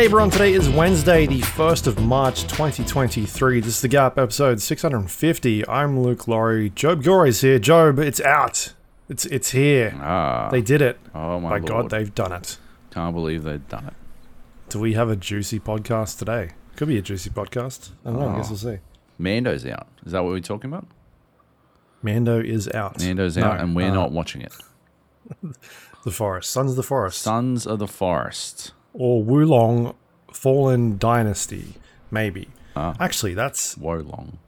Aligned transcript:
Hey 0.00 0.06
everyone, 0.06 0.30
today 0.30 0.54
is 0.54 0.66
Wednesday, 0.66 1.26
the 1.26 1.40
1st 1.42 1.86
of 1.86 2.00
March 2.00 2.44
2023. 2.44 3.60
This 3.60 3.74
is 3.74 3.80
The 3.82 3.88
Gap, 3.88 4.16
episode 4.16 4.62
650. 4.62 5.68
I'm 5.68 6.00
Luke 6.00 6.26
Lawrie. 6.26 6.70
Joab 6.70 7.02
Gilroy's 7.02 7.42
here. 7.42 7.58
Joab, 7.58 7.98
it's 7.98 8.18
out. 8.22 8.72
It's 9.10 9.26
it's 9.26 9.50
here. 9.50 9.94
Ah, 10.00 10.48
They 10.50 10.62
did 10.62 10.80
it. 10.80 10.98
oh 11.14 11.38
my 11.38 11.50
By 11.50 11.56
lord! 11.58 11.66
God, 11.66 11.90
they've 11.90 12.14
done 12.14 12.32
it. 12.32 12.56
Can't 12.90 13.14
believe 13.14 13.42
they've 13.42 13.68
done 13.68 13.88
it. 13.88 13.94
Do 14.70 14.80
we 14.80 14.94
have 14.94 15.10
a 15.10 15.16
juicy 15.16 15.60
podcast 15.60 16.18
today? 16.18 16.52
Could 16.76 16.88
be 16.88 16.96
a 16.96 17.02
juicy 17.02 17.28
podcast. 17.28 17.90
I 18.06 18.08
don't 18.12 18.20
know. 18.20 18.28
I 18.30 18.36
guess 18.38 18.46
Oh. 18.46 18.52
we'll 18.52 18.76
see. 18.76 18.78
Mando's 19.18 19.66
out. 19.66 19.86
Is 20.06 20.12
that 20.12 20.24
what 20.24 20.30
we're 20.30 20.40
talking 20.40 20.70
about? 20.70 20.86
Mando 22.02 22.40
is 22.40 22.70
out. 22.70 22.98
Mando's 23.00 23.36
No, 23.36 23.44
out, 23.44 23.60
and 23.60 23.76
we're 23.76 23.90
uh, 23.90 23.94
not 23.94 24.12
watching 24.12 24.40
it. 24.40 24.54
The 26.04 26.10
Forest. 26.10 26.50
Sons 26.50 26.70
of 26.70 26.76
the 26.78 26.82
Forest. 26.82 27.20
Sons 27.20 27.66
of 27.66 27.78
the 27.78 27.86
Forest. 27.86 28.72
Or 29.00 29.24
Wulong 29.24 29.94
Fallen 30.30 30.98
Dynasty. 30.98 31.74
Maybe. 32.10 32.48
Ah. 32.76 32.94
Actually, 33.00 33.32
that's 33.32 33.78
Wo 33.78 33.94
Long. 33.94 34.38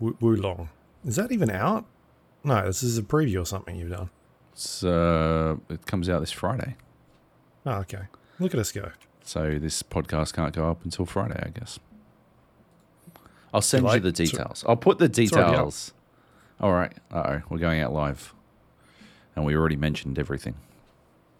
Wu- 0.00 0.16
Wulong. 0.22 0.68
Is 1.04 1.16
that 1.16 1.30
even 1.30 1.50
out? 1.50 1.84
No, 2.42 2.64
this 2.66 2.82
is 2.82 2.96
a 2.96 3.02
preview 3.02 3.42
or 3.42 3.44
something 3.44 3.76
you've 3.76 3.90
done. 3.90 4.08
It's, 4.52 4.82
uh, 4.82 5.56
it 5.68 5.84
comes 5.84 6.08
out 6.08 6.20
this 6.20 6.32
Friday, 6.32 6.76
Oh, 7.66 7.72
okay. 7.80 8.04
Look 8.38 8.54
at 8.54 8.60
us 8.60 8.72
go. 8.72 8.90
so 9.22 9.58
this 9.58 9.82
podcast 9.82 10.32
can't 10.32 10.54
go 10.54 10.70
up 10.70 10.82
until 10.84 11.04
Friday, 11.04 11.38
I 11.44 11.50
guess. 11.50 11.78
I'll 13.52 13.60
send 13.60 13.82
you, 13.82 13.88
like- 13.88 14.02
the 14.02 14.08
so- 14.14 14.24
details. 14.24 14.64
I'll 14.66 14.76
put 14.76 14.96
the 14.98 15.08
details. 15.10 15.92
All 16.60 16.72
right. 16.72 16.92
Uh 17.12 17.22
oh, 17.26 17.42
we're 17.50 17.58
going 17.58 17.80
out 17.82 17.92
live, 17.92 18.32
and 19.34 19.44
we 19.44 19.54
already 19.54 19.76
mentioned 19.76 20.18
everything. 20.18 20.54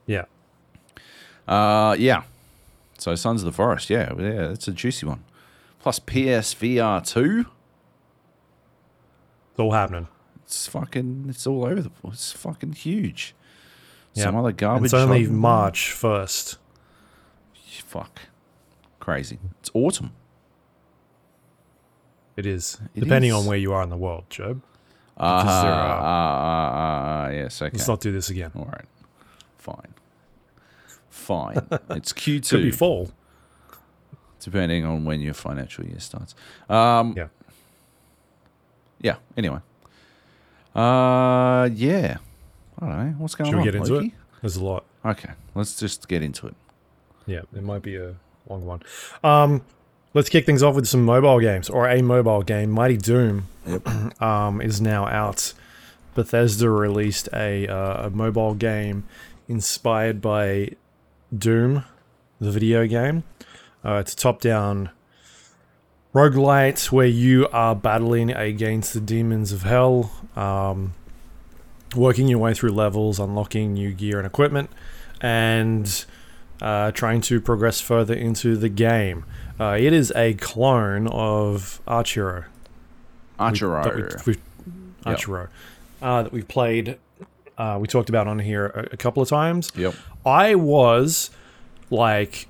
Yeah. 0.05 0.27
Uh, 1.47 1.95
yeah. 1.99 2.23
So 2.99 3.15
Sons 3.15 3.43
of 3.43 3.47
the 3.47 3.53
Forest, 3.53 3.91
yeah, 3.91 4.13
yeah, 4.19 4.51
it's 4.51 4.67
a 4.69 4.73
juicy 4.73 5.07
one. 5.07 5.23
Plus 5.81 5.99
PSVR 6.01 7.07
two. 7.07 7.47
It's 9.51 9.61
all 9.61 9.73
happening. 9.73 10.09
It's 10.45 10.67
fucking. 10.67 11.27
It's 11.29 11.47
all 11.47 11.65
over 11.67 11.81
the 11.81 11.91
place. 11.91 12.15
It's 12.15 12.33
fucking 12.33 12.73
huge. 12.73 13.35
Yeah. 14.15 14.25
Some 14.25 14.37
other 14.37 14.53
garbage. 14.53 14.87
it's 14.87 14.95
only 14.95 15.27
March 15.27 15.91
1st. 15.95 16.57
Fuck. 17.85 18.21
Crazy. 18.99 19.39
It's 19.61 19.71
autumn. 19.75 20.13
It 22.37 22.47
is. 22.47 22.81
It 22.95 23.01
depending 23.01 23.31
is. 23.31 23.37
on 23.37 23.47
where 23.47 23.59
you 23.59 23.73
are 23.73 23.83
in 23.83 23.91
the 23.91 23.97
world, 23.97 24.25
Joab. 24.31 24.63
Ah, 25.19 25.45
ah, 25.47 25.67
are- 25.67 26.03
ah, 26.03 27.27
ah, 27.27 27.29
yes. 27.31 27.61
Okay. 27.61 27.77
Let's 27.77 27.89
not 27.89 28.01
do 28.01 28.13
this 28.13 28.29
again. 28.31 28.51
All 28.55 28.65
right. 28.67 28.85
Fine. 29.59 29.95
Fine. 31.17 31.67
it's 31.91 32.13
Q2. 32.13 32.49
Could 32.51 32.63
be 32.63 32.71
fall. 32.71 33.11
depending 34.41 34.85
on 34.85 35.05
when 35.05 35.21
your 35.21 35.35
financial 35.35 35.85
year 35.85 35.99
starts. 35.99 36.35
Um, 36.69 37.15
Yeah. 37.17 37.29
Yeah. 39.01 39.17
Anyway. 39.37 39.59
Uh, 40.75 41.69
yeah. 41.73 42.19
I 42.79 42.87
don't 42.87 42.99
know 42.99 43.15
what's 43.19 43.35
going 43.35 43.51
Should 43.51 43.57
we 43.57 43.61
on. 43.61 43.65
get 43.65 43.75
into 43.75 43.97
it? 43.97 44.13
There's 44.43 44.57
a 44.57 44.65
lot. 44.65 44.85
Okay, 45.05 45.31
let's 45.55 45.79
just 45.79 46.07
get 46.09 46.23
into 46.23 46.47
it. 46.47 46.55
Yeah, 47.27 47.41
it 47.55 47.63
might 47.63 47.83
be 47.83 47.97
a 47.97 48.15
long 48.49 48.65
one. 48.67 48.83
Um, 49.25 49.63
let's 50.15 50.29
kick 50.29 50.45
things 50.47 50.63
off 50.63 50.75
with 50.75 50.87
some 50.87 51.05
mobile 51.05 51.41
games 51.41 51.71
or 51.71 51.89
a 51.89 52.03
mobile 52.03 52.43
game. 52.43 52.71
Mighty 52.71 52.97
Doom 52.99 53.49
um, 54.21 54.61
is 54.61 54.81
now 54.81 55.07
out. 55.07 55.55
Bethesda 56.15 56.69
released 56.71 57.29
a, 57.33 57.67
uh, 57.69 58.07
a 58.07 58.11
mobile 58.11 58.55
game 58.55 59.05
inspired 59.49 60.21
by 60.21 60.71
Doom, 61.39 61.85
the 62.41 62.51
video 62.51 62.87
game. 62.87 63.25
Uh, 63.85 63.95
it's 63.95 64.13
a 64.13 64.17
top-down 64.17 64.91
roguelite 66.15 66.91
where 66.91 67.07
you 67.07 67.47
are 67.49 67.75
battling 67.75 68.31
against 68.31 68.95
the 68.95 69.01
demons 69.01 69.53
of 69.53 69.63
hell, 69.63 70.11
um, 70.35 70.95
working 71.95 72.27
your 72.29 72.39
way 72.39 72.55
through 72.55 72.73
levels, 72.73 73.19
unlocking 73.19 73.75
new 73.75 73.93
gear 73.93 74.19
and 74.19 74.27
equipment, 74.27 74.71
and 75.21 76.05
uh, 76.61 76.91
trying 76.93 77.21
to 77.21 77.41
progress 77.41 77.81
further 77.81 78.15
into 78.15 78.57
the 78.57 78.69
game. 78.69 79.25
Uh, 79.61 79.77
it 79.79 79.93
is 79.93 80.13
a 80.17 80.35
clone 80.35 81.07
of 81.09 81.81
Archero. 81.87 82.45
Archero. 83.39 84.27
We, 84.27 84.33
we've, 84.33 84.43
Yep. 85.07 85.19
Archero. 85.19 85.49
Uh, 86.03 86.23
that 86.25 86.33
we've 86.33 86.49
played. 86.49 86.99
Uh, 87.59 87.79
we 87.81 87.87
talked 87.89 88.09
about 88.09 88.27
on 88.29 88.39
here 88.39 88.67
a, 88.67 88.95
a 88.95 88.97
couple 88.97 89.23
of 89.23 89.29
times. 89.29 89.71
Yep. 89.77 89.95
I 90.25 90.55
was 90.55 91.31
like, 91.91 92.49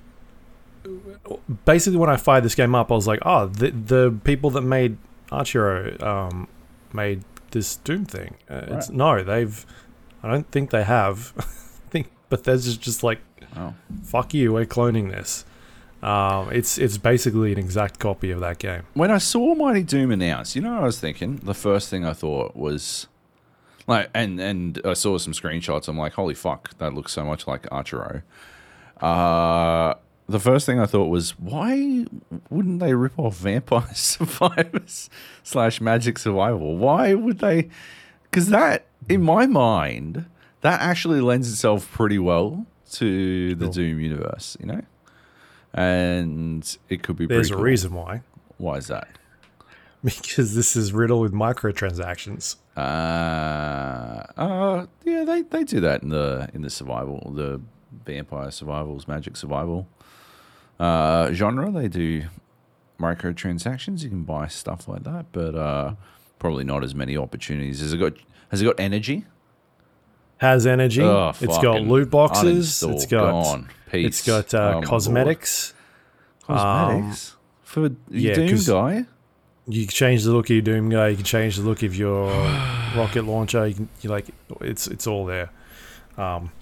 basically 1.64 1.98
when 1.98 2.10
I 2.10 2.16
fired 2.16 2.44
this 2.44 2.54
game 2.54 2.74
up, 2.74 2.90
I 2.90 2.94
was 2.94 3.06
like, 3.06 3.20
oh, 3.22 3.46
the 3.46 3.70
the 3.70 4.18
people 4.24 4.50
that 4.50 4.62
made 4.62 4.96
Archero 5.30 6.00
um, 6.02 6.48
made 6.92 7.22
this 7.50 7.76
Doom 7.76 8.04
thing. 8.04 8.36
Uh, 8.50 8.62
it's, 8.68 8.90
no, 8.90 9.22
they've. 9.22 9.64
I 10.22 10.30
don't 10.30 10.50
think 10.50 10.70
they 10.70 10.82
have. 10.84 11.32
I 11.38 11.42
think 11.90 12.08
Bethesda's 12.28 12.76
just 12.76 13.02
like, 13.02 13.20
Oh. 13.56 13.74
fuck 14.02 14.34
you, 14.34 14.52
we're 14.52 14.66
cloning 14.66 15.10
this. 15.10 15.44
Um, 16.02 16.52
it's 16.52 16.76
it's 16.78 16.98
basically 16.98 17.52
an 17.52 17.58
exact 17.58 17.98
copy 17.98 18.30
of 18.30 18.40
that 18.40 18.58
game. 18.58 18.82
When 18.94 19.10
I 19.10 19.18
saw 19.18 19.54
Mighty 19.54 19.82
Doom 19.82 20.10
announced, 20.10 20.54
you 20.56 20.62
know 20.62 20.74
what 20.74 20.82
I 20.82 20.86
was 20.86 21.00
thinking? 21.00 21.36
The 21.36 21.54
first 21.54 21.88
thing 21.88 22.04
I 22.04 22.12
thought 22.12 22.54
was 22.54 23.06
like 23.86 24.10
and 24.14 24.40
and 24.40 24.80
I 24.84 24.94
saw 24.94 25.18
some 25.18 25.32
screenshots, 25.32 25.88
I'm 25.88 25.98
like, 25.98 26.14
holy 26.14 26.34
fuck, 26.34 26.76
that 26.78 26.94
looks 26.94 27.12
so 27.12 27.24
much 27.24 27.46
like 27.46 27.62
Archero. 27.70 28.22
Uh 29.00 29.94
the 30.28 30.40
first 30.40 30.66
thing 30.66 30.80
I 30.80 30.86
thought 30.86 31.06
was, 31.06 31.38
why 31.38 32.04
wouldn't 32.50 32.80
they 32.80 32.94
rip 32.94 33.18
off 33.18 33.36
Vampire 33.36 33.86
Survivors 33.94 35.08
slash 35.42 35.80
Magic 35.80 36.18
Survival? 36.18 36.76
Why 36.76 37.14
would 37.14 37.38
they? 37.38 37.68
Because 38.24 38.48
that, 38.48 38.86
in 39.08 39.22
my 39.22 39.46
mind, 39.46 40.26
that 40.62 40.80
actually 40.80 41.20
lends 41.20 41.50
itself 41.50 41.90
pretty 41.92 42.18
well 42.18 42.66
to 42.92 43.54
the 43.54 43.66
Cool. 43.66 43.72
Doom 43.72 44.00
universe, 44.00 44.56
you 44.58 44.66
know. 44.66 44.82
And 45.72 46.76
it 46.88 47.02
could 47.02 47.16
be. 47.16 47.26
There's 47.26 47.50
a 47.50 47.54
cool. 47.54 47.62
reason 47.62 47.94
why. 47.94 48.22
Why 48.58 48.76
is 48.78 48.88
that? 48.88 49.08
Because 50.02 50.54
this 50.54 50.74
is 50.74 50.92
riddled 50.92 51.22
with 51.22 51.32
microtransactions. 51.32 52.56
Uh, 52.76 54.22
uh, 54.36 54.86
yeah, 55.04 55.24
they, 55.24 55.42
they 55.42 55.64
do 55.64 55.80
that 55.80 56.02
in 56.02 56.10
the 56.10 56.48
in 56.52 56.62
the 56.62 56.70
survival, 56.70 57.32
the 57.34 57.60
vampire 58.04 58.50
survivals, 58.50 59.08
magic 59.08 59.36
survival 59.36 59.88
uh, 60.78 61.32
genre. 61.32 61.70
They 61.70 61.88
do 61.88 62.24
microtransactions. 63.00 64.02
You 64.02 64.10
can 64.10 64.22
buy 64.24 64.48
stuff 64.48 64.88
like 64.88 65.04
that, 65.04 65.26
but 65.32 65.54
uh, 65.54 65.94
probably 66.38 66.64
not 66.64 66.84
as 66.84 66.94
many 66.94 67.16
opportunities. 67.16 67.80
Has 67.80 67.92
it 67.92 67.98
got 67.98 68.14
Has 68.50 68.62
it 68.62 68.64
got 68.64 68.78
energy? 68.78 69.24
Has 70.38 70.66
energy. 70.66 71.02
Oh, 71.02 71.32
it's 71.40 71.58
got 71.58 71.80
loot 71.80 72.10
boxes. 72.10 72.82
It's 72.82 73.06
got 73.06 73.66
it's 73.92 74.26
got 74.26 74.54
Oh 74.54 74.58
uh, 74.58 74.72
lord. 74.74 74.84
cosmetics. 74.84 75.72
Cosmetics 76.42 77.36
for 77.62 77.90
yeah, 78.10 78.34
Doom 78.34 78.58
guy. 78.66 79.06
You 79.68 79.84
can 79.86 79.92
change 79.92 80.22
the 80.22 80.32
look 80.32 80.46
of 80.46 80.50
your 80.50 80.62
Doom 80.62 80.88
guy. 80.90 81.08
You 81.08 81.16
can 81.16 81.24
change 81.24 81.56
the 81.56 81.62
look 81.62 81.82
of 81.82 81.94
your 81.96 82.26
rocket 82.96 83.22
launcher. 83.24 83.66
You 83.66 83.74
can 83.74 83.88
you 84.00 84.10
like 84.10 84.26
it's 84.60 84.86
it's 84.86 85.06
all 85.06 85.26
there. 85.26 85.50
Um, 86.16 86.52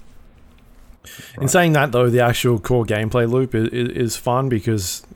In 1.38 1.48
saying 1.48 1.72
that 1.74 1.92
though, 1.92 2.08
the 2.08 2.20
actual 2.20 2.58
core 2.58 2.84
gameplay 2.84 3.30
loop 3.30 3.54
is, 3.54 3.68
is 3.68 4.16
fun 4.16 4.48
because 4.48 5.06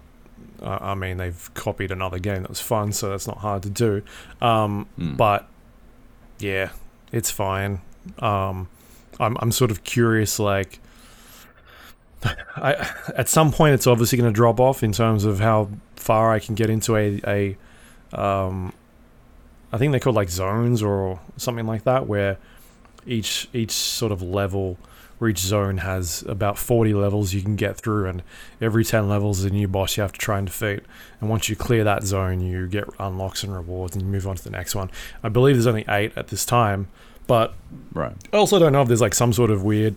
uh, 0.63 0.79
I 0.81 0.95
mean 0.95 1.17
they've 1.17 1.51
copied 1.55 1.91
another 1.91 2.19
game 2.19 2.43
that 2.43 2.51
was 2.51 2.61
fun, 2.61 2.93
so 2.93 3.09
that's 3.11 3.27
not 3.27 3.39
hard 3.39 3.63
to 3.63 3.71
do. 3.71 4.03
Um, 4.41 4.87
Mm. 4.99 5.17
But 5.17 5.49
yeah, 6.39 6.71
it's 7.11 7.31
fine. 7.31 7.81
Um, 8.19 8.69
I'm 9.19 9.37
I'm 9.41 9.51
sort 9.53 9.71
of 9.71 9.85
curious, 9.85 10.39
like. 10.39 10.81
I, 12.57 12.73
at 13.17 13.29
some 13.29 13.53
point, 13.53 13.75
it's 13.75 13.87
obviously 13.87 14.19
going 14.19 14.31
to 14.31 14.35
drop 14.35 14.59
off 14.61 14.83
in 14.83 14.93
terms 14.93 15.25
of 15.25 15.39
how 15.41 15.71
far 15.95 16.33
I 16.33 16.41
can 16.41 16.55
get 16.57 16.69
into 16.69 16.97
a, 16.97 17.21
a 17.27 17.57
um, 18.13 18.73
I 19.73 19.79
think 19.79 19.93
they're 19.93 20.01
called 20.01 20.17
like 20.17 20.31
zones 20.31 20.83
or 20.83 21.21
something 21.37 21.67
like 21.67 21.85
that, 21.85 22.07
where 22.07 22.39
each 23.07 23.49
each 23.53 23.71
sort 23.71 24.13
of 24.13 24.23
level 24.23 24.79
or 25.21 25.29
each 25.29 25.39
zone 25.39 25.79
has 25.79 26.23
about 26.29 26.57
40 26.57 26.95
levels 26.95 27.33
you 27.35 27.43
can 27.43 27.57
get 27.57 27.77
through, 27.77 28.09
and 28.09 28.23
every 28.61 28.85
10 28.85 29.09
levels 29.09 29.41
is 29.41 29.47
a 29.47 29.51
new 29.51 29.67
boss 29.67 29.97
you 29.97 30.03
have 30.03 30.13
to 30.13 30.19
try 30.19 30.39
and 30.39 30.47
defeat. 30.47 30.81
And 31.21 31.29
once 31.29 31.49
you 31.49 31.57
clear 31.57 31.83
that 31.85 32.05
zone, 32.05 32.41
you 32.41 32.69
get 32.69 32.85
unlocks 33.01 33.43
and 33.43 33.53
rewards, 33.53 33.97
and 33.97 34.05
you 34.05 34.09
move 34.09 34.29
on 34.29 34.37
to 34.37 34.45
the 34.45 34.51
next 34.51 34.75
one. 34.77 34.91
I 35.23 35.29
believe 35.29 35.57
there's 35.57 35.67
only 35.67 35.85
eight 35.89 36.13
at 36.17 36.29
this 36.29 36.47
time, 36.47 36.87
but 37.27 37.55
Right. 37.93 38.15
I 38.33 38.37
also 38.37 38.59
don't 38.61 38.73
know 38.73 38.83
if 38.83 38.89
there's 38.89 39.01
like 39.01 39.15
some 39.15 39.33
sort 39.33 39.51
of 39.51 39.65
weird 39.65 39.97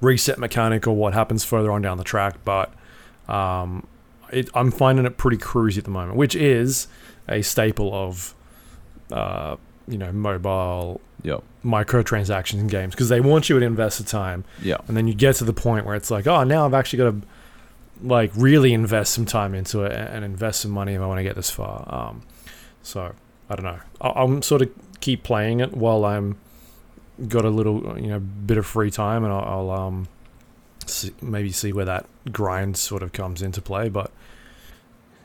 reset 0.00 0.38
mechanic 0.38 0.86
or 0.86 0.96
what 0.96 1.12
happens 1.12 1.44
further 1.44 1.70
on 1.70 1.82
down 1.82 1.98
the 1.98 2.04
track, 2.04 2.36
but 2.44 2.72
um, 3.28 3.86
it, 4.32 4.48
I'm 4.54 4.70
finding 4.70 5.06
it 5.06 5.16
pretty 5.16 5.36
cruisy 5.36 5.78
at 5.78 5.84
the 5.84 5.90
moment, 5.90 6.16
which 6.16 6.34
is 6.34 6.86
a 7.28 7.42
staple 7.42 7.92
of 7.94 8.34
uh, 9.12 9.56
you 9.88 9.98
know 9.98 10.12
mobile 10.12 11.00
Yep. 11.22 11.42
microtransactions 11.66 12.60
in 12.60 12.66
games 12.66 12.94
because 12.94 13.10
they 13.10 13.20
want 13.20 13.50
you 13.50 13.60
to 13.60 13.66
invest 13.66 13.98
the 13.98 14.04
time, 14.04 14.44
Yeah. 14.62 14.78
and 14.88 14.96
then 14.96 15.06
you 15.06 15.12
get 15.14 15.36
to 15.36 15.44
the 15.44 15.52
point 15.52 15.84
where 15.84 15.94
it's 15.94 16.10
like, 16.10 16.26
oh, 16.26 16.44
now 16.44 16.64
I've 16.64 16.72
actually 16.72 16.96
got 16.98 17.10
to 17.10 17.20
like 18.02 18.30
really 18.34 18.72
invest 18.72 19.12
some 19.12 19.26
time 19.26 19.54
into 19.54 19.82
it 19.82 19.92
and 19.92 20.24
invest 20.24 20.60
some 20.62 20.70
money 20.70 20.94
if 20.94 21.00
I 21.02 21.06
want 21.06 21.18
to 21.18 21.22
get 21.22 21.36
this 21.36 21.50
far. 21.50 21.84
Um, 21.94 22.22
so 22.82 23.14
I 23.50 23.54
don't 23.54 23.64
know. 23.66 23.80
I'll, 24.00 24.12
I'll 24.36 24.40
sort 24.42 24.62
of 24.62 24.70
keep 25.00 25.22
playing 25.22 25.60
it 25.60 25.74
while 25.76 26.06
I'm 26.06 26.36
got 27.28 27.44
a 27.44 27.50
little 27.50 28.00
you 28.00 28.06
know 28.08 28.18
bit 28.20 28.56
of 28.56 28.64
free 28.64 28.90
time, 28.90 29.22
and 29.24 29.30
I'll, 29.30 29.68
I'll 29.68 29.70
um 29.70 30.08
see, 30.90 31.12
maybe 31.22 31.50
see 31.52 31.72
where 31.72 31.84
that 31.84 32.06
grind 32.32 32.76
sort 32.76 33.02
of 33.02 33.12
comes 33.12 33.42
into 33.42 33.60
play. 33.62 33.88
But 33.88 34.10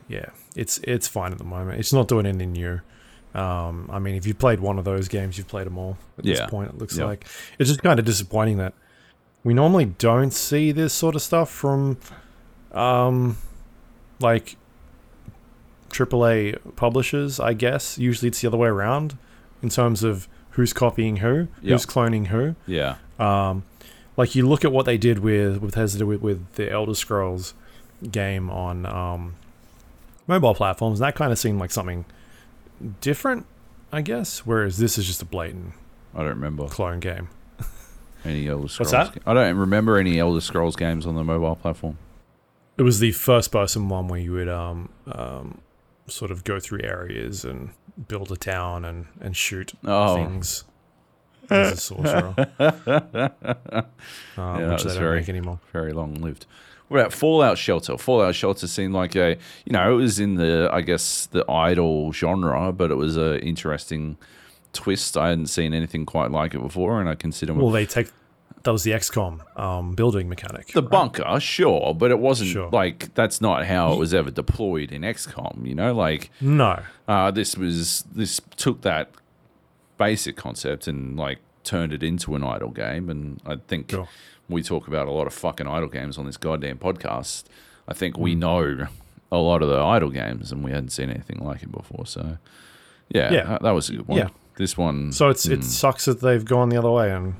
yeah, 0.07 0.27
it's 0.55 0.77
it's 0.83 1.07
fine 1.07 1.31
at 1.31 1.37
the 1.37 1.43
moment. 1.43 1.79
It's 1.79 1.93
not 1.93 2.07
doing 2.07 2.25
anything 2.25 2.51
new. 2.53 2.81
Um, 3.33 3.89
I 3.91 3.99
mean, 3.99 4.15
if 4.15 4.25
you've 4.25 4.39
played 4.39 4.59
one 4.61 4.79
of 4.79 4.85
those 4.85 5.07
games, 5.09 5.37
you've 5.37 5.47
played 5.49 5.65
them 5.67 5.77
all 5.77 5.97
at 6.17 6.25
Yeah. 6.25 6.35
this 6.35 6.49
point. 6.49 6.69
It 6.69 6.77
looks 6.77 6.97
Yeah. 6.97 7.05
like 7.05 7.25
it's 7.59 7.69
just 7.69 7.83
kind 7.83 7.99
of 7.99 8.05
disappointing 8.05 8.57
that 8.57 8.73
we 9.43 9.53
normally 9.53 9.85
don't 9.85 10.31
see 10.31 10.71
this 10.71 10.93
sort 10.93 11.15
of 11.15 11.21
stuff 11.21 11.49
from, 11.51 11.97
um, 12.71 13.37
like 14.19 14.55
AAA 15.91 16.57
publishers. 16.75 17.39
I 17.39 17.53
guess 17.53 17.97
usually 17.97 18.27
it's 18.29 18.41
the 18.41 18.47
other 18.47 18.57
way 18.57 18.69
around 18.69 19.17
in 19.61 19.69
terms 19.69 20.03
of 20.03 20.27
who's 20.51 20.73
copying 20.73 21.17
who, 21.17 21.47
Yeah. 21.61 21.73
who's 21.73 21.85
cloning 21.85 22.27
who. 22.27 22.55
Yeah. 22.65 22.95
Um, 23.19 23.63
like 24.17 24.35
you 24.35 24.47
look 24.47 24.63
at 24.65 24.71
what 24.71 24.85
they 24.85 24.97
did 24.97 25.19
with 25.19 25.57
with 25.57 25.71
Bethesda 25.73 26.05
with, 26.05 26.21
with 26.21 26.53
the 26.53 26.71
Elder 26.71 26.93
Scrolls 26.95 27.53
game 28.11 28.49
on 28.49 28.85
um, 28.85 29.35
mobile 30.27 30.53
platforms. 30.55 30.99
That 30.99 31.15
kind 31.15 31.31
of 31.31 31.39
seemed 31.39 31.59
like 31.59 31.71
something 31.71 32.05
different, 33.01 33.45
I 33.91 34.01
guess. 34.01 34.39
Whereas 34.45 34.77
this 34.77 34.97
is 34.97 35.05
just 35.05 35.21
a 35.21 35.25
blatant 35.25 35.73
I 36.13 36.19
don't 36.19 36.29
remember 36.29 36.67
clone 36.67 36.99
game. 36.99 37.29
any 38.25 38.47
Elder 38.47 38.67
Scrolls. 38.67 38.91
What's 38.93 39.13
that? 39.13 39.23
ga- 39.23 39.31
I 39.31 39.33
don't 39.33 39.57
remember 39.57 39.97
any 39.97 40.19
Elder 40.19 40.41
Scrolls 40.41 40.75
games 40.75 41.05
on 41.05 41.15
the 41.15 41.23
mobile 41.23 41.55
platform. 41.55 41.97
It 42.77 42.81
was 42.83 42.99
the 42.99 43.11
first 43.13 43.51
person 43.51 43.87
one 43.87 44.07
where 44.09 44.19
you 44.19 44.33
would 44.33 44.49
um, 44.49 44.89
um, 45.09 45.61
sort 46.07 46.29
of 46.31 46.43
go 46.43 46.59
through 46.59 46.81
areas 46.83 47.45
and 47.45 47.69
build 48.09 48.29
a 48.31 48.35
town 48.35 48.83
and, 48.83 49.05
and 49.21 49.35
shoot 49.37 49.73
Oh. 49.85 50.15
things 50.15 50.65
as 51.49 51.71
a 51.73 51.77
sorcerer. 51.77 52.33
um, 52.37 52.45
that 54.35 54.69
which 54.71 54.83
they 54.83 54.97
very- 54.97 55.19
make 55.19 55.29
anymore. 55.29 55.59
very 55.71 55.93
long 55.93 56.15
lived. 56.15 56.45
What 56.87 56.99
about 56.99 57.13
Fallout 57.13 57.57
Shelter? 57.57 57.97
Fallout 57.97 58.35
Shelter 58.35 58.67
seemed 58.67 58.93
like 58.93 59.15
a, 59.15 59.37
you 59.65 59.71
know, 59.73 59.91
it 59.91 59.95
was 59.95 60.19
in 60.19 60.35
the, 60.35 60.69
I 60.71 60.81
guess, 60.81 61.25
the 61.25 61.43
idle 61.49 62.11
genre, 62.13 62.71
but 62.71 62.91
it 62.91 62.95
was 62.95 63.17
a 63.17 63.39
interesting 63.41 64.17
twist. 64.71 65.17
I 65.17 65.29
hadn't 65.29 65.47
seen 65.47 65.73
anything 65.73 66.05
quite 66.05 66.29
like 66.29 66.53
it 66.53 66.59
before, 66.61 66.99
and 66.99 67.09
I 67.09 67.15
consider 67.15 67.53
Well, 67.55 67.71
they 67.71 67.87
take 67.87 68.11
that 68.61 68.71
was 68.71 68.83
the 68.83 68.91
XCOM 68.91 69.59
um, 69.59 69.93
building 69.95 70.27
mechanic. 70.29 70.67
the 70.73 70.81
right? 70.83 70.89
bunker, 70.91 71.39
sure, 71.39 71.93
but 71.95 72.09
it 72.11 72.17
wasn't 72.19 72.49
Sure. 72.51 72.69
like 72.71 73.13
that's 73.15 73.39
not 73.41 73.65
how 73.65 73.93
it 73.93 73.97
was 73.97 74.13
ever 74.13 74.29
deployed 74.31 74.91
in 74.91 75.01
XCOM. 75.03 75.65
You 75.67 75.73
know, 75.75 75.93
like 75.93 76.29
No, 76.39 76.81
uh, 77.07 77.31
this 77.31 77.57
was 77.57 78.03
this 78.13 78.41
took 78.57 78.81
that 78.81 79.09
basic 79.97 80.35
concept 80.35 80.87
and 80.87 81.17
like 81.17 81.39
turned 81.63 81.93
it 81.93 82.03
into 82.03 82.35
an 82.35 82.43
idle 82.43 82.69
game, 82.69 83.09
and 83.09 83.41
I 83.45 83.55
think 83.67 83.91
Sure. 83.91 84.07
we 84.49 84.61
talk 84.63 84.87
about 84.87 85.07
a 85.07 85.11
lot 85.11 85.27
of 85.27 85.33
fucking 85.33 85.67
idle 85.67 85.89
games 85.89 86.17
on 86.17 86.25
this 86.25 86.37
goddamn 86.37 86.77
podcast. 86.77 87.45
I 87.87 87.93
think 87.93 88.15
Hmm. 88.15 88.21
we 88.23 88.35
know 88.35 88.87
a 89.31 89.37
lot 89.37 89.61
of 89.63 89.69
the 89.69 89.79
idle 89.79 90.09
games, 90.09 90.51
and 90.51 90.63
we 90.63 90.71
hadn't 90.71 90.89
seen 90.89 91.09
anything 91.09 91.39
like 91.39 91.63
it 91.63 91.71
before. 91.71 92.05
So, 92.05 92.37
yeah, 93.09 93.31
Yeah. 93.33 93.43
that, 93.45 93.61
that 93.63 93.71
was 93.71 93.89
a 93.89 93.93
good 93.97 94.07
one. 94.07 94.17
Yeah. 94.19 94.27
This 94.57 94.77
one, 94.77 95.11
So 95.11 95.29
it's 95.29 95.45
it 95.47 95.57
hmm, 95.57 95.61
sucks 95.63 96.05
that 96.05 96.21
they've 96.21 96.45
gone 96.45 96.69
the 96.69 96.77
other 96.77 96.89
way 96.91 97.11
and 97.11 97.33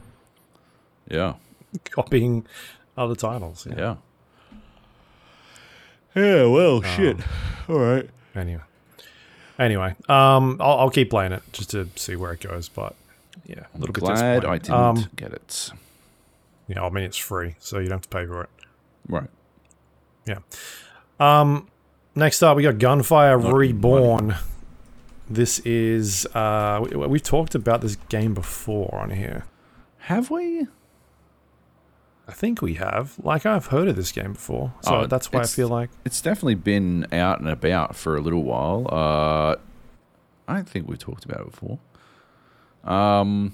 yeah, 1.10 1.36
copying 1.86 2.46
other 2.98 3.16
titles. 3.16 3.66
Yeah. 3.70 3.96
yeah, 6.16 6.24
yeah. 6.24 6.46
Well, 6.46 6.82
shit. 6.82 7.18
All 7.70 7.80
right. 7.80 8.10
Anyway, 8.36 8.62
anyway, 9.60 9.96
um, 10.10 10.58
I'll, 10.60 10.80
I'll 10.80 10.90
keep 10.90 11.10
playing 11.10 11.32
it 11.32 11.44
just 11.54 11.72
to 11.72 11.88
see 11.96 12.16
where 12.16 12.34
it 12.34 12.42
goes. 12.42 12.70
But 12.70 12.96
yeah, 13.46 13.60
a 13.60 13.66
I'm 13.76 13.82
bit 13.82 13.94
glad 13.94 14.46
I 14.46 14.58
didn't 14.58 14.74
Um, 14.74 15.10
get 15.16 15.34
it. 15.34 15.72
yeah, 16.68 16.84
I 16.84 16.90
mean 16.90 17.04
it's 17.04 17.18
free, 17.18 17.56
so 17.60 17.80
you 17.80 17.86
don't 17.88 17.98
have 17.98 18.10
to 18.10 18.10
pay 18.10 18.26
for 18.26 18.42
it. 18.44 18.50
Right. 19.08 19.30
Yeah. 20.26 20.40
Um, 21.20 21.68
next 22.16 22.42
up 22.44 22.58
we 22.58 22.64
got 22.64 22.78
Gunfire 22.80 23.38
Not 23.40 23.54
Reborn. 23.54 24.36
This 25.30 25.60
is 25.60 26.26
uh, 26.36 26.84
we, 26.90 26.96
we've 27.08 27.24
talked 27.24 27.56
about 27.56 27.82
this 27.82 27.96
game 28.10 28.34
before 28.34 28.94
on 28.96 29.12
here. 29.12 29.46
Have 30.00 30.30
we? 30.30 30.68
I 32.28 32.32
think 32.32 32.62
we 32.62 32.76
have. 32.76 33.16
Like 33.22 33.46
I've 33.46 33.68
heard 33.68 33.88
of 33.88 33.96
this 33.96 34.12
game 34.12 34.34
before, 34.34 34.74
so 34.82 35.02
Oh, 35.02 35.06
that's 35.08 35.32
why 35.32 35.42
I 35.42 35.46
feel 35.46 35.68
like 35.68 35.90
It's 36.06 36.22
definitely 36.22 36.56
been 36.56 37.06
out 37.12 37.40
and 37.40 37.48
about 37.48 37.96
for 37.96 38.16
a 38.16 38.22
little 38.22 38.44
while. 38.44 38.88
Uh, 38.92 39.56
I 40.48 40.56
don't 40.56 40.68
think 40.70 40.88
we've 40.88 41.00
talked 41.00 41.26
about 41.26 41.42
it 41.42 41.52
before. 41.52 41.80
Um, 42.84 43.54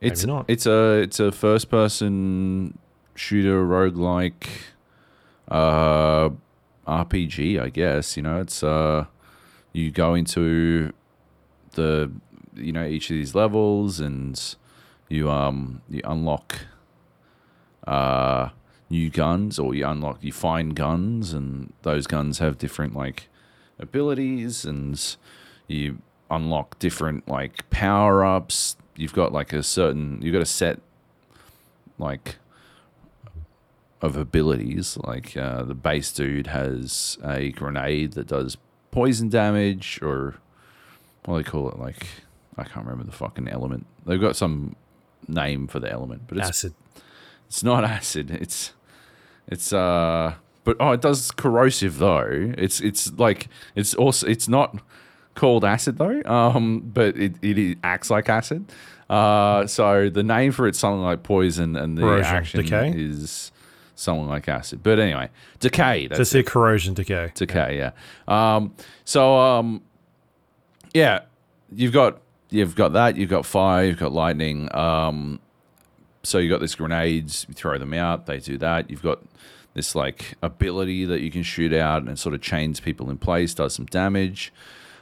it's 0.00 0.24
Maybe 0.24 0.32
not. 0.32 0.44
it's 0.48 0.66
a 0.66 1.00
it's 1.02 1.20
a 1.20 1.30
first 1.32 1.70
person 1.70 2.78
shooter 3.14 3.64
roguelike 3.64 4.46
uh 5.48 6.30
RPG, 6.86 7.60
I 7.60 7.68
guess. 7.68 8.16
You 8.16 8.22
know, 8.24 8.40
it's 8.40 8.62
uh 8.62 9.04
you 9.72 9.90
go 9.90 10.14
into 10.14 10.92
the 11.72 12.10
you 12.54 12.72
know 12.72 12.84
each 12.84 13.10
of 13.10 13.16
these 13.16 13.34
levels 13.34 14.00
and 14.00 14.38
you 15.08 15.30
um 15.30 15.80
you 15.88 16.00
unlock 16.04 16.56
uh 17.86 18.48
new 18.90 19.10
guns 19.10 19.58
or 19.58 19.74
you 19.74 19.86
unlock 19.86 20.18
you 20.22 20.32
find 20.32 20.76
guns 20.76 21.32
and 21.32 21.72
those 21.82 22.06
guns 22.06 22.38
have 22.38 22.58
different 22.58 22.94
like 22.94 23.28
abilities 23.78 24.64
and 24.64 25.16
you 25.66 25.98
unlock 26.30 26.78
different 26.78 27.26
like 27.26 27.68
power 27.70 28.24
ups 28.24 28.76
you've 28.96 29.14
got 29.14 29.32
like 29.32 29.52
a 29.52 29.62
certain 29.62 30.20
you've 30.22 30.32
got 30.32 30.42
a 30.42 30.46
set 30.46 30.78
like 31.98 32.36
of 34.02 34.16
abilities. 34.16 34.98
Like 35.02 35.36
uh, 35.36 35.62
the 35.62 35.74
base 35.74 36.12
dude 36.12 36.48
has 36.48 37.16
a 37.24 37.50
grenade 37.50 38.12
that 38.12 38.26
does 38.26 38.58
poison 38.90 39.28
damage 39.28 40.00
or 40.02 40.34
what 41.24 41.38
do 41.38 41.42
they 41.42 41.50
call 41.50 41.70
it? 41.70 41.78
Like 41.78 42.06
i 42.58 42.64
can't 42.64 42.84
remember 42.84 43.04
the 43.04 43.16
fucking 43.16 43.48
element. 43.48 43.86
They've 44.04 44.20
got 44.20 44.36
some 44.36 44.76
name 45.28 45.68
for 45.68 45.78
the 45.78 45.90
element 45.90 46.22
but 46.26 46.38
it's 46.38 46.48
acid. 46.48 46.74
It's 47.52 47.62
not 47.62 47.84
acid. 47.84 48.30
It's 48.30 48.72
it's 49.46 49.74
uh 49.74 50.32
but 50.64 50.74
oh 50.80 50.92
it 50.92 51.02
does 51.02 51.30
corrosive 51.32 51.98
though. 51.98 52.54
It's 52.56 52.80
it's 52.80 53.12
like 53.18 53.48
it's 53.74 53.92
also 53.92 54.26
it's 54.26 54.48
not 54.48 54.80
called 55.34 55.62
acid 55.62 55.98
though. 55.98 56.22
Um 56.24 56.80
but 56.80 57.14
it, 57.18 57.34
it, 57.42 57.76
acts 57.84 58.08
like 58.08 58.30
acid. 58.30 58.72
Uh 59.10 59.66
so 59.66 60.08
the 60.08 60.22
name 60.22 60.52
for 60.52 60.66
it's 60.66 60.78
something 60.78 61.02
like 61.02 61.24
poison 61.24 61.76
and 61.76 61.98
the 61.98 62.02
Corrosion. 62.02 62.34
action 62.36 62.62
Decay? 62.62 62.94
is 62.96 63.52
something 63.96 64.28
like 64.28 64.48
acid. 64.48 64.82
But 64.82 64.98
anyway, 64.98 65.28
decay. 65.60 66.06
That's 66.06 66.20
Just 66.20 66.32
say 66.32 66.42
corrosion 66.42 66.94
decay. 66.94 67.32
decay, 67.34 67.76
yeah. 67.76 67.90
Um 68.26 68.74
so 69.04 69.36
um 69.36 69.82
yeah, 70.94 71.20
you've 71.70 71.92
got 71.92 72.18
you've 72.48 72.74
got 72.76 72.94
that, 72.94 73.16
you've 73.18 73.28
got 73.28 73.44
fire, 73.44 73.84
you've 73.84 73.98
got 73.98 74.12
lightning, 74.12 74.74
um 74.74 75.38
so 76.22 76.38
you 76.38 76.48
got 76.48 76.60
these 76.60 76.74
grenades, 76.74 77.46
you 77.48 77.54
throw 77.54 77.78
them 77.78 77.94
out, 77.94 78.26
they 78.26 78.38
do 78.38 78.56
that. 78.58 78.90
You've 78.90 79.02
got 79.02 79.20
this 79.74 79.94
like 79.94 80.34
ability 80.42 81.04
that 81.06 81.20
you 81.20 81.30
can 81.30 81.42
shoot 81.42 81.72
out 81.72 82.02
and 82.02 82.18
sort 82.18 82.34
of 82.34 82.40
chains 82.40 82.80
people 82.80 83.10
in 83.10 83.18
place, 83.18 83.54
does 83.54 83.74
some 83.74 83.86
damage. 83.86 84.52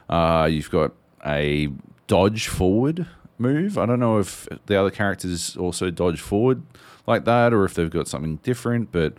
Uh, 0.09 0.47
you've 0.49 0.71
got 0.71 0.93
a 1.25 1.69
dodge 2.07 2.47
forward 2.47 3.07
move. 3.37 3.77
I 3.77 3.85
don't 3.85 3.99
know 3.99 4.19
if 4.19 4.47
the 4.65 4.75
other 4.79 4.91
characters 4.91 5.55
also 5.57 5.89
dodge 5.89 6.19
forward 6.19 6.63
like 7.07 7.25
that 7.25 7.53
or 7.53 7.65
if 7.65 7.73
they've 7.73 7.89
got 7.89 8.07
something 8.07 8.37
different, 8.37 8.91
but 8.91 9.13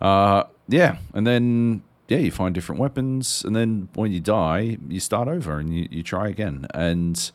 uh, 0.00 0.44
yeah. 0.68 0.98
And 1.14 1.26
then 1.26 1.82
yeah, 2.08 2.18
you 2.18 2.30
find 2.30 2.54
different 2.54 2.80
weapons, 2.80 3.42
and 3.44 3.56
then 3.56 3.88
when 3.94 4.12
you 4.12 4.20
die, 4.20 4.76
you 4.88 5.00
start 5.00 5.28
over 5.28 5.58
and 5.58 5.74
you, 5.74 5.88
you 5.90 6.02
try 6.02 6.28
again. 6.28 6.66
And 6.74 7.30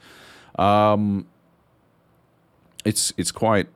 um, 0.59 1.25
it's 2.86 3.13
it's 3.17 3.31
quite 3.31 3.67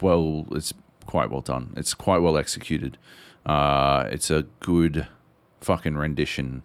well 0.00 0.46
it's 0.52 0.72
quite 1.06 1.30
well 1.30 1.40
done. 1.40 1.72
It's 1.76 1.94
quite 1.94 2.18
well 2.18 2.36
executed. 2.36 2.98
Uh 3.46 4.08
it's 4.10 4.30
a 4.30 4.42
good 4.60 5.06
fucking 5.60 5.96
rendition 5.96 6.64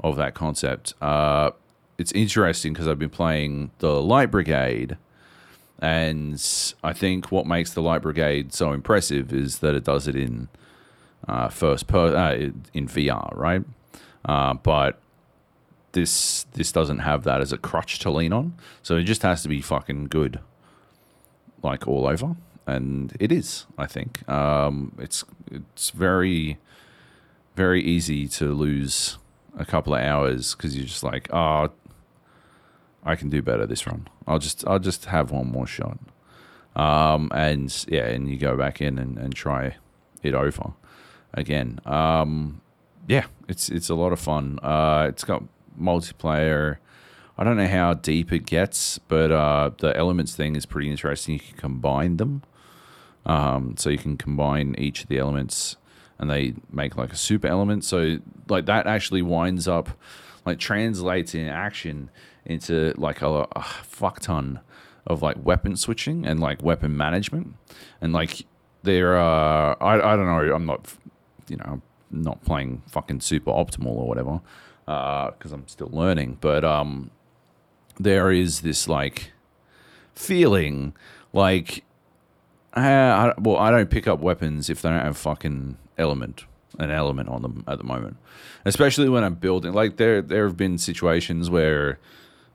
of 0.00 0.16
that 0.16 0.34
concept. 0.34 0.94
Uh 1.00 1.50
it's 1.96 2.10
interesting 2.12 2.72
because 2.72 2.88
i've 2.88 2.98
been 2.98 3.08
playing 3.08 3.70
the 3.78 4.02
light 4.02 4.28
brigade 4.28 4.96
and 5.78 6.74
i 6.82 6.92
think 6.92 7.30
what 7.30 7.46
makes 7.46 7.72
the 7.72 7.80
light 7.80 8.02
brigade 8.02 8.52
so 8.52 8.72
impressive 8.72 9.32
is 9.32 9.60
that 9.60 9.76
it 9.76 9.84
does 9.84 10.08
it 10.08 10.16
in 10.16 10.48
uh 11.28 11.48
first 11.48 11.86
per 11.86 12.16
uh, 12.16 12.50
in 12.72 12.88
vr 12.88 13.36
right? 13.36 13.62
Uh, 14.24 14.54
but 14.54 14.98
this 15.92 16.44
this 16.54 16.72
doesn't 16.72 17.00
have 17.00 17.24
that 17.24 17.40
as 17.40 17.52
a 17.52 17.58
crutch 17.58 17.98
to 18.00 18.10
lean 18.10 18.32
on. 18.32 18.54
So 18.82 18.96
it 18.96 19.04
just 19.04 19.22
has 19.22 19.42
to 19.42 19.48
be 19.48 19.60
fucking 19.60 20.06
good, 20.06 20.40
like 21.62 21.86
all 21.86 22.06
over, 22.06 22.36
and 22.66 23.16
it 23.20 23.30
is. 23.32 23.66
I 23.76 23.86
think 23.86 24.28
um, 24.28 24.92
it's 24.98 25.24
it's 25.50 25.90
very 25.90 26.58
very 27.56 27.82
easy 27.82 28.26
to 28.26 28.52
lose 28.52 29.18
a 29.56 29.64
couple 29.64 29.94
of 29.94 30.00
hours 30.00 30.54
because 30.54 30.76
you're 30.76 30.86
just 30.86 31.04
like, 31.04 31.32
oh, 31.32 31.70
I 33.04 33.14
can 33.16 33.30
do 33.30 33.42
better 33.42 33.66
this 33.66 33.86
run. 33.86 34.08
I'll 34.26 34.38
just 34.38 34.66
I'll 34.66 34.78
just 34.78 35.06
have 35.06 35.30
one 35.30 35.50
more 35.50 35.66
shot. 35.66 35.98
Um, 36.76 37.30
and 37.32 37.84
yeah, 37.88 38.06
and 38.06 38.28
you 38.28 38.36
go 38.36 38.56
back 38.56 38.80
in 38.80 38.98
and, 38.98 39.16
and 39.18 39.34
try 39.34 39.76
it 40.22 40.34
over 40.34 40.72
again. 41.32 41.80
Um, 41.84 42.60
yeah, 43.06 43.26
it's 43.48 43.68
it's 43.68 43.88
a 43.88 43.94
lot 43.94 44.12
of 44.12 44.20
fun. 44.20 44.58
Uh, 44.62 45.06
it's 45.08 45.24
got 45.24 45.44
multiplayer. 45.80 46.78
I 47.36 47.44
don't 47.44 47.56
know 47.56 47.68
how 47.68 47.94
deep 47.94 48.32
it 48.32 48.46
gets, 48.46 48.98
but 48.98 49.30
uh, 49.32 49.70
the 49.78 49.96
elements 49.96 50.34
thing 50.34 50.56
is 50.56 50.66
pretty 50.66 50.90
interesting. 50.90 51.34
You 51.34 51.40
can 51.40 51.56
combine 51.56 52.16
them, 52.16 52.42
um, 53.26 53.76
so 53.76 53.90
you 53.90 53.98
can 53.98 54.16
combine 54.16 54.74
each 54.78 55.02
of 55.02 55.08
the 55.08 55.18
elements, 55.18 55.76
and 56.18 56.30
they 56.30 56.54
make 56.70 56.96
like 56.96 57.12
a 57.12 57.16
super 57.16 57.48
element. 57.48 57.84
So 57.84 58.18
like 58.48 58.66
that 58.66 58.86
actually 58.86 59.22
winds 59.22 59.66
up 59.68 59.90
like 60.44 60.58
translates 60.58 61.34
in 61.34 61.48
action 61.48 62.10
into 62.44 62.92
like 62.96 63.22
a, 63.22 63.46
a 63.52 63.62
fuck 63.62 64.20
ton 64.20 64.60
of 65.06 65.22
like 65.22 65.36
weapon 65.42 65.76
switching 65.76 66.26
and 66.26 66.40
like 66.40 66.62
weapon 66.62 66.96
management, 66.96 67.54
and 68.00 68.12
like 68.12 68.46
there 68.82 69.16
are 69.16 69.76
I 69.82 69.94
I 69.94 70.16
don't 70.16 70.26
know. 70.26 70.54
I'm 70.54 70.66
not 70.66 70.94
you 71.48 71.56
know 71.56 71.64
I'm 72.12 72.22
not 72.22 72.44
playing 72.44 72.82
fucking 72.88 73.20
super 73.20 73.50
optimal 73.50 73.96
or 73.96 74.06
whatever 74.06 74.40
because 74.86 75.52
I'm 75.52 75.66
still 75.68 75.90
learning. 75.90 76.38
But 76.40 76.64
um, 76.64 77.10
there 77.98 78.30
is 78.30 78.60
this 78.60 78.88
like 78.88 79.32
feeling 80.14 80.94
like 81.32 81.84
uh, 82.76 82.80
I, 82.80 83.34
well, 83.40 83.56
I 83.56 83.70
don't 83.70 83.90
pick 83.90 84.06
up 84.08 84.20
weapons 84.20 84.68
if 84.68 84.82
they 84.82 84.90
don't 84.90 85.00
have 85.00 85.16
fucking 85.16 85.76
element 85.96 86.44
an 86.78 86.90
element 86.90 87.28
on 87.28 87.42
them 87.42 87.64
at 87.68 87.78
the 87.78 87.84
moment, 87.84 88.16
especially 88.64 89.08
when 89.08 89.22
I'm 89.22 89.36
building. 89.36 89.72
Like 89.72 89.96
there 89.96 90.20
there 90.20 90.46
have 90.46 90.56
been 90.56 90.78
situations 90.78 91.48
where 91.50 91.98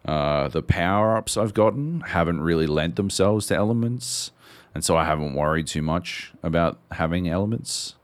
uh, 0.06 0.48
the 0.50 0.62
power 0.62 1.16
ups 1.18 1.38
I've 1.38 1.54
gotten 1.54 2.02
haven't 2.02 2.42
really 2.42 2.68
lent 2.68 2.96
themselves 2.96 3.48
to 3.48 3.56
elements, 3.56 4.32
and 4.74 4.84
so 4.84 4.98
I 4.98 5.06
haven't 5.06 5.36
worried 5.36 5.68
too 5.68 5.82
much 5.82 6.34
about 6.44 6.80
having 6.92 7.30
elements. 7.30 7.96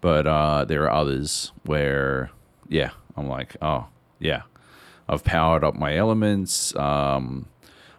But 0.00 0.26
uh, 0.26 0.64
there 0.64 0.82
are 0.82 0.90
others 0.90 1.52
where, 1.64 2.30
yeah, 2.68 2.90
I'm 3.16 3.28
like, 3.28 3.56
oh, 3.62 3.86
yeah, 4.18 4.42
I've 5.08 5.22
powered 5.22 5.62
up 5.62 5.76
my 5.76 5.96
elements. 5.96 6.74
Um, 6.74 7.46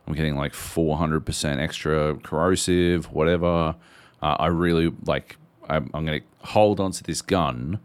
I'm 0.07 0.13
getting 0.13 0.35
like 0.35 0.53
400% 0.53 1.59
extra 1.59 2.15
corrosive, 2.15 3.11
whatever. 3.11 3.75
Uh, 4.21 4.35
I 4.39 4.47
really 4.47 4.91
like, 5.05 5.37
I'm, 5.69 5.89
I'm 5.93 6.05
going 6.05 6.21
to 6.21 6.47
hold 6.47 6.79
on 6.79 6.91
to 6.91 7.03
this 7.03 7.21
gun 7.21 7.79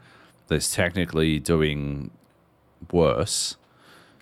that's 0.49 0.75
technically 0.75 1.39
doing 1.39 2.11
worse 2.93 3.57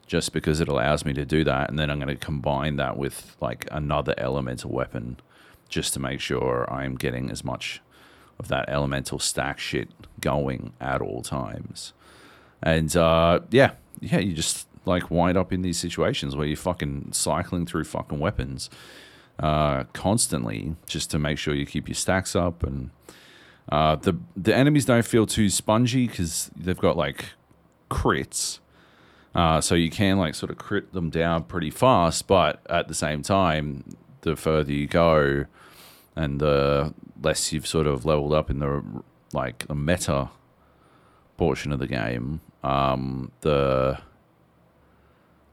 just 0.07 0.33
because 0.33 0.61
it 0.61 0.69
allows 0.69 1.05
me 1.05 1.13
to 1.15 1.25
do 1.25 1.43
that. 1.45 1.69
And 1.69 1.79
then 1.79 1.91
I'm 1.91 1.99
going 1.99 2.15
to 2.15 2.25
combine 2.25 2.77
that 2.77 2.97
with 2.97 3.37
like 3.41 3.67
another 3.71 4.15
elemental 4.19 4.71
weapon 4.71 5.17
just 5.69 5.95
to 5.95 6.01
make 6.01 6.21
sure 6.21 6.71
I'm 6.73 6.95
getting 6.97 7.31
as 7.31 7.45
much 7.45 7.81
of 8.39 8.49
that 8.49 8.69
elemental 8.69 9.19
stack 9.19 9.59
shit 9.59 9.89
going 10.21 10.73
at 10.81 11.01
all 11.01 11.23
times. 11.23 11.93
And 12.63 12.95
uh, 12.97 13.41
yeah, 13.51 13.73
yeah, 14.01 14.19
you 14.19 14.35
just 14.35 14.66
like 14.87 15.11
wind 15.11 15.37
up 15.37 15.53
in 15.53 15.63
these 15.63 15.79
situations 15.79 16.37
where 16.37 16.47
you're 16.47 16.57
fucking 16.57 17.13
cycling 17.13 17.67
through 17.67 17.85
fucking 17.85 18.19
weapons 18.19 18.71
uh, 19.39 19.85
constantly 19.93 20.77
just 20.87 21.11
to 21.11 21.19
make 21.19 21.39
sure 21.39 21.55
you 21.55 21.67
keep 21.67 21.89
your 21.89 21.95
stacks 21.95 22.35
up. 22.35 22.63
And 22.63 22.91
uh, 23.71 23.97
the 23.97 24.17
the 24.37 24.55
enemies 24.55 24.85
don't 24.85 25.05
feel 25.05 25.27
too 25.27 25.49
spongy 25.51 26.07
because 26.07 26.51
they've 26.57 26.79
got 26.79 26.97
like 26.97 27.27
crits. 27.91 28.61
Uh, 29.35 29.61
so 29.61 29.75
you 29.75 29.91
can 29.91 30.19
like 30.19 30.35
sort 30.35 30.51
of 30.51 30.57
crit 30.57 30.93
them 30.93 31.11
down 31.11 31.45
pretty 31.45 31.71
fast, 31.71 32.27
but 32.27 32.63
at 32.71 32.89
the 32.89 32.95
same 32.95 33.23
time, 33.23 33.85
the 34.23 34.35
further 34.35 34.73
you 34.73 34.87
go, 34.87 35.45
and 36.15 36.41
the 36.41 36.95
less 37.23 37.53
you've 37.53 37.67
sort 37.67 37.87
of 37.87 38.07
leveled 38.07 38.33
up 38.33 38.51
in 38.51 38.61
the 38.61 38.83
like 39.35 39.67
the 39.67 39.75
meta 39.75 40.31
portion 41.37 41.71
of 41.71 41.79
the 41.79 41.87
game, 41.87 42.41
um, 42.63 43.31
the 43.43 43.99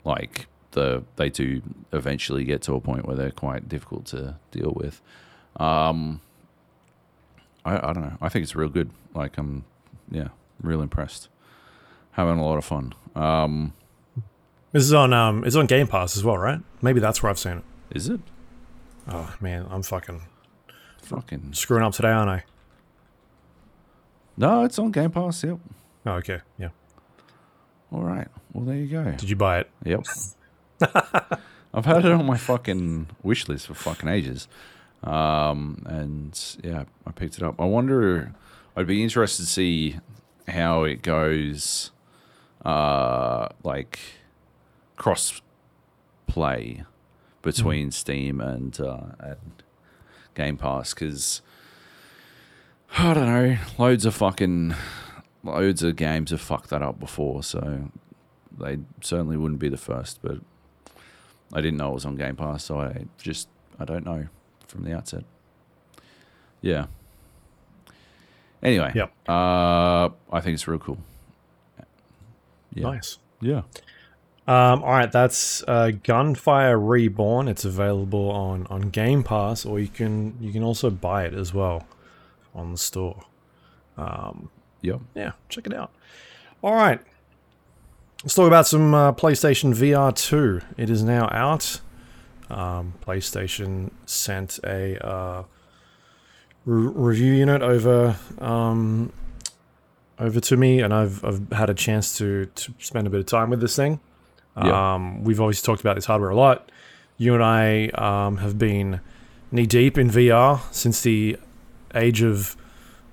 like 0.04 0.48
the 0.72 1.04
they 1.16 1.30
do 1.30 1.62
eventually 1.92 2.44
get 2.44 2.62
to 2.64 2.74
a 2.74 2.82
point 2.82 3.06
where 3.06 3.16
they're 3.16 3.32
quite 3.32 3.70
difficult 3.70 4.06
to 4.08 4.36
deal 4.52 4.74
with. 4.76 5.02
Um, 5.58 6.22
I, 7.66 7.78
I 7.78 7.94
don't 7.94 8.02
know. 8.04 8.18
I 8.22 8.30
think 8.30 8.44
it's 8.44 8.56
real 8.56 8.70
good. 8.70 8.90
Like 9.14 9.38
I'm, 9.38 9.64
yeah, 10.12 10.30
real 10.62 10.82
impressed. 10.82 11.30
Having 12.12 12.40
a 12.40 12.46
lot 12.46 12.58
of 12.58 12.66
fun. 12.66 12.94
Um, 13.16 13.74
This 14.72 14.84
is 14.84 14.94
on 14.94 15.14
um, 15.14 15.44
it's 15.46 15.56
on 15.56 15.66
Game 15.68 15.88
Pass 15.88 16.18
as 16.18 16.24
well, 16.24 16.38
right? 16.38 16.60
Maybe 16.82 17.00
that's 17.00 17.22
where 17.24 17.30
I've 17.30 17.40
seen 17.40 17.58
it. 17.60 17.64
is 17.96 18.10
it 18.10 18.20
Oh 19.08 19.36
man, 19.42 19.68
I'm 19.70 19.84
fucking 19.84 20.22
fucking? 21.02 21.54
screwing 21.54 21.84
up 21.84 21.94
today, 21.94 22.10
aren't 22.10 22.30
I? 22.30 22.44
No, 24.38 24.64
it's 24.64 24.80
on 24.80 24.92
Game 24.92 25.12
Pass. 25.12 25.44
Yep. 25.44 25.60
Oh, 26.06 26.12
okay, 26.14 26.40
yeah. 26.58 26.70
All 27.94 28.02
right. 28.02 28.28
Well, 28.54 28.66
there 28.66 28.76
you 28.76 28.88
go. 28.88 29.12
Did 29.12 29.30
you 29.30 29.36
buy 29.36 29.60
it? 29.60 29.70
Yep. 29.86 30.06
I've 31.74 31.86
had 31.86 32.06
it 32.06 32.12
on 32.12 32.26
my 32.26 32.38
fucking 32.38 33.08
wish 33.22 33.48
list 33.48 33.68
for 33.68 33.76
fucking 33.76 34.10
ages. 34.10 34.48
Um, 35.04 35.84
and 35.86 36.40
yeah, 36.64 36.86
I 37.06 37.12
picked 37.12 37.38
it 37.38 37.44
up. 37.44 37.62
I 37.62 37.66
wonder, 37.66 38.34
I'd 38.76 38.88
be 38.88 39.04
interested 39.04 39.44
to 39.44 39.50
see 39.50 40.00
how 40.48 40.84
it 40.84 41.04
goes, 41.04 41.92
uh, 42.66 43.50
like 43.64 44.00
cross 44.96 45.42
play 46.26 46.84
between 47.44 47.92
Steam 47.92 48.42
and, 48.42 48.80
uh, 48.80 49.06
and 49.20 49.64
Game 50.34 50.58
Pass 50.58 50.94
because 50.94 51.42
I 52.98 53.14
don't 53.14 53.26
know, 53.26 53.58
loads 53.78 54.06
of 54.06 54.16
fucking 54.16 54.76
loads 55.44 55.84
of 55.84 55.96
games 55.96 56.32
have 56.32 56.42
fucked 56.42 56.70
that 56.70 56.82
up 56.82 57.00
before, 57.00 57.44
so 57.44 57.90
they 58.58 58.80
certainly 59.02 59.38
wouldn't 59.38 59.60
be 59.60 59.70
the 59.70 59.78
first. 59.78 60.20
But 60.22 60.40
I 61.54 61.62
didn't 61.62 61.78
know 61.78 61.92
it 61.92 61.96
was 61.96 62.06
on 62.06 62.16
Game 62.16 62.36
Pass, 62.36 62.64
so 62.64 62.80
I 62.80 63.06
just 63.18 63.48
I 63.80 63.86
don't 63.86 64.06
know 64.06 64.28
from 64.68 64.84
the 64.84 64.94
outset. 64.94 65.24
Yeah. 66.62 66.86
Anyway, 68.62 68.94
Yep. 68.96 69.12
Uh, 69.28 70.10
I 70.32 70.40
think 70.42 70.54
it's 70.56 70.68
real 70.68 70.80
cool. 70.80 70.98
Yeah. 72.74 72.84
Nice. 72.84 73.18
Yeah. 73.42 73.64
Um, 74.48 74.84
all 74.84 74.92
right, 74.92 75.12
that's 75.12 75.64
uh, 75.68 75.92
Gunfire 76.04 76.78
Reborn. 76.78 77.48
It's 77.48 77.66
available 77.66 78.30
on, 78.32 78.68
on 78.68 78.90
Game 78.90 79.24
Pass, 79.24 79.66
or 79.66 79.80
you 79.80 79.88
can 79.88 80.36
you 80.42 80.52
can 80.52 80.64
also 80.64 80.90
buy 80.90 81.26
it 81.26 81.34
as 81.34 81.54
well 81.54 81.88
on 82.56 82.72
the 82.72 82.78
store. 82.78 83.24
Um, 83.98 84.50
Yep. 84.84 85.00
yeah, 85.16 85.32
check 85.50 85.66
it 85.66 85.74
out. 85.74 85.92
All 86.62 86.74
right, 86.74 87.00
let's 88.24 88.36
talk 88.36 88.48
about 88.48 88.68
some 88.68 88.94
uh, 88.94 89.14
PlayStation 89.14 89.74
VR 89.74 90.16
2. 90.16 90.62
It 90.78 90.90
is 90.90 91.04
now 91.04 91.28
out. 91.32 91.82
Um, 92.50 92.94
PlayStation 93.06 93.92
sent 94.06 94.60
a 94.64 95.04
uh, 95.06 95.44
re- 96.66 96.92
review 96.94 97.34
unit 97.34 97.62
over 97.62 98.18
um, 98.40 99.12
over 100.20 100.40
to 100.40 100.58
me, 100.58 100.82
and 100.82 100.94
I've 100.94 101.24
I've 101.26 101.52
had 101.52 101.70
a 101.70 101.74
chance 101.74 102.18
to 102.18 102.46
to 102.46 102.74
spend 102.80 103.08
a 103.08 103.10
bit 103.10 103.22
of 103.22 103.26
time 103.26 103.50
with 103.50 103.62
this 103.62 103.76
thing. 103.76 104.00
Yeah. 104.58 104.94
Um, 104.94 105.24
we've 105.24 105.42
always 105.42 105.62
talked 105.62 105.82
about 105.82 105.96
this 105.96 106.06
hardware 106.06 106.30
a 106.30 106.36
lot. 106.36 106.72
You 107.18 107.34
and 107.34 107.44
I 107.44 107.88
um, 107.90 108.38
have 108.38 108.58
been 108.58 109.02
knee 109.52 109.66
deep 109.66 109.98
in 109.98 110.10
VR 110.10 110.62
since 110.72 111.02
the 111.02 111.38
age 111.96 112.22
of 112.22 112.56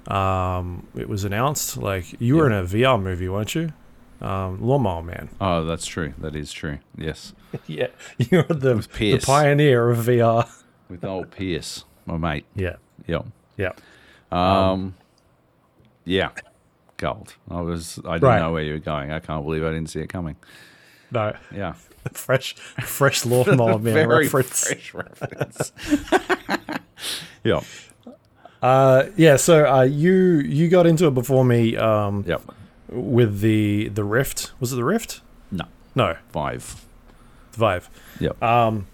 um, 0.08 0.86
it 0.96 1.08
was 1.08 1.24
announced. 1.24 1.76
Like 1.76 2.20
you 2.20 2.36
were 2.36 2.46
in 2.46 2.52
a 2.52 2.62
VR 2.64 3.00
movie, 3.02 3.28
weren't 3.28 3.54
you? 3.54 3.72
Um, 4.20 4.60
Lawnmower 4.60 5.02
Man. 5.02 5.30
Oh, 5.40 5.64
that's 5.64 5.86
true. 5.86 6.12
That 6.18 6.36
is 6.36 6.52
true. 6.52 6.78
Yes. 6.96 7.32
yeah, 7.66 7.88
you're 8.18 8.42
the, 8.44 8.74
the 8.98 9.18
pioneer 9.24 9.90
of 9.90 9.98
VR. 9.98 10.48
With 10.88 11.04
old 11.04 11.30
Pierce, 11.30 11.84
my 12.06 12.16
mate. 12.18 12.44
Yeah, 12.54 12.76
Yep. 13.06 13.26
yeah. 13.56 13.72
Um, 14.30 14.94
yeah. 16.04 16.30
Gold. 16.98 17.34
I 17.50 17.60
was. 17.62 17.98
I 18.04 18.14
didn't 18.14 18.22
Right. 18.28 18.38
know 18.40 18.52
where 18.52 18.62
you 18.62 18.74
were 18.74 18.78
going. 18.78 19.10
I 19.10 19.20
can't 19.20 19.42
believe 19.44 19.64
I 19.64 19.70
didn't 19.70 19.88
see 19.88 20.00
it 20.00 20.08
coming. 20.08 20.36
No, 21.10 21.34
Yeah. 21.54 21.72
fresh, 22.12 22.54
fresh 22.54 23.24
Lawnmower 23.24 23.78
Man 23.80 23.94
Very 23.94 24.24
reference. 24.24 24.66
fresh 24.68 24.94
reference. 24.94 25.72
yep. 27.44 27.64
Uh, 28.62 29.04
yeah. 29.16 29.36
So 29.36 29.64
uh, 29.66 29.82
you 29.82 30.12
you 30.40 30.68
got 30.68 30.86
into 30.86 31.06
it 31.06 31.14
before 31.14 31.44
me. 31.44 31.76
Um, 31.76 32.24
Yep. 32.26 32.42
with 32.88 33.40
the 33.40 33.88
the 33.88 34.04
Rift. 34.04 34.52
Was 34.60 34.72
it 34.72 34.76
the 34.76 34.84
Rift? 34.84 35.20
No. 35.50 35.64
No, 35.94 36.16
Vive. 36.32 36.84
Vive. 37.52 37.88
Yep. 38.20 38.42
Um, 38.42 38.86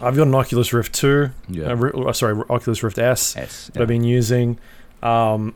I've 0.00 0.14
got 0.16 0.26
an 0.28 0.34
Oculus 0.34 0.72
Rift 0.72 0.94
2. 0.94 1.30
Yeah. 1.48 1.72
Uh, 1.72 1.88
uh, 2.08 2.12
sorry, 2.12 2.40
Oculus 2.48 2.82
Rift 2.82 2.98
S. 2.98 3.36
S. 3.36 3.70
that 3.74 3.82
I've 3.82 3.88
been 3.88 4.04
using, 4.04 4.58
um, 5.02 5.54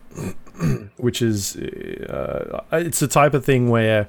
which 0.96 1.22
is 1.22 1.56
uh, 1.56 2.60
it's 2.72 2.98
the 3.00 3.06
type 3.08 3.34
of 3.34 3.44
thing 3.44 3.70
where 3.70 4.08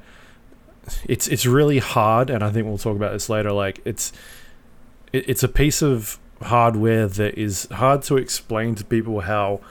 it's 1.05 1.27
it's 1.27 1.45
really 1.45 1.79
hard, 1.79 2.29
and 2.29 2.43
I 2.43 2.49
think 2.49 2.65
we'll 2.67 2.77
talk 2.79 2.95
about 2.95 3.13
this 3.13 3.29
later. 3.29 3.51
Like 3.51 3.79
it's 3.85 4.11
it, 5.13 5.29
it's 5.29 5.43
a 5.43 5.47
piece 5.47 5.81
of 5.83 6.17
hardware 6.43 7.07
that 7.07 7.37
is 7.37 7.67
hard 7.71 8.01
to 8.03 8.17
explain 8.17 8.75
to 8.75 8.85
people 8.85 9.21
how 9.21 9.61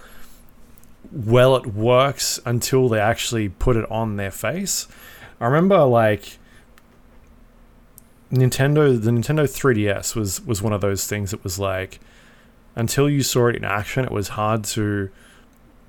well 1.11 1.57
it 1.57 1.67
works 1.67 2.41
until 2.45 2.88
they 2.88 3.00
actually 3.00 3.49
put 3.49 3.76
it 3.76 3.91
on 3.91 4.17
their 4.17 4.31
face. 4.31 4.88
I 5.41 5.47
remember 5.47 5.85
like 5.85 6.38
Nintendo 8.31 9.00
the 9.00 9.11
Nintendo 9.11 9.45
3DS 9.45 10.14
was 10.14 10.41
was 10.47 10.62
one 10.62 10.73
of 10.73 10.81
those 10.81 11.07
things 11.07 11.33
that 11.33 11.45
was 11.45 11.59
like 11.59 12.00
until 12.75 13.09
you 13.09 13.23
saw 13.23 13.49
it 13.49 13.57
in 13.57 13.64
action, 13.64 14.05
it 14.05 14.11
was 14.11 14.29
hard 14.29 14.64
to 14.64 15.11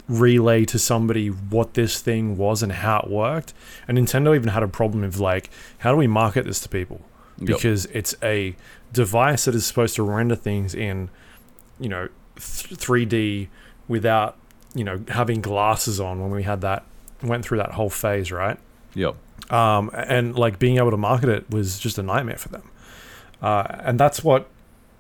relay 0.10 0.66
to 0.66 0.78
somebody 0.78 1.28
what 1.28 1.76
this 1.76 2.02
thing 2.02 2.36
was 2.36 2.62
and 2.62 2.72
how 2.72 3.00
it 3.00 3.10
worked. 3.10 3.54
And 3.88 3.98
Nintendo 3.98 4.36
even 4.36 4.50
had 4.50 4.64
a 4.64 4.68
problem 4.68 5.04
of 5.04 5.20
like, 5.20 5.50
how 5.80 5.92
do 5.92 5.98
we 5.98 6.08
market 6.08 6.46
this 6.46 6.60
to 6.62 6.70
people? 6.70 7.02
Yep. 7.40 7.48
Because 7.48 7.86
it's 7.88 8.16
a 8.22 8.56
device 8.92 9.46
that 9.46 9.56
is 9.56 9.66
supposed 9.66 9.96
to 9.96 10.04
render 10.04 10.36
things 10.36 10.76
in, 10.76 11.10
you 11.80 11.90
know, 11.90 12.10
th- 12.36 12.80
3D 12.80 13.48
without, 13.88 14.38
you 14.76 14.84
know, 14.84 15.04
having 15.08 15.42
glasses 15.42 16.00
on 16.00 16.22
when 16.22 16.32
we 16.32 16.44
had 16.44 16.62
that, 16.62 16.86
went 17.22 17.44
through 17.44 17.58
that 17.58 17.72
whole 17.72 17.90
phase, 17.90 18.32
right? 18.32 18.60
Yep. 18.96 19.16
um, 19.52 19.90
and 19.94 20.38
like 20.38 20.60
being 20.60 20.78
able 20.78 20.92
to 20.92 20.98
market 20.98 21.28
it 21.30 21.50
was 21.50 21.80
just 21.80 21.98
a 21.98 22.04
nightmare 22.04 22.38
for 22.38 22.50
them. 22.50 22.70
Uh, 23.42 23.64
and 23.80 24.00
that's 24.00 24.24
what 24.24 24.48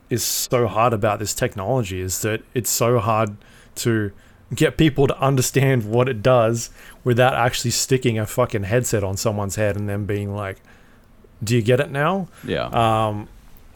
is 0.10 0.24
so 0.24 0.68
hard 0.68 0.94
about 0.94 1.20
this 1.20 1.34
technology 1.34 2.02
is 2.02 2.22
that 2.24 2.42
it's 2.54 2.70
so 2.70 3.00
hard 3.00 3.38
to 3.76 4.12
get 4.54 4.78
people 4.78 5.08
to 5.08 5.18
understand 5.20 5.90
what 5.90 6.10
it 6.10 6.22
does 6.22 6.70
without 7.04 7.34
actually 7.34 7.72
sticking 7.72 8.20
a 8.20 8.26
fucking 8.26 8.64
headset 8.64 9.04
on 9.04 9.18
someone's 9.18 9.56
head 9.56 9.76
and 9.76 9.88
then 9.88 10.06
being 10.06 10.36
like, 10.36 10.62
"Do 11.44 11.56
you 11.56 11.62
get 11.62 11.80
it 11.80 11.92
now?" 11.92 12.28
Yeah. 12.46 12.66
Um, 12.68 13.28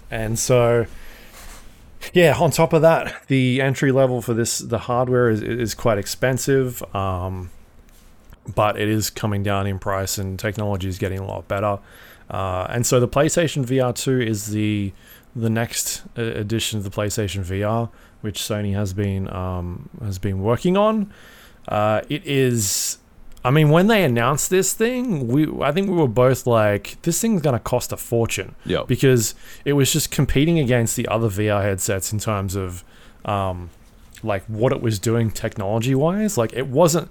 and 0.09 0.39
so, 0.39 0.85
yeah, 2.13 2.35
on 2.37 2.51
top 2.51 2.73
of 2.73 2.81
that, 2.81 3.27
the 3.27 3.61
entry 3.61 3.91
level 3.91 4.21
for 4.21 4.33
this, 4.33 4.59
the 4.59 4.77
hardware 4.79 5.29
is, 5.29 5.41
is 5.41 5.73
quite 5.73 5.97
expensive, 5.97 6.83
um, 6.95 7.49
but 8.55 8.79
it 8.79 8.87
is 8.87 9.09
coming 9.09 9.43
down 9.43 9.67
in 9.67 9.79
price 9.79 10.17
and 10.17 10.39
technology 10.39 10.87
is 10.87 10.97
getting 10.97 11.19
a 11.19 11.25
lot 11.25 11.47
better. 11.47 11.79
Uh, 12.29 12.67
and 12.69 12.85
so 12.85 12.99
the 12.99 13.07
PlayStation 13.07 13.65
VR 13.65 13.93
2 13.95 14.21
is 14.21 14.47
the 14.47 14.93
the 15.35 15.49
next 15.51 16.01
uh, 16.17 16.21
edition 16.23 16.79
of 16.79 16.83
the 16.83 16.89
PlayStation 16.89 17.45
VR, 17.45 17.89
which 18.21 18.39
Sony 18.39 18.73
has 18.73 18.93
been 18.93 19.31
um, 19.33 19.89
has 20.01 20.17
been 20.17 20.41
working 20.41 20.75
on. 20.75 21.13
Uh, 21.67 22.01
it 22.09 22.25
is 22.25 22.97
I 23.47 23.49
mean, 23.49 23.69
when 23.69 23.87
they 23.87 24.03
announced 24.03 24.49
this 24.49 24.73
thing, 24.73 25.29
we 25.29 25.47
I 25.61 25.71
think 25.71 25.89
we 25.89 25.95
were 25.95 26.09
both 26.09 26.45
like, 26.45 27.01
this 27.03 27.21
thing's 27.21 27.41
gonna 27.41 27.59
cost 27.59 27.93
a 27.93 27.97
fortune 27.97 28.55
yep. 28.65 28.87
because 28.87 29.35
it 29.63 29.71
was 29.71 29.93
just 29.93 30.11
competing 30.11 30.59
against 30.59 30.97
the 30.97 31.07
other 31.07 31.29
VR 31.29 31.61
headsets 31.61 32.11
in 32.11 32.19
terms 32.19 32.55
of 32.55 32.83
um, 33.23 33.69
like 34.21 34.43
what 34.47 34.73
it 34.73 34.81
was 34.81 34.99
doing 34.99 35.31
technology 35.31 35.95
wise. 35.95 36.37
Like 36.37 36.51
it 36.51 36.67
wasn't. 36.67 37.09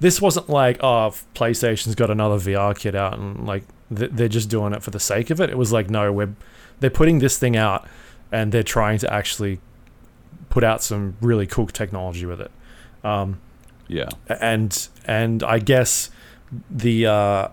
This 0.00 0.20
wasn't 0.20 0.48
like 0.48 0.82
oh 0.82 1.14
PlayStation's 1.36 1.94
got 1.94 2.10
another 2.10 2.36
VR 2.36 2.76
kit 2.76 2.96
out 2.96 3.16
and 3.16 3.46
like 3.46 3.62
th- 3.96 4.10
they're 4.12 4.26
just 4.26 4.50
doing 4.50 4.72
it 4.72 4.82
for 4.82 4.90
the 4.90 4.98
sake 5.00 5.30
of 5.30 5.40
it. 5.40 5.50
It 5.50 5.56
was 5.56 5.72
like 5.72 5.88
no, 5.88 6.12
we're 6.12 6.34
they're 6.80 6.90
putting 6.90 7.20
this 7.20 7.38
thing 7.38 7.56
out 7.56 7.86
and 8.32 8.50
they're 8.50 8.64
trying 8.64 8.98
to 8.98 9.14
actually 9.14 9.60
put 10.48 10.64
out 10.64 10.82
some 10.82 11.16
really 11.20 11.46
cool 11.46 11.68
technology 11.68 12.26
with 12.26 12.40
it. 12.40 12.50
Um, 13.04 13.40
yeah. 13.88 14.08
and 14.28 14.88
and 15.06 15.42
I 15.42 15.58
guess 15.58 16.10
the 16.70 17.06
uh, 17.06 17.48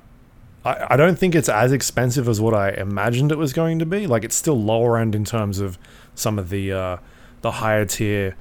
I 0.65 0.87
I 0.93 0.95
don't 0.97 1.17
think 1.17 1.35
it's 1.35 1.49
as 1.49 1.71
expensive 1.71 2.27
as 2.29 2.39
what 2.41 2.53
I 2.53 2.69
imagined 2.71 3.31
it 3.31 3.37
was 3.37 3.53
going 3.53 3.79
to 3.79 3.85
be. 3.85 4.07
Like 4.07 4.23
it's 4.23 4.35
still 4.35 4.61
lower 4.61 4.97
end 4.97 5.15
in 5.15 5.25
terms 5.25 5.59
of 5.59 5.77
some 6.15 6.37
of 6.39 6.49
the 6.49 6.71
uh, 6.71 6.97
the 7.41 7.51
higher 7.51 7.85
tier 7.85 8.35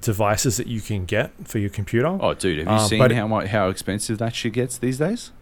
devices 0.00 0.56
that 0.58 0.66
you 0.68 0.80
can 0.80 1.04
get 1.04 1.32
for 1.44 1.58
your 1.58 1.70
computer. 1.70 2.06
Oh, 2.20 2.34
dude, 2.34 2.58
have 2.58 2.66
you 2.68 2.72
Uh, 2.72 2.78
seen 2.86 3.10
how 3.10 3.26
much 3.26 3.48
how 3.48 3.68
expensive 3.68 4.18
that 4.18 4.34
shit 4.34 4.52
gets 4.52 4.78
these 4.78 4.98
days? 4.98 5.32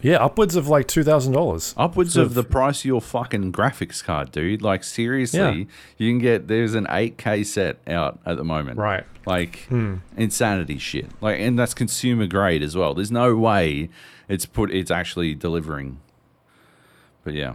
Yeah, 0.00 0.16
upwards 0.18 0.54
of 0.54 0.68
like 0.68 0.86
two 0.86 1.02
thousand 1.02 1.32
dollars. 1.32 1.74
Upwards 1.76 2.16
of 2.16 2.34
the 2.34 2.44
price 2.44 2.80
of 2.80 2.84
your 2.84 3.00
fucking 3.00 3.52
graphics 3.52 4.02
card, 4.02 4.30
dude. 4.30 4.62
Like 4.62 4.84
seriously, 4.84 5.38
Yeah. 5.40 5.64
you 5.96 6.10
can 6.12 6.18
get 6.20 6.46
there's 6.46 6.74
an 6.74 6.86
8K 6.86 7.44
set 7.44 7.78
out 7.86 8.20
at 8.24 8.36
the 8.36 8.44
moment. 8.44 8.78
Right. 8.78 9.04
Like 9.26 9.66
Hmm. 9.68 9.96
insanity 10.16 10.78
shit. 10.78 11.06
Like 11.20 11.40
and 11.40 11.58
that's 11.58 11.74
consumer 11.74 12.26
grade 12.26 12.62
as 12.62 12.76
well. 12.76 12.94
There's 12.94 13.10
no 13.10 13.36
way 13.36 13.88
it's 14.28 14.46
put 14.46 14.70
it's 14.70 14.90
actually 14.92 15.34
delivering. 15.34 15.98
But 17.24 17.34
yeah. 17.34 17.54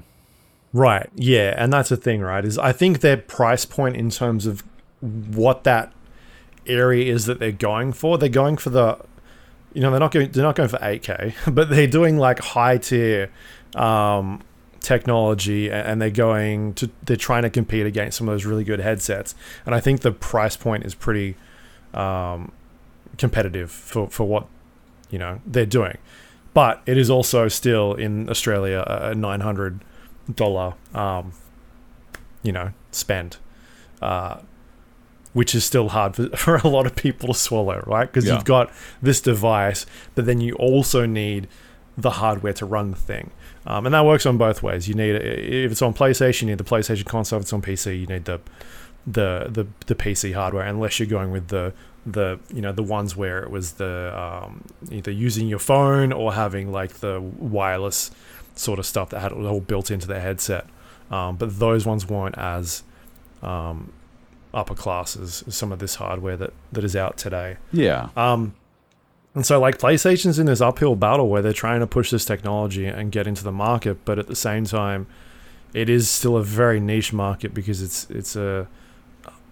Right. 0.74 1.10
Yeah, 1.16 1.54
and 1.58 1.72
that's 1.72 1.90
the 1.90 1.98
thing, 1.98 2.22
right? 2.22 2.44
Is 2.44 2.58
I 2.58 2.72
think 2.74 3.00
their 3.00 3.18
price 3.18 3.64
point 3.64 3.96
in 3.96 4.10
terms 4.10 4.46
of 4.46 4.64
what 5.02 5.64
that 5.64 5.94
area 6.66 7.14
is 7.14 7.26
that 7.26 7.40
they're 7.40 7.52
going 7.52 7.94
for, 7.94 8.18
they're 8.18 8.28
going 8.30 8.58
for 8.58 8.70
the 8.70 8.98
you 9.74 9.82
know, 9.82 9.92
they're 9.92 10.00
not 10.00 10.12
going 10.12 10.32
they're 10.32 10.44
not 10.44 10.56
going 10.56 10.70
for 10.70 10.78
8K, 10.78 11.34
but 11.54 11.70
they're 11.70 11.88
doing 11.88 12.18
like 12.18 12.40
high 12.40 12.78
tier 12.78 13.30
um 13.76 14.42
technology 14.80 15.72
and 15.72 16.02
they're 16.02 16.10
going 16.10 16.74
to 16.76 16.92
they're 17.04 17.16
trying 17.16 17.42
to 17.42 17.50
compete 17.50 17.86
against 17.86 18.18
some 18.18 18.28
of 18.28 18.34
those 18.34 18.46
really 18.46 18.64
good 18.64 18.80
headsets. 18.80 19.34
And 19.66 19.74
I 19.74 19.80
think 19.80 20.02
the 20.02 20.12
price 20.12 20.58
point 20.58 20.86
is 20.86 20.94
pretty 20.94 21.36
um 21.94 22.52
competitive 23.18 23.72
for 23.72 24.10
for 24.10 24.28
what 24.28 24.48
you 25.10 25.18
know 25.20 25.40
they're 25.46 25.66
doing. 25.66 25.98
But 26.54 26.84
it 26.86 26.98
is 26.98 27.10
also 27.10 27.48
still 27.48 27.94
in 27.94 28.30
Australia 28.30 28.84
a 28.88 29.16
900 29.16 29.84
dollar 30.36 30.76
um 30.94 31.34
you 32.44 32.52
know 32.52 32.72
spend 32.92 33.38
uh 34.02 34.38
which 35.34 35.54
is 35.56 35.64
still 35.66 35.90
hard 35.90 36.16
for, 36.16 36.30
for 36.38 36.56
a 36.58 36.68
lot 36.68 36.86
of 36.86 36.96
people 36.96 37.28
to 37.28 37.34
swallow 37.34 37.84
right 37.88 38.06
because 38.12 38.26
Yeah. 38.26 38.36
you've 38.36 38.46
got 38.46 38.72
this 39.02 39.20
device 39.22 39.86
but 40.16 40.26
then 40.26 40.40
you 40.42 40.54
also 40.56 41.06
need 41.06 41.48
the 41.98 42.12
hardware 42.12 42.54
to 42.54 42.66
run 42.66 42.92
the 42.92 42.98
thing 42.98 43.32
um, 43.68 43.86
and 43.86 43.94
that 43.94 44.06
works 44.06 44.26
on 44.26 44.38
both 44.38 44.64
ways 44.64 44.88
you 44.88 44.94
need 44.96 45.16
if 45.16 45.72
it's 45.72 45.82
on 45.82 45.94
playstation 45.94 46.42
you 46.44 46.48
need 46.48 46.58
the 46.58 46.64
playstation 46.64 47.06
console 47.06 47.38
if 47.38 47.44
it's 47.44 47.54
on 47.54 47.62
pc 47.62 48.00
you 48.00 48.08
need 48.08 48.26
the 48.26 48.40
the 49.06 49.48
the, 49.50 49.68
the 49.88 49.96
pc 49.96 50.34
hardware 50.34 50.66
unless 50.66 51.00
you're 51.00 51.08
going 51.08 51.32
with 51.32 51.48
the 51.50 51.74
the 52.06 52.40
you 52.54 52.62
know 52.62 52.72
the 52.72 52.84
ones 52.84 53.16
where 53.16 53.40
it 53.44 53.50
was 53.50 53.74
the 53.74 54.12
um, 54.20 54.62
either 54.92 55.12
using 55.12 55.48
your 55.48 55.60
phone 55.60 56.12
or 56.12 56.34
having 56.34 56.72
like 56.72 56.96
the 56.96 57.22
wireless 57.22 58.12
sort 58.56 58.78
of 58.80 58.86
stuff 58.86 59.10
that 59.10 59.20
had 59.22 59.32
it 59.32 59.38
all 59.38 59.62
built 59.62 59.90
into 59.90 60.06
their 60.06 60.20
headset. 60.20 60.68
Um, 61.10 61.38
but 61.38 61.58
those 61.60 61.86
ones 61.86 62.08
weren't 62.08 62.38
as 62.38 62.84
um, 63.42 63.94
upper 64.54 64.76
class 64.76 65.16
as, 65.16 65.44
as 65.48 65.56
some 65.56 65.72
of 65.72 65.80
this 65.80 65.96
hardware 65.96 66.38
that, 66.38 66.54
that 66.72 66.84
is 66.84 66.96
out 66.96 67.18
today. 67.18 67.58
Yeah. 67.72 68.10
Um, 68.16 68.54
and 69.36 69.46
so, 69.46 69.60
like, 69.60 69.80
PlayStation's 69.80 70.38
in 70.38 70.46
this 70.46 70.62
uphill 70.62 70.96
battle 70.96 71.28
where 71.28 71.42
they're 71.42 71.54
trying 71.54 71.80
to 71.80 71.88
push 71.88 72.12
this 72.12 72.24
technology 72.24 72.86
and 72.86 73.12
get 73.12 73.26
into 73.26 73.44
the 73.44 73.52
market, 73.52 74.06
but 74.06 74.20
at 74.20 74.28
the 74.28 74.36
same 74.36 74.66
time, 74.66 75.08
it 75.74 75.90
is 75.90 76.08
still 76.08 76.38
a 76.38 76.44
very 76.44 76.80
niche 76.80 77.12
market 77.12 77.52
because 77.54 77.82
it's 77.82 78.08
it's 78.12 78.36
a 78.36 78.68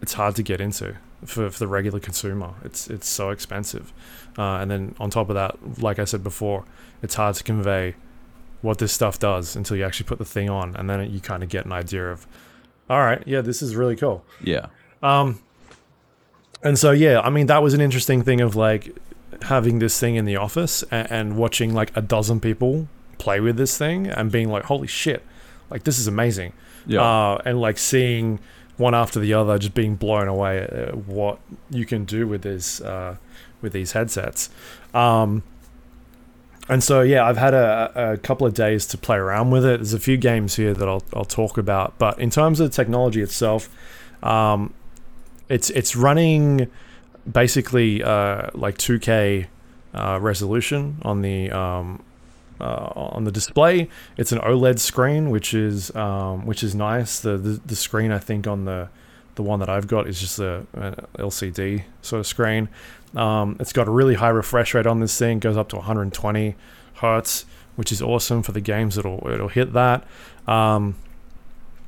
it's 0.03 0.13
hard 0.13 0.35
to 0.35 0.43
get 0.43 0.61
into 0.61 0.95
for, 1.25 1.49
for 1.49 1.59
the 1.59 1.67
regular 1.67 1.99
consumer. 1.99 2.53
It's 2.63 2.87
it's 2.87 3.09
so 3.09 3.31
expensive, 3.31 3.91
uh, 4.37 4.57
and 4.61 4.69
then 4.69 4.95
on 4.99 5.09
top 5.09 5.29
of 5.29 5.35
that, 5.35 5.81
like 5.81 5.97
I 5.97 6.05
said 6.05 6.23
before, 6.23 6.63
it's 7.01 7.15
hard 7.15 7.35
to 7.37 7.43
convey 7.43 7.95
what 8.61 8.77
this 8.77 8.91
stuff 8.91 9.17
does 9.17 9.55
until 9.55 9.75
you 9.77 9.83
actually 9.83 10.05
put 10.05 10.19
the 10.19 10.25
thing 10.25 10.47
on, 10.47 10.75
and 10.75 10.87
then 10.87 11.11
you 11.11 11.19
kind 11.19 11.41
of 11.41 11.49
get 11.49 11.65
an 11.65 11.71
idea 11.71 12.11
of, 12.11 12.27
all 12.87 12.99
right, 12.99 13.23
yeah, 13.25 13.41
this 13.41 13.63
is 13.63 13.75
really 13.75 13.95
cool. 13.95 14.23
Yeah. 14.43 14.67
Um, 15.01 15.39
and 16.63 16.77
so 16.77 16.91
yeah, 16.91 17.19
I 17.21 17.29
mean 17.29 17.47
that 17.47 17.63
was 17.63 17.73
an 17.73 17.81
interesting 17.81 18.23
thing 18.23 18.41
of 18.41 18.55
like 18.55 18.95
having 19.43 19.79
this 19.79 19.99
thing 19.99 20.15
in 20.15 20.25
the 20.25 20.35
office 20.35 20.83
and, 20.91 21.11
and 21.11 21.37
watching 21.37 21.73
like 21.73 21.95
a 21.95 22.01
dozen 22.01 22.39
people 22.39 22.87
play 23.17 23.39
with 23.39 23.57
this 23.57 23.77
thing 23.77 24.07
and 24.07 24.31
being 24.31 24.49
like, 24.49 24.65
holy 24.65 24.87
shit, 24.87 25.23
like 25.69 25.83
this 25.83 25.97
is 25.99 26.07
amazing. 26.07 26.53
Yeah. 26.85 27.01
Uh, 27.01 27.41
and 27.45 27.59
like 27.59 27.77
seeing 27.77 28.39
one 28.77 28.95
after 28.95 29.19
the 29.19 29.33
other, 29.33 29.57
just 29.57 29.73
being 29.73 29.95
blown 29.95 30.27
away 30.27 30.59
at 30.59 30.97
what 30.97 31.39
you 31.69 31.85
can 31.85 32.05
do 32.05 32.27
with 32.27 32.41
this 32.41 32.81
uh, 32.81 33.17
with 33.61 33.73
these 33.73 33.91
headsets. 33.93 34.49
Um, 34.93 35.43
and 36.67 36.83
so 36.83 37.01
yeah, 37.01 37.25
I've 37.25 37.37
had 37.37 37.53
a, 37.53 38.13
a 38.13 38.17
couple 38.17 38.47
of 38.47 38.53
days 38.53 38.85
to 38.87 38.97
play 38.97 39.17
around 39.17 39.51
with 39.51 39.65
it. 39.65 39.77
There's 39.77 39.93
a 39.93 39.99
few 39.99 40.17
games 40.17 40.55
here 40.55 40.73
that 40.73 40.87
I'll 40.87 41.03
I'll 41.13 41.25
talk 41.25 41.57
about, 41.57 41.97
but 41.97 42.19
in 42.19 42.29
terms 42.29 42.59
of 42.59 42.69
the 42.69 42.75
technology 42.75 43.21
itself, 43.21 43.69
um, 44.23 44.73
it's 45.51 45.69
it's 45.71 45.95
running 45.95 46.69
basically 47.29 48.01
uh, 48.01 48.49
like 48.53 48.77
2K 48.77 49.47
uh, 49.93 50.17
resolution 50.21 50.97
on 51.01 51.21
the 51.21 51.51
um, 51.51 52.01
uh, 52.59 52.91
on 52.95 53.25
the 53.25 53.31
display. 53.31 53.89
It's 54.17 54.31
an 54.31 54.39
OLED 54.39 54.79
screen, 54.79 55.29
which 55.29 55.53
is 55.53 55.93
um, 55.95 56.45
which 56.45 56.63
is 56.63 56.73
nice. 56.73 57.19
The, 57.19 57.37
the 57.37 57.61
the 57.65 57.75
screen 57.75 58.11
I 58.11 58.19
think 58.19 58.47
on 58.47 58.65
the 58.65 58.89
the 59.35 59.43
one 59.43 59.59
that 59.59 59.69
I've 59.69 59.87
got 59.87 60.07
is 60.07 60.19
just 60.19 60.39
a, 60.39 60.65
a 60.73 60.91
LCD 61.19 61.83
sort 62.01 62.21
of 62.21 62.27
screen. 62.27 62.69
Um, 63.15 63.57
it's 63.59 63.73
got 63.73 63.87
a 63.87 63.91
really 63.91 64.15
high 64.15 64.29
refresh 64.29 64.73
rate 64.73 64.87
on 64.87 64.99
this 64.99 65.17
thing. 65.17 65.39
Goes 65.39 65.57
up 65.57 65.67
to 65.69 65.75
120 65.77 66.55
hertz, 66.95 67.45
which 67.75 67.91
is 67.91 68.01
awesome 68.01 68.41
for 68.41 68.53
the 68.53 68.61
games. 68.61 68.97
It'll 68.97 69.27
it'll 69.29 69.49
hit 69.49 69.73
that. 69.73 70.05
Um, 70.47 70.95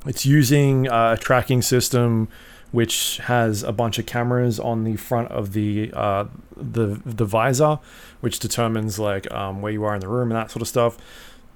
it's 0.06 0.26
using 0.26 0.86
a 0.88 1.16
tracking 1.18 1.62
system 1.62 2.28
which 2.74 3.18
has 3.18 3.62
a 3.62 3.70
bunch 3.72 4.00
of 4.00 4.04
cameras 4.06 4.58
on 4.58 4.82
the 4.82 4.96
front 4.96 5.28
of 5.30 5.52
the 5.52 5.90
uh, 5.94 6.24
the 6.56 7.00
the 7.06 7.24
visor, 7.24 7.78
which 8.20 8.40
determines 8.40 8.98
like 8.98 9.30
um, 9.32 9.62
where 9.62 9.72
you 9.72 9.84
are 9.84 9.94
in 9.94 10.00
the 10.00 10.08
room 10.08 10.30
and 10.30 10.36
that 10.36 10.50
sort 10.50 10.60
of 10.62 10.66
stuff. 10.68 10.98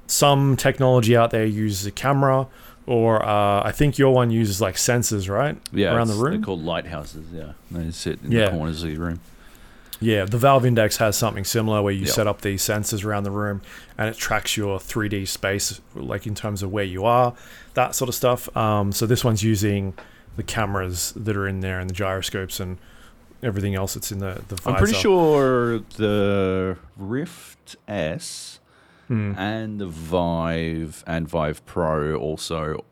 Some 0.07 0.57
technology 0.57 1.17
out 1.17 1.31
there 1.33 1.45
uses 1.45 1.85
a 1.87 1.91
camera, 1.91 2.47
or 2.87 3.23
uh, 3.25 3.63
I 3.65 3.73
think 3.73 3.99
your 3.99 4.15
one 4.15 4.31
uses 4.31 4.61
like 4.61 4.77
sensors, 4.77 5.29
right? 5.29 5.59
Yeah, 5.73 5.95
around 5.95 6.07
the 6.09 6.15
room. 6.15 6.35
They're 6.35 6.41
called 6.43 6.63
lighthouses. 6.65 7.27
Yeah, 7.35 7.53
they 7.71 7.91
sit 7.91 8.21
in 8.23 8.31
Yeah. 8.31 8.47
the 8.51 8.57
corners 8.57 8.83
of 8.85 8.91
your 8.91 9.01
room. 9.01 9.21
Yeah, 10.01 10.25
the 10.25 10.39
Valve 10.39 10.65
Index 10.65 10.99
has 10.99 11.17
something 11.17 11.45
similar 11.45 11.83
where 11.83 11.93
you 11.93 12.03
Yep. 12.07 12.15
set 12.15 12.27
up 12.29 12.41
these 12.43 12.63
sensors 12.63 13.05
around 13.05 13.25
the 13.25 13.33
room 13.33 13.61
and 13.99 14.09
it 14.09 14.17
tracks 14.17 14.57
your 14.57 14.79
3D 14.79 15.27
space, 15.27 15.81
like 15.97 16.25
in 16.25 16.37
terms 16.37 16.63
of 16.63 16.71
where 16.71 16.85
you 16.85 17.05
are, 17.05 17.35
that 17.75 17.97
sort 17.97 18.09
of 18.09 18.15
stuff. 18.15 18.49
Um, 18.57 18.93
so 18.93 19.07
this 19.07 19.25
one's 19.25 19.43
using 19.43 19.95
the 20.37 20.43
cameras 20.43 21.13
that 21.17 21.37
are 21.37 21.47
in 21.49 21.61
there 21.61 21.79
and 21.81 21.89
the 21.91 21.95
gyroscopes 21.95 22.61
and 22.61 22.79
everything 23.43 23.75
else 23.75 23.95
that's 23.95 24.11
in 24.13 24.19
the 24.19 24.43
the 24.49 24.57
visor. 24.57 24.71
I'm 24.71 24.77
pretty 24.77 24.95
sure 24.95 25.79
the 25.97 26.77
Rift 26.97 27.77
S 27.87 28.61
Hmm. 29.09 29.33
and 29.39 29.81
the 29.81 29.87
Vive 29.87 31.03
and 31.07 31.27
Vive 31.27 31.65
Pro 31.65 32.15
also 32.17 32.85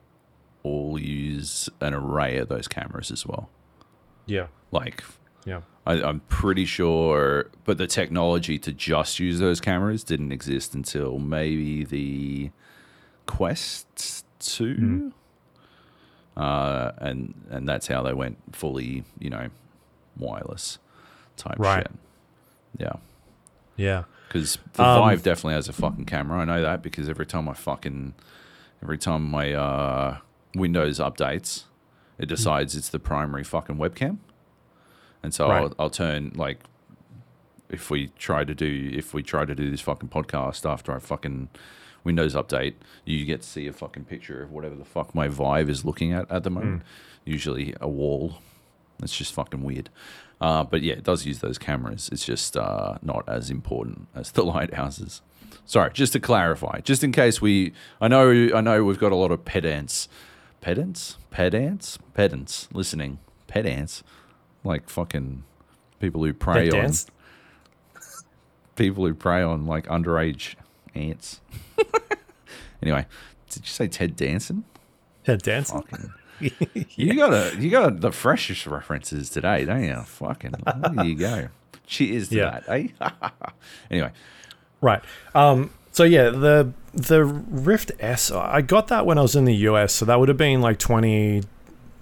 all 0.63 0.99
use 0.99 1.69
an 1.83 1.93
array 1.93 2.39
of 2.39 2.49
those 2.49 2.67
cameras 2.69 3.11
as 3.11 3.27
well. 3.27 3.51
Yeah, 4.25 4.47
Like, 4.73 5.05
yeah, 5.45 5.61
I, 5.87 6.03
I'm 6.03 6.21
pretty 6.21 6.65
sure, 6.65 7.51
but 7.65 7.77
the 7.79 7.87
technology 7.87 8.59
to 8.61 8.73
just 8.73 9.21
use 9.21 9.39
those 9.41 9.61
cameras 9.61 10.03
didn't 10.03 10.33
exist 10.33 10.75
until 10.75 11.19
maybe 11.19 11.85
the 11.85 12.51
Quest 13.27 14.25
2. 14.41 14.75
Hmm. 14.75 15.09
Uh, 16.37 16.93
and 16.99 17.35
and 17.51 17.69
that's 17.69 17.87
how 17.87 18.03
they 18.03 18.13
went 18.13 18.37
fully, 18.55 19.05
you 19.19 19.31
know, 19.31 19.49
wireless 20.19 20.79
type 21.37 21.59
Right. 21.59 21.83
shit. 21.87 21.93
Yeah. 22.79 22.93
yeah. 23.77 24.05
Because 24.29 24.59
the 24.75 24.83
Um, 24.85 24.99
Vive 25.01 25.23
definitely 25.23 25.55
has 25.55 25.69
a 25.69 25.73
fucking 25.73 26.05
camera. 26.05 26.41
I 26.41 26.45
know 26.45 26.61
that 26.61 26.83
because 26.83 27.09
every 27.09 27.25
time 27.27 27.49
I 27.49 27.55
fucking, 27.55 28.13
every 28.83 28.99
time 28.99 29.31
my 29.31 29.55
uh, 29.55 30.19
Windows 30.55 30.99
updates, 30.99 31.65
Hmm. 32.17 32.23
it 32.25 32.27
decides 32.27 32.75
it's 32.77 32.89
the 32.91 32.99
primary 32.99 33.45
fucking 33.45 33.77
webcam, 33.77 34.19
and 35.23 35.33
so 35.33 35.49
Right. 35.49 35.63
I'll, 35.63 35.75
I'll 35.79 35.91
turn 35.91 36.33
like, 36.35 36.61
if 37.71 37.91
we 37.91 38.09
try 38.19 38.45
to 38.45 38.55
do 38.55 38.91
if 38.95 39.13
we 39.15 39.23
try 39.23 39.45
to 39.45 39.55
do 39.55 39.71
this 39.71 39.81
fucking 39.81 40.09
podcast 40.11 40.69
after 40.71 40.93
I 40.93 40.99
fucking 40.99 41.49
Windows 42.07 42.35
update, 42.35 42.75
you 43.05 43.25
get 43.27 43.43
to 43.43 43.47
see 43.47 43.67
a 43.67 43.73
fucking 43.73 44.05
picture 44.05 44.43
of 44.43 44.53
whatever 44.53 44.77
the 44.77 44.85
fuck 44.85 45.15
my 45.15 45.29
Vive 45.29 45.69
is 45.69 45.85
looking 45.85 46.13
at 46.13 46.31
at 46.31 46.45
the 46.45 46.51
moment. 46.51 46.83
Usually 47.25 47.75
a 47.81 47.89
wall. 47.89 48.39
It's 49.03 49.15
just 49.15 49.35
fucking 49.35 49.63
weird. 49.63 49.91
Uh, 50.41 50.65
but 50.65 50.83
yeah, 50.83 50.95
it 50.95 51.05
does 51.05 51.27
use 51.27 51.41
those 51.41 51.59
cameras. 51.59 52.09
It's 52.13 52.25
just 52.25 52.57
uh, 52.57 52.97
not 53.03 53.29
as 53.29 53.51
important 53.51 54.09
as 54.15 54.31
the 54.31 54.45
lighthouses. 54.55 55.21
Sorry, 55.65 55.91
just 55.93 56.13
to 56.13 56.21
clarify, 56.21 56.81
just 56.81 57.03
in 57.03 57.11
case 57.13 57.43
we, 57.43 57.73
I 58.01 58.09
know, 58.09 58.51
I 58.55 58.61
know, 58.61 58.85
we've 58.85 58.99
got 58.99 59.11
a 59.11 59.17
lot 59.17 59.33
of 59.33 59.45
pedants, 59.45 60.09
pedants, 60.61 61.17
pedants, 61.31 61.99
pedants 62.15 62.69
listening, 62.73 63.19
pedants, 63.49 64.05
like 64.63 64.89
fucking 64.89 65.43
people 65.99 66.23
who 66.25 66.33
prey 66.33 66.67
Pet 66.67 66.75
on 66.75 66.81
dance? 66.83 67.07
people 68.77 69.07
who 69.07 69.15
prey 69.15 69.43
on 69.43 69.67
like 69.67 69.87
underage 69.87 70.55
ants. 70.97 71.41
anyway, 72.83 73.07
did 73.51 73.63
you 73.65 73.69
say 73.71 73.89
Ted 73.89 74.17
Danson? 74.17 74.65
Head 75.25 75.43
dance. 75.43 75.71
Fucking. 75.71 76.13
You 76.97 77.15
got 77.15 77.33
a 77.33 77.57
you 77.59 77.71
got 77.71 78.01
the 78.01 78.13
freshest 78.13 78.67
references 78.67 79.31
today, 79.31 79.65
don't 79.65 79.83
you? 79.85 79.97
Fucking 80.03 80.55
there 80.95 81.05
you 81.05 81.15
go. 81.17 81.49
Cheers 81.87 82.29
to 82.29 82.37
Yeah. 82.37 82.61
that, 82.61 82.69
eh? 82.69 82.89
anyway, 83.91 84.11
Right. 84.81 85.03
Um, 85.35 85.71
so 85.93 86.05
yeah, 86.05 86.29
the 86.31 86.73
the 86.93 87.25
Rift 87.25 87.93
S, 88.01 88.31
I 88.31 88.61
got 88.61 88.89
that 88.89 89.07
when 89.07 89.17
I 89.19 89.23
was 89.23 89.35
in 89.37 89.47
the 89.47 89.55
US, 89.69 89.95
so 89.95 90.05
that 90.05 90.19
would 90.21 90.29
have 90.29 90.37
been 90.39 90.61
like 90.61 90.79
20, 90.79 91.41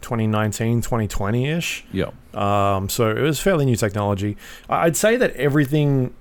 2019, 0.01 0.83
2020-ish. 0.83 1.85
yeah, 1.93 2.11
Um, 2.35 2.89
so 2.89 3.11
it 3.11 3.21
was 3.21 3.39
fairly 3.41 3.65
new 3.65 3.77
technology. 3.77 4.37
I'd 4.69 4.97
say 4.97 5.17
that 5.17 5.33
everything, 5.37 6.13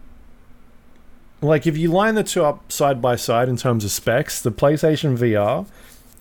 like 1.44 1.68
if 1.68 1.78
you 1.78 1.92
line 1.92 2.16
the 2.16 2.24
two 2.24 2.44
up 2.44 2.72
side 2.72 3.02
by 3.02 3.16
side 3.16 3.50
in 3.50 3.58
terms 3.58 3.84
of 3.86 3.92
specs, 3.92 4.42
the 4.42 4.52
PlayStation 4.52 5.18
VR 5.18 5.68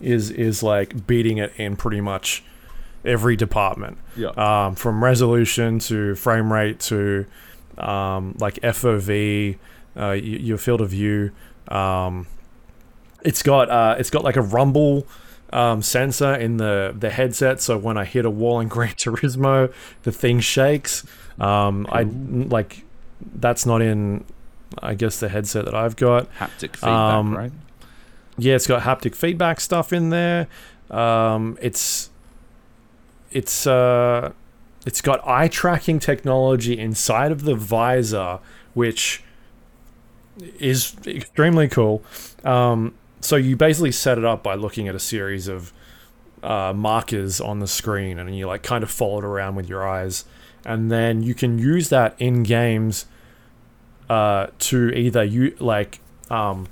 is 0.01 0.31
is 0.31 0.63
like 0.63 1.07
beating 1.07 1.39
it 1.39 1.53
in 1.57 1.77
pretty 1.77 2.01
much 2.01 2.43
every 3.05 3.37
department 3.37 3.99
yeah, 4.17 4.29
um, 4.37 4.75
from 4.75 5.03
resolution 5.03 5.79
to 5.79 6.15
frame 6.15 6.53
rate 6.53 6.79
to 6.79 7.27
um, 7.79 8.37
like 8.39 8.55
FOV, 8.61 9.55
uh, 9.55 9.59
y- 9.97 10.15
your 10.17 10.59
field 10.59 10.81
of 10.81 10.91
view. 10.91 11.31
Um, 11.69 12.27
it's 13.25 13.43
got 13.43 13.71
uh, 13.71 13.97
it's 13.99 14.11
got 14.11 14.25
like 14.25 14.37
a 14.37 14.43
rumble 14.43 15.07
um, 15.53 15.83
sensor 15.83 16.35
in 16.35 16.57
the 16.57 16.95
the 16.99 17.11
headset, 17.11 17.61
so 17.61 17.79
when 17.79 17.97
I 17.97 18.05
hit 18.05 18.25
a 18.25 18.31
wall 18.31 18.61
in 18.61 18.69
Gran 18.75 18.95
Turismo, 18.95 19.73
the 20.03 20.13
thing 20.13 20.41
shakes. 20.41 21.05
Um, 21.39 21.87
I 21.91 22.03
like 22.03 22.85
that's 23.35 23.65
not 23.65 23.81
in, 23.81 24.25
I 24.81 24.95
guess 24.95 25.21
the 25.21 25.29
headset 25.29 25.65
that 25.67 25.75
I've 25.75 25.97
got. 25.97 26.33
haptic 26.39 26.77
feedback, 26.77 26.89
Um, 26.89 27.37
right? 27.37 27.53
Yeah, 28.39 28.55
it's 28.55 28.67
got 28.67 28.83
haptic 28.83 29.15
feedback 29.15 29.61
stuff 29.61 29.93
in 29.93 30.11
there. 30.11 30.49
Um, 30.91 31.59
it's 31.61 32.11
it's 33.31 33.67
uh, 33.67 34.33
it's 34.87 35.01
got 35.01 35.27
eye 35.27 35.49
tracking 35.49 35.99
technology 35.99 36.79
inside 36.79 37.33
of 37.33 37.45
the 37.45 37.55
visor, 37.55 38.39
which 38.75 39.23
is 40.59 40.97
extremely 41.07 41.69
cool. 41.69 42.03
Um, 42.45 42.95
so 43.21 43.37
you 43.37 43.57
basically 43.57 43.93
set 43.93 44.19
it 44.19 44.25
up 44.25 44.43
by 44.43 44.55
looking 44.55 44.89
at 44.89 44.95
a 44.95 44.99
series 45.01 45.47
of 45.49 45.73
uh, 46.43 46.73
markers 46.75 47.41
on 47.41 47.61
the 47.61 47.69
screen, 47.69 48.19
and 48.19 48.37
you 48.37 48.47
like 48.47 48.63
kind 48.63 48.83
of 48.83 48.91
follow 48.91 49.19
it 49.19 49.25
around 49.25 49.55
with 49.55 49.69
your 49.69 49.87
eyes, 49.87 50.25
and 50.65 50.91
then 50.91 51.23
you 51.23 51.35
can 51.35 51.59
use 51.59 51.89
that 51.91 52.15
in 52.19 52.43
games 52.43 53.07
uh, 54.13 54.47
to 54.59 54.91
either 54.91 55.23
you 55.25 55.57
like 55.59 56.01
um, 56.31 56.69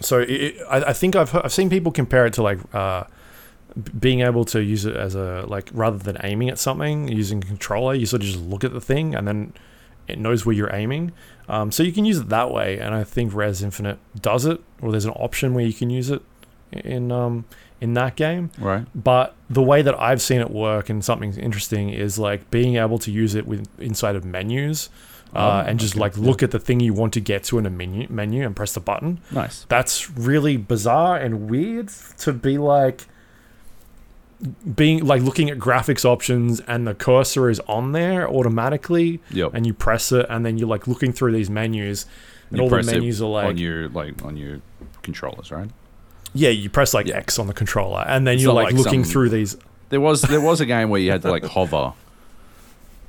so 0.00 0.20
it, 0.20 0.56
I, 0.68 0.90
I 0.90 0.92
think 0.92 1.16
I've 1.16 1.30
heard, 1.30 1.42
I've 1.44 1.52
seen 1.52 1.70
people 1.70 1.92
compare 1.92 2.26
it 2.26 2.32
to 2.34 2.42
like 2.42 2.58
uh, 2.74 3.04
being 3.98 4.20
able 4.20 4.44
to 4.46 4.62
use 4.62 4.84
it 4.84 4.96
as 4.96 5.14
a 5.14 5.44
like 5.46 5.70
rather 5.72 5.98
than 5.98 6.16
aiming 6.22 6.48
at 6.48 6.58
something 6.58 7.08
using 7.08 7.38
a 7.38 7.46
controller, 7.46 7.94
you 7.94 8.06
sort 8.06 8.22
of 8.22 8.28
just 8.28 8.40
look 8.40 8.64
at 8.64 8.72
the 8.72 8.80
thing 8.80 9.14
and 9.14 9.26
then 9.26 9.52
it 10.06 10.18
knows 10.18 10.46
where 10.46 10.54
you're 10.54 10.74
aiming. 10.74 11.12
Um, 11.48 11.72
so 11.72 11.82
you 11.82 11.92
can 11.92 12.04
use 12.04 12.18
it 12.18 12.28
that 12.28 12.50
way, 12.50 12.78
and 12.78 12.94
I 12.94 13.04
think 13.04 13.34
Rez 13.34 13.62
Infinite 13.62 13.98
does 14.20 14.44
it, 14.46 14.60
or 14.82 14.90
there's 14.90 15.04
an 15.06 15.12
option 15.12 15.54
where 15.54 15.64
you 15.64 15.72
can 15.72 15.90
use 15.90 16.10
it 16.10 16.22
in 16.72 17.10
um, 17.10 17.44
in 17.80 17.94
that 17.94 18.16
game. 18.16 18.50
Right. 18.58 18.86
But 18.94 19.34
the 19.48 19.62
way 19.62 19.82
that 19.82 19.98
I've 20.00 20.20
seen 20.20 20.40
it 20.40 20.50
work 20.50 20.88
and 20.88 21.04
something 21.04 21.34
interesting 21.38 21.90
is 21.90 22.18
like 22.18 22.50
being 22.50 22.76
able 22.76 22.98
to 23.00 23.10
use 23.10 23.34
it 23.34 23.46
with 23.46 23.66
inside 23.78 24.16
of 24.16 24.24
menus. 24.24 24.90
Uh, 25.34 25.62
Oh, 25.64 25.68
and 25.68 25.78
just 25.78 25.94
okay, 25.94 26.00
like 26.00 26.16
yeah. 26.16 26.22
look 26.24 26.42
at 26.42 26.50
the 26.52 26.58
thing 26.58 26.80
you 26.80 26.94
want 26.94 27.12
to 27.12 27.20
get 27.20 27.44
to 27.44 27.58
in 27.58 27.66
a 27.66 27.70
menu 27.70 28.06
menu 28.08 28.44
and 28.46 28.56
press 28.56 28.72
the 28.72 28.80
button 28.80 29.20
Nice. 29.30 29.66
that's 29.68 30.10
really 30.10 30.56
bizarre 30.56 31.16
and 31.16 31.50
weird 31.50 31.88
to 32.18 32.32
be 32.32 32.56
like 32.58 33.06
being 34.74 35.04
like 35.04 35.20
looking 35.22 35.50
at 35.50 35.58
graphics 35.58 36.04
options 36.04 36.60
and 36.60 36.86
the 36.86 36.94
cursor 36.94 37.50
is 37.50 37.60
on 37.66 37.92
there 37.92 38.28
automatically 38.28 39.20
Yep. 39.30 39.52
and 39.54 39.66
you 39.66 39.74
press 39.74 40.12
it 40.12 40.26
and 40.30 40.46
then 40.46 40.58
you're 40.58 40.68
like 40.68 40.86
looking 40.86 41.12
through 41.12 41.32
these 41.32 41.50
menus 41.50 42.06
and 42.50 42.58
You 42.58 42.62
all 42.64 42.68
the 42.70 42.82
menus 42.84 43.20
are 43.20 43.26
like 43.28 43.46
on 43.46 43.58
your 43.58 43.88
like 43.88 44.24
on 44.24 44.36
your 44.36 44.60
controllers, 45.02 45.50
right? 45.50 45.68
yeah 46.34 46.50
you 46.50 46.70
press 46.70 46.94
like 46.94 47.06
Yeah. 47.06 47.16
X 47.16 47.38
on 47.38 47.48
the 47.48 47.54
controller 47.54 48.04
and 48.06 48.26
then 48.26 48.34
It's 48.34 48.42
you're 48.44 48.52
like, 48.52 48.66
like 48.72 48.74
looking 48.76 49.02
through 49.02 49.30
these 49.30 49.56
There 49.88 50.00
was 50.00 50.22
there 50.22 50.40
was 50.40 50.60
a 50.60 50.66
game 50.66 50.88
where 50.88 51.00
you 51.00 51.10
had 51.10 51.22
to 51.22 51.30
like 51.30 51.44
hover, 51.44 51.94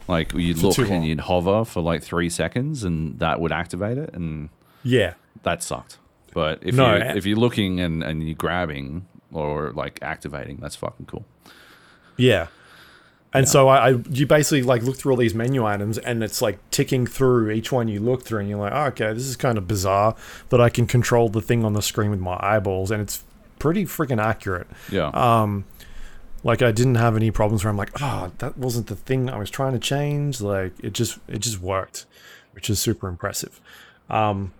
like 0.09 0.33
you'd 0.33 0.59
For 0.59 0.67
look 0.67 0.79
and 0.79 1.05
you'd 1.05 1.21
hover 1.21 1.63
for 1.63 1.81
like 1.81 2.03
three 2.03 2.29
seconds, 2.29 2.83
and 2.83 3.19
that 3.19 3.39
would 3.39 3.51
activate 3.51 3.97
it, 3.97 4.13
and 4.13 4.49
yeah 4.83 5.13
that 5.43 5.63
sucked. 5.63 5.97
But 6.33 6.59
if 6.61 6.75
No, 6.75 6.95
you 6.95 7.01
if 7.01 7.25
you're 7.25 7.37
looking 7.37 7.79
and 7.79 8.03
and 8.03 8.23
you're 8.23 8.35
grabbing 8.35 9.05
or 9.31 9.71
like 9.71 9.99
activating, 10.01 10.57
that's 10.57 10.75
fucking 10.75 11.05
cool. 11.05 11.25
yeah 12.17 12.47
And 13.31 13.47
so 13.47 13.67
I, 13.67 13.89
I, 13.89 13.89
you 14.09 14.25
basically 14.25 14.63
like 14.63 14.81
look 14.81 14.97
through 14.97 15.11
all 15.11 15.17
these 15.17 15.35
menu 15.35 15.63
items, 15.65 15.99
and 15.99 16.23
it's 16.23 16.41
like 16.41 16.57
ticking 16.71 17.05
through 17.05 17.51
each 17.51 17.71
one 17.71 17.87
you 17.87 17.99
look 17.99 18.23
through, 18.23 18.39
and 18.39 18.49
you're 18.49 18.57
like, 18.59 18.73
oh, 18.73 18.85
okay, 18.85 19.13
this 19.13 19.25
is 19.27 19.35
kind 19.35 19.57
of 19.57 19.67
bizarre 19.67 20.15
that 20.49 20.59
I 20.59 20.69
can 20.69 20.87
control 20.87 21.29
the 21.29 21.41
thing 21.41 21.63
on 21.63 21.73
the 21.73 21.81
screen 21.83 22.09
with 22.09 22.19
my 22.19 22.37
eyeballs, 22.41 22.89
and 22.89 23.01
it's 23.01 23.23
pretty 23.59 23.85
freaking 23.85 24.19
accurate. 24.19 24.67
Yeah. 24.91 25.11
Um, 25.13 25.65
like 26.43 26.61
I 26.61 26.71
didn't 26.71 26.95
have 26.95 27.15
any 27.15 27.31
problems 27.31 27.63
where 27.63 27.71
I'm 27.71 27.77
like, 27.77 27.91
oh, 28.01 28.31
that 28.37 28.57
wasn't 28.57 28.87
the 28.87 28.95
thing 28.95 29.29
I 29.29 29.37
was 29.37 29.49
trying 29.49 29.73
to 29.73 29.79
change. 29.79 30.41
Like 30.41 30.73
it 30.81 30.93
just 30.93 31.19
it 31.27 31.39
just 31.39 31.59
worked, 31.61 32.05
which 32.53 32.69
is 32.69 32.79
super 32.79 33.07
impressive. 33.07 33.59
Um, 34.09 34.53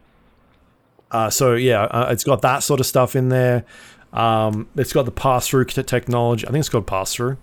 uh, 1.11 1.29
so 1.29 1.55
yeah, 1.55 1.83
uh, 1.83 2.09
it's 2.11 2.23
got 2.23 2.41
that 2.41 2.59
sort 2.63 2.79
of 2.79 2.85
stuff 2.85 3.15
in 3.15 3.29
there. 3.29 3.65
Um, 4.13 4.67
it's 4.75 4.93
got 4.93 5.05
the 5.05 5.11
pass 5.11 5.47
through 5.47 5.65
technology. 5.65 6.47
I 6.47 6.51
think 6.51 6.61
it's 6.61 6.69
called 6.69 6.87
pass 6.87 7.13
through, 7.13 7.37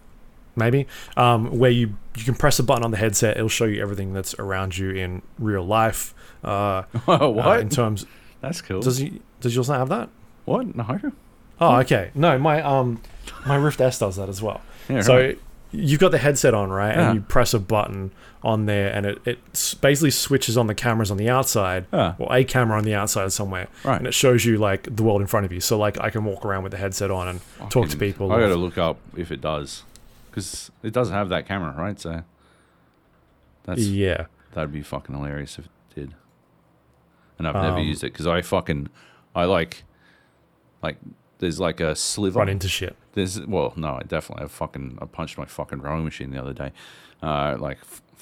maybe, 0.56 0.86
um, 1.16 1.58
where 1.58 1.70
you 1.70 1.96
you 2.16 2.24
can 2.24 2.34
press 2.34 2.58
a 2.58 2.62
button 2.62 2.84
on 2.84 2.90
the 2.90 2.96
headset. 2.96 3.36
It'll 3.36 3.48
show 3.48 3.64
you 3.64 3.80
everything 3.80 4.12
that's 4.12 4.34
around 4.34 4.76
you 4.76 4.90
in 4.90 5.22
real 5.38 5.64
life. 5.64 6.14
Uh, 6.44 6.82
what? 7.04 7.20
uh, 7.20 7.58
in 7.60 7.68
terms, 7.68 8.06
That's 8.40 8.60
cool. 8.60 8.80
does 8.80 8.98
he 8.98 9.20
does 9.40 9.54
yours 9.54 9.68
not 9.68 9.78
have 9.78 9.88
that? 9.88 10.08
what? 10.44 10.74
No. 10.76 11.12
Oh, 11.60 11.76
okay. 11.80 12.10
No, 12.14 12.38
my 12.38 12.62
um, 12.62 13.00
my 13.46 13.56
Rift 13.56 13.80
S 13.80 13.98
does 13.98 14.16
that 14.16 14.28
as 14.28 14.42
well. 14.42 14.60
Yeah, 14.88 15.00
so 15.00 15.16
right. 15.16 15.38
you've 15.72 16.00
got 16.00 16.10
the 16.12 16.18
headset 16.18 16.54
on, 16.54 16.70
right? 16.70 16.94
Yeah. 16.94 17.08
And 17.10 17.14
you 17.16 17.20
press 17.22 17.54
a 17.54 17.58
button 17.58 18.12
on 18.42 18.66
there, 18.66 18.92
and 18.92 19.06
it, 19.06 19.18
it 19.26 19.38
basically 19.80 20.10
switches 20.12 20.56
on 20.56 20.66
the 20.68 20.74
cameras 20.74 21.10
on 21.10 21.16
the 21.16 21.28
outside, 21.28 21.86
or 21.92 22.14
a 22.30 22.44
camera 22.44 22.78
on 22.78 22.84
the 22.84 22.94
outside 22.94 23.32
somewhere, 23.32 23.66
Right. 23.84 23.98
and 23.98 24.06
it 24.06 24.14
shows 24.14 24.44
you 24.44 24.56
like 24.58 24.94
the 24.94 25.02
world 25.02 25.20
in 25.20 25.26
front 25.26 25.46
of 25.46 25.52
you. 25.52 25.60
So 25.60 25.76
like 25.78 25.98
I 26.00 26.10
can 26.10 26.24
walk 26.24 26.44
around 26.44 26.62
with 26.62 26.72
the 26.72 26.78
headset 26.78 27.10
on 27.10 27.26
and 27.26 27.40
talk 27.70 27.88
to 27.88 27.96
people. 27.96 28.30
I 28.30 28.38
gotta 28.38 28.54
look 28.54 28.78
up 28.78 28.98
if 29.16 29.32
it 29.32 29.40
does, 29.40 29.82
because 30.30 30.70
it 30.84 30.92
doesn't 30.92 31.14
have 31.14 31.28
that 31.30 31.46
camera, 31.48 31.74
right? 31.76 31.98
So 31.98 32.22
that's 33.64 33.80
yeah. 33.80 34.26
that'd 34.52 34.72
be 34.72 34.82
fucking 34.82 35.14
hilarious 35.14 35.58
if 35.58 35.64
it 35.64 35.70
did. 35.94 36.14
And 37.38 37.48
I've 37.48 37.54
never 37.54 37.78
Um, 37.78 37.82
used 37.84 38.04
it 38.04 38.12
because 38.12 38.26
I 38.26 38.42
fucking 38.42 38.88
I 39.34 39.44
like 39.46 39.82
like 40.82 40.98
there's 41.38 41.60
like 41.60 41.80
a 41.80 41.94
sliver. 41.94 42.38
Run 42.38 42.48
into 42.48 42.68
shit. 42.68 42.96
There's 43.12 43.40
well, 43.46 43.72
no, 43.76 43.94
I 43.94 44.02
definitely 44.06 44.44
I 44.44 44.48
fucking 44.48 44.98
I 45.00 45.06
punched 45.06 45.38
my 45.38 45.44
fucking 45.46 45.80
rowing 45.80 46.04
machine 46.04 46.30
the 46.30 46.40
other 46.40 46.52
day. 46.52 46.72
Uh, 47.22 47.56
like 47.58 47.78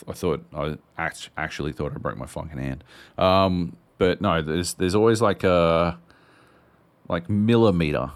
I 0.08 0.12
thought 0.12 0.44
I 0.54 0.76
act- 0.98 1.30
actually 1.36 1.72
thought 1.72 1.92
I 1.94 1.98
broke 1.98 2.16
my 2.16 2.26
fucking 2.26 2.58
hand. 2.58 2.84
Um, 3.18 3.76
but 3.98 4.20
no, 4.20 4.42
there's 4.42 4.74
there's 4.74 4.94
always 4.94 5.20
like 5.22 5.44
a 5.44 5.98
like 7.08 7.28
millimeter 7.28 8.10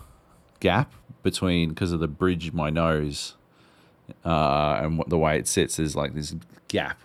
gap 0.61 0.93
between 1.23 1.71
because 1.71 1.93
of 1.93 2.01
the 2.01 2.09
bridge 2.09 2.49
of 2.49 2.55
my 2.55 2.71
nose 2.71 3.35
uh, 4.25 4.79
and 4.83 4.99
what, 4.99 5.09
the 5.09 5.19
way 5.19 5.39
it 5.39 5.47
sits. 5.47 5.77
There's 5.77 5.95
like 5.97 6.15
this 6.15 6.35
gap. 6.69 7.01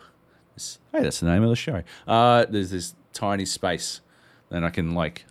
This- 0.56 0.80
hey, 0.92 1.02
that's 1.04 1.20
the 1.20 1.26
name 1.28 1.44
of 1.44 1.50
the 1.50 1.56
show. 1.56 1.84
Uh, 2.08 2.46
there's 2.50 2.72
this 2.72 2.96
tiny 3.12 3.46
space. 3.46 4.02
Then 4.50 4.64
I 4.64 4.70
can 4.70 4.94
like, 4.94 5.26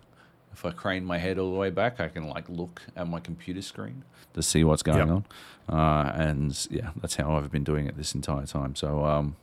if 0.53 0.65
I 0.65 0.71
crane 0.71 1.03
my 1.05 1.17
head 1.17 1.37
all 1.39 1.51
the 1.51 1.57
way 1.59 1.69
back, 1.69 1.99
I 1.99 2.07
can 2.07 2.27
like 2.29 2.47
look 2.49 2.81
at 2.95 3.07
my 3.07 3.19
computer 3.19 3.61
screen 3.61 4.03
to 4.33 4.41
see 4.43 4.63
what's 4.63 4.83
going 4.83 4.99
Yep. 5.09 5.09
on. 5.09 5.25
Uh, 5.69 6.11
and 6.15 6.67
yeah, 6.71 6.91
that's 7.01 7.15
how 7.15 7.35
I've 7.35 7.51
been 7.51 7.63
doing 7.63 7.87
it 7.87 7.97
this 7.97 8.13
entire 8.15 8.45
time. 8.45 8.75
So 8.75 9.05
um, 9.05 9.35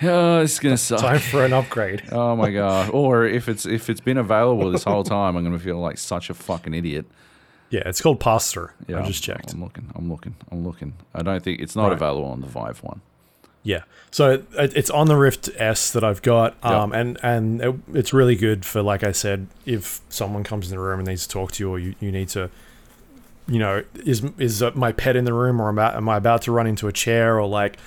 yeah, 0.00 0.40
it's 0.40 0.58
gonna 0.58 0.76
suck. 0.76 1.00
Time 1.00 1.18
for 1.18 1.44
an 1.44 1.52
upgrade. 1.52 2.02
Oh 2.12 2.36
my 2.36 2.50
god! 2.50 2.90
Or 2.92 3.24
if 3.24 3.48
it's 3.48 3.66
if 3.66 3.90
it's 3.90 4.00
been 4.00 4.18
available 4.18 4.70
this 4.70 4.84
whole 4.84 5.04
time, 5.04 5.36
I'm 5.36 5.44
gonna 5.44 5.58
feel 5.58 5.78
like 5.80 5.98
such 5.98 6.30
a 6.30 6.34
fucking 6.34 6.74
idiot. 6.74 7.06
Yeah, 7.70 7.82
it's 7.86 8.00
called 8.00 8.20
pass 8.20 8.52
through. 8.52 8.68
Yeah, 8.86 9.00
I 9.00 9.02
just 9.06 9.22
checked. 9.22 9.52
I'm 9.52 9.60
looking. 9.62 9.90
I'm 9.96 10.08
looking. 10.08 10.36
I'm 10.52 10.64
looking. 10.64 10.94
I 11.14 11.22
don't 11.22 11.42
think 11.42 11.60
it's 11.60 11.74
not 11.74 11.84
Right. 11.88 11.92
available 11.94 12.28
on 12.28 12.40
the 12.40 12.46
Vive 12.46 12.82
one. 12.84 13.00
Yeah. 13.64 13.82
So 14.10 14.30
it, 14.56 14.76
it's 14.76 14.90
on 14.90 15.08
the 15.08 15.16
Rift 15.16 15.48
S 15.56 15.90
that 15.92 16.04
I've 16.04 16.22
got, 16.22 16.54
Yep. 16.62 16.72
um, 16.72 16.92
and 16.92 17.18
and 17.22 17.60
it, 17.60 17.74
it's 17.94 18.12
really 18.12 18.36
good 18.36 18.64
for 18.64 18.80
like 18.82 19.02
I 19.02 19.10
said, 19.10 19.46
if 19.66 20.00
someone 20.08 20.44
comes 20.44 20.70
in 20.70 20.76
the 20.76 20.82
room 20.82 21.00
and 21.00 21.08
needs 21.08 21.26
to 21.26 21.32
talk 21.32 21.50
to 21.52 21.64
you, 21.64 21.70
or 21.70 21.78
you, 21.80 21.94
you 21.98 22.12
need 22.12 22.28
to, 22.28 22.50
you 23.48 23.58
know, 23.58 23.82
is 24.04 24.22
is 24.38 24.62
uh, 24.62 24.70
my 24.74 24.92
pet 24.92 25.16
in 25.16 25.24
the 25.24 25.32
room, 25.32 25.60
or 25.60 25.68
am 25.70 25.78
I, 25.78 25.96
am 25.96 26.08
I 26.08 26.16
about 26.18 26.42
to 26.42 26.52
run 26.52 26.66
into 26.66 26.86
a 26.88 26.92
chair, 26.92 27.40
or 27.40 27.48
like, 27.48 27.78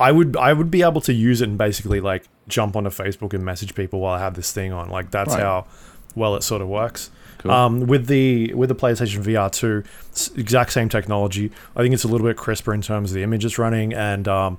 I 0.00 0.10
would 0.12 0.36
I 0.36 0.52
would 0.52 0.70
be 0.70 0.82
able 0.82 1.00
to 1.02 1.12
use 1.12 1.40
it 1.42 1.48
and 1.48 1.56
basically 1.58 2.00
like 2.00 2.24
jump 2.48 2.74
onto 2.74 2.90
Facebook 2.90 3.32
and 3.34 3.44
message 3.44 3.74
people 3.74 4.00
while 4.00 4.14
I 4.14 4.18
have 4.20 4.34
this 4.34 4.50
thing 4.52 4.72
on. 4.72 4.88
Like 4.90 5.10
that's 5.10 5.30
Right. 5.34 5.42
how 5.42 5.66
well 6.14 6.34
it 6.36 6.42
sort 6.42 6.62
of 6.62 6.68
works. 6.68 7.10
Cool. 7.38 7.50
Um, 7.52 7.80
with 7.86 8.06
the 8.06 8.52
with 8.54 8.70
the 8.70 8.74
PlayStation 8.74 9.22
VR 9.22 9.52
two, 9.52 9.84
exact 10.40 10.72
same 10.72 10.88
technology. 10.88 11.52
I 11.76 11.82
think 11.82 11.92
it's 11.94 12.04
a 12.04 12.08
little 12.08 12.26
bit 12.26 12.36
crisper 12.36 12.72
in 12.74 12.80
terms 12.82 13.10
of 13.10 13.14
the 13.14 13.22
image 13.22 13.44
it's 13.44 13.58
running, 13.58 13.92
and 13.94 14.26
um, 14.26 14.58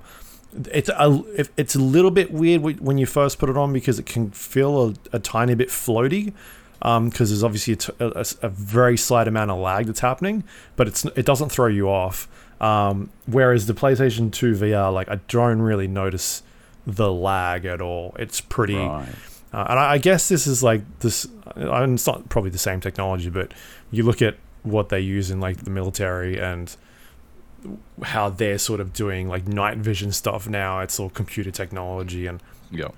it's 0.70 0.88
a 0.88 1.22
it- 1.36 1.50
it's 1.56 1.74
a 1.74 1.78
little 1.80 2.10
bit 2.10 2.32
weird 2.32 2.62
when 2.80 2.98
you 2.98 3.06
first 3.06 3.38
put 3.38 3.48
it 3.50 3.56
on 3.56 3.72
because 3.72 3.98
it 3.98 4.06
can 4.06 4.30
feel 4.30 4.90
a, 5.12 5.16
a 5.16 5.18
tiny 5.18 5.54
bit 5.54 5.68
floaty. 5.68 6.32
Because 6.80 7.30
there's 7.30 7.42
obviously 7.42 7.72
a, 7.72 7.76
t- 7.76 7.92
a- 7.98 8.12
a- 8.20 8.46
a 8.46 8.48
very 8.48 8.96
slight 8.96 9.26
amount 9.26 9.50
of 9.50 9.58
lag 9.58 9.86
that's 9.86 9.98
happening, 9.98 10.44
but 10.76 10.86
it's 10.86 11.04
it 11.04 11.26
doesn't 11.26 11.48
throw 11.50 11.66
you 11.66 11.88
off. 11.88 12.28
Um, 12.60 13.10
whereas 13.26 13.66
the 13.66 13.72
PlayStation 13.74 14.30
2 14.32 14.52
VR, 14.54 14.92
like 14.94 15.08
I 15.08 15.16
don't 15.28 15.60
really 15.60 15.88
notice 15.88 16.42
the 16.86 17.12
lag 17.12 17.64
at 17.64 17.80
all. 17.80 18.14
It's 18.18 18.40
pretty, 18.40 18.76
Right. 18.76 19.08
uh, 19.52 19.66
and 19.70 19.78
I, 19.78 19.92
I 19.94 19.98
guess 19.98 20.28
this 20.28 20.46
is 20.46 20.62
like 20.62 20.82
this. 21.00 21.26
uh, 21.56 21.86
It's 21.92 22.06
not 22.06 22.28
probably 22.28 22.50
the 22.50 22.58
same 22.58 22.80
technology, 22.80 23.28
but 23.28 23.52
you 23.90 24.04
look 24.04 24.22
at 24.22 24.36
what 24.62 24.88
they 24.88 25.00
use 25.00 25.30
in 25.32 25.40
like 25.40 25.58
the 25.64 25.70
military 25.70 26.40
and 26.40 26.74
how 28.02 28.28
they're 28.30 28.58
sort 28.58 28.80
of 28.80 28.92
doing 28.92 29.28
like 29.28 29.46
night 29.48 29.78
vision 29.78 30.12
stuff 30.12 30.48
now. 30.48 30.80
It's 30.80 30.98
all 31.00 31.10
computer 31.10 31.50
technology 31.50 32.26
and 32.26 32.42
Yeah. 32.70 32.88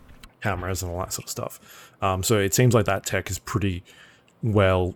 cameras 0.42 0.82
and 0.82 0.90
all 0.92 0.98
that 1.00 1.12
sort 1.12 1.24
of 1.26 1.30
stuff. 1.30 1.92
Um, 2.02 2.22
so 2.22 2.38
it 2.38 2.54
seems 2.54 2.74
like 2.74 2.86
that 2.86 3.04
tech 3.04 3.30
is 3.30 3.38
pretty 3.38 3.82
well, 4.42 4.94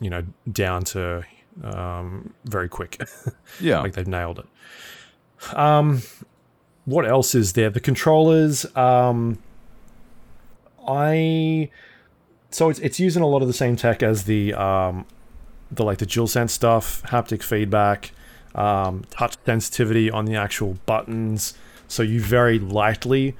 you 0.00 0.10
know, 0.10 0.24
down 0.50 0.84
to 0.84 1.24
um, 1.62 2.32
very 2.44 2.68
quick. 2.68 3.00
Yeah. 3.60 3.80
like 3.80 3.92
they've 3.94 4.06
nailed 4.08 4.38
it. 4.40 5.56
Um, 5.56 6.02
what 6.84 7.06
else 7.06 7.34
is 7.34 7.52
there? 7.54 7.70
The 7.70 7.80
controllers. 7.80 8.64
Um, 8.76 9.38
I 10.86 11.70
so 12.50 12.68
it's 12.70 12.78
it's 12.80 12.98
using 12.98 13.22
a 13.22 13.26
lot 13.26 13.42
of 13.42 13.48
the 13.48 13.54
same 13.54 13.76
tech 13.76 14.02
as 14.02 14.24
the 14.24 14.54
um, 14.54 15.06
the 15.70 15.84
like 15.84 15.98
the 15.98 16.06
DualSense 16.06 16.50
stuff, 16.50 17.02
haptic 17.04 17.42
feedback, 17.42 18.12
um, 18.54 19.04
touch 19.10 19.36
sensitivity 19.44 20.10
on 20.10 20.24
the 20.24 20.36
actual 20.36 20.78
buttons. 20.86 21.54
So 21.88 22.02
you 22.02 22.20
very 22.20 22.58
lightly, 22.58 23.36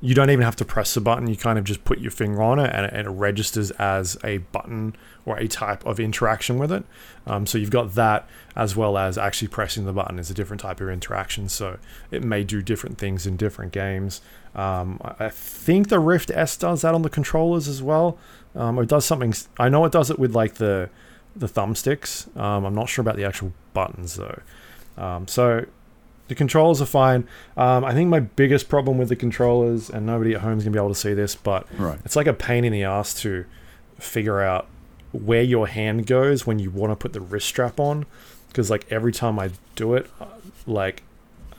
you 0.00 0.14
don't 0.14 0.28
even 0.28 0.44
have 0.44 0.56
to 0.56 0.64
press 0.64 0.92
the 0.92 1.00
button. 1.00 1.28
You 1.28 1.36
kind 1.36 1.58
of 1.58 1.64
just 1.64 1.84
put 1.84 1.98
your 1.98 2.10
finger 2.10 2.42
on 2.42 2.58
it, 2.58 2.70
and 2.74 2.84
it, 2.86 2.92
and 2.92 3.06
it 3.06 3.10
registers 3.10 3.70
as 3.72 4.18
a 4.22 4.38
button 4.38 4.94
or 5.24 5.38
a 5.38 5.48
type 5.48 5.84
of 5.86 5.98
interaction 5.98 6.58
with 6.58 6.70
it. 6.70 6.84
Um, 7.26 7.46
so 7.46 7.56
you've 7.56 7.70
got 7.70 7.94
that 7.94 8.28
as 8.54 8.76
well 8.76 8.98
as 8.98 9.16
actually 9.16 9.48
pressing 9.48 9.86
the 9.86 9.92
button 9.92 10.18
is 10.18 10.30
a 10.30 10.34
different 10.34 10.60
type 10.60 10.82
of 10.82 10.90
interaction. 10.90 11.48
So 11.48 11.78
it 12.10 12.22
may 12.22 12.44
do 12.44 12.60
different 12.60 12.98
things 12.98 13.26
in 13.26 13.38
different 13.38 13.72
games. 13.72 14.20
Um, 14.54 15.00
I 15.02 15.30
think 15.30 15.88
the 15.88 15.98
Rift 15.98 16.30
S 16.30 16.56
does 16.56 16.82
that 16.82 16.94
on 16.94 17.00
the 17.00 17.10
controllers 17.10 17.66
as 17.66 17.82
well. 17.82 18.18
Um, 18.54 18.78
it 18.78 18.88
does 18.88 19.06
something. 19.06 19.34
I 19.58 19.70
know 19.70 19.84
it 19.86 19.92
does 19.92 20.10
it 20.10 20.18
with 20.18 20.34
like 20.34 20.54
the 20.54 20.90
the 21.36 21.46
thumbsticks. 21.46 22.34
Um, 22.36 22.64
I'm 22.64 22.74
not 22.74 22.88
sure 22.88 23.02
about 23.02 23.16
the 23.16 23.24
actual 23.24 23.52
buttons 23.72 24.16
though. 24.16 24.40
Um, 24.96 25.26
so 25.26 25.66
the 26.28 26.34
controllers 26.34 26.80
are 26.80 26.86
fine. 26.86 27.26
Um, 27.56 27.84
I 27.84 27.92
think 27.92 28.08
my 28.08 28.20
biggest 28.20 28.68
problem 28.68 28.96
with 28.98 29.08
the 29.08 29.16
controllers, 29.16 29.90
and 29.90 30.06
nobody 30.06 30.34
at 30.34 30.40
home 30.40 30.58
is 30.58 30.64
gonna 30.64 30.72
be 30.72 30.78
able 30.78 30.88
to 30.88 30.94
see 30.94 31.12
this, 31.14 31.34
but 31.34 31.66
Right. 31.78 31.98
it's 32.04 32.16
like 32.16 32.26
a 32.26 32.32
pain 32.32 32.64
in 32.64 32.72
the 32.72 32.84
ass 32.84 33.14
to 33.22 33.44
figure 33.98 34.40
out 34.40 34.66
where 35.12 35.42
your 35.42 35.68
hand 35.68 36.06
goes 36.06 36.46
when 36.46 36.58
you 36.58 36.70
want 36.70 36.90
to 36.92 36.96
put 36.96 37.12
the 37.12 37.20
wrist 37.20 37.46
strap 37.46 37.78
on, 37.78 38.06
because 38.48 38.70
like 38.70 38.86
every 38.90 39.12
time 39.12 39.38
I 39.38 39.50
do 39.76 39.94
it, 39.94 40.10
uh, 40.20 40.26
like 40.66 41.02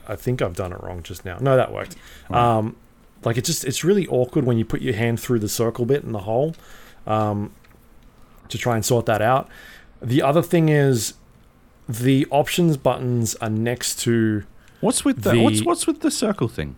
I 0.08 0.14
think 0.16 0.40
I've 0.42 0.54
done 0.56 0.72
it 0.72 0.80
wrong 0.82 1.02
just 1.02 1.24
now. 1.24 1.36
No, 1.40 1.56
that 1.56 1.72
worked. 1.72 1.96
Um, 2.30 2.76
like 3.24 3.36
it 3.36 3.44
just 3.44 3.64
it's 3.64 3.82
really 3.84 4.06
awkward 4.08 4.44
when 4.44 4.56
you 4.58 4.64
put 4.64 4.80
your 4.82 4.94
hand 4.94 5.18
through 5.20 5.38
the 5.40 5.48
circle 5.48 5.84
bit 5.84 6.04
in 6.04 6.12
the 6.12 6.20
hole 6.20 6.54
um, 7.06 7.50
to 8.50 8.58
try 8.58 8.74
and 8.74 8.84
sort 8.84 9.06
that 9.06 9.20
out. 9.22 9.48
The 10.02 10.22
other 10.22 10.42
thing 10.42 10.68
is 10.68 11.14
the 11.88 12.26
options 12.30 12.76
buttons 12.76 13.34
are 13.36 13.50
next 13.50 13.98
to 14.00 14.44
What's 14.80 15.04
with 15.04 15.22
the, 15.22 15.32
The- 15.32 15.42
what's 15.42 15.62
what's 15.64 15.86
with 15.86 16.00
the 16.00 16.10
circle 16.10 16.48
thing? 16.48 16.76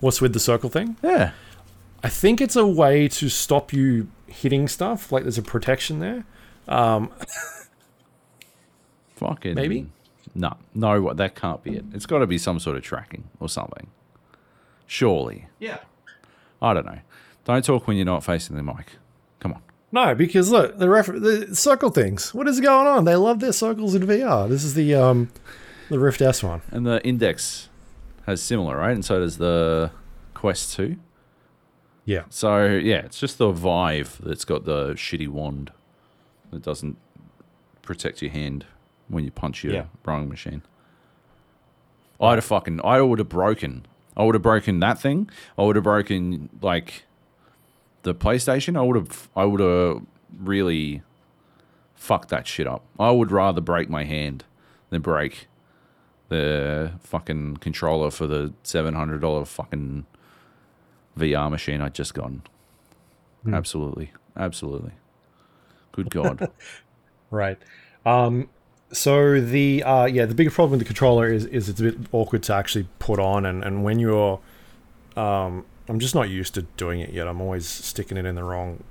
what's 0.00 0.20
with 0.20 0.32
the 0.34 0.40
circle 0.40 0.68
thing. 0.68 0.96
Yeah. 1.02 1.30
I 2.02 2.08
think 2.10 2.40
it's 2.42 2.56
a 2.56 2.66
way 2.66 3.08
to 3.08 3.28
stop 3.30 3.72
you 3.72 4.08
hitting 4.26 4.68
stuff. 4.68 5.10
Like 5.12 5.22
there's 5.22 5.38
a 5.38 5.42
protection 5.42 6.00
there. 6.00 6.24
Um, 6.68 7.10
Fucking 9.16 9.54
Maybe? 9.54 9.86
No, 10.34 10.56
no, 10.74 11.00
what 11.00 11.16
that 11.18 11.34
can't 11.36 11.62
be 11.62 11.76
it. 11.76 11.84
It's 11.94 12.06
got 12.06 12.18
to 12.18 12.26
be 12.26 12.36
some 12.38 12.58
sort 12.58 12.76
of 12.76 12.82
tracking 12.82 13.24
or 13.40 13.48
something. 13.48 13.88
Surely. 14.86 15.46
yeah. 15.58 15.78
I 16.60 16.72
don't 16.74 16.86
know. 16.86 16.98
Don't 17.44 17.64
talk 17.64 17.86
when 17.86 17.96
you're 17.96 18.06
not 18.06 18.24
facing 18.24 18.56
the 18.56 18.62
mic. 18.62 18.86
No, 19.94 20.12
because 20.14 20.50
look, 20.50 20.76
the, 20.78 20.88
refer- 20.88 21.18
the 21.20 21.54
circle 21.54 21.90
things. 21.90 22.34
What 22.34 22.48
is 22.48 22.58
going 22.60 22.86
on? 22.88 23.04
They 23.04 23.14
love 23.14 23.38
their 23.38 23.52
circles 23.52 23.94
in 23.94 24.02
VR. 24.06 24.48
This 24.48 24.64
is 24.64 24.74
the 24.74 24.92
um, 24.94 25.30
the 25.88 26.00
Rift 26.00 26.20
S 26.20 26.42
one. 26.42 26.62
And 26.72 26.84
the 26.84 27.00
Index 27.06 27.68
has 28.26 28.42
similar, 28.42 28.76
right? 28.76 28.90
And 28.90 29.04
so 29.04 29.20
does 29.20 29.38
the 29.38 29.92
Quest 30.34 30.74
2. 30.74 30.96
Yeah. 32.06 32.24
So, 32.28 32.66
yeah, 32.66 32.96
it's 33.04 33.20
just 33.20 33.38
the 33.38 33.50
Vive 33.52 34.18
that's 34.22 34.44
got 34.44 34.64
the 34.64 34.94
shitty 34.94 35.28
wand 35.28 35.70
that 36.50 36.62
doesn't 36.62 36.96
protect 37.82 38.20
your 38.20 38.30
hand 38.32 38.66
when 39.08 39.24
you 39.24 39.30
punch 39.30 39.62
your 39.62 39.74
Yeah. 39.74 39.84
rowing 40.04 40.28
machine. 40.28 40.62
I'd 42.20 42.34
have 42.34 42.44
fucking, 42.44 42.80
I 42.84 43.00
would 43.00 43.18
have 43.20 43.28
broken. 43.28 43.86
I 44.16 44.24
would 44.24 44.34
have 44.34 44.42
broken 44.42 44.80
that 44.80 44.98
thing. 44.98 45.30
I 45.58 45.62
would 45.62 45.76
have 45.76 45.84
broken, 45.84 46.48
like, 46.60 47.04
the 48.04 48.14
PlayStation. 48.14 48.78
I 48.78 48.82
would 48.82 48.96
have, 48.96 49.28
I 49.34 49.44
would 49.44 49.60
have 49.60 50.02
really 50.38 51.02
fucked 51.94 52.28
that 52.28 52.46
shit 52.46 52.66
up. 52.66 52.82
I 52.98 53.10
would 53.10 53.30
rather 53.32 53.60
break 53.60 53.90
my 53.90 54.04
hand 54.04 54.44
than 54.90 55.02
break 55.02 55.48
the 56.28 56.92
fucking 57.00 57.58
controller 57.58 58.10
for 58.10 58.26
the 58.26 58.52
seven 58.62 58.94
hundred 58.94 59.20
dollar 59.20 59.44
fucking 59.44 60.06
VR 61.18 61.50
machine 61.50 61.80
I'd 61.80 61.94
just 61.94 62.14
gotten. 62.14 62.42
Absolutely, 63.50 64.12
absolutely. 64.36 64.92
Good 65.92 66.10
God. 66.10 66.50
Right. 67.30 67.58
Um, 68.06 68.48
so 68.92 69.40
the 69.40 69.82
uh, 69.82 70.04
yeah, 70.04 70.24
the 70.24 70.36
bigger 70.36 70.52
problem 70.52 70.72
with 70.72 70.80
the 70.80 70.84
controller 70.84 71.26
is 71.26 71.46
is 71.46 71.68
it's 71.68 71.80
a 71.80 71.82
bit 71.82 71.96
awkward 72.12 72.44
to 72.44 72.54
actually 72.54 72.86
put 73.00 73.18
on, 73.18 73.44
and 73.44 73.64
and 73.64 73.82
when 73.82 73.98
you're, 73.98 74.38
um, 75.16 75.64
I'm 75.88 75.98
just 75.98 76.14
not 76.14 76.30
used 76.30 76.54
to 76.54 76.62
doing 76.62 77.00
it 77.00 77.10
yet. 77.10 77.28
I'm 77.28 77.40
always 77.40 77.66
sticking 77.66 78.16
it 78.16 78.24
in 78.24 78.34
the 78.34 78.44
wrong, 78.44 78.82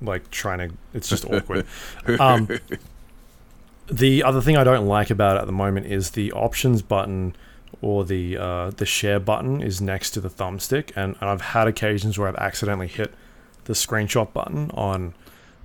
like 0.00 0.30
trying 0.30 0.68
to. 0.68 0.74
It's 0.94 1.08
just 1.08 1.24
awkward. 1.24 1.66
Um, 2.20 2.48
the 3.88 4.22
other 4.22 4.40
thing 4.40 4.56
I 4.56 4.64
don't 4.64 4.86
like 4.86 5.10
about 5.10 5.36
it 5.36 5.40
at 5.40 5.46
the 5.46 5.52
moment 5.52 5.86
is 5.86 6.10
the 6.10 6.32
options 6.32 6.82
button 6.82 7.34
or 7.80 8.04
the 8.04 8.36
uh, 8.36 8.70
the 8.70 8.86
share 8.86 9.20
button 9.20 9.62
is 9.62 9.80
next 9.80 10.10
to 10.12 10.20
the 10.20 10.30
thumbstick, 10.30 10.92
and, 10.96 11.16
and 11.20 11.30
I've 11.30 11.40
had 11.40 11.66
occasions 11.68 12.18
where 12.18 12.28
I've 12.28 12.36
accidentally 12.36 12.86
hit 12.86 13.12
the 13.64 13.72
screenshot 13.72 14.32
button 14.32 14.70
on 14.72 15.14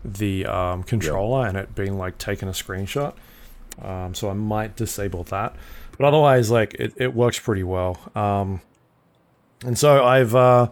the 0.04 0.46
um, 0.46 0.84
controller 0.84 1.48
and 1.48 1.58
it 1.58 1.76
being 1.76 1.98
like 1.98 2.18
taking 2.18 2.48
a 2.48 2.52
screenshot. 2.52 3.14
Um, 3.82 4.14
so 4.16 4.30
I 4.30 4.34
might 4.34 4.76
disable 4.76 5.24
that, 5.26 5.56
but 5.98 6.08
otherwise, 6.08 6.50
like 6.50 6.74
it, 6.76 6.94
it 6.98 7.14
works 7.14 7.40
pretty 7.40 7.64
well. 7.64 8.00
Um, 8.16 8.62
and 9.66 9.78
so 9.78 10.04
I've 10.04 10.36
uh, 10.36 10.70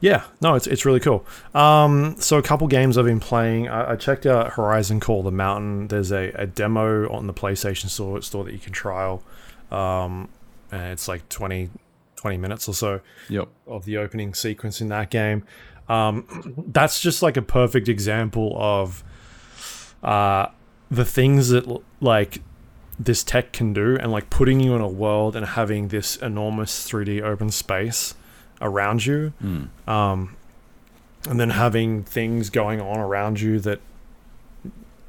yeah, 0.00 0.24
no, 0.40 0.54
it's 0.54 0.66
it's 0.66 0.86
really 0.86 1.00
cool. 1.00 1.26
Um, 1.54 2.16
so 2.18 2.38
a 2.38 2.42
couple 2.42 2.66
games 2.68 2.96
I've 2.96 3.04
been 3.04 3.20
playing. 3.20 3.68
I, 3.68 3.92
I 3.92 3.96
checked 3.96 4.24
out 4.24 4.52
Horizon 4.54 4.98
Call 4.98 5.22
the 5.22 5.30
Mountain. 5.30 5.88
There's 5.88 6.10
a, 6.10 6.32
a 6.34 6.46
demo 6.46 7.10
on 7.12 7.26
the 7.26 7.34
PlayStation 7.34 7.88
Store 7.88 8.20
store 8.22 8.44
that 8.44 8.52
you 8.52 8.58
can 8.58 8.72
trial. 8.72 9.22
Um, 9.70 10.28
and 10.72 10.92
it's 10.92 11.06
like 11.06 11.28
20, 11.28 11.70
20 12.16 12.36
minutes 12.38 12.68
or 12.68 12.74
so 12.74 13.00
yep. 13.28 13.48
of 13.66 13.84
the 13.84 13.98
opening 13.98 14.34
sequence 14.34 14.80
in 14.80 14.88
that 14.88 15.10
game. 15.10 15.44
Um, 15.88 16.54
that's 16.68 17.00
just 17.00 17.22
like 17.22 17.36
a 17.36 17.42
perfect 17.42 17.88
example 17.88 18.56
of 18.56 19.04
uh, 20.02 20.46
the 20.90 21.04
things 21.04 21.50
that 21.50 21.66
like 22.00 22.40
this 23.00 23.24
tech 23.24 23.52
can 23.52 23.72
do, 23.72 23.96
and 23.96 24.12
like 24.12 24.28
putting 24.28 24.60
you 24.60 24.74
in 24.74 24.82
a 24.82 24.88
world 24.88 25.34
and 25.34 25.46
having 25.46 25.88
this 25.88 26.16
enormous 26.16 26.86
3D 26.88 27.22
open 27.22 27.50
space 27.50 28.14
around 28.60 29.06
you, 29.06 29.32
um, 29.88 30.36
and 31.28 31.40
then 31.40 31.50
having 31.50 32.02
things 32.02 32.50
going 32.50 32.80
on 32.80 32.98
around 32.98 33.40
you 33.40 33.58
that 33.60 33.80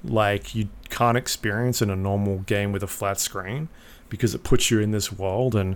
like 0.04 0.56
you 0.56 0.70
can't 0.90 1.18
experience 1.18 1.82
in 1.82 1.90
a 1.90 1.96
normal 1.96 2.40
game 2.40 2.72
with 2.72 2.82
a 2.82 2.88
flat 2.88 3.20
screen 3.20 3.68
because 4.10 4.34
it 4.34 4.44
puts 4.44 4.72
you 4.72 4.80
in 4.80 4.92
this 4.92 5.12
world 5.12 5.54
and 5.54 5.76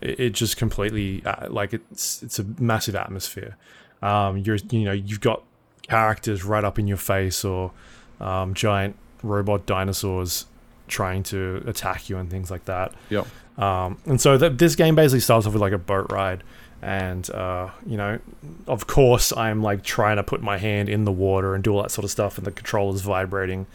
it, 0.00 0.20
it 0.20 0.30
just 0.30 0.56
completely 0.56 1.24
uh, 1.26 1.48
like 1.50 1.74
it's 1.74 2.22
it's 2.22 2.38
a 2.38 2.44
massive 2.58 2.94
atmosphere. 2.94 3.56
Um, 4.02 4.38
you're 4.38 4.58
you 4.70 4.84
know 4.84 4.92
you've 4.92 5.20
got 5.20 5.42
characters 5.82 6.44
right 6.44 6.64
up 6.64 6.78
in 6.78 6.86
your 6.86 6.96
face 6.96 7.44
or 7.44 7.72
um, 8.20 8.54
giant 8.54 8.96
robot 9.22 9.66
dinosaurs 9.66 10.46
trying 10.88 11.22
to 11.24 11.62
attack 11.66 12.08
you 12.08 12.18
and 12.18 12.30
things 12.30 12.50
like 12.50 12.64
that. 12.66 12.92
Yep. 13.10 13.26
Um, 13.58 13.98
and 14.06 14.20
so 14.20 14.36
th- 14.36 14.58
this 14.58 14.76
game 14.76 14.94
basically 14.94 15.20
starts 15.20 15.46
off 15.46 15.52
with 15.52 15.62
like 15.62 15.72
a 15.72 15.78
boat 15.78 16.10
ride, 16.10 16.42
and 16.82 17.28
uh, 17.30 17.70
you 17.86 17.96
know, 17.96 18.18
of 18.66 18.86
course, 18.86 19.32
I'm 19.36 19.62
like 19.62 19.82
trying 19.82 20.16
to 20.16 20.22
put 20.22 20.42
my 20.42 20.58
hand 20.58 20.88
in 20.88 21.04
the 21.04 21.12
water 21.12 21.54
and 21.54 21.62
do 21.62 21.74
all 21.74 21.82
that 21.82 21.90
sort 21.90 22.04
of 22.04 22.10
stuff, 22.10 22.36
and 22.36 22.46
the 22.46 22.50
controller's 22.50 23.02
vibrating 23.02 23.66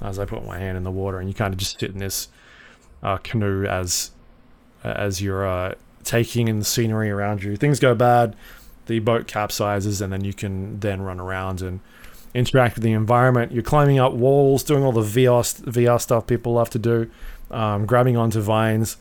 as 0.00 0.18
I 0.18 0.24
put 0.24 0.44
my 0.44 0.58
hand 0.58 0.76
in 0.76 0.84
the 0.84 0.90
water, 0.90 1.18
and 1.18 1.28
you 1.28 1.34
kind 1.34 1.54
of 1.54 1.58
just 1.58 1.78
sit 1.78 1.90
in 1.90 1.98
this 1.98 2.28
uh, 3.02 3.16
canoe 3.18 3.64
as 3.64 4.10
as 4.84 5.22
you're 5.22 5.46
uh, 5.46 5.74
taking 6.04 6.48
in 6.48 6.58
the 6.58 6.64
scenery 6.64 7.10
around 7.10 7.42
you. 7.42 7.56
Things 7.56 7.80
go 7.80 7.94
bad, 7.94 8.36
the 8.86 8.98
boat 8.98 9.26
capsizes, 9.26 10.02
and 10.02 10.12
then 10.12 10.24
you 10.24 10.34
can 10.34 10.80
then 10.80 11.02
run 11.02 11.20
around 11.20 11.62
and 11.62 11.80
interact 12.34 12.76
with 12.76 12.84
the 12.84 12.92
environment. 12.92 13.52
You're 13.52 13.62
climbing 13.62 13.98
up 13.98 14.12
walls, 14.12 14.62
doing 14.62 14.84
all 14.84 14.92
the 14.92 15.02
VR 15.02 15.42
VR 15.64 16.00
stuff 16.00 16.26
people 16.26 16.54
love 16.54 16.70
to 16.70 16.78
do, 16.78 17.10
um, 17.50 17.86
grabbing 17.86 18.16
onto 18.16 18.40
vines. 18.40 18.96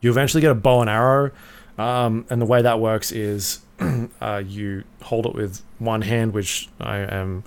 You 0.00 0.10
eventually 0.10 0.40
get 0.40 0.50
a 0.50 0.54
bow 0.54 0.80
and 0.80 0.90
arrow, 0.90 1.30
um, 1.78 2.24
and 2.30 2.40
the 2.40 2.46
way 2.46 2.62
that 2.62 2.80
works 2.80 3.12
is 3.12 3.60
uh, 4.20 4.42
you 4.46 4.84
hold 5.02 5.26
it 5.26 5.34
with 5.34 5.62
one 5.78 6.02
hand, 6.02 6.32
which 6.32 6.68
I 6.80 6.98
am 6.98 7.44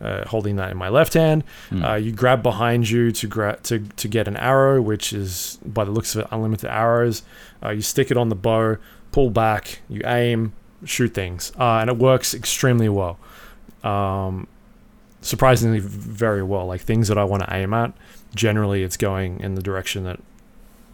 uh, 0.00 0.26
holding 0.28 0.56
that 0.56 0.70
in 0.70 0.76
my 0.76 0.88
left 0.88 1.14
hand. 1.14 1.42
Uh, 1.72 1.94
you 1.94 2.12
grab 2.12 2.42
behind 2.42 2.88
you 2.88 3.10
to 3.12 3.26
gra- 3.26 3.58
to 3.64 3.80
to 3.80 4.08
get 4.08 4.28
an 4.28 4.36
arrow, 4.36 4.80
which 4.80 5.12
is 5.12 5.58
by 5.64 5.84
the 5.84 5.90
looks 5.90 6.14
of 6.14 6.22
it 6.22 6.28
unlimited 6.30 6.70
arrows. 6.70 7.22
Uh, 7.62 7.70
you 7.70 7.82
stick 7.82 8.10
it 8.10 8.16
on 8.16 8.28
the 8.28 8.34
bow, 8.36 8.76
pull 9.12 9.30
back, 9.30 9.80
you 9.88 10.00
aim, 10.04 10.52
shoot 10.84 11.12
things, 11.14 11.52
uh, 11.58 11.78
and 11.78 11.90
it 11.90 11.96
works 11.96 12.34
extremely 12.34 12.88
well. 12.88 13.18
Um, 13.86 14.46
surprisingly, 15.20 15.80
very 15.80 16.42
well. 16.42 16.66
Like 16.66 16.80
things 16.80 17.08
that 17.08 17.18
I 17.18 17.24
want 17.24 17.42
to 17.44 17.54
aim 17.54 17.72
at, 17.74 17.92
generally 18.34 18.82
it's 18.82 18.96
going 18.96 19.40
in 19.40 19.54
the 19.54 19.62
direction 19.62 20.04
that 20.04 20.20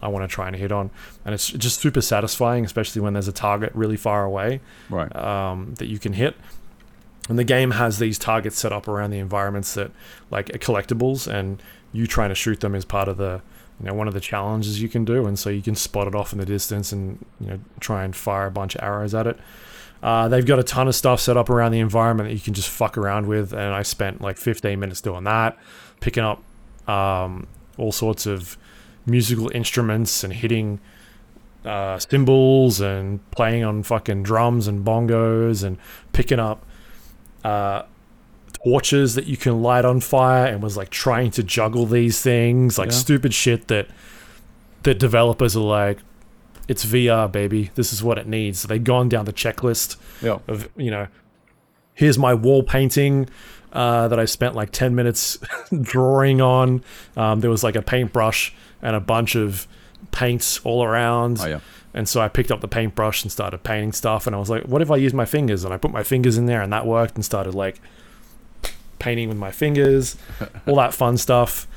I 0.01 0.07
want 0.09 0.29
to 0.29 0.33
try 0.33 0.47
and 0.47 0.55
hit 0.55 0.71
on, 0.71 0.89
and 1.23 1.33
it's 1.33 1.47
just 1.47 1.79
super 1.79 2.01
satisfying, 2.01 2.65
especially 2.65 3.01
when 3.01 3.13
there's 3.13 3.29
a 3.29 3.33
target 3.33 3.71
really 3.73 3.95
far 3.97 4.25
away 4.25 4.59
Right. 4.89 5.13
um, 5.15 5.75
that 5.75 5.87
you 5.87 5.97
can 5.97 6.13
hit. 6.13 6.35
And 7.29 7.39
the 7.39 7.45
game 7.45 7.71
has 7.71 7.99
these 7.99 8.19
targets 8.19 8.59
set 8.59 8.73
up 8.73 8.89
around 8.89 9.11
the 9.11 9.19
environments 9.19 9.73
that, 9.75 9.91
like, 10.29 10.49
are 10.53 10.57
collectibles, 10.57 11.25
and 11.25 11.63
you 11.93 12.05
trying 12.05 12.27
to 12.29 12.35
shoot 12.35 12.59
them 12.59 12.75
is 12.75 12.83
part 12.83 13.07
of 13.07 13.15
the, 13.15 13.41
you 13.79 13.85
know, 13.85 13.93
one 13.93 14.09
of 14.09 14.13
the 14.13 14.19
challenges 14.19 14.81
you 14.81 14.89
can 14.89 15.05
do. 15.05 15.25
And 15.25 15.39
so 15.39 15.49
you 15.49 15.61
can 15.61 15.75
spot 15.75 16.05
it 16.05 16.15
off 16.15 16.33
in 16.33 16.39
the 16.39 16.45
distance 16.45 16.91
and, 16.91 17.23
you 17.39 17.47
know, 17.47 17.59
try 17.79 18.03
and 18.03 18.13
fire 18.13 18.47
a 18.47 18.51
bunch 18.51 18.75
of 18.75 18.83
arrows 18.83 19.13
at 19.15 19.25
it. 19.25 19.39
Uh, 20.03 20.27
they've 20.27 20.45
got 20.45 20.59
a 20.59 20.63
ton 20.63 20.87
of 20.89 20.93
stuff 20.95 21.19
set 21.21 21.37
up 21.37 21.49
around 21.49 21.71
the 21.71 21.79
environment 21.79 22.27
that 22.29 22.35
you 22.35 22.41
can 22.41 22.53
just 22.53 22.67
fuck 22.69 22.97
around 22.97 23.25
with, 23.25 23.53
and 23.53 23.73
I 23.73 23.81
spent 23.83 24.19
like 24.21 24.37
15 24.37 24.77
minutes 24.79 24.99
doing 25.01 25.23
that, 25.23 25.57
picking 26.01 26.23
up 26.25 26.43
um, 26.89 27.47
all 27.77 27.93
sorts 27.93 28.25
of 28.25 28.57
musical 29.05 29.49
instruments 29.55 30.23
and 30.23 30.33
hitting 30.33 30.79
uh, 31.65 31.97
cymbals 31.99 32.81
and 32.81 33.19
playing 33.31 33.63
on 33.63 33.81
fucking 33.83 34.23
drums 34.23 34.67
and 34.67 34.85
bongos 34.85 35.63
and 35.63 35.77
picking 36.11 36.39
up 36.39 36.65
uh, 37.45 37.83
torches 38.65 39.15
that 39.15 39.25
you 39.25 39.37
can 39.37 39.61
light 39.61 39.85
on 39.85 40.01
fire 40.01 40.45
and 40.47 40.61
was 40.61 40.75
like 40.75 40.89
trying 40.89 41.31
to 41.31 41.43
juggle 41.43 41.85
these 41.85 42.21
things 42.21 42.77
like 42.77 42.89
Yeah. 42.89 42.97
stupid 42.97 43.33
shit 43.33 43.67
that 43.69 43.87
that 44.83 44.99
developers 44.99 45.55
are 45.55 45.61
like 45.63 45.99
it's 46.67 46.85
VR 46.85 47.31
baby 47.31 47.71
this 47.75 47.91
is 47.93 48.01
what 48.03 48.17
it 48.17 48.27
needs 48.27 48.59
so 48.59 48.67
they've 48.67 48.83
gone 48.83 49.09
down 49.09 49.25
the 49.25 49.33
checklist 49.33 49.97
Yep. 50.21 50.47
of 50.49 50.69
you 50.77 50.89
know 50.91 51.07
here's 51.93 52.17
my 52.17 52.33
wall 52.33 52.63
painting 52.63 53.29
uh, 53.73 54.07
that 54.07 54.19
I 54.19 54.25
spent 54.25 54.55
like 54.55 54.71
10 54.71 54.93
minutes 54.95 55.37
drawing 55.81 56.41
on 56.41 56.83
um, 57.17 57.39
there 57.41 57.49
was 57.49 57.63
like 57.63 57.75
a 57.75 57.81
paintbrush 57.81 58.53
and 58.81 58.95
a 58.95 58.99
bunch 58.99 59.35
of 59.35 59.67
paints 60.11 60.59
all 60.63 60.83
around 60.83 61.39
Oh 61.41 61.47
yeah. 61.47 61.59
and 61.93 62.07
so 62.07 62.21
I 62.21 62.27
picked 62.27 62.51
up 62.51 62.61
the 62.61 62.67
paintbrush 62.67 63.23
and 63.23 63.31
started 63.31 63.63
painting 63.63 63.91
stuff. 63.93 64.27
And 64.27 64.35
I 64.35 64.39
was 64.39 64.49
like, 64.49 64.63
what 64.63 64.81
if 64.81 64.91
I 64.91 64.95
use 64.97 65.13
my 65.13 65.25
fingers? 65.25 65.63
And 65.63 65.73
I 65.73 65.77
put 65.77 65.91
my 65.91 66.03
fingers 66.03 66.37
in 66.37 66.45
there 66.45 66.61
and 66.61 66.71
that 66.73 66.85
worked 66.85 67.15
and 67.15 67.23
started 67.25 67.53
like 67.55 67.79
painting 68.99 69.29
with 69.29 69.37
my 69.37 69.51
fingers, 69.51 70.17
all 70.67 70.75
that 70.75 70.93
fun 70.93 71.17
stuff. 71.17 71.67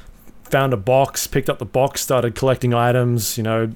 Found 0.50 0.72
a 0.72 0.76
box, 0.76 1.26
picked 1.26 1.48
up 1.50 1.58
the 1.58 1.64
box, 1.64 2.00
started 2.02 2.34
collecting 2.34 2.72
items, 2.74 3.36
you 3.36 3.42
know, 3.42 3.72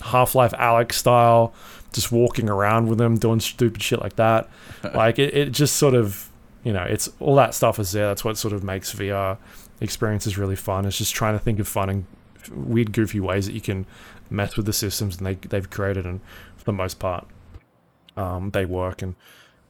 Half 0.00 0.34
Life 0.34 0.52
Alyx 0.52 0.92
style, 0.92 1.52
just 1.92 2.12
walking 2.12 2.48
around 2.48 2.88
with 2.88 2.98
them, 2.98 3.16
doing 3.16 3.40
stupid 3.40 3.82
shit 3.82 4.00
like 4.00 4.16
that. 4.16 4.48
like 4.94 5.18
it, 5.18 5.34
it 5.34 5.52
just 5.52 5.76
sort 5.76 5.94
of, 5.94 6.30
you 6.64 6.72
know, 6.72 6.82
it's 6.82 7.08
all 7.20 7.34
that 7.36 7.54
stuff 7.54 7.78
is 7.78 7.92
there. 7.92 8.06
That's 8.08 8.24
what 8.24 8.36
sort 8.36 8.54
of 8.54 8.62
makes 8.62 8.94
VR 8.94 9.38
experiences 9.80 10.38
really 10.38 10.56
fun. 10.56 10.84
It's 10.84 10.98
just 10.98 11.14
trying 11.14 11.34
to 11.34 11.38
think 11.38 11.58
of 11.58 11.68
fun 11.68 11.88
and 11.88 12.06
weird, 12.50 12.92
goofy 12.92 13.20
ways 13.20 13.46
that 13.46 13.52
you 13.52 13.60
can 13.60 13.86
mess 14.30 14.56
with 14.56 14.66
the 14.66 14.72
systems 14.72 15.18
and 15.18 15.26
they 15.26 15.34
they've 15.34 15.68
created, 15.68 16.04
and 16.04 16.20
for 16.56 16.64
the 16.64 16.72
most 16.72 16.98
part, 16.98 17.26
um, 18.16 18.50
they 18.50 18.64
work 18.64 19.02
and 19.02 19.14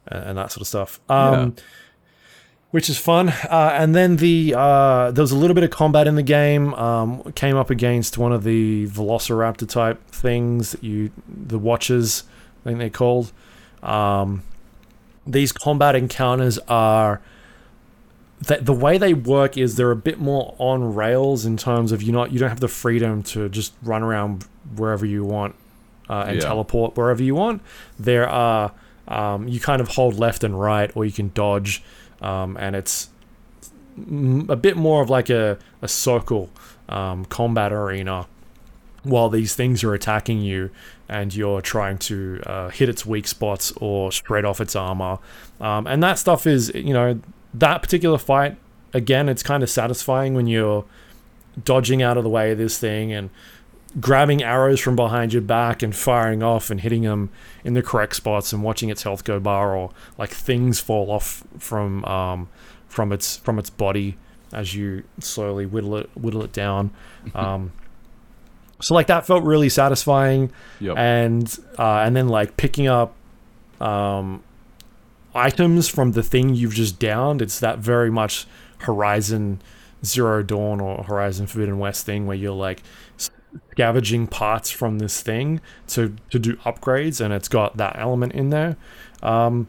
and 0.07 0.37
that 0.37 0.51
sort 0.51 0.61
of 0.61 0.67
stuff. 0.67 0.99
Um, 1.09 1.55
which 2.71 2.89
is 2.89 2.97
fun. 2.97 3.29
Uh, 3.29 3.71
and 3.73 3.95
then 3.95 4.17
the 4.17 4.53
uh, 4.55 5.11
there 5.11 5.21
was 5.23 5.31
a 5.31 5.37
little 5.37 5.55
bit 5.55 5.63
of 5.63 5.69
combat 5.71 6.07
in 6.07 6.15
the 6.15 6.23
game. 6.23 6.73
Um, 6.75 7.23
came 7.33 7.55
up 7.55 7.69
against 7.69 8.17
one 8.17 8.31
of 8.31 8.43
the 8.43 8.87
Velociraptor 8.87 9.67
type 9.67 10.05
things 10.11 10.71
that 10.73 10.83
you 10.83 11.11
the 11.27 11.57
Watchers, 11.59 12.23
I 12.63 12.69
think 12.69 12.79
they're 12.79 12.89
called. 12.89 13.31
Um, 13.81 14.43
these 15.25 15.51
combat 15.51 15.95
encounters 15.95 16.57
are 16.67 17.21
that 18.41 18.65
the 18.65 18.73
way 18.73 18.97
they 18.97 19.13
work 19.13 19.57
is 19.57 19.75
they're 19.75 19.91
a 19.91 19.95
bit 19.95 20.19
more 20.19 20.55
on 20.59 20.95
rails 20.95 21.45
in 21.45 21.57
terms 21.57 21.91
of 21.91 22.01
you 22.01 22.11
not 22.11 22.31
you 22.31 22.39
don't 22.39 22.49
have 22.49 22.61
the 22.61 22.67
freedom 22.69 23.21
to 23.21 23.49
just 23.49 23.73
run 23.83 24.01
around 24.01 24.45
wherever 24.75 25.05
you 25.05 25.23
want 25.25 25.55
uh, 26.09 26.25
and 26.27 26.37
Yeah. 26.37 26.45
teleport 26.47 26.95
wherever 26.95 27.21
you 27.21 27.35
want. 27.35 27.61
There 27.99 28.27
are 28.29 28.71
um, 29.07 29.47
you 29.47 29.59
kind 29.59 29.81
of 29.81 29.89
hold 29.89 30.19
left 30.19 30.43
and 30.43 30.59
right, 30.59 30.91
or 30.95 31.03
you 31.03 31.11
can 31.11 31.31
dodge, 31.33 31.83
um, 32.21 32.57
and 32.57 32.75
it's 32.75 33.09
a 34.47 34.55
bit 34.55 34.77
more 34.77 35.01
of 35.01 35.09
like 35.09 35.29
a 35.29 35.57
a 35.81 35.87
circle 35.87 36.49
um, 36.87 37.25
combat 37.25 37.71
arena 37.71 38.27
while 39.03 39.29
these 39.29 39.55
things 39.55 39.83
are 39.83 39.93
attacking 39.93 40.41
you 40.41 40.69
and 41.07 41.33
you're 41.33 41.61
trying 41.61 41.97
to 41.97 42.41
uh, 42.45 42.69
hit 42.69 42.89
its 42.89 43.05
weak 43.05 43.27
spots 43.27 43.71
or 43.77 44.11
shred 44.11 44.45
off 44.45 44.59
its 44.59 44.75
armor. 44.75 45.17
Um, 45.59 45.87
and 45.87 46.03
that 46.03 46.19
stuff 46.19 46.45
is, 46.45 46.71
you 46.75 46.93
know, 46.93 47.19
that 47.53 47.81
particular 47.81 48.17
fight, 48.17 48.57
again, 48.93 49.29
it's 49.29 49.41
kind 49.41 49.63
of 49.63 49.69
satisfying 49.69 50.33
when 50.33 50.47
you're 50.47 50.85
dodging 51.63 52.01
out 52.01 52.17
of 52.17 52.23
the 52.23 52.29
way 52.29 52.51
of 52.51 52.57
this 52.57 52.77
thing 52.77 53.11
and 53.11 53.29
grabbing 53.99 54.43
arrows 54.43 54.79
from 54.79 54.95
behind 54.95 55.33
your 55.33 55.41
back 55.41 55.81
and 55.81 55.95
firing 55.95 56.43
off 56.43 56.69
and 56.69 56.81
hitting 56.81 57.03
them 57.03 57.29
in 57.63 57.73
the 57.73 57.81
correct 57.81 58.15
spots 58.15 58.53
and 58.53 58.61
watching 58.63 58.89
its 58.89 59.03
health 59.03 59.23
go 59.23 59.39
bar 59.39 59.75
or 59.75 59.89
like 60.17 60.29
things 60.29 60.79
fall 60.79 61.09
off 61.09 61.43
from 61.57 62.03
um, 62.05 62.49
from 62.87 63.11
its 63.11 63.37
from 63.37 63.57
its 63.57 63.69
body 63.69 64.15
as 64.53 64.75
you 64.75 65.03
slowly 65.19 65.65
whittle 65.65 65.95
it 65.97 66.09
whittle 66.15 66.43
it 66.43 66.51
down. 66.53 66.91
Um, 67.35 67.71
so 68.81 68.93
like 68.93 69.07
that 69.07 69.25
felt 69.27 69.43
really 69.43 69.67
satisfying 69.69 70.51
Yep. 70.79 70.97
and 70.97 71.59
uh, 71.77 71.97
and 72.05 72.15
then 72.15 72.29
like 72.29 72.55
picking 72.57 72.87
up 72.87 73.13
um, 73.81 74.41
items 75.35 75.87
from 75.89 76.13
the 76.13 76.23
thing 76.23 76.55
you've 76.55 76.73
just 76.75 76.97
downed. 76.99 77.41
It's 77.41 77.59
that 77.59 77.79
very 77.79 78.09
much 78.09 78.47
Horizon 78.79 79.61
Zero 80.05 80.43
Dawn 80.43 80.79
or 80.79 81.03
Horizon 81.03 81.45
Forbidden 81.47 81.77
West 81.79 82.05
thing 82.05 82.25
where 82.25 82.37
you're 82.37 82.53
like 82.53 82.81
scavenging 83.71 84.27
parts 84.27 84.69
from 84.69 84.99
this 84.99 85.21
thing 85.21 85.61
to 85.87 86.15
to 86.29 86.39
do 86.39 86.55
upgrades, 86.57 87.21
and 87.21 87.33
it's 87.33 87.47
got 87.47 87.77
that 87.77 87.97
element 87.97 88.33
in 88.33 88.49
there. 88.49 88.77
Um, 89.23 89.67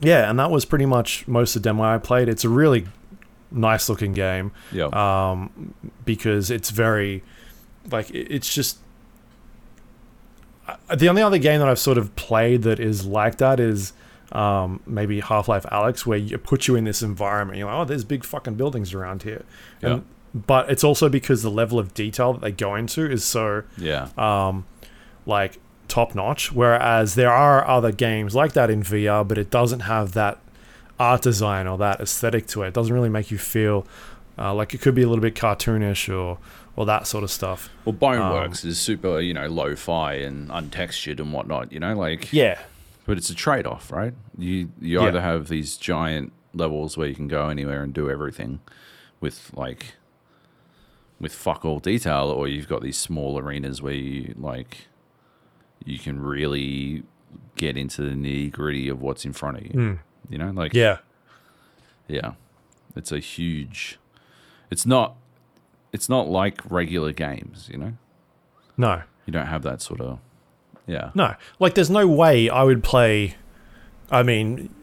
yeah, 0.00 0.28
and 0.28 0.38
that 0.38 0.50
was 0.50 0.64
pretty 0.64 0.86
much 0.86 1.26
most 1.28 1.54
of 1.54 1.62
the 1.62 1.68
demo 1.68 1.84
I 1.84 1.98
played. 1.98 2.28
It's 2.28 2.44
a 2.44 2.48
really 2.48 2.86
nice 3.50 3.88
looking 3.88 4.12
game 4.12 4.50
yep. 4.72 4.92
um, 4.94 5.74
because 6.04 6.50
it's 6.50 6.70
very 6.70 7.22
like 7.90 8.10
it's 8.10 8.52
just 8.52 8.78
the 10.94 11.08
only 11.08 11.22
other 11.22 11.38
game 11.38 11.60
that 11.60 11.68
I've 11.68 11.78
sort 11.78 11.98
of 11.98 12.14
played 12.16 12.62
that 12.62 12.80
is 12.80 13.04
like 13.04 13.38
that 13.38 13.60
is 13.60 13.92
um, 14.32 14.80
maybe 14.86 15.20
Half 15.20 15.48
Life 15.48 15.64
Alyx, 15.64 16.06
where 16.06 16.18
you 16.18 16.38
put 16.38 16.66
you 16.66 16.76
in 16.76 16.84
this 16.84 17.02
environment. 17.02 17.58
You're 17.58 17.68
like, 17.68 17.76
oh, 17.76 17.84
there's 17.84 18.04
big 18.04 18.24
fucking 18.24 18.54
buildings 18.54 18.94
around 18.94 19.22
here, 19.22 19.44
and, 19.82 20.04
but 20.34 20.70
it's 20.70 20.84
also 20.84 21.08
because 21.08 21.42
the 21.42 21.50
level 21.50 21.78
of 21.78 21.94
detail 21.94 22.32
that 22.32 22.40
they 22.42 22.52
go 22.52 22.74
into 22.74 23.08
is 23.10 23.24
so 23.24 23.64
yeah. 23.76 24.08
um, 24.16 24.66
like 25.26 25.58
top 25.88 26.14
notch. 26.14 26.52
Whereas 26.52 27.14
there 27.14 27.32
are 27.32 27.66
other 27.66 27.92
games 27.92 28.34
like 28.34 28.52
that 28.54 28.70
in 28.70 28.82
VR, 28.82 29.26
but 29.26 29.38
it 29.38 29.50
doesn't 29.50 29.80
have 29.80 30.12
that 30.12 30.38
art 30.98 31.22
design 31.22 31.66
or 31.66 31.76
that 31.78 32.00
aesthetic 32.00 32.46
to 32.48 32.62
it. 32.62 32.68
It 32.68 32.74
doesn't 32.74 32.94
really 32.94 33.08
make 33.08 33.30
you 33.30 33.38
feel 33.38 33.86
uh, 34.38 34.54
like 34.54 34.72
it 34.72 34.80
could 34.80 34.94
be 34.94 35.02
a 35.02 35.08
little 35.08 35.22
bit 35.22 35.34
cartoonish 35.34 36.12
or 36.14 36.38
or 36.74 36.86
that 36.86 37.06
sort 37.06 37.22
of 37.22 37.30
stuff. 37.30 37.68
Well, 37.84 37.94
Boneworks 37.94 38.64
is 38.64 38.80
super, 38.80 39.20
you 39.20 39.34
know, 39.34 39.46
lo-fi 39.46 40.14
and 40.14 40.48
untextured 40.48 41.20
and 41.20 41.30
whatnot. 41.30 41.70
You 41.70 41.80
know, 41.80 41.94
like 41.94 42.32
Yeah, 42.32 42.58
But 43.04 43.18
it's 43.18 43.28
a 43.28 43.34
trade 43.34 43.66
off, 43.66 43.92
right? 43.92 44.14
You 44.38 44.70
you 44.80 45.00
Yeah. 45.00 45.08
either 45.08 45.20
have 45.20 45.48
these 45.48 45.76
giant 45.76 46.32
levels 46.54 46.96
where 46.96 47.06
you 47.08 47.14
can 47.14 47.28
go 47.28 47.48
anywhere 47.50 47.82
and 47.82 47.92
do 47.92 48.08
everything 48.10 48.60
with 49.20 49.50
like 49.54 49.94
with 51.22 51.32
fuck 51.32 51.64
all 51.64 51.78
detail, 51.78 52.24
or 52.24 52.46
you've 52.46 52.68
got 52.68 52.82
these 52.82 52.98
small 52.98 53.38
arenas 53.38 53.80
where 53.80 53.94
you 53.94 54.34
like 54.36 54.88
you 55.84 55.98
can 55.98 56.20
really 56.20 57.04
get 57.56 57.78
into 57.78 58.02
the 58.02 58.10
nitty 58.14 58.50
gritty 58.50 58.90
of 58.90 59.00
what's 59.00 59.24
in 59.24 59.32
front 59.32 59.56
of 59.56 59.64
you. 59.64 59.72
Hmm. 59.72 59.94
You 60.28 60.36
know, 60.36 60.50
like 60.50 60.74
yeah, 60.74 60.98
yeah. 62.08 62.32
It's 62.94 63.10
a 63.10 63.18
huge 63.20 63.98
it's 64.70 64.84
not 64.84 65.16
it's 65.92 66.08
not 66.08 66.28
like 66.28 66.60
regular 66.70 67.12
games, 67.12 67.68
you 67.70 67.78
know? 67.78 67.92
no, 68.76 69.02
You 69.26 69.32
don't 69.32 69.46
have 69.46 69.62
that 69.62 69.82
sort 69.82 70.00
of 70.00 70.18
yeah. 70.86 71.10
no. 71.14 71.34
Like, 71.60 71.74
there's 71.74 71.90
no 71.90 72.06
way 72.08 72.48
I 72.48 72.64
would 72.64 72.82
play. 72.82 73.36
I 74.10 74.22
mean, 74.22 74.74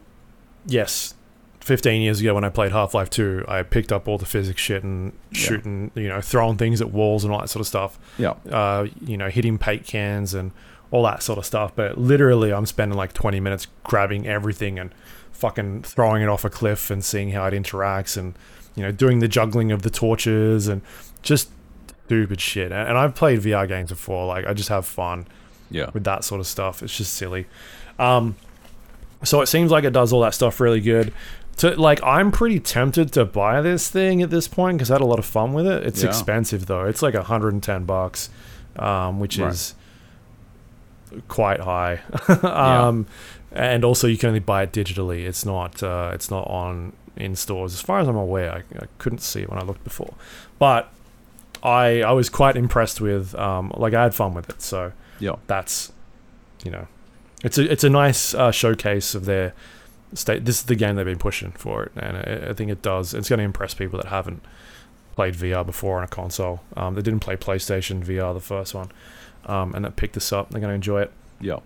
yes. 0.65 1.13
15 1.61 2.01
years 2.01 2.19
ago 2.21 2.33
when 2.35 2.43
I 2.43 2.49
played 2.49 2.71
Half-Life 2.71 3.09
2, 3.09 3.45
I 3.47 3.63
picked 3.63 3.91
up 3.91 4.07
all 4.07 4.17
the 4.17 4.25
physics 4.25 4.61
shit 4.61 4.83
and 4.83 5.13
Yeah. 5.31 5.39
shooting, 5.39 5.91
you 5.95 6.07
know, 6.07 6.21
throwing 6.21 6.57
things 6.57 6.81
at 6.81 6.91
walls 6.91 7.23
and 7.23 7.33
all 7.33 7.39
that 7.41 7.49
sort 7.49 7.61
of 7.61 7.67
stuff. 7.67 7.99
Yeah. 8.17 8.33
uh, 8.51 8.87
you 9.05 9.17
know, 9.17 9.29
hitting 9.29 9.57
paint 9.57 9.85
cans 9.85 10.33
and 10.33 10.51
all 10.91 11.03
that 11.03 11.21
sort 11.21 11.37
of 11.37 11.45
stuff. 11.45 11.73
But 11.75 11.97
literally, 11.97 12.51
I'm 12.53 12.65
spending 12.65 12.97
like 12.97 13.13
20 13.13 13.39
minutes 13.39 13.67
grabbing 13.83 14.25
everything 14.27 14.79
and 14.79 14.91
fucking 15.31 15.83
throwing 15.83 16.23
it 16.23 16.27
off 16.29 16.43
a 16.45 16.49
cliff 16.49 16.89
and 16.89 17.03
seeing 17.03 17.31
how 17.31 17.45
it 17.45 17.53
interacts 17.53 18.17
and, 18.17 18.33
you 18.75 18.83
know, 18.83 18.91
doing 18.91 19.19
the 19.19 19.27
juggling 19.27 19.71
of 19.71 19.81
the 19.83 19.89
torches 19.89 20.67
and 20.67 20.81
just 21.21 21.49
stupid 22.05 22.41
shit. 22.41 22.71
And, 22.71 22.89
and 22.89 22.97
I've 22.97 23.13
played 23.15 23.41
VR 23.41 23.67
games 23.67 23.89
before. 23.89 24.25
Like, 24.25 24.45
I 24.47 24.53
just 24.53 24.69
have 24.69 24.85
fun 24.85 25.27
Yeah. 25.69 25.91
with 25.93 26.03
that 26.05 26.23
sort 26.23 26.39
of 26.41 26.47
stuff. 26.47 26.81
It's 26.81 26.97
just 26.97 27.13
silly. 27.13 27.45
Um, 27.99 28.35
so 29.23 29.41
it 29.41 29.47
seems 29.47 29.69
like 29.69 29.83
it 29.83 29.91
does 29.91 30.11
all 30.13 30.21
that 30.21 30.33
stuff 30.33 30.59
really 30.61 30.79
good. 30.81 31.13
To, 31.59 31.71
like 31.79 32.01
I'm 32.03 32.31
pretty 32.31 32.59
tempted 32.59 33.11
to 33.13 33.25
buy 33.25 33.61
this 33.61 33.89
thing 33.89 34.21
at 34.21 34.29
this 34.29 34.47
point 34.47 34.77
because 34.77 34.89
I 34.91 34.95
had 34.95 35.01
a 35.01 35.05
lot 35.05 35.19
of 35.19 35.25
fun 35.25 35.53
with 35.53 35.67
it. 35.67 35.85
It's 35.85 36.01
Yeah. 36.03 36.09
expensive 36.09 36.65
though. 36.67 36.85
It's 36.85 37.01
like 37.01 37.13
110 37.15 37.85
bucks, 37.85 38.29
um, 38.77 39.19
which 39.19 39.37
Right. 39.37 39.51
is 39.51 39.73
quite 41.27 41.59
high. 41.61 41.99
um, 42.43 43.07
And 43.51 43.83
also, 43.83 44.05
you 44.05 44.15
can 44.17 44.27
only 44.27 44.39
buy 44.39 44.61
it 44.63 44.71
digitally. 44.71 45.25
It's 45.25 45.43
not. 45.43 45.81
Uh, 45.81 46.11
it's 46.13 46.29
not 46.29 46.45
on 46.47 46.93
in 47.15 47.35
stores, 47.35 47.73
as 47.73 47.81
far 47.81 47.99
as 47.99 48.07
I'm 48.07 48.15
aware. 48.15 48.51
I, 48.53 48.57
I 48.83 48.85
couldn't 48.99 49.19
see 49.23 49.41
it 49.41 49.49
when 49.49 49.57
I 49.59 49.63
looked 49.65 49.83
before, 49.83 50.13
but 50.59 50.89
I 51.63 52.03
I 52.03 52.11
was 52.11 52.29
quite 52.29 52.55
impressed 52.55 53.01
with. 53.01 53.33
Um, 53.33 53.71
like 53.75 53.95
I 53.95 54.03
had 54.03 54.13
fun 54.13 54.35
with 54.35 54.49
it. 54.51 54.61
So 54.61 54.91
Yeah. 55.19 55.37
that's 55.47 55.91
you 56.63 56.69
know 56.69 56.85
it's 57.43 57.57
a 57.57 57.69
it's 57.71 57.83
a 57.83 57.89
nice 57.89 58.35
uh, 58.35 58.51
showcase 58.51 59.15
of 59.15 59.25
their 59.25 59.53
state 60.13 60.45
this 60.45 60.57
is 60.59 60.63
the 60.63 60.75
game 60.75 60.95
they've 60.95 61.05
been 61.05 61.17
pushing 61.19 61.51
for 61.51 61.83
it 61.83 61.91
and 61.95 62.17
I, 62.17 62.49
I 62.49 62.53
think 62.53 62.71
it 62.71 62.81
does 62.81 63.13
it's 63.13 63.29
going 63.29 63.37
to 63.39 63.43
impress 63.45 63.73
people 63.73 63.97
that 64.01 64.07
haven't 64.09 64.41
played 65.15 65.35
VR 65.35 65.65
before 65.65 65.97
on 65.97 66.03
a 66.03 66.07
console 66.07 66.61
um, 66.77 66.95
they 66.95 67.01
didn't 67.01 67.19
play 67.19 67.35
PlayStation 67.35 68.03
VR 68.03 68.33
the 68.33 68.39
first 68.39 68.73
one 68.73 68.91
um, 69.45 69.73
and 69.75 69.85
that 69.85 69.95
picked 69.95 70.13
this 70.15 70.31
up 70.33 70.49
they're 70.49 70.61
going 70.61 70.71
to 70.71 70.75
enjoy 70.75 71.01
it 71.01 71.11
Yeah. 71.39 71.59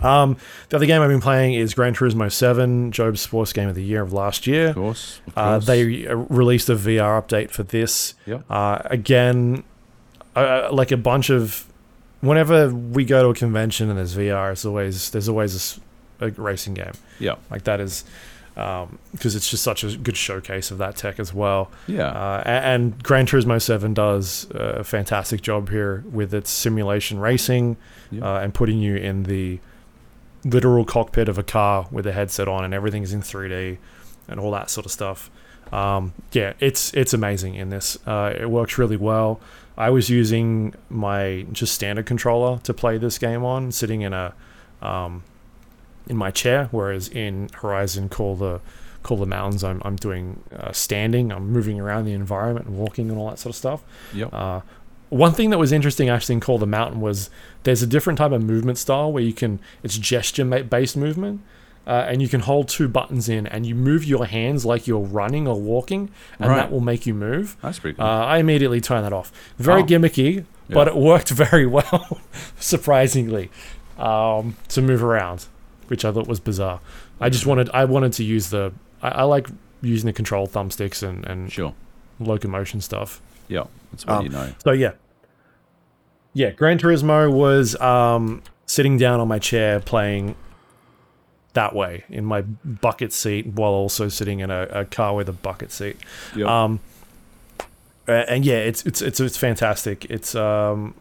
um, 0.00 0.36
the 0.70 0.76
other 0.76 0.86
game 0.86 1.02
I've 1.02 1.08
been 1.10 1.20
playing 1.20 1.54
is 1.54 1.74
Gran 1.74 1.94
Turismo 1.94 2.30
7 2.32 2.90
Joab's 2.92 3.20
Sports 3.20 3.52
Game 3.52 3.68
of 3.68 3.74
the 3.74 3.84
Year 3.84 4.02
of 4.02 4.12
last 4.12 4.46
year 4.46 4.68
Of 4.68 4.74
course. 4.76 5.20
Of 5.28 5.32
uh, 5.36 5.58
they 5.60 6.06
uh, 6.06 6.14
released 6.16 6.68
a 6.68 6.74
VR 6.76 7.22
update 7.22 7.50
for 7.50 7.62
this. 7.64 8.14
Yeah. 8.26 8.40
Uh, 8.50 8.80
again, 8.86 9.62
uh, 10.34 10.68
like 10.72 10.90
a 10.90 10.96
bunch 10.96 11.30
of. 11.30 11.66
Whenever 12.22 12.70
we 12.70 13.04
go 13.04 13.22
to 13.22 13.28
a 13.28 13.34
convention 13.34 13.90
and 13.90 13.98
there's 13.98 14.16
VR, 14.16 14.52
it's 14.52 14.64
always 14.64 15.10
there's 15.10 15.28
always 15.28 15.78
a 16.24 16.42
racing 16.42 16.74
game 16.74 16.92
Yeah. 17.18 17.34
like 17.50 17.64
that 17.64 17.80
is 17.80 18.04
because 18.54 19.34
it's 19.34 19.50
just 19.50 19.64
such 19.64 19.82
a 19.82 19.96
good 19.96 20.16
showcase 20.16 20.70
of 20.70 20.78
that 20.78 20.94
tech 20.94 21.18
as 21.18 21.34
well. 21.34 21.72
Yeah. 21.88 22.06
Uh, 22.08 22.42
a- 22.46 22.48
and 22.48 23.02
Gran 23.02 23.26
Turismo 23.26 23.60
7 23.60 23.94
does 23.94 24.46
a 24.52 24.84
fantastic 24.84 25.42
job 25.42 25.70
here 25.70 26.04
with 26.10 26.32
its 26.32 26.50
simulation 26.50 27.18
racing 27.18 27.76
Yeah. 28.12 28.24
uh, 28.36 28.38
and 28.40 28.54
putting 28.54 28.78
you 28.78 28.94
in 28.94 29.24
the 29.24 29.58
literal 30.44 30.84
cockpit 30.84 31.28
of 31.28 31.36
a 31.38 31.42
car 31.42 31.88
with 31.90 32.06
a 32.06 32.12
headset 32.12 32.46
on 32.46 32.64
and 32.64 32.72
everything's 32.72 33.12
in 33.12 33.22
3D 33.22 33.78
and 34.28 34.38
all 34.38 34.50
that 34.52 34.70
sort 34.70 34.86
of 34.86 34.92
stuff. 34.92 35.30
Um, 35.72 36.12
yeah, 36.32 36.52
it's 36.60 36.92
it's 36.94 37.12
amazing 37.14 37.54
in 37.56 37.70
this. 37.70 37.98
Uh, 38.06 38.32
it 38.38 38.48
works 38.50 38.78
really 38.78 38.98
well. 38.98 39.40
I 39.76 39.90
was 39.90 40.08
using 40.10 40.74
my 40.88 41.46
just 41.50 41.74
standard 41.74 42.06
controller 42.06 42.58
to 42.62 42.72
play 42.74 42.98
this 42.98 43.18
game 43.18 43.42
on, 43.42 43.72
sitting 43.72 44.02
in 44.02 44.12
a 44.12 44.34
um, 44.82 45.24
in 46.08 46.16
my 46.16 46.30
chair, 46.30 46.68
whereas 46.70 47.08
in 47.08 47.48
Horizon 47.54 48.08
Call 48.08 48.36
the 48.36 48.60
Call 49.02 49.16
the 49.18 49.26
Mountains, 49.26 49.62
I'm 49.64 49.80
I'm 49.84 49.96
doing 49.96 50.40
uh, 50.56 50.72
standing. 50.72 51.30
I'm 51.32 51.50
moving 51.50 51.78
around 51.80 52.04
the 52.06 52.12
environment 52.12 52.66
and 52.66 52.76
walking 52.76 53.10
and 53.10 53.18
all 53.18 53.28
that 53.30 53.38
sort 53.38 53.50
of 53.52 53.56
stuff. 53.56 53.82
Yep. 54.14 54.32
Uh, 54.32 54.60
one 55.10 55.32
thing 55.32 55.50
that 55.50 55.58
was 55.58 55.70
interesting 55.72 56.08
actually 56.08 56.34
in 56.34 56.40
Call 56.40 56.58
the 56.58 56.66
Mountain 56.66 57.00
was 57.00 57.30
there's 57.64 57.82
a 57.82 57.86
different 57.86 58.18
type 58.18 58.32
of 58.32 58.42
movement 58.42 58.78
style 58.78 59.12
where 59.12 59.22
you 59.22 59.32
can 59.32 59.60
it's 59.82 59.96
gesture 59.98 60.44
based 60.44 60.96
movement, 60.96 61.42
uh, 61.86 62.06
and 62.08 62.20
you 62.22 62.28
can 62.28 62.40
hold 62.40 62.68
two 62.68 62.88
buttons 62.88 63.28
in, 63.28 63.46
and 63.46 63.66
you 63.66 63.74
move 63.74 64.04
your 64.04 64.24
hands 64.26 64.64
like 64.64 64.86
you're 64.86 64.98
running 65.00 65.46
or 65.46 65.60
walking, 65.60 66.10
and 66.40 66.48
Right. 66.50 66.56
that 66.56 66.72
will 66.72 66.80
make 66.80 67.06
you 67.06 67.12
move. 67.14 67.56
That's 67.62 67.78
pretty 67.78 67.98
Uh. 67.98 68.04
I 68.06 68.38
immediately 68.38 68.80
turn 68.80 69.02
that 69.02 69.12
off. 69.12 69.30
Very 69.58 69.82
Oh. 69.82 69.86
gimmicky, 69.86 70.44
but 70.70 70.88
it 70.88 70.96
worked 70.96 71.28
very 71.44 71.66
well, 71.66 72.18
surprisingly, 72.58 73.50
um, 73.98 74.56
to 74.68 74.80
move 74.82 75.04
around, 75.04 75.46
which 75.88 76.04
I 76.04 76.12
thought 76.12 76.26
was 76.26 76.40
bizarre. 76.40 76.80
I 77.20 77.28
just 77.28 77.46
wanted 77.46 77.70
I 77.70 77.84
wanted 77.84 78.12
to 78.14 78.24
use 78.24 78.50
the 78.50 78.72
I, 79.02 79.08
I 79.08 79.22
like 79.24 79.48
using 79.82 80.06
the 80.06 80.12
control 80.12 80.46
thumbsticks 80.46 81.02
and, 81.02 81.26
and 81.26 81.52
sure. 81.52 81.74
locomotion 82.18 82.80
stuff. 82.80 83.20
Yeah. 83.48 83.64
That's 83.92 84.06
what 84.06 84.16
Um, 84.16 84.24
you 84.24 84.30
know. 84.30 84.52
So 84.64 84.72
yeah, 84.72 84.92
yeah. 86.32 86.50
Gran 86.50 86.78
Turismo 86.78 87.30
was 87.32 87.78
um, 87.80 88.42
sitting 88.66 88.96
down 88.96 89.20
on 89.20 89.28
my 89.28 89.38
chair 89.38 89.80
playing 89.80 90.34
that 91.52 91.74
way 91.74 92.04
in 92.08 92.24
my 92.24 92.42
bucket 92.42 93.12
seat 93.12 93.46
while 93.46 93.70
also 93.72 94.08
sitting 94.08 94.40
in 94.40 94.50
a, 94.50 94.62
a 94.70 94.84
car 94.84 95.14
with 95.14 95.28
a 95.28 95.32
bucket 95.32 95.70
seat. 95.70 95.96
Yep. 96.34 96.48
Um, 96.48 96.80
and 98.06 98.44
yeah, 98.44 98.56
it's 98.56 98.84
it's 98.84 99.00
it's 99.00 99.20
it's 99.20 99.36
fantastic. 99.36 100.04
It's 100.06 100.34
um, 100.34 100.94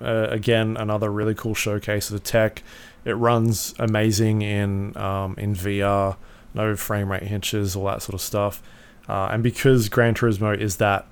uh, 0.00 0.28
again 0.30 0.76
another 0.78 1.10
really 1.10 1.34
cool 1.34 1.54
showcase 1.54 2.08
of 2.08 2.14
the 2.14 2.20
tech. 2.26 2.62
It 3.06 3.14
runs 3.14 3.72
amazing 3.78 4.42
in 4.42 4.96
um, 4.96 5.36
in 5.38 5.54
VR, 5.54 6.16
no 6.54 6.74
frame 6.74 7.12
rate 7.12 7.22
hitches, 7.22 7.76
all 7.76 7.84
that 7.86 8.02
sort 8.02 8.14
of 8.14 8.20
stuff. 8.20 8.60
Uh, 9.08 9.28
and 9.30 9.44
because 9.44 9.88
Gran 9.88 10.14
Turismo 10.14 10.58
is 10.58 10.78
that 10.78 11.06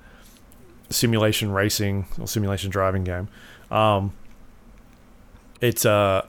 simulation 0.89 1.51
racing 1.51 2.05
or 2.19 2.27
simulation 2.27 2.69
driving 2.69 3.05
game, 3.05 3.29
um, 3.71 4.11
it's 5.61 5.85
uh, 5.85 6.27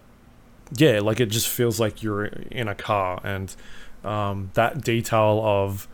yeah, 0.77 1.01
like 1.01 1.19
it 1.19 1.27
just 1.27 1.49
feels 1.49 1.81
like 1.81 2.01
you're 2.01 2.27
in 2.27 2.69
a 2.69 2.75
car, 2.77 3.21
and 3.25 3.53
um, 4.05 4.53
that 4.55 4.85
detail 4.85 5.43
of 5.45 5.89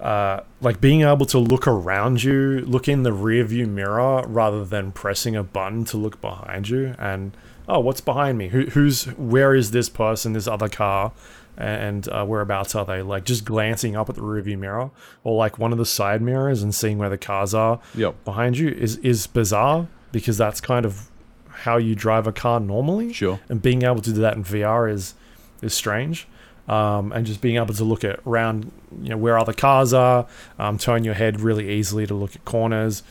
uh, 0.00 0.40
like 0.62 0.80
being 0.80 1.02
able 1.02 1.26
to 1.26 1.38
look 1.38 1.66
around 1.66 2.22
you, 2.22 2.60
look 2.60 2.88
in 2.88 3.02
the 3.02 3.12
rear 3.12 3.44
view 3.44 3.66
mirror 3.66 4.24
rather 4.26 4.64
than 4.64 4.92
pressing 4.92 5.36
a 5.36 5.42
button 5.42 5.84
to 5.84 5.98
look 5.98 6.18
behind 6.22 6.70
you 6.70 6.94
and 6.98 7.36
oh, 7.68 7.80
what's 7.80 8.00
behind 8.00 8.38
me? 8.38 8.48
Who, 8.48 8.66
who's 8.66 9.04
where 9.16 9.54
is 9.54 9.70
this 9.72 9.88
person, 9.88 10.32
this 10.32 10.46
other 10.46 10.68
car, 10.68 11.12
and 11.56 12.08
uh, 12.08 12.24
whereabouts 12.24 12.74
are 12.74 12.84
they? 12.84 13.02
Like 13.02 13.24
just 13.24 13.44
glancing 13.44 13.96
up 13.96 14.08
at 14.08 14.14
the 14.14 14.20
rearview 14.22 14.58
mirror 14.58 14.90
or 15.24 15.36
like 15.36 15.58
one 15.58 15.72
of 15.72 15.78
the 15.78 15.86
side 15.86 16.20
mirrors 16.22 16.62
and 16.62 16.74
seeing 16.74 16.98
where 16.98 17.08
the 17.08 17.18
cars 17.18 17.54
are 17.54 17.80
Yep. 17.94 18.24
behind 18.24 18.58
you 18.58 18.68
is 18.68 18.96
is 18.98 19.26
bizarre 19.26 19.88
because 20.12 20.36
that's 20.38 20.60
kind 20.60 20.84
of 20.84 21.08
how 21.48 21.78
you 21.78 21.94
drive 21.94 22.26
a 22.26 22.32
car 22.32 22.60
normally 22.60 23.12
Sure. 23.12 23.40
and 23.48 23.62
being 23.62 23.82
able 23.82 24.02
to 24.02 24.12
do 24.12 24.20
that 24.20 24.36
in 24.36 24.44
VR 24.44 24.90
is 24.92 25.14
is 25.62 25.72
strange. 25.74 26.28
Um, 26.68 27.12
and 27.12 27.24
just 27.24 27.40
being 27.40 27.56
able 27.56 27.74
to 27.74 27.84
look 27.84 28.02
at 28.02 28.18
around, 28.26 28.72
you 29.00 29.10
know, 29.10 29.16
where 29.16 29.38
other 29.38 29.52
cars 29.52 29.92
are, 29.94 30.26
um, 30.58 30.78
turn 30.78 31.04
your 31.04 31.14
head 31.14 31.40
really 31.40 31.70
easily 31.70 32.08
to 32.08 32.14
look 32.14 32.34
at 32.34 32.44
corners. 32.44 33.04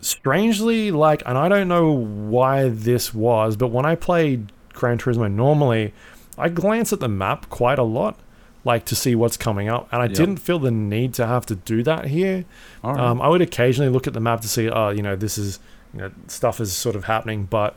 Strangely, 0.00 0.90
like, 0.90 1.22
and 1.26 1.36
I 1.36 1.48
don't 1.48 1.68
know 1.68 1.92
why 1.92 2.68
this 2.68 3.12
was, 3.12 3.56
but 3.56 3.68
when 3.68 3.84
I 3.84 3.94
played 3.94 4.52
Gran 4.72 4.98
Turismo 4.98 5.30
normally, 5.30 5.92
I 6.38 6.48
glance 6.48 6.92
at 6.92 7.00
the 7.00 7.08
map 7.08 7.50
quite 7.50 7.78
a 7.78 7.82
lot, 7.82 8.18
like 8.64 8.84
to 8.86 8.96
see 8.96 9.14
what's 9.14 9.36
coming 9.36 9.68
up, 9.68 9.88
and 9.92 10.00
I 10.00 10.06
Yep. 10.06 10.14
didn't 10.14 10.36
feel 10.38 10.58
the 10.58 10.70
need 10.70 11.12
to 11.14 11.26
have 11.26 11.44
to 11.46 11.54
do 11.54 11.82
that 11.82 12.06
here. 12.06 12.44
All 12.82 12.94
right. 12.94 13.00
Um, 13.00 13.20
I 13.20 13.28
would 13.28 13.42
occasionally 13.42 13.90
look 13.90 14.06
at 14.06 14.12
the 14.14 14.20
map 14.20 14.40
to 14.40 14.48
see, 14.48 14.70
oh, 14.70 14.88
you 14.90 15.02
know, 15.02 15.16
this 15.16 15.36
is, 15.36 15.58
you 15.92 16.00
know, 16.00 16.10
stuff 16.28 16.60
is 16.60 16.72
sort 16.72 16.96
of 16.96 17.04
happening, 17.04 17.44
but 17.44 17.76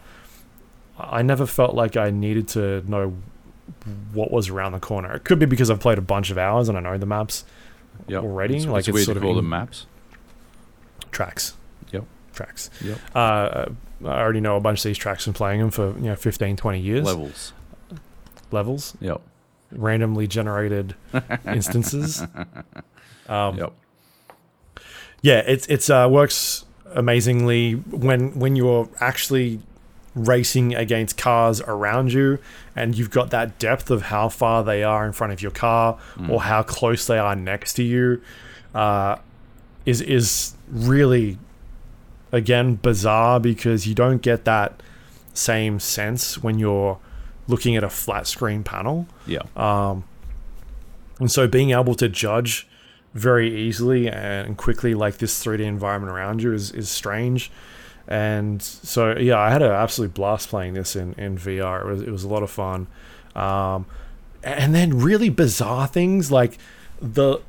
I 0.98 1.22
never 1.22 1.46
felt 1.46 1.74
like 1.76 1.98
I 1.98 2.10
needed 2.10 2.48
to 2.50 2.84
know 2.90 3.16
what 4.14 4.32
was 4.32 4.50
around 4.50 4.74
the 4.74 4.80
corner. 4.80 5.14
It 5.14 5.24
could 5.24 5.40
be 5.40 5.46
because 5.46 5.70
I've 5.70 5.80
played 5.80 5.98
a 5.98 6.02
bunch 6.02 6.30
of 6.32 6.38
hours 6.38 6.70
and 6.70 6.78
I 6.78 6.82
know 6.82 6.98
the 6.98 7.06
maps 7.06 7.44
yep. 8.08 8.24
already. 8.24 8.58
It's, 8.58 8.66
like 8.66 8.80
it's 8.80 8.88
it's, 8.90 8.94
weird 8.94 9.06
sort 9.06 9.16
to 9.16 9.20
of 9.20 9.24
call 9.24 9.32
in 9.32 9.38
them 9.38 9.50
maps. 9.50 9.88
tracks. 11.12 11.56
Yep. 12.34 12.36
Tracks. 12.36 12.70
Yep. 12.84 12.98
Uh, 13.16 13.66
I 14.06 14.20
already 14.20 14.42
know 14.42 14.58
a 14.58 14.60
bunch 14.60 14.80
of 14.80 14.84
these 14.84 14.98
tracks 14.98 15.26
and 15.28 15.36
playing 15.36 15.60
them 15.62 15.72
for 15.72 15.90
you 15.98 16.06
know 16.06 16.16
15, 16.16 16.56
20 16.58 16.80
years. 16.80 17.06
Levels. 17.06 17.54
Levels, 18.52 18.96
Yep. 19.00 19.22
randomly 19.72 20.28
generated 20.28 20.96
instances. 21.48 22.22
Um, 23.30 23.58
Yep. 23.58 23.74
yeah 25.22 25.42
it's 25.48 25.66
it's 25.68 25.90
uh 25.90 26.08
works 26.12 26.66
amazingly 26.94 27.74
when 27.74 28.38
when 28.38 28.56
you're 28.56 28.90
actually 29.00 29.60
racing 30.16 30.76
against 30.76 31.18
cars 31.18 31.62
around 31.62 32.14
you 32.14 32.38
and 32.76 32.96
you've 32.98 33.10
got 33.10 33.32
that 33.32 33.58
depth 33.58 33.90
of 33.90 34.04
how 34.04 34.30
far 34.30 34.64
they 34.64 34.84
are 34.84 35.06
in 35.06 35.12
front 35.14 35.34
of 35.34 35.42
your 35.42 35.50
car 35.52 35.98
or 36.30 36.42
how 36.42 36.62
close 36.62 37.08
they 37.08 37.18
are 37.18 37.36
next 37.36 37.74
to 37.74 37.84
you 37.84 38.22
uh 38.76 39.16
is 39.86 40.02
is 40.02 40.54
really 40.70 41.40
again 42.34 42.76
bizarre 42.76 43.40
because 43.40 43.88
you 43.88 43.96
don't 43.96 44.22
get 44.22 44.44
that 44.44 44.82
same 45.34 45.80
sense 45.80 46.38
when 46.44 46.60
you're 46.60 47.00
looking 47.48 47.76
at 47.78 47.84
a 47.84 47.90
flat 47.90 48.28
screen 48.28 48.64
panel 48.64 49.08
Yeah. 49.26 49.44
um, 49.56 50.04
and 51.20 51.32
so 51.32 51.48
being 51.48 51.72
able 51.72 51.96
to 51.96 52.10
judge 52.10 52.68
very 53.14 53.56
easily 53.56 54.10
and 54.10 54.58
quickly 54.58 54.94
like 54.96 55.18
this 55.20 55.44
3D 55.46 55.60
environment 55.62 56.12
around 56.12 56.42
you 56.42 56.52
is, 56.54 56.72
is 56.72 56.90
strange. 56.90 57.52
And 58.08 58.62
so 58.62 59.16
yeah, 59.18 59.38
I 59.38 59.52
had 59.52 59.62
an 59.62 59.72
absolute 59.72 60.14
blast 60.16 60.50
playing 60.50 60.74
this 60.74 60.96
in, 60.96 61.14
in 61.14 61.38
VR. 61.38 61.82
It 61.82 61.86
was, 61.88 62.02
it 62.02 62.10
was 62.10 62.24
a 62.24 62.28
lot 62.28 62.42
of 62.42 62.50
fun. 62.50 62.88
Um, 63.36 63.86
and 64.44 64.74
then 64.74 64.98
really 65.00 65.30
bizarre 65.30 65.86
things 65.88 66.32
like 66.32 66.58
the 67.00 67.40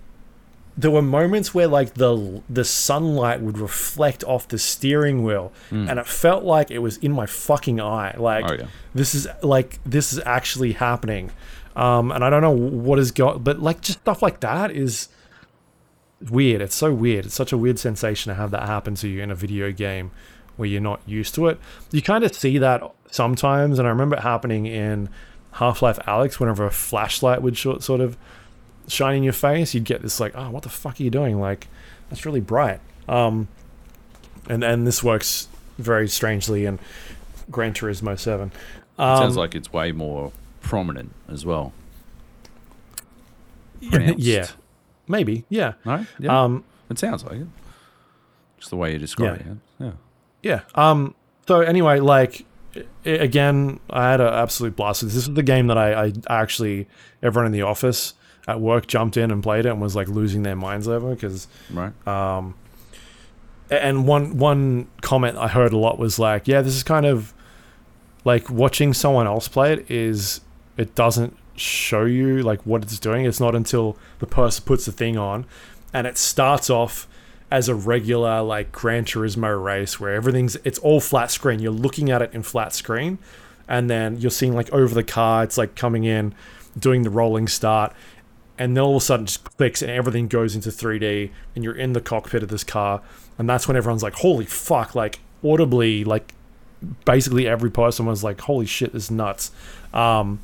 there 0.77 0.91
were 0.91 1.03
moments 1.03 1.55
where 1.55 1.68
like 1.68 1.95
the 1.95 2.43
the 2.51 2.64
sunlight 2.64 3.41
would 3.41 3.59
reflect 3.59 4.25
off 4.25 4.49
the 4.49 4.59
steering 4.59 5.22
wheel 5.22 5.53
and 5.70 5.99
it 5.99 6.07
felt 6.07 6.43
like 6.45 6.70
it 6.70 6.79
was 6.81 6.97
in 6.99 7.12
my 7.12 7.27
fucking 7.27 7.81
eye. 7.81 8.14
Like 8.18 8.51
Oh, 8.51 8.55
yeah. 8.55 8.66
this 8.95 9.14
is 9.14 9.29
like 9.43 9.79
this 9.85 10.12
is 10.12 10.20
actually 10.27 10.72
happening. 10.72 11.31
Um 11.77 12.11
and 12.12 12.25
i 12.25 12.31
don't 12.31 12.43
know 12.43 12.51
what 12.53 12.99
is 12.99 13.11
going 13.12 13.43
but 13.43 13.59
like 13.61 13.81
just 13.81 14.01
stuff 14.01 14.20
like 14.22 14.41
that 14.41 14.70
is 14.70 15.09
weird. 16.31 16.61
It's 16.62 16.75
so 16.75 16.93
weird. 16.93 17.27
It's 17.27 17.35
such 17.35 17.53
a 17.53 17.59
weird 17.59 17.79
sensation 17.79 18.31
to 18.31 18.35
have 18.35 18.51
that 18.53 18.66
happen 18.66 18.95
to 18.97 19.09
you 19.09 19.22
in 19.22 19.31
a 19.31 19.35
video 19.35 19.70
game 19.72 20.11
where 20.57 20.68
you're 20.68 20.81
not 20.81 21.01
used 21.07 21.35
to 21.35 21.49
it. 21.49 21.59
You 21.91 22.01
kind 22.03 22.25
of 22.25 22.35
see 22.35 22.59
that 22.59 22.83
sometimes 23.11 23.79
and 23.79 23.87
i 23.87 23.91
remember 23.91 24.16
it 24.16 24.22
happening 24.22 24.66
in 24.66 25.09
half-life 25.53 25.99
alyx 26.01 26.41
whenever 26.41 26.66
a 26.66 26.70
flashlight 26.70 27.41
would 27.43 27.57
sort 27.57 28.01
of 28.01 28.16
shine 28.89 29.16
in 29.16 29.22
your 29.22 29.32
face 29.32 29.74
you'd 29.74 29.85
get 29.85 30.03
this 30.03 30.20
like 30.20 30.32
oh 30.35 30.51
what 30.51 30.62
the 30.62 30.68
fuck 30.68 31.01
are 31.01 31.03
you 31.03 31.11
doing 31.11 31.41
like 31.41 31.68
that's 32.09 32.26
really 32.26 32.41
bright 32.41 32.80
um 33.09 33.49
and 34.49 34.62
and 34.62 34.87
this 34.87 35.03
works 35.03 35.49
very 35.78 36.09
strangely 36.09 36.66
in 36.66 36.78
gran 37.51 37.72
turismo 37.72 38.18
7 38.18 38.51
um, 38.99 39.18
Sounds 39.18 39.37
like 39.37 39.55
it's 39.55 39.72
way 39.72 39.91
more 39.91 40.30
prominent 40.61 41.12
as 41.28 41.45
well. 41.45 41.72
yeah 43.80 44.47
maybe 45.09 45.45
yeah 45.49 45.72
No? 45.85 46.07
Yeah. 46.18 46.43
um 46.45 46.64
it 46.91 46.99
sounds 46.99 47.24
like 47.24 47.41
it. 47.41 47.47
Just 48.59 48.70
the 48.70 48.76
way 48.76 48.93
you 48.93 48.99
describe 48.99 49.41
it. 49.41 49.47
Yeah. 49.78 49.93
Yeah. 50.43 50.61
Um. 50.74 51.14
So 51.49 51.61
anyway, 51.61 52.01
like 52.01 52.45
again, 53.05 53.80
I 53.91 54.11
had 54.11 54.20
an 54.20 54.32
absolute 54.32 54.76
blast. 54.76 55.03
with 55.03 55.12
This 55.12 55.22
This 55.22 55.28
is 55.28 55.35
the 55.35 55.43
game 55.43 55.66
that 55.68 55.78
I, 55.78 56.05
I 56.07 56.12
actually 56.28 56.87
everyone 57.22 57.47
in 57.47 57.53
the 57.53 57.62
office 57.62 58.14
at 58.47 58.61
work 58.61 58.86
jumped 58.86 59.16
in 59.16 59.30
and 59.30 59.42
played 59.42 59.64
it 59.66 59.70
and 59.70 59.80
was 59.80 59.97
like 59.97 60.09
losing 60.09 60.42
their 60.42 60.57
minds 60.57 60.86
over 60.88 61.14
because 61.14 61.49
Right. 61.72 61.92
um. 62.07 62.55
And 63.70 64.07
one 64.07 64.36
one 64.36 64.88
comment 65.01 65.38
I 65.38 65.49
heard 65.49 65.72
a 65.72 65.78
lot 65.78 65.99
was 65.99 66.18
like, 66.18 66.47
"Yeah, 66.47 66.61
this 66.61 66.74
is 66.74 66.82
kind 66.82 67.07
of 67.07 67.32
like 68.24 68.51
watching 68.51 68.92
someone 68.92 69.26
else 69.26 69.49
play 69.49 69.72
it 69.72 69.90
is 69.90 70.40
it 70.76 70.95
doesn't 70.95 71.36
show 71.57 72.05
you 72.05 72.42
like 72.42 72.61
what 72.66 72.82
it's 72.82 72.99
doing. 72.99 73.24
It's 73.24 73.40
not 73.40 73.55
until 73.55 73.97
the 74.18 74.26
person 74.26 74.64
puts 74.66 74.84
the 74.84 74.92
thing 74.92 75.16
on, 75.16 75.47
and 75.92 76.07
it 76.07 76.18
starts 76.18 76.68
off." 76.70 77.09
as 77.51 77.68
a 77.68 77.74
regular 77.74 78.42
like 78.42 78.72
Gran 78.72 79.05
Turismo 79.05 79.62
race 79.62 80.01
where 80.01 80.12
everything's 80.14 80.57
it's 80.64 80.78
all 80.80 80.99
flat 80.99 81.30
screen. 81.30 81.61
You're 81.61 81.70
looking 81.70 82.11
at 82.11 82.20
it 82.20 82.32
in 82.34 82.42
flat 82.42 82.72
screen, 82.74 83.18
and 83.68 83.88
then 83.88 84.16
you're 84.18 84.32
seeing 84.32 84.55
like 84.55 84.72
over 84.72 84.92
the 84.92 85.05
car. 85.05 85.45
It's 85.45 85.57
like 85.57 85.76
coming 85.76 86.03
in, 86.03 86.34
doing 86.76 87.03
the 87.03 87.11
rolling 87.11 87.47
start, 87.47 87.92
and 88.59 88.77
then 88.77 88.85
all 88.85 88.97
of 88.97 89.03
a 89.03 89.05
sudden 89.05 89.25
it 89.25 89.29
just 89.29 89.45
clicks 89.57 89.83
and 89.83 89.91
everything 89.91 90.29
goes 90.29 90.55
into 90.55 90.71
3D, 90.71 91.31
and 91.55 91.65
you're 91.65 91.77
in 91.77 91.93
the 91.93 92.01
cockpit 92.01 92.43
of 92.43 92.49
this 92.49 92.65
car, 92.65 93.03
and 93.39 93.49
that's 93.49 93.67
when 93.67 93.77
everyone's 93.77 94.03
like, 94.03 94.15
"Holy 94.15 94.47
fuck!" 94.47 94.95
Like 94.95 95.21
audibly, 95.43 96.05
like 96.05 96.35
basically 97.05 97.47
every 97.47 97.71
person 97.71 98.07
was 98.07 98.23
like, 98.23 98.41
"Holy 98.43 98.67
shit, 98.67 98.93
this 98.93 99.05
is 99.05 99.11
nuts!" 99.11 99.51
Um, 99.93 100.41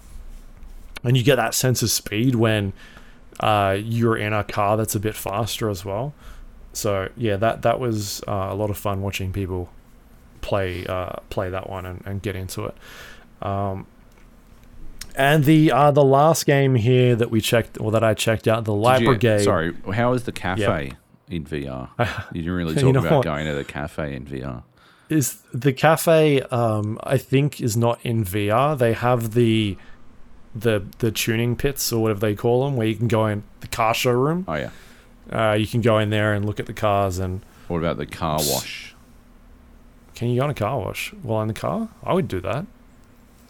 and 1.05 1.17
you 1.17 1.23
get 1.23 1.37
that 1.37 1.55
sense 1.55 1.83
of 1.83 1.91
speed 1.91 2.35
when 2.35 2.73
uh, 3.41 3.77
you're 3.83 4.17
in 4.17 4.33
a 4.33 4.45
car 4.45 4.77
that's 4.77 4.95
a 4.95 5.01
bit 5.01 5.15
faster 5.15 5.69
as 5.71 5.85
well. 5.85 6.13
So 6.73 7.09
yeah, 7.17 7.37
that 7.37 7.63
that 7.63 7.81
was 7.81 8.23
uh, 8.29 8.49
a 8.51 8.55
lot 8.55 8.71
of 8.71 8.77
fun 8.77 9.03
watching 9.03 9.33
people 9.33 9.71
play 10.41 10.87
uh, 10.87 11.17
play 11.31 11.51
that 11.51 11.69
one 11.69 11.87
and, 11.87 12.03
and 12.07 12.23
get 12.23 12.37
into 12.37 12.67
it. 12.67 12.77
Um, 13.43 13.87
And 15.17 15.45
the 15.45 15.73
uh, 15.73 15.91
the 15.91 16.05
last 16.05 16.47
game 16.47 16.75
here 16.75 17.15
that 17.17 17.31
we 17.31 17.41
checked, 17.41 17.79
or 17.81 17.91
that 17.93 18.03
I 18.05 18.15
checked 18.15 18.47
out, 18.49 18.65
the 18.65 18.75
Light 18.75 19.01
you- 19.03 19.07
Brigade. 19.09 19.43
Sorry, 19.45 19.75
how 19.93 20.13
is 20.13 20.25
the 20.25 20.33
cafe 20.33 20.93
in 21.29 21.45
VR? 21.45 21.89
You 22.33 22.43
didn't 22.43 22.53
really 22.57 22.75
You 22.75 22.81
talk 22.81 22.95
know 22.95 23.01
about 23.01 23.13
what? 23.19 23.25
going 23.25 23.47
to 23.47 23.55
the 23.55 23.65
cafe 23.65 24.15
in 24.15 24.25
VR. 24.27 24.63
is 25.09 25.43
the 25.53 25.73
cafe 25.73 26.41
um 26.53 26.97
i 27.03 27.19
think 27.19 27.61
is 27.61 27.77
not 27.77 27.99
in 28.05 28.25
vr 28.25 28.79
they 28.79 28.93
have 28.93 29.33
the 29.35 29.77
the 30.55 30.85
the 31.01 31.11
tuning 31.11 31.57
pits 31.57 31.93
or 31.93 32.01
whatever 32.03 32.21
they 32.21 32.35
call 32.37 32.65
them 32.65 32.77
where 32.77 32.87
you 32.87 32.95
can 32.95 33.09
go 33.09 33.27
in 33.27 33.43
the 33.59 33.67
car 33.67 33.93
showroom 33.93 34.45
Oh 34.47 34.55
yeah. 34.55 34.71
uh 35.33 35.55
you 35.55 35.67
can 35.67 35.81
go 35.81 35.99
in 35.99 36.11
there 36.11 36.33
and 36.33 36.45
look 36.45 36.61
at 36.61 36.67
the 36.67 36.73
cars 36.73 37.19
and 37.19 37.45
What 37.67 37.79
about 37.79 37.97
the 37.97 38.07
car 38.07 38.39
wash? 38.39 38.95
can 40.15 40.29
you 40.29 40.39
go 40.39 40.45
in 40.45 40.51
a 40.51 40.55
car 40.55 40.79
wash 40.79 41.13
while 41.25 41.43
in 41.43 41.49
the 41.49 41.55
car 41.55 41.89
i 42.05 42.13
would 42.15 42.29
do 42.29 42.41
that 42.43 42.67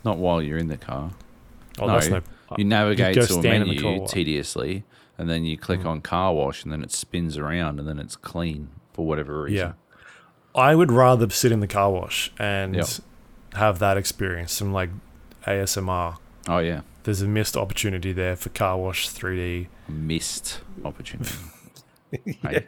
Not 0.02 0.16
while 0.16 0.40
you're 0.42 0.58
in 0.58 0.68
the 0.68 0.78
car. 0.78 1.10
Oh 1.80 1.86
No, 1.86 1.98
no 1.98 2.16
uh, 2.16 2.54
You 2.58 2.64
navigate 2.64 3.14
to 3.20 3.34
a 3.34 3.42
menu 3.42 4.06
tediously, 4.06 4.84
and 5.18 5.28
then 5.30 5.44
you 5.44 5.56
click 5.58 5.80
mm. 5.80 5.86
on 5.86 6.00
car 6.00 6.32
wash, 6.34 6.62
and 6.64 6.72
then 6.72 6.82
it 6.82 6.90
spins 6.92 7.36
around, 7.36 7.78
and 7.78 7.86
then 7.88 7.98
it's 7.98 8.16
clean 8.16 8.68
for 8.92 9.06
whatever 9.06 9.42
reason. 9.42 9.56
yeah 9.68 9.72
i 10.52 10.74
would 10.74 10.90
rather 10.90 11.30
sit 11.30 11.52
in 11.52 11.60
the 11.60 11.66
car 11.68 11.92
wash 11.92 12.32
and 12.40 12.74
Yep. 12.74 12.86
have 13.54 13.78
that 13.78 13.96
experience 13.96 14.50
some 14.52 14.72
like 14.72 14.90
asmr 15.46 16.16
Oh 16.48 16.58
yeah. 16.58 16.80
there's 17.04 17.22
a 17.22 17.28
missed 17.28 17.56
opportunity 17.56 18.12
there 18.12 18.34
for 18.34 18.48
car 18.48 18.76
wash 18.76 19.08
3d 19.08 19.68
Missed 19.88 20.60
opportunity. 20.84 21.30
Hey, 22.42 22.66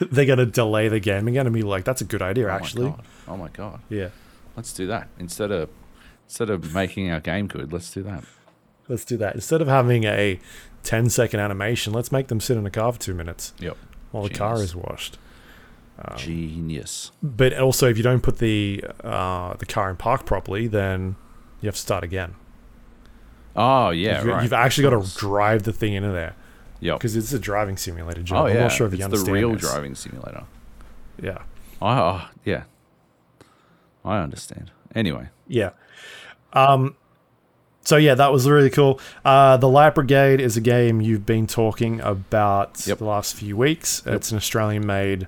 they're 0.00 0.24
going 0.24 0.38
to 0.38 0.46
delay 0.46 0.88
the 0.88 0.98
game 1.00 1.26
they're 1.26 1.34
going 1.34 1.44
to 1.44 1.50
be 1.50 1.60
like 1.62 1.84
that's 1.84 2.00
a 2.00 2.06
good 2.06 2.22
idea 2.22 2.46
oh 2.46 2.50
actually. 2.52 2.94
Oh 3.28 3.36
my 3.36 3.48
god. 3.48 3.80
yeah 3.90 4.08
Let's 4.56 4.72
do 4.72 4.86
that 4.86 5.08
instead 5.18 5.50
of 5.50 5.68
instead 6.32 6.48
of 6.48 6.72
making 6.74 7.10
our 7.10 7.20
game 7.20 7.46
good. 7.46 7.70
Let's 7.74 7.90
do 7.92 8.02
that. 8.04 8.24
Let's 8.88 9.04
do 9.04 9.18
that. 9.18 9.34
Instead 9.34 9.60
of 9.60 9.68
having 9.68 10.04
a 10.04 10.40
10 10.82 11.10
second 11.10 11.40
animation, 11.40 11.92
let's 11.92 12.10
make 12.10 12.28
them 12.28 12.40
sit 12.40 12.56
in 12.56 12.64
a 12.64 12.70
car 12.70 12.90
for 12.90 12.98
two 12.98 13.12
minutes 13.12 13.52
Yep. 13.58 13.76
while 14.12 14.22
the 14.22 14.30
car 14.30 14.56
is 14.62 14.74
washed. 14.74 15.18
Um, 16.02 16.16
Genius. 16.16 17.12
But 17.22 17.52
also, 17.52 17.86
if 17.86 17.98
you 17.98 18.02
don't 18.02 18.22
put 18.22 18.38
the 18.38 18.82
uh, 19.04 19.54
the 19.58 19.66
car 19.66 19.90
in 19.90 19.96
park 19.96 20.24
properly, 20.24 20.66
then 20.68 21.16
you 21.60 21.66
have 21.66 21.74
to 21.74 21.80
start 21.80 22.02
again. 22.02 22.34
Oh 23.54 23.90
yeah, 23.90 24.20
you've, 24.20 24.26
right. 24.26 24.42
you've 24.42 24.54
actually 24.54 24.88
got 24.88 25.04
to 25.04 25.18
drive 25.18 25.64
the 25.64 25.72
thing 25.72 25.92
into 25.92 26.08
there 26.12 26.34
Yep. 26.80 26.98
because 26.98 27.14
it's 27.14 27.34
a 27.34 27.38
driving 27.38 27.76
simulator. 27.76 28.22
Joe. 28.22 28.36
Oh 28.36 28.46
I'm 28.46 28.54
yeah. 28.54 28.62
not 28.62 28.72
sure 28.72 28.86
if 28.86 28.94
you 28.98 29.04
understand. 29.04 29.12
it's 29.12 29.26
the 29.26 29.32
real 29.32 29.52
this. 29.52 29.60
driving 29.60 29.94
simulator. 29.94 30.44
Yeah, 31.22 31.42
I 31.82 32.00
oh, 32.00 32.28
yeah. 32.46 32.62
I 34.02 34.18
understand. 34.18 34.70
Anyway, 34.94 35.28
yeah. 35.46 35.70
Um. 36.52 36.96
So 37.84 37.96
yeah, 37.96 38.14
that 38.14 38.32
was 38.32 38.48
really 38.48 38.70
cool. 38.70 39.00
Uh, 39.24 39.56
the 39.56 39.68
Light 39.68 39.94
Brigade 39.96 40.40
is 40.40 40.56
a 40.56 40.60
game 40.60 41.00
you've 41.00 41.26
been 41.26 41.48
talking 41.48 42.00
about 42.00 42.86
Yep. 42.86 42.98
the 42.98 43.04
last 43.04 43.34
few 43.34 43.56
weeks. 43.56 44.02
It's 44.06 44.30
an 44.30 44.36
Australian-made 44.36 45.26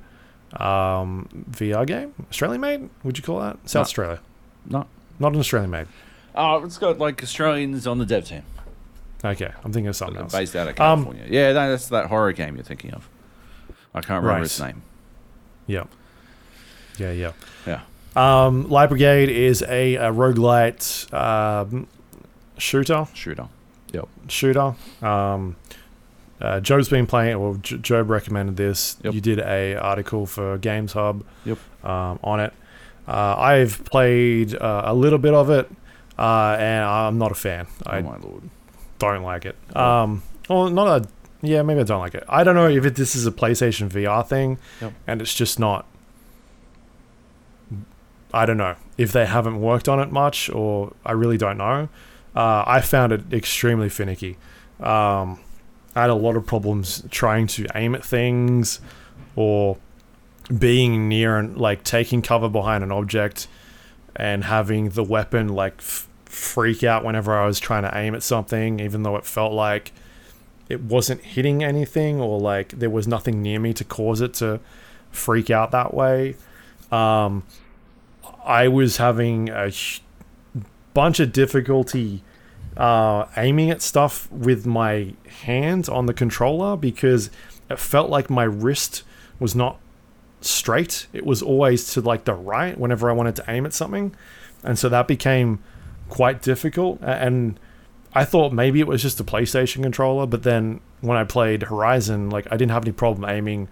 um, 0.61 1.45
VR 1.51 1.85
game. 1.85 2.15
Australian-made? 2.31 2.91
Would 3.03 3.19
you 3.19 3.25
call 3.25 3.41
that? 3.41 3.59
South 3.69 3.75
No. 3.75 3.81
Australia. 3.81 4.21
no. 4.67 4.87
Not 5.19 5.33
an 5.33 5.41
Australian-made. 5.41 5.89
Oh, 6.37 6.65
it's 6.65 6.79
got 6.79 6.99
like 6.99 7.23
Australians 7.25 7.89
on 7.89 7.99
the 7.99 8.07
dev 8.07 8.25
team, 8.27 8.43
Okay, 9.25 9.51
I'm 9.65 9.73
thinking 9.73 9.89
of 9.89 9.97
something 9.97 10.21
else. 10.21 10.33
based 10.33 10.55
out 10.55 10.69
of 10.69 10.79
Um, 10.81 11.05
California. 11.05 11.25
yeah, 11.29 11.53
that, 11.53 11.69
that's 11.71 11.89
that 11.89 12.07
horror 12.07 12.33
game 12.33 12.55
you're 12.55 12.65
thinking 12.65 12.93
of. 12.93 13.09
I 13.95 14.01
can't 14.01 14.23
remember 14.23 14.29
Right. 14.29 14.43
its 14.45 14.61
name. 14.61 14.83
Yeah. 15.67 15.85
Yeah, 16.99 17.11
yeah. 17.13 17.33
Yeah. 17.67 17.81
Um, 18.17 18.69
Light 18.69 18.89
Brigade 18.89 19.29
is 19.29 19.63
a, 19.63 19.97
a 19.97 20.13
roguelite 20.13 21.13
um, 21.13 21.87
shooter. 22.59 23.07
Shooter. 23.15 23.49
Yep. 23.93 24.09
Shooter. 24.29 24.75
Um, 25.03 25.57
uh, 26.41 26.61
Joe's 26.61 26.89
been 26.89 27.07
playing. 27.07 27.41
Well, 27.41 27.55
J- 27.55 27.79
Joab 27.79 28.11
recommended 28.11 28.57
this. 28.57 28.97
Yep. 29.03 29.15
You 29.15 29.21
did 29.21 29.39
a 29.41 29.75
article 29.77 30.27
for 30.27 30.59
GamesHub. 30.59 31.23
Yep. 31.45 31.59
Um, 31.85 32.19
on 32.23 32.41
it. 32.41 32.53
Uh, 33.07 33.35
I've 33.37 33.85
played 33.85 34.55
uh, 34.55 34.83
a 34.87 34.95
little 34.95 35.19
bit 35.19 35.35
of 35.35 35.51
it, 35.51 35.71
uh, 36.19 36.57
and 36.59 36.85
I'm 36.85 37.19
not 37.19 37.33
a 37.33 37.35
fan. 37.35 37.67
I 37.85 37.99
oh 37.99 38.03
my 38.03 38.17
lord. 38.19 38.43
don't 38.99 39.23
like 39.23 39.45
it. 39.45 39.57
Um, 39.77 40.23
well, 40.49 40.71
not 40.71 41.03
a. 41.03 41.09
Yeah, 41.43 41.61
maybe 41.63 41.81
I 41.81 41.83
don't 41.85 42.01
like 42.01 42.15
it. 42.15 42.25
I 42.29 42.43
don't 42.45 42.55
know 42.55 42.69
if 42.69 42.87
it, 42.87 42.95
this 42.95 43.15
is 43.15 43.27
a 43.27 43.31
PlayStation 43.31 43.91
VR 43.91 44.27
thing, 44.27 44.59
Yep. 44.81 44.93
and 45.07 45.21
it's 45.21 45.35
just 45.35 45.59
not. 45.59 45.87
I 48.35 48.47
don't 48.47 48.57
know 48.57 48.75
if 48.99 49.13
they 49.13 49.27
haven't 49.27 49.61
worked 49.61 49.89
on 49.89 50.01
it 50.01 50.11
much, 50.11 50.51
or 50.51 50.93
I 51.07 51.13
really 51.13 51.39
don't 51.39 51.57
know. 51.57 51.89
Uh, 52.35 52.65
I 52.67 52.81
found 52.81 53.13
it 53.13 53.33
extremely 53.33 53.89
finicky. 53.89 54.37
Um, 54.81 55.39
I 55.95 56.03
had 56.03 56.11
a 56.11 56.15
lot 56.15 56.37
of 56.37 56.45
problems 56.45 57.05
trying 57.11 57.47
to 57.49 57.67
aim 57.75 57.95
at 57.95 58.05
things, 58.05 58.81
or 59.37 59.79
being 60.59 61.09
near 61.09 61.39
and 61.39 61.57
like 61.57 61.85
taking 61.85 62.23
cover 62.23 62.49
behind 62.49 62.83
an 62.83 62.91
object, 62.91 63.47
and 64.17 64.45
having 64.45 64.91
the 64.91 65.05
weapon 65.05 65.49
like 65.49 65.75
f- 65.79 66.09
freak 66.25 66.83
out 66.83 67.05
whenever 67.05 67.35
I 67.39 67.47
was 67.47 67.61
trying 67.61 67.85
to 67.85 67.97
aim 67.97 68.17
at 68.17 68.25
something, 68.25 68.81
even 68.81 69.05
though 69.05 69.17
it 69.17 69.25
felt 69.25 69.53
like 69.53 69.93
it 70.69 70.81
wasn't 70.81 71.21
hitting 71.21 71.63
anything 71.63 72.21
or 72.21 72.41
like 72.41 72.71
there 72.71 72.91
was 72.91 73.07
nothing 73.07 73.43
near 73.43 73.61
me 73.61 73.73
to 73.75 73.85
cause 73.85 74.21
it 74.21 74.35
to 74.35 74.59
freak 75.13 75.51
out 75.51 75.71
that 75.71 75.95
way. 75.95 76.35
Um, 76.91 77.45
I 78.45 78.69
was 78.69 78.99
having 78.99 79.49
a 79.49 79.71
sh- 79.71 80.01
bunch 80.93 81.21
of 81.21 81.33
difficulty 81.33 82.23
uh, 82.77 83.27
aiming 83.37 83.71
at 83.71 83.83
stuff 83.83 84.31
with 84.31 84.67
my 84.67 85.15
hands 85.43 85.89
on 85.89 86.07
the 86.07 86.15
controller 86.15 86.77
because 86.77 87.31
it 87.71 87.79
felt 87.79 88.11
like 88.11 88.29
my 88.29 88.45
wrist 88.45 89.03
was 89.39 89.55
not 89.55 89.79
straight. 90.41 91.07
It 91.13 91.25
was 91.25 91.43
always 91.43 91.93
to 91.95 92.01
like 92.01 92.25
the 92.25 92.35
right 92.35 92.79
whenever 92.79 93.09
I 93.09 93.13
wanted 93.13 93.37
to 93.37 93.45
aim 93.49 93.65
at 93.67 93.73
something. 93.73 94.15
And 94.63 94.79
so 94.79 94.89
that 94.89 95.09
became 95.09 95.63
quite 96.09 96.43
difficult. 96.43 97.01
And 97.03 97.59
I 98.13 98.25
thought 98.25 98.53
maybe 98.53 98.81
it 98.81 98.87
was 98.87 99.03
just 99.03 99.21
a 99.21 99.25
PlayStation 99.25 99.83
controller, 99.83 100.27
but 100.27 100.43
then 100.43 100.81
when 101.01 101.17
I 101.17 101.25
played 101.25 101.65
Horizon, 101.65 102.31
like 102.31 102.47
I 102.51 102.57
didn't 102.57 102.73
have 102.73 102.85
any 102.85 102.93
problem 102.93 103.29
aiming 103.29 103.69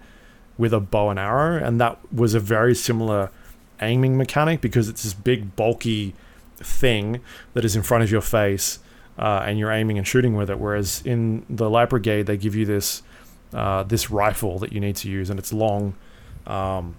with 0.57 0.73
a 0.73 0.79
bow 0.79 1.09
and 1.09 1.19
arrow, 1.19 1.63
and 1.63 1.79
that 1.81 1.97
was 2.13 2.33
a 2.33 2.39
very 2.39 2.75
similar 2.75 3.31
aiming 3.83 4.17
mechanic 4.17 4.61
because 4.61 4.89
it's 4.89 5.03
this 5.03 5.13
big 5.13 5.55
bulky 5.55 6.13
thing 6.57 7.21
that 7.53 7.65
is 7.65 7.75
in 7.75 7.83
front 7.83 8.03
of 8.03 8.11
your 8.11 8.21
face, 8.21 8.79
uh, 9.17 9.43
and 9.45 9.59
you're 9.59 9.71
aiming 9.71 9.97
and 9.97 10.07
shooting 10.07 10.35
with 10.35 10.49
it. 10.49 10.59
Whereas 10.59 11.01
in 11.05 11.45
the 11.49 11.69
Light 11.69 11.89
Brigade, 11.89 12.23
they 12.25 12.37
give 12.37 12.55
you 12.55 12.65
this 12.65 13.03
uh, 13.53 13.83
this 13.83 14.09
rifle 14.09 14.57
that 14.59 14.71
you 14.73 14.79
need 14.79 14.95
to 14.97 15.09
use, 15.09 15.29
and 15.29 15.39
it's 15.39 15.53
long, 15.53 15.95
um, 16.47 16.95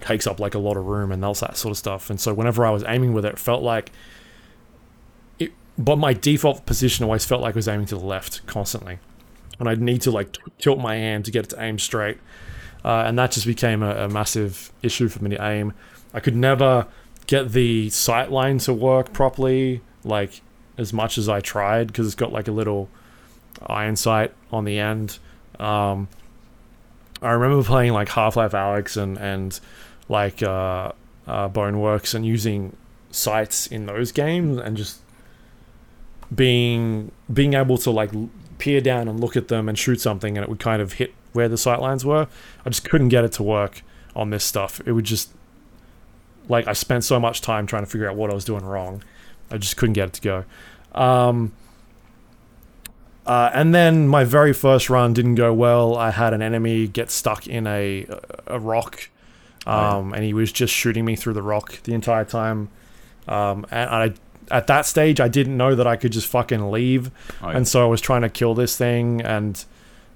takes 0.00 0.26
up 0.26 0.38
like 0.38 0.54
a 0.54 0.58
lot 0.58 0.76
of 0.76 0.84
room, 0.84 1.10
and 1.10 1.24
all 1.24 1.34
that 1.34 1.56
sort 1.56 1.70
of 1.70 1.78
stuff. 1.78 2.10
And 2.10 2.20
so 2.20 2.34
whenever 2.34 2.66
I 2.66 2.70
was 2.70 2.84
aiming 2.86 3.14
with 3.14 3.24
it, 3.24 3.34
it 3.34 3.38
felt 3.38 3.62
like 3.62 3.90
it. 5.38 5.52
But 5.78 5.96
my 5.96 6.12
default 6.12 6.66
position 6.66 7.04
always 7.04 7.24
felt 7.24 7.40
like 7.40 7.54
I 7.54 7.58
was 7.58 7.68
aiming 7.68 7.86
to 7.86 7.96
the 7.96 8.04
left 8.04 8.46
constantly, 8.46 8.98
and 9.58 9.68
I'd 9.68 9.80
need 9.80 10.02
to 10.02 10.10
like 10.10 10.32
t- 10.32 10.40
tilt 10.58 10.78
my 10.78 10.96
hand 10.96 11.24
to 11.24 11.30
get 11.30 11.44
it 11.44 11.50
to 11.50 11.62
aim 11.62 11.78
straight. 11.78 12.18
Uh, 12.84 13.04
and 13.06 13.18
that 13.18 13.30
just 13.30 13.46
became 13.46 13.82
a, 13.82 14.04
a 14.04 14.08
massive 14.08 14.72
issue 14.82 15.08
for 15.08 15.22
me 15.24 15.30
to 15.30 15.42
aim. 15.44 15.72
I 16.12 16.20
could 16.20 16.36
never 16.36 16.86
get 17.26 17.52
the 17.52 17.88
sight 17.90 18.30
line 18.30 18.58
to 18.58 18.72
work 18.72 19.12
properly, 19.12 19.80
like 20.04 20.42
as 20.76 20.92
much 20.92 21.16
as 21.16 21.28
I 21.28 21.40
tried, 21.40 21.86
because 21.86 22.06
it's 22.06 22.14
got 22.14 22.32
like 22.32 22.48
a 22.48 22.52
little 22.52 22.88
iron 23.66 23.96
sight 23.96 24.32
on 24.52 24.64
the 24.64 24.78
end. 24.78 25.18
Um, 25.58 26.08
I 27.22 27.32
remember 27.32 27.64
playing 27.64 27.92
like 27.92 28.10
Half 28.10 28.36
Life 28.36 28.52
Alyx 28.52 28.96
and 28.96 29.16
and 29.16 29.58
like 30.08 30.42
uh, 30.42 30.92
uh, 31.26 31.48
Boneworks 31.48 32.14
and 32.14 32.26
using 32.26 32.76
sights 33.10 33.66
in 33.66 33.86
those 33.86 34.12
games 34.12 34.58
and 34.58 34.76
just 34.76 35.00
being 36.34 37.12
being 37.32 37.54
able 37.54 37.78
to 37.78 37.90
like 37.90 38.10
peer 38.58 38.80
down 38.80 39.08
and 39.08 39.20
look 39.20 39.36
at 39.36 39.48
them 39.48 39.68
and 39.68 39.78
shoot 39.78 40.00
something 40.00 40.36
and 40.36 40.44
it 40.44 40.48
would 40.50 40.60
kind 40.60 40.82
of 40.82 40.94
hit 40.94 41.14
where 41.34 41.48
the 41.48 41.58
sight 41.58 41.80
lines 41.80 42.04
were. 42.04 42.26
I 42.64 42.70
just 42.70 42.88
couldn't 42.88 43.10
get 43.10 43.24
it 43.24 43.32
to 43.32 43.42
work 43.42 43.82
on 44.16 44.30
this 44.30 44.44
stuff. 44.44 44.80
It 44.86 44.92
would 44.92 45.04
just 45.04 45.30
like 46.48 46.66
I 46.66 46.72
spent 46.72 47.04
so 47.04 47.20
much 47.20 47.42
time 47.42 47.66
trying 47.66 47.84
to 47.84 47.90
figure 47.90 48.08
out 48.08 48.16
what 48.16 48.30
I 48.30 48.34
was 48.34 48.44
doing 48.44 48.64
wrong. 48.64 49.02
I 49.50 49.58
just 49.58 49.76
couldn't 49.76 49.92
get 49.92 50.08
it 50.08 50.14
to 50.14 50.20
go. 50.22 50.44
Um, 50.94 51.52
uh, 53.26 53.50
and 53.54 53.74
then 53.74 54.06
my 54.06 54.24
very 54.24 54.52
first 54.52 54.90
run 54.90 55.12
didn't 55.14 55.34
go 55.36 55.52
well. 55.52 55.96
I 55.96 56.10
had 56.10 56.34
an 56.34 56.42
enemy 56.42 56.86
get 56.86 57.10
stuck 57.10 57.46
in 57.46 57.66
a 57.66 58.06
a 58.46 58.58
rock, 58.58 59.08
um, 59.66 60.12
and 60.12 60.22
he 60.24 60.34
was 60.34 60.52
just 60.52 60.74
shooting 60.74 61.04
me 61.06 61.16
through 61.16 61.32
the 61.32 61.42
rock 61.42 61.82
the 61.84 61.94
entire 61.94 62.24
time. 62.24 62.68
Um, 63.26 63.66
and 63.70 63.90
I 63.90 64.12
at 64.50 64.66
that 64.66 64.84
stage 64.84 65.20
I 65.20 65.28
didn't 65.28 65.56
know 65.56 65.74
that 65.74 65.86
I 65.86 65.96
could 65.96 66.12
just 66.12 66.26
fucking 66.26 66.70
leave, 66.70 67.10
Oh, 67.42 67.48
and 67.48 67.66
so 67.66 67.82
I 67.82 67.86
was 67.88 68.02
trying 68.02 68.20
to 68.22 68.28
kill 68.28 68.54
this 68.54 68.76
thing, 68.76 69.22
and 69.22 69.64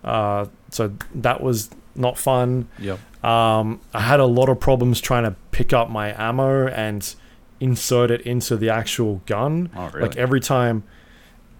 uh, 0.09 0.47
so 0.71 0.93
that 1.15 1.43
was 1.43 1.71
not 1.95 2.17
fun. 2.19 2.69
yep. 2.79 2.99
Um, 3.25 3.81
I 3.93 4.01
had 4.01 4.21
a 4.21 4.27
lot 4.27 4.49
of 4.49 4.61
problems 4.61 5.01
trying 5.01 5.25
to 5.25 5.35
pick 5.51 5.73
up 5.73 5.91
my 5.91 6.15
ammo 6.17 6.69
and 6.69 7.15
insert 7.61 8.11
it 8.13 8.21
into 8.23 8.57
the 8.57 8.71
actual 8.71 9.21
gun. 9.27 9.71
Oh, 9.77 9.89
really? 9.89 10.03
Like 10.09 10.17
every 10.17 10.41
time, 10.41 10.85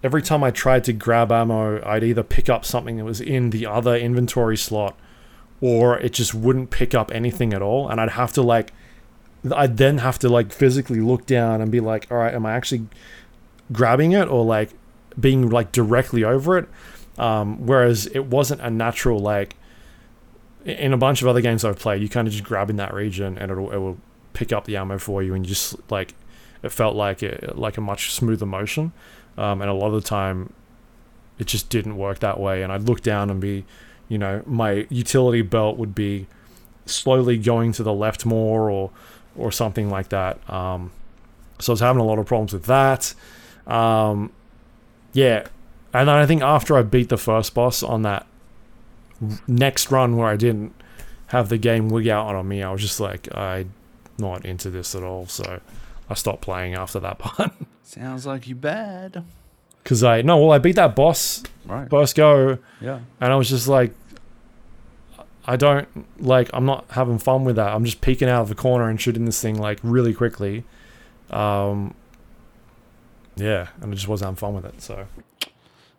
every 0.01 0.21
time 0.21 0.41
I 0.43 0.51
tried 0.51 0.85
to 0.85 0.93
grab 0.93 1.31
ammo, 1.31 1.83
I'd 1.85 2.03
either 2.03 2.23
pick 2.23 2.49
up 2.49 2.63
something 2.65 2.97
that 2.97 3.03
was 3.03 3.19
in 3.19 3.49
the 3.49 3.65
other 3.65 3.95
inventory 3.95 4.55
slot, 4.57 4.97
or 5.59 5.99
it 5.99 6.13
just 6.13 6.33
wouldn't 6.33 6.69
pick 6.69 6.95
up 6.95 7.11
anything 7.11 7.53
at 7.53 7.61
all, 7.61 7.89
and 7.89 7.99
I'd 7.99 8.11
have 8.11 8.31
to 8.33 8.41
like, 8.41 8.71
I'd 9.53 9.75
then 9.77 9.97
have 9.97 10.17
to 10.19 10.29
like 10.29 10.53
physically 10.53 11.01
look 11.01 11.25
down 11.25 11.61
and 11.61 11.69
be 11.69 11.81
like, 11.81 12.07
all 12.09 12.17
right, 12.17 12.33
am 12.33 12.45
I 12.45 12.53
actually 12.53 12.87
grabbing 13.73 14.13
it 14.13 14.27
or 14.29 14.45
like 14.45 14.69
being 15.19 15.49
like 15.49 15.73
directly 15.73 16.23
over 16.23 16.57
it? 16.57 16.69
Um, 17.19 17.65
whereas 17.65 18.07
it 18.07 18.25
wasn't 18.25 18.61
a 18.61 18.69
natural 18.69 19.19
like 19.19 19.55
in 20.65 20.93
a 20.93 20.97
bunch 20.97 21.21
of 21.21 21.27
other 21.27 21.41
games 21.41 21.63
I've 21.63 21.79
played, 21.79 22.01
you 22.01 22.09
kind 22.09 22.27
of 22.27 22.33
just 22.33 22.43
grab 22.43 22.69
in 22.69 22.77
that 22.77 22.93
region 22.93 23.37
and 23.37 23.51
it'll 23.51 23.71
it 23.71 23.77
will 23.77 23.97
pick 24.33 24.53
up 24.53 24.65
the 24.65 24.77
ammo 24.77 24.97
for 24.97 25.21
you, 25.21 25.33
and 25.33 25.45
you 25.45 25.49
just 25.49 25.75
like 25.91 26.13
it 26.63 26.71
felt 26.71 26.95
like 26.95 27.23
it, 27.23 27.57
like 27.57 27.77
a 27.77 27.81
much 27.81 28.13
smoother 28.13 28.45
motion. 28.45 28.91
Um, 29.37 29.61
and 29.61 29.69
a 29.69 29.73
lot 29.73 29.87
of 29.87 29.93
the 29.93 30.07
time, 30.07 30.53
it 31.37 31.47
just 31.47 31.69
didn't 31.69 31.97
work 31.97 32.19
that 32.19 32.39
way. 32.39 32.61
And 32.61 32.73
I'd 32.73 32.83
look 32.83 33.01
down 33.01 33.29
and 33.29 33.39
be, 33.39 33.63
you 34.09 34.17
know, 34.17 34.43
my 34.45 34.85
utility 34.89 35.41
belt 35.41 35.77
would 35.77 35.95
be 35.95 36.27
slowly 36.85 37.37
going 37.37 37.71
to 37.73 37.83
the 37.83 37.93
left 37.93 38.25
more, 38.25 38.69
or 38.69 38.91
or 39.35 39.51
something 39.51 39.89
like 39.89 40.09
that. 40.09 40.37
Um, 40.49 40.91
so 41.59 41.71
I 41.71 41.73
was 41.73 41.79
having 41.79 42.01
a 42.01 42.05
lot 42.05 42.19
of 42.19 42.25
problems 42.25 42.53
with 42.53 42.65
that. 42.65 43.13
Um, 43.67 44.31
yeah, 45.13 45.47
and 45.93 46.07
then 46.07 46.15
I 46.15 46.25
think 46.25 46.41
after 46.41 46.77
I 46.77 46.81
beat 46.83 47.09
the 47.09 47.17
first 47.17 47.53
boss 47.53 47.81
on 47.83 48.01
that 48.03 48.25
next 49.47 49.91
run 49.91 50.15
where 50.17 50.27
I 50.27 50.35
didn't 50.35 50.73
have 51.27 51.49
the 51.49 51.57
game 51.57 51.89
wig 51.89 52.07
out 52.07 52.35
on 52.35 52.47
me, 52.47 52.63
I 52.63 52.71
was 52.71 52.81
just 52.81 52.99
like, 52.99 53.27
I'm 53.35 53.73
not 54.17 54.45
into 54.45 54.69
this 54.69 54.95
at 54.95 55.03
all. 55.03 55.25
So 55.27 55.59
I 56.09 56.13
stopped 56.13 56.41
playing 56.41 56.73
after 56.75 56.99
that 57.01 57.19
part. 57.19 57.51
Sounds 57.83 58.25
like 58.25 58.47
you 58.47 58.55
bad. 58.55 59.23
Because 59.83 60.03
I, 60.03 60.21
no, 60.21 60.37
well, 60.37 60.51
I 60.51 60.57
beat 60.59 60.75
that 60.75 60.95
boss 60.95 61.43
Right. 61.65 61.89
first 61.89 62.15
go, 62.15 62.57
Yeah. 62.81 62.99
and 63.21 63.31
I 63.31 63.35
was 63.35 63.49
just 63.49 63.67
like, 63.67 63.93
I 65.45 65.55
don't, 65.55 65.87
like, 66.21 66.49
I'm 66.53 66.65
not 66.65 66.85
having 66.91 67.17
fun 67.17 67.43
with 67.43 67.55
that. 67.55 67.73
I'm 67.73 67.83
just 67.85 68.01
peeking 68.01 68.29
out 68.29 68.41
of 68.43 68.49
the 68.49 68.55
corner 68.55 68.87
and 68.89 69.01
shooting 69.01 69.25
this 69.25 69.41
thing, 69.41 69.57
like, 69.59 69.79
really 69.81 70.13
quickly. 70.13 70.63
Um, 71.31 71.95
yeah, 73.35 73.69
and 73.81 73.91
I 73.91 73.95
just 73.95 74.07
wasn't 74.07 74.27
having 74.27 74.35
fun 74.37 74.53
with 74.53 74.65
it. 74.65 74.81
So 74.81 75.07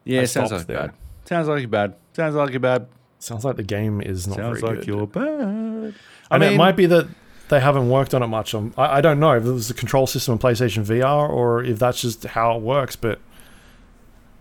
Yeah, 0.05 0.22
I 0.22 0.24
sounds 0.24 0.53
like 0.53 0.66
there. 0.66 0.78
bad. 0.78 0.92
Sounds 1.24 1.48
like 1.48 1.61
you 1.62 1.68
bad. 1.68 1.94
Sounds 2.14 2.34
like 2.34 2.53
you 2.53 2.59
bad. 2.59 2.86
sounds 3.18 3.44
like 3.44 3.57
the 3.57 3.62
game 3.62 4.01
is 4.01 4.26
not 4.26 4.36
Sounds 4.36 4.61
very 4.61 4.72
like 4.76 4.86
good. 4.86 4.88
you're 4.88 5.07
bad. 5.07 5.94
I 6.30 6.38
mean, 6.38 6.53
it 6.53 6.57
might 6.57 6.76
be 6.76 6.86
that 6.86 7.07
they 7.48 7.61
haven't 7.61 7.88
worked 7.90 8.14
on 8.14 8.22
it 8.22 8.26
much. 8.28 8.55
On 8.55 8.72
I, 8.76 8.98
I 8.98 9.01
don't 9.01 9.20
know 9.20 9.32
if 9.36 9.44
it 9.44 9.51
was 9.51 9.68
the 9.68 9.74
control 9.74 10.07
system 10.07 10.32
on 10.32 10.38
PlayStation 10.38 10.84
VR 10.84 11.28
or 11.28 11.62
if 11.62 11.78
that's 11.78 12.01
just 12.01 12.24
how 12.24 12.57
it 12.57 12.62
works. 12.62 12.96
But 12.96 13.20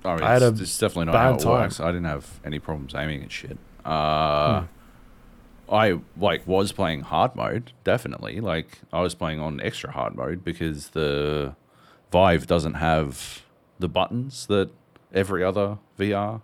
I, 0.05 0.15
mean, 0.15 0.23
I 0.23 0.33
had 0.33 0.41
a 0.43 0.47
it's 0.49 0.77
definitely 0.77 1.05
not 1.05 1.13
bad 1.13 1.21
how 1.23 1.33
it 1.35 1.39
time. 1.39 1.51
works. 1.51 1.79
I 1.79 1.87
didn't 1.91 2.05
have 2.05 2.39
any 2.45 2.59
problems 2.59 2.93
aiming 2.95 3.23
at 3.23 3.31
shit. 3.31 3.57
Uh, 3.85 4.61
Hmm. 4.61 4.65
I 5.71 5.99
like 6.17 6.47
was 6.47 6.71
playing 6.71 7.01
hard 7.01 7.35
mode, 7.35 7.73
definitely. 7.83 8.39
Like 8.39 8.79
I 8.91 9.01
was 9.01 9.13
playing 9.13 9.39
on 9.39 9.61
extra 9.61 9.91
hard 9.91 10.15
mode 10.15 10.43
because 10.43 10.89
the 10.89 11.55
Vive 12.11 12.47
doesn't 12.47 12.73
have 12.75 13.43
the 13.77 13.87
buttons 13.87 14.47
that 14.47 14.71
every 15.13 15.43
other 15.43 15.77
VR 15.97 16.41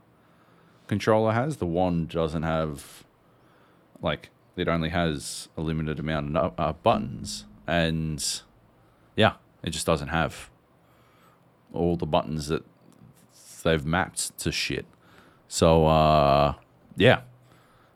controller 0.88 1.34
has. 1.34 1.58
The 1.58 1.66
wand 1.66 2.10
doesn't 2.10 2.44
have 2.44 3.04
like 4.02 4.30
it 4.56 4.68
only 4.68 4.90
has 4.90 5.50
a 5.58 5.62
limited 5.62 6.00
amount 6.00 6.36
of 6.38 6.54
uh, 6.58 6.74
buttons, 6.74 7.46
and 7.68 8.42
yeah, 9.16 9.34
it 9.64 9.72
just 9.72 9.86
doesn't 9.86 10.10
have 10.10 10.50
all 11.74 11.96
the 11.98 12.06
buttons 12.06 12.48
that 12.48 12.64
they've 13.64 13.86
mapped 13.86 14.38
to 14.40 14.52
shit. 14.52 14.86
So 15.48 15.88
uh, 15.88 16.54
yeah, 16.96 17.22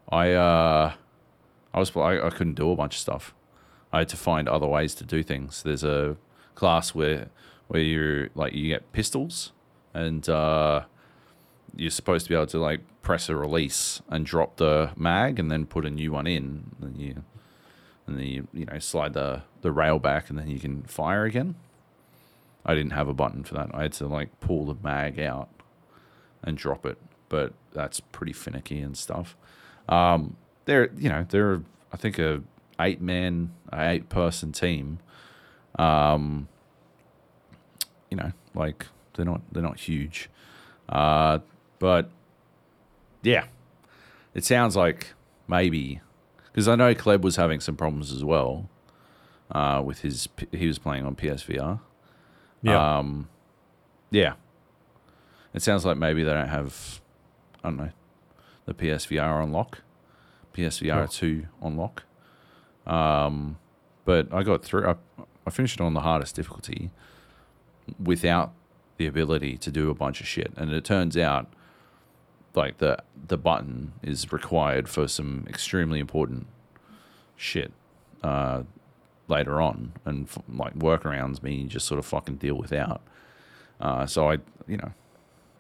I 0.10 0.34
uh, 0.34 0.94
I 1.74 1.80
was 1.80 1.96
I, 1.96 2.20
I 2.26 2.30
couldn't 2.30 2.56
do 2.56 2.72
a 2.72 2.76
bunch 2.76 2.96
of 2.96 3.00
stuff. 3.00 3.34
I 3.92 4.00
had 4.00 4.10
to 4.10 4.18
find 4.18 4.48
other 4.48 4.68
ways 4.68 4.94
to 4.96 5.04
do 5.04 5.24
things. 5.24 5.64
There's 5.64 5.84
a 5.84 6.18
class 6.56 6.94
where 6.94 7.30
where 7.68 7.82
you 7.82 8.30
like 8.36 8.54
you 8.54 8.68
get 8.68 8.92
pistols 8.92 9.52
and 10.00 10.30
uh, 10.30 10.84
you're 11.76 11.90
supposed 11.90 12.26
to 12.26 12.30
be 12.30 12.36
able 12.36 12.48
to 12.48 12.60
like 12.60 12.82
press 13.02 13.30
a 13.30 13.36
release 13.36 14.02
and 14.10 14.26
drop 14.26 14.58
the 14.58 14.92
mag 14.96 15.40
and 15.40 15.52
then 15.52 15.66
put 15.66 15.86
a 15.86 15.90
new 15.90 16.12
one 16.12 16.28
in. 16.28 16.72
And 16.82 16.98
you 16.98 17.24
and 18.08 18.18
then 18.18 18.26
you 18.26 18.48
you 18.54 18.66
know 18.66 18.80
slide 18.80 19.14
the 19.14 19.44
the 19.62 19.72
rail 19.72 20.00
back 20.00 20.30
and 20.30 20.40
then 20.40 20.50
you 20.50 20.60
can 20.60 20.84
fire 20.84 21.26
again. 21.26 21.56
I 22.66 22.76
didn't 22.76 22.92
have 22.92 23.08
a 23.08 23.14
button 23.14 23.44
for 23.44 23.56
that. 23.56 23.70
I 23.74 23.84
had 23.84 23.94
to 23.94 24.08
like 24.08 24.40
pull 24.40 24.66
the 24.66 24.76
mag 24.84 25.20
out 25.20 25.50
and 26.44 26.58
drop 26.58 26.86
it, 26.86 26.98
but 27.28 27.54
that's 27.74 28.00
pretty 28.00 28.34
finicky 28.34 28.80
and 28.80 28.98
stuff. 28.98 29.36
Um, 29.88 30.38
they're 30.66 30.90
you 30.98 31.10
know 31.10 31.26
there 31.30 31.52
are 31.52 31.64
I 31.92 31.98
think 31.98 32.20
a 32.20 32.42
eight 32.80 33.02
man, 33.02 33.52
eight 33.74 34.10
person 34.10 34.52
team. 34.52 35.00
Um, 35.78 36.48
you 38.10 38.18
know, 38.18 38.32
like 38.56 38.88
they're 39.20 39.26
not 39.26 39.42
they're 39.52 39.62
not 39.62 39.78
huge, 39.80 40.30
uh, 40.88 41.40
but 41.78 42.10
yeah, 43.22 43.46
it 44.34 44.46
sounds 44.46 44.78
like 44.78 45.14
maybe 45.48 46.00
because 46.46 46.70
I 46.70 46.76
know 46.76 46.96
Kleb 46.96 47.22
was 47.22 47.36
having 47.36 47.60
some 47.60 47.76
problems 47.76 48.14
as 48.14 48.24
well 48.24 48.70
uh, 49.52 49.82
with 49.86 50.00
his 50.00 50.30
he 50.54 50.68
was 50.68 50.80
playing 50.80 51.06
on 51.06 51.16
PSVR. 51.18 51.82
yeah, 52.62 52.98
Um, 52.98 53.28
yeah. 54.10 54.34
It 55.54 55.62
sounds 55.64 55.84
like 55.84 55.98
maybe 55.98 56.24
they 56.24 56.32
don't 56.32 56.48
have, 56.48 57.02
I 57.64 57.70
don't 57.70 57.78
know, 57.78 57.90
the 58.66 58.74
PSVR 58.76 59.42
on 59.44 59.52
lock, 59.52 59.82
PSVR 60.54 61.04
Oh. 61.04 61.08
2 61.08 61.48
on 61.62 61.76
lock. 61.76 62.04
Um, 62.86 63.58
but 64.06 64.32
I 64.32 64.44
got 64.44 64.64
through, 64.64 64.88
I, 64.88 64.96
I 65.48 65.50
finished 65.50 65.80
it 65.80 65.84
on 65.84 65.96
the 65.96 66.02
hardest 66.02 66.36
difficulty 66.36 66.92
without 68.00 68.54
the 69.00 69.08
ability 69.08 69.58
to 69.58 69.72
do 69.72 69.90
a 69.90 69.96
bunch 69.96 70.22
of 70.22 70.28
shit. 70.28 70.54
And 70.56 70.72
it 70.72 70.86
turns 70.86 71.18
out 71.18 71.48
like 72.54 72.78
the, 72.78 73.00
the 73.28 73.38
button 73.38 73.94
is 74.04 74.32
required 74.32 74.88
for 74.88 75.08
some 75.08 75.48
extremely 75.50 76.00
important 76.00 76.46
shit. 77.36 77.72
Uh, 78.22 78.64
later 79.30 79.62
on, 79.62 79.94
and 80.06 80.28
f- 80.28 80.40
like 80.50 80.78
workarounds 80.78 81.42
mean 81.42 81.62
you 81.62 81.68
just 81.68 81.88
sort 81.88 82.00
of 82.00 82.06
fucking 82.06 82.36
deal 82.36 82.56
without. 82.56 83.02
Uh, 83.80 84.06
so 84.06 84.30
I, 84.30 84.40
you 84.68 84.78
know, 84.78 84.92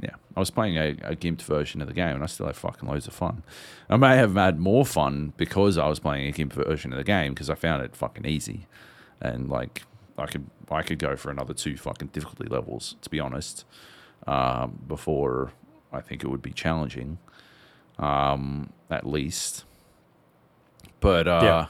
yeah, 0.01 0.15
I 0.35 0.39
was 0.39 0.49
playing 0.49 0.77
a, 0.77 0.89
a 1.03 1.15
gimped 1.15 1.43
version 1.43 1.81
of 1.81 1.87
the 1.87 1.93
game, 1.93 2.15
and 2.15 2.23
I 2.23 2.25
still 2.25 2.47
had 2.47 2.55
fucking 2.55 2.87
loads 2.87 3.07
of 3.07 3.13
fun. 3.13 3.43
I 3.89 3.97
may 3.97 4.17
have 4.17 4.35
had 4.35 4.59
more 4.59 4.85
fun 4.85 5.33
because 5.37 5.77
I 5.77 5.87
was 5.87 5.99
playing 5.99 6.27
a 6.27 6.33
gimped 6.33 6.53
version 6.53 6.91
of 6.91 6.97
the 6.97 7.03
game 7.03 7.33
because 7.33 7.49
I 7.49 7.55
found 7.55 7.83
it 7.83 7.95
fucking 7.95 8.25
easy, 8.25 8.67
and 9.21 9.49
like 9.49 9.83
I 10.19 10.25
could 10.27 10.45
I 10.71 10.81
could 10.83 10.99
go 10.99 11.15
for 11.15 11.31
another 11.31 11.53
two 11.53 11.77
fucking 11.77 12.09
difficulty 12.09 12.47
levels 12.49 12.95
to 13.01 13.09
be 13.09 13.19
honest, 13.19 13.65
um, 14.27 14.79
before 14.87 15.51
I 15.91 16.01
think 16.01 16.23
it 16.23 16.27
would 16.27 16.41
be 16.41 16.51
challenging, 16.51 17.17
um, 17.97 18.69
at 18.89 19.05
least. 19.07 19.65
But 20.99 21.27
uh, 21.27 21.39
Yeah. 21.43 21.65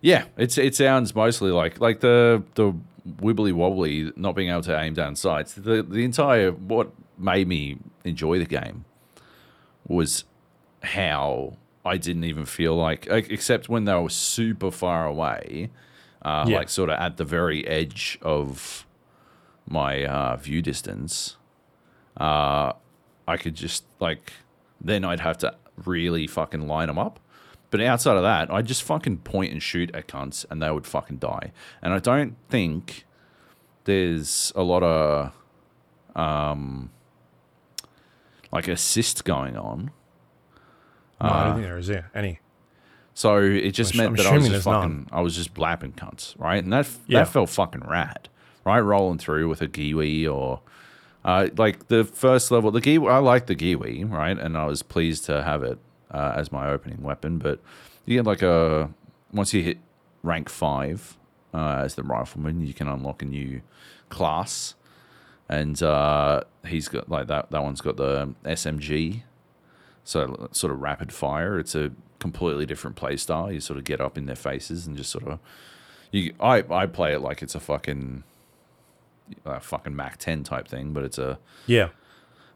yeah, 0.00 0.24
it's 0.36 0.58
it 0.58 0.74
sounds 0.74 1.14
mostly 1.14 1.50
like 1.50 1.80
like 1.80 2.00
the 2.00 2.42
the 2.54 2.72
wibbly 3.20 3.52
wobbly, 3.52 4.12
not 4.16 4.34
being 4.34 4.50
able 4.50 4.62
to 4.62 4.78
aim 4.78 4.94
down 4.94 5.16
sights. 5.16 5.54
The 5.54 5.82
the 5.82 6.04
entire 6.04 6.52
what 6.52 6.90
made 7.18 7.48
me 7.48 7.78
enjoy 8.04 8.38
the 8.38 8.44
game 8.46 8.84
was 9.86 10.24
how 10.82 11.56
I 11.84 11.96
didn't 11.96 12.24
even 12.24 12.44
feel 12.44 12.76
like, 12.76 13.08
like- 13.10 13.30
except 13.30 13.68
when 13.68 13.84
they 13.86 13.94
were 13.94 14.10
super 14.10 14.70
far 14.70 15.06
away, 15.06 15.70
uh, 16.22 16.44
Yeah. 16.48 16.56
like 16.58 16.68
sort 16.68 16.90
of 16.90 16.98
at 16.98 17.16
the 17.16 17.24
very 17.24 17.66
edge 17.66 18.18
of 18.22 18.86
my 19.68 20.04
uh, 20.04 20.36
view 20.36 20.62
distance. 20.62 21.36
Uh, 22.16 22.72
I 23.26 23.36
could 23.36 23.54
just 23.54 23.84
like 24.00 24.32
then 24.80 25.04
I'd 25.04 25.20
have 25.20 25.38
to 25.38 25.54
really 25.84 26.26
fucking 26.26 26.66
line 26.66 26.86
them 26.88 26.98
up. 26.98 27.20
But 27.70 27.80
outside 27.82 28.16
of 28.16 28.22
that, 28.22 28.50
I'd 28.52 28.66
just 28.66 28.82
fucking 28.82 29.18
point 29.18 29.52
and 29.52 29.62
shoot 29.62 29.94
at 29.94 30.08
cunts 30.08 30.46
and 30.50 30.62
they 30.62 30.70
would 30.70 30.86
fucking 30.86 31.18
die. 31.18 31.52
And 31.82 31.92
I 31.92 31.98
don't 31.98 32.36
think 32.48 33.04
there's 33.84 34.52
a 34.56 34.62
lot 34.62 34.82
of 34.82 35.32
um 36.16 36.90
like 38.50 38.66
assist 38.68 39.24
going 39.24 39.56
on. 39.56 39.90
no, 41.20 41.28
I 41.28 41.28
uh, 41.28 41.44
don't 41.44 41.54
think 41.56 41.66
there 41.66 41.78
is 41.78 41.88
yeah 41.88 42.02
any. 42.14 42.40
So 43.18 43.38
it 43.38 43.72
just 43.72 43.94
I'm 43.94 43.98
meant 43.98 44.16
that 44.18 44.26
I'm 44.26 44.36
was 44.36 44.48
just 44.48 44.62
fucking 44.64 45.08
I 45.10 45.20
was 45.22 45.34
just 45.34 45.52
blapping 45.52 45.90
cunts, 45.92 46.38
right? 46.38 46.62
And 46.62 46.72
that 46.72 46.88
Yeah. 47.08 47.18
that 47.24 47.28
felt 47.32 47.50
fucking 47.50 47.80
rad, 47.80 48.28
right? 48.64 48.78
Rolling 48.78 49.18
through 49.18 49.48
with 49.48 49.60
a 49.60 49.66
Giwi 49.66 50.32
or 50.32 50.60
uh, 51.24 51.48
like 51.56 51.88
the 51.88 52.04
first 52.04 52.52
level, 52.52 52.70
the 52.70 52.80
Giwi. 52.80 53.10
I 53.10 53.18
like 53.18 53.46
the 53.46 53.56
Giwi, 53.56 54.04
right? 54.08 54.38
And 54.38 54.56
I 54.56 54.66
was 54.66 54.84
pleased 54.84 55.24
to 55.24 55.42
have 55.42 55.64
it 55.64 55.78
uh, 56.12 56.34
as 56.36 56.52
my 56.52 56.68
opening 56.70 57.02
weapon. 57.02 57.38
But 57.38 57.58
you 58.06 58.18
get 58.18 58.24
like 58.24 58.42
a 58.42 58.90
once 59.32 59.52
you 59.52 59.64
hit 59.64 59.78
rank 60.22 60.48
five 60.48 61.16
uh, 61.52 61.82
as 61.84 61.96
the 61.96 62.04
rifleman, 62.04 62.64
you 62.64 62.72
can 62.72 62.86
unlock 62.86 63.20
a 63.22 63.24
new 63.26 63.62
class. 64.10 64.76
and 65.48 65.82
uh, 65.82 66.42
he's 66.64 66.86
got 66.86 67.08
like 67.08 67.26
that. 67.26 67.50
That 67.50 67.64
one's 67.64 67.80
got 67.80 67.96
the 67.96 68.32
SMG, 68.44 69.22
so 70.04 70.48
sort 70.52 70.72
of 70.72 70.80
rapid 70.80 71.12
fire. 71.12 71.58
It's 71.58 71.74
a 71.74 71.90
completely 72.18 72.66
different 72.66 72.96
play 72.96 73.16
style. 73.16 73.50
You 73.52 73.60
sort 73.60 73.78
of 73.78 73.84
get 73.84 74.00
up 74.00 74.18
in 74.18 74.26
their 74.26 74.36
faces 74.36 74.86
and 74.86 74.96
just 74.96 75.10
sort 75.10 75.26
of. 75.26 75.38
You, 76.10 76.34
I 76.40 76.64
I 76.70 76.86
play 76.86 77.12
it 77.12 77.20
like 77.20 77.42
it's 77.42 77.54
a 77.54 77.60
fucking, 77.60 78.24
a 79.44 79.60
fucking 79.60 79.94
Mac 79.94 80.16
10 80.18 80.42
type 80.42 80.66
thing, 80.68 80.92
but 80.92 81.04
it's 81.04 81.18
a 81.18 81.38
Yeah. 81.66 81.88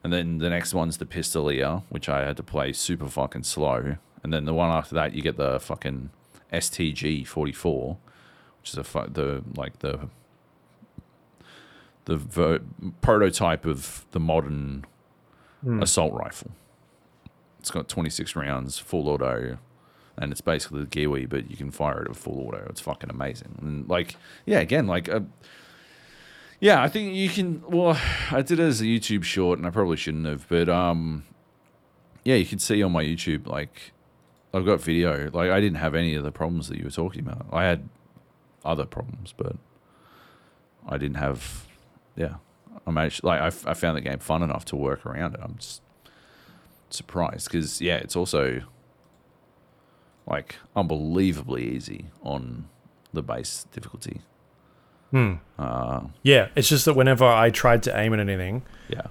and 0.02 0.12
then 0.12 0.38
the 0.38 0.48
next 0.48 0.72
one's 0.72 0.96
the 0.96 1.04
Pistolier, 1.04 1.82
which 1.90 2.08
I 2.08 2.24
had 2.24 2.36
to 2.38 2.42
play 2.42 2.72
super 2.72 3.08
fucking 3.08 3.42
slow. 3.44 3.96
And 4.22 4.32
then 4.32 4.44
the 4.44 4.54
one 4.54 4.70
after 4.70 4.94
that, 4.94 5.14
you 5.14 5.20
get 5.22 5.36
the 5.36 5.58
fucking 5.60 6.10
STG 6.52 7.26
44, 7.26 7.98
which 8.60 8.70
is 8.70 8.78
a 8.78 8.84
fu- 8.84 9.08
the 9.08 9.42
like 9.56 9.80
the 9.80 10.08
the 12.04 12.16
ver- 12.16 12.60
prototype 13.00 13.64
of 13.64 14.04
the 14.12 14.20
modern 14.20 14.84
hmm. 15.62 15.82
assault 15.82 16.12
rifle. 16.14 16.50
It's 17.62 17.70
got 17.70 17.88
26 17.88 18.34
rounds, 18.34 18.80
full 18.80 19.08
auto, 19.08 19.56
and 20.16 20.32
it's 20.32 20.40
basically 20.40 20.80
the 20.80 20.88
Geewee, 20.88 21.28
but 21.28 21.48
you 21.48 21.56
can 21.56 21.70
fire 21.70 22.02
it 22.02 22.10
at 22.10 22.16
full 22.16 22.40
auto. 22.40 22.66
It's 22.68 22.80
fucking 22.80 23.08
amazing. 23.08 23.56
And 23.62 23.88
like, 23.88 24.16
yeah, 24.44 24.58
again, 24.58 24.88
like. 24.88 25.08
Uh, 25.08 25.20
yeah, 26.58 26.82
I 26.82 26.88
think 26.88 27.14
you 27.14 27.28
can. 27.28 27.62
Well, 27.68 27.96
I 28.32 28.42
did 28.42 28.58
it 28.58 28.64
as 28.64 28.80
a 28.80 28.84
YouTube 28.84 29.22
short, 29.22 29.60
and 29.60 29.66
I 29.66 29.70
probably 29.70 29.96
shouldn't 29.96 30.26
have. 30.26 30.48
But 30.48 30.68
um, 30.68 31.22
yeah, 32.24 32.34
you 32.34 32.46
can 32.46 32.58
see 32.58 32.82
on 32.82 32.90
my 32.90 33.04
YouTube, 33.04 33.46
like, 33.46 33.92
I've 34.52 34.66
got 34.66 34.80
video. 34.80 35.30
Like, 35.32 35.52
I 35.52 35.60
didn't 35.60 35.78
have 35.78 35.94
any 35.94 36.16
of 36.16 36.24
the 36.24 36.32
problems 36.32 36.68
that 36.68 36.78
you 36.78 36.84
were 36.84 36.90
talking 36.90 37.20
about. 37.20 37.46
I 37.52 37.62
had 37.62 37.88
other 38.64 38.86
problems, 38.86 39.32
but 39.36 39.54
I 40.84 40.98
didn't 40.98 41.18
have. 41.18 41.68
Yeah, 42.16 42.38
I 42.88 42.90
managed. 42.90 43.22
Like, 43.22 43.40
I, 43.40 43.70
I 43.70 43.74
found 43.74 43.96
the 43.96 44.00
game 44.00 44.18
fun 44.18 44.42
enough 44.42 44.64
to 44.64 44.76
work 44.76 45.06
around 45.06 45.34
it. 45.34 45.40
I'm 45.40 45.58
just 45.58 45.80
surprised 46.92 47.48
because 47.50 47.80
yeah, 47.80 47.96
it's 47.96 48.16
also 48.16 48.62
like 50.26 50.56
unbelievably 50.76 51.64
easy 51.64 52.06
on 52.22 52.66
the 53.12 53.22
base 53.22 53.66
difficulty. 53.72 54.20
Hmm. 55.10 55.34
Uh, 55.58 56.02
Yeah. 56.22 56.48
It's 56.56 56.68
just 56.68 56.84
that 56.86 56.94
whenever 56.94 57.24
I 57.24 57.50
tried 57.50 57.82
to 57.84 57.98
aim 57.98 58.14
at 58.14 58.20
anything, 58.20 58.62
yeah. 58.88 59.02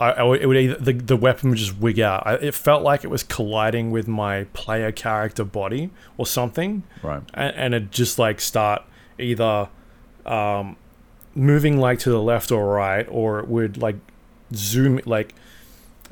I, 0.00 0.10
I 0.12 0.22
would- 0.22 0.40
it 0.40 0.46
would 0.46 0.56
either 0.56 0.76
the, 0.76 0.92
the 0.92 1.16
weapon 1.16 1.50
would 1.50 1.58
just 1.58 1.76
wig 1.78 1.98
out. 1.98 2.22
I, 2.26 2.34
it 2.34 2.54
felt 2.54 2.82
like 2.84 3.02
it 3.02 3.08
was 3.08 3.24
colliding 3.24 3.90
with 3.90 4.06
my 4.06 4.44
player 4.52 4.92
character 4.92 5.42
body 5.44 5.90
or 6.16 6.26
something, 6.26 6.84
Right. 7.02 7.22
and, 7.34 7.56
and 7.56 7.74
it 7.74 7.90
just 7.90 8.18
like 8.18 8.40
start 8.40 8.82
either 9.18 9.68
um, 10.24 10.76
moving 11.34 11.78
like 11.78 11.98
to 12.00 12.10
the 12.10 12.22
left 12.22 12.52
or 12.52 12.64
right, 12.74 13.06
or 13.10 13.40
it 13.40 13.48
would 13.48 13.78
like 13.82 13.96
zoom. 14.54 15.00
Like 15.04 15.34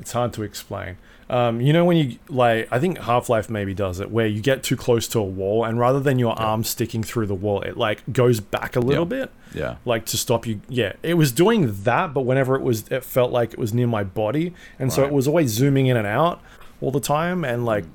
it's 0.01 0.11
hard 0.11 0.33
to 0.33 0.43
explain. 0.43 0.97
Um, 1.29 1.59
you 1.59 1.73
know 1.73 1.83
when 1.83 1.97
you 1.97 2.17
like, 2.29 2.69
I 2.71 2.79
think 2.79 2.99
Half 2.99 3.27
Life 3.27 3.49
maybe 3.49 3.73
does 3.73 3.99
it, 3.99 4.09
where 4.11 4.27
you 4.27 4.41
get 4.41 4.63
too 4.63 4.77
close 4.77 5.09
to 5.09 5.19
a 5.19 5.23
wall, 5.23 5.65
and 5.65 5.77
rather 5.77 5.99
than 5.99 6.19
your 6.19 6.39
arm 6.39 6.63
sticking 6.63 7.03
through 7.03 7.25
the 7.27 7.35
wall, 7.35 7.61
it 7.63 7.75
like 7.75 8.01
goes 8.13 8.39
back 8.39 8.75
a 8.77 8.79
little 8.79 9.03
Yeah. 9.05 9.25
bit 9.25 9.31
Yeah. 9.53 9.75
like 9.85 10.05
to 10.07 10.17
stop 10.17 10.45
you 10.47 10.61
yeah 10.69 10.93
it 11.03 11.13
was 11.15 11.31
doing 11.31 11.73
that 11.83 12.13
but 12.13 12.21
whenever 12.21 12.55
it 12.55 12.61
was 12.61 12.85
it 12.89 13.03
felt 13.03 13.31
like 13.31 13.53
it 13.53 13.59
was 13.59 13.73
near 13.73 13.87
my 13.87 14.03
body 14.03 14.53
and 14.77 14.91
so 14.91 15.03
it 15.05 15.11
was 15.11 15.27
always 15.27 15.51
zooming 15.51 15.87
in 15.87 15.95
and 15.97 16.05
out 16.07 16.41
all 16.81 16.91
the 16.91 16.99
time 16.99 17.43
and 17.45 17.65
like 17.65 17.85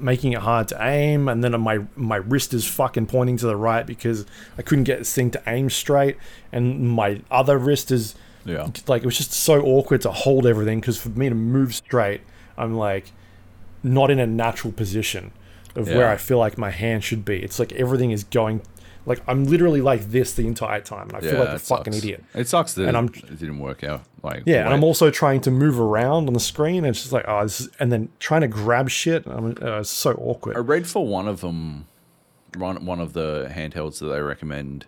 making 0.00 0.32
it 0.32 0.38
hard 0.40 0.68
to 0.68 0.76
aim 0.80 1.28
and 1.28 1.42
then 1.44 1.60
my 1.60 1.80
my 1.96 2.16
wrist 2.16 2.54
is 2.54 2.66
fucking 2.66 3.06
pointing 3.06 3.36
to 3.36 3.46
the 3.46 3.56
right 3.56 3.84
because 3.86 4.24
i 4.56 4.62
couldn't 4.62 4.84
get 4.84 4.98
this 5.00 5.12
thing 5.12 5.30
to 5.30 5.42
aim 5.46 5.68
straight 5.68 6.16
and 6.52 6.88
my 6.88 7.20
other 7.30 7.58
wrist 7.58 7.90
is 7.90 8.14
Yeah. 8.44 8.68
like 8.86 9.02
it 9.02 9.06
was 9.06 9.16
just 9.18 9.32
so 9.32 9.60
awkward 9.62 10.00
to 10.02 10.10
hold 10.12 10.46
everything 10.46 10.80
because 10.80 10.98
for 10.98 11.10
me 11.10 11.28
to 11.28 11.34
move 11.34 11.74
straight 11.74 12.20
i'm 12.56 12.74
like 12.74 13.12
not 13.82 14.10
in 14.10 14.18
a 14.18 14.26
natural 14.26 14.72
position 14.72 15.32
of 15.74 15.88
where 15.88 16.08
i 16.10 16.16
feel 16.16 16.38
like 16.38 16.56
my 16.58 16.70
hand 16.70 17.02
should 17.02 17.24
be 17.24 17.42
it's 17.42 17.58
like 17.58 17.72
everything 17.72 18.10
is 18.10 18.24
going 18.24 18.60
like 19.06 19.20
i'm 19.26 19.44
literally 19.44 19.80
like 19.80 20.02
this 20.10 20.32
the 20.34 20.46
entire 20.46 20.80
time 20.80 21.08
and 21.08 21.16
i 21.16 21.20
feel 21.20 21.38
like 21.38 21.48
a 21.48 21.58
fucking 21.58 21.92
sucks. 21.92 22.04
idiot 22.04 22.24
It 22.34 22.46
sucks 22.48 22.74
that 22.74 22.86
And 22.88 22.96
I'm- 22.96 23.10
it 23.14 23.38
didn't 23.38 23.58
work 23.58 23.82
out. 23.82 24.02
Like 24.22 24.42
yeah 24.46 24.64
and 24.64 24.72
i'm 24.74 24.84
also 24.84 25.10
trying 25.10 25.40
to 25.40 25.50
move 25.50 25.80
around 25.80 26.28
on 26.28 26.34
the 26.34 26.40
screen 26.40 26.78
and 26.84 26.88
it's 26.88 27.00
just 27.00 27.12
like 27.12 27.24
oh 27.26 27.42
this 27.42 27.60
is, 27.62 27.68
and 27.80 27.90
then 27.90 28.08
trying 28.20 28.42
to 28.42 28.48
grab 28.48 28.88
shit 28.90 29.26
I'm, 29.26 29.56
uh, 29.60 29.80
it's 29.80 29.90
so 29.90 30.12
awkward. 30.14 30.56
I 30.56 30.60
read 30.60 30.86
for 30.86 31.04
one 31.04 31.26
of 31.26 31.40
them, 31.40 31.86
one 32.56 32.84
one 32.86 33.00
of 33.00 33.14
the 33.14 33.48
handhelds 33.50 33.98
that 33.98 34.06
they 34.06 34.20
recommend. 34.20 34.86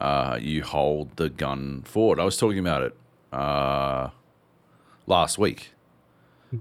Uh, 0.00 0.36
you 0.42 0.62
hold 0.64 1.16
the 1.16 1.30
gun 1.30 1.80
forward. 1.86 2.18
I 2.20 2.24
was 2.24 2.36
talking 2.36 2.58
about 2.58 2.82
it 2.82 2.96
uh, 3.32 4.10
last 5.06 5.38
week. 5.38 5.70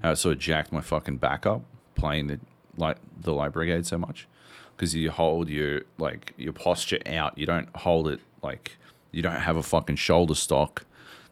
How 0.02 0.12
it 0.12 0.16
sort 0.18 0.34
of 0.34 0.40
jacked 0.40 0.72
my 0.72 0.82
fucking 0.82 1.18
back 1.18 1.46
up 1.46 1.62
playing 1.96 2.28
the 2.28 2.40
like 2.78 2.98
the 3.22 3.34
light 3.34 3.52
brigade 3.54 3.86
so 3.86 3.98
much 3.98 4.28
because 4.76 4.96
you 4.96 5.12
hold 5.12 5.50
your 5.50 5.82
like 5.98 6.34
your 6.38 6.54
posture 6.54 7.00
out. 7.06 7.38
You 7.38 7.46
don't 7.46 7.70
hold 7.76 8.08
it 8.08 8.20
like 8.42 8.78
you 9.12 9.22
don't 9.22 9.36
have 9.36 9.56
a 9.58 9.64
fucking 9.64 9.98
shoulder 9.98 10.36
stock 10.36 10.86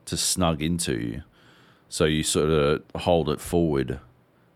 to 0.05 0.16
snug 0.18 0.62
into. 0.62 1.22
So 1.89 2.05
you 2.05 2.24
sort 2.24 2.49
of 2.49 2.84
hold 2.95 3.28
it 3.30 3.41
forward, 3.41 3.99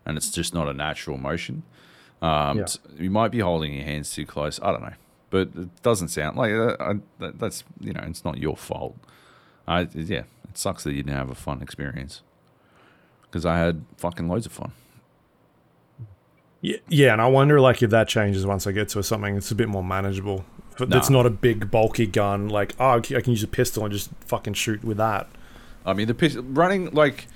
and 0.06 0.16
it's 0.16 0.30
just 0.30 0.54
not 0.54 0.68
a 0.68 0.72
natural 0.72 1.18
motion. 1.18 1.64
Um, 2.22 2.58
Yeah. 2.58 2.62
s- 2.64 2.78
You 2.98 3.10
might 3.10 3.30
be 3.30 3.40
holding 3.40 3.74
your 3.74 3.84
hands 3.84 4.10
too 4.14 4.24
close. 4.24 4.58
I 4.62 4.72
don't 4.72 4.82
know, 4.82 4.94
but 5.30 5.48
it 5.54 5.82
doesn't 5.82 6.08
sound 6.08 6.36
like 6.38 6.52
uh, 6.52 6.76
I, 6.80 6.94
that, 7.18 7.38
that's 7.38 7.62
you 7.80 7.92
know 7.92 8.02
it's 8.06 8.24
not 8.24 8.38
your 8.38 8.56
fault. 8.56 8.96
I 9.68 9.80
yeah, 9.92 10.22
it 10.48 10.56
sucks 10.56 10.84
that 10.84 10.92
you 10.92 11.02
didn't 11.02 11.16
have 11.18 11.30
a 11.30 11.34
fun 11.34 11.60
experience 11.60 12.22
because 13.36 13.46
I 13.46 13.58
had 13.58 13.84
fucking 13.98 14.28
loads 14.28 14.46
of 14.46 14.52
fun. 14.52 14.72
yeah, 16.62 16.78
yeah 16.88 17.12
and 17.12 17.20
i 17.20 17.26
wonder 17.26 17.60
like 17.60 17.82
if 17.82 17.90
that 17.90 18.08
changes 18.08 18.46
once 18.46 18.66
i 18.66 18.72
get 18.72 18.88
to 18.88 19.02
something 19.02 19.34
that's 19.34 19.50
a 19.50 19.54
bit 19.54 19.68
more 19.68 19.84
manageable 19.84 20.44
but 20.78 20.88
that's 20.90 21.10
Nah. 21.10 21.18
not 21.18 21.26
a 21.26 21.30
big 21.30 21.70
bulky 21.70 22.06
gun 22.06 22.48
like 22.48 22.74
oh 22.80 22.92
i 22.96 23.00
can 23.00 23.30
use 23.30 23.42
a 23.42 23.48
pistol 23.48 23.84
and 23.84 23.92
just 23.92 24.10
fucking 24.20 24.54
shoot 24.54 24.82
with 24.82 24.96
that 24.96 25.28
I 25.84 25.92
mean, 25.92 26.08
the 26.08 26.14
pis- 26.14 26.34
running 26.36 26.90
like 26.90 27.28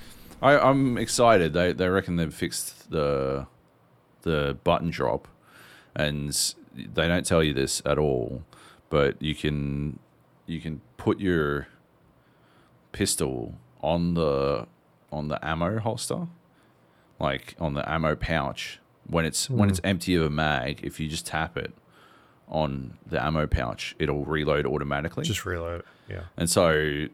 I, 0.43 0.59
I'm 0.59 0.99
excited. 0.99 1.53
They 1.53 1.73
they 1.73 1.89
reckon 1.89 2.17
they've 2.17 2.35
fixed 2.35 2.91
the 2.91 3.47
the 4.23 4.59
button 4.65 4.91
drop, 4.91 5.29
and 5.95 6.31
they 6.75 7.07
don't 7.07 7.25
tell 7.25 7.45
you 7.45 7.55
this 7.55 7.81
at 7.87 7.97
all. 7.97 8.43
But 8.89 9.23
you 9.23 9.37
can 9.37 10.01
you 10.47 10.61
can 10.61 10.81
put 10.97 11.21
your 11.21 11.69
pistol 12.91 13.55
on 13.83 14.15
the 14.15 14.67
on 15.13 15.29
the 15.29 15.45
ammo 15.45 15.79
holster, 15.79 16.29
like 17.19 17.55
on 17.59 17.75
the 17.75 17.89
ammo 17.91 18.15
pouch 18.15 18.81
when 19.07 19.25
it's 19.25 19.51
when 19.51 19.69
hmm. 19.69 19.71
it's 19.71 19.81
empty 19.85 20.15
of 20.15 20.23
a 20.23 20.31
mag. 20.31 20.81
If 20.83 21.01
you 21.01 21.09
just 21.09 21.27
tap 21.27 21.57
it 21.57 21.73
on 22.49 22.99
the 23.07 23.23
ammo 23.23 23.47
pouch, 23.47 23.95
it'll 23.99 24.25
reload 24.25 24.67
automatically. 24.67 25.25
just 25.25 25.45
reload 25.45 25.85
yeah 26.09 26.25
And 26.37 26.51
so 26.51 27.07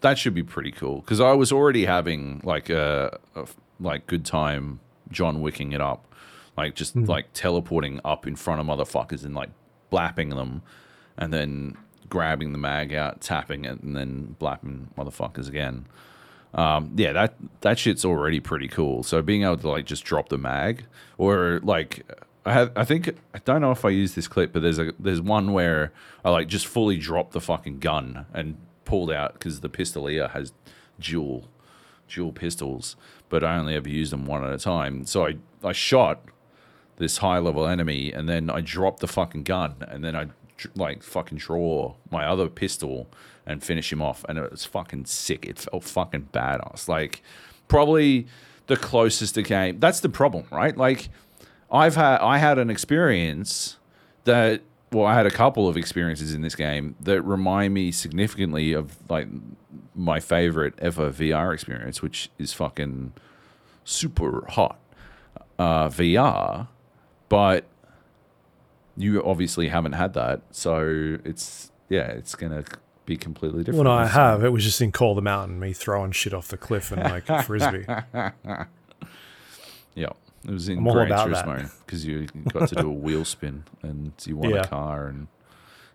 that 0.00 0.18
should 0.18 0.34
be 0.34 0.42
pretty 0.42 0.70
cool 0.70 1.00
because 1.00 1.20
I 1.20 1.32
was 1.32 1.52
already 1.52 1.84
having 1.86 2.40
like 2.44 2.70
a 2.70 3.18
like 3.80 4.06
good 4.06 4.24
time 4.24 4.80
John 5.10 5.40
Wicking 5.40 5.72
it 5.72 5.80
up, 5.80 6.12
like 6.56 6.74
just 6.74 6.94
hmm. 6.94 7.04
like 7.04 7.26
teleporting 7.32 8.00
up 8.04 8.26
in 8.26 8.36
front 8.36 8.60
of 8.60 8.66
motherfuckers 8.66 9.24
and 9.24 9.34
like 9.34 9.50
blapping 9.90 10.30
them, 10.30 10.62
and 11.16 11.32
then 11.32 11.76
grabbing 12.08 12.52
the 12.52 12.58
mag 12.58 12.92
out, 12.92 13.20
tapping 13.20 13.64
it, 13.64 13.80
and 13.80 13.96
then 13.96 14.36
blapping 14.38 14.88
motherfuckers 14.96 15.48
again. 15.48 15.86
Um, 16.54 16.92
yeah, 16.96 17.12
that 17.12 17.34
that 17.60 17.78
shit's 17.78 18.04
already 18.04 18.40
pretty 18.40 18.68
cool. 18.68 19.02
So 19.02 19.20
being 19.22 19.42
able 19.42 19.58
to 19.58 19.68
like 19.68 19.86
just 19.86 20.04
drop 20.04 20.28
the 20.28 20.38
mag 20.38 20.84
or 21.18 21.60
like 21.62 22.06
I 22.44 22.52
have 22.52 22.72
I 22.76 22.84
think 22.84 23.16
I 23.34 23.38
don't 23.44 23.60
know 23.60 23.72
if 23.72 23.84
I 23.84 23.90
used 23.90 24.14
this 24.14 24.28
clip, 24.28 24.52
but 24.52 24.62
there's 24.62 24.78
a 24.78 24.92
there's 24.98 25.20
one 25.20 25.52
where 25.52 25.92
I 26.24 26.30
like 26.30 26.48
just 26.48 26.66
fully 26.66 26.96
dropped 26.96 27.32
the 27.32 27.40
fucking 27.40 27.80
gun 27.80 28.26
and 28.32 28.56
pulled 28.84 29.10
out 29.10 29.34
because 29.34 29.60
the 29.60 29.68
Pistolier 29.68 30.30
has 30.30 30.52
dual 30.98 31.48
dual 32.08 32.32
pistols, 32.32 32.96
but 33.28 33.42
I 33.42 33.56
only 33.56 33.74
ever 33.74 33.88
used 33.88 34.12
them 34.12 34.26
one 34.26 34.44
at 34.44 34.52
a 34.52 34.58
time. 34.58 35.04
So 35.06 35.26
I 35.26 35.36
I 35.64 35.72
shot 35.72 36.20
this 36.96 37.18
high 37.18 37.38
level 37.38 37.66
enemy 37.66 38.12
and 38.12 38.28
then 38.28 38.48
I 38.48 38.60
dropped 38.60 39.00
the 39.00 39.08
fucking 39.08 39.42
gun 39.42 39.74
and 39.80 40.02
then 40.04 40.16
I 40.16 40.28
like 40.74 41.02
fucking 41.02 41.38
draw 41.38 41.94
my 42.10 42.24
other 42.24 42.48
pistol 42.48 43.08
and 43.46 43.62
finish 43.62 43.92
him 43.92 44.02
off 44.02 44.24
and 44.28 44.38
it 44.38 44.50
was 44.50 44.64
fucking 44.64 45.06
sick. 45.06 45.46
It 45.46 45.58
felt 45.58 45.84
fucking 45.84 46.28
badass. 46.32 46.88
Like 46.88 47.22
probably 47.68 48.26
the 48.66 48.76
closest 48.76 49.34
to 49.36 49.42
game. 49.42 49.78
That's 49.78 50.00
the 50.00 50.08
problem, 50.08 50.46
right? 50.50 50.76
Like 50.76 51.08
I've 51.70 51.96
had 51.96 52.18
I 52.18 52.38
had 52.38 52.58
an 52.58 52.70
experience 52.70 53.76
that 54.24 54.62
well, 54.92 55.04
I 55.04 55.14
had 55.14 55.26
a 55.26 55.30
couple 55.30 55.68
of 55.68 55.76
experiences 55.76 56.32
in 56.32 56.42
this 56.42 56.54
game 56.54 56.94
that 57.00 57.20
remind 57.22 57.74
me 57.74 57.90
significantly 57.90 58.72
of 58.72 58.96
like 59.10 59.28
my 59.94 60.20
favorite 60.20 60.74
ever 60.78 61.10
VR 61.10 61.52
experience, 61.52 62.02
which 62.02 62.30
is 62.38 62.52
fucking 62.52 63.12
Superhot 63.84 64.76
uh, 65.58 65.88
VR, 65.88 66.68
but 67.28 67.64
you 68.96 69.22
obviously 69.22 69.68
haven't 69.68 69.92
had 69.92 70.14
that, 70.14 70.42
so 70.50 71.18
it's 71.24 71.70
yeah, 71.88 72.06
it's 72.06 72.34
gonna 72.34 72.64
be 73.06 73.16
completely 73.16 73.64
different. 73.64 73.84
Well, 73.86 73.96
no, 73.96 74.02
I 74.02 74.06
have. 74.06 74.44
It 74.44 74.50
was 74.50 74.64
just 74.64 74.80
in 74.82 74.92
Call 74.92 75.14
the 75.14 75.22
Mountain, 75.22 75.58
me 75.60 75.72
throwing 75.72 76.12
shit 76.12 76.34
off 76.34 76.48
the 76.48 76.56
cliff 76.58 76.92
and 76.92 77.02
like 77.02 77.44
frisbee. 77.44 77.86
Yeah, 79.94 80.10
it 80.44 80.50
was 80.50 80.68
in 80.68 80.82
Gran 80.84 81.06
about 81.06 81.28
Turismo 81.30 81.70
because 81.86 82.04
you 82.06 82.26
got 82.52 82.68
to 82.68 82.74
do 82.74 82.88
a 82.88 82.92
wheel 82.92 83.24
spin 83.24 83.64
and 83.82 84.12
you 84.26 84.36
won 84.36 84.50
Yeah. 84.50 84.60
a 84.60 84.66
car 84.66 85.06
and 85.06 85.28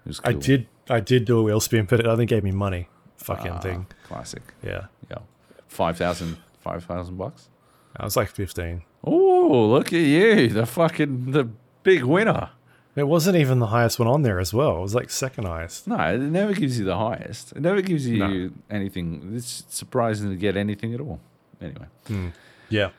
it 0.05 0.09
was 0.09 0.21
I 0.23 0.33
did, 0.33 0.67
I 0.89 0.99
did 0.99 1.25
do 1.25 1.37
a 1.37 1.43
wheel 1.43 1.59
spin, 1.59 1.85
but 1.85 1.99
it 1.99 2.07
only 2.07 2.25
gave 2.25 2.43
me 2.43 2.51
money. 2.51 2.89
Fucking 3.17 3.51
Ah, 3.51 3.59
thing. 3.59 3.85
Classic. 4.07 4.41
Yeah, 4.63 4.85
Yeah, 5.11 5.19
five 5.67 5.97
thousand, 5.97 6.37
five 6.59 6.83
thousand 6.85 7.17
bucks. 7.17 7.49
I 7.95 8.03
was 8.03 8.17
like 8.17 8.29
fifteen. 8.29 8.81
Oh, 9.03 9.67
look 9.69 9.87
at 9.93 9.99
you, 9.99 10.47
the 10.47 10.65
fucking 10.65 11.31
the 11.31 11.47
big 11.83 12.03
winner. 12.03 12.49
It 12.95 13.07
wasn't 13.07 13.37
even 13.37 13.59
the 13.59 13.67
highest 13.67 13.99
one 13.99 14.07
on 14.09 14.21
there 14.23 14.39
as 14.39 14.53
well. 14.53 14.79
It 14.79 14.81
was 14.81 14.93
like 14.95 15.09
second 15.09 15.45
highest. 15.45 15.87
No, 15.87 15.95
it 15.97 16.17
never 16.19 16.53
gives 16.53 16.77
you 16.77 16.83
the 16.83 16.97
highest. 16.97 17.53
It 17.53 17.61
never 17.61 17.81
gives 17.81 18.05
you 18.05 18.17
No. 18.17 18.49
anything. 18.69 19.31
It's 19.33 19.63
surprising 19.69 20.29
to 20.29 20.35
get 20.35 20.57
anything 20.57 20.93
at 20.93 20.99
all. 20.99 21.19
Anyway, 21.61 21.85
Yeah. 22.69 22.89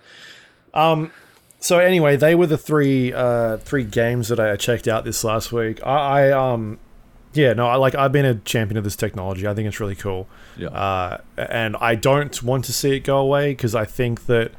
Um. 0.75 1.11
So 1.61 1.79
anyway, 1.79 2.17
they 2.17 2.35
were 2.35 2.47
the 2.47 2.59
three 2.59 3.13
uh 3.13 3.59
three 3.59 3.85
games 3.85 4.29
that 4.29 4.41
I 4.41 4.57
checked 4.57 4.89
out 4.89 5.05
this 5.05 5.23
last 5.25 5.53
week. 5.53 5.85
I, 5.87 6.31
I 6.31 6.33
um. 6.33 6.79
Yeah, 7.35 7.53
no, 7.55 7.67
I 7.67 7.77
like 7.77 7.95
I've 7.95 8.13
been 8.13 8.25
a 8.27 8.35
champion 8.37 8.77
of 8.79 8.85
this 8.85 8.97
technology. 8.97 9.47
I 9.47 9.55
think 9.55 9.67
it's 9.69 9.81
really 9.81 9.95
cool. 9.95 10.27
yeah, 10.57 10.69
Uh, 10.69 11.19
and 11.39 11.77
I 11.81 11.95
don't 11.95 12.43
want 12.43 12.65
to 12.67 12.73
see 12.75 12.95
it 12.97 13.01
go 13.01 13.19
away 13.19 13.53
because 13.53 13.75
I 13.75 13.85
think 13.87 14.27
that 14.27 14.53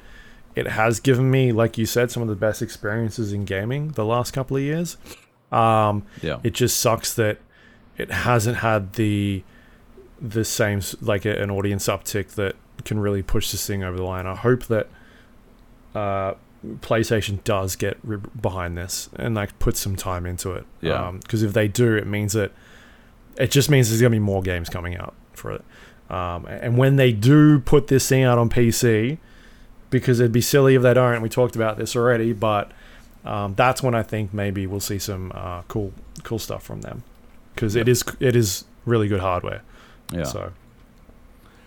it 0.56 0.68
has 0.68 1.00
given 1.00 1.30
me, 1.30 1.52
like 1.52 1.78
you 1.78 1.86
said, 1.86 2.10
some 2.10 2.24
of 2.24 2.30
the 2.30 2.36
best 2.36 2.62
experiences 2.64 3.32
in 3.34 3.46
gaming 3.46 3.90
the 3.90 4.06
last 4.06 4.32
couple 4.32 4.58
of 4.58 4.64
years. 4.64 4.98
Um, 5.54 6.04
yeah, 6.22 6.40
it 6.44 6.54
just 6.54 6.80
sucks 6.80 7.14
that 7.16 7.40
it 7.98 8.12
hasn't 8.12 8.58
had 8.58 8.94
the 8.94 9.44
the 10.20 10.46
same 10.46 10.82
like 11.02 11.26
a, 11.26 11.42
an 11.42 11.52
audience 11.52 11.88
uptick 11.88 12.30
that 12.30 12.56
can 12.86 13.00
really 13.00 13.22
push 13.22 13.52
this 13.52 13.66
thing 13.68 13.84
over 13.84 13.98
the 13.98 14.04
line. 14.04 14.26
I 14.26 14.36
hope 14.36 14.64
that 14.66 14.88
uh, 15.94 16.34
PlayStation 16.80 17.44
does 17.44 17.76
get 17.76 17.98
re- 18.04 18.18
behind 18.40 18.78
this 18.78 19.10
and 19.16 19.36
like 19.36 19.58
put 19.60 19.78
some 19.78 19.96
time 19.96 20.26
into 20.26 20.52
it. 20.52 20.66
Yeah. 20.82 21.12
Because 21.12 21.44
if 21.44 21.54
they 21.54 21.68
do, 21.68 21.96
it 21.96 22.08
means 22.08 22.34
that 22.34 22.52
it 23.38 23.52
just 23.52 23.70
means 23.70 23.90
there's 23.90 24.02
gonna 24.02 24.12
be 24.12 24.20
more 24.20 24.42
games 24.42 24.70
coming 24.70 24.98
out 24.98 25.14
for 25.34 25.52
it. 25.52 25.64
Um, 26.10 26.46
and 26.46 26.78
when 26.78 26.96
they 26.96 27.12
do 27.12 27.60
put 27.60 27.88
this 27.88 28.08
thing 28.08 28.24
out 28.24 28.38
on 28.38 28.50
PC, 28.50 29.18
because 29.90 30.20
it'd 30.20 30.32
be 30.32 30.42
silly 30.42 30.76
if 30.76 30.82
they 30.82 30.94
don't. 30.94 31.22
We 31.22 31.30
talked 31.30 31.56
about 31.56 31.78
this 31.78 31.96
already, 31.96 32.34
but 32.34 32.72
um, 33.26 33.56
that's 33.56 33.82
when 33.84 33.96
I 33.96 34.04
think 34.04 34.34
maybe 34.34 34.68
we'll 34.68 34.80
see 34.80 35.00
some 35.00 35.32
uh, 35.36 35.62
cool 35.68 35.94
cool 36.24 36.40
stuff 36.40 36.64
from 36.64 36.82
them 36.82 37.04
because 37.56 37.76
it 37.76 37.88
is 37.88 38.04
it 38.20 38.36
is 38.36 38.66
really 38.86 39.08
good 39.08 39.22
hardware. 39.22 39.62
yeah. 40.12 40.24
So 40.24 40.52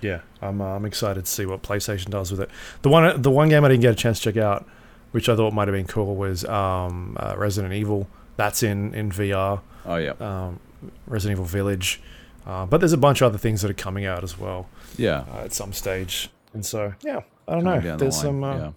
yeah, 0.03 0.21
I'm 0.43 0.61
uh, 0.61 0.77
I'm 0.77 0.85
excited 0.85 1.25
to 1.25 1.31
see 1.31 1.47
what 1.47 1.63
PlayStation 1.63 2.11
does 2.11 2.31
with 2.31 2.41
it. 2.41 2.51
The 2.83 2.89
one 2.89 3.21
the 3.23 3.31
one 3.31 3.49
game 3.49 3.65
I 3.65 3.69
didn't 3.69 3.83
get 3.83 3.93
a 3.93 3.97
chance 3.97 4.19
to 4.21 4.33
check 4.33 4.43
out, 4.43 4.67
which 5.13 5.29
I 5.29 5.37
thought 5.37 5.53
might 5.55 5.69
have 5.69 5.75
been 5.75 5.87
cool, 5.87 6.15
was 6.17 6.45
um, 6.45 7.17
uh, 7.19 7.35
Resident 7.37 7.73
Evil. 7.75 8.07
That's 8.37 8.63
in 8.63 8.95
in 8.95 9.11
VR. 9.11 9.61
oh 9.87 9.97
yeah, 9.97 10.13
Um, 10.21 10.61
Resident 11.07 11.37
Evil 11.39 11.47
Village. 11.47 12.01
Uh, 12.47 12.65
but 12.65 12.79
there's 12.79 12.93
a 12.93 12.99
bunch 12.99 13.23
of 13.23 13.27
other 13.27 13.39
things 13.39 13.63
that 13.63 13.71
are 13.73 13.75
coming 13.75 14.05
out 14.05 14.23
as 14.23 14.39
well 14.39 14.69
yeah. 14.97 15.25
uh, 15.35 15.45
at 15.47 15.53
some 15.53 15.73
stage. 15.73 16.31
And 16.55 16.65
so 16.65 16.95
yeah, 17.03 17.23
I 17.49 17.55
don't 17.55 17.65
Coming 17.65 17.65
know. 17.65 17.81
down 17.81 17.99
the 17.99 18.05
There's 18.05 18.21
some 18.21 18.45
uh, 18.45 18.57
yeah. 18.57 18.71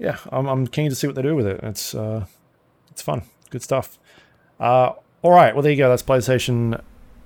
Yeah, 0.00 0.16
I'm, 0.32 0.46
I'm 0.46 0.66
keen 0.66 0.88
to 0.88 0.96
see 0.96 1.06
what 1.06 1.14
they 1.14 1.22
do 1.22 1.36
with 1.36 1.46
it. 1.46 1.60
It's 1.62 1.94
uh, 1.94 2.24
it's 2.90 3.02
fun, 3.02 3.22
good 3.50 3.62
stuff. 3.62 3.98
Uh, 4.58 4.94
all 5.22 5.30
right, 5.30 5.54
well 5.54 5.62
there 5.62 5.70
you 5.70 5.78
go. 5.78 5.88
That's 5.90 6.02
PlayStation 6.02 6.80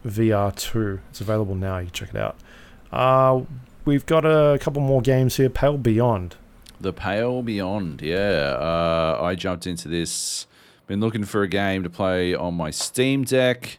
VR 0.05 0.55
two. 0.55 1.01
It's 1.11 1.21
available 1.21 1.55
now. 1.55 1.79
You 1.79 1.89
check 1.91 2.11
it 2.11 2.17
out. 2.17 2.37
Uh, 2.93 3.43
we've 3.85 4.05
got 4.05 4.27
a 4.27 4.59
couple 4.61 4.83
more 4.83 5.01
games 5.01 5.37
here. 5.37 5.49
Pale 5.49 5.79
Beyond. 5.79 6.35
The 6.81 6.93
Pale 6.93 7.45
Beyond, 7.45 8.03
yeah. 8.03 8.57
Uh, 8.59 9.21
I 9.23 9.37
jumped 9.37 9.67
into 9.67 9.89
this. 9.89 10.47
Been 10.89 11.01
looking 11.01 11.25
for 11.25 11.43
a 11.43 11.49
game 11.49 11.85
to 11.85 11.89
play 11.89 12.35
on 12.35 12.55
my 12.55 12.71
Steam 12.71 13.23
Deck, 13.23 13.79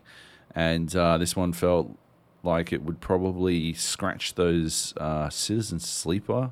and 0.55 0.95
uh, 0.95 1.17
this 1.17 1.35
one 1.35 1.51
felt 1.51 1.95
like 2.43 2.71
it 2.71 2.81
would 2.81 3.01
probably 3.01 3.73
scratch 3.73 4.35
those 4.35 4.93
uh, 4.97 5.29
Citizen 5.29 5.79
Sleeper 5.79 6.51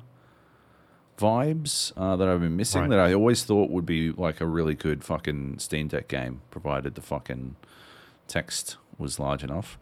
vibes 1.18 1.92
uh, 1.96 2.16
that 2.16 2.28
I've 2.28 2.40
been 2.40 2.56
missing. 2.56 2.82
Right. 2.82 2.90
That 2.90 2.98
I 2.98 3.14
always 3.14 3.44
thought 3.44 3.70
would 3.70 3.86
be 3.86 4.12
like 4.12 4.40
a 4.40 4.46
really 4.46 4.74
good 4.74 5.04
fucking 5.04 5.58
Steam 5.58 5.88
Deck 5.88 6.08
game, 6.08 6.42
provided 6.50 6.94
the 6.94 7.00
fucking 7.00 7.56
text 8.28 8.76
was 8.98 9.18
large 9.18 9.44
enough. 9.44 9.78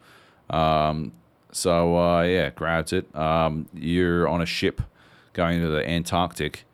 Um, 0.50 1.12
so 1.50 1.96
uh, 1.96 2.22
yeah, 2.22 2.50
grabbed 2.50 2.92
it. 2.92 3.14
Um, 3.14 3.68
you're 3.74 4.28
on 4.28 4.40
a 4.40 4.46
ship 4.46 4.82
going 5.32 5.60
to 5.60 5.68
the 5.68 5.88
Antarctic, 5.88 6.64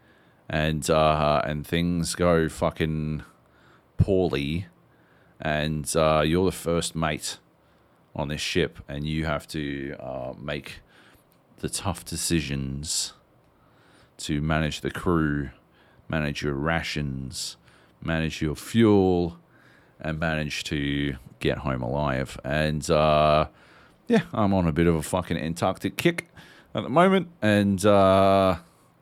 and 0.49 0.89
uh, 0.89 1.43
and 1.45 1.67
things 1.67 2.15
go 2.15 2.49
fucking 2.49 3.23
poorly, 3.97 4.67
and 5.41 5.91
uh, 5.97 6.23
you're 6.25 6.47
the 6.47 6.53
first 6.53 6.95
mate 6.95 7.39
on 8.15 8.29
this 8.29 8.41
ship, 8.41 8.79
and 8.89 9.07
you 9.07 9.27
have 9.27 9.47
to 9.49 9.95
uh, 10.01 10.33
make 10.39 10.81
the 11.59 11.69
tough 11.69 12.05
decisions 12.05 13.13
to 14.19 14.41
manage 14.41 14.81
the 14.81 14.91
crew, 14.91 15.51
manage 16.09 16.43
your 16.43 16.55
rations, 16.55 17.57
manage 18.03 18.43
your 18.43 18.55
fuel, 18.55 19.39
and 20.01 20.19
manage 20.19 20.64
to 20.64 21.16
get 21.41 21.59
home 21.59 21.83
alive. 21.83 22.39
And 22.45 22.89
uh, 22.91 23.49
yeah, 24.07 24.23
I'm 24.33 24.55
on 24.55 24.66
a 24.66 24.73
bit 24.73 24.87
of 24.87 24.95
a 24.95 25.03
fucking 25.03 25.37
Antarctic 25.37 25.97
kick 25.97 26.29
at 26.75 26.83
the 26.83 26.89
moment, 26.89 27.29
and 27.43 27.85
uh, 27.85 28.57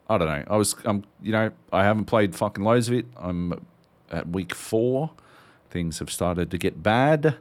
I 0.09 0.19
don't 0.19 0.29
know. 0.29 0.45
I 0.49 0.57
was, 0.57 0.75
I'm, 0.85 1.05
you 1.23 1.33
know, 1.33 1.51
I 1.73 1.85
haven't 1.85 2.07
played 2.07 2.35
fucking 2.35 2.65
loads 2.65 2.89
of 2.89 2.95
it. 2.95 3.07
I'm 3.17 3.67
at 4.11 4.29
week 4.29 4.55
four. 4.55 5.11
Things 5.71 5.99
have 5.99 6.11
started 6.11 6.51
to 6.53 6.59
get 6.59 6.83
bad. 6.83 7.37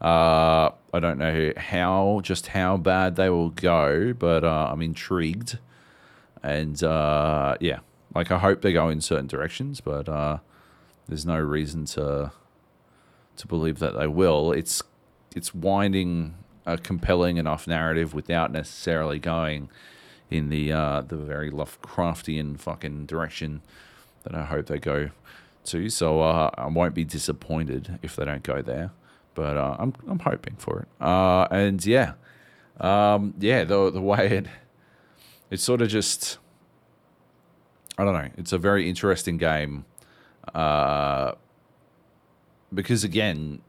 Uh, 0.00 0.70
I 0.92 1.00
don't 1.00 1.18
know 1.18 1.52
how, 1.56 2.20
just 2.22 2.48
how 2.48 2.76
bad 2.76 3.16
they 3.16 3.30
will 3.30 3.50
go, 3.50 4.12
but 4.12 4.44
uh, 4.44 4.68
I'm 4.70 4.82
intrigued. 4.82 5.58
And 6.42 6.82
uh, 6.82 7.56
yeah, 7.60 7.80
like 8.14 8.30
I 8.30 8.38
hope 8.38 8.62
they 8.62 8.72
go 8.72 8.88
in 8.88 9.00
certain 9.00 9.26
directions, 9.26 9.80
but 9.80 10.08
uh, 10.08 10.38
there's 11.08 11.26
no 11.26 11.38
reason 11.38 11.84
to 11.86 12.32
to 13.36 13.46
believe 13.46 13.78
that 13.78 13.96
they 13.98 14.06
will. 14.06 14.52
It's 14.52 14.82
it's 15.34 15.54
winding 15.54 16.34
a 16.66 16.76
compelling 16.76 17.38
enough 17.38 17.66
narrative 17.66 18.12
without 18.14 18.52
necessarily 18.52 19.18
going 19.18 19.68
in 20.30 20.50
the 20.50 20.72
uh, 20.72 21.02
the 21.02 21.16
very 21.16 21.50
Lovecraftian 21.50 22.58
fucking 22.58 23.06
direction 23.06 23.62
that 24.24 24.34
I 24.34 24.44
hope 24.44 24.66
they 24.66 24.78
go 24.78 25.10
to. 25.64 25.88
So 25.88 26.20
uh, 26.20 26.50
I 26.54 26.66
won't 26.66 26.94
be 26.94 27.04
disappointed 27.04 27.98
if 28.02 28.16
they 28.16 28.24
don't 28.24 28.42
go 28.42 28.62
there, 28.62 28.90
but 29.34 29.56
uh, 29.56 29.76
I'm 29.78 29.94
I'm 30.06 30.18
hoping 30.18 30.56
for 30.56 30.80
it. 30.80 30.88
Uh, 31.02 31.46
and 31.50 31.84
yeah, 31.84 32.14
um, 32.80 33.34
yeah, 33.38 33.64
the 33.64 33.90
the 33.90 34.02
way 34.02 34.28
it 34.28 34.46
it's 35.50 35.62
sort 35.62 35.82
of 35.82 35.88
just 35.88 36.38
I 37.98 38.04
don't 38.04 38.14
know. 38.14 38.30
It's 38.36 38.52
a 38.52 38.58
very 38.58 38.88
interesting 38.88 39.38
game. 39.38 39.84
Uh, 40.54 41.32
because 42.72 43.02
again, 43.02 43.60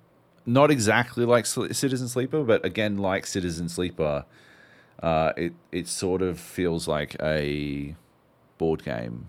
not 0.45 0.71
exactly 0.71 1.25
like 1.25 1.45
Citizen 1.45 2.07
Sleeper, 2.07 2.43
but 2.43 2.63
again, 2.63 2.97
like 2.97 3.25
Citizen 3.25 3.69
Sleeper, 3.69 4.25
uh, 5.01 5.33
it 5.35 5.53
it 5.71 5.87
sort 5.87 6.21
of 6.21 6.39
feels 6.39 6.87
like 6.87 7.15
a 7.21 7.95
board 8.57 8.83
game. 8.83 9.27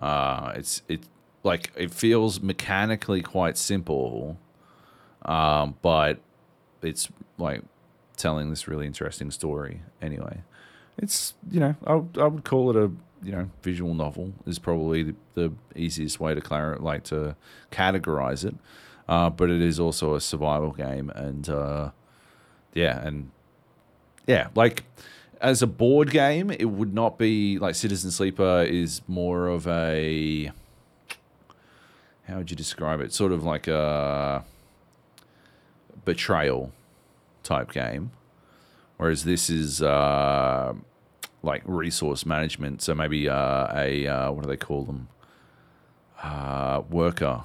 Uh, 0.00 0.52
it's 0.56 0.82
it 0.88 1.00
like 1.44 1.70
it 1.76 1.92
feels 1.92 2.40
mechanically 2.40 3.22
quite 3.22 3.56
simple, 3.56 4.38
um, 5.24 5.76
but 5.82 6.18
it's 6.82 7.08
like 7.38 7.62
telling 8.16 8.50
this 8.50 8.66
really 8.66 8.86
interesting 8.86 9.30
story. 9.30 9.82
Anyway, 10.00 10.42
it's 11.00 11.34
you 11.50 11.60
know 11.60 11.74
I 11.86 12.20
I 12.20 12.26
would 12.26 12.44
call 12.44 12.70
it 12.70 12.76
a 12.76 12.90
you 13.22 13.32
know 13.32 13.50
visual 13.62 13.94
novel 13.94 14.32
is 14.46 14.58
probably 14.58 15.02
the, 15.02 15.14
the 15.34 15.52
easiest 15.74 16.20
way 16.20 16.34
to 16.34 16.40
clar- 16.40 16.78
like 16.78 17.04
to 17.04 17.36
categorize 17.72 18.44
it. 18.44 18.54
Uh, 19.08 19.28
but 19.28 19.50
it 19.50 19.60
is 19.60 19.80
also 19.80 20.14
a 20.14 20.20
survival 20.20 20.70
game, 20.70 21.10
and 21.10 21.48
uh, 21.48 21.90
yeah, 22.74 23.04
and 23.04 23.30
yeah, 24.26 24.48
like 24.54 24.84
as 25.40 25.62
a 25.62 25.66
board 25.66 26.10
game, 26.10 26.50
it 26.50 26.66
would 26.66 26.94
not 26.94 27.18
be 27.18 27.58
like 27.58 27.74
Citizen 27.74 28.10
Sleeper 28.10 28.62
is 28.62 29.02
more 29.08 29.48
of 29.48 29.66
a 29.66 30.52
how 32.28 32.36
would 32.36 32.50
you 32.50 32.56
describe 32.56 33.00
it? 33.00 33.12
Sort 33.12 33.32
of 33.32 33.42
like 33.42 33.66
a 33.66 34.44
betrayal 36.04 36.72
type 37.42 37.72
game, 37.72 38.12
whereas 38.96 39.24
this 39.24 39.50
is 39.50 39.82
uh, 39.82 40.74
like 41.42 41.62
resource 41.64 42.26
management. 42.26 42.82
So 42.82 42.94
maybe 42.94 43.28
uh, 43.28 43.68
a 43.74 44.06
uh, 44.06 44.32
what 44.32 44.42
do 44.44 44.48
they 44.48 44.56
call 44.56 44.84
them? 44.84 45.08
Uh, 46.22 46.82
worker 46.90 47.44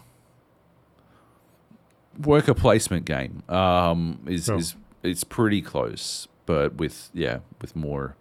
worker 2.24 2.54
placement 2.54 3.06
game 3.06 3.44
um, 3.50 4.20
is 4.28 4.50
Oh. 4.50 4.58
is 4.58 4.76
it's 5.04 5.24
pretty 5.24 5.62
close, 5.62 6.28
but 6.46 6.76
with 6.76 7.10
yeah, 7.14 7.40
with 7.62 7.76
more, 7.76 8.16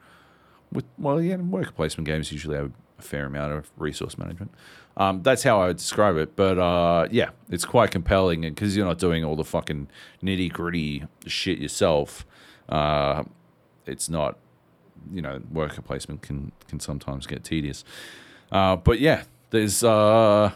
with 0.70 0.84
well, 0.98 1.20
yeah, 1.20 1.36
worker 1.36 1.72
placement 1.72 2.06
games 2.06 2.30
usually 2.30 2.56
have 2.56 2.72
a 2.98 3.02
fair 3.02 3.26
amount 3.26 3.52
of 3.52 3.70
resource 3.76 4.18
management. 4.18 4.52
Um, 4.96 5.22
that's 5.22 5.42
how 5.42 5.60
I 5.60 5.68
would 5.68 5.78
describe 5.78 6.16
it. 6.16 6.36
But 6.36 6.58
uh, 6.58 7.08
yeah, 7.10 7.30
it's 7.50 7.64
quite 7.64 7.90
compelling 7.90 8.42
because 8.42 8.76
you're 8.76 8.86
not 8.86 8.98
doing 8.98 9.24
all 9.24 9.34
the 9.34 9.44
fucking 9.44 9.88
nitty 10.22 10.52
gritty 10.52 11.04
shit 11.26 11.58
yourself. 11.58 12.24
Uh, 12.68 13.24
it's 13.86 14.08
not, 14.08 14.38
you 15.12 15.22
know, 15.22 15.40
worker 15.50 15.82
placement 15.82 16.22
can 16.22 16.52
can 16.68 16.80
sometimes 16.80 17.26
get 17.26 17.44
tedious. 17.44 17.84
Uh, 18.50 18.76
but 18.76 19.00
yeah, 19.00 19.24
there's 19.50 19.82
uh, 19.82 20.52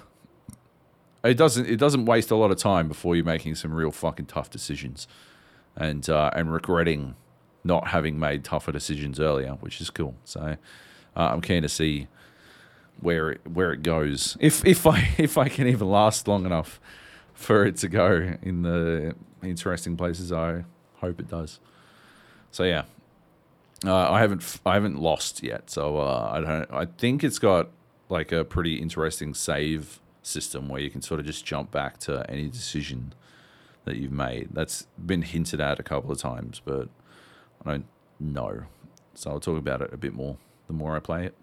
it 1.24 1.34
doesn't 1.36 1.66
it 1.68 1.76
doesn't 1.76 2.04
waste 2.04 2.30
a 2.30 2.36
lot 2.36 2.50
of 2.50 2.58
time 2.58 2.88
before 2.88 3.16
you're 3.16 3.24
making 3.24 3.54
some 3.54 3.72
real 3.72 3.90
fucking 3.90 4.26
tough 4.26 4.50
decisions, 4.50 5.08
and 5.76 6.08
uh, 6.08 6.30
and 6.34 6.52
regretting 6.52 7.16
not 7.64 7.88
having 7.88 8.18
made 8.18 8.44
tougher 8.44 8.72
decisions 8.72 9.20
earlier, 9.20 9.52
which 9.60 9.80
is 9.80 9.90
cool. 9.90 10.14
So 10.24 10.56
uh, 11.16 11.28
I'm 11.32 11.40
keen 11.40 11.62
to 11.62 11.68
see 11.68 12.08
where 13.00 13.32
it, 13.32 13.40
where 13.46 13.72
it 13.72 13.82
goes. 13.82 14.36
If 14.40 14.64
if 14.64 14.86
I 14.86 15.10
if 15.18 15.38
I 15.38 15.48
can 15.48 15.66
even 15.68 15.88
last 15.88 16.28
long 16.28 16.46
enough 16.46 16.80
for 17.34 17.64
it 17.64 17.76
to 17.76 17.88
go 17.88 18.34
in 18.42 18.62
the 18.62 19.14
interesting 19.42 19.96
places 19.96 20.32
I 20.32 20.64
hope 20.96 21.20
it 21.20 21.28
does. 21.28 21.60
So 22.50 22.64
yeah, 22.64 22.84
uh, 23.84 24.10
I 24.10 24.20
haven't 24.20 24.60
I 24.66 24.74
haven't 24.74 24.98
lost 24.98 25.42
yet. 25.42 25.70
So 25.70 25.98
uh, 25.98 26.30
I 26.32 26.40
don't. 26.40 26.70
I 26.72 26.86
think 26.86 27.22
it's 27.22 27.38
got 27.38 27.68
like 28.08 28.32
a 28.32 28.44
pretty 28.44 28.76
interesting 28.76 29.34
save 29.34 30.00
system 30.22 30.68
where 30.68 30.80
you 30.80 30.90
can 30.90 31.02
sort 31.02 31.20
of 31.20 31.26
just 31.26 31.44
jump 31.44 31.70
back 31.70 31.98
to 31.98 32.28
any 32.28 32.48
decision 32.48 33.12
that 33.84 33.96
you've 33.96 34.12
made. 34.12 34.48
That's 34.52 34.86
been 35.04 35.22
hinted 35.22 35.60
at 35.60 35.78
a 35.78 35.82
couple 35.82 36.10
of 36.10 36.18
times, 36.18 36.60
but 36.64 36.88
I 37.64 37.70
don't 37.72 37.86
know. 38.20 38.64
So 39.14 39.30
I'll 39.30 39.40
talk 39.40 39.58
about 39.58 39.80
it 39.82 39.92
a 39.92 39.96
bit 39.96 40.12
more 40.12 40.36
the 40.66 40.72
more 40.72 40.96
I 40.96 41.00
play 41.00 41.26
it. 41.26 41.34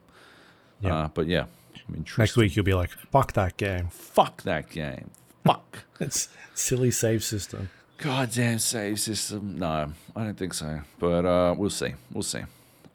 Yeah. 0.82 0.96
Uh, 0.96 1.08
but 1.14 1.28
yeah, 1.28 1.46
I'm 1.88 1.96
interested. 1.96 2.22
Next 2.22 2.38
week 2.38 2.56
you'll 2.56 2.66
be 2.66 2.74
like, 2.74 2.90
"Fuck 2.90 3.34
that 3.34 3.58
game." 3.58 3.88
Fuck 3.90 4.44
that 4.44 4.70
game. 4.70 5.12
Fuck. 5.44 5.80
It's 5.98 6.28
silly 6.54 6.92
save 6.92 7.24
system. 7.24 7.70
Goddamn 7.98 8.60
save 8.60 9.00
system. 9.00 9.58
No, 9.58 9.92
I 10.16 10.24
don't 10.24 10.38
think 10.38 10.54
so. 10.54 10.82
But 11.00 11.26
uh, 11.26 11.56
we'll 11.58 11.70
see. 11.70 11.94
We'll 12.12 12.24
see. 12.24 12.42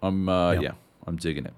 I'm 0.02 0.28
uh, 0.28 0.52
Yep. 0.52 0.62
yeah, 0.62 0.72
I'm 1.06 1.16
digging 1.16 1.46
it. 1.46 1.54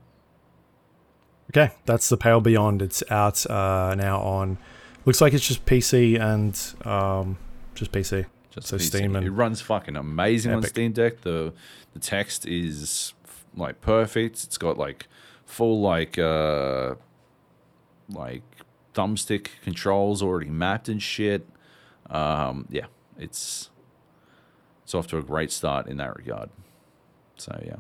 Okay, 1.51 1.73
that's 1.85 2.09
the 2.09 2.17
Pale 2.17 2.41
Beyond. 2.41 2.81
It's 2.83 3.03
out 3.11 3.45
uh, 3.51 3.95
now 3.97 4.21
on. 4.21 4.59
Looks 5.05 5.21
like 5.21 5.33
it's 5.35 5.47
just 5.47 5.67
PC 5.67 6.19
and 6.21 6.59
um, 6.87 7.37
just 7.75 7.93
PC. 7.93 8.27
Just 8.51 8.69
So 8.69 8.77
PC. 8.77 8.81
Steam 8.83 9.17
and- 9.17 9.27
it 9.27 9.31
runs 9.31 9.61
fucking 9.61 9.97
amazing 9.97 10.53
on 10.55 10.63
Steam 10.63 10.93
Deck. 10.93 11.23
The 11.23 11.53
the 11.93 11.99
text 11.99 12.47
is 12.47 13.13
like 13.57 13.81
perfect. 13.81 14.45
It's 14.45 14.57
got 14.57 14.79
like 14.79 15.07
full 15.45 15.81
like 15.83 16.19
uh 16.19 16.95
like 18.09 18.43
thumbstick 18.95 19.49
controls 19.63 20.23
already 20.23 20.49
mapped 20.51 20.89
and 20.89 21.03
shit. 21.03 21.47
Um, 22.11 22.67
yeah, 22.71 22.87
it's 23.19 23.71
it's 24.85 24.95
off 24.95 25.07
to 25.09 25.19
a 25.19 25.23
great 25.23 25.51
start 25.51 25.87
in 25.87 25.97
that 25.99 26.17
regard. 26.17 26.51
So 27.37 27.61
yeah, 27.65 27.77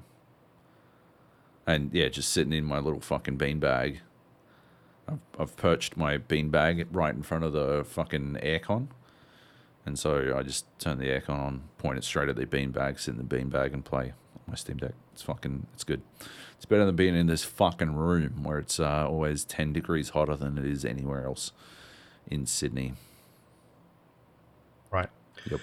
and 1.66 1.93
yeah, 1.93 2.09
just 2.09 2.33
sitting 2.33 2.53
in 2.53 2.64
my 2.64 2.78
little 2.78 3.01
fucking 3.01 3.39
beanbag. 3.39 3.99
I've, 5.09 5.18
I've 5.39 5.57
perched 5.57 5.97
my 5.97 6.18
beanbag 6.18 6.87
right 6.93 7.14
in 7.14 7.22
front 7.22 7.45
of 7.45 7.53
the 7.53 7.85
fucking 7.85 8.39
aircon. 8.43 8.89
And 9.85 9.99
so 9.99 10.37
I 10.37 10.43
just 10.43 10.66
turn 10.78 10.99
the 10.99 11.07
aircon 11.07 11.30
on, 11.30 11.62
point 11.78 11.99
it 11.99 12.05
straight 12.05 12.28
at 12.28 12.37
the 12.37 12.47
beanbag, 12.47 13.01
sit 13.01 13.14
in 13.14 13.18
the 13.18 13.37
beanbag, 13.37 13.72
and 13.72 13.85
play 13.85 14.12
my 14.47 14.55
Steam 14.55 14.76
Deck. 14.76 14.93
It's 15.12 15.22
fucking, 15.22 15.66
it's 15.74 15.85
good. 15.85 16.03
It's 16.57 16.66
better 16.66 16.87
than 16.87 16.95
being 16.95 17.16
in 17.16 17.26
this 17.26 17.43
fucking 17.43 17.97
room 17.97 18.45
where 18.45 18.59
it's 18.59 18.78
uh, 18.78 19.09
always 19.09 19.45
10 19.45 19.72
degrees 19.72 20.11
hotter 20.11 20.37
than 20.37 20.57
it 20.57 20.64
is 20.64 20.85
anywhere 20.85 21.24
else 21.24 21.53
in 22.28 22.47
Sydney. 22.47 22.95
Yep. 25.51 25.61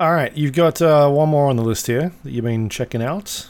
All 0.00 0.12
right, 0.12 0.36
you've 0.36 0.52
got 0.54 0.82
uh, 0.82 1.08
one 1.08 1.28
more 1.28 1.48
on 1.48 1.56
the 1.56 1.62
list 1.62 1.86
here 1.86 2.12
that 2.24 2.30
you've 2.30 2.44
been 2.44 2.68
checking 2.68 3.02
out. 3.02 3.48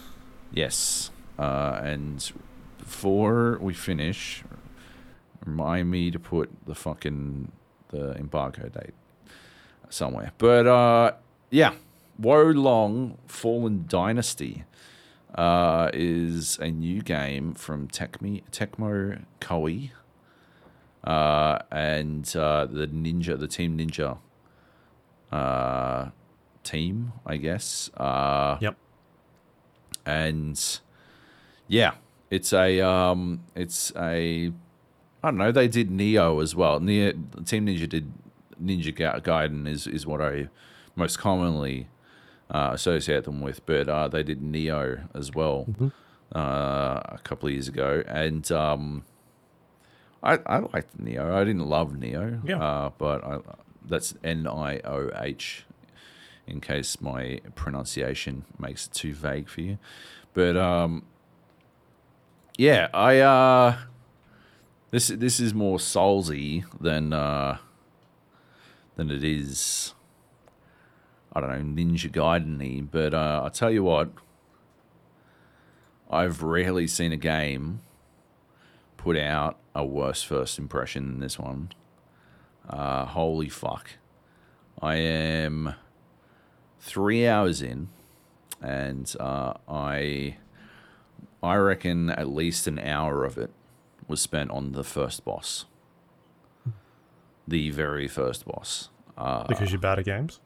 Yes. 0.53 1.11
Uh, 1.39 1.80
and 1.83 2.30
before 2.78 3.59
we 3.61 3.72
finish, 3.72 4.45
remind 5.45 5.91
me 5.91 6.11
to 6.11 6.18
put 6.18 6.51
the 6.66 6.74
fucking 6.74 7.51
the 7.89 8.14
embargo 8.16 8.68
date 8.68 8.95
somewhere. 9.89 10.33
But 10.39 10.66
uh, 10.66 11.12
yeah, 11.51 11.74
Wo 12.18 12.43
Long 12.43 13.18
Fallen 13.26 13.85
Dynasty 13.89 14.64
uh, 15.35 15.91
is 15.93 16.59
a 16.59 16.70
new 16.70 17.01
game 17.03 17.55
from 17.55 17.89
Tecmo, 17.89 18.43
Tecmo 18.51 19.24
Koei 19.41 19.91
uh, 21.05 21.59
and 21.70 22.35
uh, 22.37 22.66
the 22.66 22.87
Ninja, 22.87 23.39
the 23.39 23.49
Team 23.49 23.78
Ninja 23.78 24.18
uh, 25.33 26.11
team, 26.62 27.12
I 27.26 27.37
guess. 27.39 27.91
Uh, 27.97 28.59
Yep. 28.61 28.76
and 30.07 30.80
yeah, 31.68 31.93
it's 32.30 32.53
a 32.53 32.80
um, 32.80 33.43
it's 33.55 33.93
a 33.97 34.53
I 35.22 35.28
don't 35.30 35.39
know. 35.39 35.53
They 35.53 35.68
did 35.68 35.91
Nioh 35.91 36.43
as 36.43 36.55
well. 36.57 36.80
Nioh, 36.80 37.47
Team 37.47 37.66
Ninja 37.66 37.89
did 37.89 38.12
Ninja 38.62 38.95
Ga- 38.95 39.20
Gaiden 39.20 39.68
is 39.68 39.87
is 39.87 40.07
what 40.07 40.20
I 40.20 40.49
most 40.97 41.18
commonly 41.18 41.89
uh, 42.51 42.70
associate 42.72 43.24
them 43.24 43.41
with, 43.41 43.64
but 43.66 43.89
uh, 43.89 44.09
they 44.09 44.22
did 44.22 44.41
Nioh 44.43 45.09
as 45.14 45.33
well 45.33 45.66
uh, 46.35 47.01
a 47.05 47.20
couple 47.24 47.47
of 47.49 47.53
years 47.55 47.68
ago, 47.68 48.03
and 48.07 48.51
um, 48.53 49.05
I 50.22 50.39
I 50.47 50.59
liked 50.59 50.99
Nioh. 51.03 51.33
I 51.33 51.45
didn't 51.45 51.66
love 51.68 51.93
Nioh, 51.93 52.41
Yeah. 52.47 52.59
uh, 52.62 52.91
but 52.99 53.24
I, 53.24 53.39
that's 53.89 54.14
N 54.22 54.47
I 54.47 54.78
O 54.85 55.11
H. 55.15 55.65
In 56.44 56.61
case 56.61 57.01
my 57.01 57.40
pronunciation 57.55 58.44
makes 58.59 58.86
it 58.89 58.93
too 58.93 59.15
vague 59.15 59.48
for 59.48 59.61
you, 59.61 59.78
but 60.35 60.56
um, 60.56 61.05
yeah, 62.59 62.89
I 62.93 63.20
uh, 63.20 63.77
this 64.90 65.06
this 65.06 65.39
is 65.39 65.55
more 65.55 65.78
soulsy 65.78 66.65
than 66.81 67.12
uh, 67.12 67.59
than 68.97 69.11
it 69.12 69.23
is. 69.23 69.94
I 71.32 71.40
don't 71.40 71.51
know 71.51 71.82
Ninja 71.82 72.11
Gaiden-y, 72.11 72.86
but 72.90 73.15
uh, 73.15 73.43
I 73.44 73.48
tell 73.48 73.70
you 73.70 73.85
what, 73.85 74.11
I've 76.11 76.43
rarely 76.43 76.89
seen 76.89 77.12
a 77.12 77.16
game 77.16 77.82
put 78.97 79.16
out 79.16 79.59
a 79.74 79.85
worse 79.85 80.23
first 80.23 80.59
impression 80.59 81.06
than 81.06 81.20
this 81.20 81.39
one. 81.39 81.70
Uh, 82.73 83.05
holy 83.05 83.49
fuck! 83.49 83.90
I 84.81 84.94
am 84.97 85.74
three 86.81 87.27
hours 87.28 87.61
in, 87.62 87.89
and 88.62 89.15
uh, 89.20 89.53
I 89.69 90.39
I 91.43 91.57
reckon 91.57 92.11
at 92.11 92.28
least 92.28 92.66
an 92.66 92.78
hour 92.78 93.24
of 93.24 93.36
it 93.36 93.51
was 94.09 94.20
spent 94.20 94.51
on 94.51 94.73
the 94.73 94.85
first 94.85 95.24
boss, 95.24 95.66
the 97.47 97.70
very 97.70 98.09
first 98.09 98.47
boss. 98.47 98.89
Uh, 99.19 99.47
because 99.47 99.70
you're 99.70 99.81
bad 99.81 99.99
at 99.99 100.05
games. 100.07 100.40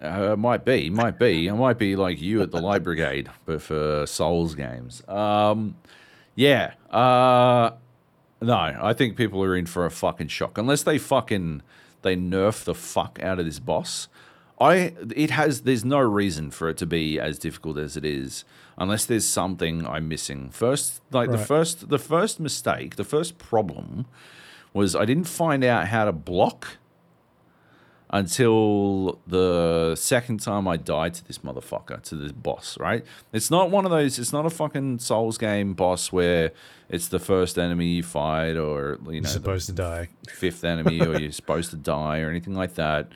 uh, 0.00 0.34
might 0.36 0.64
be, 0.64 0.88
might 0.90 1.18
be. 1.18 1.50
I 1.50 1.54
might 1.54 1.78
be 1.78 1.94
like 1.96 2.20
you 2.20 2.40
at 2.42 2.50
the 2.50 2.60
Light 2.60 2.82
Brigade, 2.82 3.28
but 3.44 3.60
for 3.60 4.06
Souls 4.06 4.54
games. 4.54 5.06
Um, 5.08 5.76
yeah. 6.34 6.74
Uh, 6.90 7.72
no, 8.44 8.78
I 8.80 8.92
think 8.92 9.16
people 9.16 9.42
are 9.42 9.56
in 9.56 9.66
for 9.66 9.86
a 9.86 9.90
fucking 9.90 10.28
shock 10.28 10.58
unless 10.58 10.82
they 10.82 10.98
fucking 10.98 11.62
they 12.02 12.16
nerf 12.16 12.64
the 12.64 12.74
fuck 12.74 13.18
out 13.22 13.38
of 13.38 13.46
this 13.46 13.58
boss. 13.58 14.08
I 14.60 14.94
it 15.14 15.30
has 15.30 15.62
there's 15.62 15.84
no 15.84 15.98
reason 15.98 16.50
for 16.50 16.68
it 16.68 16.76
to 16.78 16.86
be 16.86 17.18
as 17.18 17.38
difficult 17.38 17.78
as 17.78 17.96
it 17.96 18.04
is 18.04 18.44
unless 18.78 19.04
there's 19.04 19.26
something 19.26 19.86
I'm 19.86 20.08
missing. 20.08 20.50
First, 20.50 21.00
like 21.10 21.30
the 21.30 21.38
first 21.38 21.88
the 21.88 21.98
first 21.98 22.38
mistake, 22.38 22.96
the 22.96 23.04
first 23.04 23.38
problem 23.38 24.06
was 24.72 24.94
I 24.94 25.04
didn't 25.04 25.24
find 25.24 25.64
out 25.64 25.88
how 25.88 26.04
to 26.04 26.12
block 26.12 26.78
until 28.10 29.18
the 29.26 29.94
second 29.96 30.40
time 30.40 30.68
I 30.68 30.76
died 30.76 31.14
to 31.14 31.24
this 31.26 31.38
motherfucker, 31.38 32.00
to 32.02 32.14
this 32.14 32.32
boss, 32.32 32.78
right? 32.78 33.04
It's 33.32 33.50
not 33.50 33.70
one 33.70 33.84
of 33.84 33.90
those, 33.90 34.18
it's 34.18 34.32
not 34.32 34.46
a 34.46 34.50
fucking 34.50 34.98
Souls 35.00 35.38
game 35.38 35.74
boss 35.74 36.12
where 36.12 36.52
it's 36.88 37.08
the 37.08 37.18
first 37.18 37.58
enemy 37.58 37.86
you 37.86 38.02
fight 38.02 38.56
or, 38.56 38.98
you 39.06 39.06
know, 39.06 39.12
You're 39.12 39.24
supposed 39.24 39.66
to 39.66 39.72
die. 39.72 40.08
fifth 40.28 40.64
enemy 40.64 41.00
or 41.00 41.18
you're 41.18 41.32
supposed 41.32 41.70
to 41.70 41.76
die 41.76 42.20
or 42.20 42.30
anything 42.30 42.54
like 42.54 42.74
that. 42.74 43.08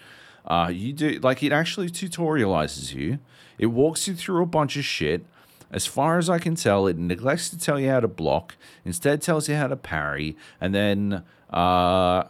Uh, 0.46 0.70
you 0.72 0.92
do, 0.92 1.18
like, 1.20 1.42
it 1.42 1.52
actually 1.52 1.90
tutorializes 1.90 2.94
you, 2.94 3.18
it 3.58 3.66
walks 3.66 4.08
you 4.08 4.14
through 4.14 4.42
a 4.42 4.46
bunch 4.46 4.76
of 4.76 4.84
shit. 4.84 5.24
As 5.70 5.84
far 5.84 6.16
as 6.16 6.30
I 6.30 6.38
can 6.38 6.54
tell, 6.54 6.86
it 6.86 6.96
neglects 6.96 7.50
to 7.50 7.58
tell 7.58 7.78
you 7.78 7.90
how 7.90 8.00
to 8.00 8.08
block, 8.08 8.56
instead 8.86 9.20
tells 9.20 9.50
you 9.50 9.56
how 9.56 9.66
to 9.66 9.76
parry, 9.76 10.34
and 10.62 10.74
then 10.74 11.24
uh, 11.50 12.24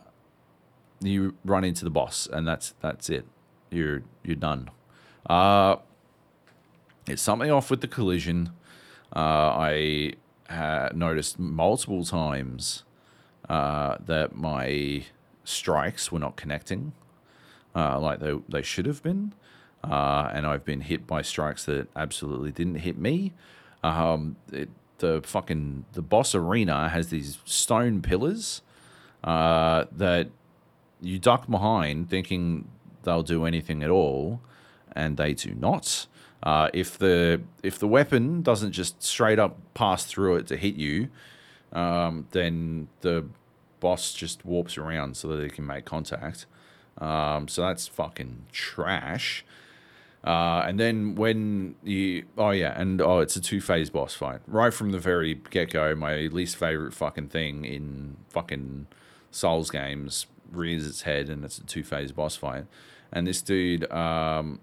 you 1.00 1.34
run 1.44 1.64
into 1.64 1.84
the 1.84 1.90
boss, 1.90 2.28
and 2.30 2.46
that's 2.46 2.74
that's 2.80 3.10
it. 3.10 3.26
You're 3.70 4.02
you're 4.22 4.36
done. 4.36 4.70
Uh, 5.28 5.76
it's 7.06 7.22
something 7.22 7.50
off 7.50 7.70
with 7.70 7.80
the 7.80 7.88
collision. 7.88 8.50
Uh, 9.14 9.18
I 9.18 10.14
noticed 10.94 11.38
multiple 11.38 12.04
times 12.04 12.84
uh, 13.48 13.96
that 14.04 14.34
my 14.34 15.04
strikes 15.44 16.12
were 16.12 16.18
not 16.18 16.36
connecting 16.36 16.92
uh, 17.74 17.98
like 17.98 18.20
they, 18.20 18.34
they 18.48 18.62
should 18.62 18.86
have 18.86 19.02
been. 19.02 19.32
Uh, 19.84 20.30
and 20.32 20.44
I've 20.44 20.64
been 20.64 20.80
hit 20.80 21.06
by 21.06 21.22
strikes 21.22 21.64
that 21.66 21.88
absolutely 21.94 22.50
didn't 22.50 22.76
hit 22.76 22.98
me. 22.98 23.32
Um, 23.84 24.36
it, 24.52 24.68
the 24.98 25.20
fucking 25.24 25.84
the 25.92 26.02
boss 26.02 26.34
arena 26.34 26.88
has 26.88 27.10
these 27.10 27.38
stone 27.44 28.02
pillars 28.02 28.62
uh, 29.22 29.84
that 29.92 30.30
you 31.00 31.18
duck 31.18 31.48
behind, 31.48 32.10
thinking 32.10 32.68
they'll 33.02 33.22
do 33.22 33.44
anything 33.44 33.82
at 33.82 33.90
all, 33.90 34.40
and 34.92 35.16
they 35.16 35.34
do 35.34 35.54
not. 35.54 36.06
Uh, 36.42 36.68
if 36.72 36.96
the 36.98 37.40
if 37.62 37.78
the 37.78 37.88
weapon 37.88 38.42
doesn't 38.42 38.72
just 38.72 39.02
straight 39.02 39.38
up 39.38 39.56
pass 39.74 40.04
through 40.04 40.36
it 40.36 40.46
to 40.46 40.56
hit 40.56 40.74
you, 40.74 41.08
um, 41.72 42.26
then 42.30 42.88
the 43.00 43.24
boss 43.80 44.12
just 44.12 44.44
warps 44.44 44.78
around 44.78 45.16
so 45.16 45.28
that 45.28 45.42
it 45.42 45.52
can 45.52 45.66
make 45.66 45.84
contact. 45.84 46.46
Um, 46.98 47.48
so 47.48 47.62
that's 47.62 47.86
fucking 47.86 48.46
trash. 48.52 49.44
Uh, 50.24 50.64
and 50.66 50.80
then 50.80 51.14
when 51.14 51.76
you, 51.84 52.24
oh 52.36 52.50
yeah, 52.50 52.78
and 52.78 53.00
oh, 53.00 53.20
it's 53.20 53.36
a 53.36 53.40
two 53.40 53.60
phase 53.60 53.88
boss 53.88 54.14
fight 54.14 54.40
right 54.46 54.74
from 54.74 54.90
the 54.90 54.98
very 54.98 55.34
get 55.50 55.70
go. 55.70 55.94
My 55.94 56.16
least 56.26 56.56
favorite 56.56 56.92
fucking 56.92 57.28
thing 57.28 57.64
in 57.64 58.16
fucking 58.28 58.88
Souls 59.30 59.70
games 59.70 60.26
rears 60.50 60.86
its 60.86 61.02
head, 61.02 61.28
and 61.28 61.44
it's 61.44 61.58
a 61.58 61.64
two 61.64 61.82
phase 61.82 62.12
boss 62.12 62.36
fight. 62.36 62.64
And 63.12 63.26
this 63.26 63.40
dude, 63.40 63.90
um, 63.90 64.60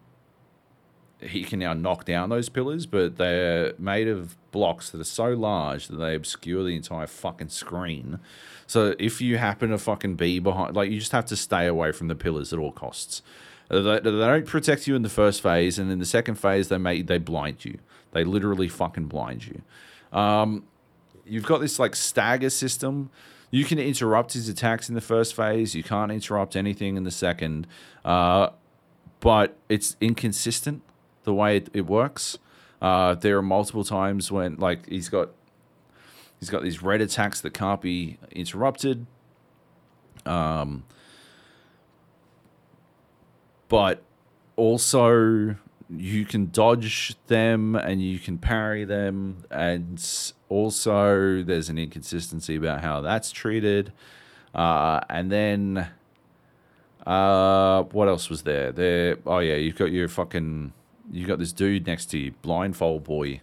he 1.20 1.44
can 1.44 1.60
now 1.60 1.74
knock 1.74 2.06
down 2.06 2.30
those 2.30 2.50
pillars, 2.50 2.86
but 2.86 3.18
they're 3.18 3.74
made 3.78 4.08
of 4.08 4.36
blocks 4.52 4.90
that 4.92 5.02
are 5.02 5.06
so 5.06 5.30
large 5.30 5.88
that 5.88 5.98
they 5.98 6.16
obscure 6.16 6.64
the 6.64 6.76
entire 6.76 7.08
fucking 7.08 7.50
screen. 7.50 8.20
So 8.68 8.96
if 9.00 9.22
you 9.22 9.38
happen 9.38 9.70
to 9.70 9.78
fucking 9.78 10.16
be 10.16 10.40
behind, 10.40 10.76
like 10.76 10.92
you 10.92 11.00
just 11.00 11.12
have 11.12 11.26
to 11.28 11.36
stay 11.36 11.68
away 11.68 11.92
from 11.92 12.08
the 12.08 12.16
pillars 12.16 12.54
at 12.54 12.60
all 12.60 12.72
costs. 12.72 13.22
They, 13.70 13.82
they 13.82 14.00
don't 14.00 14.46
protect 14.46 14.86
you 14.86 14.96
in 14.96 15.02
the 15.02 15.10
first 15.10 15.42
phase, 15.42 15.80
and 15.80 15.92
in 15.92 15.98
the 15.98 16.06
second 16.06 16.36
phase, 16.36 16.68
they 16.68 16.78
make 16.78 17.08
they 17.08 17.18
blind 17.18 17.66
you. 17.66 17.80
They 18.12 18.24
literally 18.24 18.68
fucking 18.68 19.08
blind 19.08 19.48
you. 19.48 19.62
Um, 20.18 20.66
you've 21.26 21.46
got 21.46 21.62
this 21.62 21.80
like 21.80 21.96
stagger 21.96 22.52
system. 22.52 23.10
You 23.56 23.64
can 23.64 23.80
interrupt 23.80 24.34
his 24.34 24.50
attacks 24.50 24.90
in 24.90 24.96
the 24.96 25.02
first 25.02 25.34
phase. 25.34 25.76
You 25.76 25.82
can't 25.82 26.12
interrupt 26.12 26.58
anything 26.58 26.98
in 26.98 27.06
the 27.06 27.10
second, 27.10 27.68
uh, 28.04 28.50
but 29.22 29.56
it's 29.70 29.96
inconsistent 30.02 30.82
the 31.24 31.34
way 31.34 31.56
it, 31.56 31.70
it 31.72 31.86
works. 31.86 32.38
Uh, 32.82 33.16
there 33.16 33.38
are 33.38 33.42
multiple 33.42 33.86
times 33.86 34.30
when 34.30 34.58
like 34.58 34.86
he's 34.90 35.08
got 35.08 35.30
he's 36.38 36.50
got 36.50 36.64
these 36.64 36.84
red 36.84 37.00
attacks 37.00 37.40
that 37.40 37.54
can't 37.54 37.80
be 37.80 38.18
interrupted. 38.30 39.06
Um, 40.26 40.84
but 43.70 44.04
also 44.58 45.56
you 45.90 46.26
can 46.26 46.50
dodge 46.52 47.16
them 47.28 47.78
and 47.78 48.02
you 48.02 48.20
can 48.20 48.38
parry 48.38 48.84
them 48.84 49.46
and 49.50 50.34
also 50.50 51.44
there's 51.44 51.70
an 51.70 51.78
inconsistency 51.78 52.56
about 52.56 52.82
how 52.82 53.02
that's 53.02 53.32
treated. 53.32 53.92
Uh, 54.54 55.02
and 55.10 55.32
then 55.32 55.90
uh, 57.06 57.84
what 57.84 58.08
else 58.08 58.30
was 58.30 58.44
there? 58.44 58.72
There 58.72 59.18
oh 59.26 59.40
yeah 59.40 59.56
you've 59.56 59.76
got 59.76 59.92
your 59.92 60.08
fucking 60.08 60.74
you 61.12 61.26
got 61.26 61.40
this 61.40 61.54
dude 61.54 61.86
next 61.86 62.08
to 62.08 62.18
you 62.18 62.32
blindfold 62.42 63.04
boy 63.04 63.40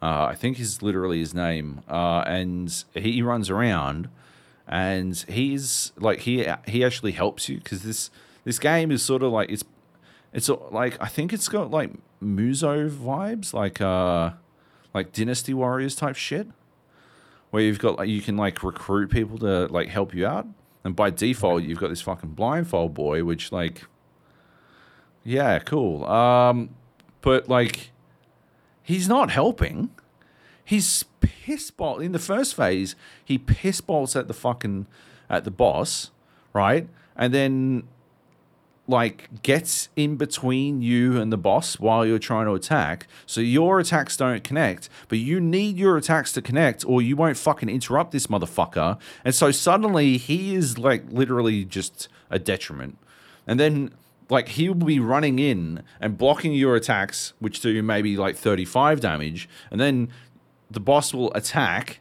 uh, 0.00 0.24
i 0.30 0.34
think 0.34 0.58
is 0.58 0.82
literally 0.82 1.18
his 1.18 1.34
name. 1.34 1.82
Uh, 1.88 2.20
and 2.26 2.84
he 2.94 3.20
runs 3.20 3.50
around 3.50 4.08
and 4.66 5.24
he's 5.28 5.92
like 5.98 6.20
he 6.20 6.46
he 6.66 6.84
actually 6.84 7.12
helps 7.12 7.48
you 7.48 7.58
because 7.58 7.82
this 7.82 8.10
this 8.44 8.58
game 8.58 8.90
is 8.90 9.02
sort 9.02 9.22
of 9.22 9.32
like 9.32 9.50
it's 9.50 9.64
it's 10.32 10.48
like 10.48 10.96
I 11.00 11.08
think 11.08 11.32
it's 11.32 11.48
got 11.48 11.70
like 11.70 11.90
Musou 12.22 12.90
vibes, 12.90 13.52
like 13.52 13.80
uh 13.80 14.30
like 14.94 15.12
Dynasty 15.12 15.54
Warriors 15.54 15.94
type 15.94 16.16
shit, 16.16 16.48
where 17.50 17.62
you've 17.62 17.78
got 17.78 17.98
like 17.98 18.08
you 18.08 18.20
can 18.20 18.36
like 18.36 18.62
recruit 18.62 19.10
people 19.10 19.38
to 19.38 19.66
like 19.66 19.88
help 19.88 20.14
you 20.14 20.26
out, 20.26 20.46
and 20.84 20.96
by 20.96 21.10
default 21.10 21.62
you've 21.62 21.78
got 21.78 21.88
this 21.88 22.02
fucking 22.02 22.30
blindfold 22.30 22.94
boy, 22.94 23.24
which 23.24 23.52
like 23.52 23.84
yeah, 25.24 25.58
cool. 25.60 26.04
Um, 26.04 26.70
but 27.20 27.48
like 27.48 27.92
he's 28.82 29.08
not 29.08 29.30
helping. 29.30 29.90
He's 30.64 31.04
piss 31.20 31.70
ball 31.70 31.98
in 31.98 32.12
the 32.12 32.18
first 32.18 32.54
phase. 32.54 32.94
He 33.24 33.38
piss 33.38 33.80
balls 33.80 34.14
at 34.16 34.28
the 34.28 34.34
fucking 34.34 34.86
at 35.28 35.44
the 35.44 35.50
boss, 35.50 36.10
right? 36.52 36.88
And 37.16 37.32
then 37.32 37.84
like 38.88 39.42
gets 39.42 39.88
in 39.94 40.16
between 40.16 40.82
you 40.82 41.20
and 41.20 41.32
the 41.32 41.36
boss 41.36 41.78
while 41.78 42.04
you're 42.04 42.18
trying 42.18 42.46
to 42.46 42.52
attack. 42.52 43.06
So 43.26 43.40
your 43.40 43.78
attacks 43.78 44.16
don't 44.16 44.42
connect, 44.42 44.88
but 45.08 45.18
you 45.18 45.40
need 45.40 45.76
your 45.76 45.96
attacks 45.96 46.32
to 46.32 46.42
connect 46.42 46.84
or 46.84 47.00
you 47.00 47.14
won't 47.14 47.36
fucking 47.36 47.68
interrupt 47.68 48.10
this 48.10 48.26
motherfucker. 48.26 48.98
And 49.24 49.34
so 49.34 49.50
suddenly 49.50 50.16
he 50.16 50.54
is 50.54 50.78
like 50.78 51.04
literally 51.10 51.64
just 51.64 52.08
a 52.30 52.38
detriment. 52.38 52.98
And 53.46 53.60
then 53.60 53.92
like 54.28 54.48
he 54.48 54.68
will 54.68 54.74
be 54.74 54.98
running 54.98 55.38
in 55.38 55.82
and 56.00 56.18
blocking 56.18 56.52
your 56.52 56.74
attacks, 56.74 57.34
which 57.38 57.60
do 57.60 57.82
maybe 57.82 58.16
like 58.16 58.36
35 58.36 59.00
damage, 59.00 59.48
and 59.70 59.80
then 59.80 60.08
the 60.70 60.80
boss 60.80 61.12
will 61.12 61.32
attack 61.34 62.00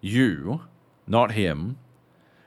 you, 0.00 0.62
not 1.06 1.32
him, 1.32 1.78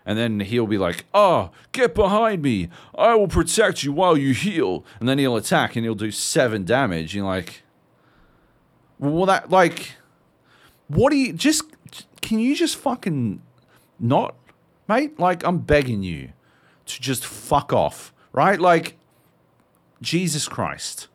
and 0.06 0.18
then 0.18 0.40
he'll 0.40 0.68
be 0.68 0.78
like, 0.78 1.06
"Oh, 1.14 1.52
get 1.72 1.94
behind 1.96 2.42
me! 2.42 2.70
I 2.98 3.16
will 3.16 3.28
protect 3.28 3.84
you 3.84 3.92
while 3.92 4.18
you 4.18 4.34
heal." 4.34 4.86
And 5.00 5.08
then 5.08 5.18
he'll 5.18 5.36
attack 5.36 5.76
and 5.76 5.86
he'll 5.86 5.96
do 5.96 6.12
seven 6.12 6.66
damage. 6.66 7.16
You're 7.16 7.26
like, 7.26 7.64
"Well, 9.00 9.26
that 9.26 9.50
like, 9.50 9.94
what 10.88 11.12
do 11.12 11.18
you 11.18 11.34
just? 11.34 11.64
Can 12.22 12.40
you 12.40 12.56
just 12.56 12.76
fucking 12.76 13.42
not, 14.00 14.36
mate? 14.88 15.20
Like, 15.20 15.44
I'm 15.46 15.60
begging 15.60 16.04
you 16.04 16.30
to 16.86 17.02
just 17.02 17.26
fuck 17.26 17.74
off, 17.74 18.14
right? 18.32 18.60
Like, 18.60 18.98
Jesus 20.02 20.48
Christ, 20.48 21.08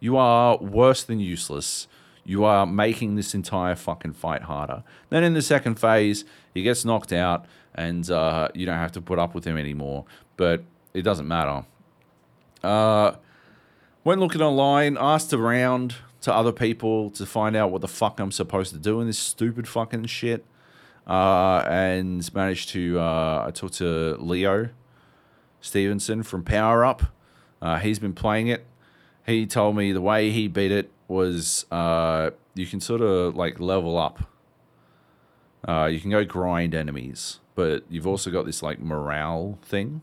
you 0.00 0.16
are 0.16 0.58
worse 0.58 1.02
than 1.02 1.20
useless." 1.20 1.88
You 2.26 2.44
are 2.44 2.64
making 2.64 3.16
this 3.16 3.34
entire 3.34 3.74
fucking 3.76 4.14
fight 4.14 4.44
harder. 4.44 4.82
Then 5.10 5.22
in 5.22 5.34
the 5.34 5.42
second 5.42 5.78
phase, 5.78 6.24
he 6.54 6.62
gets 6.62 6.82
knocked 6.82 7.12
out 7.12 7.44
and 7.74 8.08
uh, 8.10 8.48
you 8.54 8.66
don't 8.66 8.78
have 8.78 8.92
to 8.92 9.00
put 9.00 9.18
up 9.18 9.34
with 9.34 9.44
him 9.44 9.56
anymore. 9.56 10.04
But 10.36 10.62
it 10.92 11.02
doesn't 11.02 11.26
matter. 11.26 11.64
Uh, 12.62 13.16
went 14.04 14.20
looking 14.20 14.40
online, 14.40 14.96
asked 14.98 15.32
around 15.32 15.96
to 16.22 16.32
other 16.32 16.52
people 16.52 17.10
to 17.10 17.26
find 17.26 17.56
out 17.56 17.70
what 17.70 17.82
the 17.82 17.88
fuck 17.88 18.18
I'm 18.20 18.32
supposed 18.32 18.72
to 18.72 18.78
do 18.78 19.00
in 19.00 19.06
this 19.06 19.18
stupid 19.18 19.68
fucking 19.68 20.06
shit. 20.06 20.44
Uh, 21.06 21.62
and 21.68 22.32
managed 22.34 22.70
to, 22.70 22.98
uh, 22.98 23.44
I 23.46 23.50
talked 23.50 23.74
to 23.74 24.16
Leo 24.18 24.70
Stevenson 25.60 26.22
from 26.22 26.44
Power 26.44 26.82
Up. 26.84 27.02
Uh, 27.60 27.78
he's 27.78 27.98
been 27.98 28.14
playing 28.14 28.48
it. 28.48 28.64
He 29.26 29.46
told 29.46 29.76
me 29.76 29.92
the 29.92 30.00
way 30.00 30.30
he 30.30 30.48
beat 30.48 30.72
it 30.72 30.90
was 31.08 31.66
uh, 31.70 32.30
you 32.54 32.66
can 32.66 32.80
sort 32.80 33.02
of 33.02 33.34
like 33.34 33.60
level 33.60 33.98
up. 33.98 34.30
You 35.66 35.98
can 36.00 36.10
go 36.10 36.24
grind 36.24 36.74
enemies 36.74 37.40
but 37.54 37.84
you've 37.88 38.06
also 38.06 38.30
got 38.30 38.46
this 38.46 38.62
like 38.62 38.80
morale 38.80 39.58
thing, 39.62 40.02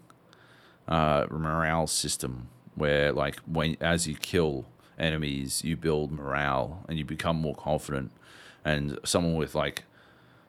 uh, 0.87 1.25
morale 1.29 1.87
system 1.87 2.49
where 2.75 3.11
like 3.11 3.37
when 3.39 3.77
as 3.81 4.07
you 4.07 4.15
kill 4.15 4.65
enemies, 4.97 5.63
you 5.63 5.75
build 5.75 6.11
morale 6.11 6.85
and 6.87 6.97
you 6.97 7.05
become 7.05 7.35
more 7.35 7.55
confident. 7.55 8.11
And 8.63 8.99
someone 9.03 9.35
with 9.35 9.55
like 9.55 9.83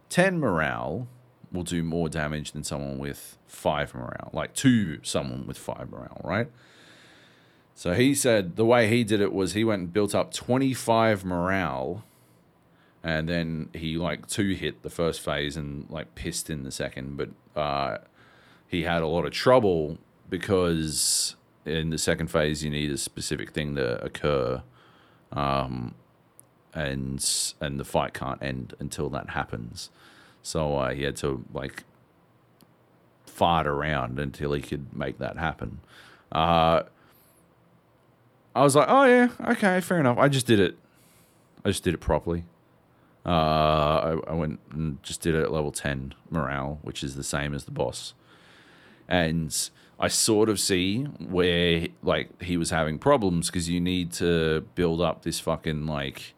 ten 0.09 0.39
morale 0.39 1.09
will 1.51 1.63
do 1.63 1.83
more 1.83 2.09
damage 2.09 2.53
than 2.53 2.65
someone 2.65 2.99
with 2.99 3.39
five 3.47 3.95
morale, 3.95 4.31
like 4.33 4.55
to 4.55 4.99
someone 5.03 5.47
with 5.47 5.59
five 5.59 5.91
morale, 5.91 6.21
right? 6.25 6.49
So 7.75 7.95
he 7.95 8.15
said 8.15 8.57
the 8.57 8.65
way 8.65 8.89
he 8.89 9.05
did 9.05 9.21
it 9.21 9.33
was 9.33 9.55
he 9.55 9.65
went 9.65 9.81
and 9.81 9.93
built 9.93 10.15
up 10.15 10.33
25 10.33 11.25
morale 11.25 12.05
and 13.05 13.29
then 13.29 13.69
he 13.73 13.97
like 13.97 14.27
two 14.27 14.51
hit 14.51 14.83
the 14.83 14.91
first 14.91 15.21
phase 15.21 15.57
and 15.57 15.89
like 15.91 16.15
pissed 16.15 16.49
in 16.51 16.63
the 16.63 16.71
second, 16.71 17.17
but 17.17 17.61
uh, 17.61 17.99
he 18.69 18.83
had 18.83 19.03
a 19.03 19.07
lot 19.07 19.25
of 19.25 19.33
trouble 19.33 19.99
because 20.29 21.37
in 21.65 21.91
the 21.91 21.99
second 21.99 22.29
phase 22.29 22.63
you 22.63 22.71
need 22.71 22.91
a 22.91 22.97
specific 22.97 23.51
thing 23.51 23.75
to 23.75 24.03
occur, 24.05 24.63
um, 25.33 25.95
and 26.75 27.53
and 27.61 27.81
the 27.81 27.85
fight 27.85 28.15
can't 28.15 28.43
end 28.43 28.75
until 28.79 29.09
that 29.11 29.31
happens. 29.31 29.91
So 30.43 30.77
uh, 30.77 30.95
he 30.95 31.03
had 31.03 31.17
to 31.17 31.45
like 31.53 31.85
fight 33.27 33.67
around 33.67 34.19
until 34.19 34.53
he 34.53 34.63
could 34.63 34.95
make 34.97 35.19
that 35.19 35.39
happen. 35.39 35.81
Uh, 36.31 36.83
I 38.55 38.63
was 38.63 38.77
like, 38.77 38.87
oh 38.89 39.05
yeah, 39.05 39.29
okay, 39.49 39.81
fair 39.81 39.99
enough. 39.99 40.19
I 40.19 40.29
just 40.29 40.47
did 40.47 40.61
it. 40.61 40.77
I 41.65 41.71
just 41.71 41.83
did 41.83 41.95
it 41.95 41.99
properly. 41.99 42.45
Uh, 43.25 43.29
I, 43.29 44.19
I 44.29 44.33
went 44.35 44.61
and 44.73 45.03
just 45.03 45.21
did 45.21 45.35
it 45.35 45.43
at 45.43 45.53
level 45.53 45.71
ten 45.73 46.15
morale, 46.31 46.79
which 46.83 47.05
is 47.05 47.15
the 47.15 47.23
same 47.25 47.55
as 47.55 47.65
the 47.65 47.71
boss, 47.71 48.15
and 49.09 49.71
I 50.03 50.09
sort 50.09 50.49
of 50.49 50.59
see 50.59 51.05
where 51.05 51.87
like 52.03 52.43
he 52.43 52.57
was 52.57 52.71
having 52.71 52.99
problems 52.99 53.47
because 53.47 53.69
you 53.69 53.81
need 53.81 54.11
to 54.15 54.63
build 54.75 55.01
up 55.01 55.23
this 55.23 55.39
fucking 55.39 55.87
like 55.87 56.35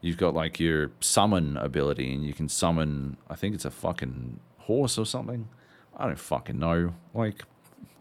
you've 0.00 0.16
got 0.16 0.32
like 0.32 0.60
your 0.60 0.92
summon 1.00 1.56
ability 1.56 2.14
and 2.14 2.24
you 2.24 2.32
can 2.32 2.48
summon 2.48 3.16
I 3.28 3.34
think 3.34 3.56
it's 3.56 3.64
a 3.64 3.70
fucking 3.72 4.38
horse 4.58 4.96
or 4.96 5.06
something. 5.06 5.48
I 5.96 6.06
don't 6.06 6.18
fucking 6.18 6.58
know. 6.58 6.94
Like 7.12 7.42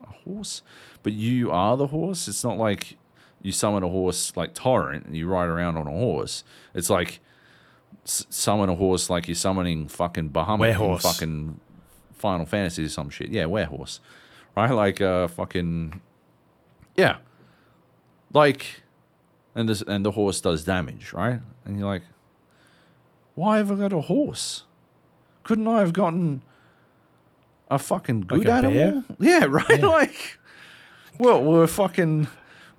a 0.04 0.12
horse. 0.12 0.62
But 1.02 1.14
you 1.14 1.50
are 1.50 1.76
the 1.76 1.88
horse. 1.88 2.28
It's 2.28 2.44
not 2.44 2.60
like 2.60 2.98
you 3.42 3.52
summon 3.52 3.82
a 3.82 3.90
horse 3.90 4.36
like 4.36 4.54
Torrent 4.54 5.08
and 5.08 5.18
you 5.18 5.28
ride 5.28 5.50
around 5.50 5.78
on 5.78 5.88
a 5.88 5.92
horse. 5.92 6.44
It's 6.76 6.92
like 6.92 7.20
summon 8.06 8.70
a 8.70 8.76
horse 8.76 9.10
like 9.10 9.28
you're 9.28 9.36
summoning 9.36 9.88
fucking 9.88 10.30
Bahamut 10.30 10.74
Werehorse. 10.76 11.02
fucking 11.02 11.60
Final 12.14 12.46
Fantasy 12.46 12.86
or 12.86 12.90
some 12.90 13.10
shit. 13.10 13.30
Yeah, 13.30 13.44
werehorse. 13.46 14.00
Right? 14.56 14.72
Like 14.72 15.02
uh 15.02 15.28
fucking 15.28 16.02
Yeah. 16.96 17.18
Like 18.34 18.84
and 19.56 19.70
this 19.70 19.82
and 19.82 20.06
the 20.06 20.12
horse 20.12 20.42
does 20.42 20.64
damage, 20.64 21.14
right? 21.14 21.40
And 21.66 21.78
you're 21.78 21.88
like, 21.88 22.04
why 23.36 23.58
have 23.58 23.72
I 23.72 23.76
got 23.76 23.94
a 23.94 24.02
horse? 24.02 24.64
Couldn't 25.44 25.68
I 25.68 25.80
have 25.80 25.94
gotten 25.94 26.42
a 27.70 27.80
fucking 27.80 28.22
good 28.22 28.40
Like 28.40 28.48
a 28.48 28.52
animal? 28.68 29.04
Yeah, 29.20 29.46
right. 29.50 29.82
Like, 29.82 30.40
well, 31.20 31.44
we're 31.44 31.68
fucking 31.68 32.28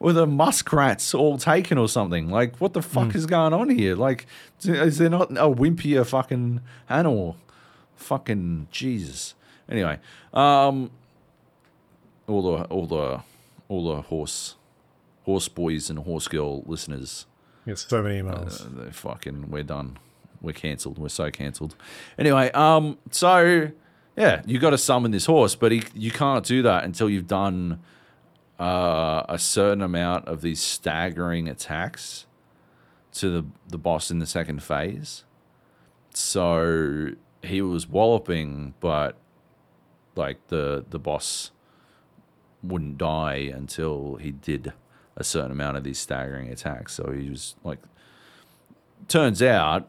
were 0.05 0.13
the 0.13 0.27
muskrats 0.27 1.15
all 1.15 1.39
taken 1.39 1.79
or 1.79 1.89
something? 1.89 2.29
Like, 2.31 2.57
what 2.61 2.73
the 2.75 2.83
fuck 2.83 3.15
is 3.15 3.27
going 3.27 3.53
on 3.53 3.71
here? 3.71 3.97
Like, 3.97 4.27
is 4.65 4.99
there 4.99 5.09
not 5.11 5.31
a 5.33 5.49
wimpier 5.51 6.07
fucking 6.07 6.61
animal? 6.89 7.37
Fucking 7.97 8.69
Jesus. 8.71 9.35
Anyway, 9.69 9.99
um, 10.33 10.91
all 12.29 12.43
the 12.43 12.65
all 12.65 12.87
the 12.87 13.21
all 13.69 13.95
the 13.97 14.03
horse 14.03 14.57
horse 15.25 15.49
boys 15.49 15.89
and 15.91 16.01
horse 16.01 16.29
girl 16.29 16.63
listeners 16.67 17.27
Yes, 17.67 17.87
so 17.89 18.03
many 18.03 18.21
emails. 18.21 18.61
uh, 18.67 18.83
they're 18.83 18.93
fucking 18.93 19.51
we're 19.51 19.63
done 19.63 19.99
we're 20.43 20.53
cancelled 20.53 20.99
we're 20.99 21.09
so 21.09 21.31
cancelled 21.31 21.75
anyway 22.19 22.51
um 22.53 22.99
so 23.11 23.71
yeah 24.19 24.43
you 24.47 24.59
got 24.59 24.71
to 24.71 24.79
summon 24.79 25.13
this 25.13 25.25
horse 25.27 25.55
but 25.55 25.73
he, 25.73 25.83
you 25.95 26.11
can't 26.11 26.45
do 26.45 26.61
that 26.63 26.85
until 26.85 27.09
you've 27.09 27.27
done 27.27 27.79
uh, 28.59 29.25
a 29.29 29.39
certain 29.39 29.83
amount 29.83 30.27
of 30.29 30.41
these 30.41 30.61
staggering 30.61 31.49
attacks 31.49 32.27
to 33.13 33.31
the 33.31 33.47
the 33.69 33.79
boss 33.79 34.11
in 34.11 34.19
the 34.19 34.27
second 34.27 34.63
phase 34.63 35.25
so 36.13 37.11
he 37.43 37.61
was 37.63 37.89
walloping 37.89 38.75
but 38.81 39.17
like 40.17 40.47
the 40.49 40.85
the 40.91 40.99
boss 40.99 41.51
wouldn't 42.63 42.99
die 42.99 43.51
until 43.55 44.17
he 44.17 44.31
did 44.31 44.73
a 45.17 45.25
certain 45.25 45.53
amount 45.53 45.77
of 45.77 45.85
these 45.85 45.99
staggering 45.99 46.51
attacks. 46.51 46.95
So 46.95 47.13
he 47.13 47.31
was 47.31 47.55
like, 47.63 47.79
turns 49.09 49.43
out 49.43 49.89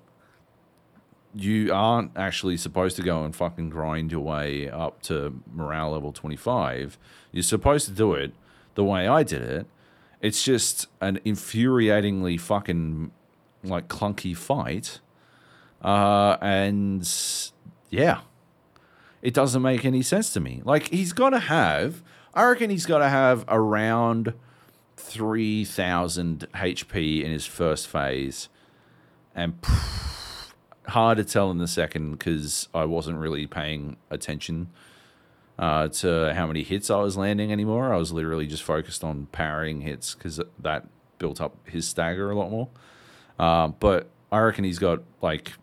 you 1.33 1.73
aren't 1.73 2.11
actually 2.15 2.57
supposed 2.57 2.95
to 2.95 3.01
go 3.01 3.23
and 3.23 3.35
fucking 3.35 3.69
grind 3.69 4.11
your 4.11 4.21
way 4.21 4.69
up 4.69 5.01
to 5.03 5.41
morale 5.53 5.91
level 5.91 6.13
25. 6.13 6.97
You're 7.31 7.43
supposed 7.43 7.87
to 7.87 7.91
do 7.91 8.13
it 8.13 8.33
the 8.75 8.83
way 8.83 9.07
I 9.07 9.23
did 9.23 9.41
it. 9.41 9.67
It's 10.21 10.43
just 10.43 10.87
an 11.01 11.19
infuriatingly 11.25 12.39
fucking 12.39 13.11
like 13.63 13.87
clunky 13.87 14.35
fight. 14.35 14.99
Uh, 15.81 16.37
and 16.41 17.07
yeah, 17.89 18.21
it 19.21 19.33
doesn't 19.33 19.61
make 19.61 19.85
any 19.85 20.01
sense 20.01 20.31
to 20.33 20.39
me. 20.39 20.61
Like 20.63 20.89
he's 20.89 21.13
got 21.13 21.31
to 21.31 21.39
have, 21.39 22.03
I 22.33 22.45
reckon 22.45 22.69
he's 22.69 22.85
got 22.85 22.99
to 22.99 23.09
have 23.09 23.45
around 23.47 24.33
3000 24.97 26.47
HP 26.53 27.23
in 27.23 27.31
his 27.31 27.45
first 27.45 27.87
phase 27.87 28.49
and 29.33 29.53
hard 30.87 31.17
to 31.17 31.23
tell 31.23 31.51
in 31.51 31.57
the 31.57 31.67
second 31.67 32.11
because 32.11 32.69
I 32.73 32.85
wasn't 32.85 33.17
really 33.17 33.47
paying 33.47 33.97
attention 34.09 34.69
uh, 35.57 35.87
to 35.87 36.33
how 36.33 36.47
many 36.47 36.63
hits 36.63 36.89
I 36.89 36.97
was 36.97 37.17
landing 37.17 37.51
anymore. 37.51 37.93
I 37.93 37.97
was 37.97 38.11
literally 38.11 38.47
just 38.47 38.63
focused 38.63 39.03
on 39.03 39.27
parrying 39.31 39.81
hits 39.81 40.15
because 40.15 40.41
that 40.59 40.87
built 41.17 41.39
up 41.39 41.55
his 41.67 41.87
stagger 41.87 42.29
a 42.29 42.35
lot 42.35 42.51
more. 42.51 42.69
Uh, 43.39 43.67
but 43.67 44.09
I 44.31 44.39
reckon 44.39 44.63
he's 44.63 44.79
got 44.79 44.99
like 45.21 45.53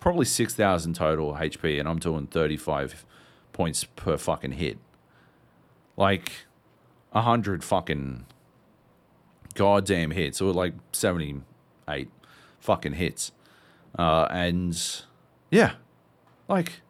probably 0.00 0.24
6,000 0.24 0.94
total 0.94 1.34
HP 1.34 1.78
and 1.78 1.88
I'm 1.88 1.98
doing 1.98 2.26
35 2.26 3.04
points 3.52 3.84
per 3.84 4.16
fucking 4.16 4.52
hit. 4.52 4.78
Like 5.96 6.46
a 7.12 7.22
hundred 7.22 7.64
fucking 7.64 8.26
goddamn 9.54 10.12
hits, 10.12 10.40
or 10.40 10.52
like 10.52 10.74
78 10.92 12.08
fucking 12.60 12.92
hits. 12.92 13.32
Uh, 13.98 14.28
and 14.30 15.02
yeah, 15.50 15.72
like, 16.48 16.82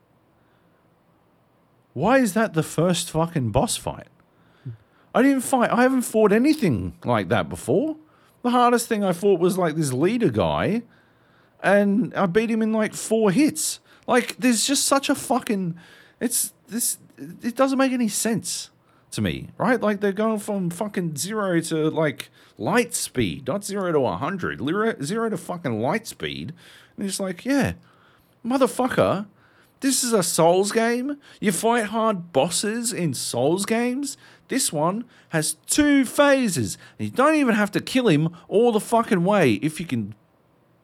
why 1.97 2.19
is 2.19 2.35
that 2.35 2.53
the 2.53 2.63
first 2.63 3.11
fucking 3.11 3.53
boss 3.53 3.79
fight? 3.79 4.09
I 5.15 5.23
didn't 5.23 5.41
fight, 5.41 5.71
I 5.71 5.81
haven't 5.81 6.03
fought 6.03 6.31
anything 6.31 6.93
like 7.07 7.31
that 7.31 7.49
before. 7.49 7.97
The 8.43 8.51
hardest 8.51 8.87
thing 8.87 9.03
I 9.03 9.15
fought 9.15 9.41
was 9.41 9.57
like 9.57 9.77
this 9.77 9.95
leader 9.95 10.29
guy, 10.29 10.83
and 11.63 12.13
I 12.13 12.27
beat 12.27 12.51
him 12.51 12.61
in 12.61 12.75
like 12.75 12.93
four 12.93 13.31
hits. 13.31 13.81
Like, 14.07 14.37
there's 14.37 14.67
just 14.67 14.85
such 14.85 15.09
a 15.09 15.15
fucking. 15.15 15.79
It's 16.21 16.53
this. 16.69 16.99
It 17.17 17.57
doesn't 17.57 17.79
make 17.79 17.93
any 17.93 18.09
sense 18.09 18.69
to 19.13 19.23
me, 19.23 19.49
right? 19.57 19.81
Like 19.81 20.01
they're 20.01 20.13
going 20.13 20.41
from 20.41 20.69
fucking 20.69 21.17
zero 21.17 21.63
to 21.63 21.89
like 21.89 22.29
light 22.59 22.93
speed, 22.93 23.47
not 23.47 23.65
zero 23.65 23.91
to 23.91 24.07
a 24.07 25.03
zero 25.03 25.31
to 25.31 25.37
fucking 25.39 25.81
light 25.81 26.07
speed. 26.07 26.53
And 26.99 27.07
it's 27.07 27.19
like, 27.19 27.47
yeah, 27.47 27.73
motherfucker, 28.45 29.29
this 29.81 30.03
is 30.03 30.13
a 30.13 30.23
Souls 30.23 30.73
game. 30.73 31.19
You 31.41 31.53
fight 31.53 31.87
hard 31.87 32.33
bosses 32.33 32.93
in 32.93 33.15
Souls 33.15 33.67
games. 33.67 34.17
This 34.49 34.73
one 34.73 35.05
has 35.31 35.55
two 35.67 36.05
phases. 36.05 36.79
And 36.99 37.09
you 37.09 37.15
don't 37.15 37.35
even 37.35 37.55
have 37.55 37.71
to 37.73 37.81
kill 37.81 38.09
him 38.09 38.35
all 38.49 38.73
the 38.73 38.81
fucking 38.81 39.25
way 39.25 39.55
if 39.55 39.81
you 39.81 39.87
can 39.87 40.15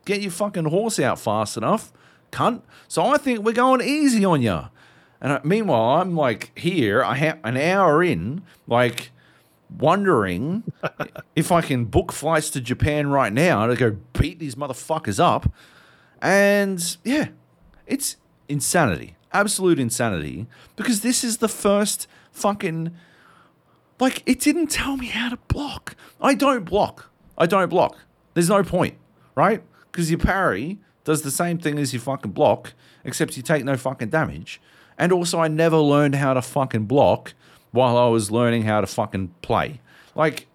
get 0.05 0.21
your 0.21 0.31
fucking 0.31 0.67
horse 0.67 0.99
out 0.99 1.19
fast 1.19 1.57
enough, 1.57 1.93
cunt. 2.31 2.63
So 2.89 3.07
I 3.07 3.17
think 3.19 3.41
we're 3.41 3.53
going 3.53 3.81
easy 3.81 4.25
on 4.25 4.43
you. 4.43 4.69
And 5.21 5.43
meanwhile, 5.45 6.01
I'm 6.01 6.17
like 6.17 6.57
here, 6.59 7.05
I 7.05 7.15
have 7.15 7.39
an 7.45 7.57
hour 7.57 8.03
in, 8.03 8.43
like 8.67 9.13
wondering 9.79 10.65
if 11.37 11.53
I 11.53 11.63
can 11.63 11.85
book 11.85 12.13
flights 12.13 12.51
to 12.51 12.61
Japan 12.61 13.09
right 13.09 13.33
now 13.33 13.67
to 13.67 13.77
go 13.77 13.97
beat 14.19 14.39
these 14.41 14.57
motherfuckers 14.57 15.21
up. 15.23 15.51
And 16.21 16.97
yeah, 17.05 17.29
it's 17.87 18.17
insanity, 18.49 19.17
absolute 19.33 19.79
insanity, 19.79 20.47
because 20.77 21.01
this 21.01 21.25
is 21.25 21.39
the 21.39 21.49
first 21.49 22.07
fucking. 22.33 22.93
Like, 24.01 24.23
it 24.27 24.41
didn't 24.41 24.67
tell 24.69 24.97
me 24.97 25.07
how 25.07 25.29
to 25.29 25.37
block. 25.49 25.95
I 26.21 26.35
don't 26.35 26.65
block. 26.65 27.11
I 27.39 27.47
don't 27.47 27.69
block. 27.69 27.97
There's 28.35 28.49
no 28.49 28.63
point, 28.65 28.97
right? 29.35 29.63
Because 29.91 30.11
your 30.11 30.19
parry 30.19 30.79
does 31.05 31.23
the 31.23 31.31
same 31.31 31.59
thing 31.59 31.79
as 31.79 31.93
your 31.93 32.03
fucking 32.03 32.33
block, 32.33 32.73
except 33.05 33.37
you 33.37 33.43
take 33.43 33.65
no 33.65 33.77
fucking 33.77 34.09
damage. 34.09 34.61
And 34.99 35.13
also, 35.13 35.39
I 35.39 35.49
never 35.49 35.77
learned 35.77 36.17
how 36.17 36.35
to 36.35 36.43
fucking 36.43 36.87
block 36.87 37.35
while 37.71 37.97
I 37.97 38.09
was 38.09 38.31
learning 38.31 38.63
how 38.63 38.81
to 38.81 38.87
fucking 38.87 39.35
play. 39.43 39.81
Like, 40.15 40.47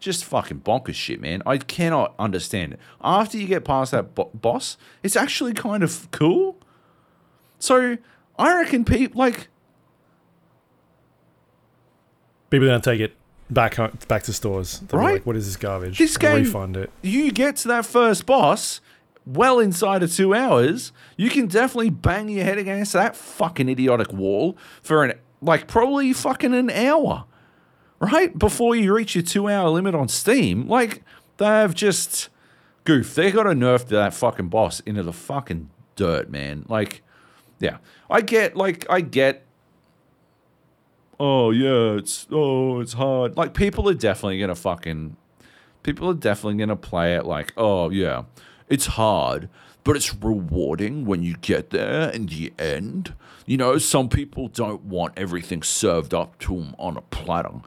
just 0.00 0.24
fucking 0.24 0.60
bonkers 0.60 0.94
shit, 0.94 1.20
man. 1.20 1.42
I 1.46 1.58
cannot 1.58 2.14
understand 2.18 2.74
it. 2.74 2.80
After 3.02 3.38
you 3.38 3.46
get 3.46 3.64
past 3.64 3.92
that 3.92 4.14
bo- 4.14 4.30
boss, 4.34 4.76
it's 5.02 5.16
actually 5.16 5.54
kind 5.54 5.82
of 5.82 6.10
cool. 6.10 6.58
So, 7.62 7.96
I 8.36 8.54
reckon 8.58 8.84
people, 8.84 9.20
like, 9.20 9.46
People 12.50 12.66
to 12.68 12.80
take 12.80 13.00
it 13.00 13.14
back 13.50 13.76
ho- 13.76 13.92
back 14.08 14.24
to 14.24 14.32
stores. 14.32 14.80
They'll 14.80 14.98
Right. 15.00 15.12
Like, 15.14 15.26
what 15.26 15.36
is 15.36 15.46
this 15.46 15.56
garbage? 15.56 15.96
This 15.96 16.18
game- 16.18 16.42
Refund 16.42 16.76
it. 16.76 16.90
you 17.02 17.30
get 17.30 17.56
to 17.58 17.68
that 17.68 17.86
first 17.86 18.26
boss 18.26 18.80
well 19.24 19.58
inside 19.60 20.02
of 20.02 20.12
two 20.12 20.34
hours, 20.34 20.92
you 21.16 21.30
can 21.30 21.46
definitely 21.46 21.90
bang 21.90 22.28
your 22.28 22.44
head 22.44 22.58
against 22.58 22.92
that 22.94 23.14
fucking 23.16 23.68
idiotic 23.68 24.12
wall 24.12 24.56
for 24.82 25.04
an 25.04 25.14
like 25.40 25.66
probably 25.68 26.12
fucking 26.12 26.52
an 26.52 26.68
hour, 26.70 27.24
right 28.00 28.36
before 28.38 28.74
you 28.76 28.92
reach 28.94 29.14
your 29.14 29.22
two 29.24 29.48
hour 29.48 29.70
limit 29.70 29.94
on 29.94 30.08
Steam. 30.08 30.68
Like 30.68 31.02
they've 31.38 31.72
just 31.74 32.28
goofed. 32.84 33.14
They 33.14 33.30
got 33.30 33.44
to 33.44 33.50
nerf 33.50 33.86
that 33.88 34.12
fucking 34.14 34.48
boss 34.48 34.80
into 34.80 35.02
the 35.04 35.12
fucking 35.12 35.70
dirt, 35.96 36.28
man. 36.28 36.66
Like, 36.68 37.02
yeah, 37.62 37.78
I 38.10 38.20
get 38.20 38.56
like 38.56 38.84
I 38.90 39.00
get 39.00 39.44
oh 41.18 41.50
yeah, 41.50 41.96
it's 41.96 42.26
oh 42.30 42.80
it's 42.80 42.92
hard. 42.92 43.36
Like 43.36 43.54
people 43.54 43.88
are 43.88 43.94
definitely 43.94 44.40
gonna 44.40 44.54
fucking 44.54 45.16
people 45.82 46.10
are 46.10 46.14
definitely 46.14 46.64
to 46.64 46.76
play 46.76 47.14
it 47.16 47.24
like, 47.24 47.52
oh, 47.56 47.90
yeah, 47.90 48.24
it's 48.68 48.86
hard, 48.86 49.48
but 49.84 49.96
it's 49.96 50.14
rewarding 50.14 51.04
when 51.04 51.22
you 51.22 51.36
get 51.36 51.70
there 51.70 52.10
in 52.10 52.26
the 52.26 52.52
end. 52.58 53.14
You 53.46 53.56
know, 53.56 53.78
some 53.78 54.08
people 54.08 54.48
don't 54.48 54.84
want 54.84 55.14
everything 55.16 55.62
served 55.62 56.14
up 56.14 56.38
to 56.40 56.56
them 56.56 56.74
on 56.78 56.96
a 56.96 57.02
platter. 57.02 57.60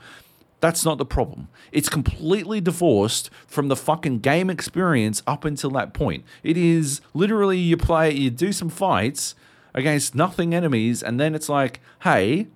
That's 0.62 0.86
not 0.86 0.98
the 0.98 1.06
problem. 1.06 1.50
It's 1.72 1.90
completely 1.90 2.62
divorced 2.62 3.30
from 3.46 3.68
the 3.68 3.76
fucking 3.76 4.20
game 4.20 4.50
experience 4.50 5.22
up 5.28 5.44
until 5.44 5.70
that 5.72 5.94
point. 5.94 6.24
It 6.44 6.58
is 6.58 7.02
literally 7.14 7.60
you 7.60 7.78
play, 7.78 8.14
you 8.14 8.30
do 8.30 8.52
some 8.52 8.70
fights 8.70 9.36
against 9.76 10.16
nothing 10.16 10.56
enemies, 10.56 11.04
and 11.04 11.20
then 11.20 11.36
it's 11.36 11.50
like, 11.50 11.82
hey, 12.02 12.48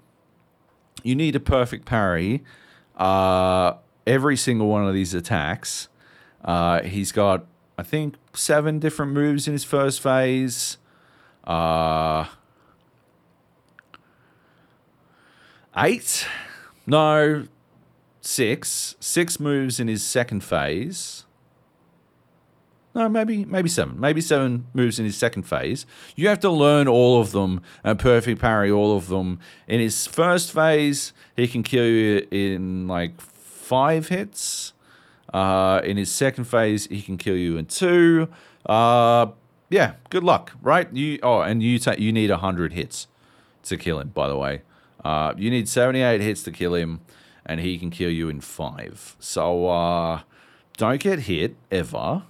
you 1.04 1.14
need 1.14 1.36
a 1.36 1.40
perfect 1.40 1.86
parry. 1.86 2.44
Uh, 2.96 3.74
every 4.08 4.36
single 4.36 4.68
one 4.68 4.88
of 4.88 4.94
these 4.94 5.14
attacks. 5.14 5.90
Uh, 6.44 6.82
he's 6.82 7.12
got, 7.12 7.46
I 7.78 7.84
think, 7.84 8.16
seven 8.34 8.80
different 8.80 9.12
moves 9.12 9.48
in 9.48 9.54
his 9.54 9.64
first 9.66 10.02
phase. 10.02 10.78
Uh, 11.44 12.26
eight? 15.78 16.26
No, 16.88 17.48
six. 18.22 18.96
Six 19.00 19.40
moves 19.40 19.80
in 19.80 19.88
his 19.88 20.04
second 20.04 20.44
phase. 20.44 21.26
No, 23.00 23.08
maybe 23.08 23.46
maybe 23.46 23.70
seven. 23.70 23.98
Maybe 23.98 24.20
seven 24.20 24.66
moves 24.74 25.00
in 25.00 25.06
his 25.06 25.16
second 25.16 25.44
phase. 25.44 25.86
You 26.18 26.28
have 26.28 26.42
to 26.42 26.50
learn 26.50 26.90
all 26.90 27.22
of 27.22 27.32
them 27.32 27.62
and 27.82 27.98
perfect 27.98 28.42
parry 28.42 28.70
all 28.70 28.94
of 28.98 29.08
them. 29.08 29.40
In 29.70 29.80
his 29.80 30.06
first 30.06 30.52
phase, 30.52 31.14
he 31.38 31.48
can 31.48 31.64
kill 31.64 31.86
you 31.86 32.28
in 32.30 32.90
like 32.90 33.22
five 33.22 34.10
hits. 34.10 34.74
Uh, 35.34 35.80
in 35.86 35.96
his 35.96 36.12
second 36.12 36.44
phase, 36.44 36.88
he 36.88 37.02
can 37.02 37.16
kill 37.16 37.38
you 37.38 37.58
in 37.58 37.68
two. 37.68 38.28
Uh, 38.66 39.28
yeah, 39.70 39.94
good 40.10 40.26
luck, 40.26 40.52
right? 40.62 40.92
You 40.92 41.20
oh, 41.24 41.40
and 41.40 41.64
you 41.64 41.80
ta- 41.80 41.96
you 41.98 42.12
need 42.12 42.30
hundred 42.32 42.74
hits 42.74 43.08
to 43.64 43.78
kill 43.78 44.02
him. 44.02 44.10
By 44.10 44.28
the 44.28 44.36
way, 44.36 44.64
uh, 45.06 45.34
you 45.38 45.50
need 45.50 45.70
seventy-eight 45.70 46.20
hits 46.20 46.44
to 46.44 46.52
kill 46.52 46.76
him, 46.76 47.00
and 47.46 47.62
he 47.62 47.80
can 47.80 47.92
kill 47.92 48.12
you 48.12 48.28
in 48.28 48.42
five. 48.42 49.16
So 49.20 49.68
uh, 49.68 50.24
don't 50.76 51.00
get 51.00 51.20
hit 51.20 51.56
ever. 51.72 52.24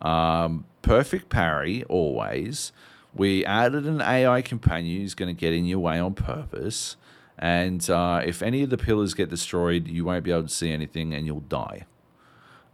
Um, 0.00 0.64
perfect 0.82 1.28
parry 1.28 1.84
always. 1.84 2.72
We 3.14 3.44
added 3.44 3.86
an 3.86 4.00
AI 4.00 4.42
companion 4.42 5.00
who's 5.00 5.14
going 5.14 5.34
to 5.34 5.38
get 5.38 5.52
in 5.52 5.64
your 5.64 5.80
way 5.80 5.98
on 5.98 6.14
purpose. 6.14 6.96
And 7.38 7.88
uh, 7.88 8.22
if 8.24 8.42
any 8.42 8.62
of 8.62 8.70
the 8.70 8.78
pillars 8.78 9.14
get 9.14 9.30
destroyed, 9.30 9.88
you 9.88 10.04
won't 10.04 10.24
be 10.24 10.32
able 10.32 10.42
to 10.42 10.48
see 10.48 10.72
anything 10.72 11.14
and 11.14 11.26
you'll 11.26 11.40
die. 11.40 11.86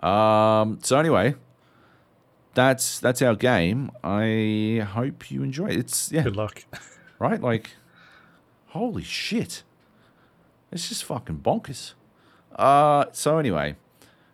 Um, 0.02 0.78
so 0.82 0.98
anyway, 0.98 1.34
that's 2.54 2.98
that's 3.00 3.22
our 3.22 3.34
game. 3.34 3.90
I 4.02 4.86
hope 4.92 5.30
you 5.30 5.42
enjoy 5.42 5.68
it. 5.68 5.78
It's 5.78 6.12
yeah, 6.12 6.22
Good 6.22 6.36
luck. 6.36 6.64
right? 7.18 7.40
Like, 7.40 7.70
holy 8.68 9.02
shit, 9.02 9.62
it's 10.70 10.88
just 10.88 11.04
fucking 11.04 11.38
bonkers. 11.38 11.94
Uh, 12.54 13.06
so 13.12 13.38
anyway, 13.38 13.76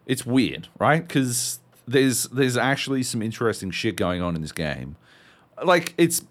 it's 0.07 0.27
weird, 0.27 0.69
right? 0.79 1.07
Because 1.07 1.61
there's 1.91 2.25
there's 2.25 2.57
actually 2.57 3.03
some 3.03 3.21
interesting 3.21 3.71
shit 3.71 3.97
going 3.97 4.23
on 4.23 4.37
in 4.37 4.43
this 4.43 4.53
game. 4.53 4.97
Like 5.62 5.95
it's 5.99 6.23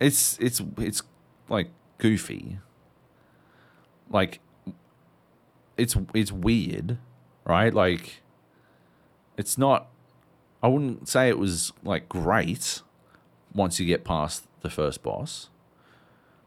it's 0.00 0.38
it's 0.38 0.62
it's 0.78 1.02
like 1.48 1.68
goofy. 1.98 2.58
Like 4.08 4.40
it's 5.76 5.96
it's 6.14 6.32
weird, 6.32 6.98
right? 7.44 7.72
Like 7.72 8.22
it's 9.36 9.58
not 9.58 9.88
I 10.62 10.68
wouldn't 10.68 11.08
say 11.08 11.28
it 11.28 11.38
was 11.38 11.72
like 11.84 12.08
great 12.08 12.80
once 13.54 13.78
you 13.78 13.86
get 13.86 14.04
past 14.04 14.46
the 14.62 14.70
first 14.70 15.02
boss. 15.02 15.48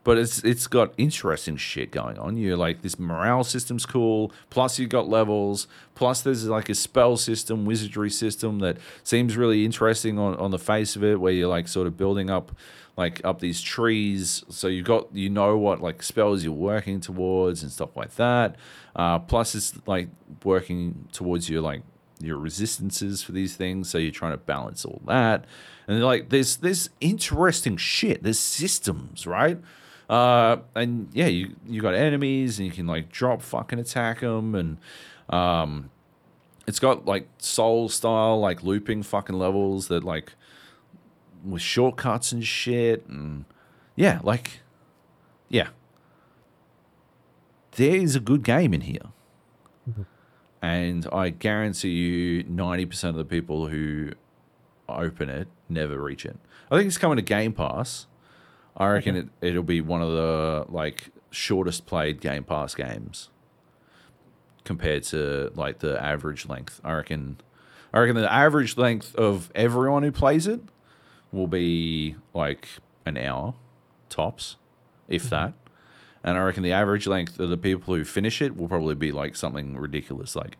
But 0.04 0.18
it's 0.18 0.44
it's 0.44 0.68
got 0.68 0.94
interesting 0.98 1.56
shit 1.56 1.92
going 1.92 2.18
on. 2.20 2.36
You're 2.36 2.58
like 2.58 2.82
this 2.82 3.00
morale 3.00 3.44
system's 3.44 3.86
cool. 3.86 4.34
Plus 4.50 4.78
you've 4.78 4.90
got 4.90 5.08
levels. 5.08 5.68
Plus 5.96 6.22
there's 6.22 6.46
like 6.48 6.68
a 6.70 6.76
spell 6.76 7.16
system, 7.16 7.66
wizardry 7.66 8.10
system 8.10 8.60
that 8.60 8.78
seems 9.04 9.38
really 9.38 9.64
interesting 9.64 10.20
on, 10.20 10.36
on 10.36 10.52
the 10.52 10.60
face 10.60 10.96
of 10.96 11.04
it, 11.04 11.20
where 11.20 11.32
you're 11.32 11.48
like 11.48 11.68
sort 11.68 11.88
of 11.88 11.96
building 11.96 12.30
up 12.30 12.52
like 12.98 13.22
up 13.24 13.40
these 13.40 13.62
trees. 13.62 14.44
So 14.50 14.68
you 14.68 14.84
got 14.84 15.14
you 15.16 15.30
know 15.30 15.58
what 15.58 15.82
like 15.82 16.04
spells 16.04 16.44
you're 16.44 16.54
working 16.54 17.00
towards 17.00 17.64
and 17.64 17.72
stuff 17.72 17.96
like 17.96 18.16
that. 18.16 18.56
Uh, 18.96 19.20
plus 19.20 19.56
it's 19.56 19.74
like 19.88 20.10
working 20.44 21.08
towards 21.12 21.50
your 21.50 21.62
like 21.62 21.82
your 22.20 22.38
resistances 22.38 23.24
for 23.24 23.32
these 23.32 23.56
things. 23.56 23.90
So 23.90 23.98
you're 23.98 24.12
trying 24.12 24.32
to 24.34 24.38
balance 24.38 24.86
all 24.86 25.02
that. 25.08 25.46
And 25.88 26.04
like 26.04 26.30
there's 26.30 26.58
there's 26.58 26.90
interesting 27.02 27.78
shit. 27.78 28.24
There's 28.24 28.40
systems, 28.40 29.26
right? 29.26 29.60
Uh, 30.10 30.58
and 30.76 31.10
yeah, 31.14 31.28
you 31.28 31.56
you 31.66 31.82
got 31.82 31.94
enemies, 31.94 32.60
and 32.60 32.68
you 32.68 32.74
can 32.74 32.88
like 32.88 33.10
drop 33.12 33.42
fucking 33.42 33.80
attack 33.80 34.20
them, 34.20 34.54
and 34.54 34.78
um, 35.30 35.90
it's 36.68 36.80
got 36.80 37.06
like 37.06 37.28
soul 37.38 37.90
style 37.90 38.40
like 38.40 38.64
looping 38.64 39.04
fucking 39.04 39.38
levels 39.38 39.88
that 39.88 40.04
like 40.04 40.34
with 41.44 41.62
shortcuts 41.62 42.32
and 42.32 42.46
shit, 42.46 43.06
and 43.08 43.46
yeah, 43.96 44.20
like 44.24 44.60
yeah, 45.50 45.70
there 47.78 47.96
is 47.96 48.16
a 48.16 48.20
good 48.20 48.44
game 48.44 48.74
in 48.74 48.82
here, 48.82 49.08
and 50.62 51.08
I 51.14 51.30
guarantee 51.30 51.90
you, 51.90 52.44
ninety 52.44 52.86
percent 52.86 53.12
of 53.12 53.18
the 53.18 53.26
people 53.26 53.68
who 53.68 54.12
open 54.90 55.30
it 55.30 55.48
never 55.70 55.98
reach 55.98 56.26
it. 56.26 56.38
I 56.70 56.78
think 56.78 56.88
it's 56.88 56.98
coming 56.98 57.16
to 57.16 57.22
Game 57.22 57.54
Pass. 57.54 58.08
I 58.76 58.90
reckon 58.90 59.16
it, 59.16 59.28
it'll 59.42 59.64
be 59.64 59.82
one 59.82 60.02
of 60.02 60.12
the 60.12 60.66
like 60.70 61.10
shortest 61.30 61.86
played 61.86 62.22
Game 62.22 62.44
Pass 62.44 62.76
games 62.76 63.30
compared 64.64 65.04
to 65.04 65.52
like 65.56 65.80
the 65.80 66.02
average 66.02 66.48
length. 66.48 66.82
I 66.84 66.94
reckon 66.94 67.38
I 67.94 68.00
reckon 68.00 68.16
the 68.16 68.32
average 68.32 68.78
length 68.78 69.16
of 69.16 69.52
everyone 69.54 70.04
who 70.04 70.12
plays 70.12 70.48
it 70.48 70.62
will 71.32 71.48
be 71.48 72.16
like 72.34 72.68
an 73.06 73.18
hour 73.18 73.56
tops, 74.10 74.56
if 75.08 75.24
mm-hmm. 75.24 75.30
that. 75.36 75.54
And 76.24 76.38
I 76.38 76.42
reckon 76.42 76.64
the 76.64 76.72
average 76.72 77.06
length 77.06 77.40
of 77.40 77.50
the 77.50 77.58
people 77.58 77.94
who 77.94 78.04
finish 78.04 78.42
it 78.42 78.56
will 78.56 78.70
probably 78.70 78.96
be 78.96 79.12
like 79.12 79.36
something 79.36 79.78
ridiculous, 79.78 80.36
like 80.36 80.58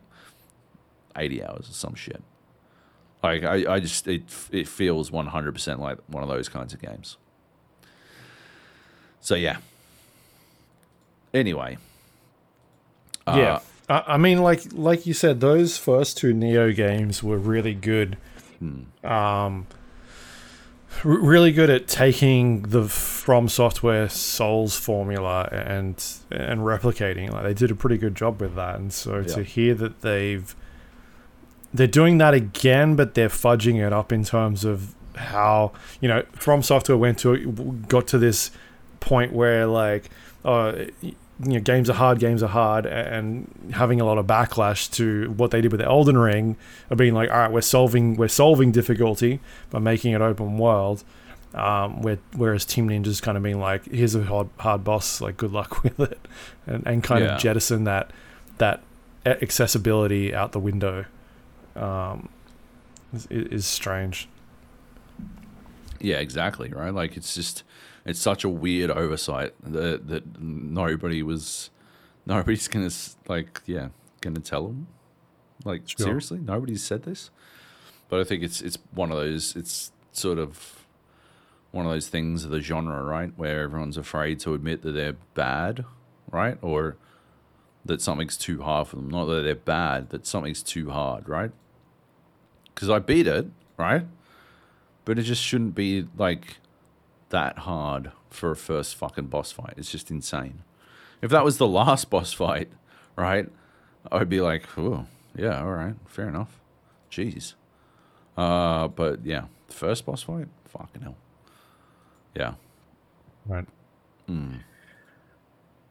eighty 1.16 1.42
hours 1.42 1.68
or 1.70 1.72
some 1.72 1.94
shit. 1.94 2.22
Like 3.22 3.42
I, 3.42 3.74
I 3.74 3.80
just 3.80 4.06
it 4.06 4.24
it 4.52 4.68
feels 4.68 5.10
one 5.10 5.28
hundred 5.28 5.52
percent 5.52 5.80
like 5.80 5.98
one 6.06 6.22
of 6.22 6.28
those 6.28 6.48
kinds 6.48 6.74
of 6.74 6.82
games. 6.82 7.16
So 9.24 9.34
yeah. 9.34 9.56
Anyway. 11.32 11.78
Uh, 13.26 13.34
yeah. 13.38 13.58
I, 13.88 14.14
I 14.14 14.16
mean, 14.18 14.42
like 14.42 14.60
like 14.72 15.06
you 15.06 15.14
said, 15.14 15.40
those 15.40 15.78
first 15.78 16.18
two 16.18 16.34
Nioh 16.34 16.76
games 16.76 17.22
were 17.22 17.38
really 17.38 17.72
good. 17.74 18.18
Um, 19.02 19.66
r- 21.04 21.18
really 21.18 21.52
good 21.52 21.70
at 21.70 21.88
taking 21.88 22.62
the 22.62 22.86
From 22.86 23.48
Software 23.48 24.10
Souls 24.10 24.76
formula 24.76 25.48
and 25.50 25.96
and 26.30 26.60
replicating. 26.60 27.30
Like 27.32 27.44
they 27.44 27.54
did 27.54 27.70
a 27.70 27.74
pretty 27.74 27.96
good 27.96 28.14
job 28.14 28.42
with 28.42 28.54
that. 28.56 28.76
And 28.76 28.92
so 28.92 29.16
Yeah. 29.20 29.34
to 29.36 29.42
hear 29.42 29.74
that 29.74 30.02
they've 30.02 30.54
they're 31.72 31.86
doing 31.86 32.18
that 32.18 32.34
again, 32.34 32.94
but 32.94 33.14
they're 33.14 33.30
fudging 33.30 33.84
it 33.84 33.92
up 33.92 34.12
in 34.12 34.22
terms 34.22 34.64
of 34.66 34.94
how 35.16 35.72
you 36.02 36.08
know 36.08 36.24
From 36.32 36.62
Software 36.62 36.98
went 36.98 37.18
to 37.20 37.82
got 37.88 38.06
to 38.08 38.18
this 38.18 38.50
point 39.04 39.32
where 39.32 39.66
like 39.66 40.10
uh, 40.44 40.86
you 41.02 41.14
know 41.38 41.60
games 41.60 41.90
are 41.90 41.94
hard 41.94 42.18
games 42.18 42.42
are 42.42 42.48
hard 42.48 42.86
and 42.86 43.46
having 43.74 44.00
a 44.00 44.04
lot 44.04 44.18
of 44.18 44.26
backlash 44.26 44.90
to 44.92 45.30
what 45.36 45.50
they 45.50 45.60
did 45.60 45.72
with 45.72 45.80
the 45.80 45.86
Elden 45.86 46.16
Ring 46.18 46.56
of 46.90 46.96
being 46.98 47.12
like 47.14 47.30
all 47.30 47.38
right 47.38 47.52
we're 47.52 47.60
solving 47.60 48.16
we're 48.16 48.28
solving 48.28 48.72
difficulty 48.72 49.40
by 49.70 49.78
making 49.78 50.12
it 50.12 50.20
open 50.20 50.58
world 50.58 51.02
um, 51.54 52.02
where, 52.02 52.18
whereas 52.36 52.64
Team 52.64 52.88
Ninja's 52.88 53.20
kind 53.20 53.36
of 53.36 53.42
being 53.42 53.60
like 53.60 53.84
here's 53.86 54.14
a 54.14 54.22
hard, 54.24 54.48
hard 54.58 54.84
boss 54.84 55.20
like 55.20 55.36
good 55.36 55.52
luck 55.52 55.82
with 55.84 55.98
it 56.00 56.18
and, 56.66 56.86
and 56.86 57.02
kind 57.02 57.24
Yeah. 57.24 57.34
of 57.34 57.40
jettison 57.40 57.84
that 57.84 58.10
that 58.58 58.82
accessibility 59.26 60.34
out 60.34 60.52
the 60.52 60.60
window 60.60 61.04
um, 61.76 62.28
is, 63.12 63.26
is 63.30 63.66
strange 63.66 64.28
Yeah, 66.00 66.18
exactly. 66.18 66.68
Right. 66.70 66.92
Like 66.94 67.16
it's 67.16 67.34
just 67.34 67.62
it's 68.04 68.20
such 68.20 68.44
a 68.44 68.48
weird 68.48 68.90
oversight 68.90 69.54
that 69.62 70.08
that 70.08 70.40
nobody 70.40 71.22
was 71.22 71.70
nobody's 72.26 72.68
gonna 72.68 72.90
like 73.28 73.62
yeah 73.66 73.88
gonna 74.20 74.40
tell 74.40 74.66
them. 74.66 74.86
Like 75.64 75.82
Sure. 75.88 76.06
seriously, 76.06 76.38
nobody's 76.40 76.82
said 76.82 77.04
this. 77.04 77.30
But 78.08 78.20
I 78.20 78.24
think 78.24 78.42
it's 78.42 78.60
it's 78.60 78.78
one 78.92 79.10
of 79.10 79.16
those. 79.16 79.56
It's 79.56 79.92
sort 80.12 80.38
of 80.38 80.84
one 81.70 81.86
of 81.86 81.92
those 81.92 82.08
things 82.08 82.44
of 82.44 82.50
the 82.50 82.60
genre, 82.60 83.02
right, 83.02 83.32
where 83.36 83.62
everyone's 83.62 83.96
afraid 83.96 84.38
to 84.40 84.54
admit 84.54 84.82
that 84.82 84.92
they're 84.92 85.16
bad, 85.34 85.84
right, 86.30 86.56
or 86.62 86.96
that 87.84 88.00
something's 88.00 88.36
too 88.36 88.62
hard 88.62 88.86
for 88.88 88.96
them. 88.96 89.10
Not 89.10 89.24
that 89.26 89.42
they're 89.42 89.54
bad, 89.56 90.10
that 90.10 90.26
something's 90.26 90.62
too 90.62 90.90
hard, 90.90 91.28
right? 91.28 91.50
Because 92.72 92.88
I 92.90 92.98
beat 93.00 93.26
it, 93.26 93.46
right? 93.76 94.06
But 95.04 95.18
it 95.18 95.22
just 95.22 95.42
shouldn't 95.42 95.74
be 95.74 96.06
like 96.16 96.58
that 97.30 97.58
hard 97.60 98.12
for 98.30 98.50
a 98.50 98.56
first 98.56 98.94
fucking 98.96 99.26
boss 99.26 99.52
fight. 99.52 99.74
It's 99.76 99.90
just 99.90 100.10
insane. 100.10 100.62
If 101.22 101.30
that 101.30 101.44
was 101.44 101.58
the 101.58 101.66
last 101.66 102.10
boss 102.10 102.32
fight, 102.32 102.68
right? 103.16 103.48
I 104.12 104.18
would 104.18 104.28
be 104.28 104.40
like, 104.40 104.64
oh, 104.78 105.06
yeah, 105.36 105.60
all 105.62 105.72
right, 105.72 105.94
fair 106.06 106.28
enough. 106.28 106.60
Jeez. 107.10 107.54
Uh, 108.36 108.88
but 108.88 109.24
yeah, 109.24 109.44
the 109.68 109.72
first 109.74 110.04
boss 110.04 110.22
fight, 110.22 110.48
fucking 110.66 111.02
hell. 111.02 111.16
Yeah. 112.34 112.54
Right. 113.46 113.66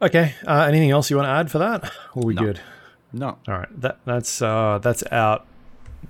Okay. 0.02 0.36
Uh, 0.46 0.66
anything 0.68 0.92
else 0.92 1.10
you 1.10 1.16
want 1.18 1.28
to 1.28 1.32
add 1.32 1.50
for 1.52 1.60
that? 1.60 1.84
Or 2.16 2.24
are 2.24 2.26
we 2.26 2.34
No. 2.34 2.42
good? 2.44 2.60
No. 3.14 3.28
All 3.48 3.54
right. 3.58 3.82
That 3.82 4.00
that's 4.06 4.42
uh, 4.42 4.80
that's 4.82 5.04
out 5.12 5.46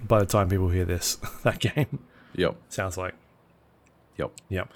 by 0.08 0.20
the 0.20 0.26
time 0.26 0.50
people 0.50 0.70
hear 0.70 0.86
this. 0.86 1.16
that 1.44 1.60
game 1.60 2.00
Yep. 2.36 2.56
sounds 2.70 2.98
like. 2.98 3.14
Yep. 4.18 4.32
Yep. 4.50 4.72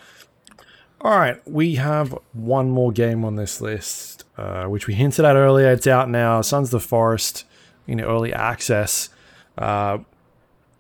All 1.01 1.11
right, 1.17 1.39
we 1.47 1.75
have 1.75 2.17
one 2.33 2.69
more 2.71 2.91
game 2.91 3.23
on 3.23 3.35
this 3.35 3.61
list, 3.61 4.23
uh, 4.37 4.65
which 4.65 4.87
we 4.87 4.95
hinted 4.95 5.25
at 5.25 5.35
earlier. 5.35 5.71
It's 5.71 5.85
out 5.87 6.09
now. 6.09 6.41
Sons 6.41 6.67
of 6.73 6.81
the 6.81 6.87
Forest 6.87 7.45
in 7.85 8.01
early 8.01 8.33
access. 8.33 9.09
Uh, 9.57 9.99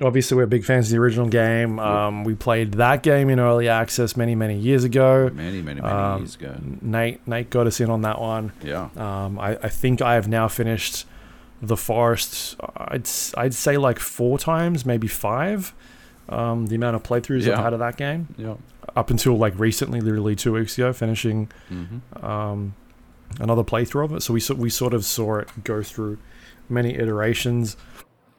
obviously, 0.01 0.35
we're 0.35 0.47
big 0.47 0.65
fans 0.65 0.87
of 0.87 0.91
the 0.91 0.97
original 0.97 1.27
game. 1.27 1.77
Um, 1.79 2.23
we 2.23 2.33
played 2.33 2.73
that 2.73 3.03
game 3.03 3.29
in 3.29 3.39
early 3.39 3.69
access 3.69 4.17
many, 4.17 4.33
many 4.33 4.57
years 4.57 4.83
ago. 4.83 5.29
Many, 5.33 5.61
many, 5.61 5.81
many 5.81 5.93
Um, 5.93 6.21
years 6.21 6.35
ago. 6.35 6.55
Nate, 6.81 7.25
Nate 7.27 7.51
got 7.51 7.67
us 7.67 7.79
in 7.79 7.91
on 7.91 8.01
that 8.01 8.19
one. 8.19 8.53
Yeah. 8.63 8.89
Um, 8.97 9.37
I, 9.39 9.51
I 9.61 9.69
think 9.69 10.01
I 10.01 10.15
have 10.15 10.27
now 10.27 10.47
finished 10.47 11.05
the 11.61 11.77
forest. 11.77 12.55
I'd 12.75 13.07
I'd 13.37 13.53
say 13.53 13.77
like 13.77 13.99
four 13.99 14.39
times, 14.39 14.83
maybe 14.85 15.07
five. 15.07 15.73
Um, 16.29 16.65
the 16.67 16.75
amount 16.75 16.95
of 16.95 17.03
playthroughs 17.03 17.43
Yeah. 17.45 17.53
I've 17.57 17.63
had 17.63 17.73
of 17.73 17.79
that 17.79 17.95
game 17.95 18.27
Yep. 18.37 18.57
Up 18.95 19.09
until 19.09 19.37
like 19.37 19.57
recently, 19.59 20.01
literally 20.01 20.35
two 20.35 20.53
weeks 20.53 20.77
ago, 20.77 20.93
finishing 20.93 21.49
Mm-hmm. 21.71 22.25
um, 22.25 22.73
another 23.39 23.63
playthrough 23.63 24.05
of 24.05 24.13
it. 24.13 24.21
So 24.23 24.33
we 24.33 24.39
so- 24.39 24.55
we 24.55 24.69
sort 24.69 24.93
of 24.93 25.03
saw 25.05 25.37
it 25.37 25.49
go 25.63 25.83
through 25.83 26.17
many 26.69 26.95
iterations. 26.95 27.77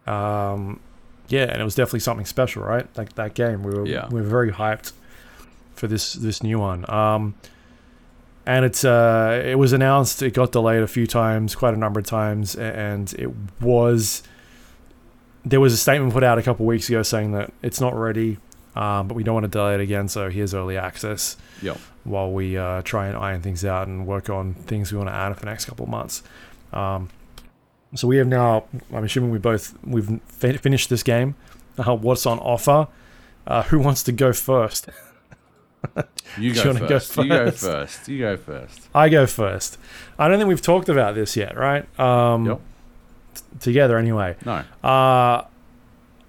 Um, 0.07 0.81
yeah, 1.29 1.45
and 1.45 1.61
it 1.61 1.65
was 1.65 1.75
definitely 1.75 2.01
something 2.01 2.25
special, 2.27 2.63
right? 2.63 2.87
Like 2.97 3.15
that 3.15 3.35
game, 3.35 3.63
we 3.63 3.73
were 3.75 3.87
Yeah. 3.87 4.09
we 4.11 4.21
were 4.21 4.27
very 4.27 4.51
hyped 4.53 4.93
for 5.75 5.87
this 5.87 6.15
this 6.15 6.43
new 6.43 6.59
one. 6.59 6.89
Um, 6.91 7.35
and 8.47 8.65
it's 8.65 8.83
uh, 8.85 9.43
it 9.45 9.57
was 9.59 9.75
announced. 9.75 10.23
It 10.23 10.33
got 10.33 10.53
delayed 10.53 10.83
a 10.83 10.87
few 10.89 11.07
times, 11.07 11.55
quite 11.55 11.75
a 11.75 11.77
number 11.77 12.01
of 12.01 12.07
times, 12.07 12.55
and 12.57 13.13
it 13.19 13.31
was. 13.61 14.23
There 15.45 15.61
was 15.61 15.73
a 15.73 15.77
statement 15.77 16.13
put 16.13 16.25
out 16.25 16.39
a 16.39 16.43
couple 16.43 16.67
weeks 16.67 16.89
ago 16.89 17.03
saying 17.03 17.33
that 17.33 17.53
it's 17.63 17.81
not 17.81 17.95
ready, 17.95 18.39
um, 18.79 19.09
but 19.09 19.15
we 19.15 19.23
don't 19.25 19.35
want 19.35 19.45
to 19.45 19.49
delay 19.51 19.75
it 19.75 19.81
again. 19.81 20.09
So 20.09 20.31
here's 20.31 20.55
early 20.55 20.77
access 20.79 21.37
Yep. 21.63 21.77
while 22.05 22.31
we 22.33 22.57
uh, 22.57 22.83
try 22.83 23.09
and 23.09 23.17
iron 23.17 23.43
things 23.43 23.65
out 23.65 23.89
and 23.89 24.07
work 24.07 24.31
on 24.31 24.55
things 24.55 24.93
we 24.93 24.99
want 24.99 25.11
to 25.11 25.15
add 25.15 25.35
for 25.35 25.41
the 25.41 25.47
next 25.47 25.65
couple 25.67 25.85
of 25.85 25.91
months. 25.91 26.23
Um, 26.73 27.09
so 27.95 28.07
we 28.07 28.17
have 28.19 28.27
now. 28.29 28.65
I'm 28.93 29.05
assuming 29.05 29.31
we 29.31 29.39
both 29.39 29.77
we've 29.85 30.21
fin- 30.29 30.59
finished 30.59 30.89
this 30.91 31.03
game. 31.03 31.35
Uh, 31.79 31.97
what's 31.97 32.27
on 32.27 32.39
offer? 32.39 32.87
Uh, 33.47 33.63
who 33.65 33.79
wants 33.79 34.03
to 34.05 34.13
go 34.13 34.33
first? 34.33 34.89
You 36.37 36.53
go, 36.55 36.67
wanna 36.73 36.81
go 36.89 36.99
first. 36.99 37.17
You 37.17 37.29
go 37.29 37.51
first? 37.51 37.65
first. 37.65 38.09
You 38.09 38.19
go 38.19 38.37
first. 38.37 38.89
I 38.95 39.09
go 39.09 39.27
first. 39.27 39.79
I 40.19 40.29
don't 40.29 40.39
think 40.39 40.49
we've 40.49 40.61
talked 40.61 40.89
about 40.89 41.15
this 41.15 41.37
yet, 41.37 41.57
right? 41.57 41.87
Um, 41.99 42.47
Yep. 42.47 42.61
t- 43.35 43.43
together 43.61 43.97
anyway. 43.97 44.37
No. 44.45 44.65
Uh, 44.87 45.45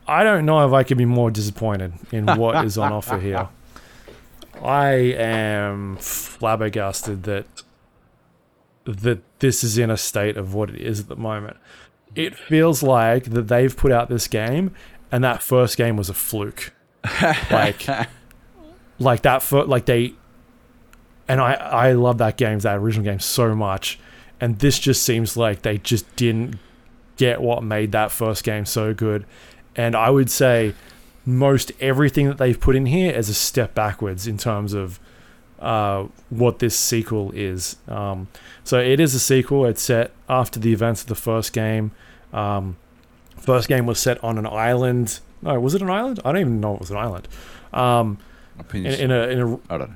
I 0.10 0.23
don't 0.23 0.45
know 0.45 0.65
if 0.68 0.73
I 0.73 0.84
could 0.84 0.98
be 0.98 1.06
more 1.06 1.30
disappointed 1.30 1.94
in 2.11 2.26
what 2.26 2.65
is 2.65 2.77
on 2.77 2.91
offer 2.91 3.19
here. 3.22 3.48
I 4.61 4.90
am 4.91 5.98
flabbergasted 5.98 7.23
that 7.23 7.45
that 8.86 9.19
this 9.40 9.64
is 9.64 9.77
in 9.77 9.91
a 9.91 9.98
state 9.98 10.36
of 10.36 10.53
what 10.56 10.69
it 10.72 10.81
is 10.81 10.99
at 10.99 11.07
the 11.10 11.15
moment. 11.15 11.57
It 12.15 12.36
feels 12.36 12.81
like 12.81 13.26
that 13.26 13.48
they've 13.48 13.76
put 13.76 13.91
out 13.91 14.10
this 14.10 14.27
game 14.27 14.73
and 15.11 15.23
that 15.23 15.44
first 15.44 15.77
game 15.77 15.95
was 15.95 16.10
a 16.10 16.14
fluke. 16.14 16.73
like 17.52 17.88
like 18.99 19.22
that 19.22 19.44
for 19.44 19.64
like 19.65 19.86
they 19.86 20.15
and 21.27 21.40
I 21.40 21.53
I 21.53 21.91
love 21.94 22.18
that 22.18 22.36
game, 22.36 22.57
that 22.60 22.77
original 22.77 23.06
game 23.06 23.19
so 23.19 23.53
much. 23.56 23.99
And 24.41 24.57
this 24.60 24.80
just 24.80 25.03
seems 25.03 25.38
like 25.38 25.61
they 25.61 25.77
just 25.77 26.15
didn't 26.15 26.57
get 27.18 27.41
what 27.41 27.64
made 27.64 27.91
that 27.91 28.11
first 28.11 28.44
game 28.44 28.65
so 28.65 28.94
good. 28.94 29.26
And 29.75 29.95
I 29.95 30.09
would 30.09 30.29
say 30.29 30.73
most 31.25 31.71
everything 31.79 32.27
that 32.27 32.37
they've 32.37 32.59
put 32.59 32.75
in 32.75 32.87
here 32.87 33.11
is 33.11 33.29
a 33.29 33.33
step 33.33 33.73
backwards 33.75 34.27
in 34.27 34.37
terms 34.37 34.73
of 34.73 34.99
uh, 35.59 36.07
what 36.29 36.59
this 36.59 36.77
sequel 36.77 37.31
is. 37.33 37.77
Um, 37.87 38.27
so 38.63 38.79
it 38.79 38.99
is 38.99 39.13
a 39.13 39.19
sequel. 39.19 39.65
It's 39.65 39.81
set 39.81 40.11
after 40.27 40.59
the 40.59 40.73
events 40.73 41.01
of 41.01 41.07
the 41.07 41.15
first 41.15 41.53
game. 41.53 41.91
Um, 42.33 42.77
first 43.37 43.67
game 43.67 43.85
was 43.85 43.99
set 43.99 44.23
on 44.23 44.37
an 44.37 44.47
island. 44.47 45.19
No, 45.41 45.59
was 45.59 45.75
it 45.75 45.81
an 45.81 45.89
island? 45.89 46.19
I 46.25 46.31
don't 46.31 46.41
even 46.41 46.59
know 46.59 46.75
it 46.75 46.79
was 46.79 46.91
an 46.91 46.97
island. 46.97 47.27
Um, 47.73 48.17
in, 48.73 48.85
in 48.85 49.11
a 49.11 49.27
in 49.27 49.39
a 49.39 49.53
I 49.69 49.77
don't 49.77 49.91
know. 49.91 49.95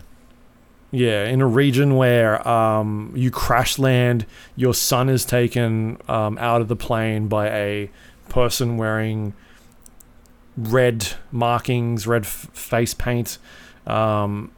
yeah, 0.92 1.26
in 1.26 1.42
a 1.42 1.48
region 1.48 1.96
where 1.96 2.48
um, 2.48 3.12
you 3.16 3.32
crash 3.32 3.78
land, 3.80 4.26
your 4.56 4.74
son 4.74 5.10
is 5.10 5.26
taken 5.26 5.98
um, 6.08 6.38
out 6.38 6.62
of 6.62 6.68
the 6.68 6.76
plane 6.76 7.28
by 7.28 7.50
a 7.50 7.90
person 8.30 8.78
wearing 8.78 9.34
red 10.58 11.08
markings, 11.32 12.06
red 12.08 12.24
f- 12.24 12.48
face 12.54 12.94
paint, 12.94 13.38
um, 13.88 14.52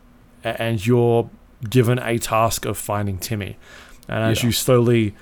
and 0.43 0.85
you're 0.85 1.29
given 1.69 1.99
a 1.99 2.17
task 2.19 2.65
of 2.65 2.77
finding 2.77 3.17
Timmy. 3.17 3.57
And 4.07 4.23
as 4.23 4.41
Yeah. 4.41 4.47
you 4.47 4.51
slowly 4.51 5.15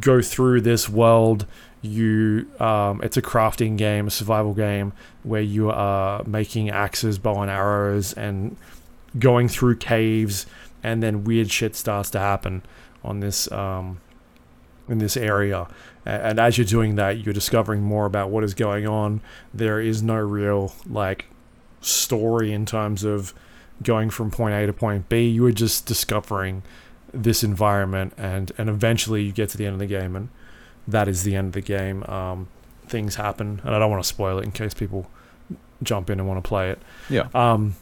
go 0.00 0.20
through 0.22 0.62
this 0.62 0.88
world, 0.88 1.46
you 1.82 2.46
um, 2.58 3.00
it's 3.02 3.16
a 3.18 3.22
crafting 3.22 3.76
game, 3.76 4.06
a 4.06 4.10
survival 4.10 4.54
game 4.54 4.92
where 5.22 5.42
you 5.42 5.70
are 5.70 6.24
making 6.24 6.70
axes, 6.70 7.18
bow 7.18 7.42
and 7.42 7.50
arrows, 7.50 8.12
and 8.14 8.56
going 9.18 9.48
through 9.48 9.76
caves, 9.76 10.46
and 10.82 11.02
then 11.02 11.24
weird 11.24 11.50
shit 11.50 11.76
starts 11.76 12.10
to 12.10 12.18
happen 12.18 12.62
on 13.04 13.20
this 13.20 13.50
um, 13.52 14.00
in 14.88 14.98
this 14.98 15.16
area. 15.16 15.66
And 16.06 16.38
as 16.38 16.58
you're 16.58 16.66
doing 16.66 16.96
that, 16.96 17.24
you're 17.24 17.34
discovering 17.34 17.82
more 17.82 18.04
about 18.06 18.30
what 18.30 18.44
is 18.44 18.54
going 18.54 18.86
on. 18.86 19.20
There 19.52 19.80
is 19.80 20.02
no 20.02 20.16
real 20.16 20.74
like 20.86 21.26
story 21.80 22.52
in 22.52 22.66
terms 22.66 23.04
of 23.04 23.34
going 23.82 24.10
from 24.10 24.30
point 24.30 24.54
A 24.54 24.66
to 24.66 24.72
point 24.72 25.08
B. 25.08 25.28
You 25.28 25.46
are 25.46 25.52
just 25.52 25.86
discovering 25.86 26.62
this 27.12 27.42
environment, 27.42 28.12
and 28.16 28.52
and 28.58 28.68
eventually 28.68 29.22
you 29.22 29.32
get 29.32 29.48
to 29.50 29.58
the 29.58 29.66
end 29.66 29.74
of 29.74 29.78
the 29.80 29.86
game, 29.86 30.14
and 30.16 30.28
that 30.86 31.08
is 31.08 31.22
the 31.22 31.36
end 31.36 31.48
of 31.48 31.52
the 31.52 31.60
game. 31.62 32.02
Um, 32.04 32.48
things 32.86 33.14
happen, 33.14 33.60
and 33.64 33.74
I 33.74 33.78
don't 33.78 33.90
want 33.90 34.02
to 34.02 34.08
spoil 34.08 34.38
it 34.38 34.44
in 34.44 34.52
case 34.52 34.74
people 34.74 35.10
jump 35.82 36.10
in 36.10 36.18
and 36.18 36.28
want 36.28 36.42
to 36.42 36.48
play 36.48 36.70
it. 36.70 36.78
Yeah. 37.08 37.28
Um, 37.34 37.76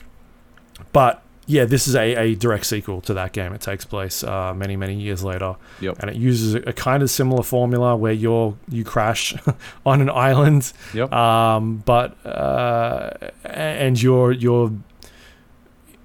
but 0.93 1.23
yeah, 1.47 1.64
this 1.64 1.89
is 1.89 1.94
a, 1.97 2.14
a 2.14 2.35
direct 2.36 2.66
sequel 2.66 3.01
to 3.02 3.14
that 3.14 3.32
game. 3.32 3.52
It 3.52 3.60
takes 3.60 3.85
place 3.85 4.23
uh, 4.23 4.55
many 4.55 4.77
many 4.77 4.94
years 4.94 5.24
later, 5.24 5.56
Yep. 5.81 5.97
and 6.01 6.10
it 6.10 6.16
uses 6.16 6.55
a, 6.55 6.59
a 6.69 6.73
kind 6.73 7.02
of 7.02 7.10
similar 7.10 7.43
formula 7.43 7.97
where 7.97 8.12
you're 8.12 8.56
you 8.69 8.85
crash 8.85 9.35
on 9.86 10.01
an 10.01 10.09
island, 10.10 10.73
Yep. 10.94 11.12
um, 11.12 11.78
but 11.85 12.16
uh, 12.27 13.10
and 13.44 14.01
you're 14.01 14.32
you're 14.32 14.70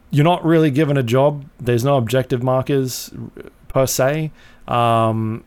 you're 0.09 0.23
not 0.23 0.43
really 0.45 0.71
given 0.71 0.97
a 0.97 1.03
job. 1.03 1.45
There's 1.59 1.83
no 1.83 1.97
objective 1.97 2.41
markers 2.41 3.11
per 3.67 3.85
se. 3.85 4.31
Um, 4.67 5.43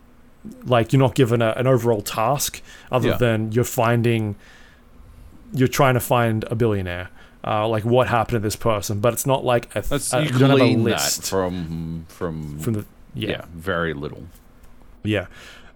like 0.65 0.93
you're 0.93 1.01
not 1.01 1.15
given 1.15 1.43
a, 1.43 1.51
an 1.57 1.67
overall 1.67 2.01
task 2.01 2.63
other 2.91 3.09
Yeah. 3.11 3.17
than 3.17 3.53
you're 3.53 3.65
finding 3.65 4.37
you're 5.53 5.69
trying 5.69 5.95
to 5.95 6.01
find 6.01 6.45
a 6.45 6.55
billionaire 6.55 7.09
uh, 7.45 7.67
like 7.69 7.85
what 7.85 8.09
happened 8.09 8.37
to 8.37 8.41
this 8.41 8.57
person 8.57 9.01
but 9.01 9.13
it's 9.13 9.27
not 9.27 9.45
like 9.45 9.75
a, 9.75 9.83
That's 9.83 10.13
a 10.13 10.21
you 10.23 10.31
you 10.31 10.39
don't 10.39 10.51
have 10.51 10.61
a 10.61 10.77
list 10.77 11.29
from 11.31 12.05
from, 12.09 12.59
from 12.59 12.73
the 12.75 12.85
yeah. 13.15 13.29
yeah 13.31 13.45
very 13.55 13.95
little. 13.95 14.25
yeah 15.03 15.27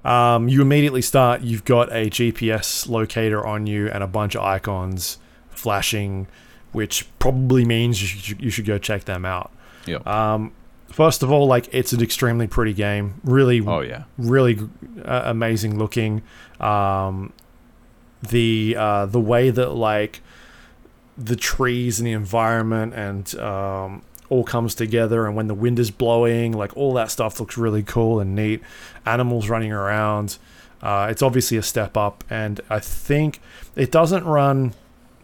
um, 0.05 0.49
you 0.49 0.61
immediately 0.61 1.01
start 1.03 1.41
you've 1.41 1.65
got 1.65 1.91
a 1.91 2.11
gps 2.11 2.89
locator 2.89 3.45
on 3.47 3.67
you 3.67 3.89
and 3.89 4.03
a 4.03 4.07
bunch 4.07 4.35
of 4.37 4.43
icons 4.43 5.19
flashing 5.51 6.27
which 6.73 7.07
probably 7.19 7.65
means 7.65 8.03
you 8.03 8.09
should, 8.09 8.43
you 8.43 8.51
should 8.51 8.67
go 8.67 8.77
check 8.79 9.05
them 9.05 9.25
out 9.25 9.51
Yeah. 9.87 9.99
um, 10.05 10.53
first 10.89 11.23
of 11.23 11.33
all 11.33 11.47
like 11.47 11.69
it's 11.73 11.93
an 11.93 12.03
extremely 12.03 12.47
pretty 12.47 12.75
game 12.75 13.21
really 13.25 13.63
oh 13.67 13.81
yeah. 13.81 14.05
really 14.19 14.59
uh, 15.05 15.23
amazing 15.25 15.79
looking. 15.79 16.23
Um, 16.61 17.33
the 18.23 18.75
uh, 18.79 19.07
the 19.07 19.21
way 19.21 19.51
that 19.51 19.71
like 19.75 20.21
the 21.17 21.37
trees 21.37 22.01
and 22.01 22.07
the 22.07 22.13
environment 22.13 22.95
and 22.95 23.35
um, 23.37 24.03
all 24.29 24.45
comes 24.45 24.75
together 24.75 25.27
and 25.27 25.37
when 25.37 25.47
the 25.47 25.55
wind 25.55 25.79
is 25.79 25.91
blowing, 25.91 26.53
like 26.53 26.77
all 26.77 26.95
that 26.95 27.11
stuff 27.11 27.39
looks 27.39 27.57
really 27.57 27.83
cool 27.83 28.21
and 28.21 28.35
neat. 28.35 28.61
Animals 29.07 29.49
running 29.49 29.73
around. 29.73 30.39
Uh, 30.83 31.09
it's 31.11 31.23
obviously 31.23 31.57
a 31.57 31.63
step 31.63 31.97
up, 31.97 32.23
and 32.29 32.61
I 32.69 32.79
think 32.79 33.41
it 33.75 33.91
doesn't 33.91 34.25
run, 34.25 34.75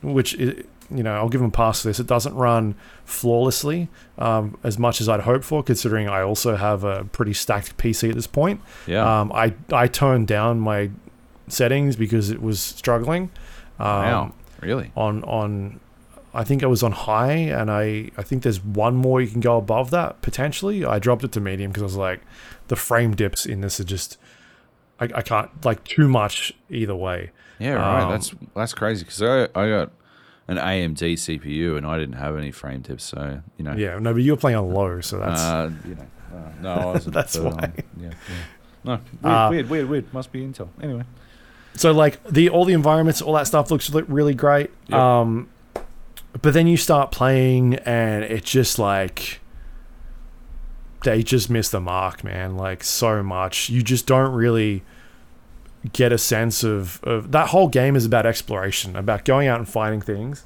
which 0.01 0.35
i 0.41 0.55
you 0.93 1.05
know 1.05 1.15
I'll 1.15 1.29
give 1.29 1.41
them 1.41 1.51
a 1.51 1.53
pass 1.53 1.83
for 1.83 1.89
this. 1.89 2.01
It 2.01 2.07
doesn't 2.07 2.35
run 2.35 2.75
flawlessly 3.05 3.89
um, 4.19 4.59
as 4.65 4.79
much 4.79 5.01
as 5.01 5.09
I'd 5.09 5.21
hope 5.21 5.45
for, 5.45 5.62
considering 5.62 6.09
I 6.09 6.23
also 6.23 6.57
have 6.57 6.83
a 6.83 7.05
pretty 7.05 7.35
stacked 7.35 7.77
PC 7.77 8.09
at 8.09 8.15
this 8.15 8.27
point. 8.27 8.61
Yeah. 8.87 9.21
Um, 9.21 9.31
I 9.33 9.55
I 9.71 9.87
toned 9.87 10.29
down 10.29 10.61
my 10.61 10.91
settings 11.47 11.95
because 11.95 12.31
it 12.31 12.41
was 12.41 12.59
struggling. 12.59 13.31
Um, 13.79 13.87
wow. 13.87 14.33
Really? 14.61 14.93
On 14.97 15.23
on, 15.24 15.81
I 16.35 16.45
think 16.45 16.62
I 16.62 16.66
was 16.66 16.82
on 16.82 16.93
high, 16.93 17.32
and 17.32 17.70
I 17.70 18.11
I 18.16 18.23
think 18.23 18.43
there's 18.43 18.62
one 18.62 18.95
more 18.97 19.20
you 19.20 19.28
can 19.28 19.41
go 19.41 19.57
above 19.57 19.91
that 19.91 20.20
potentially. 20.23 20.85
I 20.85 20.99
dropped 20.99 21.24
it 21.24 21.32
to 21.32 21.41
medium 21.41 21.70
because 21.70 21.82
I 21.82 21.87
was 21.87 21.97
like, 21.97 22.20
the 22.69 22.77
frame 22.77 23.15
dips 23.16 23.47
in 23.47 23.61
this 23.62 23.81
are 23.81 23.85
just, 23.85 24.19
I, 25.01 25.05
I 25.15 25.23
can't 25.23 25.51
like 25.65 25.82
too 25.85 26.09
much 26.09 26.53
either 26.69 26.95
way. 26.95 27.31
Yeah. 27.59 27.74
Right. 27.74 28.03
Um, 28.03 28.11
that's 28.11 28.35
that's 28.55 28.74
crazy 28.74 29.05
because 29.05 29.23
I 29.23 29.45
I 29.61 29.69
got 29.69 29.91
an 30.49 30.57
AMD 30.57 30.97
CPU 31.15 31.77
and 31.77 31.87
I 31.87 31.99
didn't 31.99 32.16
have 32.16 32.37
any 32.37 32.51
frame 32.51 32.82
tips, 32.82 33.05
so 33.05 33.41
you 33.57 33.65
know. 33.65 33.73
Yeah, 33.74 33.99
no, 33.99 34.12
but 34.12 34.23
you 34.23 34.32
were 34.32 34.37
playing 34.39 34.59
on 34.59 34.73
low, 34.73 35.01
so 35.01 35.19
that's 35.19 35.41
Uh, 35.41 35.70
you 35.87 35.95
know. 35.95 36.07
Uh, 36.32 36.53
no, 36.62 36.70
I 36.70 36.87
wasn't. 36.87 37.15
That's 37.19 37.37
why. 37.37 37.73
yeah, 38.01 38.11
yeah. 38.11 38.12
No, 38.85 38.93
weird, 39.20 39.24
Uh, 39.24 39.49
weird, 39.51 39.69
weird, 39.70 39.89
weird. 39.89 40.15
Must 40.15 40.31
be 40.31 40.47
Intel. 40.47 40.69
Anyway. 40.81 41.03
So 41.75 41.93
like 41.93 42.23
the 42.25 42.49
all 42.49 42.65
the 42.65 42.75
environments, 42.75 43.23
all 43.23 43.35
that 43.35 43.47
stuff 43.47 43.71
looks 43.71 43.91
really 43.91 44.35
great. 44.35 44.71
Yep. 44.89 44.99
Um, 44.99 45.49
but 46.43 46.55
then 46.55 46.67
you 46.67 46.77
start 46.77 47.11
playing, 47.11 47.75
and 47.77 48.25
it 48.25 48.45
just 48.45 48.79
like 48.79 49.41
they 51.05 51.23
just 51.23 51.51
miss 51.51 51.71
the 51.71 51.81
mark, 51.81 52.23
man. 52.25 52.57
Like 52.57 52.85
so 52.85 53.23
much, 53.23 53.69
you 53.69 53.83
just 53.83 54.07
don't 54.07 54.33
really 54.33 54.83
get 55.93 56.13
a 56.13 56.19
sense 56.19 56.63
of, 56.63 57.03
of 57.05 57.33
that 57.33 57.49
whole 57.49 57.69
game 57.69 57.97
is 57.97 58.05
about 58.05 58.27
exploration, 58.27 58.97
about 58.97 59.25
going 59.25 59.49
out 59.49 59.59
and 59.59 59.69
finding 59.69 60.01
things. 60.01 60.45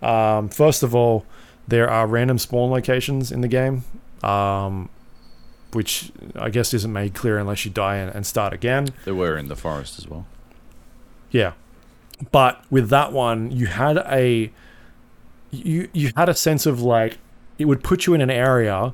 Um, 0.00 0.48
first 0.48 0.82
of 0.82 0.94
all, 0.94 1.26
there 1.66 1.88
are 1.88 2.06
random 2.06 2.38
spawn 2.38 2.70
locations 2.70 3.30
in 3.30 3.42
the 3.42 3.48
game, 3.48 3.84
um, 4.22 4.88
which 5.72 6.10
I 6.34 6.50
guess 6.50 6.72
isn't 6.74 6.92
made 6.92 7.14
clear 7.14 7.38
unless 7.38 7.64
you 7.64 7.70
die 7.70 7.96
and, 7.96 8.14
and 8.14 8.26
start 8.26 8.52
again. 8.52 8.88
They 9.04 9.12
were 9.12 9.36
in 9.36 9.48
the 9.48 9.56
forest 9.56 9.98
as 9.98 10.08
well. 10.08 10.26
Yeah. 11.30 11.52
But 12.32 12.62
with 12.70 12.88
that 12.90 13.12
one, 13.12 13.50
you 13.50 13.66
had 13.66 13.98
a 13.98 14.50
you 15.50 15.88
you 15.92 16.10
had 16.16 16.28
a 16.28 16.34
sense 16.34 16.66
of 16.66 16.80
like 16.80 17.18
it 17.58 17.66
would 17.66 17.82
put 17.82 18.06
you 18.06 18.14
in 18.14 18.20
an 18.20 18.30
area 18.30 18.92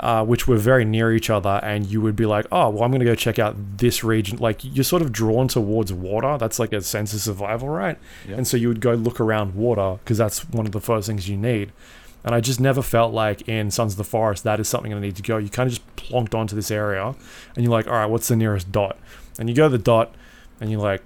uh, 0.00 0.24
which 0.24 0.46
were 0.46 0.56
very 0.56 0.84
near 0.84 1.12
each 1.12 1.30
other, 1.30 1.60
and 1.62 1.86
you 1.86 2.00
would 2.00 2.16
be 2.16 2.26
like, 2.26 2.46
"Oh, 2.50 2.70
well, 2.70 2.82
I'm 2.82 2.90
going 2.90 3.00
to 3.00 3.06
go 3.06 3.14
check 3.14 3.38
out 3.38 3.54
this 3.78 4.02
region." 4.02 4.38
Like 4.38 4.60
you're 4.62 4.84
sort 4.84 5.02
of 5.02 5.12
drawn 5.12 5.48
towards 5.48 5.92
water. 5.92 6.36
That's 6.38 6.58
like 6.58 6.72
a 6.72 6.80
sense 6.80 7.12
of 7.14 7.20
survival, 7.20 7.68
right? 7.68 7.98
Yeah. 8.28 8.36
And 8.36 8.46
so 8.46 8.56
you 8.56 8.68
would 8.68 8.80
go 8.80 8.94
look 8.94 9.20
around 9.20 9.54
water 9.54 9.98
because 10.02 10.18
that's 10.18 10.48
one 10.48 10.66
of 10.66 10.72
the 10.72 10.80
first 10.80 11.06
things 11.06 11.28
you 11.28 11.36
need. 11.36 11.72
And 12.22 12.34
I 12.34 12.40
just 12.40 12.60
never 12.60 12.82
felt 12.82 13.14
like 13.14 13.48
in 13.48 13.70
Sons 13.70 13.94
of 13.94 13.98
the 13.98 14.04
Forest 14.04 14.44
that 14.44 14.60
is 14.60 14.68
something 14.68 14.92
I 14.92 15.00
need 15.00 15.16
to 15.16 15.22
go. 15.22 15.38
You 15.38 15.48
kind 15.48 15.68
of 15.68 15.74
just 15.74 15.96
plonked 15.96 16.34
onto 16.34 16.54
this 16.54 16.70
area, 16.70 17.14
and 17.54 17.64
you're 17.64 17.72
like, 17.72 17.86
"All 17.86 17.94
right, 17.94 18.06
what's 18.06 18.28
the 18.28 18.36
nearest 18.36 18.70
dot?" 18.70 18.98
And 19.38 19.48
you 19.48 19.54
go 19.54 19.68
to 19.68 19.76
the 19.76 19.82
dot, 19.82 20.14
and 20.60 20.70
you're 20.70 20.80
like, 20.80 21.02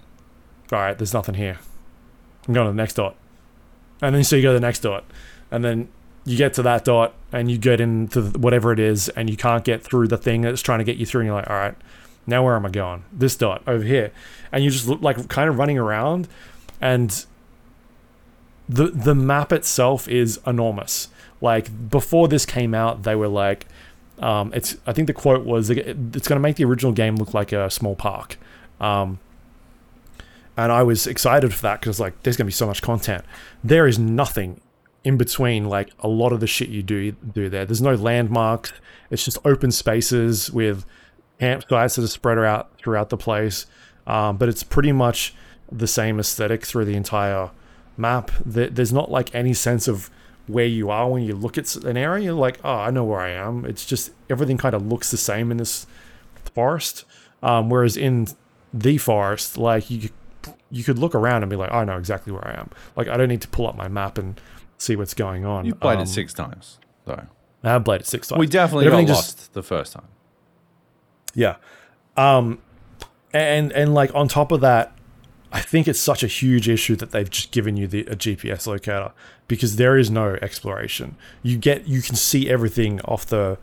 all 0.73 0.79
right, 0.79 0.99
there's 0.99 1.15
nothing 1.15 1.37
here. 1.37 1.59
I'm 2.47 2.55
going 2.55 2.67
to 2.67 2.73
the 2.73 2.77
next 2.77 2.95
dot. 2.95 3.17
And 4.03 4.15
then 4.15 4.25
so 4.25 4.37
you 4.37 4.43
go 4.43 4.49
to 4.49 4.55
the 4.55 4.67
next 4.67 4.81
dot. 4.81 5.05
And 5.51 5.65
then 5.65 5.89
you 6.25 6.37
get 6.37 6.55
to 6.55 6.63
that 6.63 6.85
dot 6.85 7.15
and 7.33 7.51
you 7.51 7.59
get 7.59 7.81
into 7.81 8.23
whatever 8.39 8.73
it 8.73 8.79
is 8.79 9.09
and 9.11 9.31
you 9.31 9.37
can't 9.37 9.65
get 9.65 9.83
through 9.83 10.09
the 10.09 10.17
thing 10.17 10.41
that's 10.41 10.63
trying 10.63 10.79
to 10.79 10.85
get 10.85 10.97
you 10.97 11.07
through. 11.07 11.23
And 11.23 11.27
you're 11.29 11.37
like, 11.37 11.49
all 11.49 11.57
right, 11.57 11.75
now 12.27 12.45
where 12.45 12.57
am 12.57 12.67
I 12.67 12.71
going? 12.71 13.05
This 13.13 13.37
dot 13.37 13.63
over 13.67 13.85
here. 13.85 14.13
And 14.51 14.65
you 14.65 14.71
just 14.71 14.89
look 14.89 15.01
like 15.01 15.29
kind 15.29 15.49
of 15.49 15.59
running 15.59 15.79
around. 15.79 16.29
And 16.81 17.25
the, 18.69 18.89
the 18.89 19.15
map 19.15 19.53
itself 19.53 20.09
is 20.09 20.41
enormous. 20.47 21.09
Like 21.41 21.91
before 21.91 22.29
this 22.29 22.47
came 22.47 22.75
out, 22.75 23.03
they 23.03 23.15
were 23.15 23.29
like, 23.29 23.67
um, 24.19 24.53
it's, 24.55 24.77
I 24.87 24.93
think 24.93 25.07
the 25.07 25.13
quote 25.13 25.45
was, 25.45 25.71
it's 25.71 26.29
going 26.29 26.37
to 26.37 26.41
make 26.41 26.57
the 26.57 26.65
original 26.65 26.93
game 26.93 27.17
look 27.17 27.35
like 27.35 27.53
a 27.53 27.69
small 27.71 27.97
park. 27.97 28.39
Um, 28.81 29.19
and 30.57 30.71
I 30.71 30.83
was 30.83 31.07
excited 31.07 31.53
for 31.53 31.63
that 31.63 31.81
because 31.81 31.99
like 31.99 32.23
there's 32.23 32.37
gonna 32.37 32.47
be 32.47 32.53
so 32.53 32.67
much 32.67 32.83
content. 32.83 33.25
There 33.63 33.87
is 33.87 33.99
nothing 33.99 34.61
in 35.03 35.17
between 35.17 35.69
like 35.69 35.91
a 36.01 36.09
lot 36.09 36.33
of 36.33 36.41
the 36.41 36.47
shit 36.47 36.69
you 36.69 36.83
do 36.83 37.13
do 37.13 37.49
there. 37.49 37.65
There's 37.65 37.83
no 37.83 37.95
landmarks. 37.95 38.73
It's 39.11 39.25
just 39.25 39.39
open 39.45 39.71
spaces 39.71 40.51
with 40.51 40.87
campsites 41.41 41.97
that 41.97 42.05
are 42.05 42.09
spread 42.09 42.39
out 42.39 42.79
throughout 42.79 43.11
the 43.11 43.17
place. 43.17 43.67
Um, 44.07 44.37
but 44.37 44.49
it's 44.49 44.63
pretty 44.63 44.93
much 44.93 45.35
the 45.73 45.87
same 45.87 46.21
aesthetic 46.21 46.65
through 46.65 46.85
the 46.85 46.95
entire 46.95 47.51
map. 47.97 48.31
that 48.45 48.75
there's 48.77 48.93
not 48.93 49.11
like 49.11 49.35
any 49.35 49.55
sense 49.55 49.89
of 49.89 50.11
where 50.47 50.67
you 50.67 50.91
are 50.91 51.09
when 51.09 51.23
you 51.23 51.35
look 51.35 51.57
at 51.57 51.75
an 51.77 51.97
area. 51.97 52.25
You're 52.27 52.35
like, 52.35 52.59
oh, 52.65 52.75
I 52.75 52.91
know 52.91 53.05
where 53.05 53.21
I 53.21 53.31
am. 53.31 53.65
It's 53.65 53.85
just 53.87 54.11
everything 54.29 54.59
kind 54.59 54.75
of 54.75 54.87
looks 54.87 55.11
the 55.11 55.17
same 55.17 55.51
in 55.51 55.57
this 55.57 55.87
forest. 56.55 57.05
Um, 57.43 57.71
whereas 57.71 57.97
in 57.97 58.29
the 58.73 58.99
forest, 58.99 59.57
like 59.59 59.91
you 59.91 60.11
you 60.71 60.83
could 60.85 60.99
look 60.99 61.15
around 61.15 61.43
and 61.43 61.51
be 61.51 61.57
like, 61.57 61.73
I 61.73 61.85
know 61.85 61.97
exactly 61.97 62.33
where 62.33 62.47
I 62.47 62.59
am. 62.61 62.71
Like 62.97 63.09
I 63.09 63.17
don't 63.17 63.29
need 63.29 63.43
to 63.43 63.49
pull 63.49 63.67
up 63.67 63.77
my 63.77 63.89
map 63.89 64.19
and 64.19 64.41
see 64.79 64.97
what's 64.97 65.15
going 65.15 65.45
on. 65.45 65.65
You 65.65 65.75
played 65.75 65.97
Um, 65.99 66.03
it 66.03 66.09
six 66.09 66.35
times, 66.35 66.79
though. 67.07 67.27
I 67.63 67.69
have 67.71 67.85
played 67.85 68.03
it 68.03 68.07
six 68.07 68.29
times. 68.29 68.39
We 68.41 68.47
definitely 68.47 68.87
got 68.91 69.09
lost 69.09 69.37
just- 69.39 69.53
the 69.55 69.63
first 69.63 69.93
time. 69.95 70.09
Yeah. 71.35 71.57
Um 72.17 72.59
and 73.33 73.73
and 73.73 73.95
like 73.95 74.15
on 74.15 74.29
top 74.29 74.53
of 74.53 74.61
that, 74.61 74.93
I 75.55 75.61
think 75.61 75.87
it's 75.87 76.01
such 76.01 76.25
a 76.25 76.27
huge 76.27 76.69
issue 76.69 76.97
that 76.97 77.13
they've 77.13 77.31
just 77.31 77.53
given 77.53 77.77
you 77.77 77.87
the 77.87 78.01
a 78.07 78.17
GPS 78.17 78.67
locator 78.67 79.13
because 79.47 79.77
there 79.77 79.97
is 79.97 80.11
no 80.11 80.37
exploration. 80.43 81.15
You 81.45 81.57
get 81.57 81.87
you 81.87 82.03
can 82.03 82.17
see 82.17 82.51
everything 82.51 83.01
off 83.03 83.25
the 83.25 83.57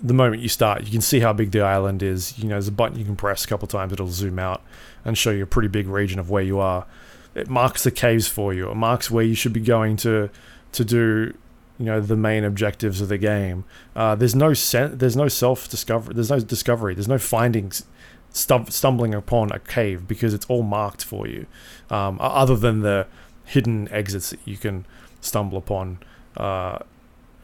the 0.00 0.14
moment 0.14 0.40
you 0.40 0.48
start. 0.48 0.84
You 0.84 0.90
can 0.90 1.02
see 1.02 1.20
how 1.20 1.34
big 1.34 1.50
the 1.50 1.60
island 1.60 2.02
is. 2.02 2.38
You 2.38 2.44
know, 2.44 2.54
there's 2.54 2.68
a 2.68 2.72
button 2.72 2.98
you 2.98 3.04
can 3.04 3.14
press 3.14 3.44
a 3.44 3.48
couple 3.48 3.68
times, 3.68 3.92
it'll 3.92 4.08
zoom 4.08 4.38
out 4.38 4.62
and 5.04 5.18
show 5.18 5.30
you 5.30 5.42
a 5.42 5.46
pretty 5.46 5.68
big 5.68 5.86
region 5.86 6.18
of 6.18 6.30
where 6.30 6.42
you 6.42 6.58
are. 6.58 6.86
It 7.34 7.50
marks 7.50 7.84
the 7.84 7.90
caves 7.90 8.26
for 8.26 8.54
you. 8.54 8.70
It 8.70 8.74
marks 8.74 9.10
where 9.10 9.24
you 9.24 9.34
should 9.34 9.52
be 9.52 9.60
going 9.60 9.98
to 9.98 10.30
to 10.72 10.84
do 10.84 11.34
you 11.78 11.84
know 11.84 12.00
the 12.00 12.16
main 12.16 12.42
objectives 12.42 13.02
of 13.02 13.08
the 13.08 13.18
game. 13.18 13.64
Uh, 13.94 14.14
there's 14.14 14.34
no 14.34 14.54
sen- 14.54 14.96
there's 14.96 15.16
no 15.16 15.28
self 15.28 15.68
discovery. 15.68 16.14
There's 16.14 16.30
no 16.30 16.40
discovery. 16.40 16.94
There's 16.94 17.08
no 17.08 17.18
findings 17.18 17.84
stum- 18.32 18.70
stumbling 18.70 19.14
upon 19.14 19.52
a 19.52 19.58
cave 19.58 20.08
because 20.08 20.34
it's 20.34 20.46
all 20.46 20.62
marked 20.62 21.04
for 21.04 21.26
you. 21.26 21.46
Um, 21.90 22.18
other 22.20 22.56
than 22.56 22.80
the 22.80 23.06
hidden 23.44 23.88
exits 23.90 24.30
that 24.30 24.40
you 24.44 24.56
can 24.56 24.86
stumble 25.20 25.58
upon, 25.58 25.98
uh, 26.36 26.78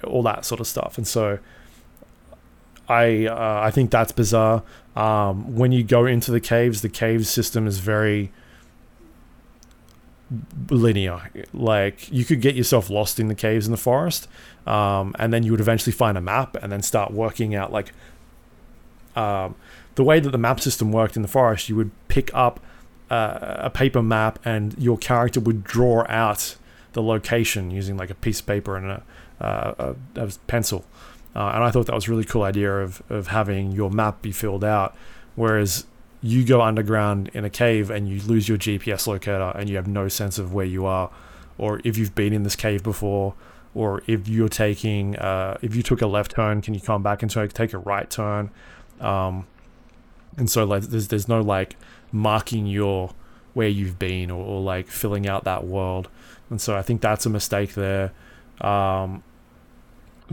all 0.05 0.23
that 0.23 0.45
sort 0.45 0.61
of 0.61 0.67
stuff. 0.67 0.97
And 0.97 1.07
so, 1.07 1.39
I 2.89 3.27
uh, 3.27 3.61
I 3.63 3.71
think 3.71 3.91
that's 3.91 4.13
bizarre. 4.13 4.63
Um, 4.97 5.55
when 5.55 5.73
you 5.73 5.85
go 5.85 6.07
into 6.07 6.31
the 6.31 6.41
caves, 6.41 6.83
the 6.83 6.89
cave 6.89 7.27
system 7.27 7.67
is 7.67 7.79
very 7.79 8.33
linear. 10.71 11.31
Like 11.53 12.11
you 12.11 12.25
could 12.25 12.41
get 12.41 12.55
yourself 12.55 12.91
lost 12.91 13.21
in 13.21 13.29
the 13.29 13.35
caves 13.35 13.67
in 13.67 13.73
the 13.73 13.79
forest, 13.79 14.29
um, 14.67 15.15
and 15.19 15.33
then 15.33 15.43
you 15.43 15.51
would 15.51 15.61
eventually 15.61 15.93
find 15.93 16.17
a 16.17 16.21
map 16.21 16.57
and 16.57 16.73
then 16.73 16.83
start 16.83 17.13
working 17.13 17.55
out 17.55 17.73
like 17.73 17.93
um, 19.17 19.55
the 19.99 20.05
way 20.05 20.21
that 20.21 20.31
the 20.31 20.39
map 20.39 20.61
system 20.61 20.93
worked 20.93 21.17
in 21.17 21.23
the 21.23 21.29
forest. 21.29 21.69
You 21.69 21.75
would 21.75 21.91
pick 22.07 22.31
up 22.33 22.61
uh, 23.11 23.57
a 23.59 23.69
paper 23.69 24.01
map, 24.01 24.39
and 24.45 24.79
your 24.79 24.97
character 24.97 25.41
would 25.41 25.65
draw 25.65 26.07
out 26.09 26.55
the 26.93 27.03
location 27.03 27.73
using 27.73 27.97
like 27.97 28.09
a 28.09 28.15
piece 28.15 28.39
of 28.39 28.47
paper 28.47 28.77
and 28.77 28.87
a, 28.93 29.03
uh, 29.45 29.95
a, 30.15 30.21
a 30.21 30.29
pencil. 30.47 30.85
Uh, 31.35 31.51
and 31.53 31.65
I 31.65 31.73
thought 31.73 31.87
that 31.87 31.97
was 31.97 32.07
a 32.07 32.13
really 32.13 32.25
cool 32.25 32.45
idea 32.45 32.77
of, 32.79 33.03
of 33.11 33.27
having 33.27 33.73
your 33.73 33.91
map 33.91 34.23
be 34.23 34.31
filled 34.31 34.63
out, 34.63 34.95
whereas 35.35 35.85
you 36.23 36.45
go 36.45 36.63
underground 36.63 37.33
in 37.35 37.45
a 37.45 37.51
cave 37.51 37.91
and 37.91 38.09
you 38.09 38.21
lose 38.21 38.49
your 38.49 38.57
GPS 38.57 39.09
locator 39.09 39.51
and 39.57 39.69
you 39.69 39.75
have 39.75 39.89
no 39.89 40.07
sense 40.07 40.39
of 40.39 40.55
where 40.55 40.67
you 40.67 40.87
are, 40.87 41.11
or 41.59 41.81
if 41.83 41.99
you've 41.99 42.15
been 42.15 42.33
in 42.33 42.45
this 42.45 42.55
cave 42.55 42.85
before, 42.85 43.35
or 43.75 44.05
if 44.07 44.29
you're 44.29 44.49
taking 44.49 45.17
uh, 45.17 45.59
if 45.61 45.75
you 45.75 45.83
took 45.83 46.03
a 46.03 46.07
left 46.07 46.37
turn, 46.37 46.63
can 46.63 46.73
you 46.73 46.81
come 46.81 47.03
back 47.03 47.21
and 47.21 47.33
take 47.33 47.53
take 47.53 47.73
a 47.73 47.79
right 47.79 48.09
turn? 48.09 48.51
Um, 49.01 49.49
and 50.39 50.49
so 50.51 50.65
like 50.65 50.85
there's 50.85 51.09
there's 51.09 51.29
no 51.29 51.41
like 51.41 51.77
marking 52.13 52.67
your 52.67 53.15
where 53.55 53.69
you've 53.69 53.99
been 53.99 54.31
or, 54.31 54.45
or 54.45 54.61
like 54.61 54.87
filling 54.87 55.29
out 55.29 55.45
that 55.45 55.65
world, 55.65 56.09
and 56.49 56.61
so 56.61 56.77
I 56.77 56.83
think 56.83 57.01
that's 57.01 57.27
a 57.27 57.31
mistake 57.31 57.75
there. 57.75 58.13
Um, 58.61 59.23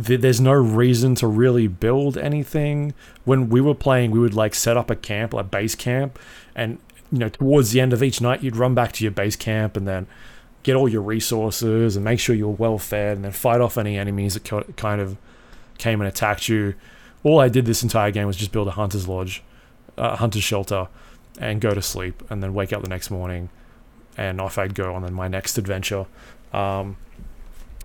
th- 0.02 0.22
there's 0.22 0.40
no 0.40 0.53
reason 0.53 1.15
to 1.15 1.27
really 1.27 1.68
build 1.68 2.18
anything. 2.18 2.94
When 3.23 3.49
we 3.49 3.61
were 3.61 3.76
playing, 3.76 4.11
we 4.11 4.19
would 4.19 4.34
like 4.34 4.56
set 4.56 4.77
up 4.77 4.90
a 4.90 4.95
camp, 4.95 5.34
like 5.34 5.52
base 5.52 5.76
camp, 5.76 6.19
and 6.56 6.80
you 7.11 7.19
know 7.19 7.30
towards 7.30 7.72
the 7.72 7.82
end 7.82 7.94
of 7.94 8.03
each 8.03 8.22
night, 8.22 8.44
you'd 8.44 8.56
run 8.56 8.76
back 8.76 8.91
to 8.94 9.03
your 9.03 9.11
base 9.11 9.36
camp, 9.36 9.76
and 9.76 9.88
then 9.88 10.07
get 10.64 10.76
all 10.76 10.90
your 10.90 11.02
resources 11.02 11.95
and 11.95 12.03
make 12.03 12.19
sure 12.19 12.36
you're 12.36 12.49
well 12.49 12.77
fed, 12.77 13.18
and 13.18 13.26
then 13.26 13.32
fight 13.32 13.61
off 13.61 13.77
any 13.77 13.98
enemies 13.98 14.34
that 14.34 14.76
kind 14.77 15.02
of 15.02 15.18
came 15.77 16.02
and 16.02 16.07
attacked 16.07 16.48
you. 16.48 16.76
All 17.23 17.40
I 17.40 17.49
did 17.49 17.65
this 17.65 17.82
entire 17.84 18.11
game 18.11 18.27
was 18.27 18.38
just 18.38 18.52
build 18.52 18.68
a 18.68 18.72
hunter's 18.72 19.07
lodge, 19.07 19.44
a 19.97 20.15
hunter's 20.17 20.43
shelter, 20.43 20.88
and 21.39 21.59
go 21.61 21.73
to 21.73 21.81
sleep, 21.81 22.23
and 22.30 22.41
then 22.41 22.53
wake 22.53 22.72
up 22.73 22.81
the 22.81 22.89
next 22.89 23.09
morning, 23.11 23.49
and 24.17 24.39
off 24.39 24.57
I'd 24.57 24.73
go 24.76 24.93
on 24.93 25.01
then 25.01 25.13
my 25.13 25.27
next 25.27 25.57
adventure. 25.57 26.05
Um, 26.53 26.97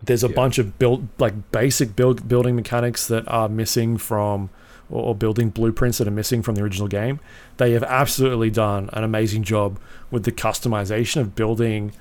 there's 0.03 0.24
a 0.24 0.28
Yeah. 0.28 0.35
bunch 0.35 0.59
of 0.59 0.78
build 0.78 1.09
like 1.19 1.51
basic 1.53 1.95
build 1.97 2.28
building 2.28 2.57
mechanics 2.57 3.07
that 3.09 3.27
are 3.28 3.49
missing 3.49 3.99
from 3.99 4.49
or, 4.89 5.03
or 5.09 5.15
building 5.15 5.51
blueprints 5.51 5.99
that 5.99 6.09
are 6.09 6.12
missing 6.12 6.43
from 6.43 6.55
the 6.55 6.62
original 6.62 6.89
game. 6.89 7.20
They 7.59 7.73
have 7.73 7.82
absolutely 7.82 8.51
done 8.51 8.89
an 8.93 9.05
amazing 9.05 9.43
job 9.43 9.78
with 10.11 10.24
the 10.24 10.32
customization 10.32 11.20
of 11.20 11.35
building 11.35 11.93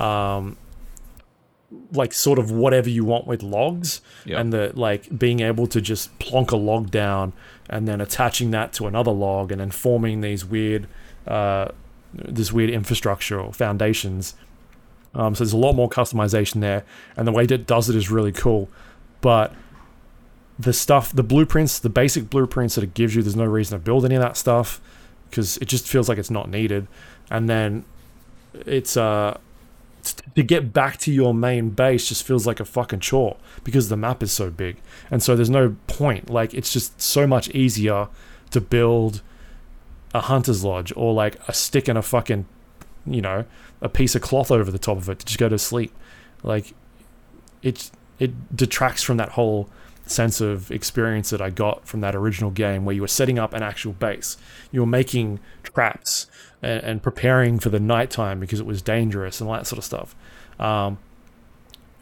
um 0.00 0.56
like 1.92 2.12
sort 2.12 2.38
of 2.38 2.50
whatever 2.50 2.88
you 2.88 3.04
want 3.04 3.26
with 3.26 3.42
logs 3.42 4.00
Yeah. 4.24 4.40
and 4.40 4.52
the 4.52 4.72
like 4.74 5.16
being 5.18 5.40
able 5.40 5.66
to 5.68 5.80
just 5.80 6.18
plonk 6.18 6.50
a 6.50 6.56
log 6.56 6.90
down 6.90 7.32
and 7.70 7.86
then 7.88 8.00
attaching 8.00 8.50
that 8.52 8.72
to 8.74 8.86
another 8.86 9.10
log 9.12 9.52
and 9.52 9.60
then 9.60 9.70
forming 9.70 10.20
these 10.20 10.44
weird 10.44 10.86
uh 11.26 11.68
this 12.12 12.52
weird 12.52 12.70
infrastructure 12.70 13.40
or 13.40 13.52
foundations 13.52 14.34
um, 15.16 15.34
so 15.36 15.44
there's 15.44 15.52
a 15.52 15.56
lot 15.56 15.74
more 15.74 15.88
customization 15.88 16.60
there, 16.60 16.84
and 17.16 17.24
the 17.24 17.30
way 17.30 17.46
that 17.46 17.54
it 17.54 17.66
does 17.68 17.88
it 17.88 17.94
is 17.94 18.10
really 18.10 18.32
cool. 18.32 18.68
But 19.20 19.54
the 20.58 20.72
stuff, 20.72 21.12
the 21.12 21.22
blueprints, 21.22 21.78
the 21.78 21.88
basic 21.88 22.28
blueprints 22.30 22.74
that 22.74 22.82
it 22.82 22.94
gives 22.94 23.14
you, 23.14 23.22
there's 23.22 23.36
no 23.36 23.44
reason 23.44 23.78
to 23.78 23.84
build 23.84 24.04
any 24.04 24.16
of 24.16 24.22
that 24.22 24.36
stuff 24.36 24.80
because 25.30 25.56
it 25.58 25.66
just 25.66 25.86
feels 25.86 26.08
like 26.08 26.18
it's 26.18 26.32
not 26.32 26.50
needed. 26.50 26.88
And 27.30 27.48
then 27.48 27.84
it's 28.66 28.96
uh 28.96 29.38
to 30.04 30.42
get 30.42 30.72
back 30.72 30.98
to 30.98 31.12
your 31.12 31.34
main 31.34 31.70
base 31.70 32.08
just 32.08 32.26
feels 32.26 32.46
like 32.46 32.60
a 32.60 32.64
fucking 32.64 33.00
chore 33.00 33.36
because 33.62 33.88
the 33.88 33.96
map 33.96 34.22
is 34.22 34.32
so 34.32 34.50
big, 34.50 34.76
and 35.10 35.22
so 35.22 35.36
there's 35.36 35.50
no 35.50 35.76
point. 35.86 36.30
Like 36.30 36.54
it's 36.54 36.72
just 36.72 37.00
so 37.00 37.26
much 37.26 37.48
easier 37.50 38.08
to 38.50 38.60
build 38.60 39.22
a 40.12 40.20
hunter's 40.22 40.62
lodge 40.62 40.92
or 40.96 41.12
like 41.12 41.36
a 41.48 41.52
stick 41.52 41.88
and 41.88 41.98
a 41.98 42.02
fucking 42.02 42.46
you 43.04 43.20
know 43.20 43.44
a 43.80 43.88
piece 43.88 44.14
of 44.14 44.22
cloth 44.22 44.50
over 44.50 44.70
the 44.70 44.78
top 44.78 44.96
of 44.96 45.08
it 45.08 45.18
to 45.20 45.26
just 45.26 45.38
go 45.38 45.48
to 45.48 45.58
sleep. 45.58 45.92
Like 46.42 46.74
it 47.62 47.90
it 48.18 48.56
detracts 48.56 49.02
from 49.02 49.16
that 49.16 49.30
whole 49.30 49.68
sense 50.06 50.40
of 50.40 50.70
experience 50.70 51.30
that 51.30 51.40
I 51.40 51.50
got 51.50 51.86
from 51.86 52.00
that 52.00 52.14
original 52.14 52.50
game 52.50 52.84
where 52.84 52.94
you 52.94 53.00
were 53.00 53.08
setting 53.08 53.38
up 53.38 53.54
an 53.54 53.62
actual 53.62 53.92
base. 53.92 54.36
You 54.70 54.80
were 54.80 54.86
making 54.86 55.40
traps 55.62 56.26
and, 56.64 56.82
and 56.84 57.02
preparing 57.02 57.58
for 57.58 57.68
the 57.68 57.80
nighttime 57.80 58.40
because 58.40 58.60
it 58.60 58.66
was 58.66 58.82
dangerous 58.82 59.40
and 59.40 59.48
all 59.48 59.56
that 59.56 59.66
sort 59.66 59.78
of 59.78 59.84
stuff. 59.84 60.14
Um, 60.58 60.98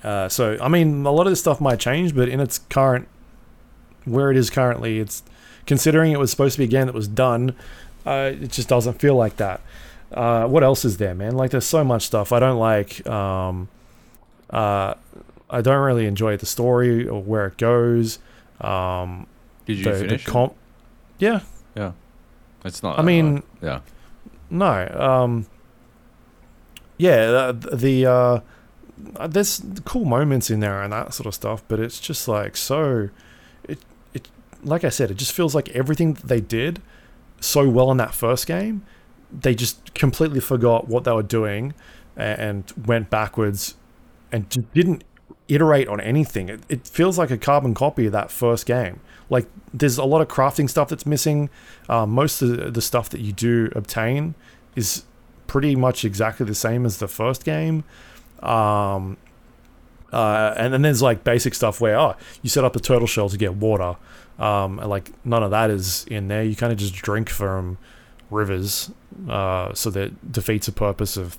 uh, 0.02 0.28
so 0.28 0.56
I 0.60 0.68
mean, 0.68 1.04
a 1.06 1.10
lot 1.12 1.26
of 1.26 1.32
this 1.32 1.40
stuff 1.40 1.60
might 1.60 1.78
change, 1.80 2.14
but 2.14 2.28
in 2.28 2.40
its 2.40 2.58
current 2.58 3.08
where 4.04 4.30
it 4.30 4.36
is 4.36 4.50
currently, 4.50 4.98
it's 4.98 5.22
considering 5.66 6.12
it 6.12 6.18
was 6.18 6.30
supposed 6.30 6.54
to 6.54 6.58
be 6.58 6.64
a 6.64 6.68
game 6.68 6.86
that 6.86 6.94
was 6.94 7.08
done. 7.08 7.54
Uh, 8.04 8.32
it 8.32 8.50
just 8.50 8.68
doesn't 8.68 8.94
feel 9.00 9.14
like 9.14 9.36
that. 9.36 9.60
Uh, 10.12 10.46
what 10.46 10.62
else 10.62 10.84
is 10.84 10.96
there, 10.96 11.14
man? 11.14 11.36
Like, 11.36 11.52
there's 11.52 11.64
so 11.64 11.84
much 11.84 12.04
stuff. 12.04 12.32
I 12.32 12.40
don't 12.40 12.58
like. 12.58 13.06
Um, 13.06 13.68
uh, 14.50 14.94
I 15.48 15.60
don't 15.60 15.82
really 15.84 16.06
enjoy 16.06 16.36
the 16.36 16.46
story 16.46 17.06
or 17.06 17.22
where 17.22 17.46
it 17.46 17.56
goes. 17.56 18.18
Um, 18.60 19.26
Did 19.66 19.78
you 19.78 19.84
the, 19.84 19.90
the 19.92 19.98
finish? 19.98 20.26
it? 20.26 20.30
comp. 20.30 20.54
Yeah, 21.18 21.40
It's 22.64 22.82
not. 22.82 22.98
I 22.98 23.02
mean, 23.02 23.42
yeah. 23.62 23.80
No. 24.52 24.86
Um, 24.98 25.46
yeah, 26.98 27.52
the, 27.52 27.76
the 27.76 28.06
uh, 28.06 28.40
there's 29.26 29.62
cool 29.84 30.04
moments 30.04 30.50
in 30.50 30.60
there 30.60 30.82
and 30.82 30.92
that 30.92 31.14
sort 31.14 31.26
of 31.26 31.34
stuff, 31.34 31.64
but 31.66 31.80
it's 31.80 31.98
just 31.98 32.28
like 32.28 32.56
so. 32.56 33.08
It 33.64 33.78
it 34.14 34.28
like 34.62 34.84
I 34.84 34.88
said, 34.90 35.10
it 35.10 35.16
just 35.16 35.32
feels 35.32 35.54
like 35.54 35.68
everything 35.70 36.14
that 36.14 36.28
they 36.28 36.40
did 36.40 36.80
so 37.40 37.68
well 37.68 37.90
in 37.90 37.96
that 37.96 38.14
first 38.14 38.46
game, 38.46 38.84
they 39.32 39.54
just 39.54 39.94
completely 39.94 40.40
forgot 40.40 40.86
what 40.86 41.04
they 41.04 41.12
were 41.12 41.22
doing 41.22 41.74
and 42.16 42.70
went 42.86 43.10
backwards 43.10 43.74
and 44.30 44.48
didn't 44.74 45.02
iterate 45.54 45.88
on 45.88 46.00
anything. 46.00 46.48
It, 46.48 46.60
it 46.68 46.86
feels 46.86 47.18
like 47.18 47.30
a 47.30 47.38
carbon 47.38 47.74
copy 47.74 48.06
of 48.06 48.12
that 48.12 48.30
first 48.30 48.66
game. 48.66 49.00
Like 49.30 49.46
there's 49.72 49.98
a 49.98 50.04
lot 50.04 50.20
of 50.20 50.28
crafting 50.28 50.68
stuff 50.68 50.88
that's 50.88 51.06
missing. 51.06 51.50
Uh, 51.88 52.06
most 52.06 52.42
of 52.42 52.74
the, 52.74 52.82
stuff 52.82 53.08
that 53.10 53.20
you 53.20 53.32
do 53.32 53.70
obtain 53.74 54.34
is 54.76 55.04
pretty 55.46 55.76
much 55.76 56.04
exactly 56.04 56.46
the 56.46 56.54
same 56.54 56.84
as 56.84 56.98
the 56.98 57.08
first 57.08 57.44
game. 57.44 57.84
Um, 58.40 59.16
uh, 60.12 60.54
and 60.56 60.74
then 60.74 60.82
there's 60.82 61.00
like 61.00 61.24
basic 61.24 61.54
stuff 61.54 61.80
where 61.80 61.98
oh 61.98 62.16
you 62.42 62.50
set 62.50 62.64
up 62.64 62.76
a 62.76 62.80
turtle 62.80 63.06
shell 63.06 63.28
to 63.28 63.38
get 63.38 63.54
water. 63.54 63.96
Um, 64.38 64.76
like 64.76 65.12
none 65.24 65.42
of 65.42 65.50
that 65.52 65.70
is 65.70 66.04
in 66.06 66.28
there. 66.28 66.42
You 66.42 66.56
kind 66.56 66.72
of 66.72 66.78
just 66.78 66.94
drink 66.94 67.30
from 67.30 67.78
rivers, 68.30 68.90
uh, 69.28 69.72
so 69.72 69.90
that 69.90 70.32
defeats 70.32 70.66
the 70.66 70.72
purpose 70.72 71.16
of 71.16 71.38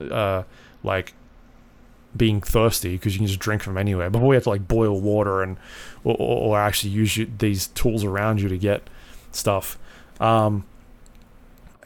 uh, 0.00 0.42
like 0.82 1.14
being 2.18 2.40
thirsty 2.40 2.96
because 2.96 3.14
you 3.14 3.20
can 3.20 3.26
just 3.26 3.40
drink 3.40 3.62
from 3.62 3.78
anywhere. 3.78 4.10
Before 4.10 4.32
you 4.32 4.34
have 4.34 4.42
to 4.44 4.50
like 4.50 4.68
boil 4.68 5.00
water 5.00 5.42
and 5.42 5.56
or, 6.04 6.16
or, 6.18 6.58
actually 6.58 6.90
use 6.90 7.16
you, 7.16 7.30
these 7.38 7.68
tools 7.68 8.04
around 8.04 8.40
you 8.40 8.48
to 8.48 8.58
get 8.58 8.88
stuff. 9.32 9.78
Um, 10.20 10.64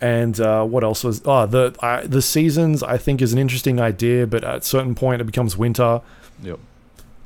and 0.01 0.41
uh, 0.41 0.65
what 0.65 0.83
else 0.83 1.05
was? 1.05 1.23
Oh, 1.25 1.47
the 1.47 1.77
I, 1.81 2.07
the 2.07 2.23
seasons 2.23 2.83
I 2.83 2.99
think 2.99 3.23
is 3.23 3.33
an 3.33 3.39
interesting 3.39 3.81
idea, 3.81 4.27
but 4.27 4.43
at 4.43 4.57
a 4.57 4.63
certain 4.63 4.95
point 4.95 5.21
it 5.21 5.25
becomes 5.25 5.57
winter. 5.57 6.01
Yep. 6.43 6.59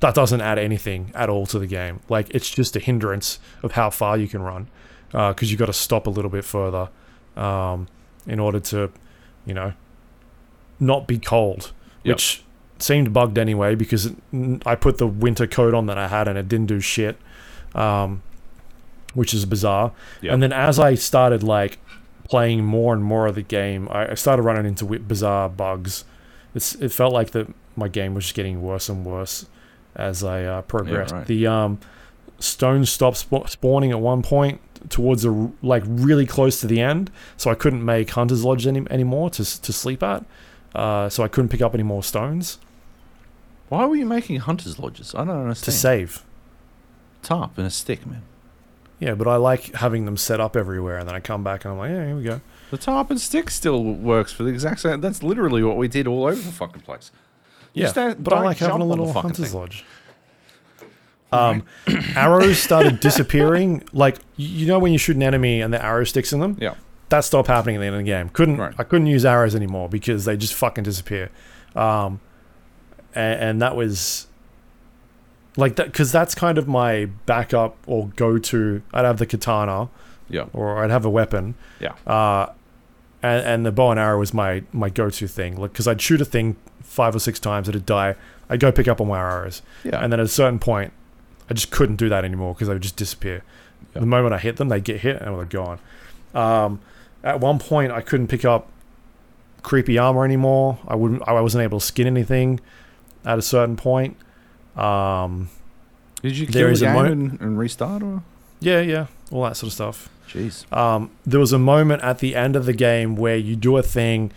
That 0.01 0.15
doesn't 0.15 0.43
add 0.43 0.59
anything 0.59 1.11
at 1.15 1.31
all 1.31 1.47
to 1.47 1.59
the 1.59 1.66
game. 1.66 2.01
Like 2.11 2.28
it's 2.35 2.51
just 2.51 2.77
a 2.77 2.81
hindrance 2.81 3.39
of 3.62 3.73
how 3.73 3.89
far 3.89 4.19
you 4.19 4.28
can 4.28 4.43
run, 4.43 4.69
because 5.11 5.51
you've 5.51 5.59
got 5.59 5.66
to 5.66 5.73
stop 5.73 6.07
a 6.07 6.11
little 6.11 6.31
bit 6.31 6.45
further, 6.45 6.91
um, 7.35 7.89
in 8.27 8.39
order 8.39 8.61
to, 8.61 8.91
you 9.47 9.55
know, 9.55 9.73
not 10.78 11.07
be 11.07 11.19
cold, 11.19 11.73
Yep. 12.05 12.16
which 12.16 12.45
seemed 12.78 13.12
bugged 13.12 13.39
anyway 13.39 13.74
because 13.74 14.07
it, 14.07 14.16
I 14.65 14.74
put 14.74 14.98
the 14.98 15.07
winter 15.07 15.47
coat 15.47 15.74
on 15.74 15.86
that 15.86 15.98
I 15.98 16.09
had 16.09 16.28
and 16.28 16.39
it 16.39 16.48
didn't 16.48 16.66
do 16.66 16.81
shit, 16.81 17.16
um, 17.74 18.23
which 19.15 19.32
is 19.32 19.44
bizarre. 19.47 19.93
Yep. 20.20 20.32
And 20.35 20.43
then 20.43 20.53
as 20.53 20.78
I 20.78 20.94
started 20.94 21.43
like 21.43 21.78
playing 22.24 22.65
more 22.65 22.93
and 22.93 23.03
more 23.03 23.27
of 23.27 23.35
the 23.35 23.43
game, 23.43 23.89
I, 23.90 24.11
I 24.11 24.15
started 24.15 24.43
running 24.43 24.66
into 24.66 24.85
bizarre 24.98 25.48
bugs. 25.48 26.05
It's, 26.55 26.74
it 26.77 26.93
felt 26.93 27.12
like 27.12 27.31
that 27.32 27.53
my 27.77 27.89
game 27.89 28.15
was 28.15 28.24
just 28.24 28.35
getting 28.35 28.62
worse 28.62 28.89
and 28.89 29.05
worse 29.05 29.47
as 29.94 30.23
I 30.24 30.44
uh, 30.44 30.62
progressed. 30.62 31.12
right. 31.12 31.27
The 31.27 31.47
um, 31.47 31.78
stones 32.39 32.90
stopped 32.90 33.19
spa- 33.19 33.47
spawning 33.47 33.90
at 33.90 34.01
one 34.01 34.23
point 34.23 34.61
towards 34.90 35.24
a 35.24 35.31
r- 35.31 35.51
like 35.62 35.82
really 35.86 36.27
close 36.27 36.61
to 36.61 36.66
the 36.66 36.81
end, 36.81 37.11
so 37.36 37.51
I 37.51 37.55
couldn't 37.55 37.85
make 37.85 38.11
Hunter's 38.11 38.44
Lodge 38.44 38.66
any, 38.66 38.85
anymore 38.90 39.31
to 39.31 39.43
s- 39.43 39.59
to 39.59 39.73
sleep 39.73 40.03
at. 40.03 40.24
Uh, 40.74 41.09
so 41.09 41.23
I 41.23 41.28
couldn't 41.28 41.48
pick 41.48 41.62
up 41.62 41.73
any 41.73 41.82
more 41.82 42.03
stones 42.03 42.59
Why 43.69 43.85
were 43.87 43.97
you 43.97 44.07
making 44.07 44.37
hunters 44.41 44.79
lodges? 44.79 45.15
I 45.15 45.25
don't 45.25 45.31
understand. 45.43 45.65
to 45.65 45.71
save. 45.73 46.23
tarp 47.23 47.59
and 47.59 47.67
a 47.67 47.71
stick, 47.71 48.07
man. 48.07 48.23
Yeah, 49.01 49.15
but 49.15 49.27
I 49.29 49.37
like 49.37 49.75
having 49.75 50.05
them 50.07 50.17
set 50.17 50.41
up 50.41 50.57
everywhere, 50.57 50.99
and 50.99 51.09
then 51.09 51.15
I 51.15 51.21
come 51.21 51.43
back 51.45 51.65
and 51.65 51.73
I'm 51.73 51.79
like, 51.79 51.91
yeah, 51.91 52.07
here 52.07 52.17
we 52.17 52.23
go. 52.23 52.41
The 52.71 52.79
tarp 52.79 53.11
and 53.11 53.21
stick 53.21 53.51
still 53.51 53.83
works 53.85 54.33
for 54.33 54.43
the 54.45 54.51
exact 54.51 54.81
same. 54.81 55.01
That's 55.01 55.23
literally 55.23 55.63
what 55.63 55.77
we 55.77 55.87
did 55.89 56.07
all 56.07 56.25
over 56.25 56.35
the 56.41 56.53
fucking 56.53 56.83
place. 56.83 57.11
You 57.75 57.83
Yeah, 57.85 57.93
just 57.93 58.23
but 58.25 58.33
I 58.33 58.41
like 58.41 58.57
having 58.59 58.81
a 58.81 58.85
little 58.87 59.13
hunter's 59.13 59.51
thing. 59.51 59.59
lodge. 59.61 59.85
Um, 61.33 61.65
arrows 62.15 62.59
started 62.63 63.01
disappearing. 63.01 63.83
Like 63.93 64.17
you 64.37 64.49
you 64.49 64.67
know 64.67 64.79
when 64.79 64.93
you 64.93 64.99
shoot 64.99 65.17
an 65.17 65.23
enemy 65.23 65.61
and 65.61 65.73
the 65.75 65.85
arrow 65.85 66.05
sticks 66.05 66.33
in 66.33 66.41
them, 66.41 66.57
Yeah. 66.61 66.75
that 67.09 67.25
stopped 67.25 67.49
happening 67.49 67.77
at 67.77 67.81
the 67.81 67.87
end 67.87 67.97
of 67.97 68.01
the 68.01 68.05
game. 68.07 68.29
Couldn't 68.31 68.57
Right. 68.59 68.75
I 68.79 68.85
couldn't 68.85 69.09
use 69.09 69.25
arrows 69.25 69.55
anymore 69.55 69.89
because 69.89 70.25
they 70.25 70.37
just 70.37 70.55
fucking 70.55 70.85
disappear. 70.85 71.31
Um, 71.75 72.21
and, 73.17 73.41
and 73.41 73.63
that 73.63 73.75
was 73.75 74.27
like 75.57 75.77
that 75.77 75.87
because 75.87 76.13
that's 76.13 76.35
kind 76.35 76.59
of 76.59 76.69
my 76.69 77.07
backup 77.27 77.77
or 77.87 78.09
go 78.17 78.39
to. 78.39 78.83
I'd 78.93 79.05
have 79.05 79.19
the 79.19 79.27
katana 79.27 79.89
Yeah. 80.29 80.47
or 80.53 80.85
I'd 80.85 80.91
have 80.91 81.05
a 81.05 81.11
weapon. 81.11 81.55
Yeah. 81.81 81.95
Uh, 82.07 82.53
and, 83.23 83.45
and 83.47 83.67
the 83.67 83.73
bow 83.73 83.91
and 83.91 83.99
arrow 83.99 84.19
was 84.19 84.35
my 84.35 84.63
my 84.73 84.91
go 84.91 85.09
to 85.11 85.27
thing. 85.27 85.57
Like 85.57 85.73
because 85.73 85.89
I'd 85.89 86.01
shoot 86.01 86.21
a 86.21 86.25
thing 86.25 86.57
five 86.83 87.17
or 87.17 87.19
six 87.19 87.41
times, 87.41 87.69
it'd 87.69 87.87
die. 87.87 88.15
I'd 88.49 88.61
go 88.61 88.71
pick 88.71 88.87
up 88.87 89.01
all 89.01 89.07
my 89.07 89.19
arrows, 89.19 89.63
Yeah. 89.83 89.99
and 90.03 90.13
then 90.13 90.21
at 90.21 90.27
a 90.27 90.29
certain 90.29 90.59
point, 90.61 90.93
I 91.51 91.55
just 91.55 91.71
couldn't 91.73 91.97
do 91.97 92.09
that 92.11 92.25
anymore 92.25 92.55
because 92.55 92.69
they 92.69 92.75
would 92.75 92.83
just 92.83 92.97
disappear. 92.97 93.43
Yeah. 93.95 94.01
The 94.01 94.07
moment 94.07 94.35
I 94.35 94.39
hit 94.39 94.57
them, 94.57 94.69
they 94.69 94.81
get 94.81 95.01
hit 95.01 95.21
and 95.23 95.37
they're 95.37 95.45
gone. 95.47 95.79
Um, 96.35 96.81
at 97.25 97.41
one 97.41 97.59
point, 97.59 97.91
I 97.91 98.03
couldn't 98.03 98.29
pick 98.29 98.45
up 98.45 98.69
creepy 99.63 99.99
armor 99.99 100.25
anymore. 100.25 100.79
I 100.87 100.95
wouldn't. 100.95 101.23
I 101.27 101.41
wasn't 101.41 101.65
able 101.65 101.81
to 101.81 101.87
skin 101.87 102.07
anything 102.07 102.61
at 103.27 103.39
a 103.39 103.43
certain 103.43 103.77
point. 103.77 104.16
Um, 104.77 105.51
Did 106.23 106.39
you 106.39 106.47
kill 106.47 106.73
the 106.73 106.81
game 106.81 106.94
mo- 106.94 107.05
and, 107.05 107.40
and 107.40 107.59
restart 107.59 108.03
or? 108.03 108.23
yeah, 108.61 108.81
yeah, 108.81 109.07
all 109.31 109.43
that 109.43 109.57
sort 109.57 109.69
of 109.69 109.74
stuff. 109.74 110.09
Jeez. 110.28 110.70
um, 110.77 111.11
there 111.24 111.39
was 111.39 111.53
a 111.53 111.59
moment 111.59 112.03
at 112.03 112.19
the 112.19 112.35
end 112.35 112.57
of 112.57 112.66
the 112.66 112.73
game 112.73 113.15
where 113.15 113.36
you 113.36 113.55
do 113.55 113.77
a 113.77 113.82
thing 113.82 114.32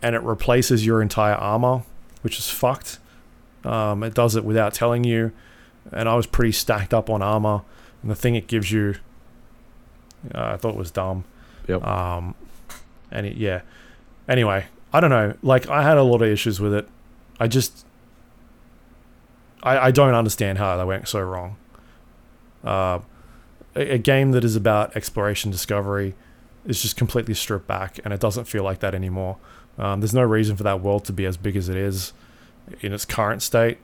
and 0.00 0.14
it 0.14 0.22
replaces 0.22 0.86
your 0.86 1.02
entire 1.02 1.34
armor, 1.34 1.82
which 2.22 2.38
is 2.38 2.48
fucked. 2.48 2.98
Um, 3.64 4.02
it 4.02 4.14
does 4.14 4.34
it 4.36 4.44
without 4.44 4.72
telling 4.74 5.04
you, 5.04 5.32
and 5.92 6.08
I 6.08 6.14
was 6.14 6.26
pretty 6.26 6.52
stacked 6.52 6.92
up 6.94 7.08
on 7.10 7.22
armor, 7.22 7.62
and 8.02 8.10
the 8.10 8.14
thing 8.14 8.34
it 8.34 8.46
gives 8.46 8.70
you, 8.72 8.96
uh, 10.34 10.52
I 10.52 10.56
thought 10.56 10.76
was 10.76 10.90
dumb. 10.90 11.24
Yep. 11.68 11.82
Um, 11.86 12.34
and 13.10 13.26
it, 13.26 13.36
yeah. 13.36 13.62
Anyway, 14.28 14.66
I 14.92 15.00
don't 15.00 15.10
know. 15.10 15.34
Like 15.42 15.68
I 15.68 15.82
had 15.82 15.96
a 15.96 16.02
lot 16.02 16.22
of 16.22 16.28
issues 16.28 16.60
with 16.60 16.74
it. 16.74 16.88
I 17.40 17.46
just, 17.46 17.83
I, 19.64 19.86
I 19.86 19.90
don't 19.90 20.14
understand 20.14 20.58
how 20.58 20.76
they 20.76 20.84
went 20.84 21.08
so 21.08 21.20
wrong. 21.20 21.56
Uh, 22.62 23.00
a, 23.74 23.94
a 23.94 23.98
game 23.98 24.30
that 24.32 24.44
is 24.44 24.54
about 24.54 24.94
exploration 24.94 25.50
discovery 25.50 26.14
is 26.64 26.80
just 26.80 26.96
completely 26.96 27.34
stripped 27.34 27.66
back, 27.66 27.98
and 28.04 28.14
it 28.14 28.20
doesn't 28.20 28.44
feel 28.44 28.62
like 28.62 28.78
that 28.80 28.94
anymore. 28.94 29.38
Um, 29.78 30.00
there's 30.00 30.14
no 30.14 30.22
reason 30.22 30.56
for 30.56 30.62
that 30.62 30.80
world 30.80 31.04
to 31.06 31.12
be 31.12 31.26
as 31.26 31.36
big 31.36 31.56
as 31.56 31.68
it 31.68 31.76
is 31.76 32.12
in 32.80 32.92
its 32.92 33.04
current 33.04 33.42
state. 33.42 33.78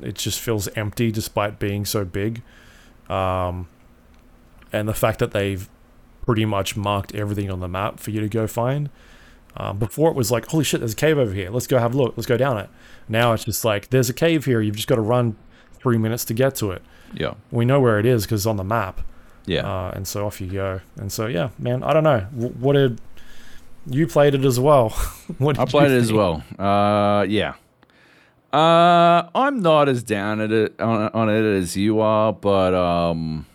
It 0.00 0.16
just 0.16 0.38
feels 0.38 0.68
empty 0.68 1.10
despite 1.10 1.58
being 1.58 1.84
so 1.84 2.04
big. 2.04 2.42
Um, 3.08 3.68
and 4.72 4.88
the 4.88 4.94
fact 4.94 5.18
that 5.18 5.32
they've 5.32 5.68
pretty 6.26 6.44
much 6.44 6.76
marked 6.76 7.14
everything 7.14 7.50
on 7.50 7.60
the 7.60 7.68
map 7.68 7.98
for 7.98 8.10
you 8.10 8.20
to 8.20 8.28
go 8.28 8.46
find. 8.46 8.90
Um, 9.56 9.78
before 9.78 10.10
it 10.10 10.16
was 10.16 10.30
like, 10.30 10.46
holy 10.46 10.64
shit, 10.64 10.80
there's 10.80 10.92
a 10.92 10.96
cave 10.96 11.18
over 11.18 11.32
here. 11.32 11.50
Let's 11.50 11.66
go 11.66 11.78
have 11.78 11.94
a 11.94 11.96
look. 11.96 12.14
Let's 12.16 12.26
go 12.26 12.36
down 12.36 12.58
it. 12.58 12.70
Now 13.08 13.32
it's 13.32 13.44
just 13.44 13.64
like, 13.64 13.90
there's 13.90 14.08
a 14.08 14.14
cave 14.14 14.44
here. 14.44 14.60
You've 14.60 14.76
just 14.76 14.88
got 14.88 14.94
to 14.96 15.00
run 15.00 15.36
three 15.74 15.98
minutes 15.98 16.24
to 16.26 16.34
get 16.34 16.54
to 16.56 16.70
it. 16.70 16.82
Yeah. 17.14 17.34
We 17.50 17.64
know 17.64 17.80
where 17.80 17.98
it 17.98 18.06
is 18.06 18.24
because 18.24 18.42
it's 18.42 18.46
on 18.46 18.56
the 18.56 18.64
map. 18.64 19.00
Yeah. 19.46 19.68
Uh, 19.68 19.92
and 19.94 20.06
so 20.06 20.26
off 20.26 20.40
you 20.40 20.46
go. 20.48 20.80
And 20.96 21.10
so, 21.10 21.26
yeah, 21.26 21.50
man, 21.58 21.82
I 21.82 21.92
don't 21.92 22.04
know. 22.04 22.26
W- 22.32 22.54
what 22.54 22.74
did. 22.74 23.00
You 23.86 24.06
played 24.06 24.34
it 24.34 24.44
as 24.44 24.60
well. 24.60 24.90
what 25.38 25.58
I 25.58 25.64
played 25.64 25.90
it 25.90 25.96
as 25.96 26.12
well. 26.12 26.44
Uh, 26.58 27.24
yeah. 27.28 27.54
Uh, 28.52 29.28
I'm 29.34 29.60
not 29.60 29.88
as 29.88 30.02
down 30.02 30.40
at 30.40 30.52
it 30.52 30.80
on, 30.80 31.08
on 31.14 31.28
it 31.28 31.44
as 31.44 31.76
you 31.76 32.00
are, 32.00 32.32
but 32.32 32.74
um, 32.74 33.46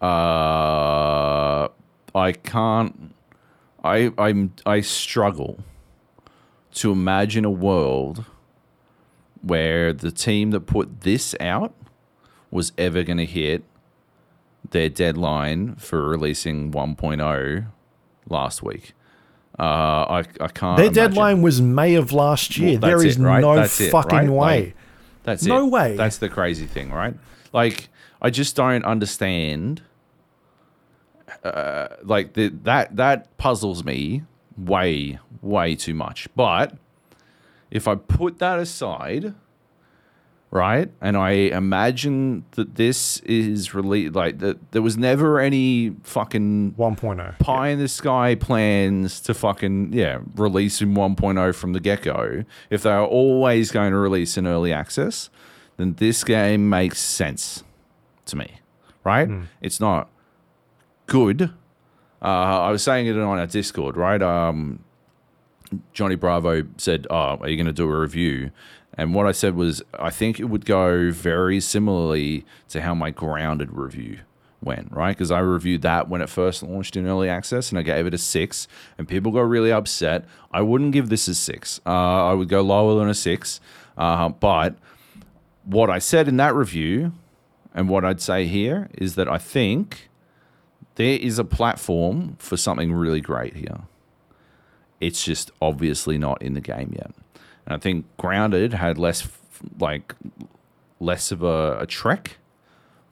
uh, 0.00 1.68
I 2.14 2.32
can't. 2.42 3.11
I 3.82 4.12
I'm 4.18 4.52
I 4.64 4.80
struggle 4.80 5.60
to 6.74 6.92
imagine 6.92 7.44
a 7.44 7.50
world 7.50 8.24
where 9.42 9.92
the 9.92 10.10
team 10.12 10.50
that 10.52 10.60
put 10.60 11.00
this 11.02 11.34
out 11.40 11.74
was 12.50 12.72
ever 12.78 13.02
going 13.02 13.18
to 13.18 13.26
hit 13.26 13.64
their 14.70 14.88
deadline 14.88 15.74
for 15.74 16.08
releasing 16.08 16.70
1.0 16.70 17.66
last 18.28 18.62
week. 18.62 18.92
Uh, 19.58 19.62
I 19.62 20.18
I 20.40 20.48
can't. 20.48 20.76
Their 20.76 20.86
imagine. 20.86 20.92
deadline 20.94 21.42
was 21.42 21.60
May 21.60 21.94
of 21.96 22.12
last 22.12 22.56
year. 22.56 22.78
Well, 22.78 22.88
there 22.90 23.04
is 23.06 23.18
it, 23.18 23.22
right? 23.22 23.40
no 23.40 23.56
That's 23.56 23.80
it, 23.80 23.90
fucking 23.90 24.16
right? 24.18 24.30
way. 24.30 24.64
Like, 24.66 24.76
That's 25.24 25.44
No 25.44 25.66
it. 25.66 25.70
way. 25.70 25.96
That's 25.96 26.18
the 26.18 26.28
crazy 26.28 26.66
thing, 26.66 26.90
right? 26.90 27.14
Like, 27.52 27.88
I 28.22 28.30
just 28.30 28.56
don't 28.56 28.84
understand. 28.84 29.82
Uh, 31.44 31.88
like 32.04 32.34
the, 32.34 32.48
that 32.48 32.94
that 32.96 33.36
puzzles 33.36 33.84
me 33.84 34.22
way 34.56 35.18
way 35.40 35.74
too 35.74 35.94
much. 35.94 36.28
But 36.36 36.76
if 37.70 37.88
I 37.88 37.96
put 37.96 38.38
that 38.38 38.58
aside, 38.60 39.34
right, 40.52 40.90
and 41.00 41.16
I 41.16 41.30
imagine 41.30 42.44
that 42.52 42.76
this 42.76 43.18
is 43.20 43.74
really 43.74 44.08
like 44.08 44.38
that, 44.38 44.72
there 44.72 44.82
was 44.82 44.96
never 44.96 45.40
any 45.40 45.96
fucking 46.04 46.74
1.0. 46.74 47.38
pie 47.40 47.68
in 47.70 47.78
the 47.80 47.88
sky 47.88 48.36
plans 48.36 49.18
to 49.22 49.34
fucking 49.34 49.92
yeah 49.92 50.20
release 50.36 50.80
in 50.80 50.94
1.0 50.94 51.54
from 51.54 51.72
the 51.72 51.80
get 51.80 52.02
go. 52.02 52.44
If 52.70 52.82
they 52.84 52.90
are 52.90 53.04
always 53.06 53.72
going 53.72 53.90
to 53.90 53.98
release 53.98 54.36
in 54.36 54.46
early 54.46 54.72
access, 54.72 55.28
then 55.76 55.94
this 55.94 56.22
game 56.22 56.68
makes 56.68 57.00
sense 57.00 57.64
to 58.26 58.36
me, 58.36 58.60
right? 59.02 59.28
It's 59.60 59.80
not 59.80 60.08
good. 61.12 61.42
Uh, 62.22 62.24
I 62.24 62.70
was 62.70 62.82
saying 62.82 63.06
it 63.06 63.18
on 63.18 63.38
our 63.38 63.46
Discord, 63.46 63.98
right? 63.98 64.22
Um, 64.22 64.82
Johnny 65.92 66.14
Bravo 66.14 66.64
said, 66.78 67.06
"Oh, 67.10 67.36
are 67.40 67.48
you 67.50 67.56
going 67.56 67.66
to 67.66 67.72
do 67.72 67.84
a 67.84 68.00
review?" 68.00 68.50
And 68.94 69.14
what 69.14 69.26
I 69.26 69.32
said 69.32 69.54
was, 69.54 69.82
I 69.98 70.08
think 70.08 70.40
it 70.40 70.44
would 70.44 70.64
go 70.64 71.10
very 71.10 71.60
similarly 71.60 72.46
to 72.70 72.80
how 72.80 72.94
my 72.94 73.10
grounded 73.10 73.72
review 73.72 74.20
went, 74.62 74.90
right? 74.92 75.14
Because 75.16 75.30
I 75.30 75.40
reviewed 75.40 75.82
that 75.82 76.08
when 76.08 76.22
it 76.22 76.30
first 76.30 76.62
launched 76.62 76.96
in 76.96 77.06
early 77.06 77.28
access, 77.28 77.68
and 77.70 77.78
I 77.78 77.82
gave 77.82 78.06
it 78.06 78.14
a 78.14 78.18
six, 78.18 78.66
and 78.96 79.06
people 79.06 79.32
got 79.32 79.42
really 79.42 79.72
upset. 79.72 80.24
I 80.50 80.62
wouldn't 80.62 80.92
give 80.92 81.10
this 81.10 81.28
a 81.28 81.34
six. 81.34 81.80
Uh, 81.84 82.30
I 82.30 82.32
would 82.32 82.48
go 82.48 82.62
lower 82.62 82.98
than 82.98 83.10
a 83.10 83.14
six, 83.14 83.60
uh, 83.98 84.30
but 84.30 84.76
what 85.64 85.90
I 85.90 85.98
said 85.98 86.26
in 86.26 86.38
that 86.38 86.54
review, 86.54 87.12
and 87.74 87.90
what 87.90 88.02
I'd 88.02 88.20
say 88.22 88.46
here 88.46 88.88
is 88.94 89.14
that 89.16 89.28
I 89.28 89.36
think 89.36 90.08
there 90.96 91.18
is 91.18 91.38
a 91.38 91.44
platform 91.44 92.36
for 92.38 92.56
something 92.56 92.92
really 92.92 93.20
great 93.20 93.56
here. 93.56 93.80
It's 95.00 95.24
just 95.24 95.50
obviously 95.60 96.18
not 96.18 96.40
in 96.42 96.54
the 96.54 96.60
game 96.60 96.92
yet. 96.96 97.12
And 97.66 97.74
I 97.74 97.78
think 97.78 98.06
Grounded 98.16 98.74
had 98.74 98.98
less, 98.98 99.28
like, 99.78 100.14
less 101.00 101.32
of 101.32 101.42
a, 101.42 101.78
a 101.80 101.86
trek, 101.86 102.38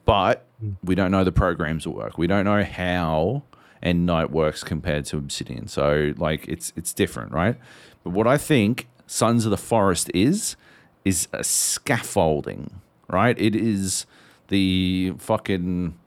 but 0.04 0.46
hmm. 0.60 0.72
we 0.82 0.94
don't 0.94 1.10
know 1.10 1.24
the 1.24 1.32
programs 1.32 1.86
will 1.86 1.94
work. 1.94 2.18
We 2.18 2.26
don't 2.26 2.44
know 2.44 2.64
how 2.64 3.42
Endnight 3.82 4.30
works 4.30 4.62
compared 4.62 5.06
to 5.06 5.16
Obsidian. 5.16 5.66
So, 5.66 6.12
like, 6.16 6.46
it's 6.46 6.72
it's 6.76 6.92
different, 6.92 7.32
right? 7.32 7.56
But 8.04 8.10
what 8.10 8.26
I 8.26 8.36
think 8.36 8.88
Sons 9.06 9.44
of 9.44 9.50
the 9.50 9.56
Forest 9.56 10.10
is, 10.14 10.56
is 11.04 11.28
a 11.32 11.42
scaffolding, 11.42 12.80
right? 13.08 13.38
It 13.38 13.56
is 13.56 14.06
the 14.48 15.14
fucking, 15.18 15.98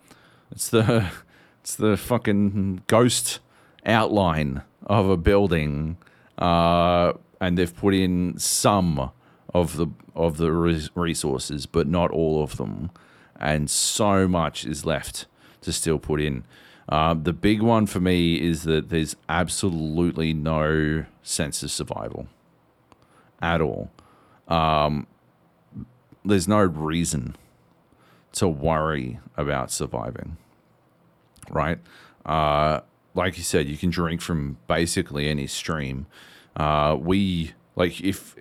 it's 0.52 0.70
the, 0.70 1.10
it's 1.64 1.76
the 1.76 1.95
fucking 1.95 2.84
ghost 2.88 3.40
outline 3.85 4.64
of 4.85 5.07
a 5.07 5.15
building, 5.15 5.95
uh, 6.38 7.14
and 7.40 7.57
they've 7.57 7.73
put 7.73 7.94
in 7.94 8.38
some 8.38 9.11
of 9.53 9.77
the 9.77 9.88
of 10.14 10.35
the 10.35 10.52
resources, 10.52 11.65
but 11.65 11.88
not 11.88 12.11
all 12.11 12.44
of 12.44 12.57
them, 12.57 12.91
and 13.40 13.69
so 13.69 14.27
much 14.27 14.65
is 14.65 14.85
left 14.85 15.26
to 15.61 15.72
still 15.72 15.98
put 15.99 16.19
in. 16.19 16.44
Um, 16.90 17.23
the 17.23 17.31
big 17.31 17.61
one 17.61 17.85
for 17.85 18.02
me 18.02 18.41
is 18.41 18.64
that 18.64 18.90
there's 18.90 19.15
absolutely 19.30 20.34
no 20.34 21.06
sense 21.22 21.64
of 21.64 21.72
survival 21.72 22.27
at 23.41 23.61
all. 23.61 23.90
Um, 24.49 25.07
there's 26.26 26.48
no 26.48 26.60
reason 26.60 27.38
to 28.34 28.49
worry 28.49 29.19
about 29.38 29.72
surviving, 29.72 30.35
right? 31.53 31.80
Uh, 32.25 32.81
like 33.13 33.38
you 33.38 33.43
said, 33.43 33.67
you 33.67 33.77
can 33.77 33.89
drink 33.89 34.21
from 34.21 34.57
basically 34.67 35.30
any 35.30 35.47
stream. 35.47 36.07
Uh, 36.55 36.97
we 36.99 37.53
like 37.75 38.01
if 38.01 38.35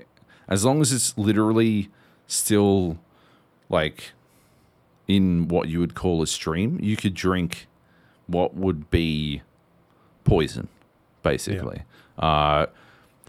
as 0.49 0.65
long 0.65 0.81
as 0.81 0.93
it's 0.93 1.17
literally 1.17 1.91
still 2.27 2.99
like 3.69 4.13
in 5.09 5.49
what 5.49 5.69
you 5.69 5.81
would 5.81 5.95
call 5.95 6.23
a 6.23 6.27
stream, 6.27 6.79
you 6.81 6.97
could 6.97 7.15
drink 7.15 7.67
what 8.27 8.55
would 8.55 8.91
be 8.91 9.43
poison, 10.25 10.69
basically. 11.23 11.83
Uh, 12.19 12.67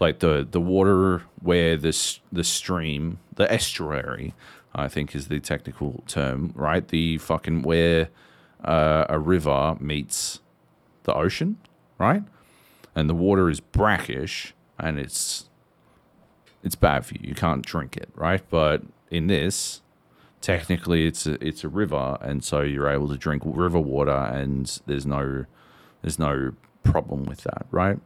like 0.00 0.18
the 0.20 0.46
the 0.50 0.60
water 0.60 1.22
where 1.40 1.76
this 1.76 2.20
the 2.32 2.44
stream, 2.44 3.18
the 3.36 3.50
estuary, 3.52 4.34
I 4.74 4.88
think 4.88 5.14
is 5.14 5.28
the 5.28 5.40
technical 5.40 6.02
term, 6.06 6.52
right? 6.54 6.86
The 6.86 7.18
fucking 7.18 7.62
where 7.62 8.08
uh, 8.64 9.06
a 9.08 9.18
river 9.18 9.76
meets 9.80 10.40
the 11.04 11.14
ocean, 11.14 11.58
right? 11.98 12.22
And 12.94 13.08
the 13.08 13.14
water 13.14 13.48
is 13.50 13.60
brackish 13.60 14.54
and 14.78 14.98
it's 14.98 15.48
it's 16.62 16.74
bad 16.74 17.04
for 17.04 17.14
you. 17.14 17.20
You 17.22 17.34
can't 17.34 17.64
drink 17.64 17.96
it, 17.96 18.08
right? 18.14 18.42
But 18.48 18.82
in 19.10 19.26
this, 19.26 19.82
technically 20.40 21.06
it's 21.06 21.26
a, 21.26 21.42
it's 21.46 21.64
a 21.64 21.68
river 21.68 22.18
and 22.20 22.42
so 22.42 22.60
you're 22.60 22.88
able 22.88 23.08
to 23.08 23.16
drink 23.16 23.42
river 23.44 23.80
water 23.80 24.10
and 24.10 24.80
there's 24.86 25.06
no 25.06 25.44
there's 26.02 26.18
no 26.18 26.52
problem 26.82 27.24
with 27.24 27.42
that, 27.42 27.66
right? 27.70 27.98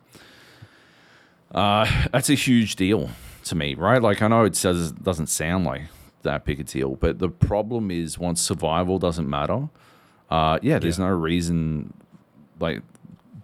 Uh, 1.53 1.87
that's 2.13 2.29
a 2.31 2.35
huge 2.35 2.77
deal 2.77 3.11
to 3.45 3.55
me, 3.55 3.75
right? 3.75 4.03
Like 4.03 4.23
I 4.23 4.29
know 4.29 4.45
it 4.45 4.57
says 4.57 4.93
doesn't 4.93 5.29
sound 5.29 5.65
like 5.65 5.83
that 6.23 6.45
big 6.45 6.61
a 6.61 6.65
deal, 6.65 6.97
but 6.97 7.19
the 7.19 7.29
problem 7.29 7.91
is 7.91 8.19
once 8.19 8.41
survival 8.41 8.99
doesn't 8.99 9.29
matter, 9.29 9.69
uh, 10.31 10.59
yeah, 10.63 10.79
there's 10.79 10.99
no 10.99 11.09
reason 11.09 11.93
like 12.61 12.83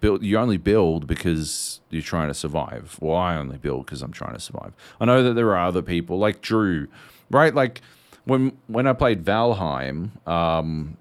build 0.00 0.22
you 0.22 0.38
only 0.38 0.58
build 0.58 1.06
because 1.06 1.80
you're 1.90 2.02
trying 2.02 2.28
to 2.28 2.34
survive. 2.34 2.98
Well, 3.00 3.16
I 3.16 3.36
only 3.36 3.58
build 3.58 3.86
because 3.86 4.02
I'm 4.02 4.12
trying 4.12 4.34
to 4.34 4.40
survive. 4.40 4.72
I 5.00 5.04
know 5.06 5.22
that 5.22 5.34
there 5.34 5.48
are 5.48 5.66
other 5.66 5.82
people 5.82 6.18
like 6.18 6.40
Drew, 6.40 6.88
right? 7.30 7.54
Like 7.54 7.80
when 8.24 8.56
when 8.66 8.86
I 8.86 8.92
played 8.92 9.24
Valheim, 9.24 10.26
um, 10.28 10.96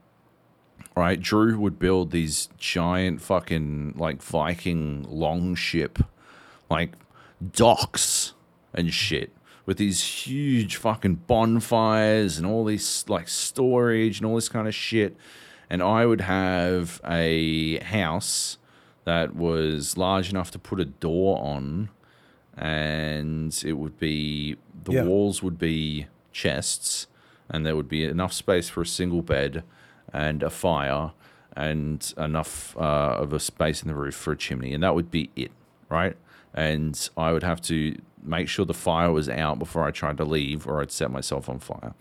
right, 0.95 1.19
Drew 1.19 1.59
would 1.59 1.79
build 1.79 2.11
these 2.11 2.49
giant 2.57 3.21
fucking 3.21 3.95
like 3.97 4.21
Viking 4.21 5.05
longship 5.09 5.99
like 6.69 6.93
docks 7.51 8.33
and 8.73 8.93
shit 8.93 9.31
with 9.65 9.77
these 9.77 10.03
huge 10.03 10.75
fucking 10.75 11.15
bonfires 11.27 12.37
and 12.37 12.45
all 12.45 12.65
this 12.65 13.07
like 13.07 13.27
storage 13.27 14.17
and 14.17 14.25
all 14.25 14.35
this 14.35 14.49
kind 14.49 14.67
of 14.67 14.75
shit. 14.75 15.15
And 15.73 15.81
I 15.81 16.05
would 16.05 16.21
have 16.21 17.01
a 17.03 17.79
house 17.83 18.59
that 19.05 19.35
was 19.35 19.97
large 19.97 20.29
enough 20.29 20.51
to 20.51 20.59
put 20.59 20.79
a 20.79 20.85
door 20.85 21.39
on, 21.43 21.89
and 22.55 23.59
it 23.65 23.73
would 23.73 23.97
be 23.97 24.55
the 24.83 24.93
Yeah. 24.93 25.03
walls 25.05 25.41
would 25.41 25.57
be 25.57 26.05
chests, 26.31 27.07
and 27.49 27.65
there 27.65 27.75
would 27.75 27.89
be 27.89 28.03
enough 28.05 28.33
space 28.33 28.69
for 28.69 28.81
a 28.81 28.85
single 28.85 29.23
bed 29.23 29.63
and 30.13 30.43
a 30.43 30.51
fire 30.51 31.13
and 31.57 32.13
enough 32.17 32.77
uh, 32.77 33.15
of 33.23 33.33
a 33.33 33.39
space 33.39 33.81
in 33.81 33.87
the 33.87 33.95
roof 33.95 34.13
for 34.13 34.33
a 34.33 34.37
chimney, 34.37 34.75
and 34.75 34.83
that 34.83 34.93
would 34.93 35.09
be 35.09 35.31
it, 35.35 35.51
right? 35.89 36.15
And 36.53 37.09
I 37.17 37.33
would 37.33 37.41
have 37.43 37.61
to 37.63 37.97
make 38.21 38.47
sure 38.47 38.63
the 38.63 38.75
fire 38.75 39.11
was 39.11 39.27
out 39.27 39.57
before 39.57 39.85
I 39.85 39.89
tried 39.91 40.17
to 40.17 40.23
leave, 40.23 40.67
or 40.67 40.81
I'd 40.81 40.91
set 40.91 41.09
myself 41.09 41.49
on 41.49 41.57
fire. 41.57 41.95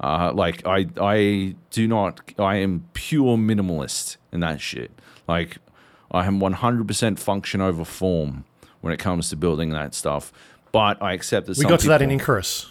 Uh, 0.00 0.32
like 0.32 0.66
I, 0.66 0.86
I 1.00 1.54
do 1.70 1.88
not. 1.88 2.20
I 2.38 2.56
am 2.56 2.84
pure 2.94 3.36
minimalist 3.36 4.16
in 4.32 4.40
that 4.40 4.60
shit. 4.60 4.90
Like 5.26 5.58
I 6.10 6.26
am 6.26 6.40
100% 6.40 7.18
function 7.18 7.60
over 7.60 7.84
form 7.84 8.44
when 8.80 8.92
it 8.92 8.98
comes 8.98 9.28
to 9.30 9.36
building 9.36 9.70
that 9.70 9.94
stuff. 9.94 10.32
But 10.72 11.02
I 11.02 11.12
accept 11.14 11.46
that 11.46 11.58
We 11.58 11.64
got 11.64 11.80
to 11.80 11.88
that 11.88 12.02
in 12.02 12.10
Icarus. 12.10 12.70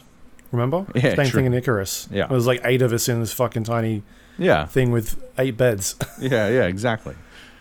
Remember? 0.52 0.86
Yeah, 0.96 1.16
Same 1.16 1.16
true. 1.16 1.26
thing 1.26 1.46
in 1.48 1.54
Icarus. 1.54 2.08
Yeah. 2.12 2.28
There 2.28 2.36
was 2.36 2.48
like 2.48 2.62
eight 2.64 2.82
of 2.82 2.94
us 2.94 3.10
in 3.10 3.20
this 3.20 3.34
fucking 3.34 3.64
tiny 3.66 4.04
Yeah, 4.38 4.66
thing 4.66 4.92
with 4.92 5.22
eight 5.38 5.58
beds. 5.58 5.96
yeah, 6.20 6.48
yeah, 6.48 6.66
exactly. 6.66 7.16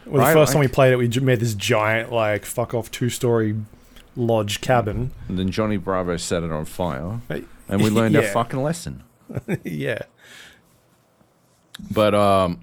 well, 0.04 0.22
Right, 0.22 0.28
the 0.32 0.34
first 0.40 0.52
time 0.52 0.60
we 0.60 0.68
played 0.68 0.92
it, 0.92 0.96
we 0.96 1.08
made 1.20 1.40
this 1.40 1.54
giant, 1.54 2.12
like, 2.12 2.44
fuck 2.44 2.74
off 2.74 2.90
two 2.90 3.08
story 3.10 3.56
lodge 4.14 4.60
cabin. 4.60 5.10
And 5.28 5.38
then 5.38 5.50
Johnny 5.50 5.78
Bravo 5.78 6.16
set 6.16 6.42
it 6.44 6.52
on 6.52 6.64
fire, 6.64 7.20
and 7.68 7.82
we 7.82 7.90
learned 7.90 8.16
our 8.16 8.22
yeah. 8.22 8.32
fucking 8.32 8.62
lesson. 8.62 9.02
yeah. 9.64 9.98
But 11.90 12.14
um, 12.14 12.60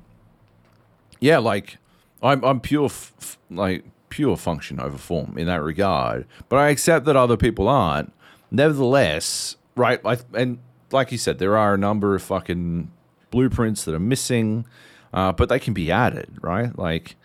yeah, 1.19 1.38
like 1.38 1.77
I'm 2.22 2.44
I'm 2.44 2.60
pure 2.60 2.85
f- 2.85 3.38
like 3.49 3.85
pure 4.10 4.38
function 4.38 4.80
over 4.80 4.98
form 4.98 5.38
in 5.38 5.48
that 5.48 5.61
regard. 5.61 6.26
But 6.49 6.57
I 6.57 6.69
accept 6.69 7.06
that 7.06 7.15
other 7.15 7.38
people 7.38 7.68
aren't. 7.68 8.14
Nevertheless, 8.52 9.56
right? 9.76 9.99
I, 10.06 10.18
and 10.34 10.60
like 10.91 11.11
you 11.11 11.18
said, 11.18 11.40
there 11.40 11.57
are 11.57 11.73
a 11.73 11.77
number 11.77 12.15
of 12.15 12.22
fucking 12.22 12.91
blueprints 13.31 13.84
that 13.85 13.95
are 13.95 13.99
missing, 13.99 14.65
uh, 15.11 15.31
but 15.31 15.49
they 15.49 15.60
can 15.60 15.73
be 15.73 15.91
added, 15.91 16.38
right? 16.41 16.77
Like 16.77 17.15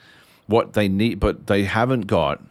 what 0.47 0.73
they 0.73 0.89
need, 0.89 1.21
but 1.21 1.47
they 1.47 1.65
haven't 1.65 2.03
got 2.03 2.43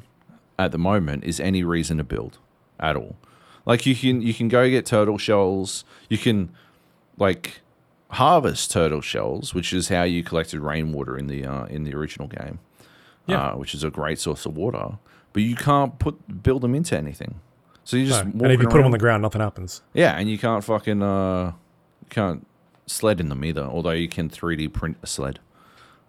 at 0.60 0.72
the 0.72 0.78
moment 0.78 1.24
is 1.24 1.40
any 1.40 1.64
reason 1.64 1.98
to 1.98 2.04
build 2.04 2.38
at 2.80 2.96
all. 2.96 3.16
Like 3.66 3.86
you 3.86 3.96
can 3.96 4.22
you 4.22 4.34
can 4.34 4.48
go 4.48 4.70
get 4.70 4.86
turtle 4.86 5.18
shells. 5.18 5.84
You 6.10 6.18
can 6.18 6.50
like 7.18 7.61
harvest 8.11 8.72
turtle 8.72 9.02
shells, 9.02 9.53
which 9.53 9.73
is 9.73 9.89
how 9.89 10.03
you 10.03 10.23
collected 10.23 10.60
rainwater 10.61 11.18
in 11.18 11.27
the 11.27 11.45
uh, 11.45 11.65
in 11.65 11.84
the 11.84 11.94
original 11.95 12.27
game. 12.27 12.60
Yeah. 13.26 13.49
uh, 13.49 13.56
which 13.57 13.76
is 13.76 13.84
a 13.84 13.89
great 13.89 14.19
source 14.19 14.45
of 14.45 14.56
water. 14.56 14.98
But 15.34 15.44
you 15.44 15.56
can't 15.57 15.99
put 15.99 16.41
build 16.44 16.61
them 16.61 16.73
into 16.73 16.98
anything. 16.98 17.41
So 17.84 17.98
you 17.98 18.06
just 18.07 18.26
No. 18.26 18.44
And 18.45 18.53
if 18.53 18.61
you 18.61 18.68
put 18.68 18.77
them 18.77 18.85
on 18.85 18.91
the 18.91 18.98
ground, 18.98 19.22
nothing 19.22 19.41
happens. 19.41 19.81
yeah, 19.94 20.14
and 20.18 20.30
you 20.30 20.38
can't 20.38 20.64
fucking 20.64 21.03
uh, 21.03 21.52
can't 22.10 22.48
sled 22.85 23.19
in 23.19 23.27
them 23.30 23.44
either. 23.44 23.64
Although 23.64 23.91
you 23.91 24.07
can 24.07 24.30
3D 24.30 24.72
print 24.72 24.98
a 25.03 25.07
sled. 25.07 25.39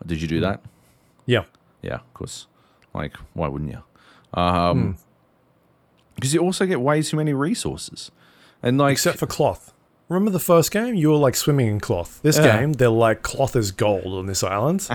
Did 0.07 0.23
you 0.23 0.29
do 0.29 0.39
that? 0.41 0.63
Yeah. 1.27 1.45
Yeah, 1.83 1.97
of 1.97 2.15
course. 2.15 2.47
Like, 2.95 3.17
why 3.35 3.49
wouldn't 3.49 3.73
you? 3.73 3.83
Um, 4.41 4.97
because 6.15 6.33
you 6.35 6.41
also 6.41 6.67
get 6.67 6.81
way 6.81 7.03
too 7.03 7.17
many 7.17 7.33
resources, 7.33 8.11
and 8.63 8.79
like, 8.79 8.93
Except 8.93 9.19
for 9.19 9.27
cloth. 9.27 9.73
Remember 10.09 10.31
the 10.31 10.39
first 10.39 10.71
game? 10.71 10.95
You 10.95 11.11
were 11.11 11.17
like 11.17 11.35
swimming 11.37 11.67
in 11.69 11.81
cloth. 11.81 12.21
This 12.23 12.39
Yeah. 12.39 12.59
game, 12.61 12.73
they're 12.75 12.89
like 12.89 13.23
cloth 13.23 13.55
is 13.55 13.73
gold 13.73 14.07
on 14.07 14.27
this 14.27 14.43
island. 14.43 14.89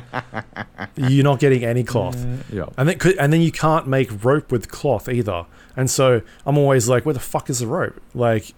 You're 0.96 1.24
not 1.24 1.40
getting 1.40 1.64
any 1.64 1.84
cloth. 1.84 2.18
yeah, 2.52 2.66
And 2.78 2.90
then, 2.90 2.98
and 3.20 3.32
then 3.32 3.42
you 3.42 3.52
can't 3.52 3.88
make 3.88 4.24
rope 4.26 4.52
with 4.52 4.70
cloth 4.70 5.08
either. 5.08 5.46
And 5.76 5.90
so 5.90 6.22
I'm 6.46 6.58
always 6.58 6.90
like, 6.90 7.06
where 7.06 7.14
the 7.14 7.20
fuck 7.20 7.50
is 7.50 7.60
the 7.60 7.68
rope? 7.68 8.02
Like, 8.16 8.54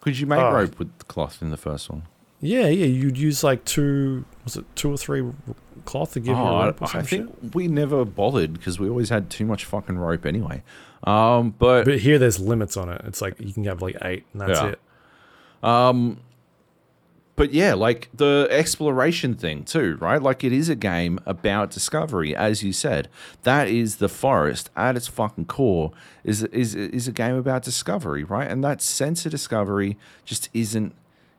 could 0.00 0.18
you 0.18 0.26
make 0.26 0.40
Oh. 0.40 0.52
rope 0.52 0.78
with 0.78 0.90
cloth 1.08 1.40
in 1.42 1.50
the 1.50 1.56
first 1.56 1.88
one? 1.90 2.02
yeah, 2.40 2.66
yeah, 2.66 2.84
you'd 2.86 3.16
use 3.16 3.42
like 3.42 3.64
two, 3.64 4.24
was 4.44 4.56
it 4.56 4.64
two 4.76 4.90
or 4.92 4.98
three 4.98 5.24
cloth 5.86 6.12
to 6.12 6.20
give 6.20 6.36
you 6.36 6.42
Oh, 6.42 6.46
a 6.46 6.54
I, 6.56 6.66
rope 6.66 6.82
or 6.82 6.88
I 6.88 7.02
think 7.02 7.06
shit? 7.42 7.54
we 7.54 7.68
never 7.68 8.04
bothered 8.04 8.52
because 8.52 8.78
we 8.78 8.86
always 8.88 9.08
had 9.08 9.30
too 9.30 9.46
much 9.46 9.64
fucking 9.64 9.96
rope 9.96 10.26
anyway. 10.26 10.62
Um, 11.04 11.54
but 11.58 11.84
But 11.86 12.00
here 12.00 12.18
there's 12.18 12.38
limits 12.40 12.76
on 12.76 12.88
it. 12.90 13.00
It's 13.06 13.22
like 13.22 13.40
you 13.40 13.52
can 13.54 13.64
have 13.64 13.80
like 13.80 13.96
eight, 14.02 14.24
and 14.32 14.42
that's 14.42 14.60
Yeah. 14.60 14.66
it. 14.70 14.78
Um, 15.64 16.18
but 17.36 17.52
yeah, 17.52 17.74
like 17.74 18.10
the 18.14 18.46
exploration 18.50 19.34
thing 19.34 19.64
too, 19.64 19.96
right? 19.96 20.22
Like 20.22 20.44
it 20.44 20.52
is 20.52 20.68
a 20.68 20.76
game 20.76 21.18
about 21.26 21.70
discovery, 21.70 22.36
as 22.36 22.62
you 22.62 22.72
said. 22.72 23.08
That 23.42 23.66
is 23.66 23.96
the 23.96 24.08
forest 24.08 24.70
at 24.76 24.96
its 24.96 25.08
fucking 25.08 25.46
core 25.46 25.90
is 26.22 26.44
is 26.44 26.76
is 26.76 27.08
a 27.08 27.12
game 27.12 27.34
about 27.34 27.62
discovery, 27.62 28.22
right? 28.22 28.48
And 28.48 28.62
that 28.62 28.80
sense 28.80 29.26
of 29.26 29.32
discovery 29.32 29.96
just 30.24 30.48
isn't 30.54 30.94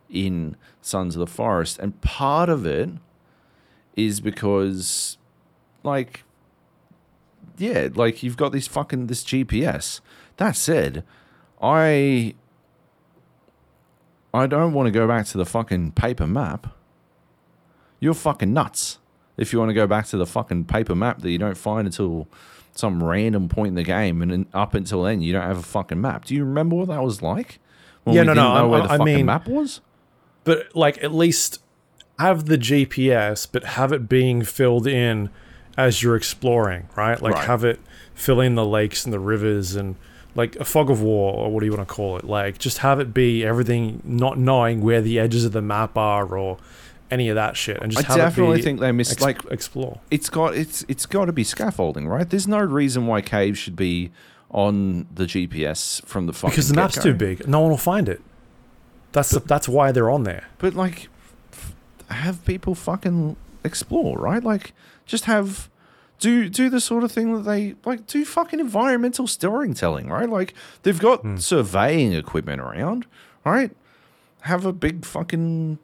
in 0.09 0.57
Sons 0.81 1.15
of 1.15 1.19
the 1.19 1.27
Forest, 1.27 1.79
and 1.79 1.99
part 2.01 2.49
of 2.49 2.65
it 2.65 2.89
is 3.95 4.19
because, 4.19 5.17
like, 5.83 6.23
yeah, 7.57 7.87
like 7.93 8.21
you've 8.21 8.37
got 8.37 8.51
this 8.51 8.67
fucking 8.67 9.07
this 9.07 9.23
GPS. 9.23 10.01
That 10.37 10.57
said, 10.57 11.05
I 11.61 12.35
I 14.35 14.47
don't 14.47 14.73
want 14.73 14.87
to 14.87 14.91
go 14.91 15.07
back 15.07 15.25
to 15.27 15.37
the 15.37 15.45
fucking 15.45 15.91
paper 15.93 16.27
map. 16.27 16.67
You're 17.99 18.13
fucking 18.13 18.53
nuts 18.53 18.99
if 19.37 19.51
you 19.53 19.59
want 19.59 19.69
to 19.69 19.73
go 19.73 19.87
back 19.87 20.05
to 20.07 20.17
the 20.17 20.25
fucking 20.25 20.65
paper 20.65 20.95
map 20.95 21.19
that 21.21 21.29
you 21.31 21.37
don't 21.37 21.57
find 21.57 21.87
until 21.87 22.27
some 22.73 23.03
random 23.03 23.47
point 23.47 23.69
in 23.69 23.75
the 23.75 23.83
game, 23.83 24.21
and 24.21 24.45
up 24.53 24.73
until 24.73 25.03
then 25.03 25.21
you 25.21 25.31
don't 25.33 25.41
have 25.43 25.57
a 25.57 25.63
fucking 25.63 25.99
map. 25.99 26.25
Do 26.25 26.35
you 26.35 26.43
remember 26.43 26.75
what 26.75 26.89
that 26.89 27.01
was 27.03 27.21
like? 27.21 27.59
Yeah, 28.05 28.23
no, 28.23 28.33
no, 28.33 28.51
I- 28.51 28.63
where 28.63 28.81
the 28.81 28.85
I 28.91 28.97
fucking 28.97 29.05
mean- 29.15 29.25
map 29.25 29.47
was. 29.47 29.81
But 30.43 30.75
like 30.75 31.03
at 31.03 31.13
least 31.13 31.59
have 32.19 32.45
the 32.45 32.57
GPS, 32.57 33.47
but 33.51 33.63
have 33.63 33.91
it 33.91 34.07
being 34.07 34.43
filled 34.43 34.85
in 34.87 35.29
as 35.77 36.03
you're 36.03 36.15
exploring, 36.15 36.87
right? 36.95 37.19
Like 37.21 37.33
Right. 37.33 37.45
have 37.45 37.63
it 37.63 37.79
fill 38.13 38.39
in 38.39 38.55
the 38.55 38.65
lakes 38.65 39.05
and 39.05 39.13
the 39.13 39.19
rivers 39.19 39.75
and 39.75 39.95
like 40.35 40.55
a 40.57 40.65
fog 40.65 40.89
of 40.89 41.01
war 41.01 41.33
or 41.33 41.49
what 41.51 41.61
do 41.61 41.65
you 41.65 41.71
want 41.73 41.87
to 41.87 41.93
call 41.93 42.17
it? 42.17 42.25
Like 42.25 42.57
just 42.57 42.79
have 42.79 42.99
it 42.99 43.13
be 43.13 43.43
everything, 43.45 44.01
not 44.03 44.37
knowing 44.37 44.81
where 44.81 45.01
the 45.01 45.17
edges 45.19 45.45
of 45.45 45.51
the 45.53 45.61
map 45.61 45.97
are 45.97 46.37
or 46.37 46.57
any 47.11 47.29
of 47.29 47.35
that 47.35 47.55
shit, 47.55 47.81
and 47.81 47.91
just 47.91 48.03
I 48.09 48.13
have 48.13 48.17
definitely 48.17 48.61
think 48.61 48.79
they 48.79 48.91
missed 48.91 49.13
ex- 49.13 49.21
like 49.21 49.45
explore. 49.51 49.99
it's 50.09 50.29
got 50.29 50.55
it's 50.55 50.83
it's 50.87 51.05
got 51.05 51.25
to 51.25 51.31
be 51.33 51.43
scaffolding, 51.43 52.07
right? 52.07 52.27
There's 52.29 52.47
no 52.47 52.59
reason 52.59 53.05
why 53.07 53.21
caves 53.21 53.59
should 53.59 53.75
be 53.75 54.11
on 54.49 55.05
the 55.13 55.25
GPS 55.25 56.03
from 56.05 56.25
the 56.25 56.33
fucking 56.33 56.49
Because 56.51 56.69
the 56.69 56.75
map's 56.75 56.95
get-go. 56.95 57.11
too 57.11 57.17
big, 57.17 57.47
no 57.47 57.59
one 57.61 57.69
will 57.69 57.77
find 57.77 58.09
it. 58.09 58.21
That's 59.11 59.29
the, 59.29 59.39
that's 59.39 59.69
why 59.69 59.91
they're 59.91 60.09
on 60.09 60.23
there. 60.23 60.45
But 60.57 60.73
like, 60.73 61.07
have 62.09 62.43
people 62.45 62.75
fucking 62.75 63.35
explore, 63.63 64.17
right? 64.17 64.43
Like, 64.43 64.73
just 65.05 65.25
have 65.25 65.69
do 66.19 66.49
do 66.49 66.69
the 66.69 66.79
sort 66.81 67.03
of 67.03 67.11
thing 67.11 67.33
that 67.35 67.41
they 67.43 67.75
like 67.85 68.07
do 68.07 68.23
fucking 68.25 68.59
environmental 68.59 69.27
storytelling, 69.27 70.09
right? 70.09 70.29
Like 70.29 70.53
they've 70.83 70.99
got 70.99 71.21
Hmm. 71.21 71.37
surveying 71.37 72.13
equipment 72.13 72.61
around, 72.61 73.05
right? 73.45 73.71
Have 74.41 74.65
a 74.65 74.73
big 74.73 75.05
fucking 75.05 75.79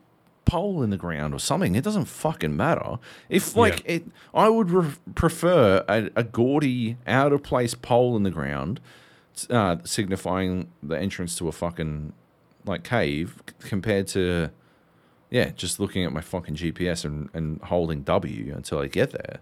pole 0.46 0.82
in 0.84 0.90
the 0.90 0.98
ground 0.98 1.34
or 1.34 1.40
something. 1.40 1.76
It 1.76 1.84
doesn't 1.84 2.06
fucking 2.06 2.56
matter. 2.56 2.98
If 3.30 3.56
like 3.56 3.82
it, 3.86 4.06
I 4.34 4.50
would 4.50 4.72
re- 4.72 4.94
prefer 5.16 5.84
a, 5.88 6.10
a 6.16 6.24
gaudy, 6.24 6.98
out 7.08 7.32
of 7.34 7.44
place 7.44 7.74
pole 7.74 8.16
in 8.18 8.24
the 8.24 8.32
ground, 8.32 8.80
uh, 9.50 9.78
signifying 9.84 10.68
the 10.84 10.98
entrance 11.00 11.36
to 11.38 11.48
a 11.48 11.52
fucking 11.52 12.14
like 12.66 12.84
cave 12.84 13.42
compared 13.60 14.08
to 14.08 14.50
yeah, 15.30 15.50
just 15.52 15.80
looking 15.80 16.04
at 16.04 16.12
my 16.12 16.20
fucking 16.22 16.56
GPS 16.56 17.06
and, 17.06 17.30
and 17.34 17.62
holding 17.64 18.02
W 18.04 18.54
until 18.56 18.80
I 18.80 18.88
get 18.88 19.12
there. 19.12 19.40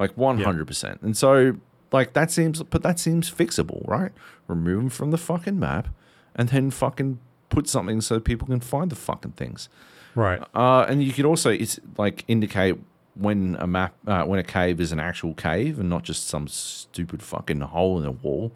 Like 0.00 0.16
one 0.16 0.40
hundred 0.40 0.66
percent. 0.66 1.00
And 1.02 1.16
so 1.16 1.56
like 1.92 2.14
that 2.14 2.30
seems 2.32 2.62
but 2.64 2.82
that 2.82 2.98
seems 2.98 3.30
fixable, 3.30 3.86
right? 3.86 4.10
Remove 4.48 4.76
them 4.80 4.88
from 4.90 5.10
the 5.12 5.18
fucking 5.18 5.58
map 5.60 5.88
and 6.34 6.48
then 6.48 6.70
fucking 6.72 7.18
put 7.50 7.68
something 7.68 8.00
so 8.00 8.18
people 8.18 8.48
can 8.48 8.60
find 8.60 8.90
the 8.90 8.96
fucking 8.96 9.32
things. 9.32 9.68
Right. 10.14 10.42
Uh, 10.54 10.86
and 10.88 11.04
you 11.04 11.12
could 11.12 11.24
also 11.26 11.50
it's 11.50 11.78
like 11.98 12.24
indicate 12.26 12.76
when 13.14 13.56
a 13.60 13.66
map 13.66 13.94
uh, 14.06 14.24
when 14.24 14.38
a 14.40 14.44
cave 14.44 14.80
is 14.80 14.90
an 14.92 15.00
actual 15.00 15.34
cave 15.34 15.78
and 15.78 15.88
not 15.90 16.02
just 16.02 16.26
some 16.28 16.48
stupid 16.48 17.22
fucking 17.22 17.60
hole 17.60 17.98
in 18.00 18.06
a 18.06 18.10
wall, 18.12 18.52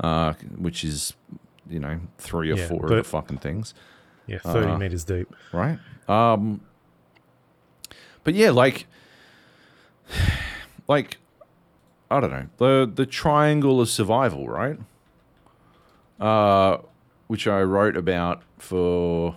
uh, 0.00 0.32
which 0.56 0.84
is 0.84 1.14
you 1.68 1.78
know 1.80 2.00
three 2.16 2.50
or 2.50 2.56
Yeah, 2.56 2.66
four 2.68 2.84
of 2.86 2.90
the 2.90 3.04
fucking 3.04 3.38
things 3.38 3.74
Yeah, 4.26 4.38
30 4.38 4.66
Uh, 4.70 4.78
meters 4.78 5.04
deep. 5.04 5.28
right? 5.52 5.78
Um, 6.08 6.62
but 8.24 8.34
yeah, 8.34 8.50
like, 8.50 8.86
like 10.88 11.18
I 12.10 12.20
don't 12.20 12.30
know 12.30 12.46
the 12.56 12.90
the 12.92 13.06
triangle 13.06 13.80
of 13.80 13.88
survival, 13.88 14.48
right? 14.48 14.78
Uh, 16.18 16.78
which 17.28 17.46
I 17.46 17.62
wrote 17.62 17.96
about 17.96 18.42
for 18.58 19.36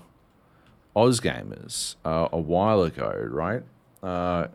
Ozgamers 0.95 1.95
uh, 2.03 2.29
a 2.31 2.39
while 2.39 2.81
ago, 2.81 3.13
right? 3.29 3.63
Uh, 4.01 4.47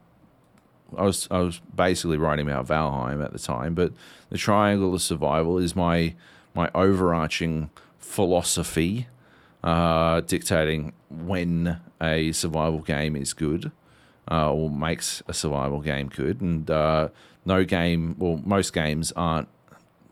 I 0.97 1.03
was 1.03 1.29
I 1.31 1.39
was 1.39 1.61
basically 1.75 2.17
writing 2.17 2.49
about 2.49 2.67
Valheim 2.67 3.25
at 3.25 3.33
the 3.33 3.39
time, 3.39 3.75
but 3.75 3.93
the 4.31 4.39
triangle 4.39 4.95
of 4.95 5.03
survival 5.03 5.59
is 5.59 5.77
my 5.77 6.15
my 6.55 6.71
overarching 6.75 7.71
philosophy, 7.99 9.09
uh, 9.63 10.23
dictating 10.23 10.93
when 11.11 11.81
a 12.01 12.33
survival 12.33 12.81
game 12.81 13.15
is 13.15 13.35
good, 13.35 13.73
uh, 14.31 14.53
or 14.53 14.71
makes 14.71 15.23
a 15.29 15.35
survival 15.35 15.81
game 15.81 16.09
good, 16.09 16.41
and 16.41 16.71
uh, 16.71 17.09
no 17.45 17.65
game, 17.65 18.17
well, 18.19 18.41
most 18.45 18.73
games 18.73 19.13
aren't 19.17 19.49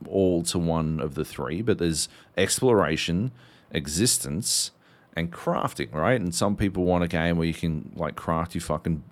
all 0.08 0.42
to 0.44 0.58
one 0.58 1.00
of 1.00 1.14
the 1.14 1.24
three, 1.24 1.62
but 1.62 1.78
there's 1.78 2.08
exploration, 2.36 3.32
existence, 3.70 4.70
and 5.16 5.32
crafting, 5.32 5.92
right? 5.92 6.20
And 6.20 6.34
some 6.34 6.56
people 6.56 6.84
want 6.84 7.04
a 7.04 7.08
game 7.08 7.36
where 7.36 7.46
you 7.46 7.54
can 7.54 7.92
like 7.96 8.16
craft 8.16 8.54
your 8.54 8.62
fucking 8.62 9.02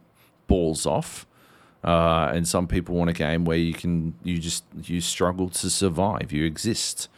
balls 0.46 0.86
off. 0.86 1.26
Uh, 1.84 2.30
and 2.32 2.46
some 2.46 2.68
people 2.68 2.94
want 2.94 3.10
a 3.10 3.12
game 3.12 3.44
where 3.44 3.56
you 3.56 3.74
can 3.74 4.14
you 4.22 4.38
just 4.38 4.64
you 4.84 5.00
struggle 5.00 5.48
to 5.48 5.68
survive, 5.68 6.32
you 6.32 6.44
exist. 6.44 7.08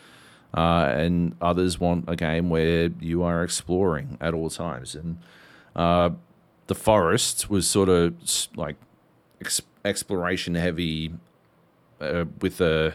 Uh, 0.55 0.95
and 0.97 1.35
others 1.41 1.81
want 1.81 2.05
a 2.09 2.15
game 2.15 2.49
where 2.49 2.89
you 3.01 3.23
are 3.25 3.43
exploring 3.43 4.17
at 4.21 4.33
all 4.33 4.49
times. 4.49 4.95
And 4.95 5.19
uh, 5.75 6.11
the 6.67 6.75
forest 6.75 7.51
was 7.51 7.69
sort 7.69 7.89
of 7.89 8.15
like 8.57 8.77
ex- 9.41 9.63
exploration 9.85 10.55
heavy, 10.55 11.13
uh, 12.01 12.25
with 12.41 12.61
a 12.61 12.95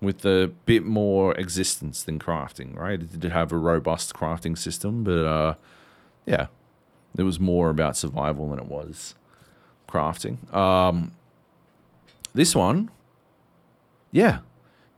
with 0.00 0.24
a 0.24 0.52
bit 0.64 0.84
more 0.84 1.34
existence 1.34 2.02
than 2.02 2.18
crafting. 2.18 2.76
Right? 2.76 3.00
It 3.00 3.18
did 3.20 3.32
have 3.32 3.52
a 3.52 3.58
robust 3.58 4.14
crafting 4.14 4.56
system, 4.56 5.04
but 5.04 5.24
uh, 5.24 5.54
yeah, 6.26 6.46
it 7.16 7.22
was 7.22 7.40
more 7.40 7.70
about 7.70 7.96
survival 7.96 8.50
than 8.50 8.58
it 8.58 8.66
was 8.66 9.14
crafting. 9.88 10.52
Um, 10.54 11.12
this 12.34 12.54
one, 12.54 12.90
yeah, 14.12 14.40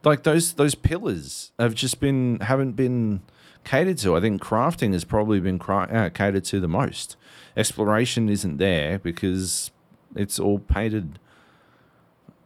like 0.04 0.24
those 0.24 0.54
those 0.54 0.74
pillars 0.74 1.52
have 1.58 1.74
just 1.74 2.00
been 2.00 2.40
haven't 2.40 2.72
been 2.72 3.22
catered 3.64 3.98
to. 3.98 4.16
I 4.16 4.20
think 4.20 4.42
crafting 4.42 4.92
has 4.92 5.04
probably 5.04 5.40
been 5.40 5.60
uh, 5.60 6.10
catered 6.12 6.44
to 6.44 6.60
the 6.60 6.68
most. 6.68 7.16
Exploration 7.60 8.28
isn't 8.30 8.56
there 8.56 8.98
because 8.98 9.70
it's 10.16 10.38
all 10.38 10.58
painted 10.58 11.18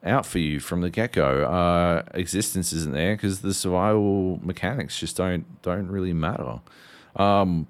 out 0.04 0.26
for 0.26 0.38
you 0.38 0.58
from 0.60 0.80
the 0.80 0.90
get 0.90 1.12
go. 1.12 1.44
Uh, 1.44 2.02
existence 2.14 2.72
isn't 2.72 2.92
there 2.92 3.14
because 3.16 3.40
the 3.40 3.54
survival 3.54 4.40
mechanics 4.42 4.98
just 4.98 5.16
don't 5.16 5.62
don't 5.62 5.86
really 5.86 6.12
matter. 6.12 6.60
Um, 7.16 7.68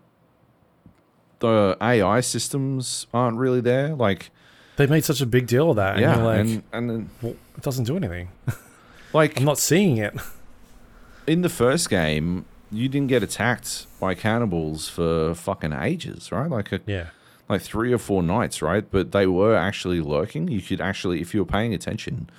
the 1.40 1.76
AI 1.82 2.20
systems 2.20 3.06
aren't 3.12 3.36
really 3.36 3.60
there. 3.60 3.94
Like 3.94 4.30
They 4.76 4.86
made 4.86 5.04
such 5.04 5.20
a 5.20 5.26
big 5.26 5.46
deal 5.46 5.70
of 5.70 5.76
that, 5.76 5.92
and 5.96 6.00
yeah, 6.00 6.16
you're 6.16 6.24
like, 6.24 6.40
and 6.40 6.62
and 6.72 6.90
then 6.90 7.10
well, 7.20 7.36
it 7.56 7.62
doesn't 7.62 7.84
do 7.84 7.96
anything. 7.96 8.30
like 9.12 9.36
I'm 9.38 9.44
not 9.44 9.58
seeing 9.58 9.98
it. 9.98 10.14
in 11.26 11.42
the 11.42 11.50
first 11.50 11.90
game, 11.90 12.46
you 12.72 12.88
didn't 12.88 13.08
get 13.08 13.22
attacked 13.22 13.86
by 14.00 14.14
cannibals 14.14 14.88
for 14.88 15.34
fucking 15.34 15.72
ages, 15.74 16.32
right? 16.32 16.50
Like 16.50 16.72
a, 16.72 16.80
Yeah. 16.86 17.08
Like 17.48 17.60
three 17.62 17.92
or 17.92 17.98
four 17.98 18.22
nights, 18.22 18.62
right? 18.62 18.84
But 18.90 19.12
they 19.12 19.26
were 19.26 19.54
actually 19.56 20.00
lurking. 20.00 20.48
You 20.48 20.60
could 20.62 20.80
actually, 20.80 21.20
if 21.20 21.34
you 21.34 21.40
were 21.40 21.46
paying 21.46 21.74
attention, 21.74 22.30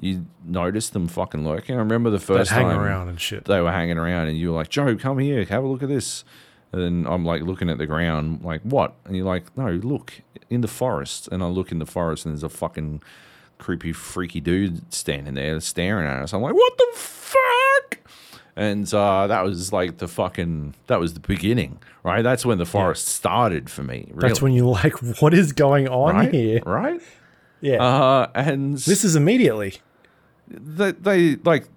you 0.00 0.26
noticed 0.44 0.92
them 0.92 1.08
fucking 1.08 1.44
lurking. 1.44 1.76
I 1.76 1.78
remember 1.78 2.10
the 2.10 2.18
They'd 2.18 2.24
first 2.24 2.50
hang 2.50 2.66
time 2.66 2.80
around 2.80 3.08
and 3.08 3.20
shit. 3.20 3.44
they 3.44 3.60
were 3.60 3.70
hanging 3.70 3.98
around, 3.98 4.28
and 4.28 4.36
you 4.38 4.50
were 4.50 4.56
like, 4.56 4.68
"Joe, 4.70 4.96
come 4.96 5.18
here, 5.18 5.44
have 5.44 5.62
a 5.64 5.66
look 5.66 5.82
at 5.82 5.88
this." 5.88 6.24
And 6.72 7.06
I'm 7.06 7.24
like 7.24 7.42
looking 7.42 7.68
at 7.68 7.78
the 7.78 7.86
ground, 7.86 8.42
like, 8.44 8.62
"What?" 8.62 8.94
And 9.04 9.16
you're 9.16 9.26
like, 9.26 9.56
"No, 9.56 9.70
look 9.70 10.20
in 10.48 10.60
the 10.62 10.68
forest." 10.68 11.28
And 11.32 11.42
I 11.42 11.46
look 11.46 11.70
in 11.72 11.78
the 11.80 11.86
forest, 11.86 12.24
and 12.24 12.32
there's 12.34 12.42
a 12.44 12.48
fucking 12.48 13.02
creepy, 13.58 13.92
freaky 13.92 14.40
dude 14.40 14.92
standing 14.92 15.34
there 15.34 15.60
staring 15.60 16.06
at 16.08 16.22
us. 16.22 16.32
I'm 16.32 16.40
like, 16.42 16.54
"What 16.54 16.78
the 16.78 16.86
fuck?" 16.94 17.39
And 18.60 18.92
uh, 18.92 19.26
that 19.26 19.42
was 19.42 19.72
like 19.72 19.96
the 19.96 20.06
fucking 20.06 20.74
that 20.86 21.00
was 21.00 21.14
the 21.14 21.20
beginning, 21.20 21.78
right? 22.02 22.20
That's 22.20 22.44
when 22.44 22.58
the 22.58 22.66
forest 22.66 23.08
started 23.08 23.70
for 23.70 23.82
me. 23.82 24.08
Really. 24.10 24.28
That's 24.28 24.42
when 24.42 24.52
you're 24.52 24.66
like, 24.66 24.92
what 25.22 25.32
is 25.32 25.52
going 25.52 25.88
on 25.88 26.14
right, 26.14 26.30
here? 26.30 26.60
right? 26.66 27.00
Yeah. 27.62 27.82
Uh, 27.82 28.30
and 28.34 28.74
this 28.74 29.02
is 29.02 29.16
immediately. 29.16 29.76
they, 30.46 30.92
they 30.92 31.36
like 31.36 31.68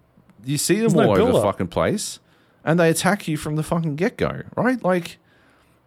you 0.44 0.58
see 0.58 0.74
them 0.74 0.82
There's 0.82 0.94
no 0.96 1.10
all 1.10 1.22
over 1.22 1.32
the 1.32 1.42
fucking 1.42 1.70
place, 1.70 2.20
and 2.66 2.78
they 2.78 2.90
attack 2.90 3.30
you 3.30 3.38
from 3.38 3.56
the 3.56 3.64
fucking 3.64 3.96
get 3.96 4.18
go, 4.18 4.42
right? 4.58 4.84
Like 4.84 5.20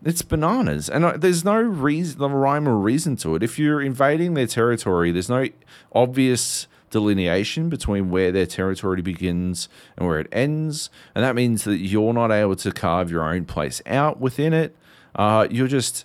it's 0.02 0.23
bananas, 0.23 0.89
and 0.89 1.05
uh, 1.05 1.18
there's 1.18 1.44
no 1.44 1.60
reason, 1.60 2.20
the 2.20 2.31
rhyme 2.31 2.66
or 2.66 2.78
reason 2.78 3.16
to 3.16 3.35
it. 3.35 3.43
If 3.43 3.59
you're 3.59 3.82
invading 3.82 4.32
their 4.32 4.47
territory, 4.47 5.12
there's 5.12 5.28
no 5.28 5.47
obvious 5.93 6.68
delineation 6.90 7.68
between 7.68 8.10
where 8.10 8.32
their 8.32 8.46
territory 8.46 9.02
begins 9.02 9.68
and 9.96 10.06
where 10.06 10.18
it 10.18 10.28
ends, 10.32 10.90
and 11.14 11.24
that 11.24 11.34
means 11.34 11.64
that 11.64 11.78
you're 11.78 12.12
not 12.12 12.30
able 12.30 12.56
to 12.56 12.72
carve 12.72 13.10
your 13.10 13.22
own 13.22 13.44
place 13.44 13.82
out 13.86 14.20
within 14.20 14.52
it. 14.52 14.76
Uh, 15.14 15.46
you're 15.50 15.68
just 15.68 16.04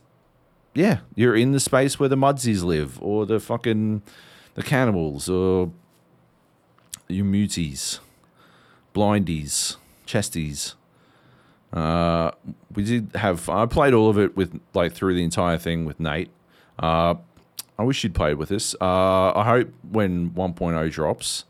yeah, 0.74 1.00
you're 1.16 1.36
in 1.36 1.52
the 1.52 1.60
space 1.60 2.00
where 2.00 2.10
the 2.10 2.16
mudsies 2.16 2.64
live, 2.64 3.02
or 3.02 3.26
the 3.26 3.40
fucking 3.40 4.02
the 4.54 4.64
cannibals, 4.64 5.30
or 5.30 5.72
your 7.08 7.26
muties, 7.26 8.00
blindies, 8.94 9.78
chesties. 10.06 10.76
Uh, 11.74 12.32
we 12.74 12.84
did 12.84 13.12
have. 13.16 13.48
I 13.50 13.66
played 13.66 13.94
all 13.94 14.10
of 14.10 14.18
it 14.18 14.36
with 14.36 14.60
like 14.74 14.94
through 14.94 15.16
the 15.16 15.24
entire 15.24 15.58
thing 15.58 15.86
with 15.86 16.00
Nate. 16.00 16.30
Uh, 16.80 17.16
I 17.82 17.84
wish 17.84 18.04
you'd 18.04 18.14
played 18.14 18.36
with 18.38 18.52
us. 18.52 18.76
Uh, 18.80 19.32
I 19.34 19.44
hope 19.44 19.74
when 19.90 20.30
1.0 20.32 20.92
drops, 20.92 21.46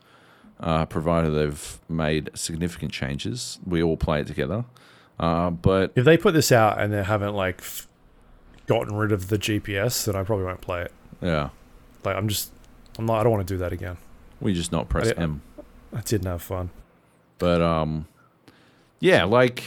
uh, 0.62 0.86
provided 0.86 1.32
they've 1.32 1.80
made 1.90 2.30
significant 2.36 2.94
changes, 2.94 3.60
we 3.66 3.84
all 3.84 3.98
play 3.98 4.22
it 4.22 4.28
together. 4.28 4.64
Uh, 5.20 5.50
but 5.50 5.92
If 5.96 6.06
they 6.06 6.16
put 6.18 6.34
this 6.34 6.52
out 6.52 6.80
and 6.80 6.94
they 6.94 7.04
haven't 7.04 7.34
like 7.36 7.60
f- 7.60 7.88
gotten 8.66 8.96
rid 8.96 9.12
of 9.12 9.28
the 9.28 9.38
GPS, 9.38 10.06
then 10.06 10.16
I 10.16 10.24
probably 10.24 10.46
won't 10.46 10.62
play 10.62 10.84
it. 10.84 10.94
yeah, 11.22 11.50
Like 12.06 12.16
I'm 12.16 12.30
just, 12.30 12.52
I'm 12.98 13.06
not. 13.06 13.20
I 13.20 13.24
don't 13.24 13.34
want 13.34 13.46
to 13.48 13.54
do 13.54 13.58
that 13.58 13.74
again. 13.74 13.98
we 14.40 14.54
just 14.54 14.72
not 14.72 14.88
press 14.88 15.10
I- 15.18 15.22
M. 15.22 15.42
I 15.94 16.00
didn't 16.00 16.28
have 16.28 16.42
fun. 16.42 16.70
But 17.40 17.62
um, 17.62 18.08
yeah, 19.02 19.26
like 19.26 19.64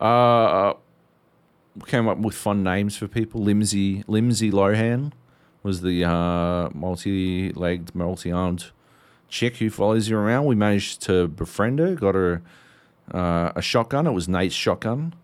uh, 0.00 0.72
came 1.86 2.08
up 2.08 2.18
with 2.18 2.34
fun 2.34 2.62
names 2.62 2.96
for 2.96 3.06
people. 3.08 3.42
Limsy 3.42 4.04
Limsy 4.06 4.50
Lohan 4.50 5.12
was 5.62 5.82
the 5.82 6.04
uh, 6.04 6.70
multi-legged, 6.74 7.94
multi-armed 7.94 8.70
chick 9.28 9.58
who 9.58 9.70
follows 9.70 10.08
you 10.08 10.16
around. 10.18 10.46
We 10.46 10.54
managed 10.54 11.02
to 11.02 11.28
befriend 11.28 11.78
her. 11.78 11.94
Got 11.94 12.14
her 12.14 12.42
uh, 13.12 13.52
a 13.54 13.62
shotgun. 13.62 14.06
It 14.06 14.12
was 14.12 14.28
Nate's 14.28 14.54
shotgun. 14.54 15.14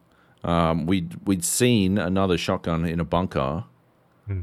Um, 0.44 0.86
we'd 0.86 1.16
we'd 1.26 1.44
seen 1.44 1.98
another 1.98 2.38
shotgun 2.38 2.84
in 2.84 3.00
a 3.00 3.04
bunker, 3.04 3.64
Hmm. 4.26 4.42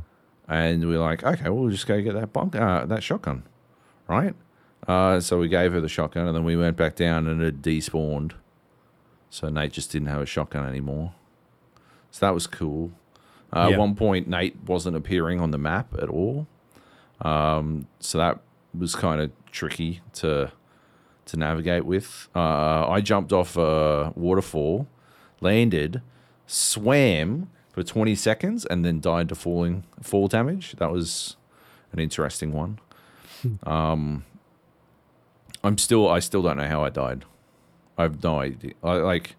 and 0.50 0.86
we 0.88 0.98
were 0.98 1.04
like, 1.04 1.24
okay, 1.24 1.44
well, 1.46 1.60
we'll 1.64 1.70
just 1.72 1.88
go 1.88 2.02
get 2.02 2.14
that 2.16 2.34
bunker, 2.34 2.60
uh, 2.62 2.86
that 2.88 3.04
shotgun, 3.04 3.44
right? 4.08 4.34
Uh, 4.86 5.22
so 5.22 5.40
we 5.40 5.48
gave 5.48 5.72
her 5.72 5.80
the 5.80 5.88
shotgun, 5.88 6.28
and 6.28 6.36
then 6.36 6.44
we 6.44 6.58
went 6.58 6.76
back 6.76 6.96
down, 6.96 7.28
and 7.28 7.42
it 7.42 7.62
despawned. 7.62 8.34
So 9.30 9.48
Nate 9.48 9.72
just 9.72 9.92
didn't 9.94 10.10
have 10.10 10.22
a 10.22 10.26
shotgun 10.26 10.68
anymore. 10.68 11.14
So 12.14 12.26
that 12.28 12.34
was 12.34 12.46
cool. 12.46 12.92
Uh, 13.52 13.68
Yeah. 13.70 13.74
At 13.74 13.80
one 13.80 13.96
point, 13.96 14.28
Nate 14.28 14.56
wasn't 14.68 14.96
appearing 14.96 15.40
on 15.40 15.50
the 15.50 15.58
map 15.58 15.94
at 16.00 16.10
all. 16.10 16.46
Um, 17.22 17.88
so 18.00 18.20
that 18.20 18.40
was 18.78 18.96
kind 18.96 19.20
of 19.20 19.32
tricky 19.52 20.02
to 20.14 20.52
to 21.26 21.38
navigate 21.38 21.86
with. 21.86 22.28
Uh, 22.36 22.88
I 22.88 23.02
jumped 23.02 23.32
off 23.34 23.56
a 23.58 24.12
waterfall, 24.16 24.88
landed, 25.42 26.02
swam 26.48 27.50
for 27.72 27.82
20 27.82 28.14
seconds, 28.14 28.66
and 28.66 28.84
then 28.86 29.00
died 29.00 29.30
to 29.30 29.36
falling 29.36 29.84
fall 30.02 30.28
damage. 30.28 30.74
That 30.78 30.92
was 30.92 31.38
an 31.94 32.00
interesting 32.00 32.52
one. 32.54 32.78
Um, 33.66 34.26
I'm 35.64 35.78
still 35.78 36.08
I 36.10 36.20
still 36.20 36.42
don't 36.44 36.58
know 36.58 36.68
how 36.68 36.84
I 36.84 36.90
died. 36.90 37.26
I 37.98 38.04
have 38.04 38.22
no 38.24 38.40
idea. 38.42 38.74
I, 38.84 38.94
like 38.98 39.36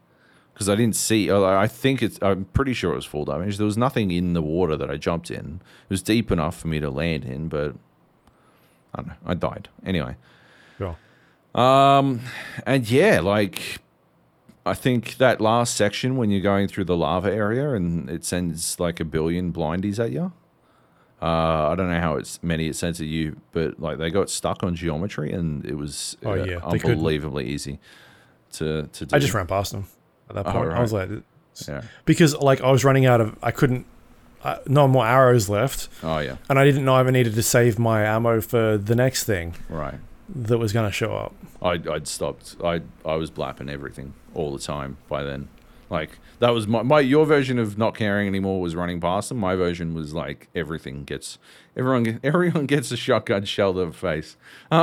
because 0.54 0.68
I 0.68 0.76
didn't 0.76 0.96
see. 0.96 1.30
I 1.30 1.64
I 1.64 1.66
think 1.68 2.02
it's. 2.02 2.18
I'm 2.22 2.46
pretty 2.46 2.72
sure 2.72 2.92
it 2.92 2.96
was 2.96 3.04
full 3.04 3.24
damage. 3.24 3.58
There 3.58 3.66
was 3.66 3.76
nothing 3.76 4.10
in 4.10 4.32
the 4.32 4.42
water 4.42 4.76
that 4.76 4.88
I 4.90 4.96
jumped 4.96 5.30
in. 5.30 5.60
It 5.82 5.90
was 5.90 6.02
deep 6.02 6.30
enough 6.30 6.56
for 6.56 6.68
me 6.68 6.80
to 6.80 6.88
land 6.90 7.24
in, 7.24 7.48
but 7.48 7.74
I 8.94 9.02
don't 9.02 9.08
know. 9.08 9.14
I 9.26 9.34
died 9.34 9.68
anyway. 9.84 10.16
Sure. 10.78 10.96
Um, 11.54 12.20
and 12.66 12.88
yeah, 12.88 13.20
like 13.20 13.80
I 14.64 14.74
think 14.74 15.16
that 15.16 15.40
last 15.40 15.76
section 15.76 16.16
when 16.16 16.30
you're 16.30 16.40
going 16.40 16.68
through 16.68 16.84
the 16.84 16.96
lava 16.96 17.32
area 17.32 17.74
and 17.74 18.08
it 18.08 18.24
sends 18.24 18.80
like 18.80 19.00
a 19.00 19.04
billion 19.04 19.52
blindies 19.52 19.98
at 19.98 20.10
you. 20.10 20.32
Uh, 21.22 21.70
I 21.70 21.74
don't 21.74 21.88
know 21.88 22.00
how 22.00 22.16
it's 22.16 22.42
many 22.42 22.68
it 22.68 22.76
sends 22.76 22.98
to 22.98 23.06
you, 23.06 23.40
but 23.52 23.80
like 23.80 23.98
they 23.98 24.10
got 24.10 24.28
stuck 24.28 24.62
on 24.62 24.74
geometry, 24.74 25.32
and 25.32 25.64
it 25.64 25.76
was 25.76 26.16
Oh, 26.24 26.32
uh, 26.32 26.44
yeah, 26.44 26.60
unbelievably 26.62 27.46
easy 27.46 27.78
to 28.52 28.88
to 28.92 29.06
do. 29.06 29.16
I 29.16 29.18
just 29.18 29.32
ran 29.32 29.46
past 29.46 29.72
them 29.72 29.86
at 30.28 30.34
that 30.36 30.46
Oh, 30.46 30.52
point. 30.52 30.70
I 30.70 30.80
was 30.80 30.92
like, 30.92 31.08
yeah. 31.68 31.82
because 32.04 32.34
like 32.36 32.60
I 32.60 32.70
was 32.70 32.84
running 32.84 33.06
out 33.06 33.20
of, 33.20 33.36
I 33.42 33.50
couldn't, 33.50 33.86
uh, 34.42 34.58
no 34.66 34.86
more 34.86 35.06
arrows 35.06 35.48
left, 35.48 35.88
Oh 36.02 36.18
yeah, 36.18 36.36
and 36.50 36.58
I 36.58 36.64
didn't 36.64 36.84
know 36.84 36.94
I 36.96 37.10
needed 37.10 37.34
to 37.34 37.42
save 37.42 37.78
my 37.78 38.02
ammo 38.04 38.40
for 38.42 38.76
the 38.76 38.94
next 38.94 39.24
thing 39.24 39.54
right. 39.70 39.94
that 40.28 40.58
was 40.58 40.72
going 40.72 40.86
to 40.86 40.92
show 40.92 41.14
up. 41.16 41.34
I 41.62 41.80
I'd 41.90 42.06
stopped. 42.06 42.56
I 42.62 42.82
I 43.06 43.14
was 43.14 43.30
blapping 43.30 43.70
everything 43.70 44.12
all 44.34 44.52
the 44.52 44.58
time 44.58 44.98
by 45.08 45.22
then. 45.22 45.48
Like 45.88 46.18
that 46.40 46.50
was 46.50 46.66
my, 46.66 46.82
my 46.82 47.00
your 47.00 47.24
version 47.24 47.58
of 47.58 47.78
not 47.78 47.94
caring 47.94 48.26
anymore 48.26 48.60
was 48.60 48.74
running 48.74 49.00
past 49.00 49.28
them. 49.30 49.38
My 49.38 49.54
version 49.54 49.94
was 49.94 50.12
like 50.12 50.48
everything 50.54 51.04
gets 51.04 51.38
everyone 51.74 52.20
everyone 52.24 52.66
gets 52.66 52.90
a 52.92 52.96
shotgun 52.98 53.44
shell 53.44 53.72
to 53.74 53.86
the 53.86 53.92
face. 53.92 54.36
Uh, 54.70 54.74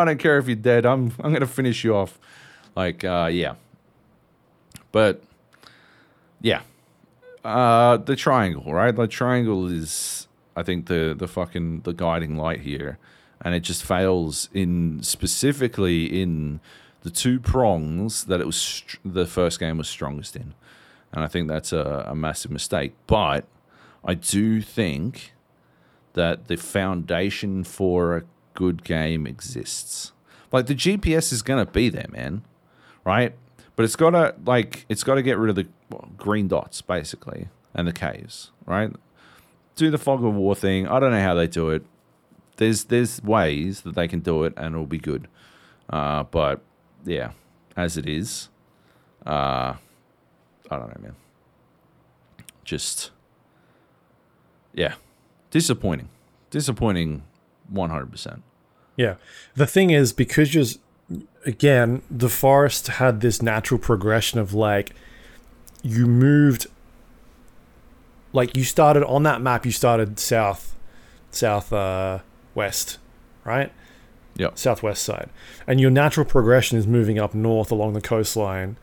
I 0.00 0.04
don't 0.04 0.18
care 0.18 0.38
if 0.38 0.48
you're 0.48 0.56
dead. 0.56 0.86
I'm 0.86 1.12
I'm 1.20 1.32
gonna 1.32 1.46
finish 1.46 1.84
you 1.84 1.94
off. 1.94 2.18
Like 2.74 3.04
uh, 3.04 3.28
yeah, 3.30 3.54
but 4.94 5.20
yeah, 6.40 6.60
uh, 7.44 7.96
the 7.96 8.14
triangle 8.14 8.72
right. 8.72 8.94
The 8.94 9.08
triangle 9.08 9.66
is 9.66 10.28
I 10.54 10.62
think 10.62 10.86
the 10.86 11.16
the 11.18 11.26
fucking 11.26 11.80
the 11.80 11.92
guiding 11.92 12.36
light 12.36 12.60
here, 12.60 12.98
and 13.40 13.56
it 13.56 13.64
just 13.64 13.82
fails 13.82 14.48
in 14.54 15.02
specifically 15.02 16.22
in 16.22 16.60
the 17.02 17.10
two 17.10 17.40
prongs 17.40 18.26
that 18.26 18.40
it 18.40 18.46
was 18.46 18.54
str- 18.54 18.98
the 19.04 19.26
first 19.26 19.58
game 19.58 19.78
was 19.78 19.88
strongest 19.88 20.36
in, 20.36 20.54
and 21.12 21.24
I 21.24 21.26
think 21.26 21.48
that's 21.48 21.72
a, 21.72 22.04
a 22.06 22.14
massive 22.14 22.52
mistake. 22.52 22.94
But 23.08 23.46
I 24.04 24.14
do 24.14 24.62
think 24.62 25.32
that 26.12 26.46
the 26.46 26.56
foundation 26.56 27.64
for 27.64 28.16
a 28.18 28.22
good 28.54 28.84
game 28.84 29.26
exists. 29.26 30.12
Like 30.52 30.66
the 30.66 30.76
GPS 30.76 31.32
is 31.32 31.42
gonna 31.42 31.66
be 31.66 31.88
there, 31.88 32.06
man, 32.10 32.44
right? 33.04 33.34
But 33.76 33.84
it's 33.84 33.96
gotta 33.96 34.34
like 34.46 34.86
it's 34.88 35.02
gotta 35.02 35.22
get 35.22 35.36
rid 35.36 35.50
of 35.50 35.56
the 35.56 35.66
green 36.16 36.48
dots 36.48 36.80
basically 36.80 37.48
and 37.74 37.88
the 37.88 37.92
caves, 37.92 38.50
right? 38.66 38.92
Do 39.76 39.90
the 39.90 39.98
fog 39.98 40.24
of 40.24 40.34
war 40.34 40.54
thing. 40.54 40.86
I 40.86 41.00
don't 41.00 41.10
know 41.10 41.22
how 41.22 41.34
they 41.34 41.46
do 41.46 41.70
it. 41.70 41.84
There's 42.56 42.84
there's 42.84 43.22
ways 43.22 43.80
that 43.80 43.94
they 43.94 44.06
can 44.06 44.20
do 44.20 44.44
it 44.44 44.54
and 44.56 44.74
it'll 44.74 44.86
be 44.86 44.98
good. 44.98 45.26
Uh, 45.90 46.22
but 46.22 46.60
yeah, 47.04 47.32
as 47.76 47.96
it 47.96 48.08
is, 48.08 48.48
uh, 49.26 49.74
I 50.70 50.76
don't 50.76 50.88
know, 50.88 51.02
man. 51.02 51.16
Just 52.62 53.10
yeah, 54.72 54.94
disappointing, 55.50 56.08
disappointing, 56.50 57.24
one 57.68 57.90
hundred 57.90 58.10
percent. 58.10 58.42
Yeah. 58.96 59.16
The 59.54 59.66
thing 59.66 59.90
is, 59.90 60.12
because 60.12 60.54
you're, 60.54 60.64
again, 61.44 62.02
the 62.10 62.28
forest 62.28 62.88
had 62.88 63.20
this 63.20 63.42
natural 63.42 63.78
progression 63.78 64.38
of 64.38 64.54
like, 64.54 64.94
you 65.82 66.06
moved, 66.06 66.66
like, 68.32 68.56
you 68.56 68.64
started 68.64 69.04
on 69.06 69.22
that 69.24 69.40
map, 69.40 69.66
you 69.66 69.72
started 69.72 70.18
south, 70.18 70.74
south, 71.30 71.72
uh, 71.72 72.20
west, 72.54 72.98
right? 73.44 73.72
Yeah. 74.36 74.50
Southwest 74.54 75.02
side. 75.02 75.30
And 75.66 75.80
your 75.80 75.90
natural 75.90 76.26
progression 76.26 76.78
is 76.78 76.86
moving 76.86 77.18
up 77.18 77.34
north 77.34 77.70
along 77.70 77.92
the 77.92 78.00
coastline. 78.00 78.76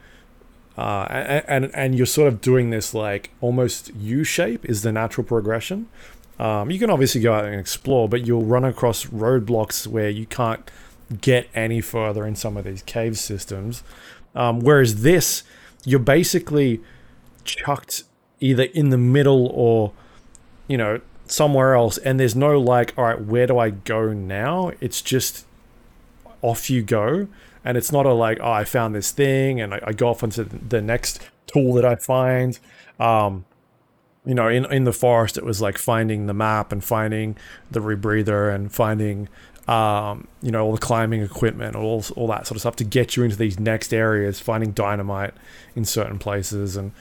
Uh, 0.77 1.05
and, 1.09 1.43
and 1.47 1.75
and 1.75 1.95
you're 1.95 2.05
sort 2.05 2.29
of 2.29 2.39
doing 2.39 2.69
this 2.69 2.93
like 2.93 3.31
almost 3.41 3.93
U 3.95 4.23
shape 4.23 4.63
is 4.65 4.83
the 4.83 4.91
natural 4.91 5.25
progression. 5.25 5.89
Um, 6.39 6.71
you 6.71 6.79
can 6.79 6.89
obviously 6.89 7.19
go 7.19 7.33
out 7.33 7.45
and 7.45 7.59
explore, 7.59 8.07
but 8.07 8.25
you'll 8.25 8.45
run 8.45 8.63
across 8.63 9.05
roadblocks 9.05 9.85
where 9.85 10.09
you 10.09 10.25
can't 10.25 10.71
get 11.19 11.49
any 11.53 11.81
further 11.81 12.25
in 12.25 12.35
some 12.35 12.57
of 12.57 12.63
these 12.63 12.81
cave 12.83 13.17
systems. 13.17 13.83
Um, 14.35 14.59
whereas 14.59 15.01
this, 15.01 15.43
you're 15.83 15.99
basically 15.99 16.81
chucked 17.43 18.03
either 18.39 18.63
in 18.63 18.89
the 18.89 18.97
middle 18.97 19.47
or, 19.47 19.93
you 20.67 20.77
know, 20.77 21.01
somewhere 21.25 21.75
else, 21.75 21.97
and 21.99 22.19
there's 22.19 22.35
no 22.35 22.59
like, 22.59 22.93
all 22.97 23.05
right, 23.05 23.21
where 23.21 23.47
do 23.47 23.57
I 23.57 23.69
go 23.69 24.13
now? 24.13 24.71
It's 24.81 25.01
just 25.01 25.45
off 26.41 26.69
you 26.69 26.81
go, 26.81 27.27
and 27.63 27.77
it's 27.77 27.91
not 27.91 28.05
a 28.05 28.13
like, 28.13 28.39
oh, 28.41 28.51
I 28.51 28.63
found 28.63 28.95
this 28.95 29.11
thing, 29.11 29.61
and 29.61 29.73
I, 29.73 29.79
I 29.83 29.93
go 29.93 30.09
off 30.09 30.23
into 30.23 30.43
the 30.43 30.81
next 30.81 31.21
tool 31.47 31.73
that 31.75 31.85
I 31.85 31.95
find. 31.95 32.59
Um, 32.99 33.45
you 34.25 34.35
know, 34.35 34.47
in 34.47 34.65
in 34.71 34.83
the 34.83 34.93
forest, 34.93 35.37
it 35.37 35.45
was 35.45 35.61
like 35.61 35.77
finding 35.77 36.27
the 36.27 36.33
map 36.33 36.71
and 36.71 36.83
finding 36.83 37.37
the 37.71 37.79
rebreather 37.79 38.53
and 38.53 38.71
finding, 38.71 39.29
um, 39.67 40.27
you 40.41 40.51
know, 40.51 40.65
all 40.65 40.71
the 40.71 40.79
climbing 40.79 41.21
equipment, 41.21 41.75
all 41.75 42.03
all 42.15 42.27
that 42.27 42.47
sort 42.47 42.55
of 42.55 42.61
stuff 42.61 42.75
to 42.77 42.83
get 42.83 43.15
you 43.15 43.23
into 43.23 43.35
these 43.35 43.59
next 43.59 43.93
areas. 43.93 44.39
Finding 44.39 44.71
dynamite 44.71 45.33
in 45.75 45.85
certain 45.85 46.19
places 46.19 46.75
and 46.75 46.91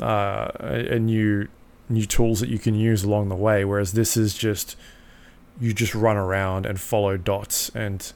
uh, 0.00 0.50
new 0.98 1.48
new 1.88 2.06
tools 2.06 2.40
that 2.40 2.48
you 2.48 2.58
can 2.58 2.74
use 2.74 3.02
along 3.02 3.28
the 3.28 3.36
way. 3.36 3.64
Whereas 3.64 3.92
this 3.92 4.16
is 4.16 4.34
just 4.34 4.76
you 5.60 5.72
just 5.72 5.94
run 5.94 6.16
around 6.16 6.66
and 6.66 6.80
follow 6.80 7.16
dots 7.16 7.70
and 7.74 8.12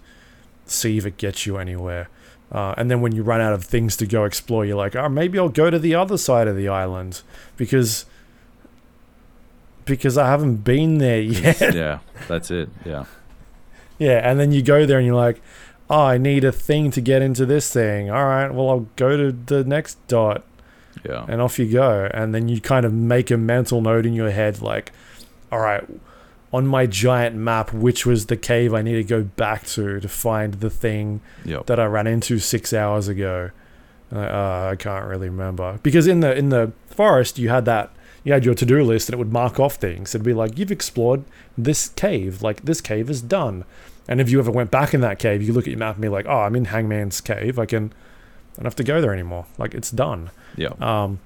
see 0.67 0.97
if 0.97 1.05
it 1.05 1.17
gets 1.17 1.47
you 1.47 1.59
anywhere. 1.59 2.09
Uh, 2.53 2.75
and 2.77 2.91
then 2.91 3.01
when 3.01 3.15
you 3.15 3.23
run 3.23 3.41
out 3.41 3.53
of 3.53 3.65
things 3.65 3.97
to 3.97 4.07
go 4.07 4.25
explore, 4.25 4.65
you're 4.65 4.77
like, 4.77 4.95
oh, 4.95 5.09
maybe 5.09 5.39
I'll 5.39 5.49
go 5.49 5.71
to 5.71 5.79
the 5.79 5.95
other 5.95 6.17
side 6.17 6.47
of 6.47 6.57
the 6.57 6.69
island 6.69 7.23
because 7.57 8.07
because 9.85 10.17
I 10.17 10.29
haven't 10.29 10.59
been 10.59 10.99
there 10.99 11.21
yet. 11.21 11.75
yeah, 11.75 11.99
that's 12.29 12.51
it. 12.51 12.69
Yeah, 12.85 13.05
yeah, 13.99 14.29
and 14.29 14.39
then 14.39 14.53
you 14.53 14.63
go 14.63 14.87
there 14.87 14.99
and 14.99 15.07
you're 15.07 15.15
like, 15.15 15.41
oh, 15.91 16.05
I 16.05 16.19
need 16.19 16.45
a 16.45 16.53
thing 16.53 16.91
to 16.93 17.01
get 17.01 17.23
into 17.23 17.47
this 17.47 17.73
thing. 17.73 18.11
All 18.11 18.25
right, 18.25 18.53
well, 18.53 18.71
I'll 18.71 18.89
go 18.97 19.17
to 19.17 19.33
the 19.33 19.65
next 19.65 19.99
dot 20.09 20.45
yeah, 21.05 21.27
and 21.29 21.41
off 21.41 21.59
you 21.59 21.71
go. 21.71 22.09
And 22.13 22.35
then 22.35 22.49
you 22.49 22.61
kind 22.61 22.87
of 22.87 22.93
make 22.93 23.31
a 23.31 23.37
mental 23.37 23.81
note 23.81 24.07
in 24.07 24.15
your 24.15 24.31
head, 24.31 24.63
like, 24.63 24.93
all 25.53 25.61
right, 25.61 25.85
on 26.53 26.67
my 26.67 26.87
giant 26.87 27.37
map, 27.37 27.73
which 27.73 28.07
was 28.07 28.27
the 28.27 28.37
cave 28.37 28.73
I 28.73 28.83
need 28.83 28.95
to 28.95 29.05
go 29.05 29.23
back 29.25 29.67
to 29.69 30.01
to 30.01 30.09
find 30.09 30.55
the 30.55 30.71
thing 30.71 31.21
yep. 31.45 31.67
that 31.67 31.81
I 31.81 31.87
ran 31.87 32.07
into 32.07 32.39
six 32.39 32.73
hours 32.73 33.09
ago. 33.09 33.51
Uh, 34.13 34.69
I 34.73 34.77
can't 34.79 35.07
really 35.07 35.29
remember 35.29 35.81
because 35.83 36.07
in 36.07 36.21
the 36.21 36.37
in 36.37 36.51
the 36.51 36.71
forest 36.87 37.37
you 37.37 37.49
had 37.49 37.65
that 37.65 37.91
you 38.25 38.33
had 38.33 38.45
your 38.45 38.55
to 38.55 38.67
do 38.67 38.83
list 38.83 39.09
and 39.09 39.15
it 39.15 39.19
would 39.19 39.33
mark 39.33 39.61
off 39.61 39.75
things. 39.75 40.15
It'd 40.15 40.25
be 40.25 40.33
like 40.33 40.59
you've 40.59 40.73
explored 40.73 41.25
this 41.57 41.89
cave, 41.91 42.43
like 42.43 42.63
this 42.63 42.81
cave 42.81 43.09
is 43.11 43.23
done. 43.23 43.65
And 44.09 44.21
if 44.21 44.31
you 44.31 44.39
ever 44.39 44.51
went 44.51 44.71
back 44.71 44.93
in 44.93 45.01
that 45.03 45.19
cave, 45.19 45.43
you 45.43 45.53
look 45.53 45.65
at 45.65 45.71
your 45.71 45.79
map 45.79 45.95
and 45.95 46.03
be 46.03 46.09
like, 46.09 46.27
oh, 46.27 46.41
I'm 46.41 46.57
in 46.57 46.67
Hangman's 46.67 47.21
cave. 47.21 47.59
I 47.59 47.67
can, 47.67 47.93
I 48.53 48.57
don't 48.57 48.65
have 48.65 48.77
to 48.77 48.85
go 48.85 49.01
there 49.01 49.13
anymore. 49.13 49.47
Like 49.59 49.75
it's 49.75 49.91
done. 49.91 50.31
yeah, 50.57 50.73
Um, 50.81 51.21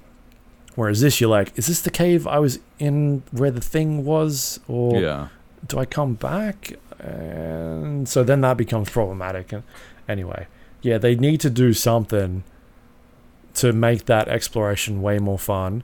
whereas 0.75 1.01
this, 1.01 1.21
you're 1.21 1.31
like, 1.31 1.57
is 1.57 1.67
this 1.69 1.83
the 1.83 1.91
cave 1.91 2.27
I 2.27 2.39
was 2.39 2.59
in 2.79 3.23
where 3.31 3.51
the 3.51 3.61
thing 3.61 4.05
was, 4.05 4.61
or 4.69 5.01
yeah. 5.01 5.29
do 5.67 5.79
I 5.79 5.87
come 5.87 6.15
back? 6.15 6.75
And 6.99 8.09
so 8.09 8.25
then 8.25 8.41
that 8.43 8.57
becomes 8.57 8.91
problematic. 8.91 9.53
And 9.53 9.63
anyway, 10.09 10.47
yeah, 10.83 10.99
they 10.99 11.15
need 11.15 11.41
to 11.41 11.51
do 11.51 11.73
something 11.73 12.43
to 13.55 13.73
make 13.73 14.07
that 14.07 14.29
exploration 14.29 15.03
way 15.03 15.19
more 15.19 15.39
fun. 15.39 15.83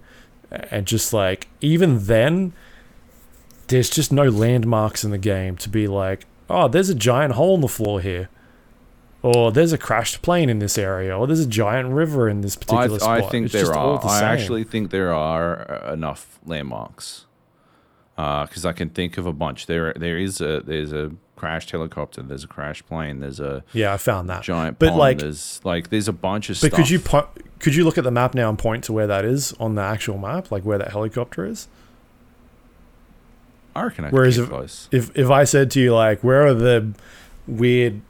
And 0.70 0.86
just 0.86 1.12
like, 1.12 1.48
even 1.60 2.06
then, 2.06 2.52
there's 3.68 3.90
just 3.90 4.12
no 4.12 4.28
landmarks 4.28 5.04
in 5.04 5.10
the 5.10 5.18
game 5.18 5.56
to 5.58 5.68
be 5.68 5.86
like, 5.86 6.26
oh, 6.48 6.68
there's 6.68 6.88
a 6.88 6.94
giant 6.94 7.34
hole 7.34 7.54
in 7.54 7.60
the 7.60 7.68
floor 7.68 8.00
here. 8.00 8.28
Or 9.22 9.50
there's 9.50 9.72
a 9.72 9.78
crashed 9.78 10.20
plane 10.20 10.50
in 10.50 10.58
this 10.58 10.76
area, 10.76 11.16
or 11.16 11.26
there's 11.26 11.40
a 11.40 11.48
giant 11.48 11.88
river 11.88 12.28
in 12.28 12.42
this 12.42 12.56
I, 12.56 12.60
particular 12.60 12.98
spot. 12.98 13.22
I 13.22 13.28
think 13.28 13.46
It's 13.46 13.54
there 13.54 13.74
are. 13.74 13.98
the 13.98 14.06
I 14.06 14.22
actually 14.22 14.64
think 14.64 14.90
there 14.90 15.14
are 15.14 15.86
uh, 15.86 15.92
enough 15.94 16.38
landmarks. 16.44 17.24
Because 18.16 18.64
I 18.64 18.72
can 18.72 18.90
think 18.90 19.18
of 19.18 19.26
a 19.26 19.32
bunch. 19.32 19.66
There, 19.66 19.92
there 19.94 20.16
is 20.18 20.40
a 20.40 20.60
there's 20.60 20.92
a 20.92 21.12
crashed 21.36 21.72
helicopter. 21.72 22.22
There's 22.22 22.44
a 22.44 22.46
crashed 22.48 22.86
plane. 22.86 23.18
There's 23.20 23.40
a 23.40 23.64
yeah, 23.72 23.92
I 23.92 23.96
found 23.96 24.30
that. 24.30 24.42
giant 24.44 24.78
But, 24.78 24.90
pond. 24.90 24.98
like- 24.98 25.18
there's 25.18 25.60
like 25.64 25.90
there's 25.90 26.06
a 26.08 26.12
bunch 26.12 26.48
of 26.48 26.56
stuff. 26.56 26.70
But 26.70 26.76
stuff. 26.76 26.86
could 26.86 26.90
you 26.90 26.98
po- 27.00 27.28
could 27.58 27.74
you 27.74 27.84
look 27.84 27.98
at 27.98 28.04
the 28.04 28.10
map 28.12 28.34
now 28.34 28.48
and 28.48 28.58
point 28.58 28.84
to 28.84 28.92
where 28.92 29.06
that 29.08 29.24
is 29.24 29.52
on 29.58 29.74
the 29.74 29.82
actual 29.82 30.16
map, 30.18 30.52
like 30.52 30.64
where 30.64 30.78
that 30.78 30.92
helicopter 30.92 31.44
is? 31.44 31.66
I 33.74 33.82
reckon 33.82 34.04
I 34.04 34.10
Whereas 34.10 34.38
if- 34.38 34.48
close. 34.48 34.88
If 34.92 35.16
if 35.16 35.30
I 35.30 35.44
said 35.44 35.70
to 35.72 35.80
you 35.80 35.94
like, 35.94 36.22
where 36.22 36.46
are 36.46 36.54
the 36.54 36.92
weird, 37.48 38.00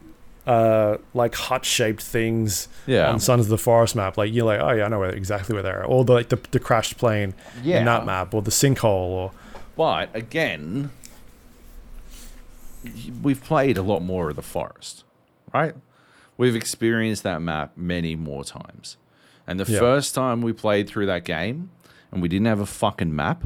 uh, 0.47 0.98
like 1.14 1.35
hut 1.35 1.64
shaped 1.64 2.02
things 2.02 2.68
Yeah, 2.86 3.09
on 3.10 3.18
Sons 3.20 3.47
of 3.47 3.48
the 3.48 3.56
Forest 3.59 3.97
map, 3.97 4.18
like 4.18 4.32
you're 4.35 4.44
like, 4.44 4.60
oh 4.60 4.72
yeah, 4.72 4.85
I 4.85 4.89
know 4.89 4.98
where 4.98 5.10
exactly 5.10 5.55
where 5.55 5.62
they 5.62 5.70
are, 5.70 5.85
or 5.85 6.05
the 6.05 6.12
like 6.12 6.28
the, 6.28 6.39
the 6.51 6.60
crashed 6.60 6.98
plane 6.98 7.32
yeah. 7.62 7.78
in 7.78 7.86
that 7.86 8.05
map, 8.05 8.35
or 8.35 8.43
the 8.43 8.51
sinkhole, 8.51 8.85
or 8.85 9.32
But 9.77 10.15
again, 10.15 10.91
we've 13.23 13.43
played 13.43 13.77
a 13.79 13.83
lot 13.83 14.01
more 14.01 14.31
of 14.31 14.37
the 14.37 14.43
forest, 14.43 15.05
right? 15.53 15.75
We've 16.37 16.57
experienced 16.57 17.23
that 17.23 17.41
map 17.41 17.73
many 17.77 18.17
more 18.17 18.45
times. 18.45 18.97
And 19.47 19.59
the 19.61 19.71
Yeah. 19.71 19.79
first 19.79 20.15
time 20.15 20.43
we 20.43 20.53
played 20.53 20.89
through 20.89 21.07
that 21.07 21.25
game 21.25 21.71
and 22.13 22.23
we 22.23 22.29
didn't 22.29 22.47
have 22.47 22.61
a 22.61 22.67
fucking 22.67 23.15
map, 23.15 23.45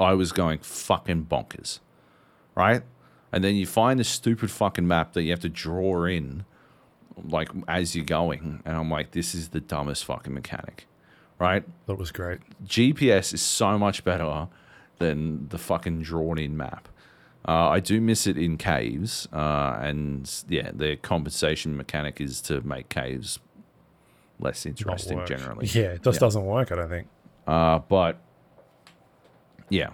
I 0.00 0.14
was 0.14 0.32
going 0.32 0.58
fucking 0.60 1.26
bonkers. 1.26 1.80
right? 2.56 2.82
And 3.32 3.42
then 3.42 3.56
you 3.56 3.66
find 3.66 3.98
this 3.98 4.08
stupid 4.08 4.48
fucking 4.48 4.86
map 4.86 5.12
that 5.14 5.22
you 5.24 5.30
have 5.32 5.40
to 5.40 5.48
draw 5.48 6.04
in, 6.04 6.44
like 7.20 7.48
as 7.66 7.96
you're 7.96 8.04
going, 8.04 8.62
and 8.64 8.76
I'm 8.76 8.88
like, 8.88 9.10
this 9.10 9.34
is 9.34 9.48
the 9.48 9.58
dumbest 9.58 10.04
fucking 10.04 10.32
mechanic, 10.32 10.86
right? 11.40 11.64
That 11.86 11.96
was 11.96 12.12
great. 12.12 12.38
GPS 12.64 13.34
is 13.34 13.42
so 13.42 13.76
much 13.76 14.04
better 14.04 14.46
than 14.98 15.48
the 15.48 15.58
fucking 15.58 16.02
drawn 16.02 16.38
in 16.38 16.56
map. 16.56 16.88
Uh, 17.46 17.68
I 17.68 17.80
do 17.80 18.00
miss 18.00 18.26
it 18.26 18.38
in 18.38 18.56
caves, 18.56 19.28
uh, 19.32 19.78
and 19.82 20.30
yeah, 20.48 20.70
the 20.72 20.96
compensation 20.96 21.76
mechanic 21.76 22.20
is 22.20 22.40
to 22.42 22.60
make 22.62 22.88
caves 22.88 23.38
less 24.40 24.64
interesting 24.64 25.24
generally. 25.26 25.66
Yeah, 25.66 25.92
it 25.92 26.02
just 26.02 26.20
doesn't 26.20 26.44
work. 26.44 26.72
I 26.72 26.76
don't 26.76 26.88
think. 26.88 27.06
Uh, 27.46 27.80
but 27.80 28.18
yeah, 29.68 29.90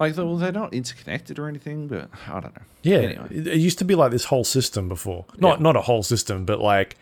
like 0.00 0.16
well, 0.16 0.36
they're 0.36 0.50
not 0.52 0.72
interconnected 0.74 1.38
or 1.38 1.46
anything, 1.48 1.86
but 1.88 2.08
I 2.28 2.40
don't 2.40 2.54
know. 2.56 2.62
Yeah, 2.82 2.96
Anyway. 2.98 3.26
it, 3.30 3.46
it 3.46 3.58
used 3.58 3.78
to 3.78 3.84
be 3.84 3.94
like 3.94 4.10
this 4.10 4.24
whole 4.24 4.44
system 4.44 4.88
before. 4.88 5.26
Not 5.38 5.58
Yeah. 5.58 5.62
not 5.62 5.76
a 5.76 5.82
whole 5.82 6.02
system, 6.02 6.44
but 6.44 6.60
like 6.60 6.96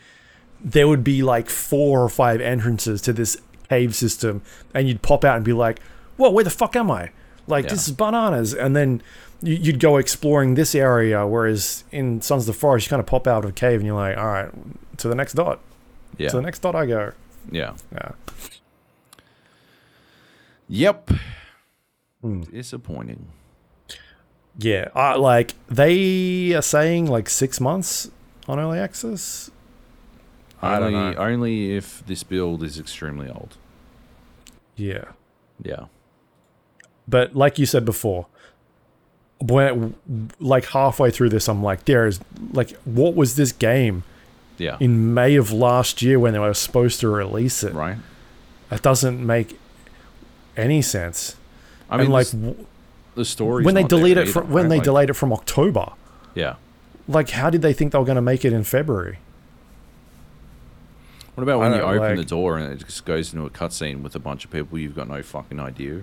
there 0.60 0.88
would 0.88 1.04
be 1.04 1.22
like 1.22 1.48
four 1.48 2.02
or 2.02 2.08
five 2.08 2.40
entrances 2.40 3.00
to 3.02 3.12
this 3.12 3.40
cave 3.70 3.94
system, 3.94 4.42
and 4.74 4.88
you'd 4.88 5.00
pop 5.02 5.24
out 5.24 5.36
and 5.36 5.44
be 5.44 5.52
like, 5.52 5.80
"Whoa, 6.18 6.28
where 6.30 6.44
the 6.44 6.50
fuck 6.50 6.76
am 6.76 6.90
I? 6.90 7.10
Like 7.46 7.64
Yeah. 7.64 7.70
this 7.70 7.88
is 7.88 7.94
bananas." 7.94 8.52
And 8.54 8.76
then 8.76 9.00
you- 9.40 9.54
you'd 9.56 9.80
go 9.80 9.96
exploring 9.96 10.54
this 10.54 10.74
area, 10.74 11.26
whereas 11.26 11.84
in 11.90 12.20
Sons 12.20 12.42
of 12.46 12.54
the 12.54 12.58
Forest, 12.60 12.86
you 12.86 12.90
kind 12.90 13.00
of 13.00 13.06
pop 13.06 13.26
out 13.26 13.44
of 13.44 13.50
a 13.50 13.52
cave 13.54 13.80
and 13.80 13.86
you're 13.86 13.96
like, 13.96 14.18
"All 14.18 14.26
right, 14.26 14.50
to 14.98 15.08
the 15.08 15.14
next 15.14 15.32
dot. 15.34 15.60
Yeah, 16.18 16.28
To 16.28 16.36
the 16.36 16.42
next 16.42 16.58
dot 16.58 16.74
I 16.74 16.84
go." 16.86 17.12
yeah, 17.50 17.72
Yeah. 17.92 18.10
yep. 20.68 21.10
Hmm. 22.20 22.42
Disappointing. 22.42 23.26
Yeah, 24.58 24.88
uh, 24.94 25.16
like 25.18 25.54
they 25.68 26.52
are 26.52 26.62
saying 26.62 27.06
like 27.06 27.28
six 27.28 27.60
months 27.60 28.10
on 28.48 28.58
early 28.58 28.78
access. 28.78 29.50
I 30.60 30.80
don't 30.80 30.92
know. 30.92 31.14
only 31.16 31.76
if 31.76 32.04
this 32.08 32.24
build 32.24 32.64
is 32.64 32.80
extremely 32.80 33.28
old. 33.30 33.56
Yeah. 34.74 35.04
Yeah, 35.62 35.84
But 37.08 37.34
like 37.34 37.58
you 37.58 37.64
said 37.66 37.84
before, 37.84 38.26
when 39.40 39.94
like 40.40 40.66
halfway 40.66 41.10
through 41.10 41.30
this, 41.30 41.48
I'm 41.48 41.62
like, 41.62 41.84
there 41.86 42.06
is 42.06 42.20
like, 42.52 42.72
what 42.84 43.14
was 43.14 43.36
this 43.36 43.52
game 43.52 44.04
yeah, 44.58 44.76
in 44.80 45.14
May 45.14 45.36
of 45.36 45.50
last 45.52 46.02
year 46.02 46.18
when 46.18 46.32
they 46.32 46.38
were 46.38 46.52
supposed 46.54 47.00
to 47.00 47.08
release 47.08 47.62
it? 47.62 47.72
right. 47.72 47.96
That 48.68 48.82
doesn't 48.82 49.24
make 49.24 49.58
any 50.56 50.82
sense. 50.82 51.36
I 51.88 51.96
mean, 51.96 52.06
and 52.06 52.12
like 52.12 52.26
the, 52.26 52.54
the 53.14 53.24
story 53.24 53.64
when 53.64 53.74
they 53.74 53.84
delete 53.84 54.18
it 54.18 54.28
from 54.28 54.50
when 54.50 54.68
they 54.68 54.80
delayed 54.80 55.08
it 55.08 55.14
from 55.14 55.32
October, 55.32 55.92
Yeah. 56.34 56.56
like 57.06 57.30
how 57.30 57.48
did 57.48 57.62
they 57.62 57.72
think 57.72 57.92
they 57.92 57.98
were 57.98 58.04
going 58.04 58.16
to 58.16 58.20
make 58.22 58.44
it 58.44 58.52
in 58.52 58.64
February? 58.64 59.20
What 61.34 61.44
about 61.44 61.60
when 61.60 61.72
you 61.72 61.80
open 61.80 61.98
like- 62.00 62.16
the 62.16 62.24
door 62.24 62.58
and 62.58 62.72
it 62.72 62.84
just 62.84 63.06
goes 63.06 63.32
into 63.32 63.46
a 63.46 63.50
cutscene 63.50 64.02
with 64.02 64.14
a 64.14 64.18
bunch 64.18 64.44
of 64.44 64.50
people 64.50 64.76
you've 64.78 64.96
got 64.96 65.08
no 65.08 65.22
fucking 65.22 65.60
idea 65.60 66.02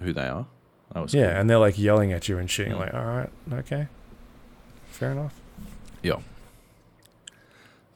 who 0.00 0.12
they 0.12 0.26
are? 0.26 0.46
That 0.92 1.02
was 1.02 1.14
Yeah, 1.14 1.30
cool. 1.30 1.40
and 1.40 1.50
they're 1.50 1.58
like 1.58 1.78
yelling 1.78 2.12
at 2.12 2.28
you 2.28 2.38
and 2.38 2.50
shit. 2.50 2.68
You're 2.68 2.76
like, 2.78 2.92
all 2.94 3.04
right, 3.04 3.30
okay, 3.52 3.86
fair 4.90 5.12
enough. 5.12 5.34
yeah. 6.02 6.16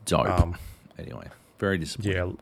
Dope. 0.07 0.27
Um, 0.29 0.57
anyway, 0.99 1.29
very 1.59 1.79
disappointing. 1.79 2.39